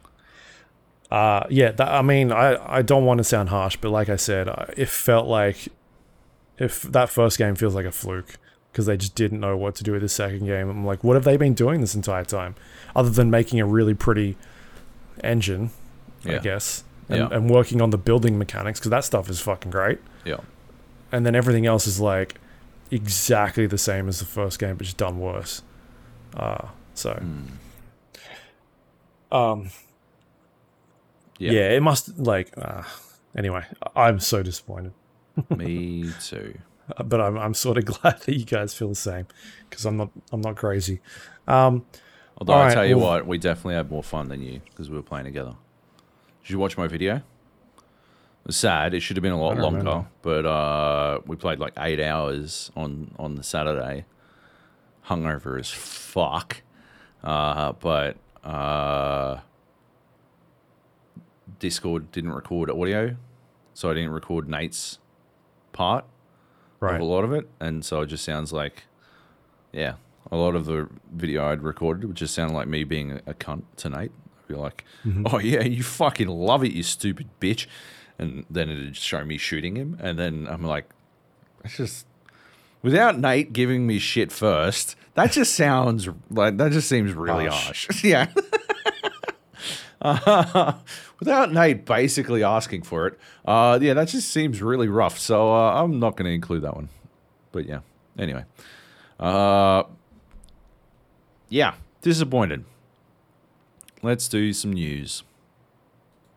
Yeah. 1.11 1.17
Uh, 1.17 1.47
yeah, 1.51 1.71
that, 1.73 1.89
I 1.89 2.03
mean, 2.03 2.33
I, 2.33 2.79
I 2.79 2.83
don't 2.83 3.05
want 3.05 3.19
to 3.19 3.25
sound 3.25 3.51
harsh, 3.51 3.77
but 3.81 3.91
like 3.91 4.09
I 4.09 4.17
said, 4.17 4.49
I- 4.49 4.73
it 4.77 4.89
felt 4.89 5.27
like 5.27 5.69
if 6.59 6.83
that 6.83 7.09
first 7.11 7.39
game 7.39 7.55
feels 7.55 7.75
like 7.75 7.85
a 7.87 7.93
fluke 7.93 8.37
because 8.73 8.87
they 8.87 8.97
just 8.97 9.15
didn't 9.15 9.39
know 9.41 9.57
what 9.57 9.75
to 9.77 9.85
do 9.85 9.93
with 9.93 10.01
the 10.03 10.09
second 10.09 10.47
game. 10.47 10.69
I'm 10.71 10.85
like, 10.87 11.05
what 11.05 11.15
have 11.15 11.25
they 11.25 11.37
been 11.37 11.53
doing 11.55 11.81
this 11.83 11.95
entire 11.95 12.25
time 12.25 12.55
other 12.97 13.11
than 13.11 13.31
making 13.31 13.61
a 13.61 13.67
really 13.67 13.95
pretty 13.95 14.37
engine, 15.23 15.71
I 16.25 16.39
guess, 16.39 16.83
and, 17.09 17.19
Yeah. 17.19 17.29
and 17.31 17.51
working 17.51 17.81
on 17.83 17.91
the 17.91 17.99
building 17.99 18.39
mechanics 18.39 18.79
because 18.81 18.91
that 18.91 19.05
stuff 19.05 19.29
is 19.31 19.41
fucking 19.41 19.71
great. 19.71 19.99
Yeah. 20.25 20.39
And 21.11 21.27
then 21.27 21.35
everything 21.35 21.67
else 21.67 21.87
is 21.87 22.01
like 22.01 22.41
exactly 22.91 23.67
the 23.67 23.79
same 23.79 24.09
as 24.09 24.19
the 24.19 24.25
first 24.27 24.59
game, 24.59 24.77
but 24.77 24.85
just 24.85 24.97
done 24.97 25.19
worse. 25.19 25.63
Uh, 26.37 26.69
so, 26.95 27.13
Mm. 27.15 27.47
um, 29.37 29.71
Yeah. 31.39 31.53
yeah. 31.53 31.69
it 31.71 31.83
must 31.83 32.19
like. 32.19 32.53
Uh, 32.57 32.83
anyway, 33.37 33.65
I'm 33.97 34.21
so 34.21 34.43
disappointed, 34.43 34.93
Me 35.57 36.11
too. 36.23 36.59
Uh, 36.97 37.03
but 37.03 37.21
I'm 37.21 37.37
I'm 37.39 37.55
sort 37.55 37.79
of 37.79 37.85
glad 38.01 38.21
that 38.21 38.37
you 38.39 38.45
guys 38.45 38.75
feel 38.75 38.89
the 38.89 38.95
same 38.95 39.27
because 39.69 39.85
I'm 39.85 39.97
not 39.97 40.11
I'm 40.33 40.41
not 40.41 40.57
crazy. 40.57 41.01
Um, 41.49 41.85
Although 42.39 42.55
I 42.55 42.57
Alright, 42.61 42.75
tell 42.75 42.87
you 42.87 42.97
well- 42.99 43.09
what, 43.11 43.27
we 43.27 43.39
definitely 43.39 43.75
had 43.75 43.91
more 43.91 44.03
fun 44.03 44.29
than 44.29 44.41
you 44.43 44.61
because 44.71 44.89
we 44.91 44.97
were 44.97 45.03
playing 45.03 45.27
together. 45.27 45.55
Did 46.53 46.57
you 46.57 46.61
watch 46.61 46.77
my 46.77 46.87
video? 46.87 47.23
Sad. 48.51 48.93
It 48.93 49.01
should 49.01 49.17
have 49.17 49.23
been 49.23 49.33
a 49.33 49.41
lot 49.41 49.57
longer, 49.57 49.79
remember. 49.79 50.07
but 50.21 50.45
uh, 50.45 51.21
we 51.25 51.35
played 51.35 51.59
like 51.59 51.73
eight 51.79 51.99
hours 51.99 52.71
on 52.77 53.15
on 53.19 53.37
the 53.37 53.43
Saturday. 53.43 54.05
Hungover 55.07 55.59
as 55.59 55.71
fuck, 55.71 56.61
uh, 57.25 57.73
but 57.73 58.19
uh, 58.45 59.41
Discord 61.59 62.13
didn't 62.13 62.35
record 62.35 62.69
audio, 62.69 63.17
so 63.73 63.91
I 63.91 63.95
didn't 63.95 64.11
record 64.11 64.47
Nate's 64.47 64.99
part 65.73 66.05
of 66.97 67.01
a 67.01 67.05
lot 67.05 67.25
of 67.25 67.33
it, 67.33 67.49
and 67.61 67.83
so 67.83 68.03
it 68.03 68.09
just 68.09 68.27
sounds 68.27 68.53
like, 68.53 68.83
yeah, 69.73 69.95
a 70.31 70.37
lot 70.37 70.55
of 70.55 70.67
the 70.67 70.87
video 71.11 71.47
I'd 71.47 71.63
recorded 71.63 72.05
would 72.05 72.17
just 72.17 72.35
sound 72.35 72.53
like 72.53 72.69
me 72.69 72.85
being 72.85 73.13
a, 73.13 73.23
a 73.29 73.33
cunt 73.33 73.63
to 73.79 73.89
Nate. 73.89 74.13
Be 74.53 74.59
like, 74.59 74.85
Mm-hmm. 75.05 75.27
"Oh 75.31 75.39
yeah, 75.39 75.63
you 75.63 75.83
fucking 75.83 76.29
love 76.29 76.63
it, 76.65 76.73
you 76.73 76.83
stupid 76.83 77.29
bitch," 77.41 77.67
and 78.19 78.45
then 78.51 78.69
it'd 78.71 78.97
show 78.97 79.25
me 79.25 79.37
shooting 79.39 79.77
him, 79.77 79.97
and 80.01 80.19
then 80.19 80.47
I'm 80.49 80.63
like, 80.63 80.89
it's 81.65 81.77
just 81.77 82.07
without 82.83 83.19
Nate 83.19 83.53
giving 83.53 83.87
me 83.87 83.99
shit 83.99 84.31
first. 84.31 84.95
That 85.15 85.33
just 85.33 85.55
sounds 85.57 86.09
like 86.31 86.57
that 86.59 86.73
just 86.73 86.89
seems 86.89 87.13
really 87.13 87.47
Harsh. 87.47 87.87
harsh. 87.89 88.05
yeah. 88.05 88.27
Uh, 90.01 90.75
without 91.21 91.53
Nate 91.53 91.85
basically 91.85 92.43
asking 92.43 92.83
for 92.83 93.07
it, 93.07 93.19
uh, 93.45 93.79
yeah, 93.81 93.95
that 93.95 94.09
just 94.09 94.31
seems 94.31 94.61
really 94.63 94.89
rough. 94.89 95.19
So 95.19 95.53
uh, 95.55 95.83
I'm 95.83 95.99
not 96.01 96.17
going 96.17 96.27
to 96.29 96.33
include 96.35 96.63
that 96.63 96.75
one. 96.75 96.89
But 97.53 97.67
yeah, 97.67 97.81
anyway, 98.19 98.45
uh, 99.21 99.85
yeah, 101.49 101.75
disappointed. 102.01 102.65
Let's 104.03 104.27
do 104.27 104.53
some 104.53 104.73
news. 104.73 105.23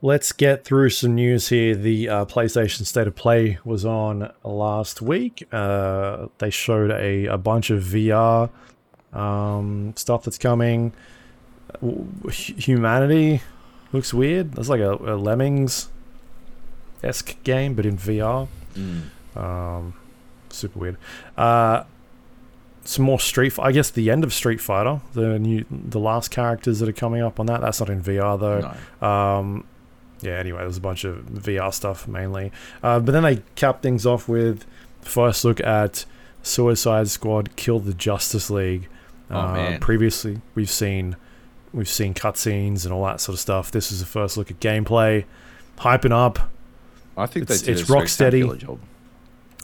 Let's 0.01 0.31
get 0.31 0.63
through 0.63 0.91
some 0.91 1.15
news 1.15 1.49
here. 1.49 1.73
The 1.73 2.07
uh, 2.09 2.25
PlayStation 2.25 2.85
State 2.85 3.07
of 3.07 3.15
Play 3.15 3.57
was 3.65 3.83
on 3.85 4.31
last 4.43 5.01
week. 5.01 5.47
Uh, 5.51 6.27
they 6.37 6.51
showed 6.51 6.91
a, 6.91 7.25
a 7.25 7.37
bunch 7.39 7.71
of 7.71 7.81
VR 7.81 8.51
um, 9.13 9.93
stuff 9.95 10.23
that's 10.23 10.37
coming. 10.37 10.93
Humanity 12.31 13.41
looks 13.91 14.13
weird. 14.13 14.53
That's 14.53 14.69
like 14.69 14.81
a, 14.81 14.93
a 14.93 15.15
Lemmings 15.17 15.89
esque 17.03 17.41
game, 17.43 17.73
but 17.73 17.85
in 17.87 17.97
VR. 17.97 18.47
Um, 19.35 19.93
super 20.49 20.77
weird. 20.77 20.97
Uh, 21.35 21.83
some 22.85 23.03
more 23.05 23.19
Street. 23.19 23.53
I 23.59 23.71
guess 23.71 23.89
the 23.89 24.09
end 24.11 24.23
of 24.23 24.33
Street 24.33 24.61
Fighter. 24.61 25.01
The 25.13 25.37
new, 25.39 25.65
the 25.69 25.99
last 25.99 26.29
characters 26.31 26.79
that 26.79 26.87
are 26.89 26.93
coming 26.93 27.21
up 27.21 27.39
on 27.39 27.45
that. 27.47 27.61
That's 27.61 27.79
not 27.79 27.89
in 27.89 28.01
VR 28.01 28.39
though. 28.39 28.73
No. 29.01 29.07
Um, 29.07 29.63
yeah, 30.21 30.33
anyway, 30.37 30.59
there's 30.59 30.77
a 30.77 30.81
bunch 30.81 31.03
of 31.03 31.17
VR 31.25 31.73
stuff 31.73 32.07
mainly. 32.07 32.51
Uh, 32.81 32.99
but 32.99 33.11
then 33.11 33.23
they 33.23 33.41
capped 33.55 33.83
things 33.83 34.05
off 34.05 34.27
with 34.29 34.65
first 35.01 35.43
look 35.45 35.59
at 35.61 36.05
Suicide 36.41 37.09
Squad 37.09 37.55
Kill 37.55 37.79
the 37.79 37.93
Justice 37.93 38.49
League. 38.49 38.87
Oh, 39.29 39.39
Uh, 39.39 39.53
man. 39.53 39.79
Previously, 39.79 40.41
we've 40.53 40.69
seen 40.69 41.15
we've 41.73 41.89
seen 41.89 42.13
cutscenes 42.13 42.85
and 42.85 42.93
all 42.93 43.03
that 43.05 43.19
sort 43.19 43.33
of 43.33 43.39
stuff. 43.39 43.71
This 43.71 43.91
is 43.91 43.99
the 43.99 44.05
first 44.05 44.37
look 44.37 44.49
at 44.49 44.59
gameplay, 44.61 45.25
hyping 45.79 46.11
up. 46.13 46.49
I 47.17 47.25
think 47.25 47.43
It's- 47.43 47.61
they 47.61 47.73
did 47.73 47.79
it's 47.81 47.89
a 47.89 47.93
Rocksteady. 47.93 48.57
job. 48.59 48.79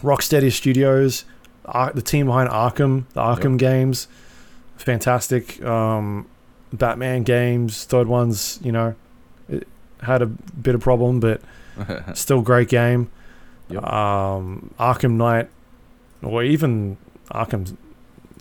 Rocksteady 0.01 0.51
Studios, 0.51 1.25
Ar- 1.65 1.93
the 1.93 2.01
team 2.01 2.25
behind 2.27 2.49
Arkham, 2.49 3.05
the 3.13 3.21
Arkham 3.21 3.51
Yep. 3.51 3.59
games, 3.59 4.07
fantastic. 4.77 5.61
Um, 5.63 6.27
Batman 6.73 7.23
games, 7.23 7.83
third 7.85 8.07
one's 8.07 8.59
you 8.63 8.71
know, 8.71 8.95
it 9.49 9.67
had 10.01 10.21
a 10.21 10.25
bit 10.25 10.73
of 10.75 10.81
problem, 10.81 11.19
but 11.19 11.41
still 12.13 12.41
great 12.41 12.69
game. 12.69 13.09
Yep. 13.69 13.83
Um, 13.83 14.73
Arkham 14.79 15.13
Knight, 15.13 15.49
or 16.23 16.43
even 16.43 16.97
Arkham, 17.29 17.75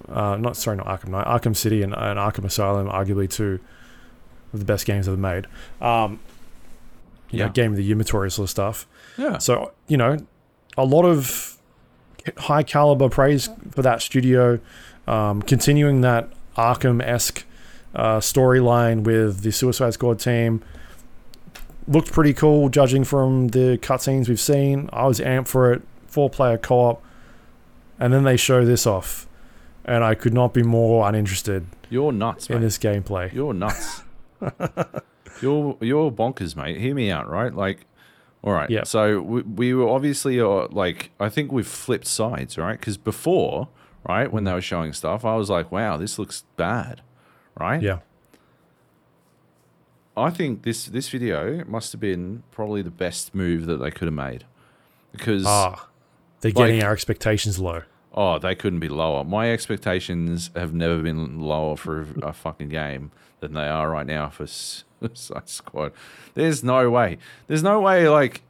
uh, 0.08 0.36
not 0.36 0.56
sorry, 0.56 0.76
not 0.76 0.86
Arkham 0.86 1.08
Knight, 1.08 1.26
Arkham 1.26 1.56
City 1.56 1.82
and, 1.82 1.94
and 1.94 2.18
Arkham 2.18 2.44
Asylum, 2.44 2.88
arguably 2.88 3.28
two 3.30 3.60
of 4.52 4.58
the 4.58 4.64
best 4.64 4.86
games 4.86 5.06
ever 5.06 5.16
made. 5.16 5.46
Um, 5.80 6.18
you 7.30 7.38
know, 7.40 7.44
Yeah. 7.46 7.52
game 7.52 7.70
of 7.72 7.76
the 7.76 7.84
year 7.84 7.94
material 7.96 8.30
sort 8.30 8.46
of 8.46 8.50
stuff. 8.50 8.86
yeah. 9.16 9.38
So, 9.38 9.72
you 9.86 9.96
know, 9.96 10.18
a 10.76 10.84
lot 10.84 11.04
of 11.04 11.56
high 12.38 12.62
caliber 12.62 13.08
praise 13.08 13.48
for 13.70 13.82
that 13.82 14.02
studio, 14.02 14.58
um, 15.06 15.42
continuing 15.42 16.00
that 16.02 16.28
Arkham 16.56 17.02
esque 17.02 17.44
uh, 17.94 18.18
storyline 18.18 19.02
with 19.02 19.42
the 19.42 19.52
Suicide 19.52 19.94
Squad 19.94 20.20
team. 20.20 20.62
Looked 21.88 22.12
pretty 22.12 22.34
cool, 22.34 22.68
judging 22.68 23.04
from 23.04 23.48
the 23.48 23.78
cutscenes 23.82 24.28
we've 24.28 24.40
seen. 24.40 24.88
I 24.92 25.06
was 25.06 25.18
amped 25.18 25.48
for 25.48 25.72
it. 25.72 25.82
Four 26.06 26.30
player 26.30 26.58
co 26.58 26.76
op. 26.76 27.02
And 27.98 28.12
then 28.12 28.24
they 28.24 28.36
show 28.36 28.64
this 28.64 28.86
off. 28.86 29.26
And 29.84 30.04
I 30.04 30.14
could 30.14 30.32
not 30.34 30.54
be 30.54 30.62
more 30.62 31.08
uninterested 31.08 31.66
You're 31.88 32.12
nuts, 32.12 32.48
mate. 32.48 32.56
in 32.56 32.62
this 32.62 32.78
gameplay. 32.78 33.32
You're 33.32 33.54
nuts. 33.54 34.02
you're 35.42 35.76
you're 35.80 36.10
bonkers, 36.12 36.54
mate. 36.54 36.78
Hear 36.78 36.94
me 36.94 37.10
out, 37.10 37.28
right? 37.28 37.52
Like, 37.52 37.86
all 38.42 38.52
right. 38.52 38.70
Yeah. 38.70 38.84
So 38.84 39.20
we, 39.20 39.42
we 39.42 39.74
were 39.74 39.88
obviously 39.88 40.40
uh, 40.40 40.66
like, 40.70 41.10
I 41.20 41.28
think 41.28 41.52
we've 41.52 41.66
flipped 41.66 42.06
sides, 42.06 42.56
right? 42.56 42.78
Because 42.78 42.96
before, 42.96 43.68
right, 44.08 44.32
when 44.32 44.44
they 44.44 44.52
were 44.52 44.60
showing 44.62 44.92
stuff, 44.92 45.24
I 45.24 45.36
was 45.36 45.50
like, 45.50 45.70
wow, 45.70 45.96
this 45.96 46.18
looks 46.18 46.44
bad, 46.56 47.02
right? 47.58 47.82
Yeah. 47.82 47.98
I 50.16 50.30
think 50.30 50.62
this 50.62 50.86
this 50.86 51.08
video 51.08 51.64
must 51.66 51.92
have 51.92 52.00
been 52.00 52.42
probably 52.50 52.82
the 52.82 52.90
best 52.90 53.34
move 53.34 53.66
that 53.66 53.76
they 53.76 53.90
could 53.90 54.06
have 54.06 54.14
made 54.14 54.44
because 55.12 55.44
Ah, 55.46 55.88
they're 56.40 56.50
getting 56.50 56.76
Like- 56.76 56.84
our 56.84 56.92
expectations 56.92 57.58
low. 57.58 57.82
oh, 58.12 58.38
they 58.38 58.54
couldn't 58.54 58.80
be 58.80 58.88
lower. 58.88 59.22
My 59.24 59.50
expectations 59.52 60.50
have 60.56 60.74
never 60.74 60.98
been 61.02 61.40
lower 61.40 61.76
for 61.76 62.06
a 62.22 62.32
fucking 62.32 62.68
game 62.70 63.12
than 63.40 63.54
they 63.54 63.68
are 63.68 63.90
right 63.90 64.06
now 64.06 64.28
for 64.28 64.46
Suicide 64.46 64.84
Squad. 65.48 65.92
There's 66.34 66.62
no 66.62 66.90
way. 66.90 67.18
There's 67.46 67.62
no 67.62 67.80
way. 67.80 68.08
Like 68.08 68.42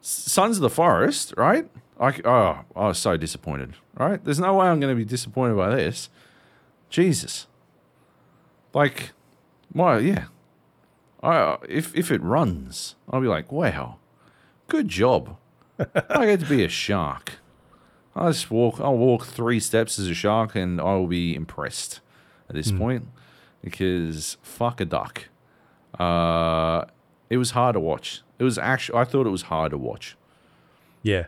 Sons 0.00 0.58
of 0.58 0.62
the 0.62 0.70
Forest, 0.70 1.34
right? 1.36 1.68
I 1.98 2.20
oh, 2.24 2.60
I 2.74 2.88
was 2.88 2.98
so 2.98 3.16
disappointed. 3.16 3.74
Right? 3.98 4.22
There's 4.22 4.40
no 4.40 4.54
way 4.54 4.66
I'm 4.66 4.80
going 4.80 4.92
to 4.92 4.96
be 4.96 5.04
disappointed 5.04 5.56
by 5.56 5.74
this. 5.74 6.10
Jesus. 6.90 7.46
Like, 8.74 9.12
well, 9.72 10.00
yeah. 10.00 10.26
I 11.22 11.36
uh, 11.36 11.56
if 11.68 11.96
if 11.96 12.10
it 12.10 12.22
runs, 12.22 12.94
I'll 13.10 13.22
be 13.22 13.26
like, 13.26 13.50
wow, 13.50 13.96
good 14.68 14.88
job. 14.88 15.36
I 15.78 16.26
get 16.26 16.40
to 16.40 16.46
be 16.46 16.62
a 16.62 16.68
shark. 16.68 17.34
I'll 18.14 18.32
just 18.32 18.50
walk. 18.50 18.80
I'll 18.80 18.96
walk 18.96 19.26
three 19.26 19.60
steps 19.60 19.98
as 19.98 20.08
a 20.08 20.14
shark, 20.14 20.54
and 20.54 20.80
I 20.80 20.94
will 20.94 21.06
be 21.06 21.34
impressed 21.34 22.00
at 22.48 22.54
this 22.54 22.70
hmm. 22.70 22.78
point 22.78 23.08
because 23.66 24.36
fuck 24.44 24.80
a 24.80 24.84
duck. 24.84 25.24
Uh, 25.98 26.84
it 27.28 27.36
was 27.36 27.50
hard 27.50 27.74
to 27.74 27.80
watch. 27.80 28.22
It 28.38 28.44
was 28.44 28.58
actually. 28.58 29.00
I 29.00 29.04
thought 29.04 29.26
it 29.26 29.30
was 29.30 29.42
hard 29.42 29.72
to 29.72 29.78
watch. 29.78 30.16
Yeah. 31.02 31.24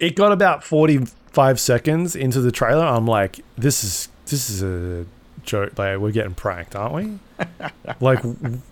It 0.00 0.16
got 0.16 0.32
about 0.32 0.64
45 0.64 1.60
seconds 1.60 2.16
into 2.16 2.40
the 2.40 2.50
trailer. 2.50 2.82
I'm 2.82 3.06
like, 3.06 3.40
this 3.58 3.84
is 3.84 4.08
this 4.24 4.48
is 4.48 4.62
a 4.62 5.04
joke. 5.42 5.78
Like, 5.78 5.98
we're 5.98 6.12
getting 6.12 6.34
pranked, 6.34 6.74
aren't 6.74 6.94
we? 6.94 7.18
like, 8.00 8.20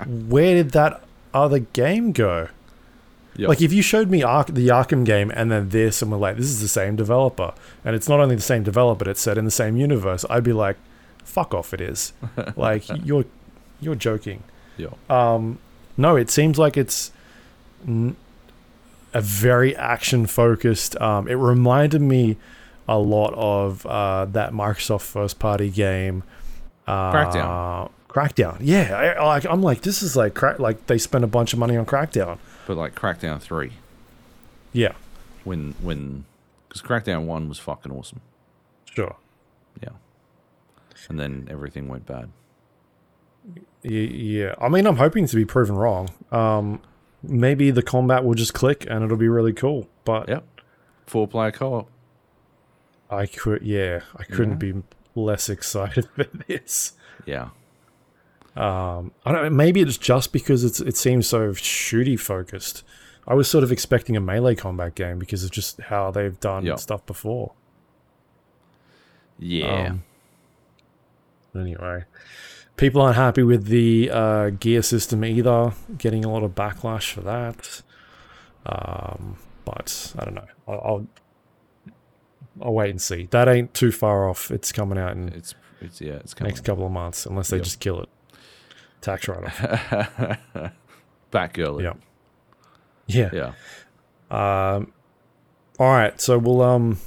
where 0.07 0.55
did 0.55 0.71
that 0.71 1.05
other 1.35 1.59
game 1.59 2.13
go? 2.13 2.49
Yep. 3.37 3.51
Like, 3.51 3.61
if 3.61 3.71
you 3.71 3.83
showed 3.83 4.09
me 4.09 4.23
Ark- 4.23 4.47
the 4.47 4.69
Arkham 4.69 5.05
game 5.05 5.31
and 5.35 5.53
then 5.53 5.69
this, 5.69 6.01
and 6.01 6.11
we're 6.11 6.17
like, 6.17 6.39
this 6.39 6.47
is 6.47 6.63
the 6.63 6.69
same 6.69 6.97
developer, 6.97 7.53
and 7.85 7.95
it's 7.95 8.09
not 8.09 8.19
only 8.19 8.35
the 8.35 8.41
same 8.41 8.63
developer, 8.63 9.01
but 9.01 9.09
it's 9.09 9.21
set 9.21 9.37
in 9.37 9.45
the 9.45 9.51
same 9.51 9.77
universe, 9.77 10.25
I'd 10.31 10.43
be 10.43 10.55
like, 10.55 10.79
fuck 11.27 11.53
off, 11.53 11.75
it 11.75 11.81
is. 11.81 12.13
like, 12.57 12.85
you're 13.05 13.25
you're 13.81 13.95
joking. 13.95 14.43
yeah, 14.79 14.89
Um, 15.11 15.59
no, 15.99 16.17
it 16.17 16.31
seems 16.31 16.59
like 16.59 16.77
it's 16.79 17.11
n- 17.87 18.17
a 19.13 19.21
very 19.21 19.77
action 19.77 20.27
focused. 20.27 20.99
Um, 21.01 21.29
it 21.29 21.35
reminded 21.35 22.01
me 22.01 22.37
a 22.89 22.99
lot 22.99 23.35
of 23.35 23.85
uh, 23.87 24.25
that 24.27 24.53
Microsoft 24.53 25.03
first 25.03 25.39
party 25.39 25.69
game, 25.71 26.23
uh, 26.87 27.13
Crackdown. 27.13 27.91
Crackdown, 28.09 28.57
yeah. 28.61 29.15
I, 29.19 29.25
like 29.27 29.45
I'm 29.45 29.61
like 29.63 29.83
this 29.83 30.03
is 30.03 30.17
like 30.17 30.33
crack. 30.35 30.59
Like 30.59 30.87
they 30.87 30.97
spent 30.97 31.23
a 31.23 31.27
bunch 31.27 31.53
of 31.53 31.59
money 31.59 31.77
on 31.77 31.85
Crackdown. 31.85 32.39
but 32.67 32.77
like 32.79 32.95
Crackdown 32.95 33.41
three, 33.41 33.73
Yeah, 34.73 34.93
when 35.45 35.75
when 35.83 36.25
because 36.69 36.81
Crackdown 36.81 37.27
one 37.27 37.47
was 37.49 37.59
fucking 37.59 37.93
awesome. 37.93 38.21
sure. 38.87 39.17
Yeah, 39.83 39.91
and 41.09 41.19
then 41.19 41.47
everything 41.51 41.89
went 41.89 42.07
bad. 42.07 42.31
Yeah, 43.83 44.55
I 44.61 44.69
mean, 44.69 44.87
I'm 44.87 44.97
hoping 44.97 45.27
to 45.27 45.37
be 45.37 45.45
proven 45.45 45.77
wrong. 45.77 46.09
Um, 46.33 46.81
maybe 47.23 47.71
the 47.71 47.83
combat 47.83 48.25
will 48.25 48.35
just 48.35 48.55
click 48.55 48.85
and 48.91 49.05
it'll 49.05 49.17
be 49.17 49.29
really 49.29 49.53
cool. 49.53 49.89
But 50.05 50.29
Yep, 50.29 50.45
four 51.07 51.29
player 51.29 51.53
co-op. 51.53 51.89
I 53.09 53.27
could, 53.27 53.63
yeah, 53.63 54.01
I 54.17 54.25
couldn't 54.25 54.59
be 54.59 54.83
less 55.15 55.49
excited 55.49 56.09
for 56.17 56.25
this. 56.49 56.95
Yeah, 57.25 57.51
Um, 58.57 59.13
I 59.25 59.31
don't 59.33 59.43
know. 59.45 59.51
Maybe 59.51 59.81
it's 59.81 59.97
just 59.99 60.33
because 60.33 60.65
it's 60.65 60.81
it 60.81 60.97
seems 60.97 61.29
so 61.29 61.51
shooty 61.53 62.19
focused. 62.19 62.83
I 63.29 63.35
was 63.35 63.49
sort 63.49 63.63
of 63.65 63.71
expecting 63.71 64.17
a 64.17 64.21
melee 64.21 64.55
combat 64.57 64.95
game 64.97 65.19
because 65.21 65.45
of 65.45 65.51
just 65.53 65.81
how 65.83 66.11
they've 66.11 66.39
done 66.41 66.65
Yep. 66.65 66.79
stuff 66.81 67.07
before. 67.07 67.53
yeah. 69.39 69.89
Um, 69.91 70.03
Anyway, 71.61 72.05
people 72.77 73.01
aren't 73.03 73.17
happy 73.17 73.43
with 73.43 73.67
the 73.67 74.11
uh, 74.11 74.51
gear 74.51 74.83
system 74.83 75.25
either. 75.25 75.73
Getting 75.99 76.25
a 76.25 76.31
lot 76.33 76.43
of 76.43 76.55
backlash 76.55 77.13
for 77.13 77.21
that. 77.23 77.83
Um, 78.67 79.37
but 79.65 80.15
I 80.19 80.25
don't 80.25 80.35
know. 80.35 80.47
I'll, 80.69 80.81
I'll 80.85 81.07
I'll 82.63 82.73
wait 82.75 82.91
and 82.91 83.01
see. 83.03 83.29
That 83.31 83.49
ain't 83.49 83.75
too 83.75 83.93
far 83.93 84.29
off. 84.29 84.51
It's 84.51 84.73
coming 84.73 84.99
out 84.99 85.13
in 85.13 85.29
it's 85.31 85.55
it's 85.81 86.01
yeah, 86.01 86.15
it's 86.15 86.35
coming. 86.35 86.51
next 86.51 86.65
couple 86.65 86.87
of 86.87 86.93
months, 86.93 87.27
unless 87.27 87.49
they 87.51 87.59
Yep. 87.59 87.65
just 87.65 87.81
kill 87.81 88.01
it. 88.03 88.09
Tax 89.03 89.29
write 89.29 89.45
off. 89.45 89.61
Batgirl. 91.33 91.83
Yep. 91.83 91.99
Yeah. 93.09 93.31
Yeah. 93.33 93.53
Um, 94.31 94.93
all 95.79 95.91
right, 95.93 96.19
so 96.21 96.39
we'll 96.39 96.63
um, 96.63 96.99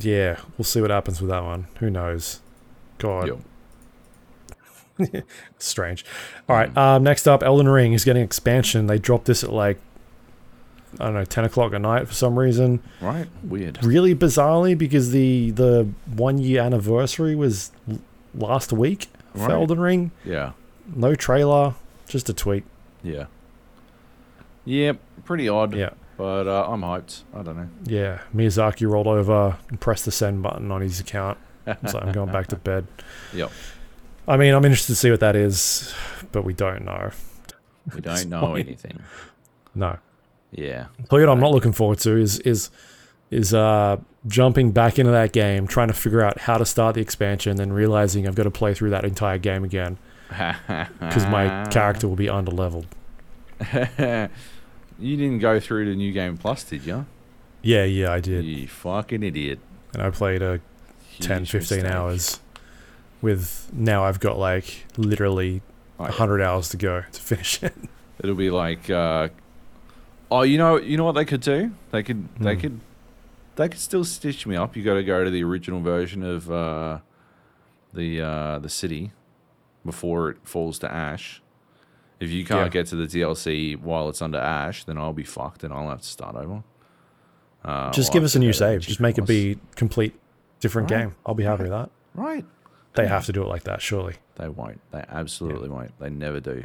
yeah, 0.00 0.40
we'll 0.58 0.64
see 0.64 0.80
what 0.80 0.90
happens 0.90 1.20
with 1.20 1.30
that 1.30 1.42
one. 1.44 1.68
Who 1.78 1.88
knows? 1.88 2.40
God, 3.00 3.42
strange. 5.58 6.04
All 6.48 6.56
right, 6.56 6.74
um, 6.76 7.02
next 7.02 7.26
up, 7.26 7.42
Elden 7.42 7.68
Ring 7.68 7.92
is 7.92 8.04
getting 8.04 8.22
expansion. 8.22 8.86
They 8.86 8.98
dropped 8.98 9.24
this 9.26 9.42
at 9.44 9.52
like 9.52 9.78
I 10.98 11.04
don't 11.04 11.14
know, 11.14 11.24
ten 11.24 11.44
o'clock 11.44 11.72
at 11.72 11.80
night 11.80 12.06
for 12.08 12.14
some 12.14 12.38
reason. 12.38 12.82
Right. 13.00 13.28
Weird. 13.42 13.82
Really 13.84 14.14
bizarrely, 14.14 14.76
because 14.76 15.10
the 15.12 15.50
the 15.52 15.88
one 16.14 16.38
year 16.38 16.62
anniversary 16.62 17.34
was 17.34 17.70
l- 17.90 17.98
last 18.34 18.72
week 18.72 19.08
for 19.34 19.42
Right. 19.42 19.50
Elden 19.52 19.80
Ring. 19.80 20.10
Yeah. 20.24 20.52
No 20.94 21.14
trailer, 21.14 21.74
just 22.08 22.28
a 22.28 22.32
tweet. 22.34 22.64
Yeah. 23.02 23.26
Yep. 24.64 24.98
Pretty 25.24 25.48
odd. 25.48 25.74
Yeah. 25.74 25.90
But 26.16 26.46
uh, 26.48 26.66
I'm 26.68 26.82
hyped. 26.82 27.22
I 27.34 27.42
don't 27.42 27.56
know. 27.56 27.68
Yeah, 27.84 28.20
Miyazaki 28.34 28.86
rolled 28.90 29.06
over 29.06 29.56
and 29.70 29.80
pressed 29.80 30.04
the 30.04 30.10
send 30.10 30.42
button 30.42 30.70
on 30.70 30.82
his 30.82 31.00
account. 31.00 31.38
So 31.88 31.98
I'm 31.98 32.12
going 32.12 32.32
back 32.32 32.48
to 32.48 32.56
bed. 32.56 32.86
Yep. 33.32 33.50
I 34.26 34.36
mean, 34.36 34.54
I'm 34.54 34.64
interested 34.64 34.92
to 34.92 34.96
see 34.96 35.10
what 35.10 35.20
that 35.20 35.36
is, 35.36 35.94
but 36.32 36.44
we 36.44 36.52
don't 36.52 36.84
know. 36.84 37.10
We 37.94 38.00
don't 38.00 38.28
know 38.28 38.54
anything. 38.54 39.00
No. 39.74 39.98
Yeah. 40.50 40.86
You 40.98 41.04
what 41.08 41.28
I'm 41.28 41.40
not 41.40 41.52
looking 41.52 41.72
forward 41.72 41.98
to 42.00 42.16
is 42.16 42.38
is 42.40 42.70
is 43.30 43.54
uh 43.54 43.98
jumping 44.26 44.72
back 44.72 44.98
into 44.98 45.12
that 45.12 45.32
game, 45.32 45.66
trying 45.66 45.88
to 45.88 45.94
figure 45.94 46.22
out 46.22 46.40
how 46.40 46.58
to 46.58 46.64
start 46.66 46.94
the 46.96 47.00
expansion, 47.00 47.56
then 47.56 47.72
realizing 47.72 48.26
I've 48.26 48.34
got 48.34 48.42
to 48.44 48.50
play 48.50 48.74
through 48.74 48.90
that 48.90 49.04
entire 49.04 49.38
game 49.38 49.64
again 49.64 49.96
because 50.28 51.26
my 51.26 51.66
character 51.70 52.06
will 52.08 52.16
be 52.16 52.26
underleveled. 52.26 52.86
you 54.98 55.16
didn't 55.16 55.38
go 55.38 55.60
through 55.60 55.86
the 55.88 55.94
New 55.96 56.12
Game 56.12 56.36
Plus, 56.36 56.64
did 56.64 56.84
you? 56.84 57.06
Yeah, 57.62 57.84
yeah, 57.84 58.12
I 58.12 58.20
did. 58.20 58.44
You 58.44 58.66
fucking 58.68 59.22
idiot. 59.22 59.58
And 59.94 60.02
I 60.02 60.10
played 60.10 60.42
a 60.42 60.60
10, 61.20 61.44
15 61.46 61.58
mistake. 61.78 61.84
hours 61.92 62.40
with 63.22 63.70
now 63.72 64.04
I've 64.04 64.20
got 64.20 64.38
like 64.38 64.86
literally 64.96 65.62
Oh, 65.98 66.04
yeah. 66.04 66.08
100 66.10 66.40
hours 66.40 66.70
to 66.70 66.76
go 66.78 67.02
to 67.12 67.20
finish 67.20 67.62
it. 67.62 67.74
It'll 68.22 68.34
be 68.34 68.50
like, 68.50 68.88
uh, 68.88 69.28
oh, 70.30 70.42
you 70.42 70.56
know, 70.56 70.76
you 70.78 70.96
know 70.96 71.04
what 71.04 71.12
they 71.12 71.26
could 71.26 71.42
do? 71.42 71.72
They 71.90 72.02
could, 72.02 72.26
they 72.38 72.54
Hmm. 72.54 72.60
could, 72.60 72.80
they 73.56 73.68
could 73.68 73.80
still 73.80 74.04
stitch 74.04 74.46
me 74.46 74.56
up. 74.56 74.76
You 74.76 74.82
got 74.82 74.94
to 74.94 75.02
go 75.02 75.24
to 75.24 75.30
the 75.30 75.42
original 75.44 75.80
version 75.80 76.22
of 76.22 76.50
uh, 76.50 77.00
the 77.92 78.20
uh, 78.22 78.58
the 78.60 78.68
city 78.70 79.12
before 79.84 80.30
it 80.30 80.38
falls 80.44 80.78
to 80.78 80.90
ash. 80.90 81.42
If 82.18 82.30
you 82.30 82.44
can't 82.46 82.66
Yeah. 82.66 82.68
get 82.82 82.86
to 82.88 82.96
the 82.96 83.06
DLC 83.06 83.76
while 83.78 84.08
it's 84.08 84.22
under 84.22 84.38
ash, 84.38 84.84
then 84.84 84.96
I'll 84.96 85.12
be 85.12 85.24
fucked 85.24 85.64
and 85.64 85.72
I'll 85.72 85.88
have 85.90 86.00
to 86.02 86.08
start 86.08 86.34
over. 86.36 86.62
Uh, 87.64 87.90
Just 87.92 88.12
give 88.12 88.24
us 88.24 88.34
a 88.34 88.38
new 88.38 88.52
save. 88.54 88.80
Just 88.80 89.00
make 89.00 89.18
it 89.18 89.26
be 89.26 89.58
complete 89.76 90.14
different 90.60 90.90
Right. 90.90 91.00
game. 91.04 91.14
I'll 91.26 91.34
be 91.34 91.44
happy 91.44 91.62
with 91.64 91.72
that. 91.72 91.90
right. 92.14 92.44
They 92.94 93.06
have 93.06 93.24
to 93.26 93.32
do 93.32 93.42
it 93.42 93.46
like 93.48 93.62
that, 93.64 93.80
surely. 93.80 94.16
They 94.34 94.48
won't. 94.48 94.80
They 94.90 95.04
absolutely 95.08 95.68
won't. 95.68 95.96
They 96.00 96.10
never 96.10 96.40
do. 96.40 96.64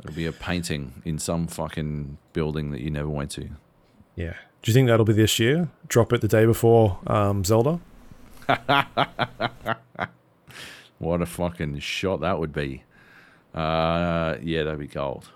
It'll 0.00 0.14
be 0.14 0.26
a 0.26 0.32
painting 0.32 1.00
in 1.04 1.18
some 1.18 1.46
fucking 1.46 2.18
building 2.34 2.72
that 2.72 2.80
you 2.82 2.90
never 2.90 3.08
went 3.08 3.30
to. 3.32 3.48
Yeah. 4.16 4.34
Do 4.60 4.70
you 4.70 4.74
think 4.74 4.88
that'll 4.88 5.06
be 5.06 5.12
this 5.14 5.38
year? 5.38 5.70
Drop 5.88 6.12
it 6.12 6.20
the 6.20 6.28
day 6.28 6.44
before 6.44 6.98
um, 7.06 7.42
Zelda? 7.44 7.80
What 10.98 11.20
a 11.20 11.26
fucking 11.26 11.80
shot 11.80 12.20
that 12.20 12.38
would 12.38 12.52
be. 12.52 12.84
Uh, 13.54 14.36
yeah, 14.40 14.62
that'd 14.62 14.78
be 14.78 14.86
gold. 14.86 15.30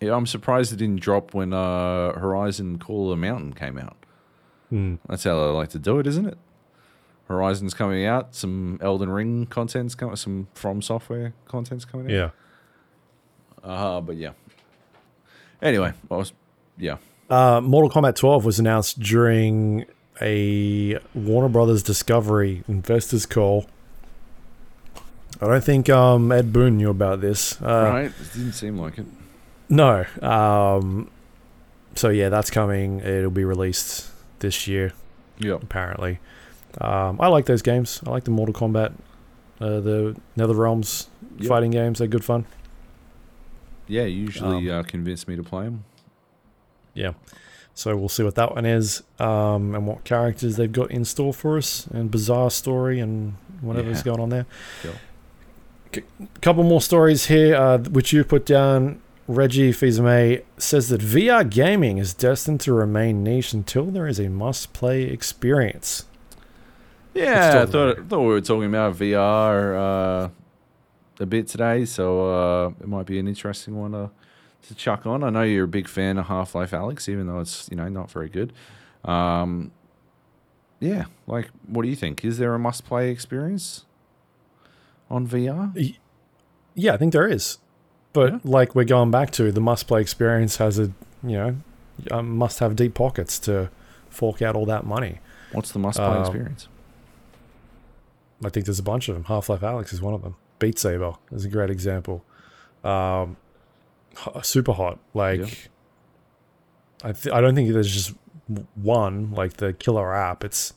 Yeah, 0.00 0.14
I'm 0.14 0.26
surprised 0.26 0.72
it 0.74 0.76
didn't 0.76 1.00
drop 1.00 1.32
when 1.32 1.54
uh, 1.54 2.12
Horizon 2.12 2.78
Call 2.78 3.04
of 3.10 3.18
the 3.18 3.26
Mountain 3.26 3.54
came 3.54 3.78
out. 3.78 3.96
Hmm. 4.70 4.96
That's 5.08 5.24
how 5.24 5.38
I 5.38 5.50
like 5.50 5.68
to 5.70 5.78
do 5.78 5.98
it, 5.98 6.06
isn't 6.06 6.26
it? 6.26 6.38
Horizon's 7.28 7.74
coming 7.74 8.04
out, 8.04 8.34
some 8.34 8.78
Elden 8.80 9.10
Ring 9.10 9.46
content's 9.46 9.94
coming, 9.94 10.16
some 10.16 10.48
From 10.54 10.80
Software 10.80 11.34
content's 11.46 11.84
coming 11.84 12.06
out. 12.06 12.12
Yeah. 12.12 12.30
Uh, 13.68 14.00
but 14.00 14.16
yeah. 14.16 14.32
Anyway, 15.60 15.92
I 16.10 16.14
was, 16.14 16.32
yeah. 16.78 16.98
Uh, 17.28 17.60
Mortal 17.60 17.90
Kombat 17.90 18.14
12 18.14 18.44
was 18.44 18.58
announced 18.60 19.00
during 19.00 19.86
a 20.20 20.98
Warner 21.14 21.48
Brothers 21.48 21.82
Discovery 21.82 22.62
investors 22.68 23.26
call. 23.26 23.66
I 25.40 25.46
don't 25.46 25.64
think 25.64 25.90
um, 25.90 26.30
Ed 26.30 26.52
Boon 26.52 26.76
knew 26.76 26.90
about 26.90 27.20
this. 27.20 27.60
Uh, 27.60 27.90
right? 27.92 28.06
It 28.06 28.32
didn't 28.32 28.52
seem 28.52 28.78
like 28.78 28.98
it. 28.98 29.06
No. 29.68 30.04
Um, 30.22 31.10
so 31.96 32.08
yeah, 32.08 32.28
that's 32.28 32.50
coming. 32.50 33.00
It'll 33.00 33.30
be 33.30 33.44
released 33.44 34.10
this 34.40 34.66
year, 34.66 34.92
Yep. 35.38 35.62
apparently. 35.62 36.18
Um, 36.80 37.18
I 37.20 37.28
like 37.28 37.46
those 37.46 37.62
games. 37.62 38.00
I 38.06 38.10
like 38.10 38.24
the 38.24 38.30
Mortal 38.30 38.54
Kombat, 38.54 38.92
uh, 39.60 39.80
the 39.80 40.16
Nether 40.36 40.54
Realms 40.54 41.08
Yep. 41.38 41.48
fighting 41.48 41.70
games. 41.70 41.98
They're 41.98 42.08
good 42.08 42.24
fun. 42.24 42.44
Yeah, 43.88 44.02
usually 44.04 44.70
Um, 44.70 44.80
uh, 44.80 44.82
convinced 44.82 45.28
me 45.28 45.36
to 45.36 45.42
play 45.42 45.64
them. 45.64 45.84
Yeah. 46.94 47.12
So 47.74 47.94
we'll 47.96 48.08
see 48.08 48.22
what 48.22 48.34
that 48.36 48.54
one 48.54 48.64
is, 48.64 49.02
um, 49.18 49.74
and 49.74 49.86
what 49.86 50.02
characters 50.04 50.56
they've 50.56 50.72
got 50.72 50.90
in 50.90 51.04
store 51.04 51.32
for 51.34 51.58
us, 51.58 51.86
and 51.88 52.10
bizarre 52.10 52.50
story, 52.50 52.98
and 53.00 53.34
whatever's 53.60 53.98
Yeah. 53.98 54.04
going 54.04 54.20
on 54.20 54.28
there. 54.30 54.46
Cool. 54.82 54.92
C- 55.94 56.02
couple 56.40 56.64
more 56.64 56.80
stories 56.80 57.26
here, 57.26 57.54
uh, 57.54 57.78
which 57.78 58.12
you 58.12 58.24
put 58.24 58.44
down. 58.46 59.00
Reggie 59.28 59.72
Fils-Aimé 59.72 60.44
says 60.56 60.88
that 60.88 61.00
VR 61.00 61.48
gaming 61.48 61.98
is 61.98 62.14
destined 62.14 62.60
to 62.60 62.72
remain 62.72 63.24
niche 63.24 63.52
until 63.52 63.86
there 63.86 64.06
is 64.06 64.20
a 64.20 64.28
must-play 64.28 65.02
experience. 65.02 66.06
Yeah, 67.12 67.62
I 67.62 67.66
thought, 67.66 68.08
thought 68.08 68.20
we 68.20 68.26
were 68.26 68.40
talking 68.40 68.66
about 68.66 68.94
VR 68.94 70.26
uh, 70.26 70.28
a 71.18 71.26
bit 71.26 71.48
today, 71.48 71.86
so 71.86 72.30
uh, 72.30 72.68
it 72.80 72.86
might 72.86 73.06
be 73.06 73.18
an 73.18 73.26
interesting 73.26 73.74
one 73.76 73.92
to, 73.92 74.10
to 74.68 74.74
chuck 74.74 75.06
on. 75.06 75.24
I 75.24 75.30
know 75.30 75.42
you're 75.42 75.64
a 75.64 75.68
big 75.68 75.88
fan 75.88 76.18
of 76.18 76.26
Half 76.26 76.54
Life 76.54 76.72
Alyx, 76.72 77.08
even 77.08 77.26
though 77.26 77.40
it's 77.40 77.68
you 77.70 77.76
know 77.76 77.88
not 77.88 78.10
very 78.10 78.28
good. 78.28 78.52
Um, 79.04 79.72
yeah, 80.78 81.06
like 81.26 81.50
what 81.66 81.82
do 81.82 81.88
you 81.88 81.96
think? 81.96 82.24
Is 82.24 82.36
there 82.38 82.54
a 82.54 82.58
must-play 82.58 83.10
experience 83.10 83.86
on 85.10 85.26
VR? 85.26 85.96
Yeah, 86.74 86.92
I 86.92 86.96
think 86.98 87.14
there 87.14 87.26
is, 87.26 87.58
but 88.16 88.32
Yeah. 88.32 88.38
like 88.44 88.74
we're 88.74 88.84
going 88.84 89.10
back 89.10 89.30
to 89.32 89.52
the 89.52 89.60
must-play 89.60 90.00
experience 90.00 90.56
has 90.56 90.78
a 90.78 90.86
you 91.22 91.36
know 91.40 91.56
uh, 92.10 92.22
must 92.22 92.58
have 92.60 92.74
deep 92.74 92.94
pockets 92.94 93.38
to 93.40 93.70
fork 94.10 94.40
out 94.42 94.56
all 94.56 94.66
that 94.66 94.84
money. 94.84 95.20
What's 95.52 95.70
the 95.72 95.78
must-play 95.78 96.06
Um, 96.06 96.20
experience? 96.22 96.68
I 98.44 98.48
think 98.50 98.66
there's 98.66 98.78
a 98.78 98.82
bunch 98.82 99.08
of 99.08 99.14
them. 99.14 99.24
Half 99.24 99.48
Life 99.48 99.60
Alyx 99.60 99.92
is 99.92 100.00
one 100.02 100.14
of 100.14 100.22
them. 100.22 100.34
Beat 100.58 100.78
Saber 100.78 101.14
is 101.32 101.44
a 101.44 101.48
great 101.48 101.70
example. 101.70 102.22
Um, 102.84 103.36
Superhot. 104.14 104.98
Like, 105.14 105.40
Yeah. 105.40 105.46
I 107.08 107.12
th- 107.12 107.34
I 107.34 107.40
don't 107.42 107.54
think 107.54 107.72
there's 107.72 107.92
just 107.92 108.14
one 108.74 109.32
like 109.32 109.54
the 109.58 109.72
killer 109.74 110.14
app. 110.14 110.42
It's 110.44 110.72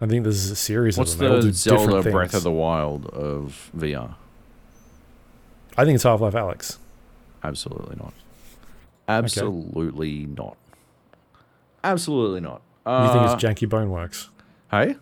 I 0.00 0.06
think 0.06 0.24
there's 0.24 0.50
a 0.50 0.56
series 0.56 0.98
What's 0.98 1.12
of 1.12 1.18
them. 1.18 1.28
They 1.28 1.34
all 1.36 1.40
do 1.42 1.48
the 1.48 1.54
Zelda 1.54 1.86
different 1.86 2.12
Breath 2.12 2.34
of 2.34 2.42
the 2.42 2.50
Wild 2.50 3.06
of 3.06 3.70
VR? 3.76 4.14
I 5.76 5.84
think 5.84 5.94
it's 5.94 6.04
Half 6.04 6.20
Life 6.20 6.34
Alyx. 6.34 6.78
Absolutely 7.42 7.96
not. 7.96 8.12
Absolutely 9.08 10.26
not. 10.26 10.56
Absolutely 11.84 12.40
not. 12.40 12.62
You 12.86 12.92
Uh, 12.92 13.12
think 13.12 13.32
it's 13.32 13.42
janky 13.44 13.68
Boneworks? 13.68 14.28
hey? 14.70 14.96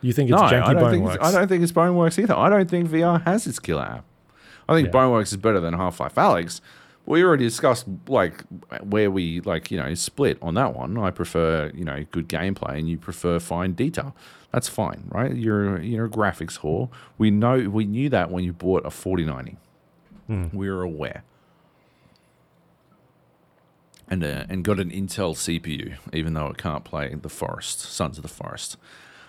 You 0.00 0.12
think 0.12 0.30
it's 0.30 0.40
no, 0.40 0.46
janky 0.46 0.62
I 0.68 0.74
don't 0.74 0.90
think 0.90 1.04
Boneworks? 1.06 1.22
I 1.22 1.32
don't 1.32 1.48
think 1.48 1.62
it's 1.62 1.72
Boneworks 1.72 2.18
either. 2.22 2.36
I 2.36 2.48
don't 2.48 2.68
think 2.70 2.88
VR 2.88 3.22
has 3.24 3.46
its 3.46 3.58
killer 3.58 3.82
app. 3.82 4.04
I 4.68 4.74
think 4.74 4.88
Yeah. 4.88 4.92
Boneworks 4.94 5.28
is 5.28 5.36
better 5.36 5.60
than 5.60 5.74
Half 5.74 6.00
Life 6.00 6.14
Alyx. 6.16 6.60
We 7.06 7.22
already 7.22 7.44
discussed 7.44 7.86
like 8.08 8.42
where 8.82 9.10
we 9.12 9.40
like 9.42 9.70
you 9.70 9.78
know 9.78 9.94
split 9.94 10.38
on 10.42 10.54
that 10.54 10.74
one. 10.74 10.98
I 10.98 11.12
prefer 11.12 11.70
you 11.72 11.84
know 11.84 12.04
good 12.10 12.28
gameplay, 12.28 12.78
and 12.78 12.88
you 12.88 12.98
prefer 12.98 13.38
fine 13.38 13.72
detail. 13.74 14.14
That's 14.52 14.68
fine, 14.68 15.04
right? 15.08 15.34
You're 15.34 15.80
you're 15.80 16.06
a 16.06 16.10
graphics 16.10 16.58
whore. 16.60 16.88
We 17.16 17.30
know 17.30 17.68
we 17.70 17.84
knew 17.84 18.08
that 18.08 18.30
when 18.32 18.42
you 18.42 18.52
bought 18.52 18.84
a 18.84 18.90
4090. 18.90 19.56
Hmm. 20.26 20.46
We 20.52 20.70
were 20.70 20.82
aware. 20.82 21.24
And, 24.08 24.22
uh, 24.22 24.44
and 24.48 24.62
got 24.64 24.78
an 24.78 24.90
Intel 24.90 25.34
CPU, 25.34 25.96
even 26.12 26.34
though 26.34 26.46
it 26.46 26.58
can't 26.58 26.84
play 26.84 27.12
the 27.14 27.28
Forest, 27.28 27.80
Sons 27.80 28.18
of 28.18 28.22
the 28.22 28.28
Forest. 28.28 28.76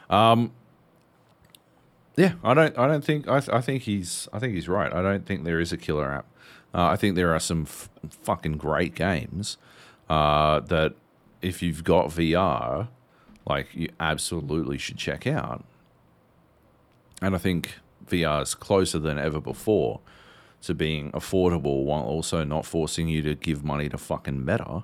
Um, 0.09 0.51
yeah, 2.15 2.33
I 2.43 2.53
don't. 2.55 2.77
I 2.77 2.87
don't 2.87 3.03
think. 3.03 3.27
I, 3.27 3.39
th- 3.39 3.55
I 3.55 3.61
think 3.61 3.83
he's. 3.83 4.27
I 4.33 4.39
think 4.39 4.55
he's 4.55 4.67
right. 4.67 4.91
I 4.91 5.03
don't 5.03 5.25
think 5.25 5.43
there 5.43 5.59
is 5.59 5.71
a 5.71 5.77
killer 5.77 6.11
app. 6.11 6.25
Uh, 6.73 6.85
I 6.87 6.95
think 6.95 7.15
there 7.15 7.33
are 7.33 7.39
some 7.39 7.63
f- 7.63 7.89
fucking 8.23 8.53
great 8.53 8.95
games 8.95 9.57
uh, 10.09 10.59
that, 10.61 10.93
if 11.41 11.61
you've 11.61 11.83
got 11.83 12.07
VR, 12.07 12.87
like 13.47 13.67
you 13.73 13.89
absolutely 13.99 14.77
should 14.79 14.97
check 14.97 15.27
out. 15.27 15.63
And 17.21 17.35
I 17.35 17.37
think 17.37 17.75
VR 18.09 18.41
is 18.41 18.55
closer 18.55 18.97
than 18.99 19.19
ever 19.19 19.39
before 19.39 19.99
to 20.67 20.75
being 20.75 21.11
affordable 21.13 21.83
while 21.85 22.03
also 22.03 22.43
not 22.43 22.65
forcing 22.65 23.07
you 23.07 23.21
to 23.21 23.35
give 23.35 23.63
money 23.63 23.89
to 23.89 23.97
fucking 23.97 24.45
Meta. 24.45 24.83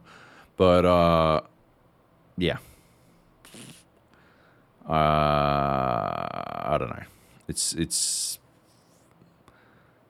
But 0.56 0.86
uh, 0.86 1.42
yeah, 2.38 2.58
uh, 4.88 4.94
I 4.94 6.78
don't 6.80 6.90
know. 6.90 7.04
It's 7.48 7.74
it's 7.74 8.40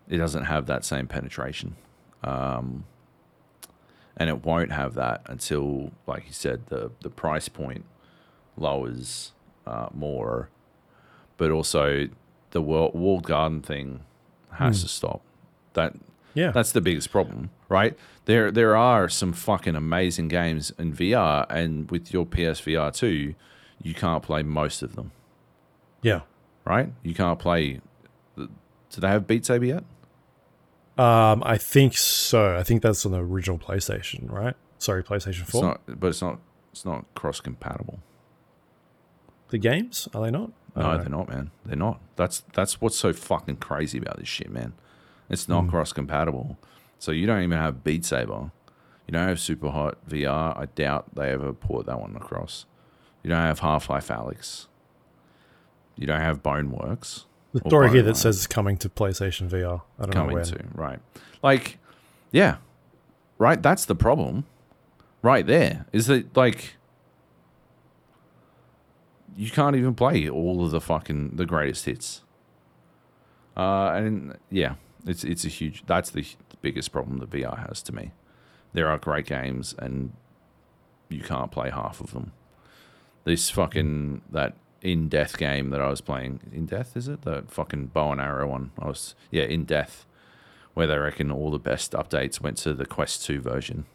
it 0.08 0.18
doesn't 0.18 0.46
have 0.46 0.68
that 0.68 0.86
same 0.86 1.08
penetration, 1.08 1.76
um, 2.24 2.86
and 4.16 4.30
it 4.30 4.46
won't 4.46 4.72
have 4.72 4.94
that 4.94 5.24
until, 5.26 5.92
like 6.06 6.26
you 6.28 6.34
said, 6.34 6.68
the 6.68 6.92
the 7.02 7.10
price 7.10 7.50
point 7.50 7.86
lowers 8.56 9.32
uh, 9.66 9.88
more, 9.92 10.50
but 11.38 11.50
also 11.50 12.10
the 12.52 12.62
world, 12.62 12.94
walled 12.94 13.24
garden 13.24 13.62
thing 13.62 14.02
has 14.52 14.84
to 14.84 14.88
stop. 14.88 15.22
That 15.74 15.96
yeah, 16.34 16.52
that's 16.52 16.72
the 16.72 16.82
biggest 16.82 17.12
problem, 17.12 17.50
right? 17.70 17.98
There 18.26 18.52
there 18.52 18.76
are 18.76 19.10
some 19.10 19.34
fucking 19.34 19.76
amazing 19.76 20.28
games 20.28 20.72
in 20.78 20.94
VR, 20.94 21.46
and 21.50 21.90
with 21.92 22.14
your 22.14 22.26
PSVR 22.26 22.94
two, 22.94 23.36
you 23.82 23.94
can't 23.94 24.24
play 24.24 24.44
most 24.44 24.82
of 24.82 24.96
them, 24.96 25.12
yeah. 26.02 26.22
right? 26.66 26.92
You 27.04 27.14
can't 27.14 27.40
play. 27.40 27.82
Do 28.36 29.02
they 29.02 29.08
have 29.08 29.28
Beat 29.28 29.46
Saber 29.46 29.66
yet? 29.66 29.84
Um, 30.98 31.42
I 31.44 31.58
think 31.58 31.98
so. 31.98 32.56
I 32.56 32.64
think 32.64 32.84
that's 32.84 33.06
on 33.06 33.12
the 33.12 33.20
original 33.20 33.58
PlayStation, 33.58 34.32
right? 34.32 34.56
Sorry, 34.78 35.04
PlayStation 35.04 35.42
It's 35.42 35.52
Four. 35.52 35.64
not, 35.64 35.82
but 35.88 36.08
it's 36.08 36.22
not. 36.22 36.40
It's 36.72 36.86
not 36.86 37.06
cross 37.14 37.40
compatible. 37.40 38.00
the 39.50 39.60
games 39.60 40.08
are 40.14 40.24
they 40.24 40.32
not? 40.32 40.52
No, 40.76 40.98
they're 40.98 41.10
not, 41.10 41.30
man. 41.30 41.52
They're 41.66 41.76
not. 41.76 42.00
That's 42.16 42.44
that's 42.54 42.82
what's 42.82 42.98
so 42.98 43.14
fucking 43.14 43.58
crazy 43.58 44.00
about 44.00 44.18
this 44.18 44.28
shit, 44.28 44.50
man. 44.52 44.74
It's 45.30 45.48
not 45.48 45.66
Mm. 45.66 45.70
cross 45.70 45.94
compatible. 45.94 46.58
So 47.00 47.12
you 47.12 47.26
don't 47.28 47.42
even 47.44 47.58
have 47.58 47.84
Beat 47.84 48.06
Saber. 48.06 48.52
You 49.08 49.12
don't 49.12 49.28
have 49.28 49.38
Superhot 49.38 49.96
VR. 50.08 50.58
I 50.58 50.66
doubt 50.76 51.16
they 51.16 51.32
ever 51.32 51.52
port 51.54 51.86
that 51.88 52.00
one 52.00 52.16
across. 52.16 52.66
You 53.24 53.30
don't 53.30 53.40
have 53.40 53.60
Half 53.60 53.90
Life 53.90 54.08
Alyx. 54.10 54.68
You 55.98 56.08
don't 56.08 56.22
have 56.22 56.42
Boneworks. 56.44 57.26
the 57.54 57.62
or 57.64 57.70
story 57.70 57.90
here 57.92 58.02
that 58.04 58.12
Life 58.12 58.18
says 58.18 58.38
it's 58.38 58.48
coming 58.48 58.78
to 58.78 58.90
PlayStation 58.90 59.48
VR. 59.50 59.82
I 60.00 60.04
don't 60.06 60.10
know 60.10 60.22
coming 60.22 60.36
when. 60.36 60.46
to 60.46 60.66
right. 60.74 61.00
Like, 61.44 61.78
yeah, 62.32 62.58
right. 63.38 63.62
That's 63.62 63.86
the 63.86 63.96
problem. 63.96 64.46
Right 65.22 65.46
there 65.46 65.86
is 65.94 66.08
that 66.08 66.36
like 66.36 66.76
you 69.36 69.50
can't 69.50 69.76
even 69.76 69.96
play 69.96 70.30
all 70.30 70.64
of 70.64 70.72
the 70.72 70.82
fucking 70.82 71.36
the 71.36 71.46
greatest 71.46 71.86
hits. 71.86 72.22
Uh, 73.56 73.92
and 73.96 74.38
yeah, 74.50 74.76
it's 75.06 75.24
it's 75.24 75.46
a 75.46 75.50
huge. 75.50 75.84
That's 75.86 76.10
the 76.10 76.26
biggest 76.62 76.92
problem 76.92 77.20
that 77.20 77.30
VR 77.30 77.68
has 77.68 77.82
to 77.84 77.96
me. 77.96 78.12
There 78.74 78.90
are 78.90 78.98
great 78.98 79.26
games, 79.26 79.76
and 79.78 80.14
you 81.10 81.22
can't 81.22 81.52
play 81.52 81.70
half 81.70 82.02
of 82.02 82.12
them. 82.12 82.32
This 83.24 83.50
fucking 83.50 84.22
that 84.32 84.56
in 84.82 85.08
death 85.08 85.38
game 85.38 85.70
that 85.70 85.80
I 85.80 85.90
was 85.90 86.02
playing 86.02 86.42
in 86.52 86.66
death 86.66 86.98
is 86.98 87.08
it 87.08 87.22
the 87.22 87.46
fucking 87.48 87.88
bow 87.88 88.12
and 88.12 88.20
arrow 88.20 88.50
one? 88.50 88.72
I 88.78 88.88
was 88.88 89.16
yeah 89.32 89.44
in 89.44 89.66
death, 89.66 90.06
where 90.74 90.88
they 90.88 90.98
reckon 90.98 91.32
all 91.32 91.52
the 91.52 91.60
best 91.60 91.94
updates 91.94 92.42
went 92.42 92.58
to 92.58 92.74
the 92.74 92.86
Quest 92.86 93.26
Two 93.26 93.40
version. 93.40 93.86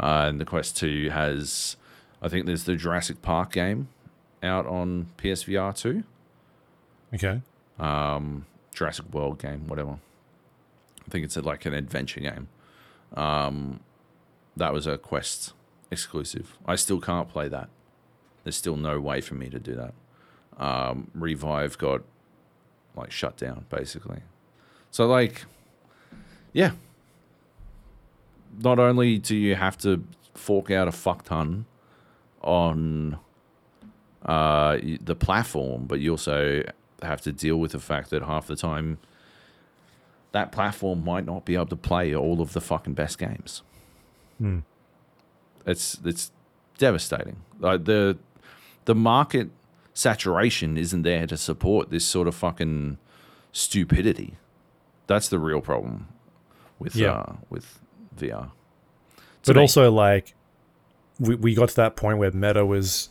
Uh, 0.00 0.26
and 0.28 0.40
the 0.40 0.44
Quest 0.44 0.76
2 0.76 1.10
has, 1.10 1.76
I 2.22 2.28
think 2.28 2.46
there's 2.46 2.64
the 2.64 2.76
Jurassic 2.76 3.20
Park 3.20 3.52
game 3.52 3.88
out 4.42 4.66
on 4.66 5.08
PSVR 5.18 5.76
2. 5.76 6.04
Okay. 7.14 7.40
Um, 7.78 8.46
Jurassic 8.78 9.12
World 9.12 9.40
game, 9.40 9.66
whatever. 9.66 9.98
I 11.06 11.10
think 11.10 11.24
it's 11.24 11.36
a, 11.36 11.42
like 11.42 11.66
an 11.66 11.74
adventure 11.74 12.20
game. 12.20 12.48
Um, 13.14 13.80
that 14.56 14.72
was 14.72 14.86
a 14.86 14.96
Quest 14.96 15.52
exclusive. 15.90 16.56
I 16.64 16.76
still 16.76 17.00
can't 17.00 17.28
play 17.28 17.48
that. 17.48 17.68
There's 18.44 18.56
still 18.56 18.76
no 18.76 19.00
way 19.00 19.20
for 19.20 19.34
me 19.34 19.50
to 19.50 19.58
do 19.58 19.74
that. 19.74 19.94
Um, 20.62 21.10
Revive 21.14 21.76
got 21.76 22.02
like 22.94 23.10
shut 23.10 23.36
down 23.36 23.64
basically. 23.68 24.20
So 24.92 25.06
like, 25.06 25.44
yeah. 26.52 26.72
Not 28.60 28.78
only 28.78 29.18
do 29.18 29.36
you 29.36 29.56
have 29.56 29.76
to 29.78 30.04
fork 30.34 30.70
out 30.70 30.86
a 30.86 30.92
fuck 30.92 31.24
ton 31.24 31.66
on 32.42 33.18
uh, 34.24 34.78
the 35.00 35.16
platform, 35.16 35.86
but 35.86 36.00
you 36.00 36.12
also 36.12 36.62
have 37.02 37.20
to 37.22 37.32
deal 37.32 37.56
with 37.56 37.72
the 37.72 37.78
fact 37.78 38.10
that 38.10 38.22
half 38.22 38.46
the 38.46 38.56
time 38.56 38.98
that 40.32 40.52
platform 40.52 41.04
might 41.04 41.24
not 41.24 41.44
be 41.44 41.54
able 41.54 41.66
to 41.66 41.76
play 41.76 42.14
all 42.14 42.40
of 42.40 42.52
the 42.52 42.60
fucking 42.60 42.94
best 42.94 43.18
games. 43.18 43.62
Hmm. 44.38 44.58
It's 45.66 45.98
it's 46.04 46.30
devastating. 46.78 47.36
Like 47.58 47.84
the 47.84 48.18
the 48.84 48.94
market 48.94 49.50
saturation 49.94 50.76
isn't 50.78 51.02
there 51.02 51.26
to 51.26 51.36
support 51.36 51.90
this 51.90 52.04
sort 52.04 52.28
of 52.28 52.34
fucking 52.34 52.98
stupidity. 53.52 54.34
That's 55.06 55.28
the 55.28 55.38
real 55.38 55.60
problem 55.60 56.08
with 56.78 56.94
Yeah. 56.94 57.12
uh, 57.12 57.32
with 57.50 57.80
VR. 58.16 58.50
To 59.16 59.22
But 59.46 59.56
me. 59.56 59.62
also, 59.62 59.90
like, 59.90 60.34
we, 61.18 61.34
we 61.34 61.54
got 61.54 61.70
to 61.70 61.76
that 61.76 61.96
point 61.96 62.18
where 62.18 62.30
Meta 62.30 62.64
was 62.66 63.08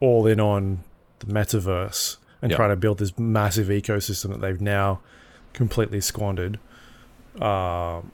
all 0.00 0.26
in 0.26 0.38
on 0.40 0.84
the 1.20 1.26
metaverse 1.26 2.16
and 2.42 2.50
Yeah. 2.50 2.56
trying 2.56 2.70
to 2.70 2.76
build 2.76 2.98
this 2.98 3.18
massive 3.18 3.68
ecosystem 3.68 4.30
that 4.30 4.40
they've 4.40 4.60
now 4.60 5.00
completely 5.52 6.00
squandered. 6.00 6.58
Um, 7.40 8.12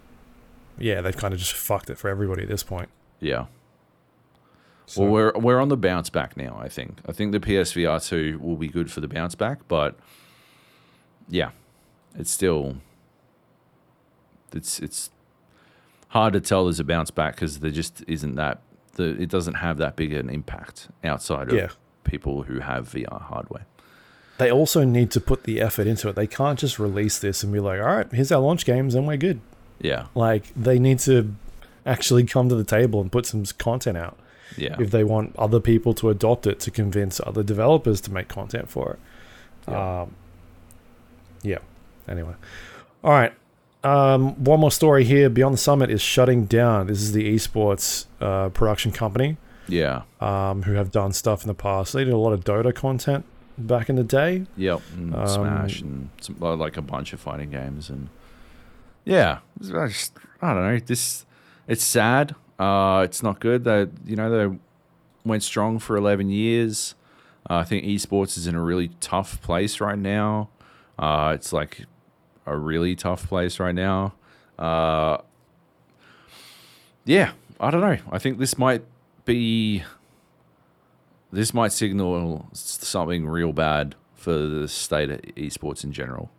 yeah, 0.78 1.00
they've 1.00 1.16
kind 1.16 1.32
of 1.32 1.40
just 1.40 1.52
fucked 1.54 1.90
it 1.90 1.96
for 1.98 2.08
everybody 2.08 2.42
at 2.42 2.48
this 2.48 2.62
point. 2.62 2.88
yeah. 3.20 3.46
So, 4.88 5.02
Well, 5.02 5.10
we're 5.10 5.32
we're 5.32 5.58
on 5.60 5.68
the 5.68 5.76
bounce 5.76 6.10
back 6.10 6.36
now. 6.36 6.56
I 6.60 6.68
think. 6.68 7.00
I 7.08 7.12
think 7.12 7.32
the 7.32 7.40
PSVR 7.40 7.98
two 8.08 8.38
will 8.38 8.54
be 8.56 8.68
good 8.68 8.88
for 8.92 9.00
the 9.00 9.08
bounce 9.08 9.34
back, 9.34 9.66
but 9.66 9.96
yeah, 11.28 11.50
it's 12.16 12.30
still 12.30 12.76
it's 14.54 14.78
it's 14.78 15.10
hard 16.10 16.32
to 16.34 16.40
tell 16.40 16.64
there's 16.66 16.78
a 16.78 16.84
bounce 16.84 17.10
back 17.10 17.34
because 17.34 17.58
there 17.58 17.72
just 17.72 18.04
isn't 18.06 18.36
that 18.36 18.60
the 18.92 19.20
it 19.20 19.28
doesn't 19.28 19.54
have 19.54 19.76
that 19.78 19.96
big 19.96 20.12
an 20.12 20.30
impact 20.30 20.88
outside 21.02 21.48
of 21.48 21.54
yeah. 21.56 21.68
people 22.04 22.44
who 22.44 22.60
have 22.60 22.88
VR 22.88 23.22
hardware. 23.22 23.66
They 24.38 24.50
also 24.50 24.84
need 24.84 25.10
to 25.12 25.20
put 25.20 25.44
the 25.44 25.60
effort 25.60 25.86
into 25.86 26.08
it. 26.08 26.14
They 26.16 26.26
can't 26.26 26.58
just 26.58 26.78
release 26.78 27.18
this 27.18 27.42
and 27.42 27.52
be 27.52 27.60
like, 27.60 27.80
all 27.80 27.86
right, 27.86 28.12
here's 28.12 28.30
our 28.30 28.40
launch 28.40 28.66
games 28.66 28.94
and 28.94 29.06
we're 29.06 29.16
good. 29.16 29.40
Yeah, 29.80 30.06
Like, 30.14 30.52
they 30.54 30.78
need 30.78 30.98
to 31.00 31.34
actually 31.84 32.24
come 32.24 32.48
to 32.48 32.54
the 32.54 32.64
table 32.64 33.00
and 33.00 33.12
put 33.12 33.26
some 33.26 33.44
content 33.58 33.96
out. 33.98 34.18
yeah, 34.56 34.76
if 34.80 34.90
they 34.90 35.04
want 35.04 35.34
other 35.36 35.60
people 35.60 35.92
to 35.94 36.08
adopt 36.10 36.46
it 36.46 36.60
to 36.60 36.70
convince 36.70 37.20
other 37.26 37.42
developers 37.42 38.00
to 38.02 38.12
make 38.12 38.28
content 38.28 38.70
for 38.70 38.92
it. 38.92 38.98
Yeah. 39.68 40.02
Um, 40.02 40.14
yeah. 41.42 41.58
Anyway. 42.08 42.34
All 43.04 43.10
right. 43.12 43.32
Um, 43.84 44.42
one 44.42 44.60
more 44.60 44.70
story 44.70 45.04
here. 45.04 45.28
Beyond 45.28 45.54
the 45.54 45.58
Summit 45.58 45.90
is 45.90 46.00
shutting 46.00 46.46
down. 46.46 46.86
This 46.88 47.02
is 47.02 47.12
the 47.12 47.32
esports 47.34 48.06
uh, 48.20 48.48
production 48.48 48.90
company 48.92 49.36
yeah, 49.68 50.02
um, 50.20 50.62
who 50.62 50.72
have 50.72 50.90
done 50.90 51.12
stuff 51.12 51.42
in 51.42 51.48
the 51.48 51.54
past. 51.54 51.92
They 51.92 52.04
did 52.04 52.12
a 52.12 52.18
lot 52.18 52.32
of 52.32 52.44
Dota 52.44 52.74
content 52.74 53.24
back 53.58 53.88
in 53.88 53.96
the 53.96 54.04
day. 54.04 54.46
yep. 54.56 54.80
And 54.94 55.14
Um, 55.14 55.26
Smash 55.28 55.80
and 55.80 56.10
some, 56.20 56.36
uh, 56.42 56.54
like 56.56 56.76
a 56.76 56.82
bunch 56.82 57.12
of 57.12 57.20
fighting 57.20 57.50
games 57.50 57.88
and 57.90 58.08
yeah, 59.04 59.38
I 59.74 59.86
just 59.88 60.12
I 60.42 60.52
don't 60.54 60.62
know. 60.62 60.78
This 60.80 61.24
it's 61.68 61.84
sad. 61.84 62.34
Uh, 62.58 63.02
it's 63.04 63.22
not 63.22 63.38
good. 63.40 63.64
They 63.64 63.86
you 64.04 64.16
know 64.16 64.30
they 64.50 64.58
went 65.24 65.42
strong 65.42 65.78
for 65.78 65.96
eleven 65.96 66.28
years. 66.30 66.94
Uh, 67.48 67.58
I 67.58 67.64
think 67.64 67.84
esports 67.84 68.36
is 68.36 68.46
in 68.48 68.54
a 68.56 68.60
really 68.60 68.88
tough 69.00 69.40
place 69.42 69.80
right 69.80 69.98
now. 69.98 70.48
Uh, 70.98 71.32
it's 71.34 71.52
like 71.52 71.86
a 72.44 72.56
really 72.56 72.96
tough 72.96 73.28
place 73.28 73.60
right 73.60 73.74
now. 73.74 74.14
Uh, 74.58 75.18
yeah, 77.04 77.32
I 77.60 77.70
don't 77.70 77.80
know. 77.80 77.98
I 78.10 78.18
think 78.18 78.38
this 78.38 78.58
might 78.58 78.82
be 79.24 79.84
this 81.36 81.52
might 81.52 81.70
signal 81.72 82.48
something 82.54 83.26
real 83.26 83.52
bad 83.52 83.94
for 84.14 84.32
the 84.36 84.66
state 84.66 85.10
of 85.10 85.20
esports 85.36 85.84
in 85.84 85.92
general. 85.92 86.30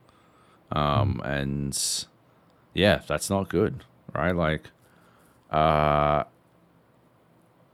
Um, 0.72 1.22
and 1.24 1.78
yeah, 2.74 3.02
that's 3.08 3.30
not 3.30 3.48
good, 3.48 3.84
right? 4.14 4.36
Like, 4.36 4.72
uh, 5.54 6.24
I 6.26 6.26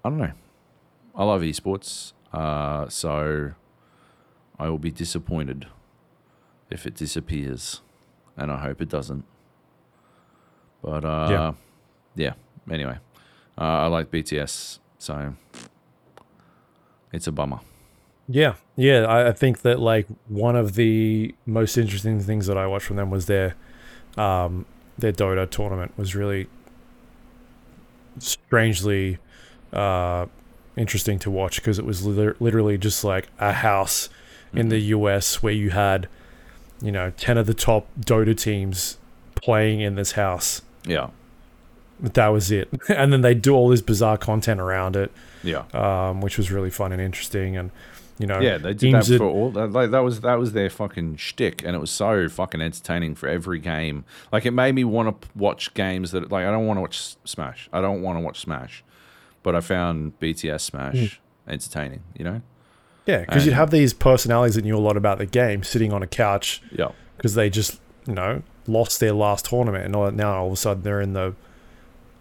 don't 0.04 0.18
know. 0.18 0.34
I 1.16 1.24
love 1.24 1.42
esports, 1.42 2.12
uh, 2.34 2.90
so 2.90 3.54
I 4.60 4.70
will 4.70 4.78
be 4.80 4.92
disappointed 4.92 5.68
if 6.70 6.86
it 6.86 6.96
disappears, 6.96 7.82
and 8.36 8.52
I 8.52 8.58
hope 8.60 8.82
it 8.82 8.90
doesn't. 8.90 9.24
But 10.82 11.06
uh, 11.06 11.28
Yeah. 11.30 11.54
yeah. 12.16 12.34
Anyway, 12.74 12.98
uh, 13.58 13.62
I 13.62 13.88
like 13.88 14.12
BTS, 14.12 14.80
so 14.98 15.36
it's 17.14 17.28
a 17.28 17.32
bummer. 17.32 17.60
Yeah, 18.28 18.56
yeah. 18.76 19.04
I, 19.04 19.30
I 19.30 19.32
think 19.32 19.62
that 19.62 19.80
like 19.80 20.08
one 20.28 20.56
of 20.56 20.76
the 20.76 21.34
most 21.46 21.78
interesting 21.78 22.20
things 22.20 22.48
that 22.48 22.58
I 22.58 22.68
watched 22.68 22.86
from 22.86 22.96
them 22.96 23.10
was 23.10 23.28
their 23.28 23.56
um, 24.18 24.66
their 24.98 25.12
Dota 25.12 25.50
tournament 25.50 25.94
was 25.98 26.16
really 26.16 26.48
strangely 28.20 29.18
uh, 29.72 30.26
interesting 30.78 31.20
to 31.20 31.32
watch 31.32 31.58
because 31.58 31.80
it 31.80 31.86
was 31.86 32.06
liter- 32.06 32.38
literally 32.40 32.78
just 32.78 33.04
like 33.04 33.28
a 33.40 33.54
house 33.54 34.10
in 34.54 34.70
the 34.70 34.80
US 34.80 35.42
where 35.42 35.54
you 35.54 35.72
had 35.72 36.08
you 36.82 36.92
know 36.92 37.12
ten 37.12 37.38
of 37.38 37.46
the 37.46 37.54
top 37.54 37.88
Dota 38.00 38.38
teams 38.38 38.98
playing 39.36 39.82
in 39.82 39.96
this 39.96 40.14
house. 40.14 40.62
Yeah, 40.86 41.10
But 42.00 42.16
that 42.16 42.28
was 42.30 42.52
it, 42.52 42.70
and 42.90 43.14
then 43.14 43.22
they 43.22 43.34
do 43.34 43.54
all 43.54 43.70
this 43.70 43.82
bizarre 43.82 44.18
content 44.18 44.60
around 44.60 44.96
it, 44.96 45.12
yeah, 45.44 45.64
um, 45.74 46.22
which 46.22 46.38
was 46.38 46.52
really 46.52 46.70
fun 46.70 46.92
and 46.92 47.02
interesting, 47.02 47.56
and 47.56 47.72
you 48.20 48.28
know 48.28 48.40
yeah. 48.40 48.58
They 48.58 48.74
did 48.74 48.94
that 48.94 49.06
for 49.18 49.26
all. 49.26 49.52
That, 49.52 49.72
like 49.72 49.92
that 49.92 50.00
was 50.00 50.22
that 50.22 50.36
was 50.40 50.54
their 50.54 50.70
fucking 50.70 51.18
shtick, 51.18 51.64
and 51.64 51.76
it 51.76 51.80
was 51.80 51.92
so 51.92 52.28
fucking 52.28 52.62
entertaining 52.62 53.16
for 53.16 53.30
every 53.30 53.60
game. 53.60 54.06
Like 54.32 54.46
it 54.46 54.52
made 54.52 54.76
me 54.76 54.84
want 54.84 55.22
to 55.22 55.28
watch 55.36 55.74
games 55.74 56.12
that 56.12 56.32
like 56.32 56.46
I 56.46 56.52
don't 56.52 56.66
want 56.66 56.78
to 56.78 56.82
watch 56.82 57.16
Smash. 57.26 57.70
I 57.72 57.80
don't 57.82 58.02
want 58.02 58.18
to 58.18 58.22
watch 58.22 58.40
Smash, 58.42 58.84
but 59.44 59.56
I 59.56 59.62
found 59.62 60.20
BTS 60.20 60.62
Smash 60.62 61.20
Hmm. 61.46 61.52
entertaining. 61.52 62.02
You 62.18 62.26
know? 62.26 62.42
Yeah, 63.06 63.20
because 63.20 63.46
you'd 63.46 63.54
have 63.56 63.70
these 63.72 63.94
personalities 63.94 64.56
that 64.56 64.64
knew 64.64 64.78
a 64.78 64.80
lot 64.80 64.96
about 64.98 65.18
the 65.18 65.26
game 65.26 65.62
sitting 65.64 65.92
on 65.92 66.02
a 66.02 66.08
couch 66.08 66.62
Yeah, 66.72 66.92
because 67.18 67.36
they 67.36 67.50
just, 67.50 67.82
you 68.08 68.14
know, 68.14 68.44
lost 68.66 69.02
their 69.02 69.12
last 69.12 69.46
tournament 69.46 69.84
and 69.86 69.94
all, 69.94 70.10
now 70.12 70.36
all 70.38 70.48
of 70.48 70.54
a 70.54 70.56
sudden 70.56 70.84
they're 70.84 71.02
in 71.02 71.12
the, 71.12 71.36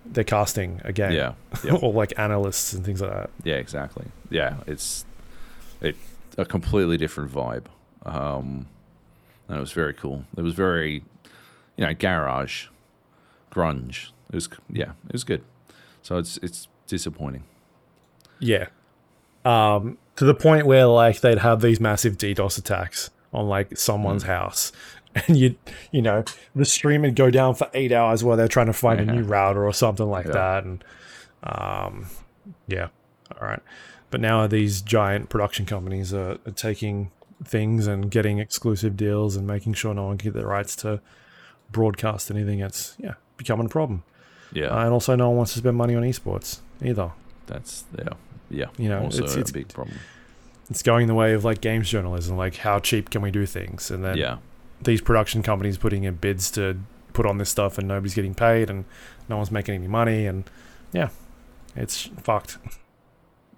they're 0.04 0.24
casting 0.24 0.80
again. 0.84 1.12
yeah, 1.12 1.34
yeah. 1.64 1.74
or 1.74 1.92
like 1.92 2.12
analysts 2.18 2.72
and 2.72 2.84
things 2.84 3.00
like 3.00 3.10
that. 3.10 3.30
Yeah, 3.44 3.56
exactly. 3.56 4.06
Yeah, 4.30 4.56
it's 4.66 5.04
it 5.80 5.96
a 6.38 6.44
completely 6.44 6.96
different 6.96 7.30
vibe. 7.30 7.64
Um, 8.04 8.66
and 9.48 9.56
it 9.58 9.60
was 9.60 9.72
very 9.72 9.94
cool. 9.94 10.24
It 10.36 10.42
was 10.42 10.54
very, 10.54 11.04
you 11.76 11.86
know, 11.86 11.94
garage, 11.94 12.66
grunge. 13.50 14.10
It 14.28 14.34
was 14.34 14.48
yeah, 14.70 14.92
it 15.06 15.12
was 15.12 15.24
good. 15.24 15.44
So 16.02 16.18
it's 16.18 16.38
it's 16.38 16.68
disappointing. 16.86 17.44
Yeah. 18.38 18.66
Um, 19.44 19.98
to 20.16 20.24
the 20.24 20.34
point 20.34 20.66
where 20.66 20.86
like 20.86 21.20
they'd 21.20 21.38
have 21.38 21.60
these 21.60 21.80
massive 21.80 22.16
DDoS 22.16 22.58
attacks 22.58 23.10
on 23.32 23.48
like 23.48 23.76
someone's 23.76 24.24
house. 24.24 24.72
And 25.28 25.36
you, 25.36 25.56
you 25.90 26.00
know, 26.02 26.24
the 26.56 26.64
stream 26.64 27.02
would 27.02 27.16
go 27.16 27.30
down 27.30 27.54
for 27.54 27.68
eight 27.74 27.92
hours 27.92 28.24
while 28.24 28.36
they're 28.36 28.48
trying 28.48 28.66
to 28.66 28.72
find 28.72 28.98
a 29.00 29.04
new 29.04 29.22
router 29.22 29.66
or 29.66 29.72
something 29.74 30.08
like 30.08 30.26
Yeah. 30.26 30.32
that. 30.32 30.64
And, 30.64 30.84
um, 31.42 32.06
yeah, 32.66 32.88
all 33.40 33.46
right. 33.46 33.60
But 34.10 34.20
now 34.20 34.46
these 34.46 34.80
giant 34.82 35.28
production 35.28 35.66
companies 35.66 36.14
are, 36.14 36.38
are 36.46 36.52
taking 36.54 37.10
things 37.44 37.86
and 37.86 38.10
getting 38.10 38.38
exclusive 38.38 38.96
deals 38.96 39.36
and 39.36 39.46
making 39.46 39.74
sure 39.74 39.92
no 39.94 40.06
one 40.06 40.16
can 40.18 40.32
get 40.32 40.38
the 40.40 40.46
rights 40.46 40.76
to 40.76 41.00
broadcast 41.70 42.30
anything. 42.30 42.60
It's 42.60 42.94
yeah, 42.98 43.14
becoming 43.36 43.66
a 43.66 43.68
problem. 43.70 44.04
Yeah, 44.52 44.66
Uh, 44.66 44.84
and 44.84 44.92
also, 44.92 45.14
no 45.16 45.28
one 45.28 45.38
wants 45.38 45.52
to 45.54 45.58
spend 45.58 45.76
money 45.76 45.94
on 45.94 46.02
esports 46.02 46.60
either. 46.82 47.10
that's 47.46 47.84
yeah, 47.98 48.08
yeah. 48.50 48.66
You 48.78 48.88
know, 48.88 49.02
also 49.02 49.18
it's- 49.24 49.36
a 49.36 49.40
it's- 49.40 49.50
big 49.50 49.68
problem. 49.68 49.98
it's 50.70 50.82
going 50.82 51.06
the 51.06 51.14
way 51.14 51.32
of 51.34 51.44
like 51.44 51.60
games 51.60 51.88
journalism 51.90 52.36
like 52.36 52.56
how 52.56 52.78
cheap 52.78 53.10
can 53.10 53.20
we 53.20 53.30
do 53.30 53.44
things 53.46 53.90
and 53.90 54.04
then 54.04 54.16
Yeah, 54.16 54.36
these 54.84 55.00
production 55.00 55.42
companies 55.42 55.78
putting 55.78 56.04
in 56.04 56.16
bids 56.16 56.50
to 56.52 56.78
put 57.12 57.26
on 57.26 57.38
this 57.38 57.50
stuff 57.50 57.78
and 57.78 57.86
nobody's 57.88 58.14
getting 58.14 58.34
paid 58.34 58.70
and 58.70 58.84
no 59.28 59.36
one's 59.36 59.50
making 59.50 59.74
any 59.74 59.86
money 59.88 60.26
and 60.26 60.44
yeah 60.92 61.08
It's 61.76 62.10
fucked. 62.22 62.58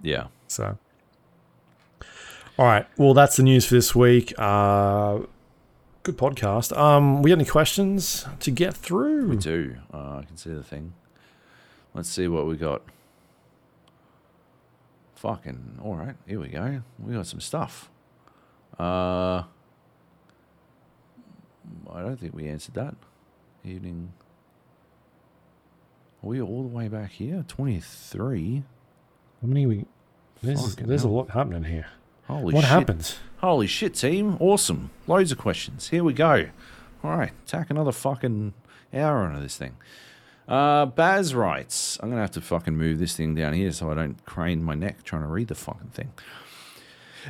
Yeah. 0.03 0.27
So, 0.49 0.77
all 2.59 2.67
right. 2.67 2.87
Well, 2.97 3.15
that's 3.15 3.37
the 3.37 3.43
news 3.43 3.67
for 3.67 3.75
this 3.75 3.95
week. 3.95 4.33
Uh, 4.39 5.21
good 6.03 6.17
podcast. 6.19 6.77
Um, 6.77 7.23
we 7.23 7.31
got 7.31 7.39
any 7.39 7.45
questions 7.49 8.27
to 8.41 8.51
get 8.51 8.75
through? 8.75 9.29
We 9.29 9.37
do. 9.37 9.77
Uh, 9.93 10.19
I 10.19 10.25
can 10.27 10.37
see 10.37 10.51
the 10.51 10.63
thing. 10.63 10.93
Let's 11.95 12.09
see 12.09 12.29
what 12.29 12.47
we 12.47 12.57
got. 12.57 12.83
Fucking 15.17 15.79
all 15.83 15.97
right. 15.97 16.17
Here 16.27 16.39
we 16.39 16.49
go. 16.49 16.83
We 16.99 17.15
got 17.15 17.27
some 17.27 17.41
stuff. 17.41 17.89
Uh, 18.79 19.45
I 21.93 22.01
don't 22.01 22.19
think 22.19 22.35
we 22.35 22.49
answered 22.49 22.75
that. 22.75 22.95
Evening. 23.65 24.13
Are 26.23 26.29
we 26.29 26.41
all 26.41 26.63
the 26.63 26.69
way 26.69 26.89
back 26.89 27.13
here? 27.13 27.45
Twenty 27.49 27.81
three. 27.81 28.63
How 29.41 29.49
many 29.49 29.67
we? 29.67 29.85
There's 30.43 30.71
Fucking 30.71 30.87
there's 30.87 31.05
a 31.05 31.09
lot 31.09 31.31
happening 31.31 31.65
here. 31.65 31.87
Holy 32.27 32.55
what 32.55 32.63
shit. 32.63 32.71
happens? 32.71 33.19
Holy 33.39 33.67
shit, 33.67 33.95
team. 33.95 34.37
Awesome. 34.41 34.91
Loads 35.07 35.33
of 35.33 35.39
questions. 35.39 35.89
Here 35.89 36.03
we 36.03 36.13
go. 36.13 36.49
All 37.03 37.17
right. 37.17 37.33
Tack 37.47 37.71
another 37.71 37.93
fucking 37.93 38.55
hour 38.93 39.19
onto 39.19 39.41
this 39.41 39.57
thing. 39.57 39.77
Uh, 40.49 40.87
Baz 40.87 41.35
writes, 41.35 41.99
I'm 42.03 42.09
going 42.09 42.17
to 42.19 42.23
have 42.23 42.31
to 42.33 42.41
fucking 42.41 42.77
move 42.77 42.99
this 42.99 43.17
thing 43.17 43.35
down 43.35 43.55
here 43.55 43.73
so 43.73 43.91
I 43.91 43.95
don't 43.95 44.23
crane 44.27 44.63
my 44.63 44.75
neck 44.75 45.03
trying 45.03 45.23
to 45.23 45.29
read 45.29 45.49
the 45.49 45.55
fucking 45.55 45.91
thing. 45.91 46.13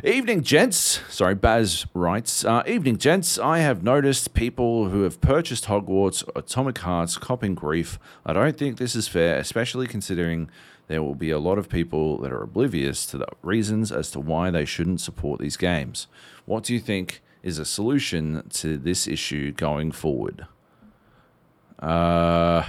Evening, 0.02 0.42
gents. 0.42 1.00
Sorry, 1.08 1.36
Baz 1.36 1.86
writes. 1.94 2.44
Uh, 2.44 2.64
Evening, 2.66 2.98
gents. 2.98 3.38
I 3.38 3.60
have 3.60 3.84
noticed 3.84 4.34
people 4.34 4.88
who 4.88 5.02
have 5.02 5.20
purchased 5.20 5.66
Hogwarts 5.66 6.24
Atomic 6.34 6.78
Hearts 6.78 7.16
copping 7.16 7.54
grief. 7.54 8.00
I 8.26 8.32
don't 8.32 8.58
think 8.58 8.78
this 8.78 8.96
is 8.96 9.06
fair, 9.06 9.38
especially 9.38 9.86
considering 9.86 10.50
there 10.88 11.00
will 11.00 11.14
be 11.14 11.30
a 11.30 11.38
lot 11.38 11.58
of 11.58 11.68
people 11.68 12.18
that 12.18 12.32
are 12.32 12.42
oblivious 12.42 13.06
to 13.06 13.18
the 13.18 13.28
reasons 13.42 13.92
as 13.92 14.10
to 14.10 14.20
why 14.20 14.50
they 14.50 14.64
shouldn't 14.64 15.00
support 15.00 15.40
these 15.40 15.56
games. 15.56 16.08
What 16.44 16.64
do 16.64 16.74
you 16.74 16.80
think 16.80 17.22
is 17.44 17.60
a 17.60 17.64
solution 17.64 18.48
to 18.54 18.76
this 18.76 19.06
issue 19.06 19.52
going 19.52 19.92
forward? 19.92 20.46
Uh, 21.78 22.64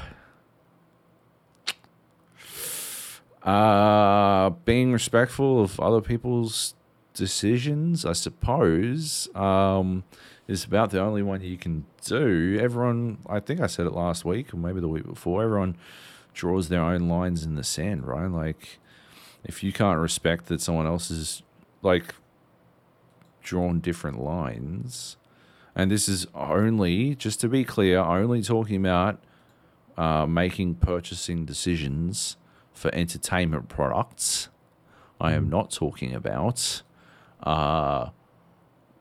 uh, 3.42 4.52
being 4.64 4.94
respectful 4.94 5.64
of 5.64 5.80
other 5.80 6.02
people's 6.02 6.76
decisions, 7.16 8.06
I 8.06 8.14
suppose, 8.14 9.28
um, 9.34 10.04
is 10.48 10.64
about 10.64 10.92
the 10.92 11.02
only 11.02 11.24
one 11.24 11.42
you 11.42 11.58
can 11.58 11.86
do. 12.06 12.60
Everyone, 12.62 13.18
I 13.28 13.40
think 13.40 13.60
I 13.62 13.68
said 13.68 13.88
it 13.88 13.94
last 13.94 14.24
week 14.26 14.54
or 14.54 14.58
maybe 14.58 14.80
the 14.80 14.88
week 14.88 15.06
before, 15.06 15.44
everyone 15.44 15.76
draws 16.34 16.70
their 16.70 16.82
own 16.82 17.08
lines 17.08 17.44
in 17.44 17.56
the 17.56 17.64
sand, 17.64 18.06
right? 18.06 18.30
Like, 18.30 18.78
if 19.44 19.64
you 19.64 19.72
can't 19.72 20.00
respect 20.00 20.46
that 20.48 20.62
someone 20.62 20.86
else 20.86 21.10
is, 21.10 21.42
like, 21.82 22.14
drawn 23.42 23.80
different 23.80 24.22
lines, 24.22 25.18
and 25.76 25.90
this 25.90 26.08
is 26.08 26.28
only, 26.34 27.16
just 27.16 27.42
to 27.42 27.50
be 27.50 27.64
clear, 27.64 28.00
only 28.00 28.42
talking 28.42 28.78
about 28.86 29.20
uh, 29.98 30.26
making 30.26 30.76
purchasing 30.76 31.46
decisions 31.46 32.38
for 32.74 32.94
entertainment 32.94 33.70
products. 33.70 34.50
I 35.20 35.34
am 35.34 35.50
not 35.50 35.72
talking 35.72 36.14
about, 36.14 36.82
uh, 37.46 38.10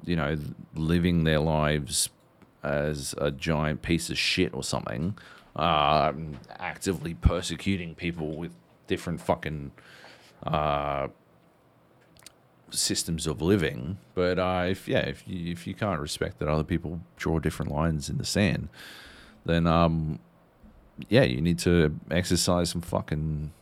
you 0.05 0.17
know, 0.17 0.37
living 0.75 1.25
their 1.25 1.41
lives 1.41 2.11
as 2.63 3.15
a 3.19 3.31
giant 3.31 3.83
piece 3.83 4.11
of 4.11 4.19
shit 4.19 4.55
or 4.55 4.63
something, 4.63 5.17
um, 5.57 6.39
actively 6.59 7.15
persecuting 7.15 7.95
people 7.95 8.37
with 8.37 8.53
different 8.87 9.21
fucking 9.21 9.71
uh, 10.45 11.09
systems 12.71 13.27
of 13.27 13.41
living. 13.41 13.99
But 14.15 14.39
uh, 14.39 14.67
if 14.69 14.89
yeah, 14.89 15.01
if 15.01 15.27
you 15.27 15.53
if 15.53 15.67
you 15.67 15.75
can't 15.75 16.01
respect 16.01 16.39
that 16.39 16.49
other 16.49 16.65
people 16.65 17.01
draw 17.17 17.39
different 17.39 17.73
lines 17.73 18.09
in 18.09 18.19
the 18.19 18.25
sand, 18.25 18.69
then 19.45 19.67
um, 19.67 20.19
yeah, 21.09 21.23
you 21.23 21.41
need 21.41 21.59
to 21.61 21.99
exercise 22.11 22.71
some 22.71 22.81
fucking 22.81 23.53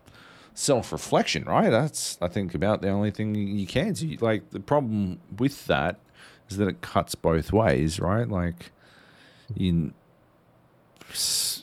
self 0.55 0.93
reflection, 0.93 1.45
right? 1.45 1.71
That's 1.71 2.19
I 2.21 2.29
think 2.29 2.55
about 2.55 2.83
the 2.83 2.89
only 2.89 3.11
thing 3.11 3.35
you 3.35 3.67
can 3.67 3.93
do. 3.93 4.17
Like 4.21 4.51
the 4.51 4.61
problem 4.61 5.21
with 5.39 5.67
that 5.67 5.99
is 6.49 6.57
that 6.59 6.69
it 6.69 6.81
cuts 6.81 7.15
both 7.15 7.53
ways, 7.53 8.01
right? 8.01 8.29
Like 8.29 8.73
you 9.55 9.93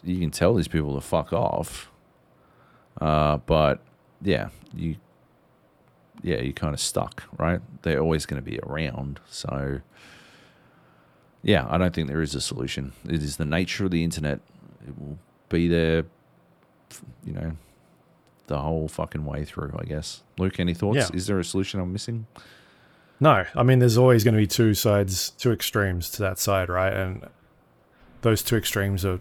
you 0.04 0.20
can 0.20 0.32
tell 0.32 0.54
these 0.54 0.68
people 0.68 0.96
to 0.96 1.02
fuck 1.02 1.34
off, 1.34 1.92
uh, 3.02 3.38
but 3.38 3.82
yeah, 4.22 4.50
you 4.74 4.96
yeah 6.22 6.42
you're 6.42 6.54
kind 6.54 6.74
of 6.74 6.80
stuck, 6.80 7.24
right? 7.38 7.62
They're 7.82 8.02
always 8.02 8.26
going 8.26 8.44
to 8.44 8.50
be 8.50 8.60
around, 8.60 9.20
so. 9.30 9.82
Yeah, 11.42 11.66
I 11.70 11.78
don't 11.78 11.94
think 11.94 12.10
there 12.10 12.22
is 12.22 12.36
a 12.36 12.42
solution. 12.42 12.92
It 13.06 13.24
is 13.24 13.38
the 13.38 13.46
nature 13.46 13.86
of 13.86 13.92
the 13.92 14.04
internet. 14.04 14.42
It 14.86 15.00
will 15.00 15.18
be 15.48 15.70
there, 15.70 16.04
you 17.24 17.32
know, 17.32 17.54
the 18.50 18.60
whole 18.60 18.88
fucking 18.88 19.24
way 19.26 19.46
through, 19.46 19.74
I 19.80 19.86
guess. 19.86 20.24
Luke, 20.38 20.60
any 20.60 20.74
thoughts? 20.74 20.98
Yeah. 20.98 21.10
Is 21.14 21.28
there 21.28 21.40
a 21.40 21.44
solution 21.44 21.80
I'm 21.80 21.94
missing? 21.94 22.26
No, 23.20 23.46
I 23.56 23.64
mean, 23.64 23.80
there's 23.80 23.98
always 23.98 24.24
going 24.24 24.34
to 24.34 24.40
be 24.40 24.48
two 24.48 24.74
sides, 24.74 25.30
two 25.32 25.52
extremes 25.52 26.10
to 26.12 26.22
that 26.24 26.40
side, 26.40 26.68
right? 26.68 26.92
And 26.92 27.28
those 28.22 28.42
two 28.42 28.58
extremes 28.58 29.06
are 29.06 29.20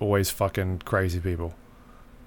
always 0.00 0.30
fucking 0.30 0.82
crazy 0.84 1.18
people. 1.18 1.54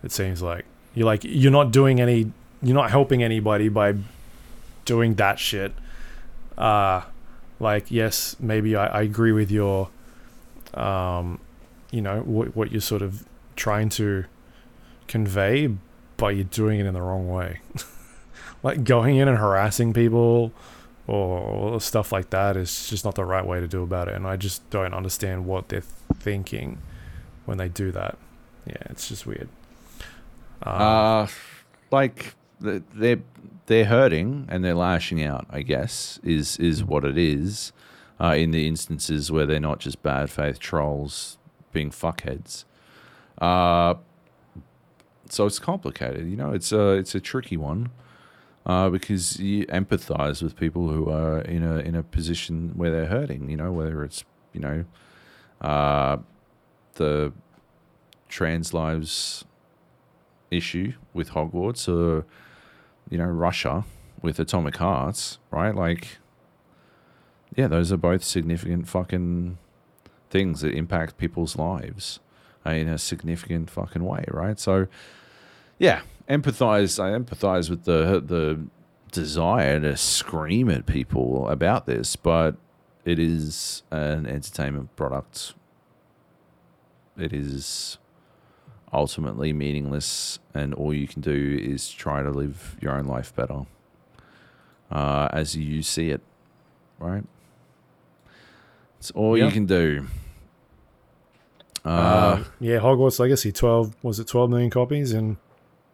It 0.03 0.11
seems 0.11 0.41
like 0.41 0.65
you're 0.93 1.05
like 1.05 1.23
you're 1.23 1.51
not 1.51 1.71
doing 1.71 1.99
any, 1.99 2.31
you're 2.61 2.75
not 2.75 2.91
helping 2.91 3.23
anybody 3.23 3.69
by 3.69 3.95
doing 4.83 5.15
that 5.15 5.39
shit. 5.39 5.73
Uh 6.57 7.01
like 7.59 7.89
yes, 7.89 8.35
maybe 8.39 8.75
I, 8.75 8.87
I 8.87 9.01
agree 9.01 9.31
with 9.31 9.49
your, 9.49 9.89
um, 10.73 11.39
you 11.89 12.01
know, 12.01 12.19
what 12.21 12.55
what 12.55 12.71
you're 12.71 12.81
sort 12.81 13.01
of 13.01 13.25
trying 13.55 13.89
to 13.89 14.25
convey, 15.07 15.69
but 16.17 16.35
you're 16.35 16.43
doing 16.45 16.79
it 16.79 16.85
in 16.85 16.93
the 16.93 17.01
wrong 17.01 17.29
way. 17.29 17.61
like 18.63 18.83
going 18.83 19.17
in 19.17 19.27
and 19.27 19.37
harassing 19.37 19.93
people 19.93 20.51
or 21.07 21.79
stuff 21.79 22.11
like 22.11 22.31
that 22.31 22.57
is 22.57 22.87
just 22.89 23.05
not 23.05 23.13
the 23.15 23.23
right 23.25 23.45
way 23.45 23.59
to 23.59 23.67
do 23.67 23.83
about 23.83 24.07
it 24.07 24.15
and 24.15 24.25
i 24.25 24.35
just 24.35 24.67
don't 24.71 24.91
understand 24.91 25.45
what 25.45 25.69
they're 25.69 25.83
thinking 26.15 26.79
when 27.45 27.59
they 27.59 27.69
do 27.69 27.91
that 27.91 28.17
yeah 28.65 28.73
it's 28.89 29.07
just 29.07 29.27
weird 29.27 29.47
um, 30.63 30.81
Uh, 30.81 31.27
like 31.91 32.33
they're 32.59 33.19
they're 33.67 33.85
hurting 33.85 34.45
and 34.49 34.63
they're 34.63 34.73
lashing 34.73 35.23
out. 35.23 35.45
I 35.49 35.61
guess 35.61 36.19
is 36.23 36.57
is 36.57 36.83
what 36.83 37.03
it 37.05 37.17
is. 37.17 37.71
Uh, 38.19 38.33
in 38.37 38.51
the 38.51 38.65
instances 38.65 39.31
where 39.31 39.45
they're 39.45 39.59
not 39.59 39.79
just 39.79 40.01
bad 40.01 40.29
faith 40.29 40.57
trolls 40.57 41.37
being 41.73 41.91
fuckheads. 41.91 42.63
Uh, 43.39 43.95
so 45.29 45.45
it's 45.45 45.59
complicated. 45.59 46.29
You 46.29 46.35
know, 46.35 46.51
it's 46.51 46.71
a 46.71 46.91
it's 46.91 47.15
a 47.15 47.19
tricky 47.19 47.57
one. 47.57 47.89
Uh, 48.65 48.89
because 48.89 49.39
you 49.39 49.63
empathize 49.67 50.41
with 50.41 50.55
people 50.55 50.89
who 50.89 51.07
are 51.07 51.41
in 51.41 51.63
a 51.63 51.77
in 51.77 51.93
a 51.93 52.01
position 52.01 52.71
where 52.75 52.89
they're 52.89 53.05
hurting, 53.05 53.47
you 53.47 53.55
know, 53.55 53.71
whether 53.71 54.03
it's 54.03 54.23
you 54.53 54.59
know, 54.59 54.85
uh, 55.61 56.17
the 56.95 57.31
trans 58.27 58.73
lives 58.73 59.45
issue 60.49 60.93
with 61.13 61.31
Hogwarts 61.31 61.87
or 61.87 62.25
you 63.09 63.19
know 63.19 63.25
Russia 63.25 63.85
with 64.21 64.39
Atomic 64.39 64.77
Hearts, 64.77 65.37
right? 65.51 65.75
Like, 65.75 66.17
yeah, 67.55 67.67
those 67.67 67.91
are 67.91 67.97
both 67.97 68.23
significant 68.23 68.87
fucking 68.87 69.59
things 70.31 70.61
that 70.61 70.73
impact 70.73 71.17
people's 71.17 71.55
lives 71.55 72.19
in 72.65 72.87
a 72.87 72.97
significant 72.97 73.69
fucking 73.69 74.03
way, 74.03 74.25
right? 74.29 74.59
So, 74.59 74.87
yeah, 75.79 76.01
empathize. 76.29 76.99
I 77.03 77.17
empathize 77.17 77.69
with 77.69 77.83
the 77.85 78.21
the 78.25 78.59
desire 79.11 79.79
to 79.79 79.95
scream 79.95 80.69
at 80.69 80.85
people 80.85 81.47
about 81.49 81.85
this, 81.85 82.15
but 82.15 82.55
it 83.05 83.19
is 83.19 83.83
an 83.91 84.25
entertainment 84.25 84.95
product. 84.95 85.53
It 87.17 87.31
is 87.31 87.97
ultimately 88.91 89.53
meaningless, 89.53 90.39
and 90.53 90.73
all 90.73 90.93
you 90.93 91.07
can 91.07 91.21
do 91.21 91.57
is 91.61 91.91
try 91.91 92.23
to 92.23 92.29
live 92.31 92.75
your 92.81 92.93
own 92.93 93.05
life 93.05 93.33
better 93.35 93.65
uh, 94.91 95.29
as 95.31 95.55
you 95.55 95.81
see 95.81 96.09
it, 96.09 96.21
right? 96.99 97.23
It's 98.99 99.11
all 99.11 99.37
Yeah. 99.37 99.45
you 99.45 99.51
can 99.51 99.65
do. 99.65 100.07
Uh, 101.85 101.89
uh, 101.89 102.43
yeah 102.59 102.79
hogwarts 102.79 103.19
legacy 103.19 103.51
12 103.51 103.95
was 104.01 104.19
it 104.19 104.27
12 104.27 104.49
million 104.49 104.69
copies 104.71 105.13
in 105.13 105.37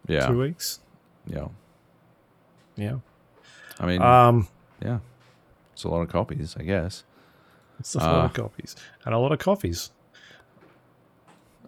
yeah, 0.08 0.26
two 0.26 0.38
weeks 0.38 0.80
yeah. 1.26 1.48
yeah 2.76 2.96
I 3.78 3.86
mean, 3.86 4.00
um 4.02 4.48
yeah, 4.82 4.98
it's 5.74 5.84
a 5.84 5.88
lot 5.88 6.00
of 6.00 6.08
copies, 6.08 6.56
I 6.58 6.62
guess. 6.62 7.04
it's 7.78 7.94
a 7.94 7.98
lot 7.98 8.22
Uh, 8.22 8.24
of 8.24 8.32
copies 8.32 8.74
and 9.04 9.14
a 9.14 9.18
lot 9.18 9.32
of 9.32 9.38
coffees 9.38 9.90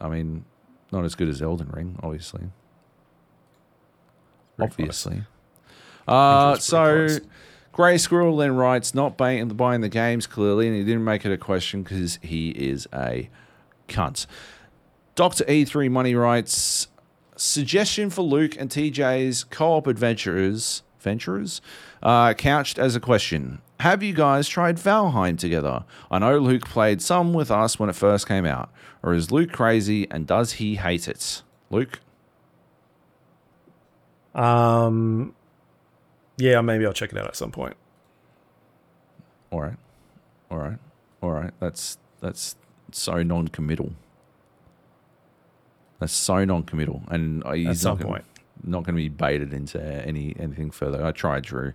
I 0.01 0.09
mean, 0.09 0.45
not 0.91 1.05
as 1.05 1.15
good 1.15 1.29
as 1.29 1.41
Elden 1.41 1.69
Ring, 1.71 1.99
obviously. 2.03 2.43
Very 4.59 4.71
obviously. 4.71 5.23
Uh, 6.07 6.57
so 6.57 7.07
close. 7.07 7.21
Grey 7.73 7.99
Squirrel 7.99 8.37
then 8.37 8.55
writes, 8.57 8.95
not 8.95 9.17
buying, 9.17 9.49
buying 9.49 9.81
the 9.81 9.89
games 9.89 10.27
clearly, 10.27 10.67
and 10.69 10.77
he 10.77 10.85
didn't 10.85 11.05
make 11.05 11.25
it 11.25 11.33
a 11.33 11.39
question 11.39 11.83
because 11.83 12.19
he 12.23 12.51
is 12.51 12.87
a 12.93 13.29
cunt. 13.89 14.27
Dr. 15.15 15.45
E3 15.45 15.91
Money 15.91 16.15
writes, 16.15 16.89
suggestion 17.37 18.11
for 18.11 18.23
Luke 18.23 18.57
and 18.59 18.71
TJ's 18.71 19.45
co-op 19.45 19.87
adventurers, 19.87 20.83
venturers, 20.99 21.61
uh, 22.03 22.35
couched 22.35 22.79
as 22.79 22.97
a 22.97 23.01
question. 23.01 23.61
Have 23.81 24.03
you 24.03 24.15
guys 24.15 24.49
tried 24.49 24.77
Valheim 24.77 25.39
together? 25.39 25.85
I 26.11 26.19
know 26.19 26.39
Luke 26.39 26.65
played 26.65 27.03
some 27.03 27.33
with 27.33 27.51
us 27.51 27.79
when 27.79 27.89
it 27.89 27.97
first 27.97 28.27
came 28.27 28.47
out. 28.47 28.71
Or 29.03 29.13
is 29.13 29.31
Luke 29.31 29.53
crazy 29.53 30.11
and 30.11 30.27
does 30.27 30.55
he 30.55 30.77
hate 30.77 31.09
it? 31.09 31.43
Luke? 31.71 32.01
Um, 34.35 35.35
yeah, 36.37 36.61
maybe 36.61 36.87
I'll 36.87 36.93
check 36.93 37.13
it 37.13 37.19
out 37.19 37.27
at 37.27 37.37
some 37.37 37.53
point. 37.53 37.77
All 39.51 39.61
right, 39.61 39.77
all 40.51 40.59
right, 40.59 40.79
all 41.23 41.31
right. 41.31 41.53
That's 41.61 41.99
that's 42.21 42.57
so 42.93 43.23
non-committal. 43.23 43.93
That's 46.01 46.13
so 46.13 46.45
non-committal, 46.45 47.03
and 47.09 47.43
he's 47.55 47.85
not 47.85 47.99
gonna, 47.99 48.23
not 48.63 48.85
going 48.85 48.95
to 48.95 49.03
be 49.03 49.09
baited 49.09 49.53
into 49.53 49.81
any 49.83 50.35
anything 50.39 50.71
further. 50.71 51.05
I 51.05 51.13
tried, 51.13 51.45
Drew. 51.45 51.73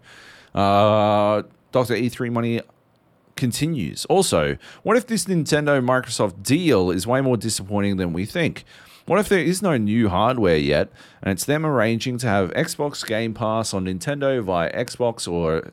Uh, 0.53 1.43
Doctor 1.71 1.95
E3 1.95 2.31
money 2.31 2.61
continues. 3.35 4.05
Also, 4.05 4.57
what 4.83 4.97
if 4.97 5.07
this 5.07 5.25
Nintendo 5.25 5.83
Microsoft 5.83 6.43
deal 6.43 6.91
is 6.91 7.07
way 7.07 7.21
more 7.21 7.38
disappointing 7.38 7.97
than 7.97 8.13
we 8.13 8.25
think? 8.25 8.65
What 9.05 9.19
if 9.19 9.29
there 9.29 9.39
is 9.39 9.61
no 9.63 9.75
new 9.77 10.09
hardware 10.09 10.57
yet, 10.57 10.89
and 11.23 11.31
it's 11.31 11.45
them 11.45 11.65
arranging 11.65 12.19
to 12.19 12.27
have 12.27 12.51
Xbox 12.51 13.03
Game 13.05 13.33
Pass 13.33 13.73
on 13.73 13.85
Nintendo 13.85 14.43
via 14.43 14.71
Xbox 14.71 15.31
or 15.31 15.71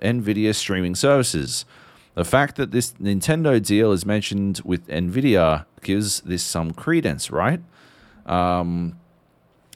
Nvidia 0.00 0.54
streaming 0.54 0.96
services? 0.96 1.64
The 2.14 2.24
fact 2.24 2.56
that 2.56 2.72
this 2.72 2.92
Nintendo 2.94 3.64
deal 3.64 3.92
is 3.92 4.04
mentioned 4.04 4.60
with 4.64 4.86
Nvidia 4.88 5.64
gives 5.82 6.20
this 6.20 6.42
some 6.42 6.72
credence, 6.72 7.30
right? 7.30 7.60
Um, 8.26 8.98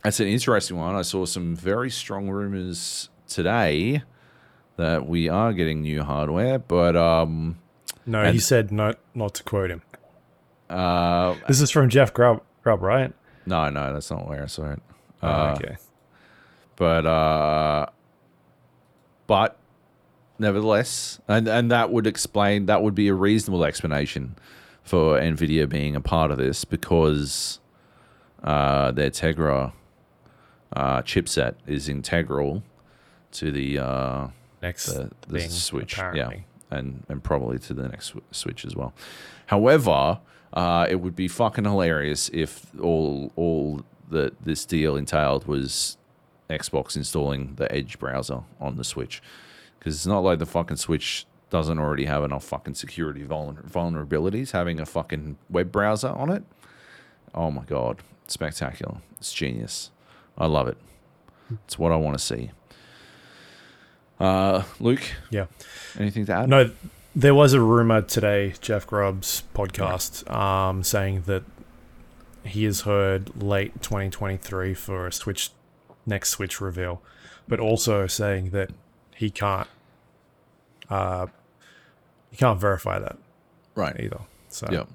that's 0.03 0.21
an 0.21 0.29
interesting 0.29 0.77
one. 0.77 0.95
I 0.95 1.03
saw 1.03 1.25
some 1.25 1.57
very 1.57 1.91
strong 1.91 2.29
rumors 2.29 3.09
today 3.27 4.03
that 4.77 5.07
we 5.09 5.29
are 5.31 5.53
getting 5.55 5.81
new 5.83 6.03
hardware, 6.03 6.59
but 6.59 6.95
um, 6.97 7.57
No, 8.05 8.23
And- 8.23 8.35
he 8.35 8.39
said 8.41 8.71
not 8.71 8.99
not 9.15 9.35
to 9.35 9.43
quote 9.43 9.71
him. 9.71 9.83
uh, 10.69 11.35
This 11.49 11.61
is 11.63 11.71
from 11.71 11.89
Jeff 11.89 12.13
Grubb, 12.13 12.43
Grubb 12.63 12.83
right? 12.83 13.13
no, 13.47 13.71
no, 13.71 13.93
that's 13.95 14.11
not 14.11 14.29
where 14.29 14.43
I 14.43 14.47
saw 14.47 14.73
it. 14.73 14.83
Oh, 15.23 15.29
Uh, 15.29 15.55
okay. 15.57 15.77
but 16.77 17.07
uh, 17.07 17.87
but 19.27 19.57
nevertheless, 20.39 21.21
and 21.29 21.49
and 21.49 21.71
that 21.71 21.91
would 21.91 22.07
explain 22.07 22.67
that 22.67 22.83
would 22.83 22.95
be 22.95 23.09
a 23.09 23.15
reasonable 23.15 23.65
explanation 23.65 24.37
for 24.83 25.19
Nvidia 25.19 25.69
being 25.69 25.97
a 25.97 26.01
part 26.01 26.31
of 26.31 26.39
this 26.39 26.65
because 26.65 27.61
uh, 28.45 28.93
their 28.93 29.11
Tegra 29.11 29.73
uh, 30.73 31.03
chipset 31.03 31.55
is 31.67 31.89
integral 31.89 32.63
to 33.33 33.51
the 33.51 33.79
uh, 33.79 34.29
Next 34.63 34.87
the, 34.87 35.11
the 35.29 35.41
thing, 35.41 35.51
Switch, 35.51 35.95
apparently. 35.95 36.47
yeah, 36.71 36.79
and 36.79 37.05
and 37.09 37.23
probably 37.23 37.59
to 37.61 37.75
the 37.75 37.89
next 37.89 38.15
Switch 38.31 38.65
as 38.65 38.75
well. 38.75 38.95
However, 39.47 40.21
uh, 40.53 40.87
it 40.89 40.97
would 40.97 41.15
be 41.15 41.29
fucking 41.29 41.65
hilarious 41.65 42.31
if 42.33 42.67
all 42.81 43.33
all 43.37 43.83
that 44.11 44.43
this 44.45 44.65
deal 44.65 44.97
entailed 44.97 45.47
was 45.47 45.99
Xbox 46.49 46.97
installing 46.97 47.55
the 47.57 47.71
Edge 47.73 47.99
browser 47.99 48.43
on 48.61 48.77
the 48.77 48.85
Switch, 48.85 49.21
because 49.79 49.95
it's 49.95 50.07
not 50.07 50.21
like 50.21 50.39
the 50.39 50.47
fucking 50.47 50.77
Switch 50.77 51.27
doesn't 51.51 51.79
already 51.79 52.05
have 52.07 52.25
enough 52.25 52.45
fucking 52.45 52.75
security 52.75 53.23
vulner- 53.25 53.69
vulnerabilities. 53.71 54.51
Having 54.53 54.81
a 54.81 54.87
fucking 54.87 55.37
web 55.49 55.71
browser 55.73 56.09
on 56.09 56.31
it, 56.31 56.43
oh 57.35 57.51
my 57.51 57.63
god, 57.65 58.01
spectacular! 58.27 58.99
It's 59.19 59.33
genius. 59.33 59.91
I 60.39 60.47
love 60.47 60.69
it. 60.69 60.77
It's 61.65 61.79
what 61.79 61.93
I 61.93 61.97
want 61.97 62.19
to 62.19 62.25
see. 62.25 62.51
Uh, 64.19 64.63
Luke, 64.81 65.03
Yeah. 65.31 65.47
anything 65.99 66.25
to 66.27 66.33
add? 66.33 66.49
No, 66.49 66.71
there 67.15 67.35
was 67.35 67.53
a 67.53 67.61
rumor 67.61 68.03
today, 68.03 68.55
Jeff 68.61 68.87
Grubb's 68.87 69.43
podcast, 69.55 70.29
um, 70.35 70.83
saying 70.83 71.23
that 71.27 71.43
he 72.45 72.65
has 72.65 72.83
heard 72.83 73.43
late 73.43 73.83
2023 73.83 74.73
for 74.75 75.07
a 75.07 75.13
Switch 75.13 75.51
next 76.07 76.31
Switch 76.31 76.61
reveal, 76.61 77.03
but 77.49 77.61
also 77.61 78.07
saying 78.07 78.51
that 78.51 78.71
he 79.17 79.31
can't, 79.31 79.69
uh, 80.91 81.27
he 82.31 82.37
can't 82.37 82.61
verify 82.61 82.99
that 82.99 83.17
Right. 83.75 83.99
either. 84.01 84.21
So 84.49 84.67
Yep. 84.71 84.89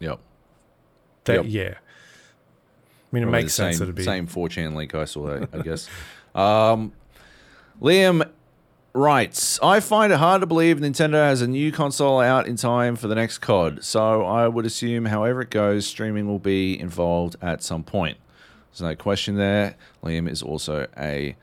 Yep. 0.00 0.18
that, 1.24 1.34
Yep. 1.36 1.44
yeah, 1.48 1.62
I 1.62 1.66
mean, 3.12 3.22
it 3.22 3.26
Probably 3.26 3.42
makes 3.42 3.54
sense 3.54 3.76
same, 3.76 3.78
that 3.78 3.84
it'd 3.84 3.94
be 3.94 4.02
same 4.04 4.26
4chan 4.26 4.74
link 4.74 4.94
I 4.94 5.04
saw 5.06 5.26
that, 5.28 5.48
I 5.52 5.62
guess. 5.62 5.88
Um, 6.34 6.92
Liam 7.80 8.28
writes, 8.92 9.58
I 9.62 9.80
find 9.80 10.12
it 10.12 10.18
hard 10.18 10.40
to 10.42 10.46
believe 10.46 10.76
Nintendo 10.78 11.14
has 11.14 11.40
a 11.42 11.48
new 11.48 11.72
console 11.72 12.20
out 12.20 12.46
in 12.46 12.54
time 12.56 12.94
for 12.96 13.08
the 13.08 13.14
next 13.14 13.38
COD, 13.38 13.82
so 13.82 14.24
I 14.24 14.46
would 14.46 14.66
assume 14.66 15.06
however 15.06 15.40
it 15.42 15.50
goes, 15.50 15.86
streaming 15.86 16.26
will 16.28 16.38
be 16.38 16.78
involved 16.78 17.36
at 17.42 17.62
some 17.62 17.82
point. 17.82 18.18
There's 18.70 18.82
no 18.82 18.94
question 18.94 19.36
there. 19.36 19.74
Liam 20.04 20.28
is 20.28 20.42
also 20.42 20.86
a 20.96 21.34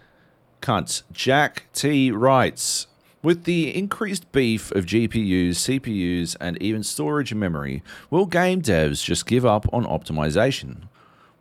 cunt. 0.62 1.04
Jack 1.12 1.68
T 1.74 2.12
writes, 2.12 2.88
with 3.26 3.46
the 3.46 3.76
increased 3.76 4.32
beef 4.32 4.72
of 4.72 4.86
GPUs, 4.86 5.56
CPUs, 5.56 6.36
and 6.40 6.62
even 6.62 6.84
storage 6.84 7.32
and 7.32 7.40
memory, 7.40 7.82
will 8.12 8.28
game 8.28 8.62
devs 8.62 9.04
just 9.04 9.26
give 9.26 9.44
up 9.46 9.66
on 9.74 9.84
optimization? 9.84 10.84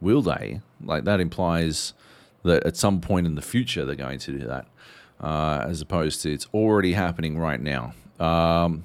Will 0.01 0.23
they? 0.23 0.63
Like 0.83 1.05
that 1.05 1.21
implies 1.21 1.93
that 2.43 2.65
at 2.65 2.77
some 2.77 3.01
point 3.01 3.27
in 3.27 3.35
the 3.35 3.43
future 3.43 3.85
they're 3.85 3.95
going 3.95 4.19
to 4.21 4.39
do 4.39 4.47
that, 4.47 4.67
uh, 5.21 5.65
as 5.69 5.83
opposed 5.83 6.23
to 6.23 6.33
it's 6.33 6.49
already 6.55 6.95
happening 6.95 7.39
right 7.39 7.61
now. 7.61 7.93
Um, 8.19 8.85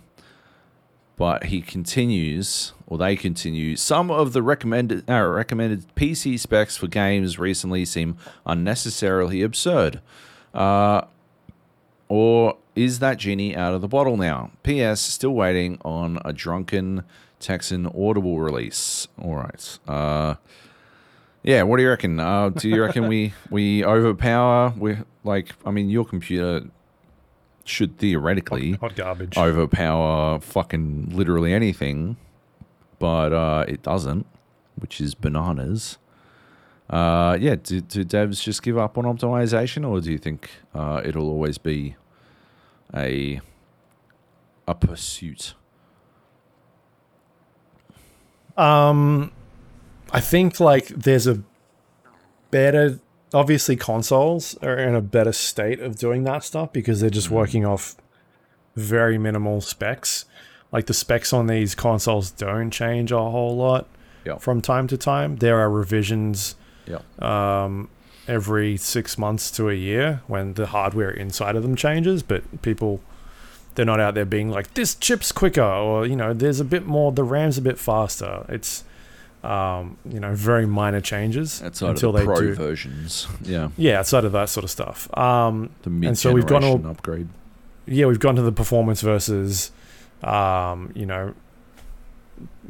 but 1.19 1.47
he 1.47 1.61
continues, 1.61 2.71
or 2.87 2.97
they 2.97 3.17
continue. 3.17 3.75
Some 3.75 4.09
of 4.09 4.31
the 4.31 4.41
recommended 4.41 5.07
uh, 5.09 5.21
recommended 5.27 5.83
PC 5.93 6.39
specs 6.39 6.77
for 6.77 6.87
games 6.87 7.37
recently 7.37 7.83
seem 7.83 8.17
unnecessarily 8.45 9.41
absurd. 9.41 9.99
Uh, 10.53 11.01
or 12.07 12.57
is 12.73 12.99
that 12.99 13.17
genie 13.17 13.53
out 13.53 13.73
of 13.73 13.81
the 13.81 13.87
bottle 13.89 14.15
now? 14.15 14.51
P.S. 14.63 15.01
Still 15.01 15.31
waiting 15.31 15.77
on 15.83 16.19
a 16.23 16.31
drunken 16.31 17.03
Texan 17.41 17.85
Audible 17.87 18.39
release. 18.39 19.09
All 19.21 19.35
right. 19.35 19.79
Uh, 19.89 20.35
yeah. 21.43 21.63
What 21.63 21.77
do 21.77 21.83
you 21.83 21.89
reckon? 21.89 22.21
Uh, 22.21 22.47
do 22.47 22.69
you 22.69 22.81
reckon 22.81 23.09
we 23.09 23.33
we 23.49 23.83
overpower? 23.83 24.73
We 24.77 24.95
like. 25.25 25.49
I 25.65 25.71
mean, 25.71 25.89
your 25.89 26.05
computer 26.05 26.69
should 27.69 27.97
theoretically 27.97 28.73
hot 28.73 28.95
garbage. 28.95 29.37
overpower 29.37 30.39
fucking 30.39 31.09
literally 31.13 31.53
anything, 31.53 32.17
but 32.97 33.31
uh, 33.33 33.65
it 33.67 33.83
doesn't, 33.83 34.25
which 34.75 34.99
is 34.99 35.15
bananas. 35.15 35.97
Uh, 36.89 37.37
yeah, 37.39 37.55
do, 37.55 37.81
do 37.81 38.03
devs 38.03 38.41
just 38.41 38.63
give 38.63 38.77
up 38.77 38.97
on 38.97 39.03
optimization, 39.05 39.87
or 39.87 40.01
do 40.01 40.11
you 40.11 40.17
think 40.17 40.49
uh, 40.73 41.01
it'll 41.05 41.29
always 41.29 41.57
be 41.57 41.95
a 42.95 43.39
a 44.67 44.75
pursuit? 44.75 45.53
Um, 48.57 49.31
I 50.11 50.19
think 50.19 50.59
like 50.59 50.87
there's 50.87 51.27
a 51.27 51.43
better. 52.51 52.99
Obviously, 53.33 53.75
consoles 53.75 54.55
are 54.63 54.77
in 54.77 54.95
a 54.95 55.01
better 55.01 55.31
state 55.31 55.79
of 55.79 55.97
doing 55.97 56.23
that 56.23 56.43
stuff 56.43 56.73
because 56.73 56.99
they're 57.01 57.09
just 57.09 57.29
working 57.29 57.65
off 57.65 57.95
very 58.75 59.17
minimal 59.17 59.61
specs. 59.61 60.25
Like 60.71 60.85
the 60.87 60.93
specs 60.93 61.31
on 61.33 61.47
these 61.47 61.75
consoles 61.75 62.31
don't 62.31 62.71
change 62.71 63.11
a 63.11 63.17
whole 63.19 63.55
lot 63.55 63.87
Yep. 64.25 64.41
from 64.41 64.61
time 64.61 64.87
to 64.87 64.97
time. 64.97 65.37
There 65.37 65.59
are 65.59 65.69
revisions 65.69 66.55
Yeah, 66.85 66.99
um, 67.19 67.89
every 68.27 68.77
six 68.77 69.17
months 69.17 69.49
to 69.51 69.69
a 69.69 69.73
year 69.73 70.21
when 70.27 70.53
the 70.55 70.67
hardware 70.67 71.09
inside 71.09 71.55
of 71.55 71.63
them 71.63 71.75
changes, 71.75 72.21
but 72.23 72.61
people 72.61 73.01
they're 73.75 73.85
not 73.85 73.99
out 73.99 74.13
there 74.15 74.25
being 74.25 74.49
like 74.49 74.73
this 74.73 74.93
chip's 74.95 75.31
quicker 75.31 75.61
or 75.63 76.05
you 76.05 76.15
know 76.15 76.33
there's 76.33 76.59
a 76.59 76.65
bit 76.65 76.85
more 76.85 77.11
the 77.11 77.23
RAM's 77.23 77.57
a 77.57 77.61
bit 77.61 77.77
faster. 77.79 78.45
It's 78.49 78.83
um, 79.43 79.97
you 80.07 80.19
know 80.19 80.33
very 80.35 80.65
minor 80.65 80.99
changes 81.01 81.61
outside 81.63 81.91
until 81.91 82.11
the 82.11 82.19
they 82.19 82.25
pro 82.25 82.39
do. 82.41 82.53
versions. 82.55 83.27
Yeah, 83.43 83.69
Yeah, 83.77 83.99
outside 83.99 84.25
of 84.25 84.31
that 84.33 84.49
sort 84.49 84.63
of 84.65 84.69
stuff. 84.69 85.07
Um, 85.17 85.69
the 85.83 85.89
mid 85.89 86.07
And 86.09 86.17
so 86.17 86.31
we've 86.33 86.45
gone 86.45 86.63
all- 86.63 86.85
upgrade. 86.87 87.27
yeah, 87.85 88.05
we've 88.05 88.19
gone 88.19 88.35
to 88.35 88.41
the 88.41 88.51
performance 88.51 89.01
versus, 89.01 89.71
um, 90.23 90.91
you 90.93 91.05
know, 91.05 91.33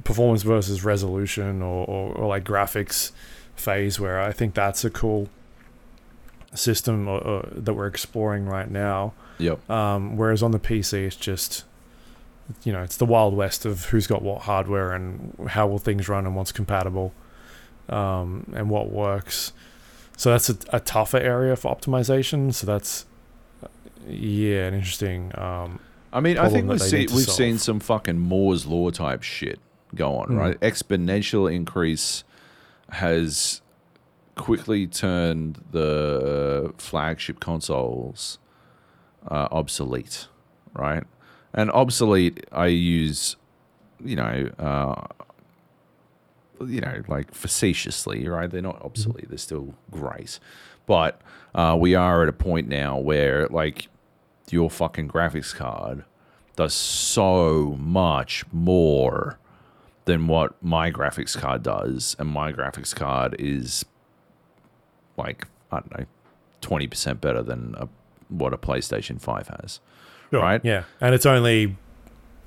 performance 0.03 0.43
versus 0.43 0.83
resolution 0.83 1.61
or, 1.61 1.85
or, 1.85 2.13
or 2.13 2.27
like 2.27 2.43
graphics 2.43 3.11
phase 3.55 3.99
where 3.99 4.21
I 4.21 4.31
think 4.31 4.53
that's 4.53 4.85
a 4.85 4.89
cool 4.89 5.27
system 6.53 7.07
uh, 7.07 7.15
uh, 7.17 7.49
that 7.51 7.73
we're 7.73 7.87
exploring 7.87 8.45
right 8.45 8.69
now. 8.69 9.13
Yep. 9.39 9.69
Um, 9.69 10.17
whereas 10.17 10.41
on 10.43 10.51
the 10.51 10.59
PC, 10.59 11.05
it's 11.05 11.15
just, 11.15 11.63
you 12.63 12.71
know, 12.73 12.81
it's 12.83 12.97
the 12.97 13.05
wild 13.05 13.33
west 13.33 13.65
of 13.65 13.85
who's 13.85 14.07
got 14.07 14.21
what 14.21 14.41
hardware 14.43 14.91
and 14.93 15.33
how 15.49 15.67
will 15.67 15.79
things 15.79 16.09
run 16.09 16.25
and 16.25 16.35
what's 16.35 16.51
compatible, 16.51 17.13
um, 17.89 18.51
and 18.55 18.69
what 18.69 18.89
works. 18.89 19.53
So 20.17 20.31
that's 20.31 20.49
a, 20.49 20.57
a 20.71 20.79
tougher 20.79 21.17
area 21.17 21.55
for 21.55 21.73
optimization. 21.73 22.53
So 22.53 22.67
that's, 22.67 23.05
uh, 23.63 23.67
yeah, 24.07 24.67
an 24.67 24.73
interesting. 24.73 25.31
Um, 25.37 25.79
I 26.11 26.19
mean, 26.19 26.37
I 26.37 26.49
think 26.49 26.67
we've, 26.69 26.81
see, 26.81 27.07
we've 27.13 27.29
seen 27.29 27.57
some 27.57 27.79
fucking 27.79 28.17
Moore's 28.19 28.65
law 28.65 28.89
type 28.89 29.23
shit 29.23 29.59
go 29.95 30.17
on, 30.17 30.27
Mm. 30.29 30.37
right? 30.37 30.59
Exponential 30.59 31.51
increase 31.51 32.23
has 32.89 33.61
quickly 34.35 34.87
turned 34.87 35.63
the 35.71 36.73
flagship 36.77 37.39
consoles 37.39 38.39
uh, 39.29 39.47
obsolete, 39.51 40.27
right? 40.73 41.03
And 41.53 41.71
obsolete, 41.71 42.45
I 42.51 42.67
use, 42.67 43.35
you 44.03 44.15
know, 44.15 44.49
uh, 44.59 45.07
you 46.65 46.81
know, 46.81 47.01
like 47.07 47.33
facetiously, 47.33 48.27
right? 48.27 48.49
They're 48.49 48.61
not 48.61 48.81
obsolete; 48.83 49.29
they're 49.29 49.37
still 49.37 49.73
great, 49.91 50.39
but 50.85 51.21
uh, 51.55 51.75
we 51.79 51.95
are 51.95 52.21
at 52.23 52.29
a 52.29 52.33
point 52.33 52.67
now 52.67 52.97
where, 52.97 53.47
like, 53.47 53.87
your 54.51 54.69
fucking 54.69 55.07
graphics 55.09 55.55
card 55.55 56.03
does 56.55 56.73
so 56.73 57.77
much 57.79 58.43
more 58.51 59.39
than 60.05 60.27
what 60.27 60.61
my 60.61 60.91
graphics 60.91 61.37
card 61.37 61.63
does, 61.63 62.15
and 62.19 62.29
my 62.29 62.51
graphics 62.51 62.95
card 62.95 63.35
is 63.39 63.85
like 65.17 65.47
I 65.71 65.79
don't 65.79 65.97
know, 65.97 66.05
twenty 66.61 66.87
percent 66.87 67.21
better 67.21 67.41
than 67.41 67.75
a, 67.77 67.87
what 68.27 68.53
a 68.53 68.57
PlayStation 68.57 69.21
Five 69.21 69.47
has. 69.47 69.79
Right? 70.31 70.63
Yeah, 70.63 70.83
and 71.01 71.15
it's 71.15 71.25
only 71.25 71.75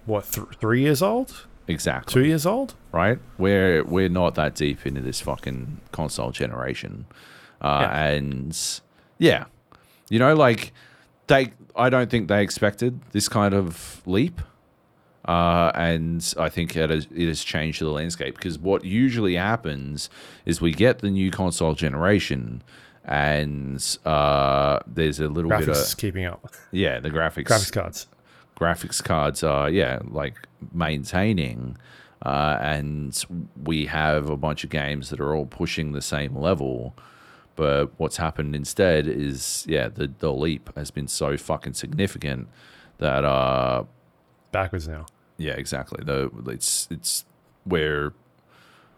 what 0.07 0.31
th- 0.31 0.47
three 0.61 0.81
years 0.83 1.03
old, 1.03 1.47
Exactly. 1.69 2.13
two 2.23 2.27
years 2.29 2.47
old. 2.47 2.75
right? 2.93 3.19
We're 3.39 3.83
we're 3.85 4.09
not 4.09 4.35
that 4.37 4.55
deep 4.55 4.87
into 4.87 5.01
this 5.01 5.21
fucking 5.21 5.81
console 5.93 6.31
generation, 6.31 7.07
uh, 7.61 7.79
Yeah. 7.81 8.05
and 8.09 8.59
yeah, 9.19 9.45
you 10.11 10.19
know, 10.19 10.35
like 10.35 10.73
they. 11.27 11.53
I 11.75 11.89
don't 11.89 12.11
think 12.11 12.29
they 12.29 12.43
expected 12.43 13.01
this 13.13 13.29
kind 13.29 13.55
of 13.55 14.03
leap, 14.05 14.43
uh, 15.27 15.73
and 15.75 16.35
I 16.39 16.51
think 16.51 16.77
it 16.77 16.91
has, 16.91 17.07
it 17.15 17.27
has 17.29 17.43
changed 17.43 17.81
the 17.81 17.89
landscape 17.89 18.35
because 18.37 18.59
what 18.59 18.85
usually 18.85 19.37
happens 19.37 20.11
is 20.45 20.61
we 20.61 20.73
get 20.73 20.99
the 20.99 21.11
new 21.11 21.31
console 21.31 21.75
generation. 21.75 22.63
And 23.05 23.99
uh, 24.05 24.79
there's 24.87 25.19
a 25.21 25.29
little 25.29 25.51
Graphics 25.51 25.59
bit 25.67 25.69
is 25.71 25.93
of 25.93 25.99
keeping 25.99 26.25
up. 26.25 26.47
yeah, 26.71 27.01
the 27.01 27.11
graphics 27.11 27.47
Graphics 27.47 27.73
cards. 27.73 28.07
graphics 28.59 29.03
cards 29.03 29.43
are 29.43 29.69
yeah 29.69 29.99
like 30.09 30.47
maintaining 30.73 31.77
uh, 32.25 32.57
and 32.61 33.25
we 33.61 33.87
have 33.87 34.31
a 34.31 34.37
bunch 34.37 34.63
of 34.63 34.71
games 34.71 35.11
that 35.11 35.19
are 35.21 35.35
all 35.35 35.47
pushing 35.47 35.91
the 35.93 36.03
same 36.03 36.37
level 36.37 36.95
but 37.57 37.87
what's 37.99 38.19
happened 38.19 38.55
instead 38.55 39.09
is 39.09 39.65
yeah 39.69 39.89
the, 39.89 40.07
the 40.21 40.33
leap 40.33 40.71
has 40.77 40.93
been 40.93 41.09
so 41.09 41.37
fucking 41.37 41.75
significant 41.75 42.47
that 42.99 43.25
uh 43.25 43.83
Backwards 44.53 44.87
now. 44.87 45.07
yeah 45.39 45.55
exactly 45.55 46.05
the 46.05 46.31
it's 46.47 46.87
it's 46.91 47.25
where 47.65 48.13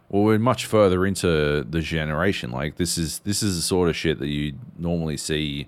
well 0.08 0.22
we're 0.22 0.38
much 0.38 0.66
further 0.66 1.04
into 1.06 1.64
the 1.68 1.80
generation 1.80 2.50
like 2.50 2.76
this 2.76 2.96
is 2.98 3.20
this 3.20 3.42
is 3.42 3.56
the 3.56 3.62
sort 3.62 3.88
of 3.88 3.96
shit 3.96 4.18
that 4.18 4.28
you 4.28 4.52
normally 4.78 5.16
see 5.16 5.66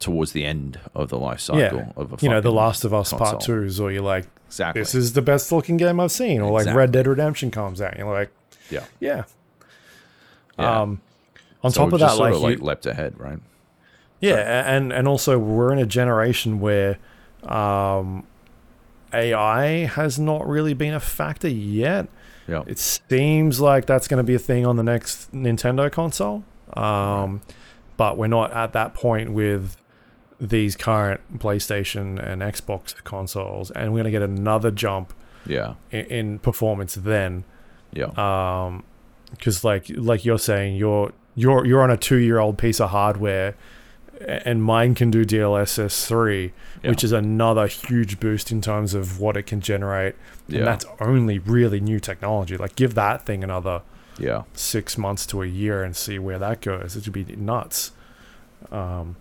towards 0.00 0.32
the 0.32 0.44
end 0.44 0.78
of 0.94 1.08
the 1.08 1.18
life 1.18 1.40
cycle 1.40 1.78
yeah, 1.78 1.92
of 1.96 2.12
a 2.12 2.16
you 2.20 2.28
know, 2.28 2.40
The 2.40 2.52
Last 2.52 2.84
of 2.84 2.92
Us 2.92 3.10
Part 3.10 3.22
console. 3.22 3.38
Twos, 3.40 3.80
or 3.80 3.90
you're 3.90 4.02
like, 4.02 4.26
exactly 4.48 4.82
this 4.82 4.94
is 4.94 5.12
the 5.14 5.22
best 5.22 5.50
looking 5.50 5.76
game 5.78 5.98
I've 6.00 6.12
seen, 6.12 6.40
or 6.42 6.50
like 6.50 6.62
Exactly. 6.62 6.78
Red 6.78 6.92
Dead 6.92 7.06
Redemption 7.06 7.50
comes 7.50 7.80
out, 7.80 7.92
and 7.92 8.00
you're 8.00 8.12
like, 8.12 8.30
yeah 8.70 8.84
yeah. 9.00 9.24
Yeah. 10.58 10.82
Um, 10.82 11.00
on 11.62 11.70
So 11.70 11.84
top 11.84 11.92
of 11.94 12.00
that, 12.00 12.10
sort 12.10 12.20
like, 12.20 12.34
of 12.34 12.40
you- 12.40 12.46
like 12.48 12.60
leapt 12.60 12.86
ahead, 12.86 13.18
right? 13.18 13.38
Yeah, 14.20 14.36
and 14.74 14.92
and 14.92 15.06
also 15.08 15.38
we're 15.38 15.72
in 15.72 15.78
a 15.78 15.86
generation 15.86 16.60
where 16.60 16.98
um, 17.44 18.26
AI 19.12 19.86
has 19.86 20.18
not 20.18 20.46
really 20.46 20.74
been 20.74 20.94
a 20.94 21.00
factor 21.00 21.48
yet. 21.48 22.08
Yeah, 22.46 22.62
It 22.66 22.78
seems 22.78 23.60
like 23.60 23.86
that's 23.86 24.06
going 24.08 24.18
to 24.18 24.24
be 24.24 24.34
a 24.34 24.38
thing 24.38 24.66
on 24.66 24.76
the 24.76 24.82
next 24.82 25.32
Nintendo 25.32 25.90
console, 25.90 26.44
um, 26.74 27.40
but 27.96 28.18
we're 28.18 28.26
not 28.26 28.52
at 28.52 28.72
that 28.74 28.92
point 28.94 29.32
with 29.32 29.76
these 30.40 30.76
current 30.76 31.20
PlayStation 31.38 32.22
and 32.22 32.42
Xbox 32.42 32.94
consoles, 33.04 33.70
and 33.70 33.92
we're 33.92 34.02
going 34.02 34.12
to 34.12 34.18
get 34.18 34.22
another 34.22 34.70
jump 34.70 35.14
yeah, 35.46 35.74
in, 35.90 36.04
in 36.06 36.38
performance 36.38 36.94
then. 36.94 37.44
yeah, 37.92 38.10
Um, 38.16 38.84
because 39.30 39.64
like 39.64 39.86
like 39.88 40.24
you're 40.24 40.38
saying, 40.38 40.76
you're 40.76 41.12
you're 41.34 41.64
you're 41.66 41.82
on 41.82 41.90
a 41.90 41.96
two 41.96 42.16
year 42.16 42.38
old 42.38 42.58
piece 42.58 42.80
of 42.80 42.90
hardware, 42.90 43.54
and 44.20 44.62
mine 44.62 44.94
can 44.94 45.10
do 45.10 45.24
DLSS 45.24 46.06
three, 46.06 46.52
Yeah. 46.82 46.90
which 46.90 47.04
is 47.04 47.12
another 47.12 47.66
huge 47.66 48.20
boost 48.20 48.50
in 48.52 48.60
terms 48.60 48.94
of 48.94 49.18
what 49.20 49.36
it 49.36 49.44
can 49.44 49.60
generate. 49.60 50.14
Yeah. 50.48 50.58
And 50.58 50.66
that's 50.66 50.86
only 51.00 51.38
really 51.38 51.80
new 51.80 52.00
technology. 52.00 52.56
Like 52.56 52.76
give 52.76 52.94
that 52.94 53.26
thing 53.26 53.42
another 53.44 53.82
yeah, 54.18 54.42
six 54.52 54.96
months 54.96 55.26
to 55.26 55.42
a 55.42 55.46
year 55.46 55.82
and 55.82 55.96
see 55.96 56.18
where 56.18 56.38
that 56.38 56.60
goes. 56.60 56.96
It 56.96 57.04
would 57.06 57.12
be 57.26 57.34
nuts. 57.36 57.90
Um. 58.70 59.16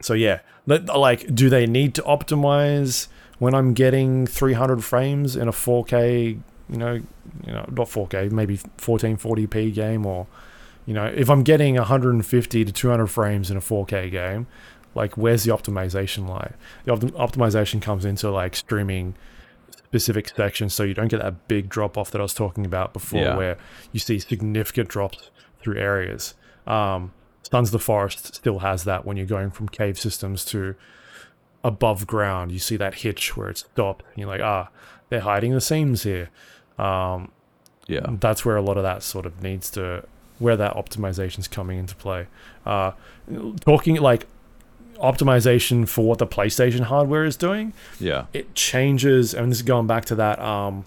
So 0.00 0.14
yeah, 0.14 0.40
like, 0.66 1.32
do 1.34 1.48
they 1.48 1.66
need 1.66 1.94
to 1.94 2.02
optimize 2.02 3.06
when 3.38 3.54
I'm 3.54 3.72
getting 3.72 4.26
300 4.26 4.82
frames 4.84 5.36
in 5.36 5.46
a 5.48 5.52
4K? 5.52 6.40
You 6.70 6.76
know, 6.76 6.92
you 6.94 7.52
know, 7.52 7.64
not 7.70 7.88
4K, 7.88 8.30
maybe 8.32 8.58
1440p 8.78 9.72
game, 9.74 10.04
or 10.06 10.26
you 10.86 10.94
know, 10.94 11.06
if 11.06 11.30
I'm 11.30 11.42
getting 11.42 11.76
150 11.76 12.64
to 12.64 12.72
200 12.72 13.06
frames 13.06 13.50
in 13.50 13.56
a 13.56 13.60
4K 13.60 14.10
game, 14.10 14.46
like, 14.94 15.16
where's 15.16 15.44
the 15.44 15.52
optimization 15.52 16.28
lie? 16.28 16.52
The 16.84 16.92
optim- 16.96 17.10
optimization 17.12 17.80
comes 17.80 18.04
into 18.04 18.30
like 18.30 18.54
streaming 18.56 19.14
specific 19.76 20.28
sections, 20.28 20.74
so 20.74 20.82
you 20.82 20.94
don't 20.94 21.08
get 21.08 21.20
that 21.22 21.48
big 21.48 21.68
drop 21.68 21.96
off 21.96 22.10
that 22.10 22.18
I 22.20 22.22
was 22.22 22.34
talking 22.34 22.64
about 22.66 22.92
before, 22.92 23.20
Yeah. 23.20 23.36
where 23.36 23.58
you 23.92 24.00
see 24.00 24.18
significant 24.18 24.88
drops 24.88 25.30
through 25.62 25.78
areas. 25.78 26.34
Um, 26.66 27.12
Sons 27.50 27.68
of 27.68 27.72
the 27.72 27.78
Forest 27.78 28.34
still 28.34 28.60
has 28.60 28.84
that 28.84 29.04
when 29.04 29.16
you're 29.16 29.26
going 29.26 29.50
from 29.50 29.68
cave 29.68 29.98
systems 29.98 30.44
to 30.46 30.74
above 31.64 32.06
ground. 32.06 32.50
You 32.52 32.58
see 32.58 32.76
that 32.76 32.94
hitch 32.96 33.36
where 33.36 33.48
it's 33.48 33.60
stopped. 33.60 34.04
And 34.10 34.18
you're 34.18 34.28
like, 34.28 34.40
ah, 34.40 34.68
they're 35.10 35.20
hiding 35.20 35.52
the 35.52 35.60
seams 35.60 36.02
here. 36.02 36.30
Um, 36.78 37.30
yeah, 37.86 38.06
that's 38.20 38.44
where 38.44 38.56
a 38.56 38.62
lot 38.62 38.76
of 38.76 38.82
that 38.84 39.02
sort 39.02 39.26
of 39.26 39.42
needs 39.42 39.70
to, 39.72 40.04
where 40.42 40.56
that 40.56 40.74
optimization's 40.74 41.48
coming 41.48 41.78
into 41.78 41.94
play. 41.96 42.26
Uh, 42.66 42.92
talking 43.60 43.96
like 43.96 44.26
optimization 44.96 45.88
for 45.88 46.04
what 46.06 46.18
the 46.18 46.26
PlayStation 46.26 46.80
hardware 46.80 47.24
is 47.24 47.36
doing, 47.36 47.72
yeah, 47.98 48.26
it 48.32 48.54
changes 48.54 49.34
and 49.34 49.50
this 49.50 49.58
is 49.58 49.62
going 49.62 49.86
back 49.86 50.04
to 50.06 50.14
that 50.16 50.38
um 50.40 50.84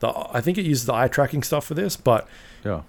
the 0.00 0.08
I 0.32 0.40
think 0.40 0.58
it 0.58 0.64
uses 0.64 0.86
the 0.86 0.94
eye 0.94 1.08
tracking 1.08 1.42
stuff 1.42 1.66
for 1.66 1.74
this, 1.74 1.96
but 1.96 2.26
yeah, 2.64 2.82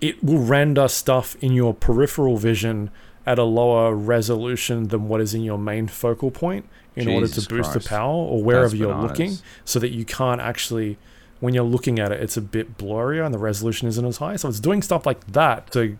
it 0.00 0.22
will 0.22 0.38
render 0.38 0.88
stuff 0.88 1.36
in 1.40 1.52
your 1.52 1.74
peripheral 1.74 2.36
vision 2.36 2.90
at 3.26 3.38
a 3.38 3.44
lower 3.44 3.94
resolution 3.94 4.88
than 4.88 5.08
what 5.08 5.20
is 5.20 5.34
in 5.34 5.42
your 5.42 5.58
main 5.58 5.86
focal 5.86 6.30
point 6.30 6.64
in 6.96 7.06
order 7.06 7.28
to 7.28 7.40
boost 7.48 7.70
Christ. 7.70 7.72
the 7.74 7.88
power 7.88 8.12
or 8.12 8.42
wherever 8.42 8.68
That's 8.68 8.74
you're 8.80 8.92
bananas. 8.92 9.10
looking 9.10 9.38
so 9.64 9.78
that 9.78 9.90
you 9.90 10.04
can't 10.04 10.40
actually 10.40 10.98
when 11.40 11.54
you're 11.54 11.64
looking 11.64 11.98
at 11.98 12.12
it 12.12 12.20
it's 12.22 12.36
a 12.36 12.40
bit 12.40 12.76
blurrier 12.78 13.24
and 13.24 13.34
the 13.34 13.38
resolution 13.38 13.88
isn't 13.88 14.04
as 14.04 14.18
high 14.18 14.36
so 14.36 14.48
it's 14.48 14.60
doing 14.60 14.82
stuff 14.82 15.04
like 15.06 15.24
that 15.28 15.70
to 15.72 15.96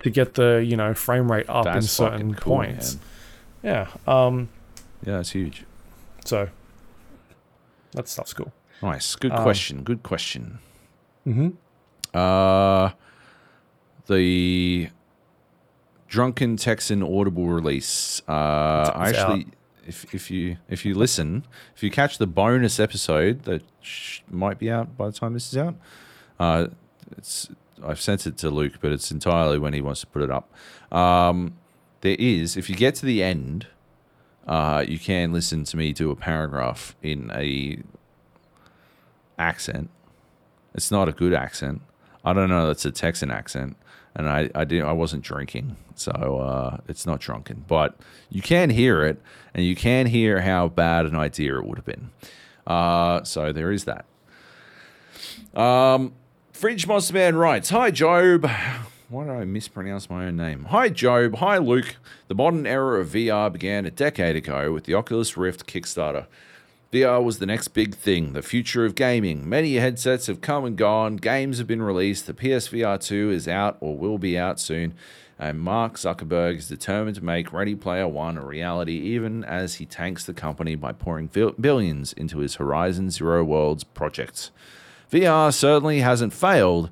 to 0.00 0.10
get 0.10 0.34
the 0.34 0.64
you 0.66 0.76
know 0.76 0.92
frame 0.92 1.30
rate 1.32 1.48
up 1.48 1.66
in 1.66 1.80
certain 1.82 2.34
cool, 2.34 2.56
points 2.56 2.96
man. 3.62 3.88
yeah 4.06 4.12
um 4.12 4.48
Yeah, 5.06 5.20
it's 5.20 5.30
huge. 5.30 5.64
so 6.24 6.48
that 7.92 8.08
stuff's 8.08 8.32
cool 8.34 8.52
Nice, 8.82 9.16
good 9.16 9.32
Um, 9.32 9.42
question. 9.42 9.82
Good 9.82 10.04
question. 10.04 10.60
mm-hmm. 11.26 11.48
Uh, 12.16 12.90
the 14.06 14.88
Drunken 16.06 16.56
Texan 16.56 17.02
Audible 17.02 17.46
release. 17.48 18.22
Uh, 18.28 18.32
I 18.32 19.08
It's 19.10 19.18
actually, 19.18 19.46
if 19.88 20.14
if 20.14 20.30
you 20.30 20.58
if 20.68 20.84
you 20.84 20.94
listen, 20.94 21.44
if 21.74 21.82
you 21.82 21.90
catch 21.90 22.18
the 22.18 22.26
bonus 22.26 22.78
episode 22.78 23.42
that 23.44 23.62
sh- 23.80 24.20
might 24.30 24.58
be 24.58 24.70
out 24.70 24.96
by 24.96 25.06
the 25.06 25.12
time 25.12 25.32
this 25.32 25.50
is 25.50 25.56
out, 25.56 25.74
uh, 26.38 26.68
it's 27.16 27.48
I've 27.84 28.00
sent 28.00 28.26
it 28.26 28.36
to 28.38 28.50
Luke, 28.50 28.74
but 28.80 28.92
it's 28.92 29.10
entirely 29.10 29.58
when 29.58 29.72
he 29.72 29.80
wants 29.80 30.00
to 30.00 30.06
put 30.06 30.22
it 30.22 30.30
up. 30.30 30.52
Um, 30.92 31.56
there 32.02 32.16
is, 32.18 32.56
if 32.56 32.68
you 32.68 32.76
get 32.76 32.94
to 32.96 33.06
the 33.06 33.22
end, 33.22 33.66
uh, 34.46 34.84
you 34.86 34.98
can 34.98 35.32
listen 35.32 35.64
to 35.64 35.76
me 35.76 35.92
do 35.92 36.10
a 36.10 36.16
paragraph 36.16 36.94
in 37.02 37.30
a 37.34 37.78
accent. 39.38 39.90
It's 40.74 40.90
not 40.90 41.08
a 41.08 41.12
good 41.12 41.32
accent. 41.32 41.80
I 42.24 42.32
don't 42.32 42.50
know. 42.50 42.66
That's 42.66 42.84
a 42.84 42.90
Texan 42.90 43.30
accent, 43.30 43.76
and 44.18 44.28
I 44.28 44.50
I 44.54 44.64
didn't 44.64 44.86
I 44.86 44.92
wasn't 44.92 45.22
drinking, 45.22 45.76
so 45.94 46.10
uh, 46.12 46.78
it's 46.88 47.06
not 47.06 47.20
drunken, 47.20 47.64
but 47.66 47.96
you 48.28 48.42
can 48.42 48.68
hear 48.68 49.02
it, 49.04 49.22
and 49.54 49.64
you 49.64 49.74
can 49.74 50.06
hear 50.06 50.42
how 50.42 50.68
bad 50.68 51.06
an 51.06 51.14
idea 51.14 51.56
it 51.56 51.64
would 51.64 51.78
have 51.78 51.86
been. 51.86 52.10
Uh, 52.66 53.22
so 53.22 53.52
there 53.52 53.72
is 53.72 53.86
that. 53.86 54.04
Um, 55.58 56.12
Fridge 56.52 56.86
Monster 56.86 57.14
Man 57.14 57.36
writes, 57.36 57.70
"Hi 57.70 57.90
Job." 57.90 58.46
Why 59.08 59.24
did 59.24 59.32
I 59.32 59.44
mispronounce 59.44 60.10
my 60.10 60.26
own 60.26 60.36
name? 60.36 60.66
Hi, 60.66 60.90
Job. 60.90 61.36
Hi, 61.36 61.56
Luke. 61.56 61.96
The 62.26 62.34
modern 62.34 62.66
era 62.66 63.00
of 63.00 63.08
VR 63.08 63.50
began 63.50 63.86
a 63.86 63.90
decade 63.90 64.36
ago 64.36 64.70
with 64.70 64.84
the 64.84 64.92
Oculus 64.92 65.34
Rift 65.34 65.66
Kickstarter. 65.66 66.26
VR 66.90 67.22
was 67.22 67.38
the 67.38 67.44
next 67.44 67.68
big 67.68 67.94
thing, 67.94 68.32
the 68.32 68.40
future 68.40 68.86
of 68.86 68.94
gaming. 68.94 69.46
Many 69.46 69.74
headsets 69.74 70.26
have 70.26 70.40
come 70.40 70.64
and 70.64 70.74
gone, 70.74 71.16
games 71.16 71.58
have 71.58 71.66
been 71.66 71.82
released, 71.82 72.26
the 72.26 72.32
PSVR 72.32 72.98
2 72.98 73.30
is 73.30 73.46
out 73.46 73.76
or 73.80 73.98
will 73.98 74.16
be 74.16 74.38
out 74.38 74.58
soon, 74.58 74.94
and 75.38 75.60
Mark 75.60 75.96
Zuckerberg 75.96 76.56
is 76.56 76.68
determined 76.68 77.16
to 77.16 77.24
make 77.24 77.52
Ready 77.52 77.74
Player 77.74 78.08
One 78.08 78.38
a 78.38 78.44
reality, 78.44 78.94
even 79.00 79.44
as 79.44 79.74
he 79.74 79.84
tanks 79.84 80.24
the 80.24 80.32
company 80.32 80.76
by 80.76 80.92
pouring 80.92 81.26
billions 81.60 82.14
into 82.14 82.38
his 82.38 82.54
Horizon 82.54 83.10
Zero 83.10 83.44
Worlds 83.44 83.84
project. 83.84 84.50
VR 85.12 85.52
certainly 85.52 86.00
hasn't 86.00 86.32
failed, 86.32 86.88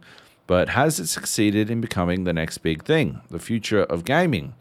but 0.47 0.69
has 0.69 1.01
it 1.01 1.07
succeeded 1.07 1.71
in 1.71 1.81
becoming 1.81 2.25
the 2.25 2.35
next 2.35 2.59
big 2.59 2.85
thing, 2.85 3.23
the 3.31 3.39
future 3.39 3.85
of 3.85 4.05
gaming? 4.05 4.53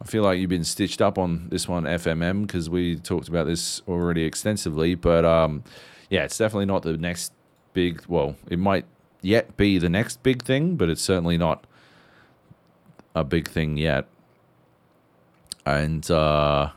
I 0.00 0.04
feel 0.04 0.22
like 0.22 0.38
you've 0.38 0.48
been 0.50 0.64
stitched 0.64 1.02
up 1.02 1.18
on 1.18 1.48
this 1.48 1.66
one, 1.66 1.84
FMM, 1.84 2.46
because 2.46 2.70
we 2.70 2.96
talked 2.96 3.28
about 3.28 3.46
this 3.46 3.82
already 3.88 4.24
extensively. 4.24 4.94
But 4.94 5.24
um, 5.24 5.64
yeah, 6.08 6.24
it's 6.24 6.38
definitely 6.38 6.66
not 6.66 6.82
the 6.82 6.96
next 6.96 7.32
big. 7.72 8.04
Well, 8.06 8.36
it 8.48 8.58
might 8.58 8.84
yet 9.22 9.56
be 9.56 9.78
the 9.78 9.88
next 9.88 10.22
big 10.22 10.42
thing, 10.42 10.76
but 10.76 10.88
it's 10.88 11.02
certainly 11.02 11.36
not 11.36 11.66
a 13.14 13.24
big 13.24 13.48
thing 13.48 13.76
yet. 13.76 14.06
And 15.66 16.08
uh, 16.10 16.70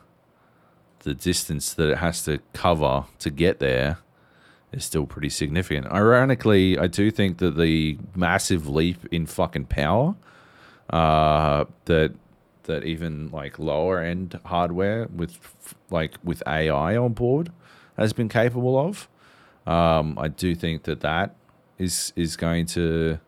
the 1.00 1.14
distance 1.14 1.72
that 1.74 1.90
it 1.90 1.98
has 1.98 2.24
to 2.24 2.40
cover 2.52 3.04
to 3.20 3.30
get 3.30 3.60
there 3.60 3.98
is 4.72 4.84
still 4.84 5.06
pretty 5.06 5.28
significant. 5.28 5.86
Ironically, 5.86 6.78
I 6.78 6.88
do 6.88 7.10
think 7.10 7.38
that 7.38 7.56
the 7.56 7.98
massive 8.14 8.68
leap 8.68 9.06
in 9.12 9.26
fucking 9.26 9.66
power 9.66 10.16
uh, 10.90 11.66
that 11.84 12.14
that 12.64 12.84
even 12.84 13.30
like 13.30 13.58
lower 13.58 14.00
end 14.00 14.38
hardware 14.46 15.08
with 15.14 15.38
like 15.90 16.14
with 16.22 16.42
AI 16.46 16.96
on 16.96 17.12
board 17.12 17.52
has 17.96 18.12
been 18.12 18.28
capable 18.28 18.78
of. 18.78 19.08
Um, 19.66 20.18
I 20.18 20.28
do 20.28 20.54
think 20.54 20.84
that 20.84 21.00
that 21.00 21.36
is 21.78 22.12
is 22.16 22.36
going 22.36 22.66
to 22.66 23.18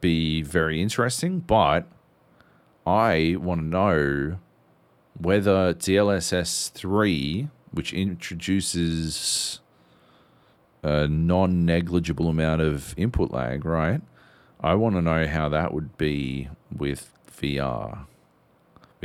be 0.00 0.42
very 0.42 0.80
interesting, 0.80 1.40
but 1.40 1.86
I 2.86 3.36
want 3.38 3.60
to 3.60 3.66
know 3.66 4.38
whether 5.18 5.74
DLSS 5.74 6.70
three, 6.72 7.48
which 7.72 7.92
introduces 7.92 9.60
a 10.82 11.08
non 11.08 11.64
negligible 11.64 12.28
amount 12.28 12.60
of 12.60 12.94
input 12.96 13.32
lag, 13.32 13.64
right? 13.64 14.00
I 14.60 14.74
want 14.74 14.94
to 14.94 15.02
know 15.02 15.26
how 15.26 15.48
that 15.48 15.74
would 15.74 15.96
be 15.98 16.48
with 16.74 17.12
VR 17.30 18.06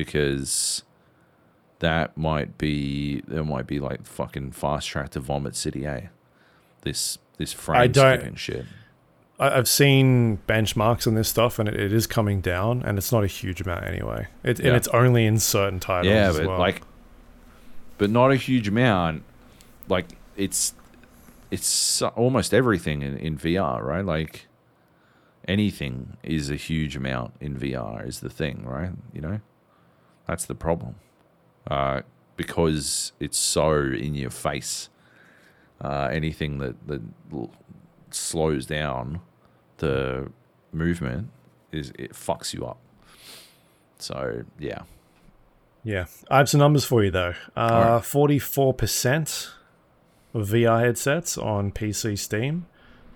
because 0.06 0.84
that 1.80 2.18
might 2.18 2.58
be 2.58 3.22
there 3.28 3.44
might 3.44 3.68
be 3.68 3.80
like 3.80 4.06
fucking 4.06 4.52
fast 4.52 4.88
track 4.88 5.10
to 5.12 5.20
Vomit 5.20 5.56
City, 5.56 5.86
eh? 5.86 6.08
This 6.82 7.18
this 7.38 7.54
frame 7.54 7.82
I 7.82 7.88
don't- 7.88 8.18
skipping 8.20 8.36
shit. 8.36 8.66
I've 9.40 9.68
seen 9.68 10.38
benchmarks 10.48 11.08
on 11.08 11.16
this 11.16 11.28
stuff, 11.28 11.58
and 11.58 11.68
it, 11.68 11.74
it 11.76 11.92
is 11.92 12.06
coming 12.06 12.42
down, 12.42 12.84
and 12.84 13.00
it's 13.00 13.12
not 13.12 13.24
a 13.24 13.28
huge 13.28 13.60
amount 13.62 13.86
anyway. 13.86 14.28
It, 14.44 14.60
Yeah. 14.60 14.68
And 14.68 14.76
it's 14.76 14.88
only 14.90 15.26
in 15.26 15.40
certain 15.40 15.80
titles. 15.80 16.14
Yeah, 16.14 16.30
as 16.30 16.38
but 16.38 16.48
well. 16.48 16.60
like, 16.60 16.84
but 17.98 18.12
not 18.12 18.32
a 18.32 18.36
huge 18.36 18.68
amount. 18.68 19.24
Like 19.88 20.06
it's 20.38 20.76
it's 21.50 22.02
almost 22.04 22.54
everything 22.54 23.02
in, 23.02 23.18
in 23.18 23.36
VR, 23.38 23.82
right? 23.84 24.06
Like 24.06 24.46
anything 25.48 26.18
is 26.24 26.52
a 26.52 26.56
huge 26.56 26.96
amount 26.96 27.34
in 27.42 27.56
VR 27.58 28.08
is 28.08 28.20
the 28.20 28.30
thing, 28.30 28.64
right? 28.64 28.92
You 29.12 29.22
know, 29.22 29.40
that's 30.32 30.46
the 30.46 30.56
problem. 30.56 30.96
Uh, 31.70 32.04
because 32.38 33.12
it's 33.20 33.38
so 33.38 33.74
in 33.82 34.16
your 34.16 34.30
face. 34.30 34.88
Uh, 35.82 36.08
anything 36.10 36.60
that 36.60 36.76
that 36.88 37.02
slows 38.12 38.66
down 38.66 39.20
the 39.78 40.32
movement 40.72 41.30
is 41.74 41.92
it 42.00 42.14
fucks 42.14 42.54
you 42.54 42.66
up. 42.66 42.78
So 44.00 44.44
yeah, 44.58 44.84
Yeah, 45.84 46.06
I 46.30 46.38
have 46.38 46.48
some 46.48 46.60
numbers 46.60 46.86
for 46.86 47.04
you 47.04 47.12
though. 47.12 47.34
Uh. 47.54 48.00
Forty-four 48.00 48.74
percent 48.74 49.52
of 50.34 50.48
VR 50.48 50.80
headsets 50.80 51.38
on 51.38 51.72
PC 51.74 52.18
Steam, 52.18 52.68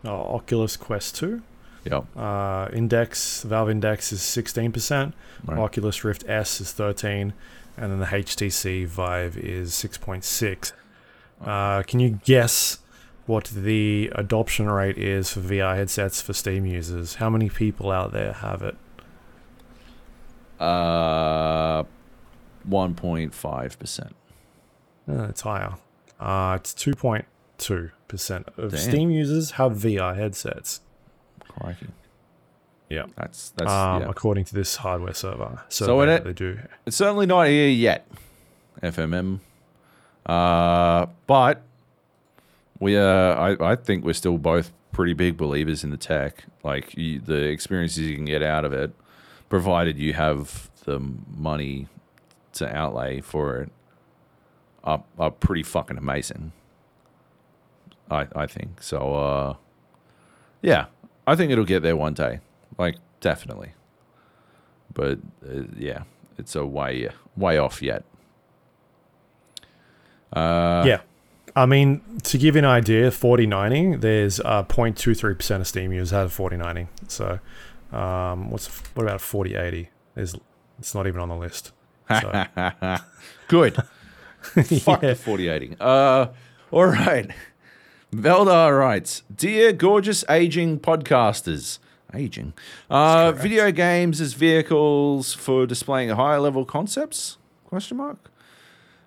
uh, 0.04 0.12
Oculus 0.12 0.76
Quest 0.76 1.16
Two. 1.16 1.44
Yeah. 1.86 2.02
Uh, 2.16 2.70
Index 2.74 3.44
Valve 3.44 3.70
Index 3.70 4.12
is 4.12 4.22
sixteen 4.22 4.72
percent. 4.72 5.14
Right. 5.46 5.60
Oculus 5.60 6.04
Rift 6.04 6.24
S 6.28 6.60
is 6.60 6.74
thirteen, 6.74 7.34
and 7.78 7.92
then 7.92 8.00
the 8.00 8.06
HTC 8.06 8.88
Vive 8.88 9.38
is 9.38 9.74
six 9.74 9.98
point 9.98 10.24
six. 10.24 10.74
Uh, 11.44 11.84
can 11.84 12.00
you 12.00 12.20
guess 12.26 12.80
what 13.26 13.46
the 13.46 14.12
adoption 14.16 14.70
rate 14.70 14.98
is 14.98 15.32
for 15.32 15.40
VR 15.42 15.76
headsets 15.76 16.22
for 16.22 16.34
Steam 16.34 16.66
users? 16.66 17.16
How 17.16 17.30
many 17.30 17.50
people 17.50 17.92
out 17.92 18.12
there 18.12 18.34
have 18.34 18.62
it? 18.62 18.76
Uh, 20.60 21.84
one 22.64 22.96
point 22.96 23.34
five 23.34 23.78
percent. 23.78 24.16
Uh, 25.08 25.24
it's 25.24 25.42
higher. 25.42 25.76
Uh, 26.20 26.58
it's 26.60 26.74
2.2% 26.74 28.58
of 28.58 28.72
Damn. 28.72 28.80
Steam 28.80 29.12
users 29.12 29.52
have 29.52 29.74
VR 29.74 30.16
headsets. 30.16 30.82
Crikey. 31.60 31.88
Yeah. 32.90 33.06
That's 33.16 33.50
that's 33.52 33.72
Um, 33.72 34.02
yeah. 34.04 34.10
According 34.10 34.46
to 34.46 34.56
this 34.56 34.76
hardware 34.78 35.14
server. 35.14 35.64
So 35.70 35.86
survey 35.86 36.02
in 36.04 36.08
that 36.10 36.22
it- 36.22 36.24
they 36.26 36.34
do. 36.34 36.60
It's 36.86 36.96
certainly 36.98 37.26
not 37.26 37.48
here 37.48 37.68
yet. 37.70 38.08
FMM. 38.84 39.40
Uh, 40.26 41.06
but 41.28 41.62
we 42.80 42.98
uh, 42.98 43.04
I 43.36 43.72
I 43.72 43.76
think 43.76 44.04
we're 44.06 44.14
still 44.14 44.38
both 44.38 44.72
pretty 44.92 45.14
big 45.14 45.38
believers 45.38 45.84
in 45.84 45.90
the 45.92 45.98
tech. 45.98 46.46
Like 46.64 46.96
you, 46.98 47.20
the 47.20 47.44
experiences 47.48 48.00
you 48.08 48.16
can 48.16 48.26
get 48.26 48.42
out 48.44 48.66
of 48.66 48.74
it, 48.74 48.92
provided 49.50 49.98
you 50.00 50.14
have 50.14 50.70
the 50.86 51.00
money 51.00 51.88
to 52.54 52.68
outlay 52.76 53.22
for 53.22 53.62
it, 53.62 53.72
are 54.84 55.04
are 55.20 55.32
pretty 55.32 55.64
fucking 55.64 55.98
amazing. 55.98 56.52
I 58.10 58.28
I 58.36 58.46
think 58.48 58.82
so. 58.82 59.16
Uh, 59.16 59.56
yeah, 60.62 60.86
I 61.28 61.36
think 61.36 61.52
it'll 61.52 61.66
get 61.66 61.82
there 61.84 61.96
one 61.96 62.14
day. 62.14 62.40
Like 62.78 62.96
definitely. 63.20 63.74
But 64.94 65.20
uh, 65.48 65.64
yeah, 65.78 66.04
it's 66.38 66.56
a 66.56 66.66
way 66.66 67.10
way 67.36 67.58
off 67.58 67.82
yet. 67.82 68.04
Uh, 70.34 70.84
yeah. 70.86 71.02
I 71.56 71.66
mean, 71.66 72.02
to 72.24 72.38
give 72.38 72.56
you 72.56 72.60
an 72.60 72.66
idea, 72.66 73.10
4090, 73.12 73.98
there's 73.98 74.42
uh, 74.42 74.64
0.23% 74.64 75.62
of 75.62 75.68
Steam 75.68 75.94
users 75.94 76.12
have 76.12 76.34
4090. 76.34 76.90
So, 77.08 77.40
um, 77.98 78.50
what's 78.52 78.68
what 78.94 79.04
about 79.04 79.22
4080? 79.22 79.90
There's, 80.16 80.36
it's 80.80 80.94
not 80.94 81.08
even 81.08 81.22
on 81.22 81.30
the 81.30 81.36
list. 81.38 81.72
So, 82.10 82.46
Good. 83.48 83.76
Fuck 84.42 85.02
Yeah. 85.02 85.10
the 85.10 85.16
4080. 85.16 85.78
Uh, 85.80 86.28
all 86.72 86.86
right. 86.88 87.32
Veldar 88.16 88.80
writes, 88.80 89.24
Dear 89.36 89.74
gorgeous 89.74 90.24
aging 90.30 90.80
podcasters, 90.80 91.80
aging, 92.14 92.54
uh, 92.90 93.34
video 93.34 93.72
games 93.72 94.22
as 94.22 94.34
vehicles 94.34 95.34
for 95.34 95.66
displaying 95.66 96.10
higher 96.10 96.40
level 96.40 96.64
concepts? 96.64 97.38
Question 97.66 97.98
mark. 97.98 98.32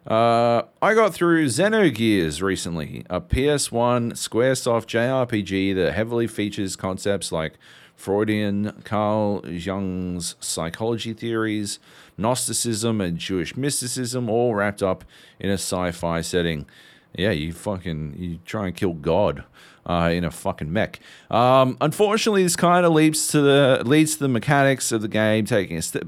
Uh, 0.06 0.62
I 0.82 0.94
got 0.94 1.14
through 1.14 1.46
Xenogears 1.46 2.42
recently, 2.42 3.04
a 3.08 3.20
PS1 3.20 4.12
Squaresoft 4.12 4.86
JRPG 4.86 5.74
that 5.74 5.92
heavily 5.92 6.26
features 6.26 6.76
concepts 6.76 7.32
like 7.32 7.54
Freudian 7.94 8.82
Carl 8.84 9.42
Jung's 9.46 10.36
psychology 10.40 11.14
theories, 11.14 11.78
Gnosticism, 12.16 13.00
and 13.00 13.18
Jewish 13.18 13.56
mysticism, 13.56 14.30
all 14.30 14.54
wrapped 14.54 14.82
up 14.82 15.04
in 15.40 15.50
a 15.50 15.54
sci-fi 15.54 16.20
setting. 16.20 16.66
Yeah, 17.14 17.30
you 17.30 17.52
fucking 17.52 18.14
you 18.18 18.38
try 18.44 18.66
and 18.66 18.76
kill 18.76 18.94
God 18.94 19.44
uh, 19.86 20.10
in 20.12 20.24
a 20.24 20.30
fucking 20.30 20.72
mech. 20.72 21.00
Um, 21.30 21.76
unfortunately, 21.80 22.42
this 22.42 22.56
kind 22.56 22.84
of 22.84 22.92
leads 22.92 23.28
to 23.28 23.40
the 23.40 23.82
leads 23.84 24.14
to 24.14 24.20
the 24.20 24.28
mechanics 24.28 24.92
of 24.92 25.02
the 25.02 25.08
game 25.08 25.44
taking 25.44 25.78
a 25.78 25.82
step 25.82 26.04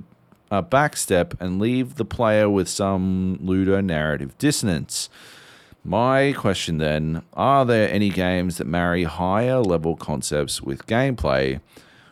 a 0.50 0.62
back 0.62 0.96
step 0.96 1.34
and 1.40 1.60
leave 1.60 1.94
the 1.94 2.04
player 2.04 2.50
with 2.50 2.68
some 2.68 3.38
ludo 3.40 3.80
narrative 3.80 4.36
dissonance. 4.38 5.08
My 5.82 6.34
question 6.36 6.78
then 6.78 7.22
are 7.32 7.64
there 7.64 7.88
any 7.90 8.10
games 8.10 8.58
that 8.58 8.66
marry 8.66 9.04
higher 9.04 9.60
level 9.60 9.96
concepts 9.96 10.60
with 10.60 10.86
gameplay 10.86 11.60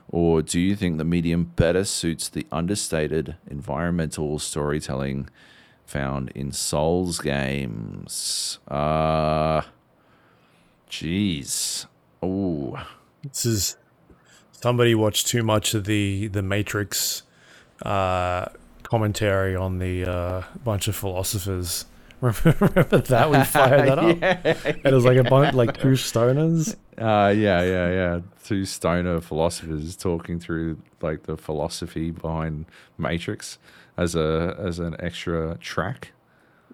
Or 0.08 0.40
do 0.40 0.58
you 0.58 0.74
think 0.74 0.96
the 0.96 1.04
medium 1.04 1.44
better 1.44 1.84
suits 1.84 2.28
the 2.28 2.46
understated 2.50 3.36
environmental 3.46 4.38
storytelling 4.38 5.28
found 5.88 6.30
in 6.34 6.52
Souls 6.52 7.18
games? 7.18 8.58
Uh, 8.68 9.62
jeez. 10.90 11.86
Oh, 12.22 12.78
This 13.22 13.46
is 13.46 13.76
somebody 14.52 14.94
watched 14.94 15.26
too 15.26 15.42
much 15.42 15.74
of 15.74 15.84
the 15.84 16.28
the 16.28 16.42
Matrix 16.42 17.22
uh, 17.82 18.46
commentary 18.82 19.56
on 19.56 19.78
the 19.78 20.04
uh, 20.04 20.42
bunch 20.62 20.88
of 20.88 20.96
philosophers. 20.96 21.86
Remember, 22.20 22.66
that 22.98 23.30
we 23.30 23.44
fired 23.44 23.88
that 23.88 23.98
up? 23.98 24.64
And 24.66 24.86
it 24.86 24.92
was 24.92 25.04
like 25.04 25.18
a 25.18 25.22
bunch, 25.22 25.54
like 25.54 25.78
two 25.78 25.92
stoners. 25.92 26.74
Uh, 26.98 27.30
yeah, 27.30 27.62
yeah, 27.62 27.90
yeah. 27.90 28.20
Two 28.44 28.64
stoner 28.64 29.20
philosophers 29.20 29.96
talking 29.96 30.40
through 30.40 30.78
like 31.00 31.22
the 31.22 31.36
philosophy 31.36 32.10
behind 32.10 32.66
Matrix 32.98 33.58
as 33.98 34.14
a 34.14 34.56
as 34.58 34.78
an 34.78 34.96
extra 35.00 35.58
track 35.58 36.12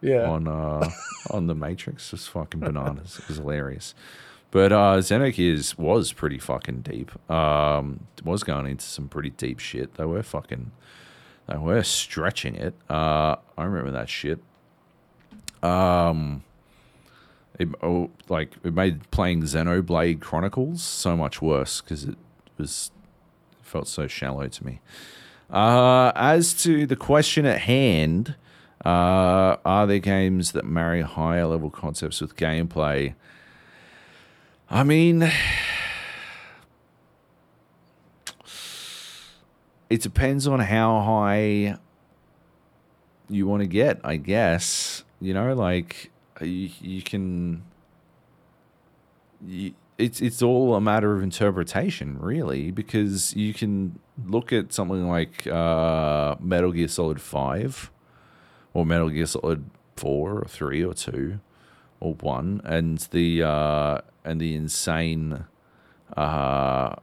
Yeah. 0.00 0.28
on 0.30 0.46
uh 0.46 0.88
on 1.30 1.48
the 1.48 1.54
Matrix. 1.56 2.10
Just 2.10 2.30
fucking 2.30 2.60
bananas. 2.68 3.18
It 3.18 3.26
was 3.28 3.38
hilarious. 3.38 3.94
But 4.52 4.70
uh 4.72 4.98
Xenogears 4.98 5.76
was 5.76 6.12
pretty 6.12 6.38
fucking 6.38 6.82
deep. 6.82 7.10
Um 7.30 8.06
was 8.22 8.44
going 8.44 8.66
into 8.66 8.84
some 8.84 9.08
pretty 9.08 9.30
deep 9.30 9.58
shit. 9.58 9.94
They 9.94 10.04
were 10.04 10.22
fucking 10.22 10.70
they 11.48 11.56
were 11.56 11.82
stretching 11.82 12.54
it. 12.54 12.74
Uh 12.88 13.36
I 13.58 13.64
remember 13.64 13.90
that 13.90 14.08
shit. 14.08 14.38
Um 15.62 16.44
it, 17.58 17.68
oh, 17.82 18.10
like 18.28 18.54
it 18.64 18.74
made 18.74 19.10
playing 19.12 19.42
Xenoblade 19.42 20.20
Chronicles 20.20 20.82
so 20.82 21.16
much 21.16 21.40
worse 21.40 21.80
because 21.80 22.04
it 22.04 22.16
was 22.58 22.90
it 23.60 23.64
felt 23.66 23.86
so 23.88 24.06
shallow 24.08 24.48
to 24.48 24.66
me. 24.66 24.80
Uh, 25.50 26.12
as 26.14 26.54
to 26.62 26.86
the 26.86 26.96
question 26.96 27.46
at 27.46 27.60
hand, 27.60 28.34
uh, 28.84 29.56
are 29.64 29.86
there 29.86 29.98
games 29.98 30.52
that 30.52 30.64
marry 30.64 31.02
higher 31.02 31.46
level 31.46 31.70
concepts 31.70 32.20
with 32.20 32.36
gameplay? 32.36 33.14
I 34.70 34.82
mean, 34.82 35.30
it 39.90 40.00
depends 40.00 40.46
on 40.46 40.60
how 40.60 41.00
high 41.02 41.78
you 43.28 43.46
want 43.46 43.62
to 43.62 43.66
get, 43.66 44.00
I 44.04 44.16
guess. 44.16 45.04
You 45.20 45.34
know, 45.34 45.54
like 45.54 46.10
you, 46.40 46.70
you 46.80 47.02
can. 47.02 47.62
You, 49.46 49.74
it's 49.98 50.20
it's 50.20 50.42
all 50.42 50.74
a 50.74 50.80
matter 50.80 51.14
of 51.14 51.22
interpretation, 51.22 52.18
really, 52.18 52.70
because 52.70 53.34
you 53.34 53.54
can 53.54 53.98
look 54.24 54.52
at 54.52 54.72
something 54.72 55.08
like 55.08 55.46
uh, 55.46 56.36
Metal 56.40 56.72
Gear 56.72 56.88
Solid 56.88 57.20
Five, 57.20 57.90
or 58.72 58.84
Metal 58.84 59.08
Gear 59.08 59.26
Solid 59.26 59.64
Four, 59.96 60.38
or 60.38 60.46
Three, 60.46 60.84
or 60.84 60.94
Two, 60.94 61.40
or 62.00 62.14
One, 62.14 62.60
and 62.64 62.98
the 63.12 63.42
uh, 63.42 63.98
and 64.24 64.40
the 64.40 64.54
insane 64.54 65.44
uh, 66.16 66.96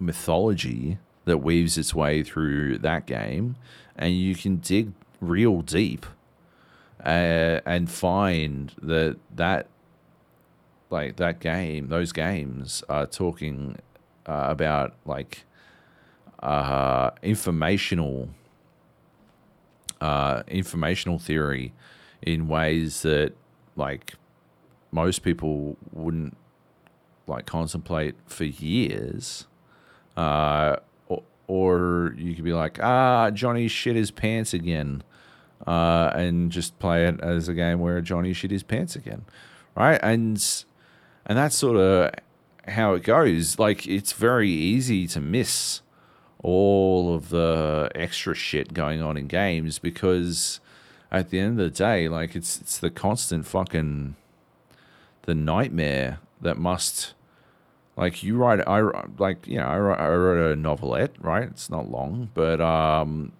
mythology 0.00 0.98
that 1.26 1.38
weaves 1.38 1.78
its 1.78 1.94
way 1.94 2.22
through 2.22 2.78
that 2.78 3.06
game, 3.06 3.56
and 3.96 4.14
you 4.14 4.34
can 4.34 4.56
dig 4.56 4.92
real 5.20 5.62
deep 5.62 6.06
uh, 7.04 7.60
and 7.64 7.90
find 7.90 8.72
that 8.82 9.16
that 9.34 9.68
like 10.90 11.16
that 11.16 11.40
game, 11.40 11.88
those 11.88 12.12
games 12.12 12.84
are 12.88 13.06
talking 13.06 13.76
uh, 14.26 14.46
about 14.48 14.94
like 15.04 15.44
uh, 16.42 17.10
informational 17.22 18.28
uh, 20.00 20.42
informational 20.48 21.18
theory 21.18 21.72
in 22.22 22.48
ways 22.48 23.02
that 23.02 23.32
like 23.76 24.14
most 24.90 25.22
people 25.22 25.76
wouldn't 25.92 26.36
like 27.26 27.46
contemplate 27.46 28.14
for 28.26 28.44
years. 28.44 29.46
Uh, 30.16 30.76
or, 31.08 31.22
or 31.46 32.14
you 32.16 32.34
could 32.34 32.44
be 32.44 32.52
like, 32.52 32.78
ah, 32.82 33.30
Johnny 33.30 33.66
shit 33.66 33.96
his 33.96 34.10
pants 34.10 34.54
again, 34.54 35.02
uh, 35.66 36.12
and 36.14 36.52
just 36.52 36.78
play 36.78 37.06
it 37.06 37.20
as 37.20 37.48
a 37.48 37.54
game 37.54 37.80
where 37.80 38.00
Johnny 38.00 38.32
shit 38.32 38.50
his 38.50 38.62
pants 38.62 38.94
again, 38.94 39.24
right? 39.74 39.98
And 40.02 40.64
and 41.26 41.38
that's 41.38 41.56
sort 41.56 41.76
of 41.76 42.12
how 42.68 42.94
it 42.94 43.02
goes. 43.02 43.58
Like 43.58 43.86
it's 43.86 44.12
very 44.12 44.50
easy 44.50 45.06
to 45.08 45.20
miss 45.20 45.80
all 46.42 47.14
of 47.14 47.30
the 47.30 47.90
extra 47.94 48.34
shit 48.34 48.74
going 48.74 49.00
on 49.00 49.16
in 49.16 49.26
games 49.26 49.78
because 49.78 50.60
at 51.10 51.30
the 51.30 51.38
end 51.38 51.58
of 51.60 51.64
the 51.64 51.70
day, 51.70 52.08
like 52.08 52.34
it's 52.34 52.60
it's 52.60 52.78
the 52.78 52.90
constant 52.90 53.46
fucking 53.46 54.16
the 55.22 55.34
nightmare 55.34 56.18
that 56.40 56.58
must 56.58 57.14
like 57.96 58.22
you 58.22 58.36
write 58.36 58.60
I 58.66 58.80
like 59.18 59.46
you 59.46 59.58
know 59.58 59.66
I 59.66 59.78
wrote, 59.78 59.98
I 59.98 60.08
wrote 60.08 60.52
a 60.52 60.56
novelette 60.56 61.12
right 61.20 61.44
it's 61.44 61.70
not 61.70 61.90
long 61.90 62.30
but 62.34 62.60
um 62.60 63.32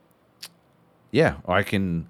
yeah 1.10 1.36
I 1.46 1.62
can 1.62 2.06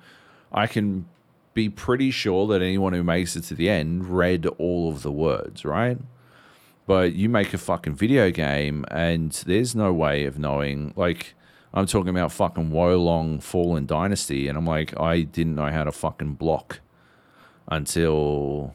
I 0.53 0.67
can 0.67 1.07
be 1.55 1.69
pretty 1.69 2.11
sure 2.11 2.47
that 2.49 2.61
anyone 2.61 2.93
who 2.93 3.03
makes 3.03 3.37
it 3.37 3.43
to 3.43 3.55
the 3.55 3.69
end 3.69 4.09
read 4.09 4.47
all 4.59 4.91
of 4.91 5.03
the 5.03 5.13
words 5.13 5.65
right 5.65 5.99
but 6.87 7.15
you 7.15 7.29
make 7.29 7.55
a 7.55 7.59
fucking 7.59 7.95
video 7.95 8.31
game 8.31 8.85
and 8.91 9.33
there's 9.47 9.75
no 9.75 9.93
way 9.93 10.25
of 10.25 10.39
knowing 10.39 10.93
like 10.97 11.35
I'm 11.73 11.87
talking 11.87 12.11
about 12.11 12.31
fucking 12.31 12.71
Wo 12.71 12.97
Long 12.97 13.41
Fallen 13.41 13.87
Dynasty 13.87 14.49
and 14.49 14.57
I'm 14.57 14.67
like 14.67 14.99
I 15.01 15.23
didn't 15.23 15.57
know 15.57 15.71
how 15.71 15.85
to 15.85 15.93
fucking 15.93 16.35
block 16.35 16.81
until 17.69 18.75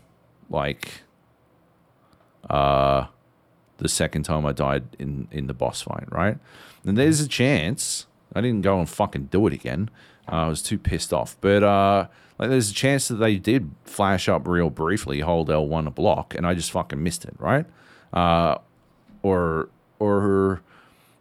like 0.49 1.03
uh 2.49 3.05
the 3.77 3.87
second 3.89 4.23
time 4.23 4.45
I 4.45 4.51
died 4.51 4.95
in 4.99 5.27
in 5.31 5.47
the 5.47 5.53
boss 5.53 5.81
fight, 5.81 6.11
right? 6.11 6.37
And 6.83 6.97
there's 6.97 7.21
a 7.21 7.27
chance 7.27 8.05
I 8.33 8.41
didn't 8.41 8.61
go 8.61 8.77
and 8.79 8.89
fucking 8.89 9.25
do 9.25 9.47
it 9.47 9.53
again. 9.53 9.89
Uh, 10.31 10.35
I 10.35 10.47
was 10.47 10.61
too 10.61 10.77
pissed 10.77 11.13
off, 11.13 11.37
but 11.41 11.63
uh, 11.63 12.07
like 12.37 12.49
there's 12.49 12.71
a 12.71 12.73
chance 12.73 13.07
that 13.07 13.15
they 13.15 13.37
did 13.37 13.71
flash 13.83 14.29
up 14.29 14.47
real 14.47 14.69
briefly, 14.69 15.21
hold 15.21 15.49
L1 15.49 15.87
a 15.87 15.91
block, 15.91 16.35
and 16.35 16.45
I 16.45 16.53
just 16.53 16.71
fucking 16.71 17.01
missed 17.01 17.25
it, 17.25 17.35
right? 17.39 17.65
Uh, 18.13 18.57
or 19.23 19.69
or 19.99 20.61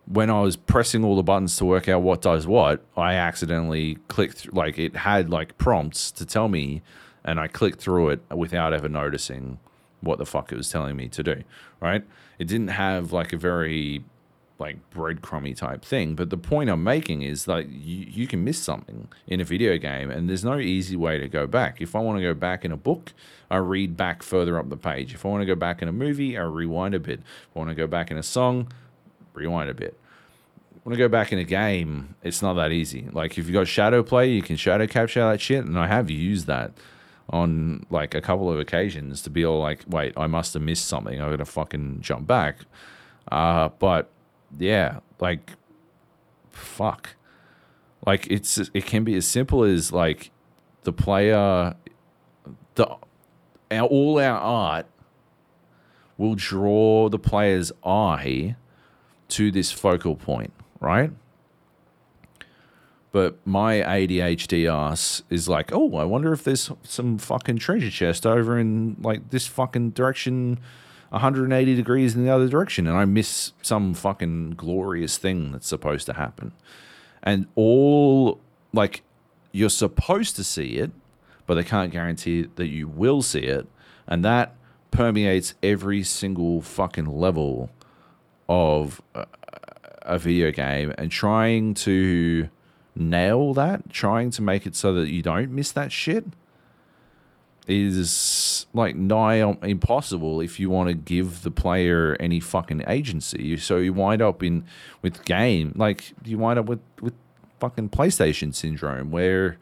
when 0.06 0.30
I 0.30 0.40
was 0.40 0.56
pressing 0.56 1.04
all 1.04 1.16
the 1.16 1.22
buttons 1.22 1.56
to 1.56 1.64
work 1.64 1.88
out 1.88 2.02
what 2.02 2.22
does 2.22 2.46
what, 2.46 2.82
I 2.96 3.14
accidentally 3.14 3.98
clicked 4.08 4.52
like 4.54 4.78
it 4.78 4.96
had 4.96 5.28
like 5.28 5.58
prompts 5.58 6.10
to 6.12 6.24
tell 6.24 6.48
me, 6.48 6.82
and 7.24 7.40
I 7.40 7.48
clicked 7.48 7.80
through 7.80 8.10
it 8.10 8.22
without 8.34 8.72
ever 8.72 8.88
noticing 8.88 9.58
what 10.00 10.18
the 10.18 10.26
fuck 10.26 10.52
it 10.52 10.56
was 10.56 10.70
telling 10.70 10.96
me 10.96 11.08
to 11.08 11.22
do, 11.22 11.42
right? 11.80 12.04
It 12.38 12.46
didn't 12.46 12.68
have 12.68 13.12
like 13.12 13.32
a 13.32 13.36
very 13.36 14.04
like 14.58 14.90
breadcrumby 14.90 15.56
type 15.56 15.84
thing, 15.84 16.14
but 16.14 16.30
the 16.30 16.36
point 16.36 16.68
I'm 16.68 16.82
making 16.82 17.22
is 17.22 17.44
that 17.44 17.68
you, 17.68 18.06
you 18.08 18.26
can 18.26 18.42
miss 18.42 18.58
something 18.58 19.08
in 19.26 19.40
a 19.40 19.44
video 19.44 19.78
game, 19.78 20.10
and 20.10 20.28
there's 20.28 20.44
no 20.44 20.58
easy 20.58 20.96
way 20.96 21.18
to 21.18 21.28
go 21.28 21.46
back. 21.46 21.80
If 21.80 21.94
I 21.94 22.00
want 22.00 22.18
to 22.18 22.22
go 22.22 22.34
back 22.34 22.64
in 22.64 22.72
a 22.72 22.76
book, 22.76 23.12
I 23.50 23.58
read 23.58 23.96
back 23.96 24.22
further 24.22 24.58
up 24.58 24.68
the 24.68 24.76
page. 24.76 25.14
If 25.14 25.24
I 25.24 25.28
want 25.28 25.42
to 25.42 25.46
go 25.46 25.54
back 25.54 25.80
in 25.80 25.88
a 25.88 25.92
movie, 25.92 26.36
I 26.36 26.42
rewind 26.42 26.94
a 26.94 27.00
bit. 27.00 27.20
If 27.20 27.56
I 27.56 27.58
want 27.60 27.70
to 27.70 27.76
go 27.76 27.86
back 27.86 28.10
in 28.10 28.18
a 28.18 28.22
song, 28.22 28.72
rewind 29.32 29.70
a 29.70 29.74
bit. 29.74 29.98
I 30.90 30.96
go 30.96 31.08
back 31.08 31.32
in 31.32 31.38
a 31.38 31.44
game, 31.44 32.14
it's 32.22 32.40
not 32.40 32.54
that 32.54 32.72
easy. 32.72 33.08
Like 33.12 33.36
if 33.36 33.46
you 33.46 33.52
got 33.52 33.66
ShadowPlay, 33.66 34.34
you 34.34 34.42
can 34.42 34.56
shadow 34.56 34.86
capture 34.86 35.20
that 35.20 35.40
shit, 35.40 35.64
and 35.64 35.78
I 35.78 35.86
have 35.86 36.10
used 36.10 36.46
that 36.46 36.72
on 37.30 37.84
like 37.90 38.14
a 38.14 38.20
couple 38.20 38.50
of 38.50 38.58
occasions 38.58 39.20
to 39.22 39.30
be 39.30 39.44
all 39.44 39.60
like, 39.60 39.84
wait, 39.86 40.14
I 40.16 40.26
must 40.26 40.54
have 40.54 40.62
missed 40.62 40.86
something. 40.86 41.20
I'm 41.20 41.30
gonna 41.30 41.44
fucking 41.44 42.00
jump 42.00 42.26
back. 42.26 42.60
Uh, 43.30 43.68
but 43.78 44.10
yeah, 44.56 45.00
like 45.20 45.52
fuck. 46.50 47.16
Like 48.06 48.26
it's 48.28 48.58
it 48.72 48.86
can 48.86 49.04
be 49.04 49.16
as 49.16 49.26
simple 49.26 49.64
as 49.64 49.92
like 49.92 50.30
the 50.84 50.92
player 50.92 51.74
the 52.74 52.96
our, 53.70 53.82
all 53.82 54.18
our 54.18 54.38
art 54.38 54.86
will 56.16 56.34
draw 56.34 57.08
the 57.08 57.18
player's 57.18 57.70
eye 57.84 58.56
to 59.28 59.50
this 59.50 59.70
focal 59.70 60.16
point, 60.16 60.52
right? 60.80 61.12
But 63.10 63.38
my 63.46 63.76
ADHD 63.76 64.70
ass 64.70 65.22
is 65.30 65.48
like, 65.48 65.72
oh, 65.72 65.96
I 65.96 66.04
wonder 66.04 66.32
if 66.32 66.44
there's 66.44 66.70
some 66.82 67.18
fucking 67.18 67.58
treasure 67.58 67.90
chest 67.90 68.26
over 68.26 68.58
in 68.58 68.96
like 69.00 69.30
this 69.30 69.46
fucking 69.46 69.90
direction, 69.90 70.58
180 71.10 71.74
degrees 71.74 72.14
in 72.14 72.24
the 72.24 72.30
other 72.30 72.48
direction, 72.48 72.86
and 72.86 72.96
I 72.96 73.04
miss 73.04 73.52
some 73.62 73.94
fucking 73.94 74.50
glorious 74.50 75.16
thing 75.16 75.52
that's 75.52 75.66
supposed 75.66 76.06
to 76.06 76.14
happen. 76.14 76.52
And 77.22 77.46
all 77.54 78.40
like 78.72 79.02
you're 79.52 79.70
supposed 79.70 80.36
to 80.36 80.44
see 80.44 80.76
it, 80.76 80.90
but 81.46 81.54
they 81.54 81.64
can't 81.64 81.90
guarantee 81.90 82.48
that 82.56 82.68
you 82.68 82.88
will 82.88 83.22
see 83.22 83.40
it, 83.40 83.66
and 84.06 84.24
that 84.24 84.54
permeates 84.90 85.54
every 85.62 86.02
single 86.02 86.60
fucking 86.62 87.06
level 87.06 87.70
of 88.48 89.00
a, 89.14 89.26
a 90.02 90.18
video 90.18 90.50
game 90.50 90.94
and 90.96 91.10
trying 91.10 91.74
to 91.74 92.48
nail 92.94 93.54
that, 93.54 93.90
trying 93.90 94.30
to 94.30 94.42
make 94.42 94.66
it 94.66 94.74
so 94.74 94.92
that 94.94 95.08
you 95.08 95.22
don't 95.22 95.50
miss 95.50 95.72
that 95.72 95.92
shit 95.92 96.24
is 97.68 98.66
like 98.72 98.96
nigh 98.96 99.36
impossible 99.62 100.40
if 100.40 100.58
you 100.58 100.70
want 100.70 100.88
to 100.88 100.94
give 100.94 101.42
the 101.42 101.50
player 101.50 102.16
any 102.18 102.40
fucking 102.40 102.82
agency. 102.86 103.56
So 103.58 103.76
you 103.76 103.92
wind 103.92 104.22
up 104.22 104.42
in 104.42 104.64
with 105.02 105.24
game 105.24 105.72
like 105.76 106.14
you 106.24 106.38
wind 106.38 106.58
up 106.58 106.66
with 106.66 106.80
with 107.00 107.14
fucking 107.60 107.90
PlayStation 107.90 108.54
syndrome 108.54 109.10
where 109.10 109.58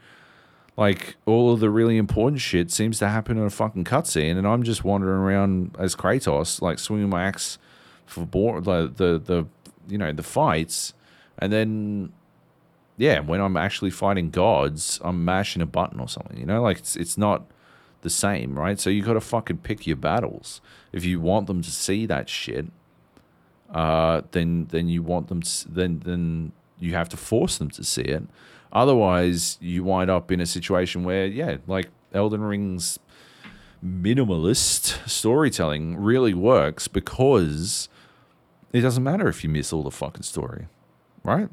like 0.77 1.17
all 1.25 1.53
of 1.53 1.61
the 1.61 1.71
really 1.71 1.97
important 1.97 2.41
shit 2.41 2.71
seems 2.71 2.99
to 2.99 3.09
happen 3.09 3.39
in 3.39 3.45
a 3.45 3.51
fucking 3.51 3.85
cutscene, 3.85 4.37
and 4.37 4.47
I'm 4.47 4.63
just 4.63 4.85
wandering 4.85 5.21
around 5.21 5.75
as 5.79 5.97
Kratos, 5.97 6.61
like 6.61 6.79
swinging 6.79 7.09
my 7.09 7.25
axe 7.25 7.59
for 8.05 8.27
board, 8.27 8.65
the, 8.65 8.93
the 8.95 9.19
the 9.19 9.47
you 9.89 9.97
know 9.97 10.13
the 10.13 10.23
fights, 10.23 10.93
and 11.39 11.51
then 11.51 12.13
yeah, 12.99 13.21
when 13.21 13.41
I'm 13.41 13.57
actually 13.57 13.91
fighting 13.91 14.31
gods, 14.31 15.01
I'm 15.03 15.25
mashing 15.25 15.63
a 15.63 15.67
button 15.67 15.99
or 15.99 16.09
something. 16.09 16.39
You 16.39 16.47
know, 16.47 16.63
like 16.63 16.79
it's 16.79 16.95
it's 16.95 17.17
not 17.17 17.47
the 18.07 18.11
same, 18.11 18.57
right? 18.57 18.79
So 18.79 18.89
you 18.89 19.03
got 19.03 19.15
to 19.15 19.21
fucking 19.21 19.59
pick 19.59 19.85
your 19.85 19.97
battles. 19.97 20.61
If 20.93 21.05
you 21.05 21.19
want 21.19 21.49
them 21.49 21.61
to 21.61 21.71
see 21.73 22.07
that 22.07 22.29
shit, 22.29 22.67
uh, 23.73 24.23
then 24.31 24.69
then 24.71 24.89
you 24.89 25.03
want 25.03 25.27
them 25.27 25.43
to, 25.43 25.69
then 25.69 26.03
then 26.05 26.53
you 26.79 26.95
have 26.95 27.09
to 27.09 27.17
force 27.17 27.59
them 27.59 27.69
to 27.71 27.83
see 27.83 28.03
it. 28.03 28.23
Otherwise, 28.73 29.59
you 29.61 29.83
wind 29.83 30.09
up 30.09 30.31
in 30.31 30.41
a 30.41 30.47
situation 30.47 31.03
where, 31.03 31.27
yeah, 31.27 31.57
like 31.67 31.89
Elden 32.15 32.43
Ring's 32.43 33.01
minimalist 33.85 35.09
storytelling 35.09 35.97
really 35.97 36.35
works 36.35 36.87
because 36.87 37.89
it 38.73 38.83
doesn't 38.83 39.03
matter 39.03 39.27
if 39.27 39.43
you 39.43 39.51
miss 39.51 39.73
all 39.73 39.83
the 39.83 39.91
fucking 39.91 40.23
story, 40.23 40.69
right? 41.25 41.49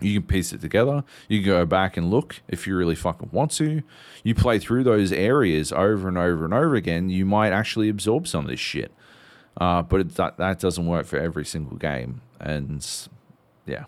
You 0.00 0.20
can 0.20 0.28
piece 0.28 0.52
it 0.52 0.60
together. 0.60 1.04
You 1.28 1.40
can 1.40 1.46
go 1.46 1.66
back 1.66 1.96
and 1.96 2.10
look 2.10 2.40
if 2.48 2.66
you 2.66 2.76
really 2.76 2.94
fucking 2.94 3.30
want 3.32 3.50
to. 3.52 3.82
You 4.24 4.34
play 4.34 4.58
through 4.58 4.84
those 4.84 5.12
areas 5.12 5.72
over 5.72 6.08
and 6.08 6.16
over 6.18 6.44
and 6.44 6.54
over 6.54 6.74
again. 6.74 7.10
You 7.10 7.26
might 7.26 7.52
actually 7.52 7.88
absorb 7.88 8.26
some 8.26 8.44
of 8.44 8.50
this 8.50 8.60
shit. 8.60 8.92
Uh, 9.60 9.82
but 9.82 10.00
it, 10.00 10.14
that, 10.14 10.38
that 10.38 10.58
doesn't 10.58 10.86
work 10.86 11.06
for 11.06 11.18
every 11.18 11.44
single 11.44 11.76
game. 11.76 12.22
And 12.38 12.86
yeah. 13.66 13.84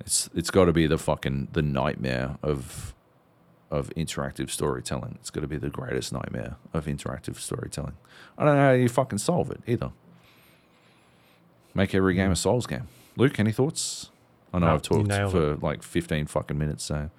It's 0.00 0.28
it's 0.34 0.50
got 0.50 0.66
to 0.66 0.72
be 0.72 0.86
the 0.86 0.98
fucking 0.98 1.48
the 1.52 1.62
nightmare 1.62 2.36
of 2.42 2.94
of 3.70 3.90
interactive 3.96 4.50
storytelling. 4.50 5.16
It's 5.20 5.30
got 5.30 5.40
to 5.40 5.48
be 5.48 5.56
the 5.56 5.70
greatest 5.70 6.12
nightmare 6.12 6.56
of 6.72 6.86
interactive 6.86 7.36
storytelling. 7.36 7.96
I 8.38 8.44
don't 8.44 8.54
know 8.54 8.62
how 8.62 8.72
you 8.72 8.88
fucking 8.88 9.18
solve 9.18 9.50
it 9.50 9.60
either. 9.66 9.90
Make 11.74 11.94
every 11.94 12.14
game 12.14 12.30
a 12.30 12.36
Souls 12.36 12.66
game. 12.66 12.88
Luke, 13.16 13.38
any 13.40 13.52
thoughts? 13.52 14.10
I 14.56 14.58
know 14.60 14.66
No, 14.66 14.74
I've 14.74 14.82
talked 14.82 15.02
you 15.02 15.06
nailed 15.06 15.32
for 15.32 15.56
like 15.56 15.82
15 15.82 16.26
fucking 16.26 16.56
minutes, 16.56 16.84
so 16.84 17.10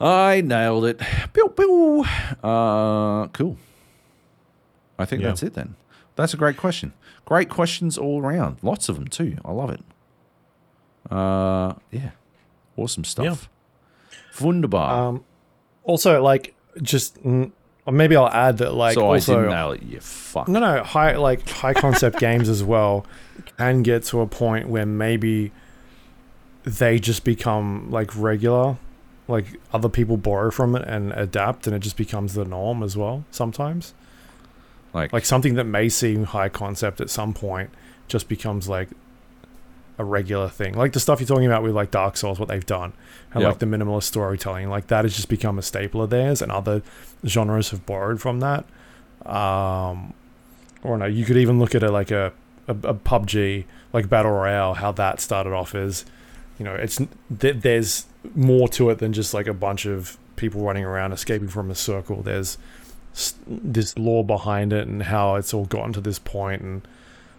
I 0.00 0.40
nailed 0.40 0.84
it. 0.86 1.00
Pew, 1.32 1.48
pew. 1.56 2.04
Uh, 2.42 3.28
cool. 3.28 3.56
I 4.98 5.04
think 5.04 5.22
Yeah. 5.22 5.28
that's 5.28 5.42
it 5.42 5.54
then. 5.54 5.76
That's 6.16 6.34
a 6.34 6.36
great 6.36 6.56
question. 6.56 6.92
Great 7.24 7.48
questions 7.48 7.96
all 7.98 8.20
around. 8.22 8.58
Lots 8.62 8.88
of 8.88 8.96
them 8.96 9.06
too. 9.08 9.36
I 9.44 9.52
love 9.52 9.70
it. 9.70 9.80
Uh, 11.10 11.74
yeah, 11.90 12.10
awesome 12.76 13.04
stuff. 13.04 13.48
Wunderbar. 14.40 15.08
Um, 15.08 15.24
also, 15.84 16.22
like, 16.22 16.54
just 16.82 17.22
mm, 17.22 17.52
or 17.86 17.92
maybe 17.92 18.16
I'll 18.16 18.28
add 18.28 18.58
that, 18.58 18.74
like, 18.74 18.94
so 18.94 19.06
also 19.06 19.32
I 19.34 19.36
didn't 19.42 19.50
nail 19.50 19.72
it. 19.72 19.82
You 19.82 20.00
fuck. 20.00 20.48
No, 20.48 20.58
no, 20.60 20.82
high 20.82 21.16
like 21.16 21.48
high 21.48 21.74
concept 21.74 22.18
games 22.26 22.48
as 22.48 22.62
well 22.62 23.06
can 23.58 23.82
get 23.82 24.04
to 24.04 24.20
a 24.20 24.26
point 24.26 24.68
where 24.68 24.86
maybe 24.86 25.52
they 26.64 26.98
just 26.98 27.24
become 27.24 27.90
like 27.90 28.10
regular, 28.16 28.76
like 29.28 29.60
other 29.72 29.88
people 29.88 30.16
borrow 30.16 30.50
from 30.50 30.74
it 30.76 30.82
and 30.88 31.12
adapt, 31.12 31.66
and 31.66 31.76
it 31.76 31.80
just 31.80 31.96
becomes 31.96 32.34
the 32.34 32.44
norm 32.44 32.82
as 32.82 32.96
well. 32.96 33.24
Sometimes, 33.30 33.92
Like, 34.94 35.12
like 35.12 35.24
something 35.24 35.54
that 35.54 35.64
may 35.64 35.88
seem 35.88 36.24
high 36.24 36.48
concept 36.48 37.00
at 37.00 37.10
some 37.10 37.34
point 37.34 37.70
just 38.08 38.28
becomes 38.28 38.68
like 38.68 38.88
a 39.98 40.04
regular 40.04 40.48
thing. 40.48 40.74
Like 40.74 40.92
the 40.92 41.00
stuff 41.00 41.20
you're 41.20 41.26
talking 41.26 41.46
about 41.46 41.62
with 41.62 41.74
like 41.74 41.90
Dark 41.90 42.16
Souls, 42.16 42.38
what 42.40 42.48
they've 42.48 42.66
done, 42.66 42.92
and 43.32 43.42
Yeah. 43.42 43.48
like 43.48 43.58
the 43.60 43.66
minimalist 43.66 44.04
storytelling, 44.04 44.68
like 44.68 44.88
that 44.88 45.04
has 45.04 45.14
just 45.14 45.28
become 45.28 45.58
a 45.58 45.62
staple 45.62 46.02
of 46.02 46.10
theirs, 46.10 46.42
and 46.42 46.50
other 46.50 46.82
genres 47.26 47.70
have 47.70 47.86
borrowed 47.86 48.20
from 48.20 48.40
that. 48.40 48.64
Um, 49.24 50.12
or 50.82 50.98
no, 50.98 51.06
you 51.06 51.24
could 51.24 51.36
even 51.36 51.58
look 51.58 51.74
at 51.74 51.82
it 51.82 51.90
like 51.90 52.10
a, 52.10 52.32
a, 52.68 52.72
a 52.72 52.94
PUBG, 52.94 53.64
like 53.92 54.08
Battle 54.08 54.32
Royale, 54.32 54.74
how 54.74 54.92
that 54.92 55.20
started 55.20 55.52
off 55.52 55.74
as, 55.74 56.04
you 56.58 56.64
know, 56.64 56.74
it's 56.74 57.00
th- 57.38 57.56
there's 57.62 58.06
more 58.34 58.68
to 58.68 58.90
it 58.90 58.98
than 58.98 59.12
just 59.12 59.32
like 59.32 59.46
a 59.46 59.54
bunch 59.54 59.86
of 59.86 60.18
people 60.36 60.60
running 60.62 60.84
around 60.84 61.12
escaping 61.12 61.48
from 61.48 61.70
a 61.70 61.74
circle. 61.74 62.22
There's 62.22 62.58
this 63.46 63.96
lore 63.96 64.24
behind 64.24 64.72
it 64.72 64.88
and 64.88 65.04
how 65.04 65.36
it's 65.36 65.54
all 65.54 65.66
gotten 65.66 65.92
to 65.92 66.00
this 66.00 66.18
point 66.18 66.62
and 66.62 66.82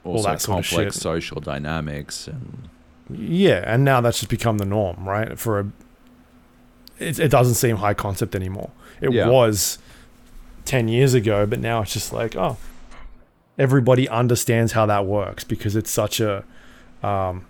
also 0.05 0.29
that 0.29 0.41
sort 0.41 0.59
of 0.59 0.69
complex 0.69 0.95
shit. 0.95 1.01
social 1.01 1.41
dynamics 1.41 2.27
and 2.27 2.69
Yeah, 3.09 3.63
and 3.65 3.83
now 3.83 4.01
that's 4.01 4.19
just 4.19 4.29
become 4.29 4.57
the 4.59 4.65
norm, 4.65 5.07
right? 5.07 5.37
For 5.37 5.59
a, 5.59 5.71
it, 6.99 7.19
it 7.19 7.29
doesn't 7.29 7.55
seem 7.55 7.77
high 7.77 7.93
concept 7.93 8.35
anymore. 8.35 8.71
It 9.01 9.11
Yeah. 9.11 9.27
was 9.27 9.77
ten 10.63 10.87
years 10.87 11.13
ago, 11.13 11.45
but 11.45 11.59
now 11.59 11.81
it's 11.81 11.93
just 11.93 12.13
like, 12.13 12.35
oh, 12.35 12.57
everybody 13.57 14.07
understands 14.09 14.71
how 14.73 14.85
that 14.85 15.05
works 15.05 15.43
because 15.43 15.75
it's 15.75 15.91
such 15.91 16.19
a, 16.19 16.43
um, 17.03 17.45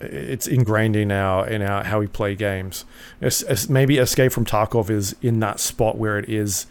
it's 0.00 0.46
ingrained 0.46 0.94
in 0.96 1.10
our 1.10 1.48
in 1.48 1.62
our 1.62 1.84
how 1.84 2.00
we 2.00 2.06
play 2.06 2.34
games. 2.34 2.84
Es- 3.22 3.42
es- 3.48 3.68
maybe 3.68 3.96
Escape 3.98 4.30
from 4.32 4.44
Tarkov 4.44 4.90
is 4.90 5.16
in 5.22 5.40
that 5.40 5.58
spot 5.60 5.96
where 5.96 6.18
it 6.18 6.28
is. 6.28 6.66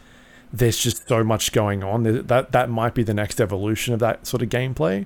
There's 0.57 0.77
just 0.77 1.07
so 1.07 1.23
much 1.23 1.51
going 1.51 1.83
on. 1.83 2.03
That 2.03 2.51
that 2.51 2.69
might 2.69 2.93
be 2.93 3.03
the 3.03 3.13
next 3.13 3.41
evolution 3.41 3.93
of 3.93 3.99
that 3.99 4.25
sort 4.25 4.41
of 4.41 4.49
gameplay. 4.49 5.05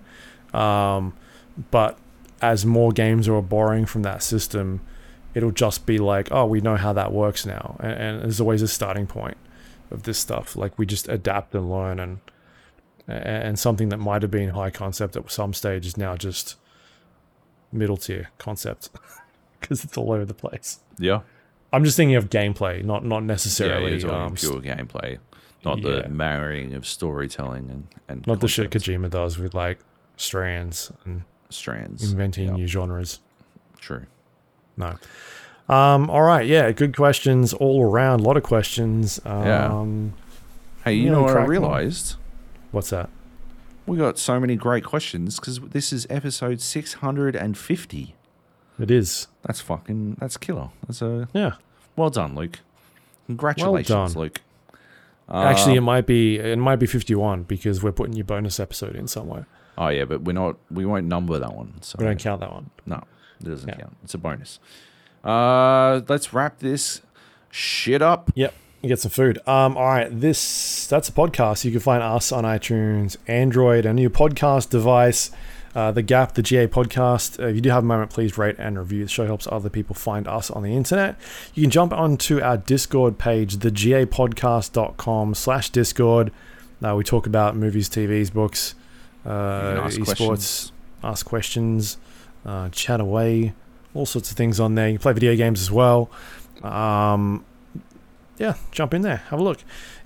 Um, 0.54 1.14
but 1.72 1.98
as 2.42 2.66
more 2.66 2.92
games 2.92 3.28
are 3.28 3.42
borrowing 3.42 3.86
from 3.86 4.04
that 4.04 4.24
system, 4.24 4.82
it'll 5.34 5.52
just 5.52 5.86
be 5.86 5.98
like, 5.98 6.30
oh, 6.32 6.46
we 6.46 6.62
know 6.62 6.76
how 6.76 6.94
that 6.94 7.12
works 7.12 7.46
now, 7.46 7.76
and, 7.80 7.92
and 7.92 8.22
there's 8.24 8.42
always 8.42 8.62
a 8.62 8.68
starting 8.68 9.08
point 9.08 9.38
of 9.92 10.04
this 10.04 10.18
stuff. 10.18 10.56
Like 10.56 10.78
we 10.78 10.86
just 10.86 11.08
adapt 11.08 11.54
and 11.56 11.70
learn, 11.70 12.00
and 12.00 12.20
and 13.08 13.58
something 13.58 13.90
that 13.90 13.98
might 13.98 14.22
have 14.22 14.32
been 14.32 14.50
high 14.50 14.70
concept 14.70 15.16
at 15.16 15.32
some 15.32 15.54
stage 15.54 15.86
is 15.86 15.98
now 15.98 16.16
just 16.16 16.56
middle 17.72 17.98
tier 17.98 18.30
concept 18.38 18.90
because 19.60 19.84
it's 19.84 19.98
all 19.98 20.12
over 20.12 20.26
the 20.26 20.34
place. 20.34 20.80
yeah, 20.98 21.22
I'm 21.72 21.84
just 21.84 21.98
thinking 21.98 22.16
of 22.16 22.30
gameplay, 22.30 22.84
not 22.84 23.06
not 23.06 23.24
necessarily 23.24 24.00
you're 24.00 24.12
um, 24.12 24.36
pure 24.36 24.62
gameplay, 24.62 25.20
not 25.66 25.80
yeah. 25.80 26.02
the 26.04 26.10
marrying 26.10 26.74
of 26.74 26.86
storytelling 26.88 27.70
and 27.70 27.88
and 28.08 28.28
not 28.28 28.40
the 28.40 28.48
shit 28.48 28.72
concepts. 28.72 28.88
Kojima 28.88 29.10
does 29.10 29.38
with 29.38 29.54
like 29.54 29.80
strands 30.18 30.92
and 31.06 31.24
strands. 31.50 32.12
inventing 32.12 32.48
Yeah, 32.50 32.56
new 32.56 32.68
genres. 32.68 33.20
True. 33.80 34.06
No. 34.78 34.96
Um, 35.68 36.10
all 36.10 36.24
right, 36.24 36.48
yeah, 36.48 36.72
good 36.72 36.96
questions 36.96 37.54
all 37.54 37.84
around. 37.84 38.22
A 38.22 38.24
lot 38.24 38.38
of 38.38 38.44
questions. 38.44 39.20
Yeah. 39.26 39.66
Um, 39.68 40.14
Hey, 40.86 40.94
you 40.94 41.06
Yeah, 41.06 41.12
know 41.12 41.22
what 41.24 41.36
I 41.38 41.44
realized? 41.44 42.16
What's 42.72 42.90
that? 42.92 43.10
We 43.86 43.98
got 43.98 44.18
so 44.18 44.40
many 44.40 44.56
great 44.56 44.84
questions 44.86 45.40
because 45.40 45.60
this 45.60 45.92
is 45.92 46.08
episode 46.10 46.62
650. 46.62 48.16
It 48.80 48.90
is. 48.92 49.28
That's 49.44 49.60
fucking, 49.60 50.16
that's 50.20 50.38
killer. 50.38 50.70
That's 50.88 51.02
a, 51.02 51.28
Yeah. 51.34 51.54
well 51.96 52.10
done, 52.10 52.34
Luke. 52.34 52.60
Congratulations, 53.28 54.14
done. 54.14 54.22
Luke. 54.22 54.42
Actually, 55.32 55.76
it 55.76 55.80
Uh, 55.80 55.82
might 55.82 56.06
be 56.08 56.38
it 56.40 56.58
might 56.58 56.78
be 56.78 56.86
51 56.88 57.44
because 57.44 57.84
we're 57.84 57.92
putting 57.92 58.14
your 58.16 58.26
bonus 58.26 58.60
episode 58.60 58.96
in 58.96 59.08
somewhere. 59.08 59.46
oh 59.78 59.88
yeah, 59.90 60.04
but 60.06 60.24
we're 60.24 60.34
not, 60.34 60.58
we 60.72 60.86
won't 60.86 61.06
number 61.08 61.40
that 61.40 61.54
one. 61.56 61.74
So 61.82 61.96
We 62.00 62.06
don't 62.06 62.20
count 62.20 62.42
that 62.42 62.52
one. 62.52 62.70
No, 62.86 63.04
it 63.40 63.46
doesn't 63.50 63.70
Yeah. 63.70 63.76
count. 63.76 63.98
It's 64.04 64.14
a 64.14 64.18
bonus. 64.18 64.60
Uh, 65.24 66.02
let's 66.08 66.34
wrap 66.34 66.60
this 66.60 67.02
shit 67.52 68.02
up. 68.02 68.32
Yep. 68.36 68.54
You 68.82 68.90
get 68.90 69.00
some 69.00 69.12
food. 69.12 69.40
Um, 69.46 69.76
all 69.78 69.86
right, 69.86 70.08
this 70.10 70.88
that's 70.88 71.10
a 71.10 71.12
podcast. 71.12 71.66
You 71.66 71.72
can 71.72 71.82
find 71.82 72.02
us 72.02 72.32
on 72.32 72.44
iTunes, 72.46 73.18
Android, 73.28 73.86
and 73.86 74.00
your 74.00 74.10
podcast 74.10 74.70
device. 74.70 75.32
Uh, 75.76 75.92
the 75.92 76.02
Gap, 76.02 76.34
the 76.34 76.42
GA 76.42 76.68
podcast. 76.68 77.42
Uh, 77.42 77.48
if 77.48 77.56
you 77.56 77.62
do 77.62 77.70
have 77.70 77.84
a 77.84 77.86
moment, 77.86 78.10
please 78.10 78.38
rate 78.38 78.56
and 78.58 78.78
review. 78.78 79.04
The 79.04 79.10
show 79.10 79.26
helps 79.26 79.48
other 79.52 79.70
people 79.70 79.94
find 79.94 80.28
us 80.28 80.50
on 80.50 80.64
the 80.64 80.76
internet. 80.76 81.16
You 81.54 81.62
can 81.62 81.70
jump 81.70 81.94
onto 81.94 82.42
our 82.42 82.58
Discord 82.58 83.20
page, 83.20 83.58
thegapodcast.com 83.58 85.36
slash 85.36 85.70
Discord. 85.70 86.32
Uh, 86.84 86.96
we 86.96 87.04
talk 87.04 87.28
about 87.28 87.56
movies, 87.56 87.90
TVs, 87.90 88.34
books, 88.34 88.74
uh, 89.26 89.30
ask 89.84 90.00
esports, 90.00 90.06
questions. 90.06 90.72
ask 91.04 91.26
questions, 91.26 91.98
uh, 92.46 92.70
chat 92.70 93.00
away, 93.00 93.54
all 93.94 94.06
sorts 94.06 94.32
of 94.32 94.38
things 94.38 94.60
on 94.60 94.76
there. 94.76 94.88
You 94.88 94.94
can 94.94 95.02
play 95.02 95.14
video 95.14 95.36
games 95.36 95.62
as 95.62 95.72
well. 95.72 96.10
Um, 96.64 97.46
yeah, 98.38 98.56
jump 98.72 98.94
in 98.94 99.02
there, 99.02 99.18
have 99.18 99.40
a 99.40 99.44
look. 99.44 99.60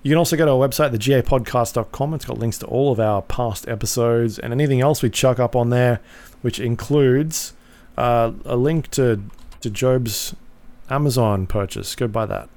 You 0.04 0.10
can 0.10 0.18
also 0.18 0.36
go 0.36 0.44
to 0.44 0.52
our 0.52 0.68
website, 0.68 0.94
thegapodcast.com. 0.94 2.14
It's 2.14 2.24
got 2.26 2.38
links 2.38 2.58
to 2.58 2.66
all 2.66 2.92
of 2.92 3.00
our 3.00 3.22
past 3.22 3.66
episodes 3.66 4.38
and 4.38 4.52
anything 4.52 4.80
else 4.80 5.02
we 5.02 5.08
chuck 5.10 5.38
up 5.40 5.56
on 5.56 5.70
there, 5.70 6.00
which 6.42 6.60
includes 6.60 7.54
uh, 7.96 8.32
a 8.44 8.54
link 8.56 8.90
to 8.92 9.22
to 9.62 9.70
Joab's 9.70 10.36
Amazon 10.90 11.46
purchase. 11.46 11.94
Go 11.96 12.06
buy 12.06 12.26
that. 12.26 12.50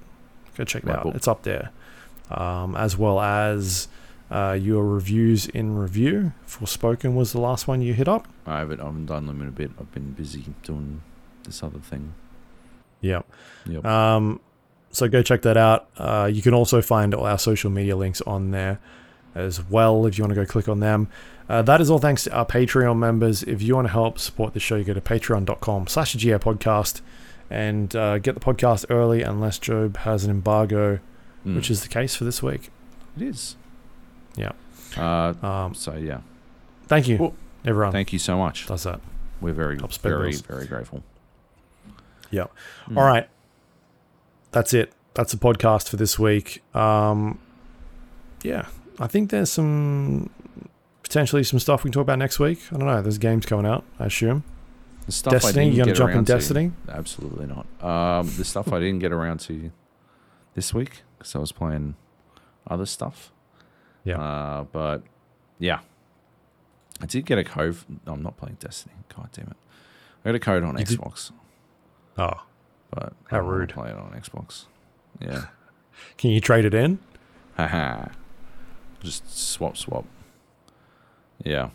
Go 0.57 0.65
check 0.65 0.83
it 0.83 0.87
Right, 0.89 0.97
out. 0.97 1.03
cool. 1.03 1.13
It's 1.15 1.27
up 1.27 1.43
there, 1.43 1.71
um, 2.29 2.75
as 2.75 2.97
well 2.97 3.21
as 3.21 3.87
uh, 4.29 4.57
your 4.59 4.83
reviews 4.85 5.45
in 5.47 5.77
review. 5.77 6.33
Forspoken 6.45 7.15
was 7.15 7.31
the 7.31 7.39
last 7.39 7.65
one 7.65 7.81
you 7.81 7.93
hit 7.93 8.09
up. 8.09 8.27
I 8.45 8.59
haven't, 8.59 8.81
I 8.81 8.85
haven't 8.85 9.05
done 9.05 9.25
them 9.27 9.41
in 9.41 9.47
a 9.47 9.51
bit. 9.51 9.71
I've 9.79 9.91
been 9.93 10.11
busy 10.11 10.43
doing 10.63 11.01
this 11.45 11.63
other 11.63 11.79
thing. 11.79 12.13
Yeah. 12.99 13.21
Yep. 13.67 13.85
Um, 13.85 14.41
so 14.97 15.07
go 15.07 15.21
check 15.21 15.41
that 15.43 15.57
out. 15.57 15.87
Uh, 15.97 16.29
you 16.31 16.41
can 16.41 16.53
also 16.53 16.81
find 16.81 17.13
all 17.13 17.25
our 17.25 17.39
social 17.39 17.69
media 17.69 17.95
links 17.95 18.21
on 18.21 18.51
there 18.51 18.79
as 19.35 19.63
well 19.63 20.05
if 20.05 20.17
you 20.17 20.23
want 20.23 20.31
to 20.31 20.35
go 20.35 20.45
click 20.45 20.67
on 20.67 20.79
them. 20.79 21.07
Uh, 21.49 21.61
that 21.61 21.79
is 21.79 21.89
all 21.89 21.99
thanks 21.99 22.23
to 22.25 22.31
our 22.33 22.45
Patreon 22.45 22.97
members. 22.97 23.43
If 23.43 23.61
you 23.61 23.75
want 23.75 23.87
to 23.87 23.91
help 23.93 24.19
support 24.19 24.53
the 24.53 24.59
show, 24.59 24.75
you 24.75 24.83
go 24.83 24.93
to 24.93 24.99
patreon.com 25.01 25.87
slash 25.87 26.13
podcast 26.15 27.01
and 27.49 27.95
uh, 27.95 28.17
get 28.17 28.33
the 28.33 28.41
podcast 28.41 28.85
early 28.89 29.21
unless 29.21 29.57
Joab 29.59 29.97
has 29.97 30.23
an 30.25 30.31
embargo, 30.31 30.99
Mm. 31.45 31.55
which 31.55 31.69
is 31.71 31.81
the 31.83 31.87
case 31.87 32.15
for 32.15 32.25
this 32.25 32.43
week. 32.43 32.71
it 33.15 33.21
is. 33.23 33.55
Yeah. 34.35 34.51
Uh, 34.97 35.33
Um, 35.45 35.73
so 35.75 35.93
yeah, 35.95 36.19
thank 36.87 37.07
you, 37.07 37.17
Cool. 37.17 37.35
everyone. 37.63 37.91
thank 37.93 38.11
you 38.11 38.19
so 38.19 38.37
much. 38.37 38.65
does 38.67 38.83
that. 38.83 38.99
We're 39.39 39.53
very, 39.53 39.77
very, 40.01 40.33
very 40.33 40.65
grateful. 40.65 41.03
Yeah. 42.31 42.47
Mm. 42.89 42.97
All 42.97 43.05
right. 43.05 43.29
That's 44.57 44.73
it. 44.73 44.91
That's 45.13 45.31
the 45.33 45.37
podcast 45.37 45.87
for 45.87 45.97
this 45.97 46.17
week. 46.17 46.63
Um, 46.75 47.37
yeah, 48.41 48.65
I 48.99 49.05
think 49.05 49.29
there's 49.29 49.51
some 49.51 50.31
potentially 51.03 51.43
some 51.43 51.59
stuff 51.59 51.83
we 51.83 51.89
can 51.89 51.93
talk 51.93 52.01
about 52.01 52.17
next 52.17 52.39
week. 52.39 52.59
I 52.71 52.77
don't 52.77 52.87
know. 52.87 53.01
There's 53.03 53.19
games 53.19 53.45
coming 53.45 53.67
out. 53.67 53.83
I 53.99 54.05
assume. 54.07 54.43
The 55.05 55.11
stuff 55.11 55.33
Destiny. 55.33 55.69
You 55.69 55.77
gonna 55.83 55.93
jump 55.93 56.09
in 56.09 56.15
around 56.15 56.25
to- 56.25 56.33
Destiny? 56.33 56.71
Absolutely 56.89 57.45
not. 57.45 57.67
Um, 57.83 58.27
the 58.35 58.43
stuff 58.43 58.73
I 58.73 58.79
didn't 58.79 58.97
get 58.99 59.11
around 59.11 59.41
to 59.41 59.71
this 60.55 60.73
week 60.73 61.03
because 61.19 61.35
I 61.35 61.39
was 61.39 61.51
playing 61.51 61.95
other 62.67 62.87
stuff. 62.87 63.31
Yeah. 64.03 64.19
Uh, 64.19 64.63
but 64.63 65.03
yeah, 65.59 65.81
I 66.99 67.05
did 67.05 67.27
get 67.27 67.37
a 67.37 67.43
code. 67.43 67.77
no, 68.07 68.13
I'm 68.13 68.23
not 68.23 68.37
playing 68.37 68.57
Destiny. 68.59 68.95
God 69.15 69.29
damn 69.33 69.47
it! 69.49 69.57
I 70.25 70.29
got 70.29 70.35
a 70.35 70.39
code 70.39 70.63
on 70.63 70.79
You 70.79 70.83
did- 70.83 70.97
Xbox, 70.99 71.31
Oh, 72.17 72.41
but 72.91 73.13
How 73.29 73.39
rude. 73.41 73.69
Play 73.73 73.89
it 73.89 73.95
on 73.95 74.11
Xbox. 74.11 74.65
Yeah. 75.19 75.45
can 76.17 76.31
you 76.31 76.39
trade 76.41 76.65
it 76.65 76.73
in? 76.73 76.99
Haha. 77.55 78.09
Just 79.01 79.35
swap, 79.35 79.77
swap. 79.77 80.05
Yeah. 81.43 81.69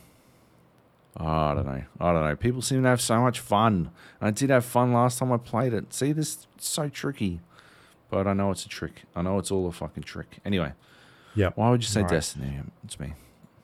Oh, 1.18 1.26
I 1.26 1.54
don't 1.54 1.66
know. 1.66 1.82
I 2.00 2.12
don't 2.12 2.24
know. 2.24 2.36
People 2.36 2.62
seem 2.62 2.82
to 2.82 2.88
have 2.88 3.00
so 3.00 3.20
much 3.20 3.40
fun. 3.40 3.90
And 4.20 4.28
I 4.28 4.30
did 4.30 4.50
have 4.50 4.64
fun 4.64 4.92
last 4.92 5.18
time 5.18 5.30
I 5.32 5.36
played 5.36 5.74
it. 5.74 5.92
See, 5.92 6.12
this 6.12 6.28
is 6.36 6.46
so 6.58 6.88
tricky. 6.88 7.40
But 8.10 8.26
I 8.26 8.32
know 8.32 8.50
it's 8.50 8.64
a 8.64 8.68
trick. 8.68 9.02
I 9.14 9.22
know 9.22 9.38
it's 9.38 9.50
all 9.50 9.66
a 9.68 9.72
fucking 9.72 10.02
trick. 10.02 10.38
Anyway, 10.44 10.72
Yep. 11.34 11.56
why 11.56 11.70
would 11.70 11.82
you 11.82 11.88
say. 11.88 12.02
Destiny? 12.02 12.60
It's 12.84 12.98
me. 13.00 13.14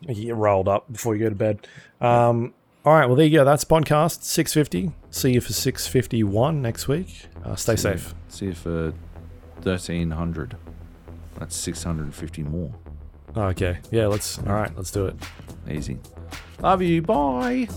You 0.01 0.15
get 0.15 0.37
rolled 0.37 0.69
up 0.69 0.91
before 0.91 1.15
you 1.17 1.25
go 1.25 1.29
to 1.29 1.35
bed. 1.35 1.67
Um, 2.01 2.55
all 2.85 2.95
right. 2.95 3.07
Well, 3.07 3.17
there 3.17 3.27
you 3.27 3.39
go. 3.39 3.45
That's 3.45 3.65
podcast 3.65 4.23
650. 4.23 4.93
See 5.11 5.33
you 5.33 5.41
for 5.41 5.53
651 5.53 6.63
next 6.63 6.89
week. 6.89 7.27
Uh, 7.45 7.55
stay 7.57 7.77
See 7.77 7.89
you- 7.89 7.97
safe. 7.99 8.15
See 8.29 8.47
you 8.47 8.55
for 8.55 8.93
1300. 9.63 10.57
That's 11.39 11.55
650 11.57 12.43
more. 12.45 12.73
Okay. 13.37 13.79
Yeah. 13.91 14.07
Let's. 14.07 14.39
All 14.39 14.55
right. 14.55 14.75
Let's 14.77 14.91
do 14.91 15.07
it. 15.07 15.17
Easy. 15.71 15.99
Love 16.61 16.83
you. 16.83 17.03
Bye. 17.03 17.69